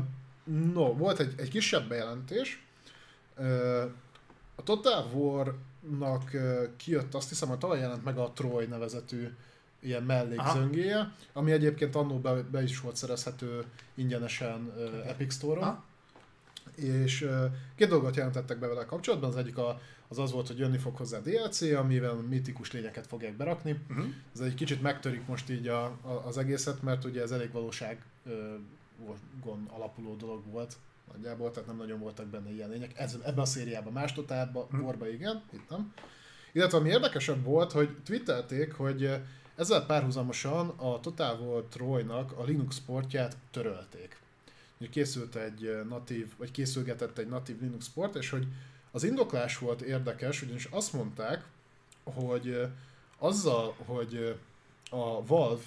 no, 0.75 0.95
volt 0.95 1.19
egy, 1.19 1.35
egy 1.37 1.49
kisebb 1.49 1.89
bejelentés. 1.89 2.63
Uh, 3.37 3.83
a 4.55 4.63
Total 4.63 5.11
War-nak 5.13 6.31
uh, 6.35 6.77
kijött, 6.77 7.15
azt 7.15 7.29
hiszem, 7.29 7.49
hogy 7.49 7.59
tavaly 7.59 7.79
jelent 7.79 8.05
meg 8.05 8.19
a 8.19 8.33
Troy 8.35 8.67
nevezetű 8.67 9.29
ilyen 9.81 10.03
mellékzöngéje, 10.03 11.13
ami 11.33 11.53
egyébként 11.53 11.95
annó 11.95 12.19
be, 12.19 12.35
be 12.35 12.63
is 12.63 12.81
volt 12.81 12.97
szerezhető 12.97 13.65
ingyenesen 13.95 14.73
uh, 14.77 15.09
Epic 15.09 15.35
Store-on. 15.35 15.63
Aha. 15.63 15.85
És 16.75 17.29
két 17.75 17.89
dolgot 17.89 18.17
jelentettek 18.17 18.59
be 18.59 18.67
vele 18.67 18.85
kapcsolatban, 18.85 19.31
az 19.31 19.37
egyik 19.37 19.59
a, 19.59 19.81
az 20.09 20.19
az 20.19 20.33
volt, 20.33 20.47
hogy 20.47 20.59
jönni 20.59 20.79
fog 20.79 20.97
hozzá 20.97 21.19
DLC, 21.19 21.61
amivel 21.61 22.15
mitikus 22.15 22.73
lényeket 22.73 23.07
fogják 23.07 23.37
berakni. 23.37 23.81
Uh-huh. 23.91 24.07
Ez 24.35 24.41
egy 24.41 24.55
kicsit 24.55 24.83
megtörik 24.83 25.27
most 25.27 25.51
így 25.51 25.69
a, 25.69 25.85
a, 25.85 26.23
az 26.27 26.39
egészet, 26.39 26.83
mert 26.83 27.05
ugye 27.05 27.23
ez 27.23 27.31
elég 27.31 27.53
valóságon 27.53 28.01
alapuló 29.69 30.17
dolog 30.17 30.43
volt 30.51 30.77
nagyjából, 31.13 31.51
tehát 31.51 31.69
nem 31.69 31.77
nagyon 31.77 31.99
voltak 31.99 32.27
benne 32.27 32.53
ilyen 32.53 32.69
lények. 32.69 32.99
Ez, 32.99 33.17
ebben 33.25 33.39
a 33.39 33.45
szériában, 33.45 33.93
más 33.93 34.13
totálban, 34.13 34.67
Hm. 34.71 34.81
borba 34.81 35.09
igen, 35.09 35.43
itt 35.53 35.71
nem. 35.71 35.93
Illetve 36.53 36.79
ami 36.79 36.89
érdekesebb 36.89 37.45
volt, 37.45 37.73
hogy 37.73 37.97
twittelték, 38.05 38.73
hogy 38.73 39.11
ezzel 39.57 39.87
párhuzamosan 39.87 40.69
a 40.69 41.01
Total 41.01 41.41
War 41.41 41.63
Troy-nak 41.63 42.33
a 42.39 42.45
Linux 42.45 42.81
portját 42.87 43.37
törölték. 43.51 44.21
Készült 44.89 45.35
egy 45.35 45.85
natív, 45.89 46.33
vagy 46.37 46.51
készülgetett 46.51 47.19
egy 47.19 47.29
natív 47.29 47.61
Linux 47.61 47.89
port, 47.89 48.15
és 48.15 48.31
hogy 48.31 48.47
az 48.91 49.05
indoklás 49.05 49.59
volt 49.59 49.81
érdekes, 49.81 50.43
ugyanis 50.43 50.65
azt 50.65 50.93
mondták, 50.93 51.45
hogy 52.05 52.67
azzal, 53.19 53.75
hogy 53.85 54.39
a 54.91 55.27
Valve, 55.27 55.63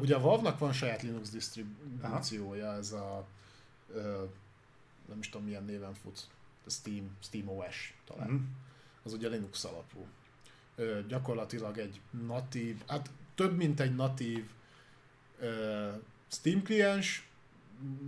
ugye 0.00 0.14
a 0.14 0.20
Valve-nak 0.20 0.58
van 0.58 0.72
saját 0.72 1.02
Linux 1.02 1.30
disztribúciója, 1.30 2.72
ez 2.72 2.92
a 2.92 3.26
nem 5.08 5.18
is 5.18 5.28
tudom 5.28 5.46
milyen 5.46 5.64
néven 5.64 5.94
fut, 5.94 6.26
Steam, 6.66 7.16
Steam 7.20 7.48
OS 7.48 7.94
talán. 8.04 8.30
Mhm. 8.30 8.42
Az 9.02 9.12
ugye 9.12 9.28
Linux 9.28 9.64
alapú. 9.64 10.06
Ö, 10.76 11.00
gyakorlatilag 11.08 11.78
egy 11.78 12.00
natív, 12.26 12.82
hát 12.86 13.10
több 13.34 13.56
mint 13.56 13.80
egy 13.80 13.94
natív 13.94 14.44
ö, 15.38 15.90
Steam 16.28 16.62
kliens, 16.62 17.28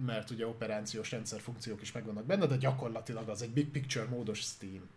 mert 0.07 0.31
ugye 0.31 0.47
operációs 0.47 1.11
rendszer 1.11 1.41
funkciók 1.41 1.83
is 1.83 1.93
megvannak 1.93 2.25
benne, 2.25 2.47
de 2.47 2.57
gyakorlatilag 2.57 3.28
az 3.28 3.43
egy 3.43 3.51
big 3.51 3.70
picture 3.70 4.05
módos 4.09 4.39
Steam. 4.41 4.89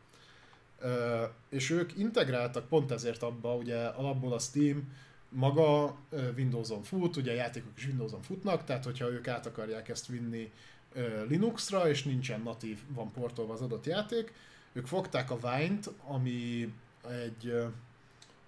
Ö, 0.79 1.23
és 1.49 1.69
ők 1.69 1.97
integráltak 1.97 2.67
pont 2.67 2.91
ezért 2.91 3.23
abba, 3.23 3.55
ugye 3.55 3.85
alapból 3.85 4.33
a 4.33 4.39
Steam 4.39 4.91
maga 5.29 5.95
Windows-on 6.35 6.83
fut, 6.83 7.15
ugye 7.15 7.31
a 7.31 7.35
játékok 7.35 7.71
is 7.77 7.85
Windows-on 7.85 8.21
futnak, 8.21 8.63
tehát 8.63 8.83
hogyha 8.83 9.09
ők 9.11 9.27
át 9.27 9.45
akarják 9.45 9.89
ezt 9.89 10.07
vinni 10.07 10.51
Linuxra, 11.27 11.89
és 11.89 12.03
nincsen 12.03 12.41
natív, 12.41 12.79
van 12.87 13.11
portolva 13.11 13.53
az 13.53 13.61
adott 13.61 13.85
játék, 13.85 14.33
ők 14.73 14.87
fogták 14.87 15.31
a 15.31 15.37
Wine-t, 15.43 15.89
ami 16.07 16.73
egy 17.09 17.53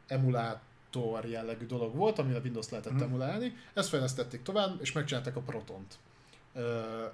emulátor 0.07 1.25
jellegű 1.25 1.65
dolog 1.65 1.95
volt, 1.95 2.19
amivel 2.19 2.41
Windows 2.41 2.69
lehetett 2.69 2.93
Mhm. 2.93 3.01
emulálni, 3.03 3.53
ezt 3.73 3.89
fejlesztették 3.89 4.41
tovább, 4.41 4.81
és 4.81 4.91
megcsinálták 4.91 5.35
a 5.35 5.41
Protont. 5.41 5.97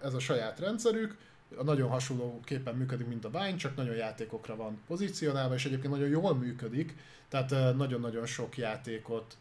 Ez 0.03 0.13
a 0.13 0.19
saját 0.19 0.59
rendszerük, 0.59 1.17
nagyon 1.63 1.89
hasonló 1.89 2.39
képen 2.45 2.75
működik, 2.75 3.07
mint 3.07 3.25
a 3.25 3.29
Vine, 3.29 3.55
csak 3.55 3.75
nagyon 3.75 3.95
játékokra 3.95 4.55
van 4.55 4.81
pozícionálva, 4.87 5.53
és 5.53 5.65
egyébként 5.65 5.93
nagyon 5.93 6.07
jól 6.07 6.35
működik, 6.35 6.95
tehát 7.29 7.75
nagyon-nagyon 7.75 8.25
sok 8.25 8.57
játékot 8.57 9.37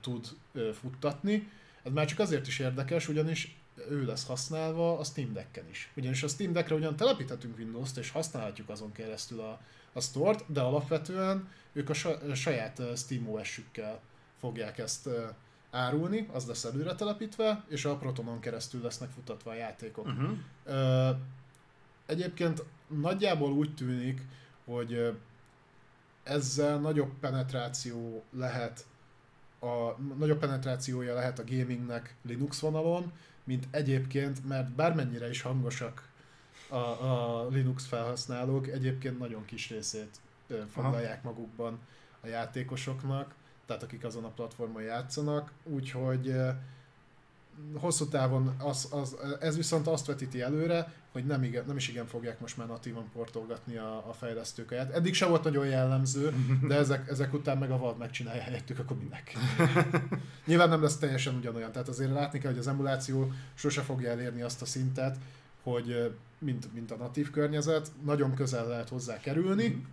tud 0.00 0.26
futtatni. 0.72 1.50
Ez 1.82 1.92
már 1.92 2.06
csak 2.06 2.18
azért 2.18 2.46
is 2.46 2.58
érdekes, 2.58 3.08
ugyanis 3.08 3.56
ő 3.90 4.04
lesz 4.04 4.26
használva 4.26 4.98
a 4.98 5.04
Steam 5.04 5.32
Deck-en 5.32 5.68
is. 5.70 5.90
Ugyanis 5.96 6.22
a 6.22 6.28
Steam 6.28 6.52
Deckre 6.52 6.74
ugyan 6.74 6.96
telepíthetünk 6.96 7.58
Windows-t, 7.58 7.96
és 7.96 8.10
használhatjuk 8.10 8.68
azon 8.68 8.92
keresztül 8.92 9.40
a, 9.40 9.60
a 9.92 10.00
store-t, 10.00 10.44
de 10.52 10.60
alapvetően 10.60 11.48
ők 11.72 11.90
a 11.90 11.94
sa- 11.94 12.22
a 12.22 12.34
saját 12.34 12.82
Steam 12.96 13.28
OS-ükkel 13.28 14.00
fogják 14.40 14.78
ezt 14.78 15.08
árulni, 15.70 16.28
az 16.32 16.46
lesz 16.46 16.64
előre 16.64 16.94
telepítve, 16.94 17.64
és 17.68 17.84
a 17.84 17.96
Protonon 17.96 18.40
keresztül 18.40 18.82
lesznek 18.82 19.10
futatva 19.10 19.50
a 19.50 19.54
játékok. 19.54 20.06
Uh-huh. 20.06 20.38
Ö, 20.64 21.10
egyébként 22.06 22.64
nagyjából 22.88 23.52
úgy 23.52 23.74
tűnik, 23.74 24.20
hogy 24.64 25.16
ezzel 26.22 26.78
nagyobb 26.78 27.12
penetráció 27.20 28.24
lehet 28.30 28.86
a 29.60 30.00
nagyobb 30.18 30.38
penetrációja 30.38 31.14
lehet 31.14 31.38
a 31.38 31.44
gamingnek 31.44 32.14
Linux 32.22 32.58
vonalon, 32.58 33.12
mint 33.44 33.68
egyébként, 33.70 34.48
mert 34.48 34.70
bármennyire 34.70 35.28
is 35.28 35.42
hangosak 35.42 36.08
a, 36.68 36.76
a 36.76 37.46
Linux 37.48 37.86
felhasználók, 37.86 38.68
egyébként 38.68 39.18
nagyon 39.18 39.44
kis 39.44 39.70
részét 39.70 40.20
foglalják 40.72 41.22
magukban 41.22 41.78
a 42.20 42.26
játékosoknak, 42.26 43.34
tehát 43.66 43.82
akik 43.82 44.04
azon 44.04 44.24
a 44.24 44.28
platformon 44.28 44.82
játszanak, 44.82 45.52
úgyhogy 45.64 46.34
hosszú 47.74 48.08
távon 48.08 48.54
az, 48.58 48.88
az, 48.90 49.16
ez 49.40 49.56
viszont 49.56 49.86
azt 49.86 50.06
vetíti 50.06 50.40
előre, 50.40 50.92
hogy 51.12 51.26
nem, 51.26 51.42
igen, 51.42 51.64
nem 51.66 51.76
is 51.76 51.88
igen 51.88 52.06
fogják 52.06 52.40
most 52.40 52.56
már 52.56 52.66
natívan 52.66 53.10
portolgatni 53.12 53.76
a, 53.76 54.08
a 54.08 54.12
fejlesztők 54.12 54.72
Eddig 54.72 55.14
se 55.14 55.26
volt 55.26 55.44
nagyon 55.44 55.66
jellemző, 55.66 56.34
de 56.68 56.74
ezek, 56.74 57.08
ezek 57.08 57.32
után 57.32 57.58
meg 57.58 57.70
a 57.70 57.78
Valve 57.78 57.98
megcsinálja 57.98 58.42
helyettük, 58.42 58.78
akkor 58.78 58.96
mindenki. 58.96 59.36
Nyilván 60.46 60.68
nem 60.68 60.82
lesz 60.82 60.96
teljesen 60.96 61.34
ugyanolyan, 61.34 61.72
tehát 61.72 61.88
azért 61.88 62.12
látni 62.12 62.38
kell, 62.38 62.50
hogy 62.50 62.60
az 62.60 62.66
emuláció 62.66 63.32
sose 63.54 63.80
fogja 63.80 64.10
elérni 64.10 64.42
azt 64.42 64.62
a 64.62 64.66
szintet, 64.66 65.16
hogy 65.62 66.16
mint, 66.38 66.74
mint 66.74 66.90
a 66.90 66.96
natív 66.96 67.30
környezet, 67.30 67.92
nagyon 68.04 68.34
közel 68.34 68.66
lehet 68.66 68.88
hozzá 68.88 69.20
kerülni, 69.20 69.86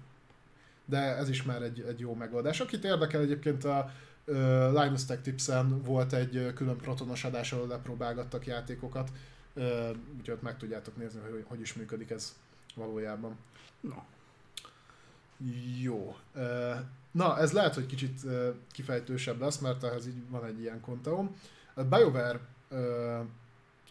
de 0.86 0.98
ez 0.98 1.30
is 1.30 1.44
már 1.44 1.62
egy, 1.62 1.82
egy 1.88 2.00
jó 2.00 2.14
megoldás. 2.14 2.60
Akit 2.60 2.84
érdekel 2.84 3.22
egyébként 3.22 3.64
a 3.64 3.92
uh, 4.26 4.36
Linus 4.82 5.06
Tech 5.06 5.22
Tipsen 5.22 5.82
volt 5.82 6.14
egy 6.14 6.52
külön 6.56 6.78
protonos 6.78 7.24
adás, 7.24 7.53
ahol 7.53 7.68
lepróbálgattak 7.68 8.45
játékokat, 8.45 9.10
uh, 9.56 9.90
úgyhogy 10.18 10.38
meg 10.42 10.58
tudjátok 10.58 10.98
nézni, 10.98 11.20
hogy 11.32 11.45
hogy 11.48 11.62
is 11.62 11.74
működik 11.74 12.10
ez 12.10 12.36
valójában. 12.76 13.38
No. 13.80 13.95
Jó. 15.82 16.16
Uh, 16.36 16.76
na, 17.12 17.38
ez 17.40 17.52
lehet, 17.52 17.74
hogy 17.74 17.86
kicsit 17.86 18.22
kifejtősebb 18.72 19.40
lesz, 19.40 19.58
mert 19.58 19.84
ehhez 19.84 20.08
így 20.08 20.30
van 20.30 20.45
egy 20.45 20.60
ilyen 20.60 20.82
konteum. 20.82 21.36
A 21.74 21.84
BioWare 21.84 22.40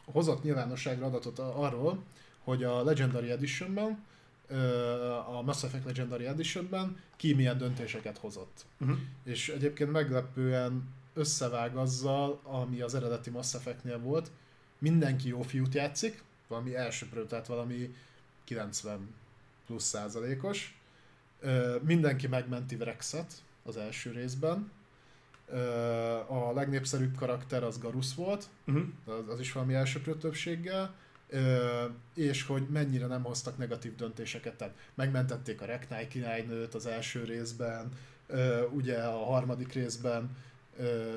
hozott 0.05 0.43
nyilvánosságra 0.43 1.07
adatot 1.07 1.39
arról, 1.39 2.03
hogy 2.45 2.65
a 2.65 2.85
Legendary 2.85 3.31
Editionben 3.31 4.05
a 5.27 5.43
Mass 5.43 5.63
Effect 5.63 5.85
Legendary 5.85 6.27
Editionben 6.27 6.97
ki 7.17 7.35
milyen 7.35 7.59
döntéseket 7.59 8.19
hozott. 8.19 8.65
Uh-huh. 8.81 8.99
És 9.25 9.49
egyébként 9.49 9.93
meglepően 9.93 10.89
összevág 11.15 11.77
azzal, 11.77 12.41
ami 12.43 12.81
az 12.81 12.95
eredeti 12.95 13.31
Mass 13.31 13.55
Effect-nél 13.55 13.99
volt. 13.99 14.31
Mindenki 14.79 15.29
jó 15.29 15.43
fiút 15.43 15.75
játszik, 15.75 16.23
valami 16.49 16.77
elsőprő, 16.77 17.27
tehát 17.27 17.47
valami 17.47 17.95
90 18.45 19.15
plusz 19.67 19.85
százalékos. 19.85 20.79
Mindenki 21.83 22.27
megmenti 22.27 22.77
Vrexet 22.77 23.33
az 23.63 23.77
első 23.77 24.11
részben. 24.11 24.71
A 26.27 26.53
legnépszerűbb 26.53 27.17
karakter 27.17 27.63
az 27.63 27.79
Garus 27.79 28.15
volt, 28.15 28.49
uh-huh. 28.67 28.85
az, 29.05 29.29
az 29.29 29.41
is 29.41 29.53
valami 29.53 29.75
elsőprő 29.75 30.17
többséggel 30.17 30.95
és 32.15 32.43
hogy 32.43 32.67
mennyire 32.73 33.07
nem 33.07 33.23
hoztak 33.23 33.59
negatív 33.59 33.95
döntéseket. 33.95 34.55
Tehát 34.55 34.75
megmentették 34.95 35.61
a 35.61 35.65
Reknai 35.65 36.09
királynőt 36.09 36.75
az 36.75 36.87
első 36.87 37.25
részben, 37.25 37.89
ugye 38.71 38.99
a 38.99 39.25
harmadik 39.25 39.73
részben 39.73 40.37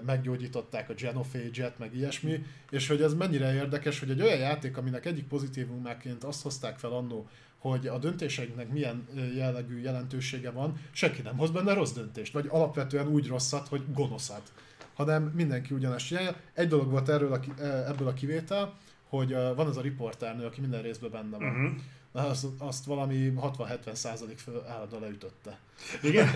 meggyógyították 0.06 0.90
a 0.90 0.94
Genophage-et, 0.94 1.80
meg 1.80 1.96
ilyesmi, 1.96 2.46
és 2.70 2.88
hogy 2.88 3.02
ez 3.02 3.14
mennyire 3.14 3.54
érdekes, 3.54 4.00
hogy 4.00 4.10
egy 4.10 4.22
olyan 4.22 4.40
játék, 4.40 4.78
aminek 4.78 5.06
egyik 5.06 5.28
pozitívumáként 5.28 6.24
azt 6.24 6.42
hozták 6.42 6.78
fel 6.78 6.92
annó, 6.92 7.30
hogy 7.58 7.88
a 7.88 7.98
döntéseinknek 7.98 8.70
milyen 8.70 9.08
jellegű 9.36 9.82
jelentősége 9.82 10.52
van, 10.52 10.80
senki 10.92 11.22
nem 11.22 11.38
hoz 11.38 11.52
benne 11.52 11.74
rossz 11.74 11.92
döntést, 11.92 12.34
vagy 12.34 12.48
alapvetően 12.50 13.08
úgy 13.08 13.28
rosszat, 13.28 13.68
hogy 13.68 13.84
gonoszat, 13.94 14.52
hanem 14.94 15.24
mindenki 15.24 15.74
ugyanazt 15.74 16.06
csinálja. 16.06 16.36
Egy 16.54 16.68
dolog 16.68 16.90
volt 16.90 17.10
erről 17.10 17.34
a, 17.34 17.62
ebből 17.64 18.08
a 18.08 18.14
kivétel, 18.14 18.78
hogy 19.10 19.34
uh, 19.34 19.56
van 19.56 19.68
az 19.68 19.78
a 19.78 19.82
riporternő, 19.82 20.46
aki 20.46 20.62
minden 20.62 20.82
részben 20.82 21.12
benne 21.12 21.38
van. 21.38 21.50
Uh-huh. 21.50 21.82
Na, 22.12 22.28
azt, 22.28 22.46
azt 22.58 22.86
valami 22.86 23.34
60-70 23.38 23.94
százalék 23.94 24.38
fő 24.38 24.62
állandóan 24.68 25.02
leütötte. 25.02 25.60
Igen? 26.02 26.28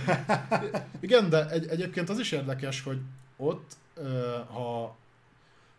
Igen, 1.00 1.30
de 1.30 1.50
egy, 1.50 1.68
egyébként 1.68 2.10
az 2.10 2.20
is 2.20 2.32
érdekes, 2.32 2.84
hogy 2.84 3.00
ott, 3.38 3.78
ha 4.52 4.96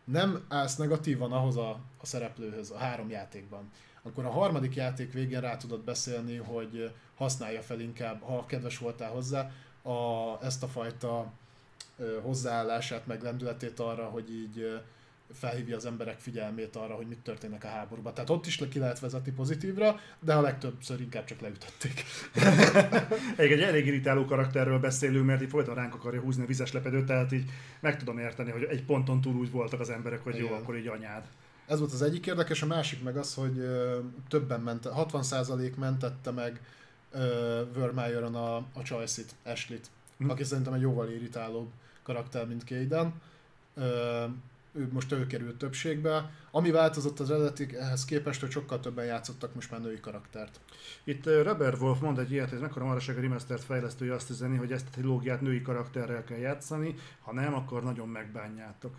nem 0.04 0.44
állsz 0.48 0.76
negatívan 0.76 1.32
ahhoz 1.32 1.56
a, 1.56 1.70
a 2.00 2.06
szereplőhöz 2.06 2.70
a 2.70 2.78
három 2.78 3.10
játékban, 3.10 3.70
akkor 4.02 4.24
a 4.24 4.30
harmadik 4.30 4.74
játék 4.74 5.12
végén 5.12 5.40
rá 5.40 5.56
tudod 5.56 5.80
beszélni, 5.80 6.36
hogy 6.36 6.92
használja 7.16 7.62
fel 7.62 7.80
inkább, 7.80 8.22
ha 8.22 8.46
kedves 8.46 8.78
voltál 8.78 9.10
hozzá, 9.10 9.50
a, 9.82 9.92
ezt 10.44 10.62
a 10.62 10.68
fajta 10.68 11.32
hozzáállását, 12.22 13.06
meg 13.06 13.22
lendületét 13.22 13.80
arra, 13.80 14.04
hogy 14.04 14.30
így 14.30 14.80
felhívja 15.32 15.76
az 15.76 15.86
emberek 15.86 16.18
figyelmét 16.18 16.76
arra, 16.76 16.94
hogy 16.94 17.06
mit 17.06 17.18
történik 17.18 17.64
a 17.64 17.68
háborúban. 17.68 18.14
Tehát 18.14 18.30
ott 18.30 18.46
is 18.46 18.58
le 18.58 18.68
ki 18.68 18.78
lehet 18.78 19.00
vezetni 19.00 19.32
pozitívra, 19.32 20.00
de 20.20 20.34
a 20.34 20.40
legtöbbször 20.40 21.00
inkább 21.00 21.24
csak 21.24 21.40
leütötték. 21.40 22.04
egy, 23.36 23.52
egy 23.52 23.60
elég 23.60 23.86
irritáló 23.86 24.24
karakterről 24.24 24.78
beszélünk, 24.78 25.26
mert 25.26 25.42
így 25.42 25.48
folyton 25.48 25.74
ránk 25.74 25.94
akarja 25.94 26.20
húzni 26.20 26.42
a 26.42 26.46
vizes 26.46 26.72
lepedőt, 26.72 27.06
tehát 27.06 27.32
így 27.32 27.50
meg 27.80 27.98
tudom 27.98 28.18
érteni, 28.18 28.50
hogy 28.50 28.62
egy 28.62 28.84
ponton 28.84 29.20
túl 29.20 29.34
úgy 29.34 29.50
voltak 29.50 29.80
az 29.80 29.90
emberek, 29.90 30.22
hogy 30.22 30.34
Igen. 30.34 30.46
jó, 30.46 30.54
akkor 30.54 30.76
így 30.76 30.86
anyád. 30.86 31.24
Ez 31.66 31.78
volt 31.78 31.92
az 31.92 32.02
egyik 32.02 32.26
érdekes, 32.26 32.62
a 32.62 32.66
másik 32.66 33.02
meg 33.02 33.16
az, 33.16 33.34
hogy 33.34 33.64
többen 34.28 34.60
ment, 34.60 34.88
60% 34.96 35.74
mentette 35.74 36.30
meg 36.30 36.60
Vermeieren 37.74 38.34
a, 38.34 38.56
a 38.56 38.82
Choice-it, 38.82 39.34
Ashley-t, 39.44 39.90
hm. 40.18 40.30
aki 40.30 40.44
szerintem 40.44 40.72
egy 40.72 40.80
jóval 40.80 41.10
irritálóbb 41.10 41.70
karakter, 42.02 42.46
mint 42.46 42.64
Kaden. 42.64 43.12
Ő 44.72 44.88
most 44.92 45.12
ő 45.12 45.26
került 45.26 45.58
többségbe. 45.58 46.30
Ami 46.50 46.70
változott 46.70 47.20
az 47.20 47.30
eredeti 47.30 47.76
ehhez 47.76 48.04
képest, 48.04 48.40
hogy 48.40 48.50
sokkal 48.50 48.80
többen 48.80 49.04
játszottak 49.04 49.54
most 49.54 49.70
már 49.70 49.80
női 49.80 50.00
karaktert. 50.00 50.60
Itt 51.04 51.24
Robert 51.24 51.80
Wolf 51.80 52.00
mond 52.00 52.18
egy 52.18 52.32
ilyet, 52.32 52.52
ez 52.52 52.60
mekkora 52.60 52.84
maraság 52.84 53.18
a 53.18 53.20
Remastered 53.20 53.62
fejlesztői 53.62 54.08
azt 54.08 54.30
üzeni, 54.30 54.56
hogy 54.56 54.72
ezt 54.72 54.86
a 54.86 54.90
trilógiát 54.90 55.40
női 55.40 55.62
karakterrel 55.62 56.24
kell 56.24 56.38
játszani, 56.38 56.94
ha 57.22 57.32
nem, 57.32 57.54
akkor 57.54 57.82
nagyon 57.82 58.08
megbánjátok. 58.08 58.96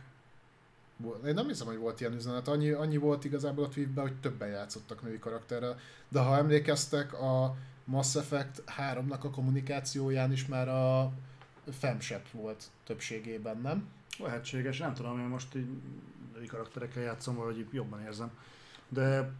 Én 1.25 1.33
nem 1.33 1.47
hiszem, 1.47 1.67
hogy 1.67 1.77
volt 1.77 1.99
ilyen 1.99 2.13
üzenet. 2.13 2.47
Annyi, 2.47 2.69
annyi 2.69 2.97
volt 2.97 3.25
igazából 3.25 3.63
a 3.63 3.69
tweetben, 3.69 4.03
hogy 4.03 4.19
többen 4.19 4.49
játszottak 4.49 5.01
női 5.01 5.19
karakterrel. 5.19 5.77
De 6.09 6.19
ha 6.19 6.37
emlékeztek, 6.37 7.13
a 7.13 7.55
Mass 7.85 8.15
Effect 8.15 8.63
3-nak 8.77 9.19
a 9.19 9.29
kommunikációján 9.29 10.31
is 10.31 10.45
már 10.45 10.67
a 10.69 11.11
femsep 11.71 12.31
volt 12.31 12.63
többségében, 12.83 13.61
nem? 13.61 13.87
Lehetséges, 14.19 14.77
nem 14.77 14.93
tudom, 14.93 15.19
én 15.19 15.25
most 15.25 15.55
így 15.55 15.67
női 16.35 16.45
karakterekkel 16.45 17.03
játszom, 17.03 17.35
vagy 17.35 17.67
jobban 17.71 18.01
érzem. 18.01 18.31
De 18.89 19.31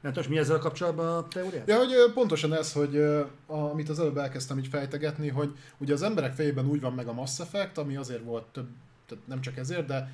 nem 0.00 0.12
tudom, 0.12 0.30
mi 0.30 0.38
ezzel 0.38 0.58
kapcsolatban 0.58 1.16
a 1.16 1.28
teóriát? 1.28 1.68
Ja, 1.68 1.76
hogy 1.76 2.12
pontosan 2.14 2.54
ez, 2.54 2.72
hogy 2.72 3.04
amit 3.46 3.88
az 3.88 4.00
előbb 4.00 4.16
elkezdtem 4.16 4.58
így 4.58 4.68
fejtegetni, 4.68 5.28
hogy 5.28 5.56
ugye 5.78 5.92
az 5.92 6.02
emberek 6.02 6.34
fejében 6.34 6.66
úgy 6.66 6.80
van 6.80 6.92
meg 6.92 7.06
a 7.08 7.12
Mass 7.12 7.40
Effect, 7.40 7.78
ami 7.78 7.96
azért 7.96 8.24
volt 8.24 8.44
több, 8.44 8.68
tehát 9.06 9.26
nem 9.26 9.40
csak 9.40 9.56
ezért, 9.56 9.86
de 9.86 10.10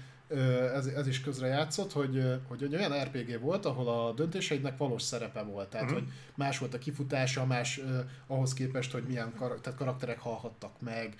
ez, 0.74 0.86
ez 0.86 1.06
is 1.06 1.20
közre 1.20 1.46
játszott, 1.46 1.92
hogy, 1.92 2.24
hogy 2.48 2.62
egy 2.62 2.74
olyan 2.74 3.02
RPG 3.02 3.40
volt, 3.40 3.66
ahol 3.66 3.88
a 3.88 4.12
döntéseidnek 4.12 4.76
valós 4.76 5.02
szerepe 5.02 5.42
volt. 5.42 5.68
Tehát, 5.68 5.90
uh-huh. 5.90 6.02
hogy 6.02 6.12
más 6.34 6.58
volt 6.58 6.74
a 6.74 6.78
kifutása, 6.78 7.46
más 7.46 7.78
uh, 7.78 7.98
ahhoz 8.26 8.52
képest, 8.52 8.92
hogy 8.92 9.02
milyen 9.02 9.34
kar- 9.36 9.60
tehát 9.60 9.78
karakterek 9.78 10.18
halhattak 10.18 10.80
meg, 10.80 11.14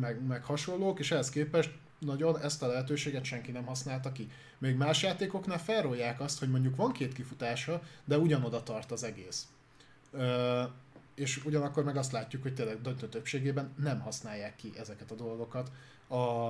meg, 0.00 0.26
meg 0.26 0.44
hasonlók, 0.44 0.98
és 0.98 1.10
ehhez 1.10 1.30
képest 1.30 1.70
nagyon 1.98 2.40
ezt 2.40 2.62
a 2.62 2.66
lehetőséget 2.66 3.24
senki 3.24 3.50
nem 3.50 3.64
használta 3.64 4.12
ki. 4.12 4.30
Még 4.58 4.76
más 4.76 5.02
játékoknál 5.02 5.58
felrolják 5.58 6.20
azt, 6.20 6.38
hogy 6.38 6.50
mondjuk 6.50 6.76
van 6.76 6.92
két 6.92 7.12
kifutása, 7.12 7.82
de 8.04 8.18
ugyanoda 8.18 8.62
tart 8.62 8.92
az 8.92 9.02
egész. 9.02 9.46
Ö, 10.12 10.62
és 11.14 11.44
ugyanakkor 11.44 11.84
meg 11.84 11.96
azt 11.96 12.12
látjuk, 12.12 12.42
hogy 12.42 12.54
tényleg 12.54 12.80
döntő 12.80 13.08
többségében 13.08 13.74
nem 13.82 14.00
használják 14.00 14.56
ki 14.56 14.72
ezeket 14.78 15.10
a 15.10 15.14
dolgokat 15.14 15.70
a, 16.08 16.48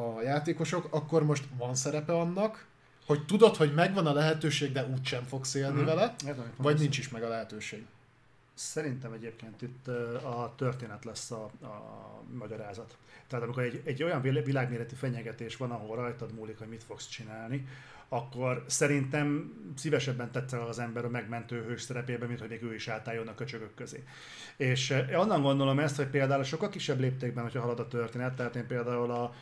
a 0.00 0.22
játékosok, 0.22 0.88
akkor 0.90 1.24
most 1.24 1.44
van 1.58 1.74
szerepe 1.74 2.12
annak, 2.12 2.66
hogy 3.06 3.26
tudod, 3.26 3.56
hogy 3.56 3.74
megvan 3.74 4.06
a 4.06 4.12
lehetőség, 4.12 4.72
de 4.72 4.86
úgysem 4.86 5.24
fogsz 5.24 5.54
élni 5.54 5.80
mm. 5.80 5.84
vele, 5.84 6.14
vagy 6.56 6.78
nincs 6.78 6.98
is 6.98 7.08
meg 7.08 7.22
a 7.22 7.28
lehetőség. 7.28 7.86
Szerintem 8.56 9.12
egyébként 9.12 9.62
itt 9.62 9.88
a 10.22 10.54
történet 10.56 11.04
lesz 11.04 11.30
a, 11.30 11.44
a 11.62 12.22
magyarázat. 12.38 12.96
Tehát 13.26 13.44
amikor 13.44 13.62
egy, 13.62 13.82
egy 13.84 14.02
olyan 14.02 14.20
világméretű 14.20 14.94
fenyegetés 14.94 15.56
van, 15.56 15.70
ahol 15.70 15.96
rajtad 15.96 16.34
múlik, 16.34 16.58
hogy 16.58 16.68
mit 16.68 16.84
fogsz 16.84 17.08
csinálni, 17.08 17.66
akkor 18.08 18.64
szerintem 18.66 19.52
szívesebben 19.76 20.30
tetszel 20.30 20.60
az 20.60 20.78
ember 20.78 21.04
a 21.04 21.08
megmentő 21.08 21.62
hős 21.62 21.82
szerepében, 21.82 22.28
mint 22.28 22.40
hogy 22.40 22.48
még 22.48 22.62
ő 22.62 22.74
is 22.74 22.88
átálljon 22.88 23.28
a 23.28 23.34
köcsögök 23.34 23.74
közé. 23.74 24.04
És 24.56 24.94
onnan 25.14 25.42
gondolom 25.42 25.78
ezt, 25.78 25.96
hogy 25.96 26.06
például 26.06 26.42
sokkal 26.42 26.68
kisebb 26.68 27.00
léptékben, 27.00 27.42
hogyha 27.42 27.60
halad 27.60 27.80
a 27.80 27.88
történet, 27.88 28.34
tehát 28.34 28.56
én 28.56 28.66
például 28.66 29.10
a 29.10 29.34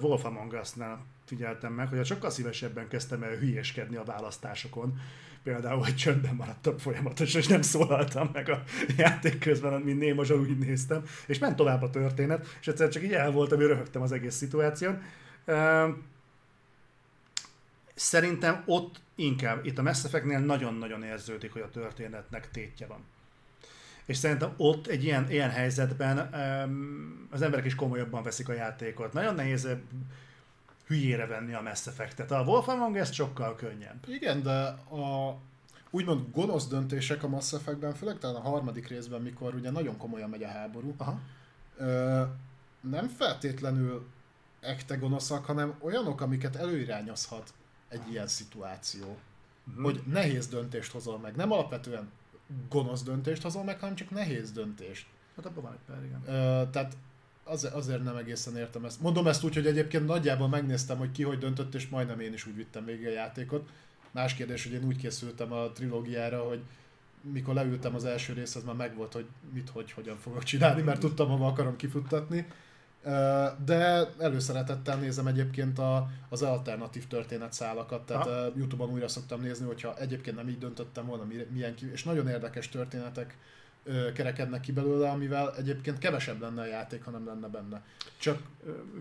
Wolf 0.00 0.24
Among 0.24 0.52
Us-nál 0.52 1.04
figyeltem 1.24 1.72
meg, 1.72 1.88
hogy 1.88 2.04
sokkal 2.04 2.30
szívesebben 2.30 2.88
kezdtem 2.88 3.22
el 3.22 3.36
hülyéskedni 3.36 3.96
a 3.96 4.04
választásokon, 4.04 4.98
például, 5.44 5.82
hogy 5.82 5.96
csöndben 5.96 6.34
maradtam 6.34 6.78
folyamatosan, 6.78 7.40
és 7.40 7.46
nem 7.46 7.62
szólaltam 7.62 8.30
meg 8.32 8.48
a 8.48 8.62
játék 8.96 9.38
közben, 9.38 9.80
mint 9.80 9.98
néma 9.98 10.22
úgy 10.34 10.58
néztem, 10.58 11.02
és 11.26 11.38
ment 11.38 11.56
tovább 11.56 11.82
a 11.82 11.90
történet, 11.90 12.56
és 12.60 12.66
egyszer 12.66 12.88
csak 12.88 13.02
így 13.02 13.12
el 13.12 13.30
voltam, 13.30 13.58
hogy 13.58 13.66
röhögtem 13.66 14.02
az 14.02 14.12
egész 14.12 14.34
szituáción. 14.34 15.02
Szerintem 17.94 18.62
ott 18.66 19.00
inkább, 19.14 19.66
itt 19.66 19.78
a 19.78 19.82
Mass 19.82 20.04
Effect-nél 20.04 20.38
nagyon-nagyon 20.38 21.02
érződik, 21.02 21.52
hogy 21.52 21.62
a 21.62 21.70
történetnek 21.70 22.50
tétje 22.50 22.86
van. 22.86 23.04
És 24.04 24.16
szerintem 24.16 24.54
ott 24.56 24.86
egy 24.86 25.04
ilyen, 25.04 25.30
ilyen 25.30 25.50
helyzetben 25.50 26.18
az 27.30 27.42
emberek 27.42 27.64
is 27.64 27.74
komolyabban 27.74 28.22
veszik 28.22 28.48
a 28.48 28.52
játékot. 28.52 29.12
Nagyon 29.12 29.34
nehéz 29.34 29.68
hülyére 30.86 31.26
venni 31.26 31.54
a 31.54 31.60
Mass 31.62 31.86
Effect-et. 31.86 32.30
A 32.30 32.42
Wolf 32.42 32.68
Among 32.68 32.96
Us 32.96 33.12
sokkal 33.12 33.56
könnyebb. 33.56 34.04
Igen, 34.08 34.42
de 34.42 34.58
a 34.96 35.36
úgymond 35.90 36.30
gonosz 36.32 36.66
döntések 36.66 37.22
a 37.22 37.28
Mass 37.28 37.52
Effect-ben, 37.52 37.94
főleg 37.94 38.18
talán 38.18 38.36
a 38.36 38.48
harmadik 38.48 38.88
részben, 38.88 39.22
mikor 39.22 39.54
ugye 39.54 39.70
nagyon 39.70 39.96
komolyan 39.96 40.30
megy 40.30 40.42
a 40.42 40.48
háború, 40.48 40.94
Aha. 40.96 41.20
ö, 41.76 42.22
nem 42.80 43.08
feltétlenül 43.08 44.06
ekte 44.60 44.96
gonoszak, 44.96 45.44
hanem 45.44 45.74
olyanok, 45.80 46.20
amiket 46.20 46.56
előirányozhat 46.56 47.54
egy 47.88 48.10
ilyen 48.10 48.26
szituáció. 48.26 49.16
Mhm. 49.64 49.82
Hogy 49.82 50.02
nehéz 50.06 50.48
döntést 50.48 50.92
hozol 50.92 51.18
meg. 51.18 51.36
Nem 51.36 51.52
alapvetően 51.52 52.10
gonosz 52.68 53.02
döntést 53.02 53.42
hozol 53.42 53.64
meg, 53.64 53.80
hanem 53.80 53.94
csak 53.94 54.10
nehéz 54.10 54.52
döntést. 54.52 55.06
Hát 55.36 55.46
abban 55.46 55.62
van 55.62 55.72
egy 55.72 55.94
pár, 55.94 56.04
igen. 56.04 56.22
Ö, 56.26 56.70
tehát 56.70 56.96
az, 57.44 57.68
azért 57.72 58.04
nem 58.04 58.16
egészen 58.16 58.56
értem 58.56 58.84
ezt. 58.84 59.00
Mondom 59.00 59.26
ezt 59.26 59.44
úgy, 59.44 59.54
hogy 59.54 59.66
egyébként 59.66 60.06
nagyjából 60.06 60.48
megnéztem, 60.48 60.98
hogy 60.98 61.12
ki 61.12 61.22
hogy 61.22 61.38
döntött, 61.38 61.74
és 61.74 61.88
majdnem 61.88 62.20
én 62.20 62.32
is 62.32 62.46
úgy 62.46 62.56
vittem 62.56 62.84
végig 62.84 63.06
a 63.06 63.10
játékot. 63.10 63.68
Más 64.10 64.34
kérdés, 64.34 64.64
hogy 64.64 64.72
én 64.72 64.84
úgy 64.84 64.96
készültem 64.96 65.52
a 65.52 65.72
trilógiára, 65.72 66.42
hogy 66.42 66.60
mikor 67.32 67.54
leültem 67.54 67.94
az 67.94 68.04
első 68.04 68.32
részhez, 68.32 68.64
már 68.64 68.74
megvolt, 68.74 69.12
hogy 69.12 69.26
mit, 69.52 69.68
hogy, 69.68 69.92
hogyan 69.92 70.16
fogok 70.16 70.42
csinálni, 70.42 70.82
mert 70.82 71.00
tudtam, 71.00 71.28
hova 71.28 71.46
akarom 71.46 71.76
kifuttatni. 71.76 72.46
De 73.64 74.08
előszeretettel 74.18 74.96
nézem 74.96 75.26
egyébként 75.26 75.78
a, 75.78 76.08
az 76.28 76.42
alternatív 76.42 77.06
történetszálakat, 77.06 78.06
tehát 78.06 78.26
Aha. 78.26 78.36
a 78.36 78.52
Youtube-on 78.56 78.90
újra 78.90 79.08
szoktam 79.08 79.40
nézni, 79.40 79.66
hogyha 79.66 79.98
egyébként 79.98 80.36
nem 80.36 80.48
így 80.48 80.58
döntöttem 80.58 81.06
volna, 81.06 81.24
mi- 81.24 81.46
milyen 81.50 81.74
és 81.92 82.04
nagyon 82.04 82.28
érdekes 82.28 82.68
történetek 82.68 83.36
kerekednek 84.14 84.60
ki 84.60 84.72
belőle, 84.72 85.10
amivel 85.10 85.56
egyébként 85.56 85.98
kevesebb 85.98 86.40
lenne 86.40 86.62
a 86.62 86.66
játék, 86.66 87.04
ha 87.04 87.10
nem 87.10 87.26
lenne 87.26 87.48
benne. 87.48 87.82
Csak 88.18 88.42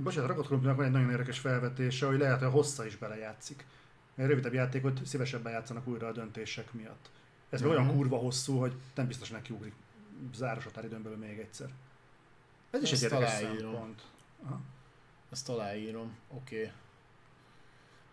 Bocsánat, 0.03 0.30
Rakodkolumpinak 0.30 0.76
van 0.76 0.86
egy 0.86 0.92
nagyon 0.92 1.10
érdekes 1.10 1.40
felvetése, 1.40 2.06
hogy 2.06 2.20
lehet, 2.20 2.38
hogy 2.38 2.48
a 2.48 2.52
hossza 2.52 2.86
is 2.86 2.95
belejátszik. 2.95 3.66
Egy 4.16 4.26
rövidebb 4.26 4.53
játékot 4.53 5.06
szívesebben 5.06 5.52
játszanak 5.52 5.88
újra 5.88 6.08
a 6.08 6.12
döntések 6.12 6.74
miatt. 6.74 7.10
Ez 7.50 7.62
meg 7.62 7.70
olyan 7.70 7.95
kurva 7.95 8.18
hosszú, 8.18 8.60
hogy 8.60 8.74
nem 8.95 9.08
biztos 9.08 9.30
neki 9.30 9.53
ugrik 9.53 9.74
záros 10.36 10.64
határidőn 10.64 11.03
belül 11.03 11.18
még 11.18 11.40
egyszer. 11.40 11.70
Ez 12.70 12.82
is 12.82 12.92
Ezt 12.92 13.03
egy 13.03 13.12
érdekes 13.12 13.40
aláírom. 13.40 13.72
szempont. 13.72 14.02
Aha. 14.45 14.62
Ezt 15.32 15.50
aláírom, 15.50 16.16
oké. 16.28 16.56
Okay. 16.56 16.72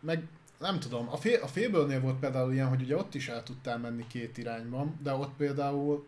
Meg 0.00 0.28
nem 0.58 0.80
tudom, 0.80 1.08
a, 1.08 1.16
fél, 1.16 1.42
a 1.42 1.46
félbőlnél 1.46 2.00
volt 2.00 2.18
például 2.18 2.52
ilyen, 2.52 2.68
hogy 2.68 2.82
ugye 2.82 2.96
ott 2.96 3.14
is 3.14 3.28
el 3.28 3.42
tudtál 3.42 3.78
menni 3.78 4.06
két 4.06 4.38
irányban, 4.38 4.98
de 5.02 5.12
ott 5.12 5.32
például 5.36 6.06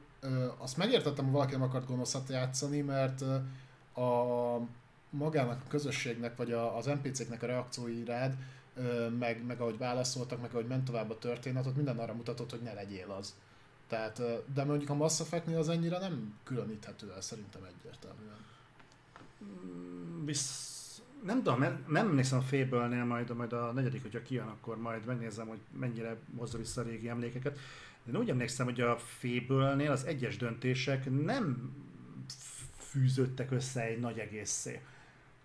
azt 0.58 0.76
megértettem, 0.76 1.24
hogy 1.24 1.32
valaki 1.32 1.52
nem 1.52 1.62
akart 1.62 1.86
gonoszat 1.86 2.28
játszani, 2.28 2.80
mert 2.80 3.20
a 3.94 4.58
magának 5.10 5.62
a 5.64 5.68
közösségnek, 5.68 6.36
vagy 6.36 6.52
az 6.52 6.84
NPC-knek 6.86 7.42
a 7.42 7.46
reakciói 7.46 8.04
rád, 8.04 8.36
meg, 9.18 9.44
meg 9.46 9.60
ahogy 9.60 9.78
válaszoltak, 9.78 10.40
meg 10.40 10.50
ahogy 10.52 10.66
ment 10.66 10.84
tovább 10.84 11.10
a 11.10 11.18
történet, 11.18 11.66
ott 11.66 11.76
minden 11.76 11.98
arra 11.98 12.14
mutatott, 12.14 12.50
hogy 12.50 12.62
ne 12.62 12.72
legyél 12.72 13.10
az. 13.10 13.34
Tehát, 13.88 14.22
de 14.54 14.64
mondjuk 14.64 14.90
a 14.90 14.94
Mass 14.94 15.20
Effect-nél 15.20 15.58
az 15.58 15.68
ennyire 15.68 15.98
nem 15.98 16.34
különíthető 16.44 17.12
el 17.14 17.20
szerintem 17.20 17.62
egyértelműen. 17.64 18.36
Mm, 19.44 20.24
Visz... 20.24 20.80
Nem 21.24 21.42
tudom, 21.42 21.58
nem, 21.58 21.84
nem 21.88 22.08
emlékszem 22.08 22.38
a 22.38 22.42
Fable-nél, 22.42 23.04
majd, 23.04 23.36
majd 23.36 23.52
a 23.52 23.72
negyedik, 23.72 24.02
hogyha 24.02 24.22
kijön, 24.22 24.46
akkor 24.46 24.76
majd 24.76 25.04
megnézem, 25.04 25.46
hogy 25.46 25.58
mennyire 25.78 26.16
hozza 26.36 26.58
vissza 26.58 26.80
a 26.80 26.84
régi 26.84 27.08
emlékeket. 27.08 27.58
Én 28.08 28.16
úgy 28.16 28.28
emlékszem, 28.30 28.66
hogy 28.66 28.80
a 28.80 28.96
Fable-nél 28.98 29.90
az 29.90 30.04
egyes 30.04 30.36
döntések 30.36 31.24
nem 31.24 31.72
fűződtek 32.78 33.50
össze 33.50 33.82
egy 33.82 34.00
nagy 34.00 34.18
egészé. 34.18 34.80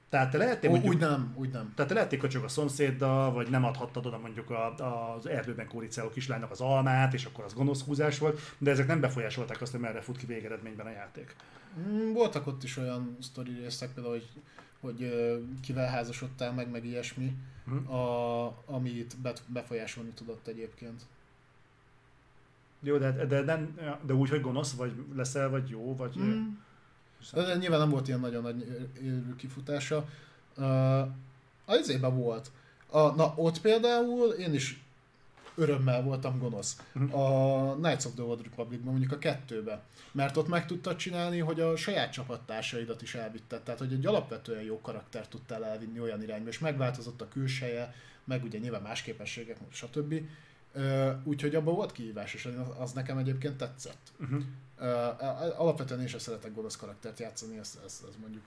Tehát 0.10 0.32
te 0.32 0.38
lehettél 0.38 0.70
Ó, 0.70 0.74
mondjuk, 0.74 0.94
úgy 0.94 1.00
nem, 1.00 1.34
úgy 1.36 1.50
nem. 1.50 1.72
tehát 1.76 1.88
te 1.88 1.94
lehettél 1.94 2.20
köcsög 2.20 2.44
a 2.44 2.48
szomszéddal, 2.48 3.32
vagy 3.32 3.50
nem 3.50 3.64
adhattad 3.66 4.06
oda 4.06 4.18
mondjuk 4.18 4.50
a, 4.50 4.76
az 5.16 5.26
erdőben 5.28 5.68
kóricáló 5.68 6.10
kislánynak 6.10 6.52
az 6.52 6.62
almát, 6.62 7.14
és 7.14 7.26
akkor 7.26 7.44
az 7.44 7.54
gonosz 7.54 7.84
húzás 7.84 8.18
volt, 8.18 8.40
de 8.58 8.72
ezek 8.72 8.88
nem 8.88 9.00
befolyásolták 9.00 9.62
azt, 9.62 9.72
hogy 9.72 9.82
merre 9.82 10.02
fut 10.02 10.18
ki 10.18 10.26
végeredményben 10.26 10.86
a 10.86 10.90
játék. 10.90 11.36
Mm, 11.80 12.14
Voltak 12.14 12.48
ott 12.48 12.64
is 12.64 12.78
olyan 12.78 13.18
sztori 13.22 13.54
részek, 13.54 13.94
például, 13.94 14.16
hogy, 14.16 14.30
hogy 14.80 15.12
kivel 15.62 15.90
házasodtál 15.90 16.54
meg, 16.54 16.70
meg 16.70 16.86
ilyesmi, 16.86 17.34
Hm. 17.66 17.92
a, 17.92 18.46
amit 18.66 19.16
befolyásolni 19.48 20.10
tudott 20.10 20.48
egyébként. 20.48 21.02
Jó, 22.80 22.98
de, 22.98 23.12
de, 23.12 23.44
de, 23.44 23.68
de 24.06 24.14
úgy, 24.14 24.30
hogy 24.30 24.42
gonosz 24.42 24.74
vagy 24.74 24.92
leszel, 25.16 25.50
vagy 25.50 25.70
jó, 25.70 25.96
vagy... 25.96 26.20
Mm. 26.20 26.48
De, 27.34 27.44
de 27.44 27.56
nyilván 27.56 27.80
nem 27.80 27.90
volt 27.90 28.08
ilyen 28.08 28.20
nagyon 28.20 28.42
nagy 28.42 28.88
élő 29.02 29.36
kifutása. 29.36 30.10
Uh, 30.58 31.00
az 31.66 31.80
izében 31.80 32.18
volt. 32.18 32.52
A, 32.90 33.00
na, 33.00 33.34
ott 33.36 33.62
például 33.62 34.30
én 34.30 34.54
is 34.54 34.82
örömmel 35.56 36.04
voltam 36.04 36.40
gonosz. 36.40 36.82
Mhm. 36.92 37.14
A 37.14 37.74
Knights 37.76 38.06
of 38.06 38.14
the 38.14 38.24
Old 38.24 38.44
Republicban, 38.44 38.92
mondjuk 38.92 39.12
a 39.12 39.18
kettőbe. 39.18 39.82
Mert 40.12 40.38
ott 40.38 40.48
meg 40.48 40.66
tudtad 40.66 40.96
csinálni, 40.96 41.40
hogy 41.40 41.60
a 41.60 41.76
saját 41.76 42.12
csapattársaidat 42.12 43.02
is 43.02 43.16
elvitted. 43.16 43.62
Tehát, 43.62 43.80
hogy 43.80 43.94
egy 43.94 44.06
alapvetően 44.06 44.64
jó 44.64 44.82
karakter 44.82 45.28
tudtál 45.28 45.66
elvinni 45.66 46.00
olyan 46.00 46.22
irányba, 46.22 46.50
és 46.50 46.60
megváltozott 46.60 47.22
a 47.22 47.28
külseje, 47.28 47.94
meg 48.24 48.44
ugye 48.44 48.60
nyilván 48.60 48.82
más 48.82 49.02
képességek, 49.02 49.58
stb. 49.72 50.14
Úgyhogy 51.24 51.56
abban 51.56 51.76
volt 51.76 51.92
kihívás, 51.92 52.34
és 52.34 52.50
az- 52.78 52.92
nekem 52.92 53.18
egyébként 53.18 53.58
tetszett. 53.58 54.12
Uh-huh. 54.20 54.42
Uh, 54.80 55.60
alapvetően 55.62 56.02
én 56.02 56.08
sem 56.08 56.20
szeretek 56.20 56.54
gonosz 56.54 56.76
karaktert 56.76 57.20
játszani, 57.20 57.58
ez, 57.58 57.80
ez, 57.86 58.04
ez 58.08 58.14
mondjuk, 58.22 58.44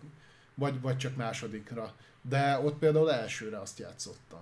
vagy, 0.54 0.80
vagy 0.80 0.96
csak 0.96 1.16
másodikra. 1.16 1.94
De 2.22 2.58
ott 2.58 2.78
például 2.78 3.12
elsőre 3.12 3.60
azt 3.60 3.78
játszottam. 3.78 4.40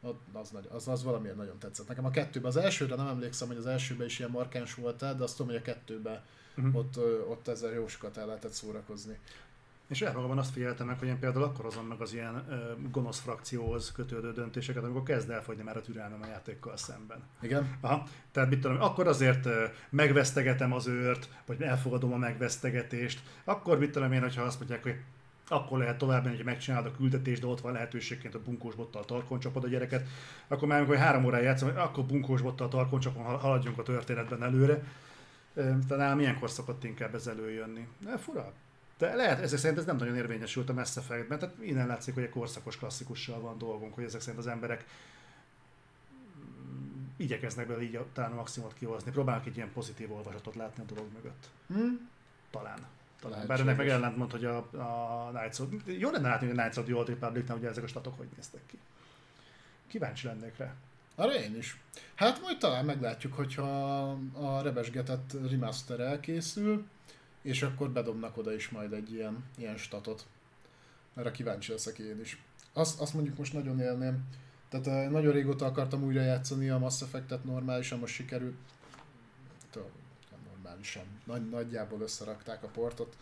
Ott 0.00 0.20
az, 0.32 0.50
nagy, 0.50 0.68
az, 0.72 0.88
az 0.88 1.02
valamiért 1.02 1.36
nagyon 1.36 1.58
tetszett. 1.58 1.88
Nekem 1.88 2.04
a 2.04 2.10
kettőben, 2.10 2.50
az 2.50 2.56
elsőre 2.56 2.94
nem 2.94 3.06
emlékszem, 3.06 3.48
hogy 3.48 3.56
az 3.56 3.66
elsőben 3.66 4.06
is 4.06 4.18
ilyen 4.18 4.30
markáns 4.30 4.74
volt 4.74 4.98
de 4.98 5.22
azt 5.22 5.36
tudom, 5.36 5.52
hogy 5.52 5.60
a 5.60 5.64
kettőben 5.64 6.22
Uh-huh. 6.56 6.76
ott, 6.76 6.96
ott 7.28 7.48
ezzel 7.48 7.72
jó 7.72 7.88
sokat 7.88 8.16
el 8.16 8.26
lehetett 8.26 8.52
szórakozni. 8.52 9.18
És 9.92 9.98
saját 9.98 10.14
magamban 10.14 10.38
azt 10.38 10.52
figyeltem 10.52 10.86
meg, 10.86 10.98
hogy 10.98 11.08
én 11.08 11.18
például 11.18 11.44
akkor 11.44 11.64
hozom 11.64 11.86
meg 11.86 12.00
az 12.00 12.12
ilyen 12.12 12.44
ö, 12.48 12.54
gonosz 12.90 13.20
frakcióhoz 13.20 13.92
kötődő 13.92 14.32
döntéseket, 14.32 14.82
amikor 14.82 15.02
kezd 15.02 15.30
elfogyni 15.30 15.62
már 15.62 15.76
a 15.76 15.80
türelmem 15.80 16.22
a 16.22 16.26
játékkal 16.26 16.76
szemben. 16.76 17.22
Igen? 17.40 17.76
Aha, 17.80 18.06
tehát 18.30 18.50
mit 18.50 18.60
tudom, 18.60 18.80
akkor 18.80 19.06
azért 19.06 19.46
ö, 19.46 19.64
megvesztegetem 19.90 20.72
az 20.72 20.86
őrt, 20.86 21.28
vagy 21.46 21.62
elfogadom 21.62 22.12
a 22.12 22.16
megvesztegetést, 22.16 23.22
akkor 23.44 23.78
mit 23.78 23.90
tudom 23.90 24.12
én, 24.12 24.20
hogyha 24.20 24.42
azt 24.42 24.58
mondják, 24.58 24.82
hogy 24.82 24.96
akkor 25.48 25.78
lehet 25.78 25.98
tovább 25.98 26.24
menni, 26.24 26.36
hogy 26.36 26.44
megcsinálod 26.44 26.86
a 26.86 26.96
küldetést, 26.96 27.40
de 27.40 27.46
ott 27.46 27.60
van 27.60 27.72
lehetőségként 27.72 28.34
a 28.34 28.42
bunkós 28.42 28.74
bottal 28.74 29.04
tarkon 29.04 29.38
csapod 29.40 29.64
a 29.64 29.68
gyereket, 29.68 30.08
akkor 30.48 30.68
már 30.68 30.78
amikor 30.78 30.96
három 30.96 31.24
órája 31.24 31.44
játszom, 31.44 31.68
hogy 31.68 31.78
akkor 31.78 32.04
bunkós 32.04 32.40
bottal 32.40 32.68
tarkon 32.68 33.00
csapon 33.00 33.24
hal- 33.24 33.40
haladjunk 33.40 33.78
a 33.78 33.82
történetben 33.82 34.42
előre. 34.42 34.82
Ö, 35.54 35.70
Talán 35.88 36.20
ilyenkor 36.20 36.50
szokott 36.50 36.84
inkább 36.84 37.14
ez 37.14 37.26
előjönni. 37.26 37.88
De 38.04 38.18
fura. 38.18 38.52
De 39.02 39.14
lehet, 39.14 39.40
ezek 39.40 39.58
szerint 39.58 39.78
ez 39.78 39.84
nem 39.84 39.96
nagyon 39.96 40.16
érvényesült 40.16 40.68
a 40.68 40.72
Mass 40.72 40.96
Effect-ben, 40.96 41.38
tehát 41.38 41.54
innen 41.60 41.86
látszik, 41.86 42.14
hogy 42.14 42.22
egy 42.22 42.30
korszakos 42.30 42.76
klasszikussal 42.76 43.40
van 43.40 43.58
dolgunk, 43.58 43.94
hogy 43.94 44.04
ezek 44.04 44.20
szerint 44.20 44.38
az 44.38 44.46
emberek 44.46 44.84
igyekeznek 47.16 47.66
belőle 47.66 47.84
így 47.84 47.98
talán 48.12 48.32
a 48.32 48.34
maximumot 48.34 48.74
kihozni. 48.74 49.10
Próbálnak 49.10 49.46
egy 49.46 49.56
ilyen 49.56 49.72
pozitív 49.72 50.12
olvasatot 50.12 50.54
látni 50.54 50.82
a 50.82 50.92
dolog 50.94 51.12
mögött. 51.12 51.48
Hm? 51.66 51.94
Talán. 52.50 52.78
Talán. 53.20 53.46
Bár 53.46 53.60
ennek 53.60 53.76
meg 53.76 53.88
ellentmond, 53.88 54.30
hogy 54.30 54.44
a, 54.44 54.56
a 54.56 55.30
Knights 55.30 55.58
of... 55.58 55.68
Jó 55.84 56.10
lenne 56.10 56.28
látni, 56.28 56.46
hogy 56.46 56.58
a 56.58 56.60
Knights 56.60 56.76
of 56.76 56.84
the 56.84 56.94
Old 56.94 57.08
Republic-nál 57.08 57.56
ugye 57.56 57.68
ezek 57.68 57.84
a 57.84 57.86
statok 57.86 58.16
hogy 58.16 58.28
néztek 58.36 58.66
ki. 58.66 58.78
Kíváncsi 59.86 60.26
lennék 60.26 60.56
rá. 60.56 60.74
Arra 61.14 61.34
én 61.34 61.56
is. 61.56 61.80
Hát 62.14 62.40
majd 62.40 62.58
talán 62.58 62.84
meglátjuk, 62.84 63.34
hogyha 63.34 64.10
a 64.32 64.62
rebesgetett 64.62 65.36
remaster 65.50 66.00
elkészül, 66.00 66.86
és 67.42 67.62
akkor 67.62 67.90
bedobnak 67.90 68.36
oda 68.36 68.54
is 68.54 68.68
majd 68.68 68.92
egy 68.92 69.12
ilyen, 69.12 69.44
ilyen 69.56 69.76
statot. 69.76 70.26
Erre 71.14 71.30
kíváncsi 71.30 71.72
leszek 71.72 71.98
én 71.98 72.20
is. 72.20 72.42
Azt, 72.72 73.00
azt 73.00 73.14
mondjuk 73.14 73.38
most 73.38 73.52
nagyon 73.52 73.80
élném. 73.80 74.24
Tehát 74.68 74.86
eh, 74.86 75.10
nagyon 75.10 75.32
régóta 75.32 75.64
akartam 75.66 76.02
újra 76.04 76.20
játszani 76.20 76.68
a 76.70 76.78
Mass 76.78 77.02
Effect-et 77.02 77.44
normálisan, 77.44 77.98
most 77.98 78.14
sikerült. 78.14 78.54
Normálisan. 80.52 81.04
Nagy, 81.24 81.48
nagyjából 81.50 82.00
összerakták 82.00 82.62
a 82.62 82.66
portot. 82.68 83.16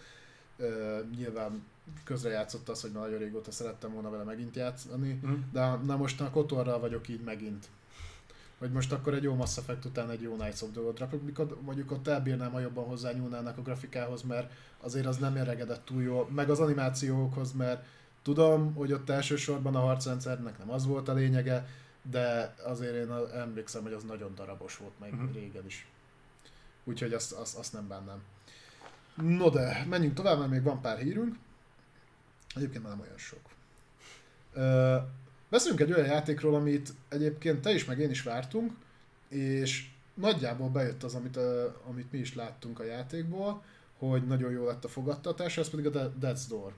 Uh, 0.56 1.00
nyilván 1.16 1.62
közrejátszott 2.04 2.68
az, 2.68 2.80
hogy 2.80 2.90
már 2.92 3.02
nagyon 3.02 3.18
régóta 3.18 3.50
szerettem 3.50 3.92
volna 3.92 4.10
vele 4.10 4.22
megint 4.22 4.56
játszani, 4.56 5.12
Mhm. 5.12 5.32
de 5.52 5.60
na 5.76 5.96
most 5.96 6.20
a 6.20 6.30
Kotorral 6.30 6.80
vagyok 6.80 7.08
így 7.08 7.20
megint. 7.20 7.68
Hogy 8.60 8.72
most 8.72 8.92
akkor 8.92 9.14
egy 9.14 9.22
jó 9.22 9.34
Mass 9.34 9.56
Effect 9.56 9.84
után 9.84 10.10
egy 10.10 10.22
jó 10.22 10.34
Knights 10.34 10.62
of 10.62 10.70
the 10.72 10.80
Old 10.80 10.98
Republic-ot, 10.98 11.62
mondjuk 11.62 11.90
ott 11.90 12.08
elbírnám, 12.08 12.52
ha 12.52 12.58
jobban 12.58 12.84
hozzányúlnának 12.84 13.58
a 13.58 13.62
grafikához, 13.62 14.22
mert 14.22 14.52
azért 14.80 15.06
az 15.06 15.16
nem 15.16 15.36
öregedett 15.36 15.84
túl 15.84 16.02
jól, 16.02 16.28
meg 16.30 16.50
az 16.50 16.60
animációkhoz, 16.60 17.52
mert 17.52 17.84
tudom, 18.22 18.74
hogy 18.74 18.92
ott 18.92 19.08
elsősorban 19.10 19.74
a 19.74 19.80
harcrendszernek 19.80 20.58
nem 20.58 20.70
az 20.70 20.86
volt 20.86 21.08
a 21.08 21.12
lényege, 21.12 21.66
de 22.10 22.54
azért 22.64 22.94
én 22.94 23.12
emlékszem, 23.34 23.82
hogy 23.82 23.92
az 23.92 24.02
nagyon 24.02 24.34
darabos 24.34 24.76
volt 24.76 24.98
Mhm. 24.98 25.14
uh-huh. 25.14 25.34
régen 25.34 25.66
is. 25.66 25.86
Úgyhogy 26.84 27.12
azt, 27.12 27.32
azt, 27.32 27.56
azt 27.56 27.72
nem 27.72 27.88
bánnám. 27.88 28.22
No 29.14 29.50
de, 29.50 29.86
menjünk 29.88 30.14
tovább, 30.14 30.38
mert 30.38 30.50
még 30.50 30.62
van 30.62 30.80
pár 30.80 30.98
hírünk. 30.98 31.36
Egyébként 32.54 32.82
már 32.82 32.92
nem 32.92 33.00
olyan 33.00 33.18
sok. 33.18 33.40
Ö, 35.50 35.56
Beszélünk 35.56 35.80
egy 35.80 35.92
olyan 35.92 36.06
játékról, 36.06 36.54
amit 36.54 36.92
egyébként 37.08 37.60
te 37.60 37.72
is, 37.72 37.84
meg 37.84 37.98
én 37.98 38.10
is 38.10 38.22
vártunk, 38.22 38.72
és 39.28 39.88
nagyjából 40.14 40.68
bejött 40.68 41.02
az, 41.02 41.14
amit, 41.14 41.36
uh, 41.36 41.74
amit 41.88 42.12
mi 42.12 42.18
is 42.18 42.34
láttunk 42.34 42.80
a 42.80 42.84
játékból, 42.84 43.62
hogy 43.98 44.26
nagyon 44.26 44.50
jó 44.50 44.66
lett 44.66 44.84
a 44.84 44.88
fogadtatás, 44.88 45.58
ez 45.58 45.70
pedig 45.70 45.86
a 45.86 46.12
Death's 46.20 46.42
Door. 46.48 46.72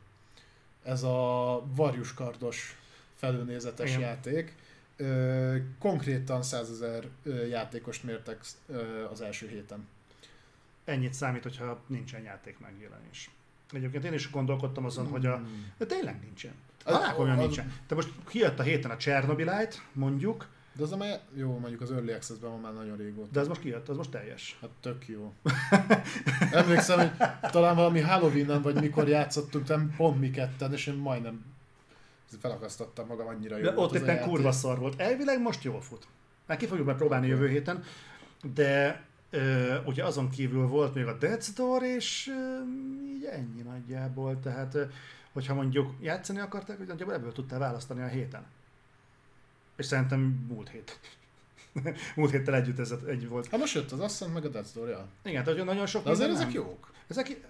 Ez 0.82 1.02
a 1.02 1.62
varjuskardos 1.74 2.76
felülnézetes 3.14 3.90
Igen. 3.90 4.00
játék. 4.00 4.54
Uh, 4.98 5.56
konkrétan 5.78 6.42
100 6.42 6.70
ezer 6.70 7.08
játékost 7.48 8.04
mértek 8.04 8.40
az 9.10 9.20
első 9.20 9.48
héten. 9.48 9.88
Ennyit 10.84 11.14
számít, 11.14 11.42
hogyha 11.42 11.80
nincsen 11.86 12.22
játék 12.22 12.58
megjelenés. 12.58 13.30
Egyébként 13.72 14.04
én 14.04 14.12
is 14.12 14.30
gondolkodtam 14.30 14.84
azon, 14.84 15.04
hmm. 15.04 15.12
hogy 15.12 15.26
a... 15.26 15.36
Hmm. 15.36 15.72
De 15.78 15.86
tényleg 15.86 16.20
nincsen. 16.20 16.52
Halálkomolyan 16.84 17.36
nincsen. 17.36 17.72
Te 17.86 17.94
most 17.94 18.08
kijött 18.28 18.58
a 18.58 18.62
héten 18.62 18.90
a 18.90 18.96
Chernobylite, 18.96 19.74
mondjuk, 19.92 20.48
de 20.76 20.82
az 20.82 20.90
már, 20.90 21.20
jó, 21.34 21.58
mondjuk 21.58 21.80
az 21.80 21.92
Early 21.92 22.12
Access-ben 22.12 22.50
van 22.50 22.60
már 22.60 22.72
nagyon 22.72 22.96
régóta. 22.96 23.28
De 23.32 23.40
ez 23.40 23.48
most 23.48 23.60
kijött, 23.60 23.88
az 23.88 23.96
most 23.96 24.10
teljes. 24.10 24.58
Hát 24.60 24.70
tök 24.80 25.08
jó. 25.08 25.32
Emlékszem, 26.60 26.98
hogy 26.98 27.28
talán 27.50 27.76
valami 27.76 28.00
halloween 28.00 28.62
vagy 28.62 28.80
mikor 28.80 29.08
játszottunk, 29.08 29.68
nem 29.68 29.94
pont 29.96 30.20
mi 30.20 30.30
ketten, 30.30 30.72
és 30.72 30.86
én 30.86 30.94
majdnem 30.94 31.44
felakasztottam 32.40 33.06
magam 33.06 33.26
annyira 33.26 33.56
jó 33.56 33.62
De 33.62 33.72
ott 33.76 33.94
éppen 33.94 34.20
kurva 34.20 34.52
szar 34.52 34.78
volt. 34.78 35.00
Elvileg 35.00 35.40
most 35.40 35.62
jól 35.62 35.80
fut. 35.80 36.06
Már 36.46 36.58
ki 36.58 36.66
fogjuk 36.66 36.86
megpróbálni 36.86 37.26
okay. 37.26 37.38
jövő 37.38 37.52
héten, 37.52 37.82
de 38.54 39.02
ö, 39.30 39.74
ugye 39.84 40.04
azon 40.04 40.30
kívül 40.30 40.66
volt 40.66 40.94
még 40.94 41.06
a 41.06 41.18
Death's 41.18 41.48
Door, 41.56 41.82
és 41.82 42.28
ö, 42.28 42.62
így 43.14 43.24
ennyi 43.24 43.62
nagyjából, 43.62 44.40
tehát 44.40 44.74
ö, 44.74 44.84
hogyha 45.32 45.54
mondjuk 45.54 45.92
játszani 46.00 46.38
akarták, 46.38 46.78
hogy 46.78 46.86
nagyjából 46.86 47.14
ebből 47.14 47.32
tudtál 47.32 47.58
választani 47.58 48.02
a 48.02 48.06
héten. 48.06 48.44
És 49.76 49.86
szerintem 49.86 50.20
múlt 50.48 50.68
hét. 50.68 51.00
múlt 52.16 52.30
héttel 52.30 52.54
együtt 52.54 52.78
ez 52.78 52.94
egy 53.06 53.28
volt. 53.28 53.48
Hát 53.48 53.60
most 53.60 53.74
jött 53.74 53.90
az 53.90 54.00
Ascent 54.00 54.34
meg 54.34 54.44
a 54.44 54.48
Death 54.48 54.74
Door, 54.74 54.88
ja. 54.88 55.06
Igen, 55.22 55.44
tehát 55.44 55.64
nagyon 55.64 55.86
sok 55.86 56.04
De 56.04 56.10
azért 56.10 56.30
ezek 56.30 56.52
jók. 56.52 56.92
Ezek 57.06 57.40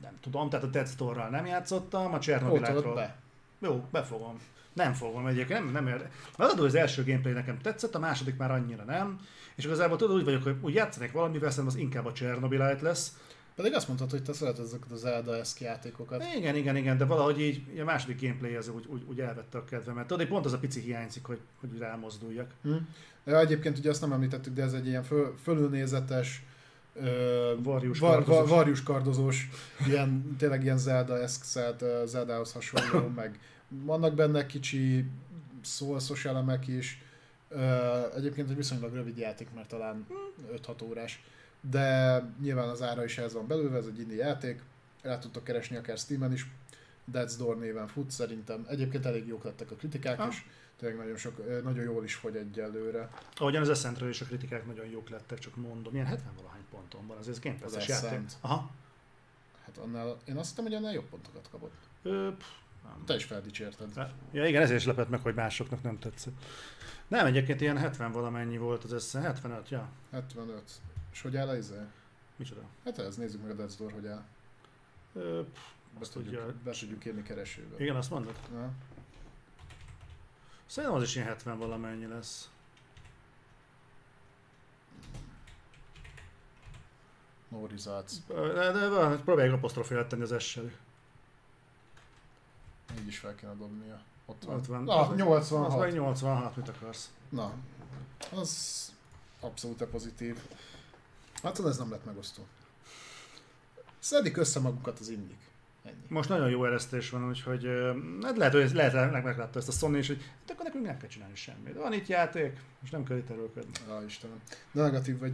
nem 0.00 0.18
tudom, 0.20 0.48
tehát 0.48 0.64
a 0.64 0.68
Death 0.68 0.90
Store-ral 0.90 1.28
nem 1.28 1.46
játszottam, 1.46 2.14
a 2.14 2.18
Csernobyl 2.18 2.94
be. 2.94 3.16
Jó, 3.58 3.84
befogom. 3.90 4.40
Nem 4.72 4.92
fogom 4.92 5.26
egyébként, 5.26 5.64
nem, 5.64 5.72
nem 5.72 5.86
érde. 5.86 6.10
Az 6.36 6.58
az 6.58 6.74
első 6.74 7.04
gameplay 7.04 7.32
nekem 7.32 7.58
tetszett, 7.58 7.94
a 7.94 7.98
második 7.98 8.36
már 8.36 8.50
annyira 8.50 8.84
nem. 8.84 9.20
És 9.54 9.64
igazából 9.64 9.96
tudod, 9.96 10.16
úgy 10.16 10.24
vagyok, 10.24 10.42
hogy 10.42 10.56
úgy 10.60 10.74
játszanék 10.74 11.12
valamivel, 11.12 11.50
szerintem 11.50 11.74
az 11.74 11.80
inkább 11.82 12.06
a 12.06 12.12
Csernobyl 12.12 12.78
lesz. 12.80 13.16
Pedig 13.56 13.74
azt 13.74 13.86
mondtad, 13.86 14.10
hogy 14.10 14.22
te 14.22 14.32
szereted 14.32 14.64
ezeket 14.64 14.90
az 14.90 15.00
Zelda 15.00 15.36
eszki 15.36 15.64
játékokat. 15.64 16.24
Igen, 16.36 16.56
igen, 16.56 16.76
igen, 16.76 16.98
de 16.98 17.04
valahogy 17.04 17.40
így 17.40 17.78
a 17.80 17.84
második 17.84 18.20
gameplay 18.20 18.54
az 18.54 18.68
úgy, 18.68 18.86
úgy, 18.86 19.02
úgy 19.08 19.20
elvette 19.20 19.58
a 19.58 19.64
kedvemet. 19.64 20.06
Tudod, 20.06 20.26
pont 20.26 20.44
az 20.44 20.52
a 20.52 20.58
pici 20.58 20.80
hiányzik, 20.80 21.24
hogy, 21.24 21.40
hogy 21.60 21.78
rámozduljak. 21.78 22.50
Hm. 22.62 22.74
Ja, 23.24 23.40
egyébként 23.40 23.78
ugye 23.78 23.90
azt 23.90 24.00
nem 24.00 24.12
említettük, 24.12 24.54
de 24.54 24.62
ez 24.62 24.72
egy 24.72 24.86
ilyen 24.86 25.02
föl, 25.02 25.34
fölülnézetes, 25.42 26.42
varjus, 27.58 27.98
var, 27.98 28.24
kardozós. 28.24 28.48
varjus 28.48 28.82
kardozós, 28.82 29.48
ilyen, 29.86 30.36
tényleg 30.38 30.62
ilyen 30.62 30.78
Zelda 30.78 31.18
eszkszelt, 31.18 31.84
Zeldához 32.06 32.52
hasonló, 32.52 33.08
meg 33.16 33.38
vannak 33.68 34.14
benne 34.14 34.46
kicsi 34.46 35.04
szószos 35.62 36.24
elemek 36.24 36.66
is. 36.66 37.02
Egyébként 38.16 38.50
egy 38.50 38.56
viszonylag 38.56 38.94
rövid 38.94 39.18
játék, 39.18 39.48
mert 39.54 39.68
talán 39.68 40.06
5-6 40.66 40.82
órás 40.82 41.22
de 41.70 42.22
nyilván 42.40 42.68
az 42.68 42.82
ára 42.82 43.04
is 43.04 43.18
ez 43.18 43.32
van 43.32 43.46
belőle, 43.46 43.76
ez 43.76 43.86
egy 43.86 43.98
indie 43.98 44.24
játék, 44.24 44.62
rá 45.02 45.18
tudtok 45.18 45.44
keresni 45.44 45.76
akár 45.76 45.98
Steam-en 45.98 46.32
is, 46.32 46.50
Dead's 47.12 47.34
Door 47.38 47.58
néven 47.58 47.86
fut, 47.86 48.10
szerintem 48.10 48.66
egyébként 48.68 49.06
elég 49.06 49.26
jók 49.26 49.44
lettek 49.44 49.70
a 49.70 49.74
kritikák 49.74 50.18
ha. 50.18 50.26
is, 50.26 50.46
tényleg 50.78 50.98
nagyon, 50.98 51.16
sok, 51.16 51.62
nagyon 51.62 51.84
jól 51.84 52.04
is 52.04 52.14
fogy 52.14 52.36
egyelőre. 52.36 53.10
Ahogyan 53.34 53.62
az 53.62 53.68
Ascentről 53.68 54.08
is 54.08 54.20
a 54.20 54.24
kritikák 54.24 54.66
nagyon 54.66 54.86
jók 54.86 55.08
lettek, 55.08 55.38
csak 55.38 55.56
mondom, 55.56 55.92
milyen 55.92 56.06
70 56.06 56.32
valahány 56.36 56.64
ponton 56.70 57.06
van, 57.06 57.16
az 57.16 57.28
ez 57.28 57.40
Game 57.40 57.56
Pass-es 57.56 57.88
játék. 57.88 58.20
Aha. 58.40 58.70
Hát 59.64 59.78
annál, 59.78 60.16
én 60.24 60.36
azt 60.36 60.48
hiszem, 60.48 60.64
hogy 60.64 60.74
annál 60.74 60.92
jobb 60.92 61.08
pontokat 61.08 61.48
kapott. 61.50 61.74
Ö, 62.02 62.28
pff, 62.38 62.46
nem. 62.84 63.04
Te 63.04 63.14
is 63.14 63.24
feldicsérted. 63.24 63.88
Ja 64.32 64.46
igen, 64.46 64.62
ezért 64.62 64.78
is 64.78 64.86
lepett 64.86 65.08
meg, 65.08 65.20
hogy 65.20 65.34
másoknak 65.34 65.82
nem 65.82 65.98
tetszett. 65.98 66.44
Nem, 67.08 67.26
egyébként 67.26 67.60
ilyen 67.60 67.78
70 67.78 68.12
valamennyi 68.12 68.58
volt 68.58 68.84
az 68.84 68.92
össze, 68.92 69.20
75, 69.20 69.68
ja. 69.68 69.88
75. 70.10 70.62
És 71.16 71.22
hogy 71.22 71.36
áll 71.36 71.48
a 71.48 71.56
izé? 71.56 71.80
Micsoda? 72.36 72.60
Hát 72.84 72.98
ez, 72.98 73.16
nézzük 73.16 73.42
meg 73.42 73.50
a 73.50 73.62
Death's 73.62 73.74
Door, 73.78 73.92
hogy 73.92 74.06
áll. 74.06 74.24
Ö, 75.12 75.42
pff, 75.52 75.60
azt 76.00 76.12
tudjuk, 76.12 76.34
tudja... 76.34 76.54
be 76.64 76.70
tudjuk 76.70 77.04
írni 77.04 77.22
keresőbe. 77.22 77.76
Igen, 77.78 77.96
azt 77.96 78.10
mondod? 78.10 78.38
Ja. 78.52 78.70
Szerintem 80.66 80.98
az 80.98 81.04
is 81.04 81.14
ilyen 81.14 81.26
70 81.26 81.58
valamennyi 81.58 82.06
lesz. 82.06 82.50
No 87.48 87.66
results. 87.66 88.12
De, 88.26 88.72
de, 88.72 88.88
de 88.88 89.16
próbáljuk 89.16 89.54
apostrofélet 89.54 90.08
tenni 90.08 90.22
az 90.22 90.32
essel. 90.32 90.70
Így 92.98 93.06
is 93.06 93.18
fel 93.18 93.34
kéne 93.34 93.54
dobnia. 93.54 94.02
Ott 94.26 94.44
van. 94.44 94.56
Ott 94.56 94.66
van. 94.66 94.88
Ah, 94.88 95.14
86. 95.16 95.72
Az 95.72 95.78
meg 95.78 95.92
86, 95.92 96.56
mit 96.56 96.68
akarsz? 96.68 97.10
Na, 97.28 97.54
az 98.32 98.92
abszolút 99.40 99.84
pozitív. 99.84 100.38
Hát 101.42 101.64
ez 101.64 101.78
nem 101.78 101.90
lett 101.90 102.04
megosztó. 102.04 102.46
Szedik 103.98 104.36
össze 104.36 104.60
magukat 104.60 104.98
az 104.98 105.08
indik. 105.08 105.38
Ennyi. 105.84 106.04
Most 106.08 106.28
nagyon 106.28 106.50
jó 106.50 106.64
eresztés 106.64 107.10
van, 107.10 107.28
úgyhogy 107.28 107.68
hát 108.22 108.36
lehet, 108.36 108.52
hogy 108.52 108.72
lehet, 108.72 109.22
meglátta 109.22 109.58
ezt 109.58 109.68
a 109.68 109.72
Sony 109.72 109.96
is, 109.96 110.06
hogy 110.06 110.22
hát 110.40 110.50
akkor 110.50 110.64
nekünk 110.64 110.84
nem 110.84 110.98
kell 110.98 111.08
csinálni 111.08 111.34
semmit. 111.34 111.74
Van 111.74 111.92
itt 111.92 112.06
játék, 112.06 112.60
most 112.80 112.92
nem 112.92 113.04
kell 113.04 113.16
itt 113.16 113.30
erőlködni. 113.30 113.72
Ja, 113.88 114.02
Istenem. 114.06 114.40
Negatív 114.72 115.18
vagy. 115.18 115.32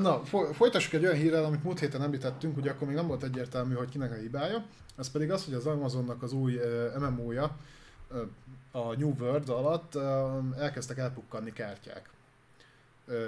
Na, 0.00 0.24
folytassuk 0.52 0.92
egy 0.92 1.04
olyan 1.04 1.16
hírrel, 1.16 1.44
amit 1.44 1.62
múlt 1.62 1.78
héten 1.78 2.02
említettünk, 2.02 2.56
ugye 2.56 2.70
akkor 2.70 2.86
még 2.86 2.96
nem 2.96 3.06
volt 3.06 3.22
egyértelmű, 3.22 3.74
hogy 3.74 3.88
kinek 3.88 4.12
a 4.12 4.14
hibája. 4.14 4.64
Ez 4.96 5.10
pedig 5.10 5.30
az, 5.30 5.44
hogy 5.44 5.54
az 5.54 5.66
Amazonnak 5.66 6.22
az 6.22 6.32
új 6.32 6.60
MMO-ja, 6.98 7.56
a 8.70 8.96
New 8.96 9.14
World 9.18 9.48
alatt 9.48 9.94
elkezdtek 10.58 10.98
elpukkanni 10.98 11.52
kártyák 11.52 12.10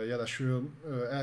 jelesül, 0.07 0.70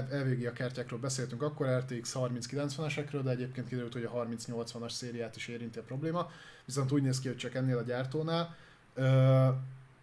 elvégi 0.10 0.46
a 0.46 0.54
kártyákról 0.54 1.00
beszéltünk 1.00 1.42
akkor, 1.42 1.68
RTX 1.68 2.16
3090-esekről, 2.16 3.22
de 3.24 3.30
egyébként 3.30 3.68
kiderült, 3.68 3.94
hogy 3.94 4.04
a 4.04 4.12
3080-as 4.12 4.90
szériát 4.90 5.36
is 5.36 5.48
érinti 5.48 5.80
a 5.80 5.84
probléma, 5.84 6.32
viszont 6.66 6.92
úgy 6.92 7.02
néz 7.02 7.20
ki, 7.20 7.28
hogy 7.28 7.38
csak 7.38 7.56
ennél 7.56 7.78
a 7.78 7.82
gyártónál. 7.82 8.56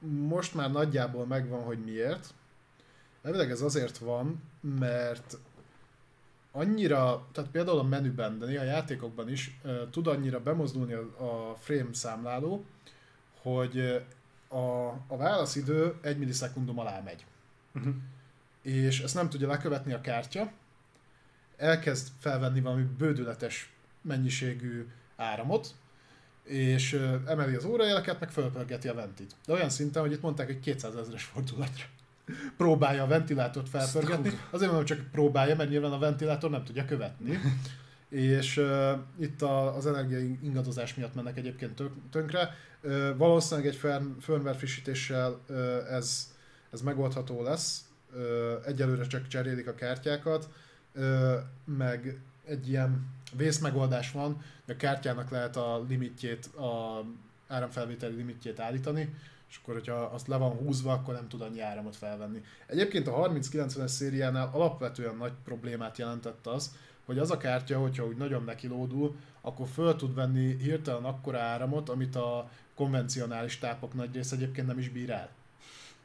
Most 0.08 0.54
már 0.54 0.70
nagyjából 0.70 1.26
megvan, 1.26 1.62
hogy 1.62 1.78
miért. 1.84 2.34
Elvileg 3.22 3.50
ez 3.50 3.60
azért 3.60 3.98
van, 3.98 4.42
mert 4.60 5.38
annyira, 6.52 7.26
tehát 7.32 7.50
például 7.50 7.78
a 7.78 7.82
menüben, 7.82 8.38
de 8.38 8.46
néha 8.46 8.62
a 8.62 8.66
játékokban 8.66 9.28
is 9.28 9.60
tud 9.90 10.06
annyira 10.06 10.40
bemozdulni 10.40 10.92
a, 10.92 11.56
frame 11.58 11.92
számláló, 11.92 12.64
hogy 13.42 14.06
a, 14.48 14.86
a 15.06 15.16
válaszidő 15.16 15.94
egy 16.00 16.18
millisekundum 16.18 16.78
alá 16.78 17.00
megy. 17.00 17.24
Uh-huh 17.74 17.94
és 18.66 19.00
ezt 19.00 19.14
nem 19.14 19.28
tudja 19.28 19.48
lekövetni 19.48 19.92
a 19.92 20.00
kártya, 20.00 20.50
elkezd 21.56 22.08
felvenni 22.18 22.60
valami 22.60 22.82
bődületes 22.98 23.72
mennyiségű 24.02 24.86
áramot, 25.16 25.74
és 26.44 27.00
emeli 27.26 27.54
az 27.54 27.64
órajeleket, 27.64 28.20
meg 28.20 28.30
fölpörgeti 28.30 28.88
a 28.88 28.94
ventit. 28.94 29.34
De 29.46 29.52
olyan 29.52 29.70
szinten, 29.70 30.02
hogy 30.02 30.12
itt 30.12 30.20
mondták, 30.20 30.46
hogy 30.46 30.60
200 30.60 30.96
ezeres 30.96 31.24
fordulatra 31.24 31.84
próbálja 32.56 33.02
a 33.02 33.06
ventilátort 33.06 33.68
felpörgetni. 33.68 34.30
Azért 34.50 34.70
mondom, 34.70 34.86
csak 34.86 35.10
próbálja, 35.10 35.56
mert 35.56 35.70
nyilván 35.70 35.92
a 35.92 35.98
ventilátor 35.98 36.50
nem 36.50 36.64
tudja 36.64 36.84
követni. 36.84 37.40
és 38.08 38.56
uh, 38.56 38.90
itt 39.18 39.42
a, 39.42 39.76
az 39.76 39.86
energia 39.86 40.18
ingadozás 40.18 40.94
miatt 40.94 41.14
mennek 41.14 41.36
egyébként 41.36 41.82
tönkre. 42.10 42.54
Uh, 42.82 43.16
valószínűleg 43.16 43.70
egy 43.70 43.76
firmware 44.20 44.56
frissítéssel 44.56 45.40
uh, 45.48 45.56
ez, 45.92 46.34
ez 46.72 46.80
megoldható 46.80 47.42
lesz, 47.42 47.85
egyelőre 48.66 49.06
csak 49.06 49.28
cserélik 49.28 49.68
a 49.68 49.74
kártyákat, 49.74 50.48
meg 51.64 52.20
egy 52.44 52.68
ilyen 52.68 53.06
vészmegoldás 53.32 54.12
van, 54.12 54.42
hogy 54.64 54.74
a 54.74 54.78
kártyának 54.78 55.30
lehet 55.30 55.56
a 55.56 55.84
limitjét, 55.88 56.46
a 56.46 57.04
áramfelvételi 57.48 58.14
limitjét 58.14 58.60
állítani, 58.60 59.14
és 59.48 59.58
akkor, 59.62 59.74
hogyha 59.74 59.94
azt 59.94 60.26
le 60.26 60.36
van 60.36 60.50
húzva, 60.50 60.92
akkor 60.92 61.14
nem 61.14 61.28
tud 61.28 61.40
annyi 61.40 61.60
áramot 61.60 61.96
felvenni. 61.96 62.42
Egyébként 62.66 63.06
a 63.06 63.12
3090-es 63.12 63.86
szériánál 63.86 64.50
alapvetően 64.52 65.16
nagy 65.16 65.32
problémát 65.44 65.98
jelentett 65.98 66.46
az, 66.46 66.74
hogy 67.04 67.18
az 67.18 67.30
a 67.30 67.36
kártya, 67.36 67.78
hogyha 67.78 68.06
úgy 68.06 68.16
nagyon 68.16 68.44
nekilódul, 68.44 69.16
akkor 69.40 69.66
föl 69.66 69.96
tud 69.96 70.14
venni 70.14 70.56
hirtelen 70.56 71.04
akkora 71.04 71.38
áramot, 71.38 71.88
amit 71.88 72.16
a 72.16 72.50
konvencionális 72.74 73.58
tápok 73.58 73.94
nagy 73.94 74.14
rész 74.14 74.32
egyébként 74.32 74.66
nem 74.66 74.78
is 74.78 74.88
bír 74.88 75.10
el. 75.10 75.30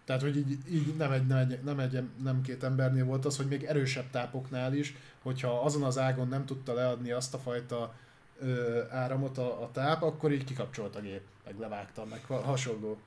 Tehát, 0.06 0.22
hogy 0.22 0.38
így, 0.38 0.58
így 0.72 0.96
nem, 0.96 1.12
egy, 1.12 1.28
nem, 1.28 1.38
egy, 1.38 1.60
nem, 1.64 1.80
egy, 1.80 2.04
nem 2.24 2.42
két 2.42 2.64
embernél 2.64 3.06
volt 3.06 3.26
az, 3.26 3.38
hogy 3.38 3.48
még 3.48 3.64
erősebb 3.64 4.10
tápoknál 4.10 4.74
is, 4.74 4.96
hogyha 5.22 5.62
azon 5.62 5.84
az 5.84 5.98
ágon 5.98 6.28
nem 6.28 6.46
tudta 6.46 6.74
leadni 6.74 7.12
azt 7.12 7.34
a 7.34 7.38
fajta 7.38 7.94
ö, 8.40 8.82
áramot 8.90 9.38
a, 9.38 9.62
a 9.64 9.70
táp, 9.72 10.02
akkor 10.04 10.32
így 10.32 10.44
kikapcsolt 10.44 10.96
a 10.96 11.00
gép, 11.00 11.22
meg 11.46 11.60
levágtam, 11.60 12.08
meg 12.08 12.24
ha- 12.28 12.42
hasonló. 12.42 12.98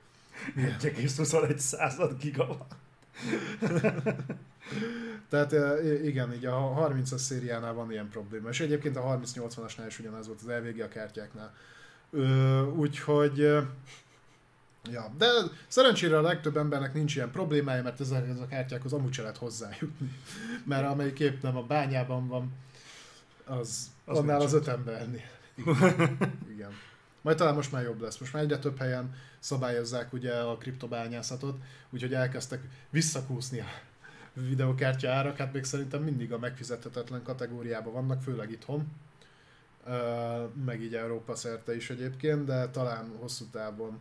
1,21 0.56 1.56
század 1.56 2.18
gigawatt. 2.18 2.74
Tehát 5.28 5.52
igen, 6.04 6.32
így 6.32 6.44
a 6.44 6.88
30-as 6.88 7.16
szériánál 7.16 7.72
van 7.72 7.90
ilyen 7.90 8.08
probléma, 8.08 8.48
és 8.48 8.60
egyébként 8.60 8.96
a 8.96 9.20
30-80-asnál 9.24 9.84
is 9.86 9.98
ugyanez 9.98 10.26
volt 10.26 10.40
az 10.40 10.48
LVG 10.48 10.80
a 10.80 10.88
kártyáknál. 10.88 11.54
Úgyhogy 12.76 13.56
Ja, 14.90 15.12
de 15.18 15.26
szerencsére 15.68 16.18
a 16.18 16.22
legtöbb 16.22 16.56
embernek 16.56 16.94
nincs 16.94 17.16
ilyen 17.16 17.30
problémája, 17.30 17.82
mert 17.82 18.00
ezek, 18.00 18.28
ezek 18.28 18.42
a 18.42 18.46
kártyákhoz 18.46 18.92
amúgy 18.92 19.12
se 19.12 19.22
lehet 19.22 19.36
hozzájutni. 19.36 20.12
Mert 20.64 20.86
amelyik 20.86 21.20
épp 21.20 21.42
nem 21.42 21.56
a 21.56 21.62
bányában 21.62 22.28
van, 22.28 22.52
az, 23.44 23.90
Az 24.04 24.18
annál 24.18 24.40
az 24.40 24.52
öt 24.52 24.68
embernél. 24.68 25.22
Igen. 25.54 26.18
Igen. 26.48 26.70
Majd 27.20 27.36
talán 27.36 27.54
most 27.54 27.72
már 27.72 27.82
jobb 27.82 28.00
lesz. 28.00 28.18
Most 28.18 28.32
már 28.32 28.42
egyre 28.42 28.58
több 28.58 28.78
helyen 28.78 29.14
szabályozzák 29.38 30.12
ugye 30.12 30.34
a 30.34 30.56
kriptobányászatot, 30.56 31.56
úgyhogy 31.90 32.14
elkezdtek 32.14 32.62
visszakúszni 32.90 33.60
a 33.60 33.66
videokártya 34.32 35.10
árak, 35.10 35.36
hát 35.36 35.52
még 35.52 35.64
szerintem 35.64 36.02
mindig 36.02 36.32
a 36.32 36.38
megfizethetetlen 36.38 37.22
kategóriában 37.22 37.92
vannak, 37.92 38.22
főleg 38.22 38.50
itthon. 38.50 38.92
Meg 40.64 40.82
így 40.82 40.94
Európa 40.94 41.34
szerte 41.34 41.76
is 41.76 41.90
egyébként, 41.90 42.44
de 42.44 42.68
talán 42.68 43.16
hosszú 43.20 43.44
távon 43.44 44.00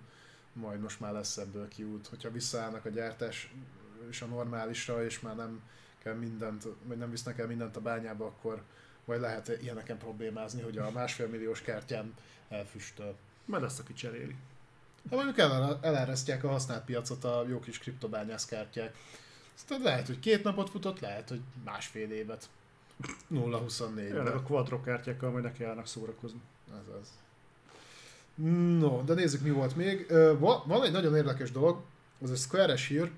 majd 0.53 0.79
most 0.79 0.99
már 0.99 1.13
lesz 1.13 1.37
ebből 1.37 1.67
kiút, 1.67 2.07
hogyha 2.07 2.31
visszaállnak 2.31 2.85
a 2.85 2.89
gyártás 2.89 3.53
és 4.09 4.21
a 4.21 4.25
normálisra, 4.25 5.05
és 5.05 5.19
már 5.19 5.35
nem 5.35 5.61
kell 5.97 6.13
mindent, 6.13 6.67
vagy 6.83 6.97
nem 6.97 7.11
visznek 7.11 7.39
el 7.39 7.47
mindent 7.47 7.75
a 7.75 7.81
bányába, 7.81 8.25
akkor 8.25 8.63
vagy 9.05 9.19
lehet 9.19 9.47
ilyeneken 9.61 9.97
problémázni, 9.97 10.61
hogy 10.61 10.77
a 10.77 10.91
másfél 10.91 11.27
milliós 11.27 11.61
kártyám 11.61 12.13
elfüstöl. 12.49 13.15
Majd 13.45 13.61
lesz, 13.61 13.79
aki 13.79 13.93
cseréli. 13.93 14.35
Hát 15.09 15.13
mondjuk 15.13 15.37
el, 15.37 15.79
elárasztják 15.81 16.43
a 16.43 16.49
használt 16.49 16.85
piacot 16.85 17.23
a 17.23 17.45
jó 17.47 17.59
kis 17.59 17.77
kriptobányász 17.77 18.45
kártyák. 18.45 18.95
Aztán 19.55 19.81
lehet, 19.81 20.07
hogy 20.07 20.19
két 20.19 20.43
napot 20.43 20.69
futott, 20.69 20.99
lehet, 20.99 21.29
hogy 21.29 21.41
másfél 21.63 22.11
évet. 22.11 22.49
0-24 23.31 23.95
Jönnek 23.95 24.33
a 24.33 24.41
quadro 24.41 24.81
kártyákkal, 24.81 25.31
majd 25.31 25.43
neki 25.43 25.63
állnak 25.63 25.87
szórakozni. 25.87 26.41
Ez 26.71 26.95
az. 27.01 27.09
No, 28.35 29.03
de 29.03 29.13
nézzük 29.13 29.41
mi 29.41 29.49
volt 29.49 29.75
még. 29.75 30.07
Van 30.39 30.83
egy 30.83 30.91
nagyon 30.91 31.15
érdekes 31.15 31.51
dolog, 31.51 31.81
az 32.21 32.29
a 32.29 32.35
Square-es 32.35 32.87
hír, 32.87 33.11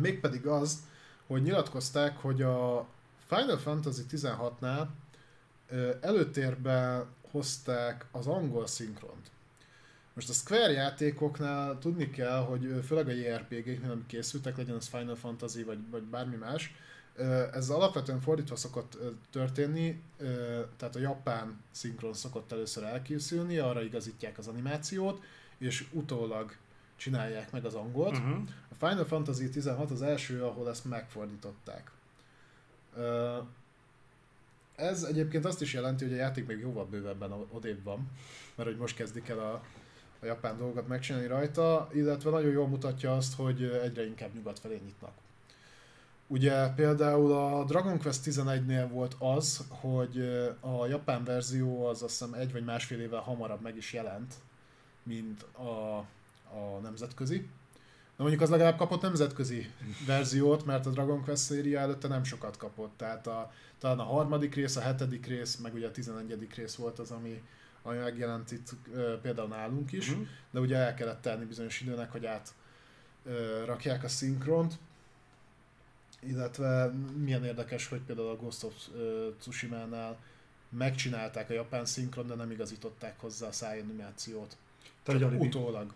mégpedig 0.00 0.46
az, 0.46 0.78
hogy 1.26 1.42
nyilatkozták, 1.42 2.16
hogy 2.16 2.42
a 2.42 2.86
Final 3.26 3.58
Fantasy 3.58 4.02
16-nál 4.10 4.86
ö, 5.68 5.90
előtérbe 6.00 7.06
hozták 7.30 8.06
az 8.10 8.26
angol 8.26 8.66
szinkront. 8.66 9.30
Most 10.14 10.28
a 10.28 10.32
Square 10.32 10.72
játékoknál 10.72 11.78
tudni 11.78 12.10
kell, 12.10 12.38
hogy 12.40 12.80
főleg 12.86 13.08
a 13.08 13.10
JRPG-knél, 13.10 13.90
amik 13.90 14.06
készültek, 14.06 14.56
legyen 14.56 14.76
az 14.76 14.86
Final 14.86 15.16
Fantasy 15.16 15.62
vagy, 15.62 15.78
vagy 15.90 16.02
bármi 16.02 16.36
más, 16.36 16.74
Ez 17.52 17.68
alapvetően 17.68 18.20
fordítva 18.20 18.56
szokott 18.56 18.98
történni, 19.30 20.02
tehát 20.76 20.96
a 20.96 20.98
japán 20.98 21.60
szinkron 21.70 22.12
szokott 22.12 22.52
először 22.52 22.84
elkészülni, 22.84 23.58
arra 23.58 23.82
igazítják 23.82 24.38
az 24.38 24.46
animációt, 24.48 25.22
és 25.58 25.86
utólag 25.92 26.56
csinálják 26.96 27.52
meg 27.52 27.64
az 27.64 27.74
angolt. 27.74 28.18
Uh-huh. 28.18 28.38
A 28.68 28.86
Final 28.86 29.04
Fantasy 29.04 29.48
16 29.48 29.90
az 29.90 30.02
első, 30.02 30.42
ahol 30.42 30.68
ezt 30.68 30.84
megfordították. 30.84 31.90
Ez 34.76 35.02
egyébként 35.02 35.44
azt 35.44 35.62
is 35.62 35.72
jelenti, 35.72 36.04
hogy 36.04 36.12
a 36.12 36.16
játék 36.16 36.46
még 36.46 36.58
jóval 36.58 36.84
bővebben 36.84 37.32
odébb 37.50 37.82
van, 37.82 38.10
mert 38.54 38.68
hogy 38.68 38.78
most 38.78 38.96
kezdik 38.96 39.28
el 39.28 39.38
a, 39.38 39.52
a 40.20 40.26
japán 40.26 40.56
dolgokat 40.56 40.88
megcsinálni 40.88 41.26
rajta, 41.26 41.88
illetve 41.92 42.30
nagyon 42.30 42.50
jól 42.50 42.68
mutatja 42.68 43.16
azt, 43.16 43.34
hogy 43.34 43.62
egyre 43.64 44.06
inkább 44.06 44.34
nyugat 44.34 44.58
felé 44.58 44.80
nyitnak. 44.84 45.12
Ugye 46.30 46.68
például 46.68 47.32
a 47.32 47.64
Dragon 47.64 47.98
Quest 47.98 48.20
11-nél 48.24 48.86
volt 48.90 49.16
az, 49.18 49.64
hogy 49.68 50.20
a 50.60 50.86
japán 50.86 51.24
verzió 51.24 51.86
az 51.86 52.02
azt 52.02 52.18
hiszem 52.18 52.34
egy 52.34 52.52
vagy 52.52 52.64
másfél 52.64 53.00
évvel 53.00 53.20
hamarabb 53.20 53.60
meg 53.60 53.76
is 53.76 53.92
jelent, 53.92 54.34
mint 55.02 55.42
a, 55.42 55.96
a 56.58 56.78
nemzetközi. 56.82 57.36
De 58.16 58.24
mondjuk 58.24 58.42
az 58.42 58.50
legalább 58.50 58.76
kapott 58.76 59.00
nemzetközi 59.02 59.70
verziót, 60.06 60.64
mert 60.64 60.86
a 60.86 60.90
Dragon 60.90 61.22
Quest 61.22 61.42
széria 61.42 61.78
előtte 61.80 62.08
nem 62.08 62.24
sokat 62.24 62.56
kapott. 62.56 62.92
Tehát 62.96 63.26
a, 63.26 63.52
talán 63.78 63.98
a 63.98 64.02
harmadik 64.02 64.54
rész, 64.54 64.76
a 64.76 64.80
hetedik 64.80 65.26
rész, 65.26 65.56
meg 65.56 65.74
ugye 65.74 65.86
a 65.86 65.90
tizenegyedik 65.90 66.54
rész 66.54 66.74
volt 66.74 66.98
az, 66.98 67.10
ami, 67.10 67.42
ami 67.82 67.96
megjelent 67.98 68.50
itt 68.52 68.74
például 69.22 69.48
nálunk 69.48 69.92
is, 69.92 70.10
Mhm. 70.10 70.20
de 70.50 70.60
ugye 70.60 70.76
el 70.76 70.94
kellett 70.94 71.22
tenni 71.22 71.44
bizonyos 71.44 71.80
időnek, 71.80 72.10
hogy 72.12 72.26
át 72.26 72.54
rakják 73.66 74.04
a 74.04 74.08
szinkront. 74.08 74.78
Illetve 76.20 76.86
milyen 77.16 77.44
érdekes, 77.44 77.86
hogy 77.88 78.00
például 78.00 78.28
a 78.28 78.36
Ghost 78.36 78.64
of 78.64 78.74
ö, 78.94 79.28
Tsushima-nál 79.40 80.18
megcsinálták 80.68 81.50
a 81.50 81.52
japán 81.52 81.84
szinkron, 81.84 82.26
de 82.26 82.34
nem 82.34 82.50
igazították 82.50 83.20
hozzá 83.20 83.46
a 83.46 83.52
szájanimációt. 83.52 84.56
Csak 85.02 85.40
utólag. 85.40 85.92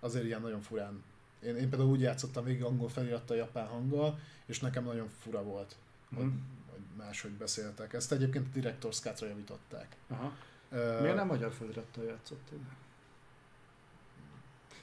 Azért 0.00 0.24
ilyen 0.24 0.40
nagyon 0.40 0.60
furán. 0.60 1.02
Én, 1.42 1.56
én 1.56 1.68
például 1.68 1.90
úgy 1.90 2.00
játszottam 2.00 2.44
végig 2.44 2.62
angol 2.62 2.88
felirattal 2.88 3.36
japán 3.36 3.66
hanggal, 3.66 4.18
és 4.46 4.60
nekem 4.60 4.84
nagyon 4.84 5.08
fura 5.20 5.42
volt, 5.42 5.76
hogy, 6.14 6.24
Mhm. 6.24 6.34
hogy 6.70 6.80
máshogy 6.96 7.30
beszéltek. 7.30 7.92
Ezt 7.92 8.12
egyébként 8.12 8.46
a 8.46 8.58
Director's 8.58 9.00
Cut-ra 9.00 9.26
javították. 9.26 9.96
Aha. 10.08 10.32
Ö, 10.70 11.00
Miért 11.00 11.16
nem 11.16 11.26
magyar 11.26 11.52
felirattal 11.52 12.04
játszottál? 12.04 12.58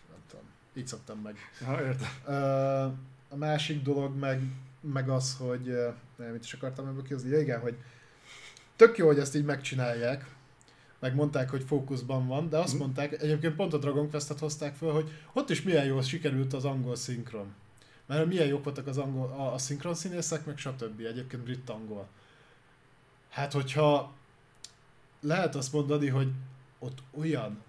Nem 0.09 0.19
tudom. 0.27 0.45
Így 0.73 0.87
szoktam 0.87 1.19
meg. 1.19 1.37
Ha, 1.65 1.81
értem. 1.85 2.09
Ö, 2.25 2.87
a 3.29 3.35
másik 3.35 3.81
dolog 3.81 4.15
meg, 4.15 4.41
meg 4.81 5.09
az, 5.09 5.37
hogy 5.39 5.77
nem, 6.15 6.31
mit 6.31 6.43
is 6.43 6.53
akartam 6.53 6.87
ebből 6.87 7.03
kihozni. 7.03 7.29
Ja, 7.29 7.39
igen, 7.39 7.59
hogy 7.59 7.77
tök 8.75 8.97
jó, 8.97 9.07
hogy 9.07 9.19
ezt 9.19 9.35
így 9.35 9.45
megcsinálják, 9.45 10.35
meg 10.99 11.15
mondták, 11.15 11.49
hogy 11.49 11.63
fókuszban 11.63 12.27
van, 12.27 12.49
de 12.49 12.57
azt 12.57 12.73
Mhm. 12.73 12.81
mondták, 12.81 13.21
egyébként 13.21 13.55
pont 13.55 13.73
a 13.73 13.77
Dragon 13.77 14.09
Quest-et 14.09 14.39
hozták 14.39 14.75
föl, 14.75 14.91
hogy 14.91 15.11
ott 15.33 15.49
is 15.49 15.61
milyen 15.61 15.85
jól 15.85 16.01
sikerült 16.01 16.53
az 16.53 16.65
angol 16.65 16.95
szinkron. 16.95 17.53
Mert 18.05 18.25
milyen 18.25 18.47
jók 18.47 18.63
voltak 18.63 18.87
az 18.87 18.97
angol, 18.97 19.27
a, 19.27 19.53
a 19.53 19.57
szinkron 19.57 19.93
színészek, 19.95 20.45
meg 20.45 20.57
stb. 20.57 20.99
Egyébként 20.99 21.43
brit-angol. 21.43 22.07
Hát, 23.29 23.53
hogyha 23.53 24.13
lehet 25.21 25.55
azt 25.55 25.73
mondani, 25.73 26.07
hogy 26.07 26.31
ott 26.79 26.97
olyan 27.19 27.61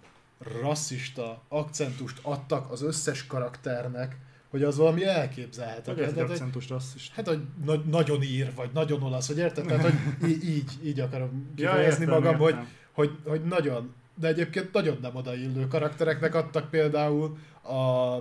rasszista 0.60 1.42
akcentust 1.48 2.18
adtak 2.22 2.70
az 2.70 2.82
összes 2.82 3.26
karakternek, 3.26 4.16
hogy 4.50 4.62
az 4.62 4.76
valami 4.76 4.98
Hogy 5.00 5.08
elképzelhetetlen. 5.08 5.96
egy 6.06 6.12
Tehát, 6.14 6.20
hogy- 6.28 6.30
akcentus 6.30 6.68
rasszist. 6.68 7.12
Hát, 7.12 7.26
hogy 7.28 7.40
na- 7.64 7.84
nagyon 7.90 8.22
ír, 8.22 8.52
vagy 8.54 8.70
nagyon 8.72 9.02
olasz, 9.02 9.26
hogy 9.26 9.38
érted? 9.38 9.66
Tehát, 9.66 9.82
hogy 9.82 9.94
í- 10.30 10.44
így, 10.44 10.70
így 10.84 11.00
akarom 11.00 11.52
kifejezni 11.56 12.04
értem, 12.04 12.18
magam, 12.22 12.38
hogy, 12.38 12.50
értem. 12.52 12.68
hogy, 12.92 13.10
hogy 13.24 13.42
nagyon, 13.44 13.92
de 14.14 14.28
egyébként 14.28 14.72
nagyon 14.72 14.98
nem 15.02 15.14
odaillő 15.16 15.66
karaktereknek 15.66 16.34
adtak 16.34 16.70
például 16.70 17.38
a, 17.62 18.14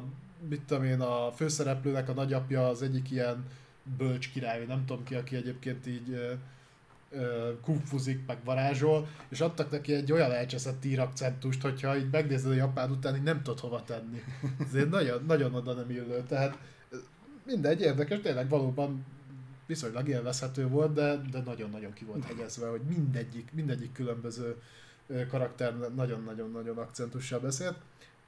mit 0.50 0.62
tudom 0.62 0.84
én, 0.84 1.00
a 1.02 1.32
főszereplőnek 1.32 2.10
a 2.10 2.14
nagyapja 2.14 2.68
az 2.68 2.82
egyik 2.82 3.12
ilyen 3.12 3.46
bölcs 3.98 4.32
király, 4.32 4.66
nem 4.68 4.86
tudom 4.86 5.04
ki, 5.04 5.16
aki 5.16 5.36
egyébként 5.36 5.88
így 5.88 6.38
kungfuzik, 7.62 8.26
meg 8.26 8.38
varázsol, 8.44 9.08
és 9.30 9.42
adtak 9.42 9.72
neki 9.72 9.94
egy 9.94 10.12
olyan 10.12 10.32
elcseszett 10.32 10.86
ír 10.86 11.00
akcentust, 11.00 11.62
hogyha 11.62 11.98
így 11.98 12.10
megnézed 12.12 12.52
a 12.52 12.56
japán 12.56 12.92
után, 12.92 13.16
így 13.16 13.24
nem 13.24 13.44
tudod 13.44 13.60
hova 13.60 13.84
tenni. 13.84 14.24
Ezért 14.68 14.90
nagyon, 14.90 15.24
nagyon 15.28 15.54
oda 15.54 15.74
nem 15.74 15.90
illő. 15.90 16.24
Tehát 16.28 16.58
mindegy, 17.46 17.82
érdekes, 17.82 18.20
tényleg 18.20 18.50
valóban 18.50 19.06
viszonylag 19.66 20.08
élvezhető 20.08 20.68
volt, 20.68 20.94
de, 20.94 21.22
de 21.32 21.42
nagyon-nagyon 21.46 21.94
ki 21.94 22.06
volt 22.06 22.26
hegyezve, 22.26 22.68
hogy 22.68 22.82
mindegyik, 22.82 23.52
mindegyik 23.54 23.92
különböző 23.92 24.56
karakter 25.30 25.74
nagyon-nagyon-nagyon 25.96 26.78
akcentussal 26.78 27.40
beszélt. 27.40 27.76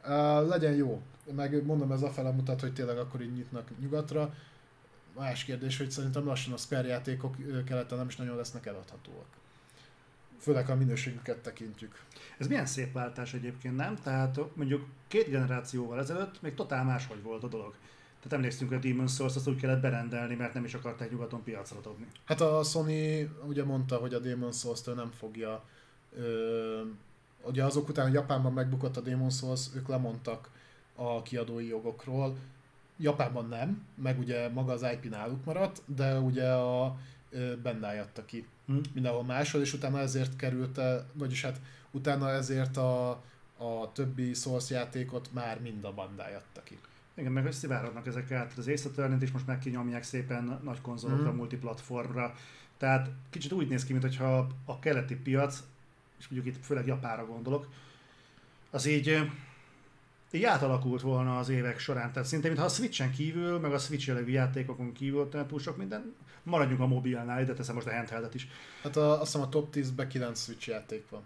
Uh, 0.03 0.47
legyen 0.47 0.73
jó. 0.73 1.01
Meg 1.35 1.65
mondom, 1.65 1.91
ez 1.91 2.01
afele 2.01 2.31
mutat, 2.31 2.61
hogy 2.61 2.73
tényleg 2.73 2.97
akkor 2.97 3.21
így 3.21 3.33
nyitnak 3.33 3.69
nyugatra. 3.79 4.33
Más 5.19 5.43
kérdés, 5.43 5.77
hogy 5.77 5.91
szerintem 5.91 6.25
lassan 6.25 6.53
a 6.53 6.57
Square 6.57 6.87
játékok 6.87 7.35
keleten 7.65 7.97
nem 7.97 8.07
is 8.07 8.15
nagyon 8.15 8.35
lesznek 8.35 8.65
eladhatóak. 8.65 9.25
Főleg, 10.39 10.65
ha 10.65 10.71
a 10.71 10.75
minőségüket 10.75 11.37
tekintjük. 11.37 12.03
Ez 12.37 12.47
milyen 12.47 12.65
szép 12.65 12.93
váltás 12.93 13.33
egyébként, 13.33 13.75
nem? 13.75 13.95
Tehát 13.95 14.39
mondjuk 14.55 14.87
két 15.07 15.29
generációval 15.29 15.99
ezelőtt 15.99 16.41
még 16.41 16.53
totál 16.53 16.83
máshogy 16.83 17.23
volt 17.23 17.43
a 17.43 17.47
dolog. 17.47 17.73
Tehát 18.21 18.33
emlékszünk, 18.33 18.69
hogy 18.69 18.79
a 18.79 18.87
Demon's 18.87 19.15
Souls 19.15 19.35
azt 19.35 19.47
úgy 19.47 19.59
kellett 19.59 19.81
berendelni, 19.81 20.35
mert 20.35 20.53
nem 20.53 20.63
is 20.63 20.73
akarták 20.73 21.11
nyugaton 21.11 21.43
piacra 21.43 21.79
dobni. 21.79 22.07
Hát 22.25 22.41
a 22.41 22.63
Sony 22.63 23.29
ugye 23.47 23.63
mondta, 23.63 23.97
hogy 23.97 24.13
a 24.13 24.21
Demon's 24.21 24.59
souls 24.59 24.83
nem 24.83 25.11
fogja 25.11 25.65
ö, 26.15 26.81
ugye 27.41 27.63
azok 27.63 27.89
után, 27.89 28.05
hogy 28.05 28.13
Japánban 28.13 28.53
megbukott 28.53 28.97
a 28.97 29.01
Demon's 29.01 29.37
Souls, 29.37 29.67
ők 29.75 29.87
lemondtak 29.87 30.49
a 30.95 31.21
kiadói 31.21 31.67
jogokról. 31.67 32.37
Japánban 32.99 33.47
nem, 33.47 33.85
meg 33.95 34.19
ugye 34.19 34.49
maga 34.49 34.71
az 34.71 34.85
IP 34.93 35.09
náluk 35.09 35.45
maradt, 35.45 35.81
de 35.85 36.19
ugye 36.19 36.51
a 36.51 36.97
Bandai 37.61 37.97
adta 37.97 38.25
ki 38.25 38.45
Hm? 38.69 38.77
mindenhol 38.93 39.23
máshol, 39.23 39.61
és 39.61 39.73
utána 39.73 39.99
ezért 39.99 40.35
került, 40.35 40.79
vagyis 41.13 41.41
hát 41.41 41.61
utána 41.91 42.29
ezért 42.29 42.77
a, 42.77 43.09
a 43.57 43.91
többi 43.93 44.33
Souls 44.33 44.69
játékot 44.69 45.29
már 45.33 45.61
mind 45.61 45.83
a 45.83 45.93
Bandai 45.93 46.33
adta 46.33 46.63
ki. 46.63 46.77
Igen, 47.13 47.31
meg 47.31 47.51
szivárodnak 47.51 48.07
ezek 48.07 48.31
át. 48.31 48.53
Az 48.57 48.67
Ace 48.67 48.89
Attorney-t 48.89 49.21
is 49.21 49.31
most 49.31 49.47
már 49.47 49.59
kinyomják 49.59 50.03
szépen 50.03 50.59
nagy 50.63 50.81
konzolokra, 50.81 51.31
mm. 51.31 51.35
multiplatformra. 51.35 52.33
Tehát 52.77 53.09
kicsit 53.29 53.51
úgy 53.51 53.67
néz 53.67 53.85
ki, 53.85 53.93
mintha 53.93 54.47
a 54.65 54.79
keleti 54.79 55.15
piac, 55.15 55.63
és 56.19 56.27
mondjuk 56.27 56.55
itt 56.55 56.65
főleg 56.65 56.85
Japára 56.85 57.25
gondolok, 57.25 57.67
az 58.69 58.85
így, 58.85 59.31
így 60.31 60.43
átalakult 60.43 61.01
volna 61.01 61.37
az 61.37 61.49
évek 61.49 61.79
során. 61.79 62.11
Tehát 62.11 62.27
szinte, 62.27 62.47
mintha 62.47 62.65
a 62.65 62.69
Switchen 62.69 63.11
kívül, 63.11 63.59
meg 63.59 63.73
a 63.73 63.77
Switch 63.77 64.07
jellegű 64.07 64.31
játékokon 64.31 64.91
kívül 64.91 65.29
tehát 65.29 65.47
túl 65.47 65.59
sok 65.59 65.77
minden, 65.77 66.15
maradjunk 66.43 66.81
a 66.81 66.87
mobilnál, 66.87 67.41
ide 67.41 67.53
teszem 67.53 67.75
most 67.75 67.87
a 67.87 67.91
handheldet 67.91 68.33
is. 68.33 68.47
Hát 68.83 68.95
a, 68.95 69.11
azt 69.21 69.31
hiszem 69.31 69.41
a 69.41 69.49
top 69.49 69.75
10-ben 69.75 70.07
9 70.07 70.43
Switch 70.43 70.67
játék 70.67 71.09
van. 71.09 71.21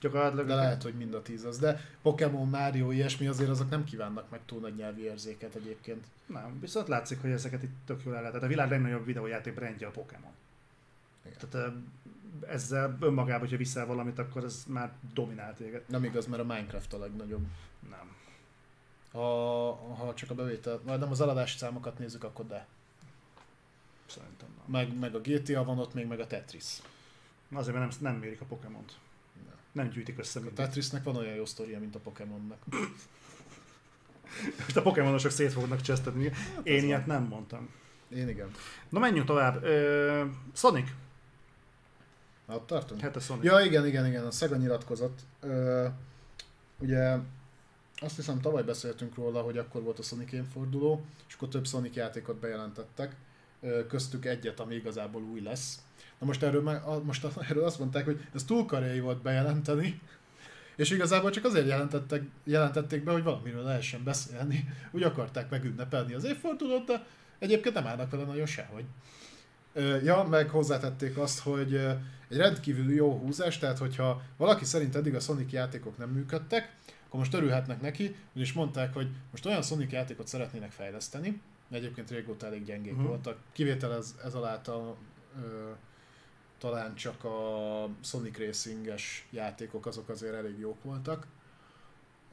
Gyakorlatilag 0.00 0.46
De 0.46 0.54
lehet, 0.54 0.82
hogy 0.82 0.94
mind 0.94 1.14
a 1.14 1.22
10 1.22 1.44
az. 1.44 1.58
De 1.58 1.80
Pokémon, 2.02 2.48
Mario, 2.48 2.90
ilyesmi 2.90 3.26
azért 3.26 3.50
azok 3.50 3.70
nem 3.70 3.84
kívánnak 3.84 4.30
meg 4.30 4.40
túl 4.46 4.60
nagy 4.60 4.74
nyelvi 4.74 5.02
érzéket 5.02 5.54
egyébként. 5.54 6.04
Nem, 6.26 6.60
viszont 6.60 6.88
látszik, 6.88 7.20
hogy 7.20 7.30
ezeket 7.30 7.62
itt 7.62 7.76
tök 7.86 8.02
jól 8.04 8.14
el 8.14 8.20
lehet. 8.20 8.34
Tehát 8.34 8.46
a 8.46 8.50
világ 8.50 8.70
legnagyobb 8.70 9.04
videójáték 9.04 9.54
brandje 9.54 9.86
a 9.86 9.90
Pokémon. 9.90 10.30
Tehát 11.38 11.72
ezzel 12.46 12.96
önmagában, 13.00 13.40
hogyha 13.40 13.56
viszel 13.56 13.86
valamit, 13.86 14.18
akkor 14.18 14.44
ez 14.44 14.64
már 14.66 14.92
dominál 15.14 15.54
téged. 15.54 15.82
Nem 15.86 16.04
igaz, 16.04 16.26
mert 16.26 16.42
a 16.42 16.44
Minecraft 16.44 16.92
a 16.92 16.98
legnagyobb. 16.98 17.46
Nem. 17.90 18.16
Ha, 19.18 19.94
ha 19.94 20.14
csak 20.14 20.30
a 20.30 20.34
bevétel, 20.34 20.80
vagy 20.84 20.98
nem 20.98 21.10
az 21.10 21.20
eladási 21.20 21.58
számokat 21.58 21.98
nézzük, 21.98 22.24
akkor 22.24 22.46
de. 22.46 22.66
Szerintem 24.06 24.48
nem. 24.56 24.64
Meg, 24.66 24.98
meg 24.98 25.14
a 25.14 25.20
GTA 25.20 25.64
van 25.64 25.78
ott 25.78 25.94
még, 25.94 26.06
meg 26.06 26.20
a 26.20 26.26
Tetris. 26.26 26.82
Azért, 27.52 27.76
mert 27.76 28.00
nem, 28.00 28.12
nem 28.12 28.20
mérik 28.20 28.40
a 28.40 28.44
Pokémont. 28.44 28.98
Nem 29.72 29.88
gyűjtik 29.88 30.18
össze 30.18 30.40
A. 30.40 30.52
Tetrisnek 30.54 31.02
van 31.02 31.16
olyan 31.16 31.34
jó 31.34 31.44
sztoria, 31.44 31.78
mint 31.78 31.94
a 31.94 31.98
Pokémonnak. 31.98 32.58
Most 34.58 34.76
a 34.80 34.82
Pokémonosok 34.82 35.30
szét 35.30 35.52
fognak 35.52 35.80
csesztetni. 35.80 36.32
Én 36.62 36.76
ez 36.76 36.82
ilyet 36.82 37.06
nem 37.06 37.22
mondtam. 37.22 37.70
Én 38.08 38.28
igen. 38.28 38.50
Na 38.88 38.98
menjünk 38.98 39.26
tovább. 39.26 39.62
Ö, 39.62 40.24
Sonic. 40.52 40.90
Na, 42.46 42.54
ott 42.54 42.66
tartunk? 42.66 43.00
Hát 43.00 43.16
a 43.16 43.20
Sonic. 43.20 43.44
Ja, 43.44 43.60
igen, 43.60 43.86
igen, 43.86 44.06
igen, 44.06 44.26
a 44.26 44.30
Sega 44.30 44.56
nyilatkozott. 44.56 45.18
Ö, 45.40 45.86
ugye 46.78 47.18
azt 48.00 48.16
hiszem 48.16 48.40
tavaly 48.40 48.62
beszéltünk 48.62 49.14
róla, 49.14 49.40
hogy 49.40 49.58
akkor 49.58 49.82
volt 49.82 49.98
a 49.98 50.02
Sonic 50.02 50.32
évforduló, 50.32 51.04
és 51.28 51.34
akkor 51.34 51.48
több 51.48 51.66
Sonic 51.66 51.94
játékot 51.94 52.36
bejelentettek, 52.36 53.16
köztük 53.88 54.24
egyet, 54.24 54.60
ami 54.60 54.74
igazából 54.74 55.22
új 55.22 55.40
lesz. 55.40 55.82
Na 56.18 56.26
most 56.26 56.42
erről, 56.42 56.80
most 57.02 57.26
erről 57.48 57.64
azt 57.64 57.78
mondták, 57.78 58.04
hogy 58.04 58.20
ez 58.34 58.44
túl 58.44 58.66
karéi 58.66 59.00
volt 59.00 59.22
bejelenteni, 59.22 60.00
és 60.76 60.90
igazából 60.90 61.30
csak 61.30 61.44
azért 61.44 61.66
jelentettek, 61.66 62.22
jelentették 62.44 63.04
be, 63.04 63.12
hogy 63.12 63.22
valamiről 63.22 63.62
lehessen 63.62 64.04
beszélni. 64.04 64.68
Úgy 64.90 65.02
akarták 65.02 65.50
megünnepelni 65.50 66.14
az 66.14 66.24
évfordulót, 66.24 66.84
de 66.84 67.06
egyébként 67.38 67.74
nem 67.74 67.86
állnak 67.86 68.10
vele 68.10 68.24
nagyon 68.24 68.46
sehogy. 68.46 68.84
Ja, 70.04 70.22
meg 70.22 70.48
hozzátették 70.48 71.18
azt, 71.18 71.38
hogy 71.38 71.74
egy 72.28 72.36
rendkívül 72.36 72.92
jó 72.92 73.18
húzás, 73.18 73.58
tehát 73.58 73.78
hogyha 73.78 74.22
valaki 74.36 74.64
szerint 74.64 74.94
eddig 74.94 75.14
a 75.14 75.20
Sonic 75.20 75.52
játékok 75.52 75.98
nem 75.98 76.08
működtek, 76.08 76.76
akkor 77.08 77.20
most 77.20 77.34
örülhetnek 77.34 77.80
neki, 77.80 78.16
és 78.34 78.52
mondták, 78.52 78.94
hogy 78.94 79.10
most 79.30 79.46
olyan 79.46 79.62
Sonic 79.62 79.92
játékot 79.92 80.26
szeretnének 80.26 80.70
fejleszteni, 80.70 81.40
mert 81.68 81.82
egyébként 81.82 82.10
régóta 82.10 82.46
elég 82.46 82.64
gyengék 82.64 82.92
uh-huh. 82.92 83.08
voltak. 83.08 83.38
Kivétel 83.52 83.94
ez, 83.94 84.14
ez 84.24 84.34
aláltal 84.34 84.96
ö, 85.42 85.70
talán 86.58 86.94
csak 86.94 87.24
a 87.24 87.88
Sonic 88.02 88.38
Racing-es 88.38 89.26
játékok, 89.30 89.86
azok 89.86 90.08
azért 90.08 90.34
elég 90.34 90.58
jók 90.58 90.82
voltak. 90.82 91.26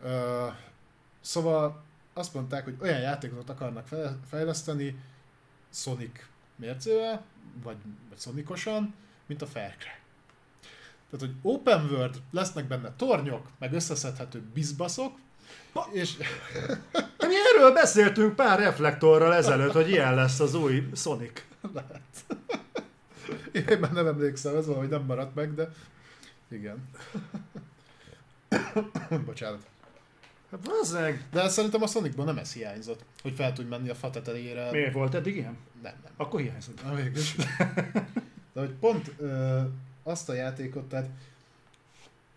Ö, 0.02 0.48
szóval 1.22 1.84
azt 2.14 2.34
mondták, 2.34 2.64
hogy 2.64 2.78
olyan 2.82 3.00
játékot 3.00 3.50
akarnak 3.50 3.88
fe- 3.88 4.18
fejleszteni 4.28 5.00
Sonic 5.70 6.20
mércével, 6.56 7.26
vagy, 7.64 7.78
vagy 8.10 8.20
Sonicosan, 8.20 8.94
mint 9.26 9.42
a 9.42 9.48
Far 9.48 9.76
Cry. 9.78 10.05
Tehát, 11.10 11.26
hogy 11.26 11.36
open 11.42 11.86
world, 11.92 12.22
lesznek 12.32 12.68
benne 12.68 12.94
tornyok, 12.98 13.48
meg 13.60 13.74
összeszedhető 13.74 14.44
bizbaszok, 14.54 15.12
és 15.92 16.18
Mi 17.28 17.36
erről 17.56 17.74
beszéltünk 17.74 18.36
pár 18.36 18.60
reflektorral 18.60 19.34
ezelőtt, 19.34 19.72
hogy 19.72 19.90
ilyen 19.90 20.16
lesz 20.16 20.40
az 20.40 20.54
új 20.54 20.88
Sonic. 20.96 21.44
lehet. 21.74 22.02
Én 23.72 23.80
már 23.80 23.92
nem 23.92 24.08
emlékszem, 24.08 24.56
ez 24.56 24.66
valahogy 24.66 24.90
nem 24.90 25.04
maradt 25.04 25.36
meg, 25.36 25.54
de 25.54 25.70
igen. 26.50 26.90
Bocsánat. 29.26 29.66
Hát 30.52 30.60
bazzeg. 30.60 31.26
De 31.32 31.50
szerintem 31.50 31.82
a 31.82 31.88
Sonicban 31.88 32.26
nem 32.26 32.38
ez 32.38 32.54
hiányzott, 32.54 33.04
hogy 33.22 33.34
fel 33.34 33.54
tudj 33.54 33.70
menni 33.70 33.90
a 33.90 33.96
fa 33.96 34.10
tetejére. 34.10 34.72
Miért 34.72 34.94
volt 34.94 35.14
eddig 35.14 35.36
ilyen? 35.36 35.58
Nem, 35.82 35.94
nem. 36.04 36.14
Akkor 36.18 36.40
hiányzott. 36.40 36.84
Na 36.84 36.96
végülis. 36.96 37.36
De 38.54 38.60
hogy 38.60 38.72
pont 38.80 39.12
ö, 39.18 39.62
azt 40.08 40.30
a 40.30 40.34
játékot, 40.34 40.90
tehát 40.90 41.10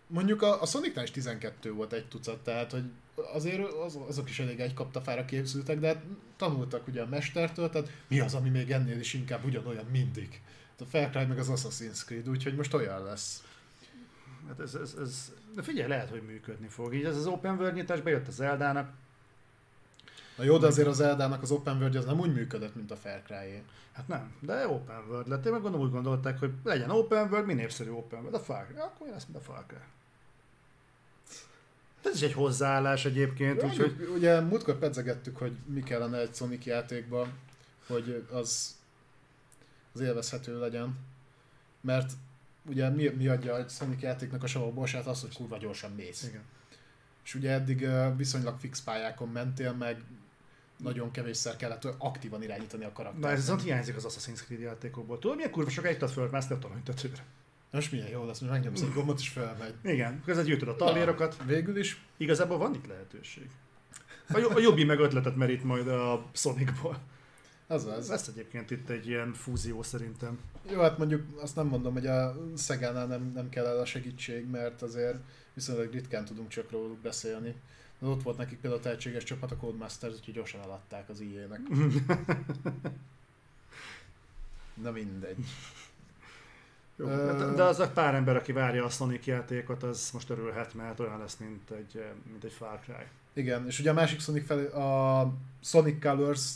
mondjuk 0.07 0.41
a, 0.41 0.61
a 0.61 0.65
Sonicnál 0.65 1.03
is 1.03 1.11
12 1.11 1.73
volt 1.73 1.93
egy 1.93 2.07
tucat, 2.07 2.39
tehát 2.43 2.71
hogy 2.71 2.83
azért 3.33 3.71
az, 3.71 3.97
azok 4.07 4.29
is 4.29 4.39
elég 4.39 4.59
egy 4.59 4.73
kaptafára 4.73 5.25
készültek, 5.25 5.79
de 5.79 5.87
hát 5.87 6.03
tanultak 6.37 6.87
ugye 6.87 7.01
a 7.01 7.07
mestertől, 7.07 7.69
tehát 7.69 7.89
mi 8.07 8.19
az, 8.19 8.33
ami 8.33 8.49
még 8.49 8.71
ennél 8.71 8.99
is 8.99 9.13
inkább 9.13 9.45
ugyanolyan 9.45 9.85
mindig. 9.85 10.41
A 10.79 10.85
Far 10.85 11.09
Cry 11.09 11.25
meg 11.25 11.39
az 11.39 11.51
Assassin's 11.51 12.05
Creed, 12.05 12.29
úgyhogy 12.29 12.55
most 12.55 12.73
olyan 12.73 13.03
lesz. 13.03 13.43
Hát 14.47 14.59
ez, 14.59 14.75
ez, 14.75 14.95
ez, 15.01 15.31
de 15.55 15.61
figyelj, 15.61 15.87
lehet, 15.87 16.09
hogy 16.09 16.21
működni 16.21 16.67
fog. 16.67 16.93
Így 16.95 17.05
ez 17.05 17.17
az 17.17 17.25
open 17.25 17.55
world 17.57 17.73
nyitás 17.73 18.01
bejött 18.01 18.27
az 18.27 18.35
Zeldának. 18.35 18.91
Na 20.39 20.45
jó, 20.45 20.57
de 20.57 20.67
azért 20.67 20.87
az 20.87 20.99
Eldának 20.99 21.41
az 21.41 21.51
Open 21.51 21.77
World 21.77 21.95
az 21.95 22.05
nem 22.05 22.19
úgy 22.19 22.33
működött, 22.33 22.75
mint 22.75 22.91
a 22.91 22.95
Far 22.95 23.21
cry 23.25 23.63
Hát 23.91 24.07
nem, 24.07 24.33
de 24.39 24.67
open 24.67 25.03
world 25.09 25.27
lett. 25.27 25.45
Én 25.45 25.51
meg 25.51 25.61
gondolom 25.61 25.85
úgy 25.85 25.91
gondolták, 25.91 26.39
hogy 26.39 26.51
legyen 26.63 26.89
open 26.89 27.27
world, 27.31 27.45
mi 27.45 27.53
népszerű 27.53 27.89
open 27.89 28.19
world. 28.19 28.33
A 28.33 28.39
Far 28.39 28.65
Cry. 28.67 28.77
Akkor 28.77 29.07
én 29.07 29.13
lesz, 29.13 29.25
mint 29.25 29.37
a 29.37 29.41
Far 29.41 29.65
Cry. 29.67 29.77
Ez 32.03 32.15
is 32.15 32.21
egy 32.21 32.33
hozzáállás 32.33 33.05
egyébként, 33.05 33.63
úgyhogy 33.63 33.91
Úgyhogy... 33.91 34.15
Ugye 34.15 34.39
múltkor 34.39 34.77
pedzegettük, 34.77 35.37
hogy 35.37 35.57
mi 35.65 35.81
kellene 35.81 36.17
egy 36.17 36.35
Sonic 36.35 36.65
játékban, 36.65 37.33
hogy 37.87 38.27
az, 38.31 38.75
az 39.93 39.99
élvezhető 40.01 40.59
legyen. 40.59 40.97
Mert 41.81 42.11
ugye 42.65 42.89
mi, 42.89 43.07
mi 43.07 43.27
adja 43.27 43.57
egy 43.57 43.69
Sonic 43.69 44.01
játéknak 44.01 44.43
a 44.43 44.47
savabosát 44.47 45.07
az, 45.07 45.21
hogy 45.21 45.35
kurva 45.35 45.57
gyorsan 45.57 45.91
mész. 45.91 46.23
igen. 46.23 46.43
És 47.23 47.35
ugye 47.35 47.51
eddig 47.51 47.87
viszonylag 48.15 48.59
fix 48.59 48.81
pályákon 48.81 49.29
mentél, 49.29 49.73
meg 49.73 50.03
nagyon 50.83 51.11
kevésszer 51.11 51.55
kellett 51.55 51.87
aktívan 51.97 52.43
irányítani 52.43 52.83
a 52.83 52.91
karaktert. 52.91 53.23
Na 53.23 53.29
ez 53.29 53.39
viszont 53.39 53.61
hiányzik 53.61 53.95
az 53.95 54.05
Assassin's 54.07 54.45
Creed 54.45 54.61
játékokból. 54.61 55.19
Tudod, 55.19 55.35
milyen 55.35 55.51
kurva 55.51 55.69
sokáig 55.69 55.97
tudod 55.97 56.13
fölmászni 56.13 56.55
a 56.55 56.59
toronytetőre? 56.59 57.25
Most 57.71 57.91
milyen 57.91 58.07
jó 58.07 58.25
lesz, 58.25 58.39
hogy 58.39 58.49
megnyomsz 58.49 58.81
egy 58.81 58.93
gombot 58.93 59.19
és 59.19 59.29
felmegy. 59.29 59.73
Igen, 59.83 60.21
közben 60.25 60.45
gyűjtöd 60.45 60.67
a 60.67 60.75
tallérokat. 60.75 61.37
Végül 61.45 61.77
is, 61.77 62.01
Igazából 62.17 62.57
van 62.57 62.73
itt 62.73 62.87
lehetőség. 62.87 63.49
A, 64.33 64.51
a 64.55 64.59
Jobbi 64.59 64.83
meg 64.83 64.99
ötletet 64.99 65.35
merít 65.35 65.63
majd 65.63 65.87
a 65.87 66.25
Sonicból. 66.33 66.99
az 67.67 67.85
az. 67.85 68.09
Lesz 68.09 68.27
egyébként 68.27 68.71
itt 68.71 68.89
egy 68.89 69.07
ilyen 69.07 69.33
fúzió 69.33 69.83
szerintem. 69.83 70.39
Jó, 70.71 70.79
hát 70.79 70.97
mondjuk 70.97 71.41
azt 71.41 71.55
nem 71.55 71.67
mondom, 71.67 71.93
hogy 71.93 72.07
a 72.07 72.35
Szegánál 72.55 73.05
nem, 73.05 73.31
nem 73.33 73.49
kell 73.49 73.65
el 73.65 73.79
a 73.79 73.85
segítség, 73.85 74.49
mert 74.49 74.81
azért 74.81 75.17
viszonylag 75.53 75.91
ritkán 75.91 76.25
tudunk 76.25 76.47
csak 76.47 76.71
róluk 76.71 76.97
beszélni. 76.97 77.55
De 77.99 78.07
ott 78.07 78.23
volt 78.23 78.37
nekik 78.37 78.59
például 78.59 78.81
tehetséges 78.81 79.23
csapat, 79.23 79.51
a 79.51 79.55
Codemasters, 79.55 80.13
úgyhogy 80.13 80.33
gyorsan 80.33 80.61
eladták 80.61 81.09
az 81.09 81.19
IE-nek. 81.19 81.59
Na 84.83 84.91
mindegy. 84.91 85.45
Jó, 86.95 87.05
de, 87.05 87.53
de 87.53 87.63
az 87.63 87.79
a 87.79 87.89
pár 87.89 88.15
ember, 88.15 88.35
aki 88.35 88.51
várja 88.51 88.85
a 88.85 88.89
Sonic 88.89 89.25
játékot, 89.25 89.83
az 89.83 90.09
most 90.13 90.29
örülhet, 90.29 90.73
mert 90.73 90.99
olyan 90.99 91.19
lesz, 91.19 91.37
mint 91.37 91.69
egy, 91.69 92.03
mint 92.31 92.43
egy 92.43 92.51
Far 92.51 92.79
Cry. 92.79 93.05
Igen, 93.33 93.65
és 93.65 93.79
ugye 93.79 93.89
a 93.89 93.93
másik 93.93 94.19
Sonic 94.19 94.45
fel, 94.45 94.65
a 94.65 95.33
Sonic 95.63 96.01
Colors 96.01 96.53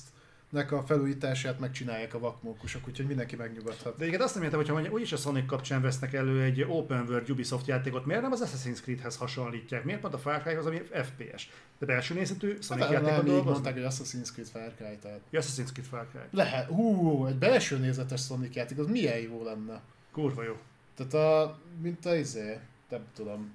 nek 0.54 0.72
a 0.72 0.84
felújítását 0.84 1.60
megcsinálják 1.60 2.14
a 2.14 2.20
vakmókusok, 2.20 2.88
úgyhogy 2.88 3.06
mindenki 3.06 3.36
megnyugodhat. 3.36 3.98
De 3.98 4.06
igen, 4.06 4.22
azt 4.22 4.34
nem 4.36 4.44
értem, 4.44 4.58
hogyha 4.60 4.74
mondja, 4.74 4.92
úgyis 4.92 5.12
a 5.12 5.18
Sonic 5.18 5.46
kapcsán 5.46 5.82
vesznek 5.82 6.14
elő 6.14 6.42
egy 6.42 6.62
open 6.62 7.06
world 7.08 7.30
Ubisoft 7.30 7.68
játékot, 7.68 8.06
miért 8.06 8.22
nem 8.22 8.32
az 8.32 8.44
Assassin's 8.46 8.82
Creedhez 8.82 9.16
hasonlítják? 9.18 9.84
Miért 9.84 10.00
pont 10.00 10.14
a 10.14 10.18
Far 10.18 10.42
Cryhoz, 10.42 10.66
ami 10.66 10.78
FPS? 10.78 11.50
De 11.80 11.86
belső 11.86 12.14
nézetű 12.14 12.58
Sonic 12.62 12.84
Hát, 12.84 12.94
játékot 12.94 13.24
dolgoznak? 13.26 13.52
mondták, 13.54 13.74
hogy 13.74 13.84
Assassin's 13.90 14.32
Creed 14.32 14.48
Far 14.48 14.74
Cry, 14.78 14.98
tehát 15.02 15.20
Ja, 15.30 15.40
Assassin's 15.42 15.72
Creed 15.74 15.88
Far 15.90 16.08
Cry. 16.12 16.20
lehet, 16.32 16.68
hú, 16.68 17.26
egy 17.26 17.36
belső 17.38 17.78
nézetes 17.78 18.22
Sonic 18.22 18.56
játék, 18.56 18.78
az 18.78 18.88
milyen 18.88 19.18
jó 19.20 19.44
lenne. 19.44 19.82
Kurva 20.12 20.44
jó. 20.44 20.58
Tehát 20.96 21.14
a, 21.14 21.60
mint 21.82 22.06
a 22.06 22.16
izé, 22.16 22.60
nem 22.90 23.02
tudom, 23.16 23.54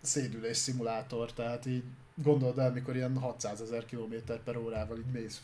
szédülés 0.00 0.56
szimulátor, 0.56 1.32
tehát 1.32 1.66
így 1.66 1.82
gondold 2.22 2.58
el, 2.58 2.72
mikor 2.72 2.96
ilyen 2.96 3.18
600 3.18 3.60
ezer 3.60 3.84
km 3.84 4.14
per 4.44 4.56
órával 4.56 4.98
így 4.98 5.12
mész 5.12 5.42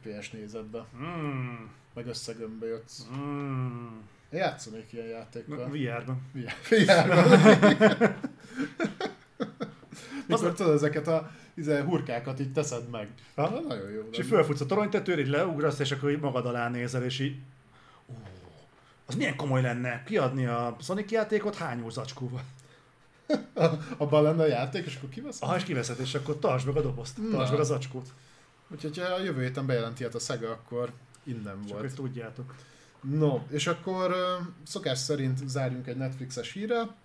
FPS 0.00 0.30
nézetbe, 0.30 0.84
Mm. 0.96 1.64
meg 1.94 2.06
összegömbbe 2.06 2.66
jössz. 2.66 3.00
Mm. 3.16 3.96
Játszanék 4.30 4.92
ilyen 4.92 5.06
játékkal. 5.06 5.68
VR-ban. 5.68 6.22
VR-ban. 6.68 7.24
Mikor 10.26 10.52
tudod 10.54 10.74
ezeket 10.74 11.06
a 11.08 11.30
izé, 11.54 11.80
hurkákat 11.80 12.40
így 12.40 12.52
teszed 12.52 12.88
meg. 12.90 13.08
Ha? 13.34 13.46
Ha? 13.46 13.60
Nagyon 13.60 13.90
jó. 13.90 14.08
És 14.12 14.18
így 14.18 14.26
fölfutsz 14.26 14.60
a 14.60 14.66
toronytetőr, 14.66 15.18
így 15.18 15.28
leugrasz, 15.28 15.78
és 15.78 15.90
akkor 15.92 16.10
így 16.10 16.20
magad 16.20 16.46
alá 16.46 16.68
nézel, 16.68 17.04
és 17.04 17.18
így... 17.18 17.36
Az 19.06 19.14
milyen 19.14 19.36
komoly 19.36 19.62
lenne 19.62 20.02
kiadni 20.06 20.46
a 20.46 20.76
Sonic 20.80 21.10
játékot 21.10 21.56
hányó 21.56 21.90
zacskóval. 21.90 22.42
Abban 23.96 24.22
lenne 24.22 24.42
a 24.42 24.46
játék, 24.46 24.86
és 24.86 24.96
akkor 24.96 25.08
kiveszed? 25.08 25.42
Aha, 25.42 25.56
és 25.56 25.62
kiveszed, 25.62 26.00
és 26.00 26.14
akkor 26.14 26.38
tartsd 26.38 26.66
meg 26.66 26.76
a 26.76 26.80
dobozt, 26.82 27.18
Na. 27.18 27.30
tartsd 27.30 27.50
meg 27.50 27.60
a 27.60 27.64
zacskót. 27.64 28.08
Úgyhogy 28.68 28.98
ha 28.98 29.04
a 29.04 29.22
jövő 29.22 29.42
héten 29.42 29.66
bejelenti 29.66 30.00
ilyet 30.00 30.14
a 30.14 30.18
Sega, 30.18 30.50
akkor 30.50 30.92
innen 31.22 31.58
Csak 31.60 31.68
volt. 31.68 31.80
hogy 31.80 31.94
tudjátok. 31.94 32.54
No, 33.00 33.38
és 33.50 33.66
akkor 33.66 34.14
szokás 34.66 34.98
szerint 34.98 35.48
zárjunk 35.48 35.86
egy 35.86 35.96
Netflixes 35.96 36.52
hírrel, 36.52 36.96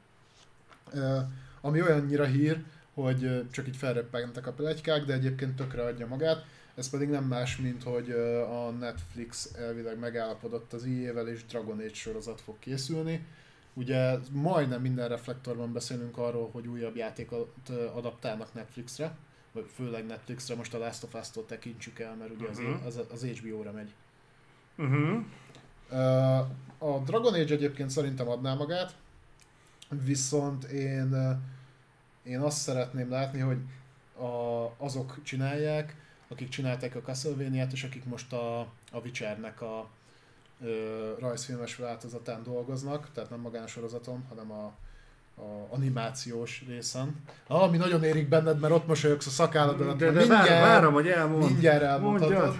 ami 1.61 1.82
olyannyira 1.82 2.26
hír, 2.26 2.64
hogy 2.93 3.50
csak 3.52 3.68
így 3.68 3.77
felreppentek 3.77 4.48
a 4.48 4.52
plegykák, 4.52 5.06
de 5.06 5.14
egyébként 5.14 5.56
tökre 5.56 5.84
adja 5.84 6.08
magát. 6.08 6.45
Ez 6.76 6.90
pedig 6.90 7.10
nem 7.10 7.24
más, 7.24 7.58
mint 7.58 7.84
hogy 7.84 8.11
a 8.52 8.69
Netflix 8.69 9.52
elvileg 9.53 10.00
megállapodott 10.00 10.74
az 10.74 10.84
EA-vel, 10.84 11.27
és 11.27 11.45
Dragon 11.45 11.80
Age 11.80 11.93
sorozat 11.93 12.42
fog 12.42 12.60
készülni. 12.60 13.26
Ugye 13.74 14.18
majdnem 14.32 14.82
minden 14.82 15.08
reflektorban 15.08 15.74
beszélünk 15.74 16.18
arról, 16.18 16.50
hogy 16.52 16.68
újabb 16.68 16.95
játékot 16.95 17.69
adaptálnak 17.93 18.53
Netflixre, 18.53 19.16
vagy 19.52 19.66
főleg 19.74 20.06
Netflixre, 20.06 20.56
most 20.56 20.74
a 20.74 20.77
Last 20.77 21.03
of 21.03 21.14
Us-tól 21.14 21.45
tekintsük 21.45 22.00
el, 22.00 22.16
mert 22.16 22.32
ugye 22.32 22.48
az, 22.48 22.58
Mhm. 22.58 22.85
az, 22.85 23.00
az 23.11 23.24
HBO-ra 23.26 23.72
megy. 23.72 23.93
Uh-huh. 24.77 25.24
A 26.77 27.00
Dragon 27.06 27.34
Age 27.34 27.53
egyébként 27.53 27.90
szerintem 27.90 28.27
adná 28.30 28.53
magát, 28.53 28.95
viszont 29.90 30.64
én, 30.64 31.40
én 32.24 32.40
azt 32.40 32.58
szeretném 32.58 33.10
látni, 33.10 33.40
hogy 33.40 33.58
a, 34.18 34.66
azok 34.77 35.19
csinálják, 35.24 35.95
akik 36.27 36.50
csinálták 36.50 36.95
a 36.95 37.02
Castlevania-t, 37.02 37.72
és 37.72 37.84
akik 37.84 38.06
most 38.06 38.34
a, 38.34 38.60
a 38.92 39.00
Witchernek 39.03 39.61
a 39.61 39.90
ö, 40.62 41.12
rajzfilmes 41.20 41.76
változatán 41.76 42.44
dolgoznak, 42.44 43.10
tehát 43.14 43.30
nem 43.30 43.40
magán 43.40 43.64
a 43.64 43.68
sorozaton, 43.68 44.26
hanem 44.30 44.52
a, 44.52 44.66
a 45.42 45.68
animációs 45.70 46.64
részen. 46.68 47.24
Ah, 47.48 47.62
ami 47.62 47.78
nagyon 47.78 48.04
érik 48.04 48.28
benned, 48.28 48.60
mert 48.60 48.74
ott 48.74 48.88
mosolyogsz 48.88 49.28
a 49.28 49.30
szakállad 49.30 49.82
alatt. 49.82 49.98
De, 49.98 50.12
de 50.12 50.20
mindjárt, 50.20 50.48
vár, 50.48 50.62
várom, 50.62 50.94
hogy 50.94 51.08
elmond. 51.08 51.44
mindjárt 51.44 51.84
elmondhatod. 51.84 52.58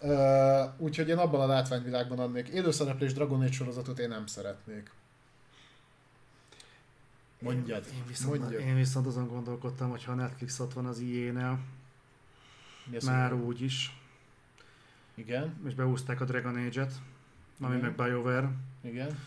Uh, 0.00 0.10
úgyhogy 0.76 1.08
én 1.08 1.18
abban 1.18 1.40
a 1.40 1.46
látványvilágban 1.46 2.18
adnék. 2.18 2.48
Élőszereplés 2.48 3.12
Dragon 3.12 3.40
Age 3.40 3.52
sorozatot 3.52 3.98
én 3.98 4.08
nem 4.08 4.26
szeretnék. 4.26 4.90
Mondjad. 7.38 7.84
Én, 7.86 7.96
én, 7.96 8.04
viszont, 8.06 8.38
mondjad. 8.38 8.60
én 8.60 8.74
viszont 8.74 9.06
azon 9.06 9.28
gondolkodtam, 9.28 9.90
hogy 9.90 10.04
ha 10.04 10.14
Netflix 10.14 10.58
ott 10.58 10.72
van 10.72 10.86
az 10.86 11.00
az, 12.96 13.04
már 13.04 13.32
úgy 13.32 13.62
is, 13.62 14.00
Igen, 15.14 15.60
és 15.66 15.74
beúzták 15.74 16.20
a 16.20 16.24
Dragon 16.24 16.56
Age-et, 16.56 16.92
ami 17.60 17.76
meg 17.76 17.94
BioWare, 17.94 18.48
igen. 18.82 19.18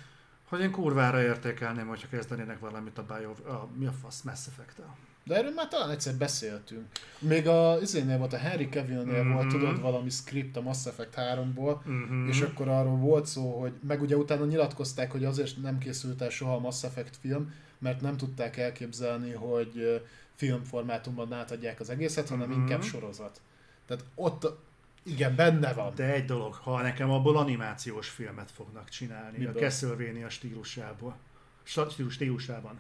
hogy 0.49 0.59
én 0.59 0.72
kurvára 0.72 1.22
értékelném, 1.22 1.88
hogyha 1.88 2.08
kezdenének 2.08 2.59
valamit 2.59 2.98
a 2.98 3.03
BioWare, 3.03 3.49
a, 3.58 3.67
mi 3.77 3.85
a 3.85 3.91
fasz, 3.91 4.22
Mass 4.22 4.48
effect 4.48 4.82
De 5.24 5.35
erről 5.35 5.51
már 5.53 5.67
talán 5.67 5.90
egyszer 5.90 6.14
beszéltünk. 6.16 6.85
Még 7.19 7.48
a 7.48 7.77
izénél 7.82 8.17
volt, 8.17 8.33
a 8.33 8.38
Henry 8.38 8.69
Cavillnél 8.69 9.24
Mhm. 9.24 9.33
volt, 9.33 9.48
tudod, 9.48 9.82
valami 9.82 10.09
script 10.09 10.58
a 10.58 10.61
Mass 10.61 10.85
Effect 10.85 11.14
3-ból, 11.17 11.77
Uh-huh. 11.85 12.27
és 12.27 12.41
akkor 12.41 12.67
arról 12.67 12.98
volt 12.98 13.25
szó, 13.25 13.59
hogy 13.59 13.74
meg 13.88 14.01
ugye 14.01 14.16
utána 14.16 14.45
nyilatkozták, 14.45 15.11
hogy 15.11 15.25
azért 15.25 15.61
nem 15.61 15.77
készült 15.77 16.22
el 16.22 16.30
soha 16.30 16.56
a 16.56 16.59
Mass 16.59 16.83
Effect 16.83 17.17
film, 17.17 17.53
mert 17.77 18.01
nem 18.01 18.17
tudták 18.17 18.58
elképzelni, 18.58 19.32
hogy 19.32 20.03
filmformátumban 20.35 21.33
átadják 21.33 21.80
az 21.80 21.90
egészet, 21.90 22.30
hanem 22.30 22.49
Mhm. 22.49 22.59
inkább 22.59 22.82
sorozat. 22.83 23.41
Tehát 23.85 24.03
ott 24.16 24.58
igen, 25.03 25.36
benne 25.36 25.74
van. 25.74 25.92
De 25.95 26.14
egy 26.14 26.26
dolog, 26.26 26.53
ha 26.53 26.82
nekem 26.82 27.11
abból 27.11 27.38
animációs 27.38 28.10
filmet 28.10 28.52
fognak 28.52 28.90
csinálni, 28.90 29.38
Miből? 29.38 29.56
a 29.56 29.60
Castlevania 29.60 30.30
stílusából, 30.30 31.16
stílus, 31.64 32.14
stílusában. 32.14 32.80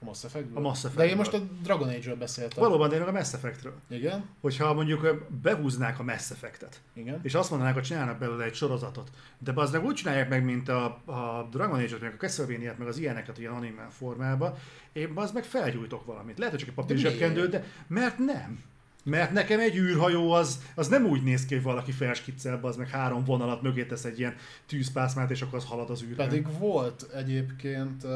A 0.00 0.04
Mass 0.04 0.24
Effect. 0.24 0.46
A 0.54 0.60
Mass 0.60 0.80
De 0.82 0.88
Effectből. 0.88 1.06
én 1.10 1.16
most 1.16 1.32
a 1.32 1.38
Dragon 1.62 1.88
Age-ről 1.88 2.16
beszéltem. 2.16 2.62
Valóban, 2.62 2.88
de 2.88 2.96
én 2.96 3.02
a 3.02 3.10
Mass 3.10 3.32
Effectről. 3.32 3.74
Igen, 3.88 4.24
Hogyha 4.40 4.74
mondjuk 4.74 5.26
behúznák 5.42 5.98
a 5.98 6.02
Mass 6.02 6.30
Effectet, 6.30 6.80
igen. 6.92 7.20
és 7.22 7.34
azt 7.34 7.50
mondanák, 7.50 7.74
hogy 7.74 7.82
csinálnak 7.82 8.18
belőle 8.18 8.44
egy 8.44 8.54
sorozatot, 8.54 9.10
de 9.38 9.52
az 9.54 9.70
meg 9.70 9.84
úgy 9.84 9.94
csinálják 9.94 10.28
meg, 10.28 10.44
mint 10.44 10.68
a, 10.68 10.84
a 11.04 11.48
Dragon 11.50 11.78
Age-ot, 11.80 12.00
meg 12.00 12.12
a 12.12 12.16
castlevania 12.16 12.74
meg 12.78 12.88
az 12.88 12.98
ilyeneket 12.98 13.38
ilyen 13.38 13.52
anime 13.52 13.86
formában, 13.90 14.54
én 14.92 15.12
az 15.14 15.32
meg 15.32 15.44
felgyújtok 15.44 16.04
valamit. 16.04 16.38
Lehet, 16.38 16.54
hogy 16.54 16.60
csak 16.64 16.68
egy 16.68 16.74
papír 16.74 17.32
De 17.32 17.46
de 17.46 17.64
mert 17.86 18.18
nem. 18.18 18.62
Mert 19.08 19.32
nekem 19.32 19.60
egy 19.60 19.76
űrhajó 19.76 20.30
az, 20.32 20.58
az 20.74 20.88
nem 20.88 21.06
úgy 21.06 21.22
néz 21.22 21.44
ki, 21.46 21.54
hogy 21.54 21.62
valaki 21.62 21.92
felskiccel, 21.92 22.58
az 22.62 22.76
meg 22.76 22.88
három 22.88 23.24
vonalat 23.24 23.62
mögé 23.62 23.84
tesz 23.84 24.04
egy 24.04 24.18
ilyen 24.18 24.36
tűzpászmát, 24.66 25.30
és 25.30 25.42
akkor 25.42 25.58
az 25.58 25.64
halad 25.64 25.90
az 25.90 26.02
űrben. 26.02 26.28
Pedig 26.28 26.58
volt 26.58 27.10
egyébként 27.14 28.06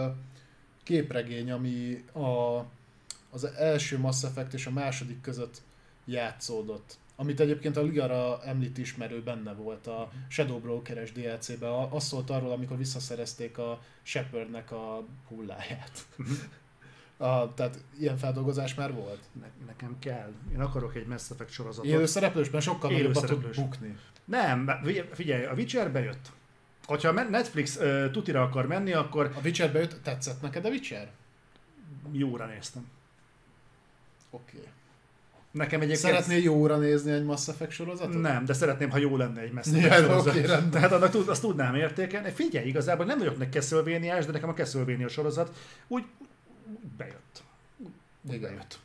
képregény, 0.82 1.50
ami 1.50 2.04
a, 2.12 2.64
az 3.30 3.44
első 3.44 3.98
Mass 3.98 4.22
Effect 4.22 4.54
és 4.54 4.66
a 4.66 4.70
második 4.70 5.20
között 5.20 5.62
játszódott. 6.04 6.98
Amit 7.16 7.40
egyébként 7.40 7.76
a 7.76 7.82
Ligara 7.82 8.42
említ 8.44 8.78
ismerő 8.78 9.22
benne 9.22 9.52
volt 9.52 9.86
a 9.86 10.10
Shadow 10.28 10.58
Broker-es 10.58 11.12
DLC-ben. 11.12 11.70
A- 11.70 11.94
Az 11.94 12.04
szólt 12.04 12.30
arról, 12.30 12.52
amikor 12.52 12.76
visszaszerezték 12.76 13.58
a 13.58 13.82
Shepardnek 14.02 14.72
a 14.72 15.04
hulláját. 15.28 16.06
A, 17.22 17.52
tehát 17.54 17.78
ilyen 17.98 18.16
feldolgozás 18.16 18.74
már 18.74 18.92
volt. 18.92 19.20
Ne, 19.40 19.46
nekem 19.66 19.96
kell. 19.98 20.32
Én 20.52 20.60
akarok 20.60 20.94
egy 20.94 21.06
Mass 21.06 21.30
Effect 21.30 21.50
sorozatot. 21.50 21.90
Élő 21.90 22.06
szereplősben 22.06 22.60
sokkal 22.60 22.90
Élő 22.90 23.08
nagyobbat 23.08 23.30
tud 23.30 23.54
bukni. 23.54 23.96
Nem, 24.24 24.70
figy- 24.84 25.08
figyelj, 25.12 25.44
a 25.44 25.52
Witcher 25.52 25.92
bejött. 25.92 26.30
Hogyha 26.84 27.10
Netflix 27.12 27.76
uh, 27.76 28.10
tutira 28.10 28.42
akar 28.42 28.66
menni, 28.66 28.92
akkor 28.92 29.32
A 29.36 29.40
Witcherbe 29.44 29.78
jött, 29.78 30.02
tetszett 30.02 30.42
neked 30.42 30.64
a 30.64 30.68
Witcher? 30.68 31.10
jóra 32.12 32.46
néztem. 32.46 32.88
Oké. 34.30 34.56
Okay. 34.56 34.68
Nekem 35.50 35.80
egyébként... 35.80 36.00
Szeretnél 36.00 36.42
jóra 36.42 36.76
nézni 36.76 37.10
egy 37.10 37.24
Mass 37.24 37.48
Effect 37.48 37.70
sorozatot? 37.70 38.20
Nem, 38.20 38.44
de 38.44 38.52
szeretném, 38.52 38.90
ha 38.90 38.98
jó 38.98 39.16
lenne 39.16 39.40
egy 39.40 39.52
Mass 39.52 39.66
Ja, 39.66 39.76
Effect 39.76 40.00
oké, 40.00 40.08
sorozat. 40.08 40.34
rendben. 40.34 40.70
Tehát 40.70 40.92
annak 40.92 41.10
tud, 41.10 41.28
azt 41.28 41.40
tudnám 41.40 41.74
értékelni. 41.74 42.30
Figyelj, 42.30 42.66
igazából 42.66 43.04
nem 43.06 43.18
vagyok 43.18 43.38
nek 43.38 43.52
castlevania 43.52 44.24
de 44.24 44.32
nekem 44.32 44.48
a 44.48 44.52
Castlevania 44.54 45.08
sorozat 45.08 45.56
úgy 45.88 46.04
bejött. 46.96 47.42
Úgy 48.22 48.34
Igen. 48.34 48.40
bejött. 48.40 48.78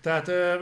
Tehát 0.00 0.28
ö, 0.28 0.54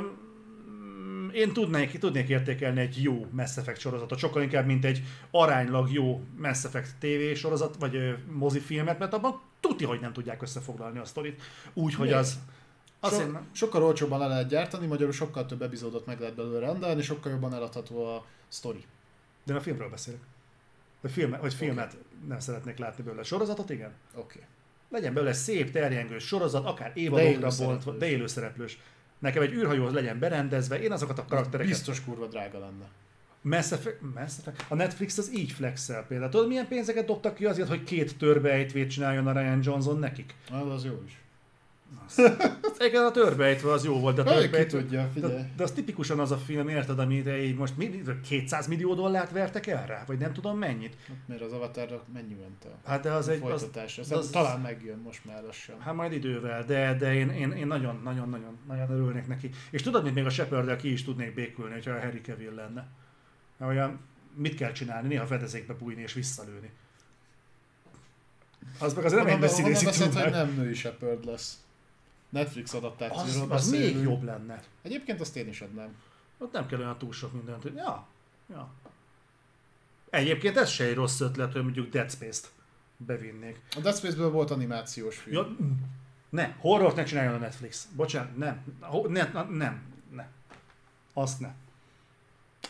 én 1.32 1.52
tudnék, 1.52 1.98
tudnék 1.98 2.28
értékelni 2.28 2.80
egy 2.80 3.02
jó 3.02 3.26
Mass 3.30 3.56
Effect 3.56 3.80
sorozatot, 3.80 4.18
sokkal 4.18 4.42
inkább, 4.42 4.66
mint 4.66 4.84
egy 4.84 5.02
aránylag 5.30 5.92
jó 5.92 6.20
Mass 6.38 6.64
Effect 6.64 6.94
TV 6.98 7.34
sorozat, 7.34 7.76
vagy 7.78 7.96
ö, 7.96 8.12
mozifilmet, 8.32 8.98
mert 8.98 9.12
abban 9.12 9.40
tuti, 9.60 9.84
hogy 9.84 10.00
nem 10.00 10.12
tudják 10.12 10.42
összefoglalni 10.42 10.98
a 10.98 11.04
sztorit. 11.04 11.42
Úgy, 11.72 11.94
hogy 11.94 12.12
az... 12.12 12.38
Azért, 13.00 13.22
So, 13.22 13.30
nem- 13.30 13.46
sokkal 13.52 13.82
olcsóbban 13.82 14.18
le 14.18 14.26
lehet 14.26 14.48
gyártani, 14.48 14.86
magyarul 14.86 15.12
sokkal 15.12 15.46
több 15.46 15.62
epizódot 15.62 16.06
meg 16.06 16.20
lehet 16.20 16.34
belőle 16.34 16.58
rendelni, 16.58 17.02
sokkal 17.02 17.32
jobban 17.32 17.54
eladható 17.54 18.04
a 18.04 18.24
sztori. 18.48 18.84
de 19.44 19.54
a 19.54 19.60
filmről 19.60 19.88
beszélek. 19.88 20.20
Hogy, 21.00 21.10
filmet, 21.10 21.40
hogy 21.40 21.54
filmet 21.54 21.96
nem 22.28 22.38
szeretnék 22.38 22.78
látni 22.78 23.02
belőle. 23.02 23.22
Sorozatot 23.22 23.70
igen. 23.70 23.92
Oké. 24.14 24.20
Okay. 24.20 24.42
Legyen 24.88 25.14
belőle 25.14 25.32
szép, 25.32 25.70
terjengő 25.70 26.18
sorozat, 26.18 26.66
akár 26.66 26.92
évadokra 26.94 27.48
bontva, 27.58 27.92
de 27.92 28.08
élőszereplős. 28.08 28.78
Nekem 29.18 29.42
egy 29.42 29.52
űrhajó 29.52 29.88
legyen 29.88 30.18
berendezve, 30.18 30.82
én 30.82 30.92
azokat 30.92 31.18
a 31.18 31.24
karaktereket... 31.24 31.72
Biztos 31.72 32.04
kurva 32.04 32.26
drága 32.26 32.58
lenne. 32.58 32.84
Mass 33.40 33.72
Effect, 33.72 34.00
Mass 34.14 34.38
Effect. 34.38 34.64
A 34.68 34.74
Netflix 34.74 35.18
az 35.18 35.34
így 35.34 35.52
flexel 35.52 36.04
például. 36.04 36.30
Tudod, 36.30 36.48
milyen 36.48 36.68
pénzeket 36.68 37.06
dobtak 37.06 37.34
ki 37.34 37.44
azért, 37.44 37.68
hogy 37.68 37.82
két 37.82 38.18
törbeejtvét 38.18 38.90
csináljon 38.90 39.26
a 39.26 39.32
Ryan 39.32 39.60
Johnson 39.62 39.98
nekik? 39.98 40.34
Ah, 40.50 40.72
az 40.72 40.84
jó 40.84 41.02
is. 41.06 41.20
Igen, 42.78 43.04
a 43.04 43.10
törbeejtve 43.10 43.72
az 43.72 43.84
jó 43.84 44.00
volt, 44.00 44.16
de 44.16 44.22
a 44.22 44.24
törbeejtve... 44.24 44.80
tudja, 44.80 45.10
figyelj. 45.14 45.32
De, 45.32 45.50
de 45.56 45.62
az 45.62 45.70
tipikusan 45.72 46.18
az 46.20 46.30
a 46.30 46.36
film, 46.36 46.68
érted, 46.68 46.98
amit 46.98 47.28
így 47.28 47.56
most 47.56 47.76
mi, 47.76 48.02
200 48.28 48.66
millió 48.66 48.94
dollárt 48.94 49.30
vertek 49.30 49.66
el 49.66 49.86
rá? 49.86 50.04
Vagy 50.06 50.18
nem 50.18 50.32
tudom 50.32 50.58
mennyit? 50.58 50.96
Mert 51.26 51.40
az 51.40 51.52
Avatarra 51.52 52.04
mennyi 52.12 52.34
ment 52.34 52.64
a 52.64 52.88
Hát 52.88 53.02
de 53.02 53.12
az 53.12 53.28
egy... 53.28 53.42
Az, 53.42 53.48
folytatás. 53.48 53.98
Az, 53.98 54.12
az- 54.12 54.18
az, 54.18 54.30
talán 54.30 54.60
megjön 54.60 54.98
most 54.98 55.24
már 55.24 55.42
lassan. 55.42 55.80
Hát 55.80 55.94
majd 55.94 56.12
idővel, 56.12 56.64
de, 56.64 56.94
de 56.94 57.14
én, 57.14 57.30
én, 57.30 57.52
én 57.52 57.66
nagyon, 57.66 58.00
nagyon, 58.04 58.28
nagyon, 58.28 58.58
nagyon 58.66 58.90
örülnék 58.90 59.26
neki. 59.26 59.50
És 59.70 59.82
tudod, 59.82 60.04
mit 60.04 60.14
még 60.14 60.24
a 60.24 60.30
shepard 60.30 60.76
ki 60.76 60.92
is 60.92 61.04
tudnék 61.04 61.34
békülni, 61.34 61.72
hogyha 61.72 61.90
a 61.90 62.00
Harry 62.00 62.20
Cavill 62.20 62.54
lenne. 62.54 62.86
Mert 63.58 63.70
olyan, 63.72 64.00
mit 64.34 64.54
kell 64.54 64.72
csinálni? 64.72 65.08
Néha 65.08 65.26
fedezékbe 65.26 65.74
bújni 65.74 66.02
és 66.02 66.12
visszalőni. 66.12 66.70
Az 68.78 68.94
meg 68.94 69.04
az 69.04 69.12
nem 69.12 69.26
egy 69.26 69.50
hogy 69.52 69.92
tudnák. 69.98 70.30
nem 70.30 70.54
női 70.56 70.74
Shepard 70.74 71.24
lesz? 71.24 71.58
Netflix 72.36 72.72
Az, 72.72 72.78
adaptációról 72.78 73.52
az 73.52 73.70
még 73.70 73.80
beszélünk. 73.80 74.04
jobb 74.04 74.22
lenne. 74.22 74.62
Egyébként 74.82 75.20
azt 75.20 75.36
én 75.36 75.48
is 75.48 75.60
adnám. 75.60 75.88
Ott 76.38 76.52
nem 76.52 76.66
kell 76.66 76.78
olyan 76.78 76.98
túl 76.98 77.12
sok 77.12 77.32
mindent. 77.32 77.62
hogy- 77.62 77.74
Ja, 77.74 78.06
Ja. 78.50 78.68
Egyébként 80.10 80.56
ez 80.56 80.68
se 80.70 80.84
egy 80.84 80.94
rossz 80.94 81.20
ötlet, 81.20 81.52
hogy 81.52 81.62
mondjuk 81.62 81.90
Dead 81.90 82.10
Space-t 82.10 82.50
bevinnék. 82.96 83.60
A 83.76 83.80
Dead 83.80 83.96
Space-ből 83.96 84.30
volt 84.30 84.50
animációs 84.50 85.16
film. 85.16 85.34
Ja, 85.36 85.56
ne, 86.28 86.54
horrort 86.58 86.96
ne 86.96 87.04
csináljon 87.04 87.34
a 87.34 87.38
Netflix. 87.38 87.88
Bocsánat, 87.96 88.36
nem. 88.36 88.64
Ne, 89.08 89.30
nem, 89.50 89.82
ne. 90.10 90.26
Azt 91.12 91.40
ne. 91.40 91.54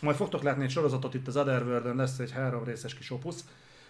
Majd 0.01 0.17
fogtok 0.17 0.43
látni 0.43 0.65
egy 0.65 0.71
sorozatot 0.71 1.15
itt 1.15 1.27
az 1.27 1.37
Otherworld-en, 1.37 1.97
lesz 1.97 2.19
egy 2.19 2.31
három 2.33 2.65
részes 2.65 2.95
kis 2.95 3.11
opusz. 3.11 3.45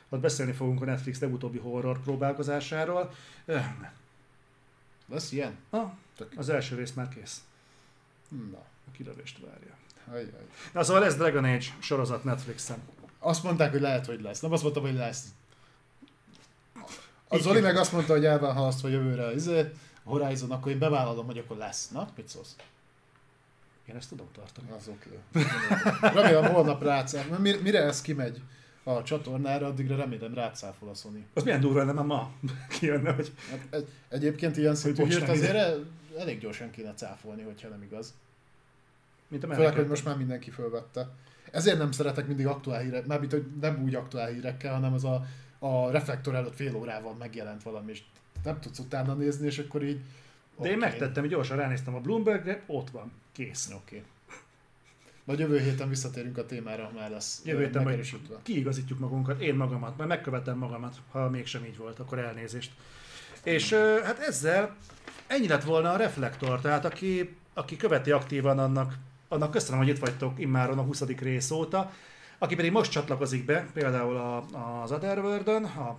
Ott 0.09 0.21
beszélni 0.21 0.53
fogunk 0.53 0.83
a 0.83 0.85
Netflix 0.85 1.19
legutóbbi 1.21 1.59
horror 1.59 2.01
próbálkozásáról. 2.01 3.13
Öh, 3.45 3.65
ne. 3.81 3.93
Lesz 5.09 5.33
ilyen? 5.33 5.57
Ah, 5.71 5.91
Tök. 6.17 6.33
az 6.37 6.49
első 6.49 6.77
rész 6.77 6.93
már 6.93 7.09
kész. 7.09 7.41
Na, 8.51 8.59
A 8.59 8.91
kilövést 8.93 9.39
várja. 9.39 9.77
ajjaj. 10.11 10.47
Na 10.73 10.83
szóval 10.85 11.03
lesz 11.03 11.15
Dragon 11.15 11.45
Age 11.45 11.67
sorozat 11.79 12.25
Netflixen. 12.25 12.79
Azt 13.19 13.43
mondták, 13.43 13.71
hogy 13.71 13.81
lehet, 13.81 14.07
hogy 14.07 14.21
lesz. 14.21 14.41
Nem 14.41 14.53
azt 14.53 14.63
mondtam, 14.63 14.83
hogy 14.85 14.95
lesz. 14.95 15.25
A 17.29 17.37
Zoli 17.39 17.61
meg 17.61 17.77
azt 17.77 17.93
mondta, 17.93 18.13
hogy 18.13 18.25
el 18.25 18.39
van 18.39 18.55
halasztva 18.55 18.89
jövőre 18.89 19.35
izé, 19.35 19.73
Horizon, 20.05 20.51
akkor 20.51 20.73
én 20.73 20.79
bevállalom, 20.79 21.27
hogy 21.27 21.39
akkor 21.39 21.57
lesz. 21.57 21.89
Na, 21.89 22.09
mit 22.17 22.29
szólsz? 22.29 22.57
Én 23.85 23.97
ezt 23.97 24.09
tudom 24.09 24.29
tartani. 24.33 24.71
Az 24.71 24.89
oké. 24.89 25.19
Remélem 26.01 26.53
holnap 26.53 26.83
Mire, 27.39 27.61
mire 27.61 27.83
ez 27.83 28.01
kimegy 28.01 28.41
a 28.89 29.03
csatornára, 29.03 29.67
addigra 29.67 29.97
remélem 29.97 30.35
rácáfol 30.35 30.89
a 30.89 30.95
Sony. 30.95 31.27
Az 31.35 31.43
milyen 31.43 31.61
durva 31.61 31.85
lenne, 31.85 32.03
ma 32.03 32.33
kijönne, 32.79 33.13
hogy 33.13 33.33
Hát 33.51 33.67
egy, 33.71 33.89
egyébként 34.09 34.57
ilyen 34.57 34.75
szintű 34.75 35.05
hírt 35.05 35.29
azért 35.29 35.55
el- 35.55 35.87
elég 36.19 36.39
gyorsan 36.39 36.71
kéne 36.71 36.95
cáfolni, 36.95 37.43
hogyha 37.43 37.69
nem 37.69 37.83
igaz. 37.83 38.15
mint 39.29 39.45
a 39.45 39.55
Főleg, 39.55 39.75
hogy 39.75 39.87
most 39.87 40.05
már 40.05 40.17
mindenki 40.17 40.51
fölvette. 40.51 41.09
Ezért 41.51 41.79
nem 41.79 41.93
szeretek 41.93 42.27
mindig 42.27 42.47
aktuál 42.47 42.81
hírek, 42.81 43.07
mármint, 43.07 43.33
hogy 43.33 43.47
nem 43.61 43.83
úgy 43.83 43.95
aktuál 43.95 44.29
hírekkel, 44.29 44.75
hanem 44.75 44.93
az 44.93 45.05
a, 45.05 45.25
a 45.59 45.91
reflektor 45.91 46.35
előtt 46.35 46.55
fél 46.55 46.77
órával 46.77 47.15
megjelent 47.15 47.63
valami, 47.63 47.91
és 47.91 48.03
nem 48.45 48.61
tudsz 48.61 48.79
utána 48.79 49.15
nézni, 49.15 49.47
és 49.47 49.59
akkor 49.59 49.83
így... 49.85 50.01
De 50.59 50.71
én 50.71 50.79
megtettem, 50.79 51.23
hogy 51.23 51.33
gyorsan 51.33 51.57
ránéztem 51.57 51.95
a 51.95 52.01
Bloombergre, 52.01 52.63
ott 52.67 52.91
van, 52.91 53.13
kész. 53.33 53.71
Oké. 53.75 53.97
Okay. 53.97 54.03
Majd 55.27 55.39
jövő 55.39 55.59
héten 55.59 55.89
visszatérünk 55.89 56.39
a 56.39 56.47
témára, 56.47 56.85
ha 56.85 56.91
már 56.99 57.11
lesz 57.11 57.41
Jövő 57.45 57.65
héten 57.65 57.83
majd 57.83 58.07
kiigazítjuk 58.43 58.99
magunkat, 58.99 59.41
én 59.41 59.55
magamat, 59.55 59.97
majd 59.97 60.09
megkövetem 60.09 60.59
magamat, 60.59 60.97
ha 61.11 61.31
mégsem 61.31 61.65
így 61.65 61.77
volt, 61.77 61.99
akkor 61.99 62.19
elnézést. 62.19 62.73
És 63.43 63.73
hát 64.05 64.19
ezzel 64.19 64.77
ennyi 65.27 65.49
lett 65.49 65.65
volna 65.65 65.93
a 65.93 65.97
reflektor, 65.97 66.61
tehát 66.61 66.85
aki, 66.85 67.37
aki 67.55 67.77
követi 67.77 68.11
aktívan 68.11 68.59
annak, 68.59 68.95
annak 69.29 69.51
köszönöm, 69.51 69.79
hogy 69.79 69.89
itt 69.89 69.99
vagytok 69.99 70.41
immáron 70.41 70.79
a 70.79 70.83
20. 70.83 71.03
rész 71.03 71.51
óta. 71.51 71.93
Aki 72.39 72.55
pedig 72.55 72.73
most 72.73 72.91
csatlakozik 72.91 73.45
be, 73.45 73.67
például 73.73 74.17
a, 74.17 74.37
az 74.83 74.93
Otherworld-ön, 74.93 75.65
a, 75.65 75.99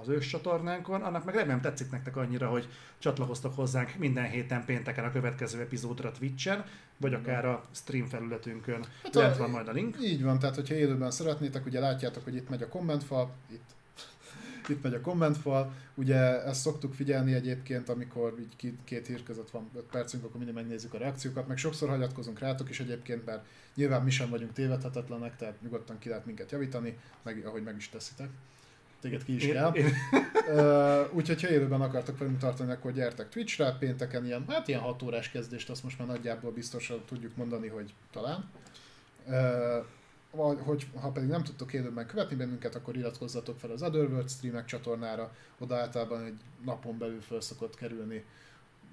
az 0.00 0.08
ős 0.08 0.26
csatornánkon, 0.26 1.02
annak 1.02 1.24
meg 1.24 1.34
remélem 1.34 1.60
tetszik 1.60 1.90
nektek 1.90 2.16
annyira, 2.16 2.48
hogy 2.48 2.68
csatlakoztok 2.98 3.54
hozzánk 3.54 3.94
minden 3.98 4.30
héten 4.30 4.64
pénteken 4.64 5.04
a 5.04 5.12
következő 5.12 5.60
epizódra 5.60 6.12
Twitch-en, 6.12 6.64
vagy 6.96 7.14
akár 7.14 7.44
a 7.44 7.62
stream 7.72 8.06
felületünkön. 8.06 8.84
Hát 9.02 9.14
Lent 9.14 9.36
van 9.36 9.50
majd 9.50 9.68
a 9.68 9.72
link. 9.72 9.96
Így 10.02 10.22
van, 10.22 10.38
tehát 10.38 10.54
hogyha 10.54 10.74
élőben 10.74 11.10
szeretnétek, 11.10 11.66
ugye 11.66 11.80
látjátok, 11.80 12.24
hogy 12.24 12.34
itt 12.34 12.48
megy 12.48 12.62
a 12.62 12.68
kommentfal, 12.68 13.30
itt, 13.50 13.70
itt 14.72 14.82
megy 14.82 14.94
a 14.94 15.00
kommentfal, 15.00 15.72
ugye 15.94 16.44
ezt 16.44 16.60
szoktuk 16.60 16.94
figyelni 16.94 17.32
egyébként, 17.32 17.88
amikor 17.88 18.34
így 18.40 18.56
két, 18.56 18.78
két 18.84 19.06
hír 19.06 19.22
között 19.22 19.50
van 19.50 19.70
5 19.74 19.82
percünk, 19.82 20.24
akkor 20.24 20.36
mindig 20.36 20.54
megnézzük 20.54 20.94
a 20.94 20.98
reakciókat, 20.98 21.48
meg 21.48 21.56
sokszor 21.56 21.88
hagyatkozunk 21.88 22.38
rátok 22.38 22.70
is 22.70 22.80
egyébként, 22.80 23.24
mert 23.24 23.44
nyilván 23.74 24.02
mi 24.02 24.10
sem 24.10 24.30
vagyunk 24.30 24.52
tévedhetetlenek, 24.52 25.36
tehát 25.36 25.62
nyugodtan 25.62 25.98
ki 25.98 26.08
lehet 26.08 26.26
minket 26.26 26.50
javítani, 26.50 26.98
meg 27.22 27.46
ahogy 27.46 27.62
meg 27.62 27.76
is 27.76 27.88
teszitek. 27.88 28.28
Téged 29.00 29.24
ki 29.24 29.34
is 29.34 29.44
Én- 29.44 29.52
kell. 29.52 29.74
én- 29.74 29.94
Úgyhogy 31.12 31.42
ha 31.42 31.48
élőben 31.48 31.80
akartok 31.80 32.18
velünk 32.18 32.38
tartani, 32.38 32.72
akkor 32.72 32.92
gyertek 32.92 33.28
Twitchre, 33.28 33.76
pénteken 33.78 34.24
ilyen, 34.24 34.44
hát 34.48 34.68
ilyen 34.68 34.80
6 34.80 35.02
órás 35.02 35.30
kezdést, 35.30 35.70
azt 35.70 35.82
most 35.82 35.98
már 35.98 36.08
nagyjából 36.08 36.50
biztosan 36.52 37.02
tudjuk 37.06 37.36
mondani, 37.36 37.68
hogy 37.68 37.94
talán. 38.12 38.50
Vagy, 40.30 40.58
hogy 40.60 40.86
ha 41.00 41.10
pedig 41.10 41.28
nem 41.28 41.42
tudtok 41.44 41.72
élőben 41.72 42.06
követni 42.06 42.36
bennünket, 42.36 42.74
akkor 42.74 42.96
iratkozzatok 42.96 43.58
fel 43.58 43.70
az 43.70 43.82
Otherworld 43.82 44.30
streamek 44.30 44.64
csatornára, 44.64 45.32
oda 45.58 45.76
általában 45.76 46.24
egy 46.24 46.38
napon 46.64 46.98
belül 46.98 47.20
föl 47.20 47.40
szokott 47.40 47.74
kerülni, 47.76 48.24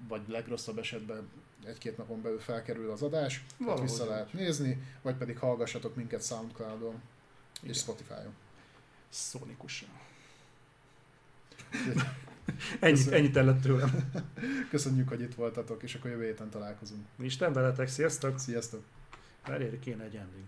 vagy 0.07 0.21
legrosszabb 0.27 0.77
esetben 0.77 1.29
egy-két 1.65 1.97
napon 1.97 2.21
belül 2.21 2.39
felkerül 2.39 2.91
az 2.91 3.01
adás, 3.01 3.45
Valahogy 3.57 3.81
vissza 3.81 4.05
lehet 4.05 4.33
nézni, 4.33 4.81
vagy 5.01 5.15
pedig 5.15 5.37
hallgassatok 5.37 5.95
minket 5.95 6.23
Soundcloudon 6.25 7.01
Igen. 7.57 7.69
és 7.69 7.77
Spotify-on. 7.77 8.33
Szónikusan. 9.09 9.89
ennyit, 12.79 13.11
ennyit 13.11 13.37
ellett 13.37 13.61
tőlem. 13.61 14.11
Köszönjük, 14.69 15.09
hogy 15.09 15.21
itt 15.21 15.35
voltatok, 15.35 15.83
és 15.83 15.95
akkor 15.95 16.11
jövő 16.11 16.23
héten 16.23 16.49
találkozunk. 16.49 17.05
Isten 17.19 17.53
veletek, 17.53 17.87
sziasztok! 17.87 18.39
Sziasztok! 18.39 18.83
Várjál, 19.45 19.79
kéne 19.79 20.03
egy 20.03 20.15
ending. 20.15 20.47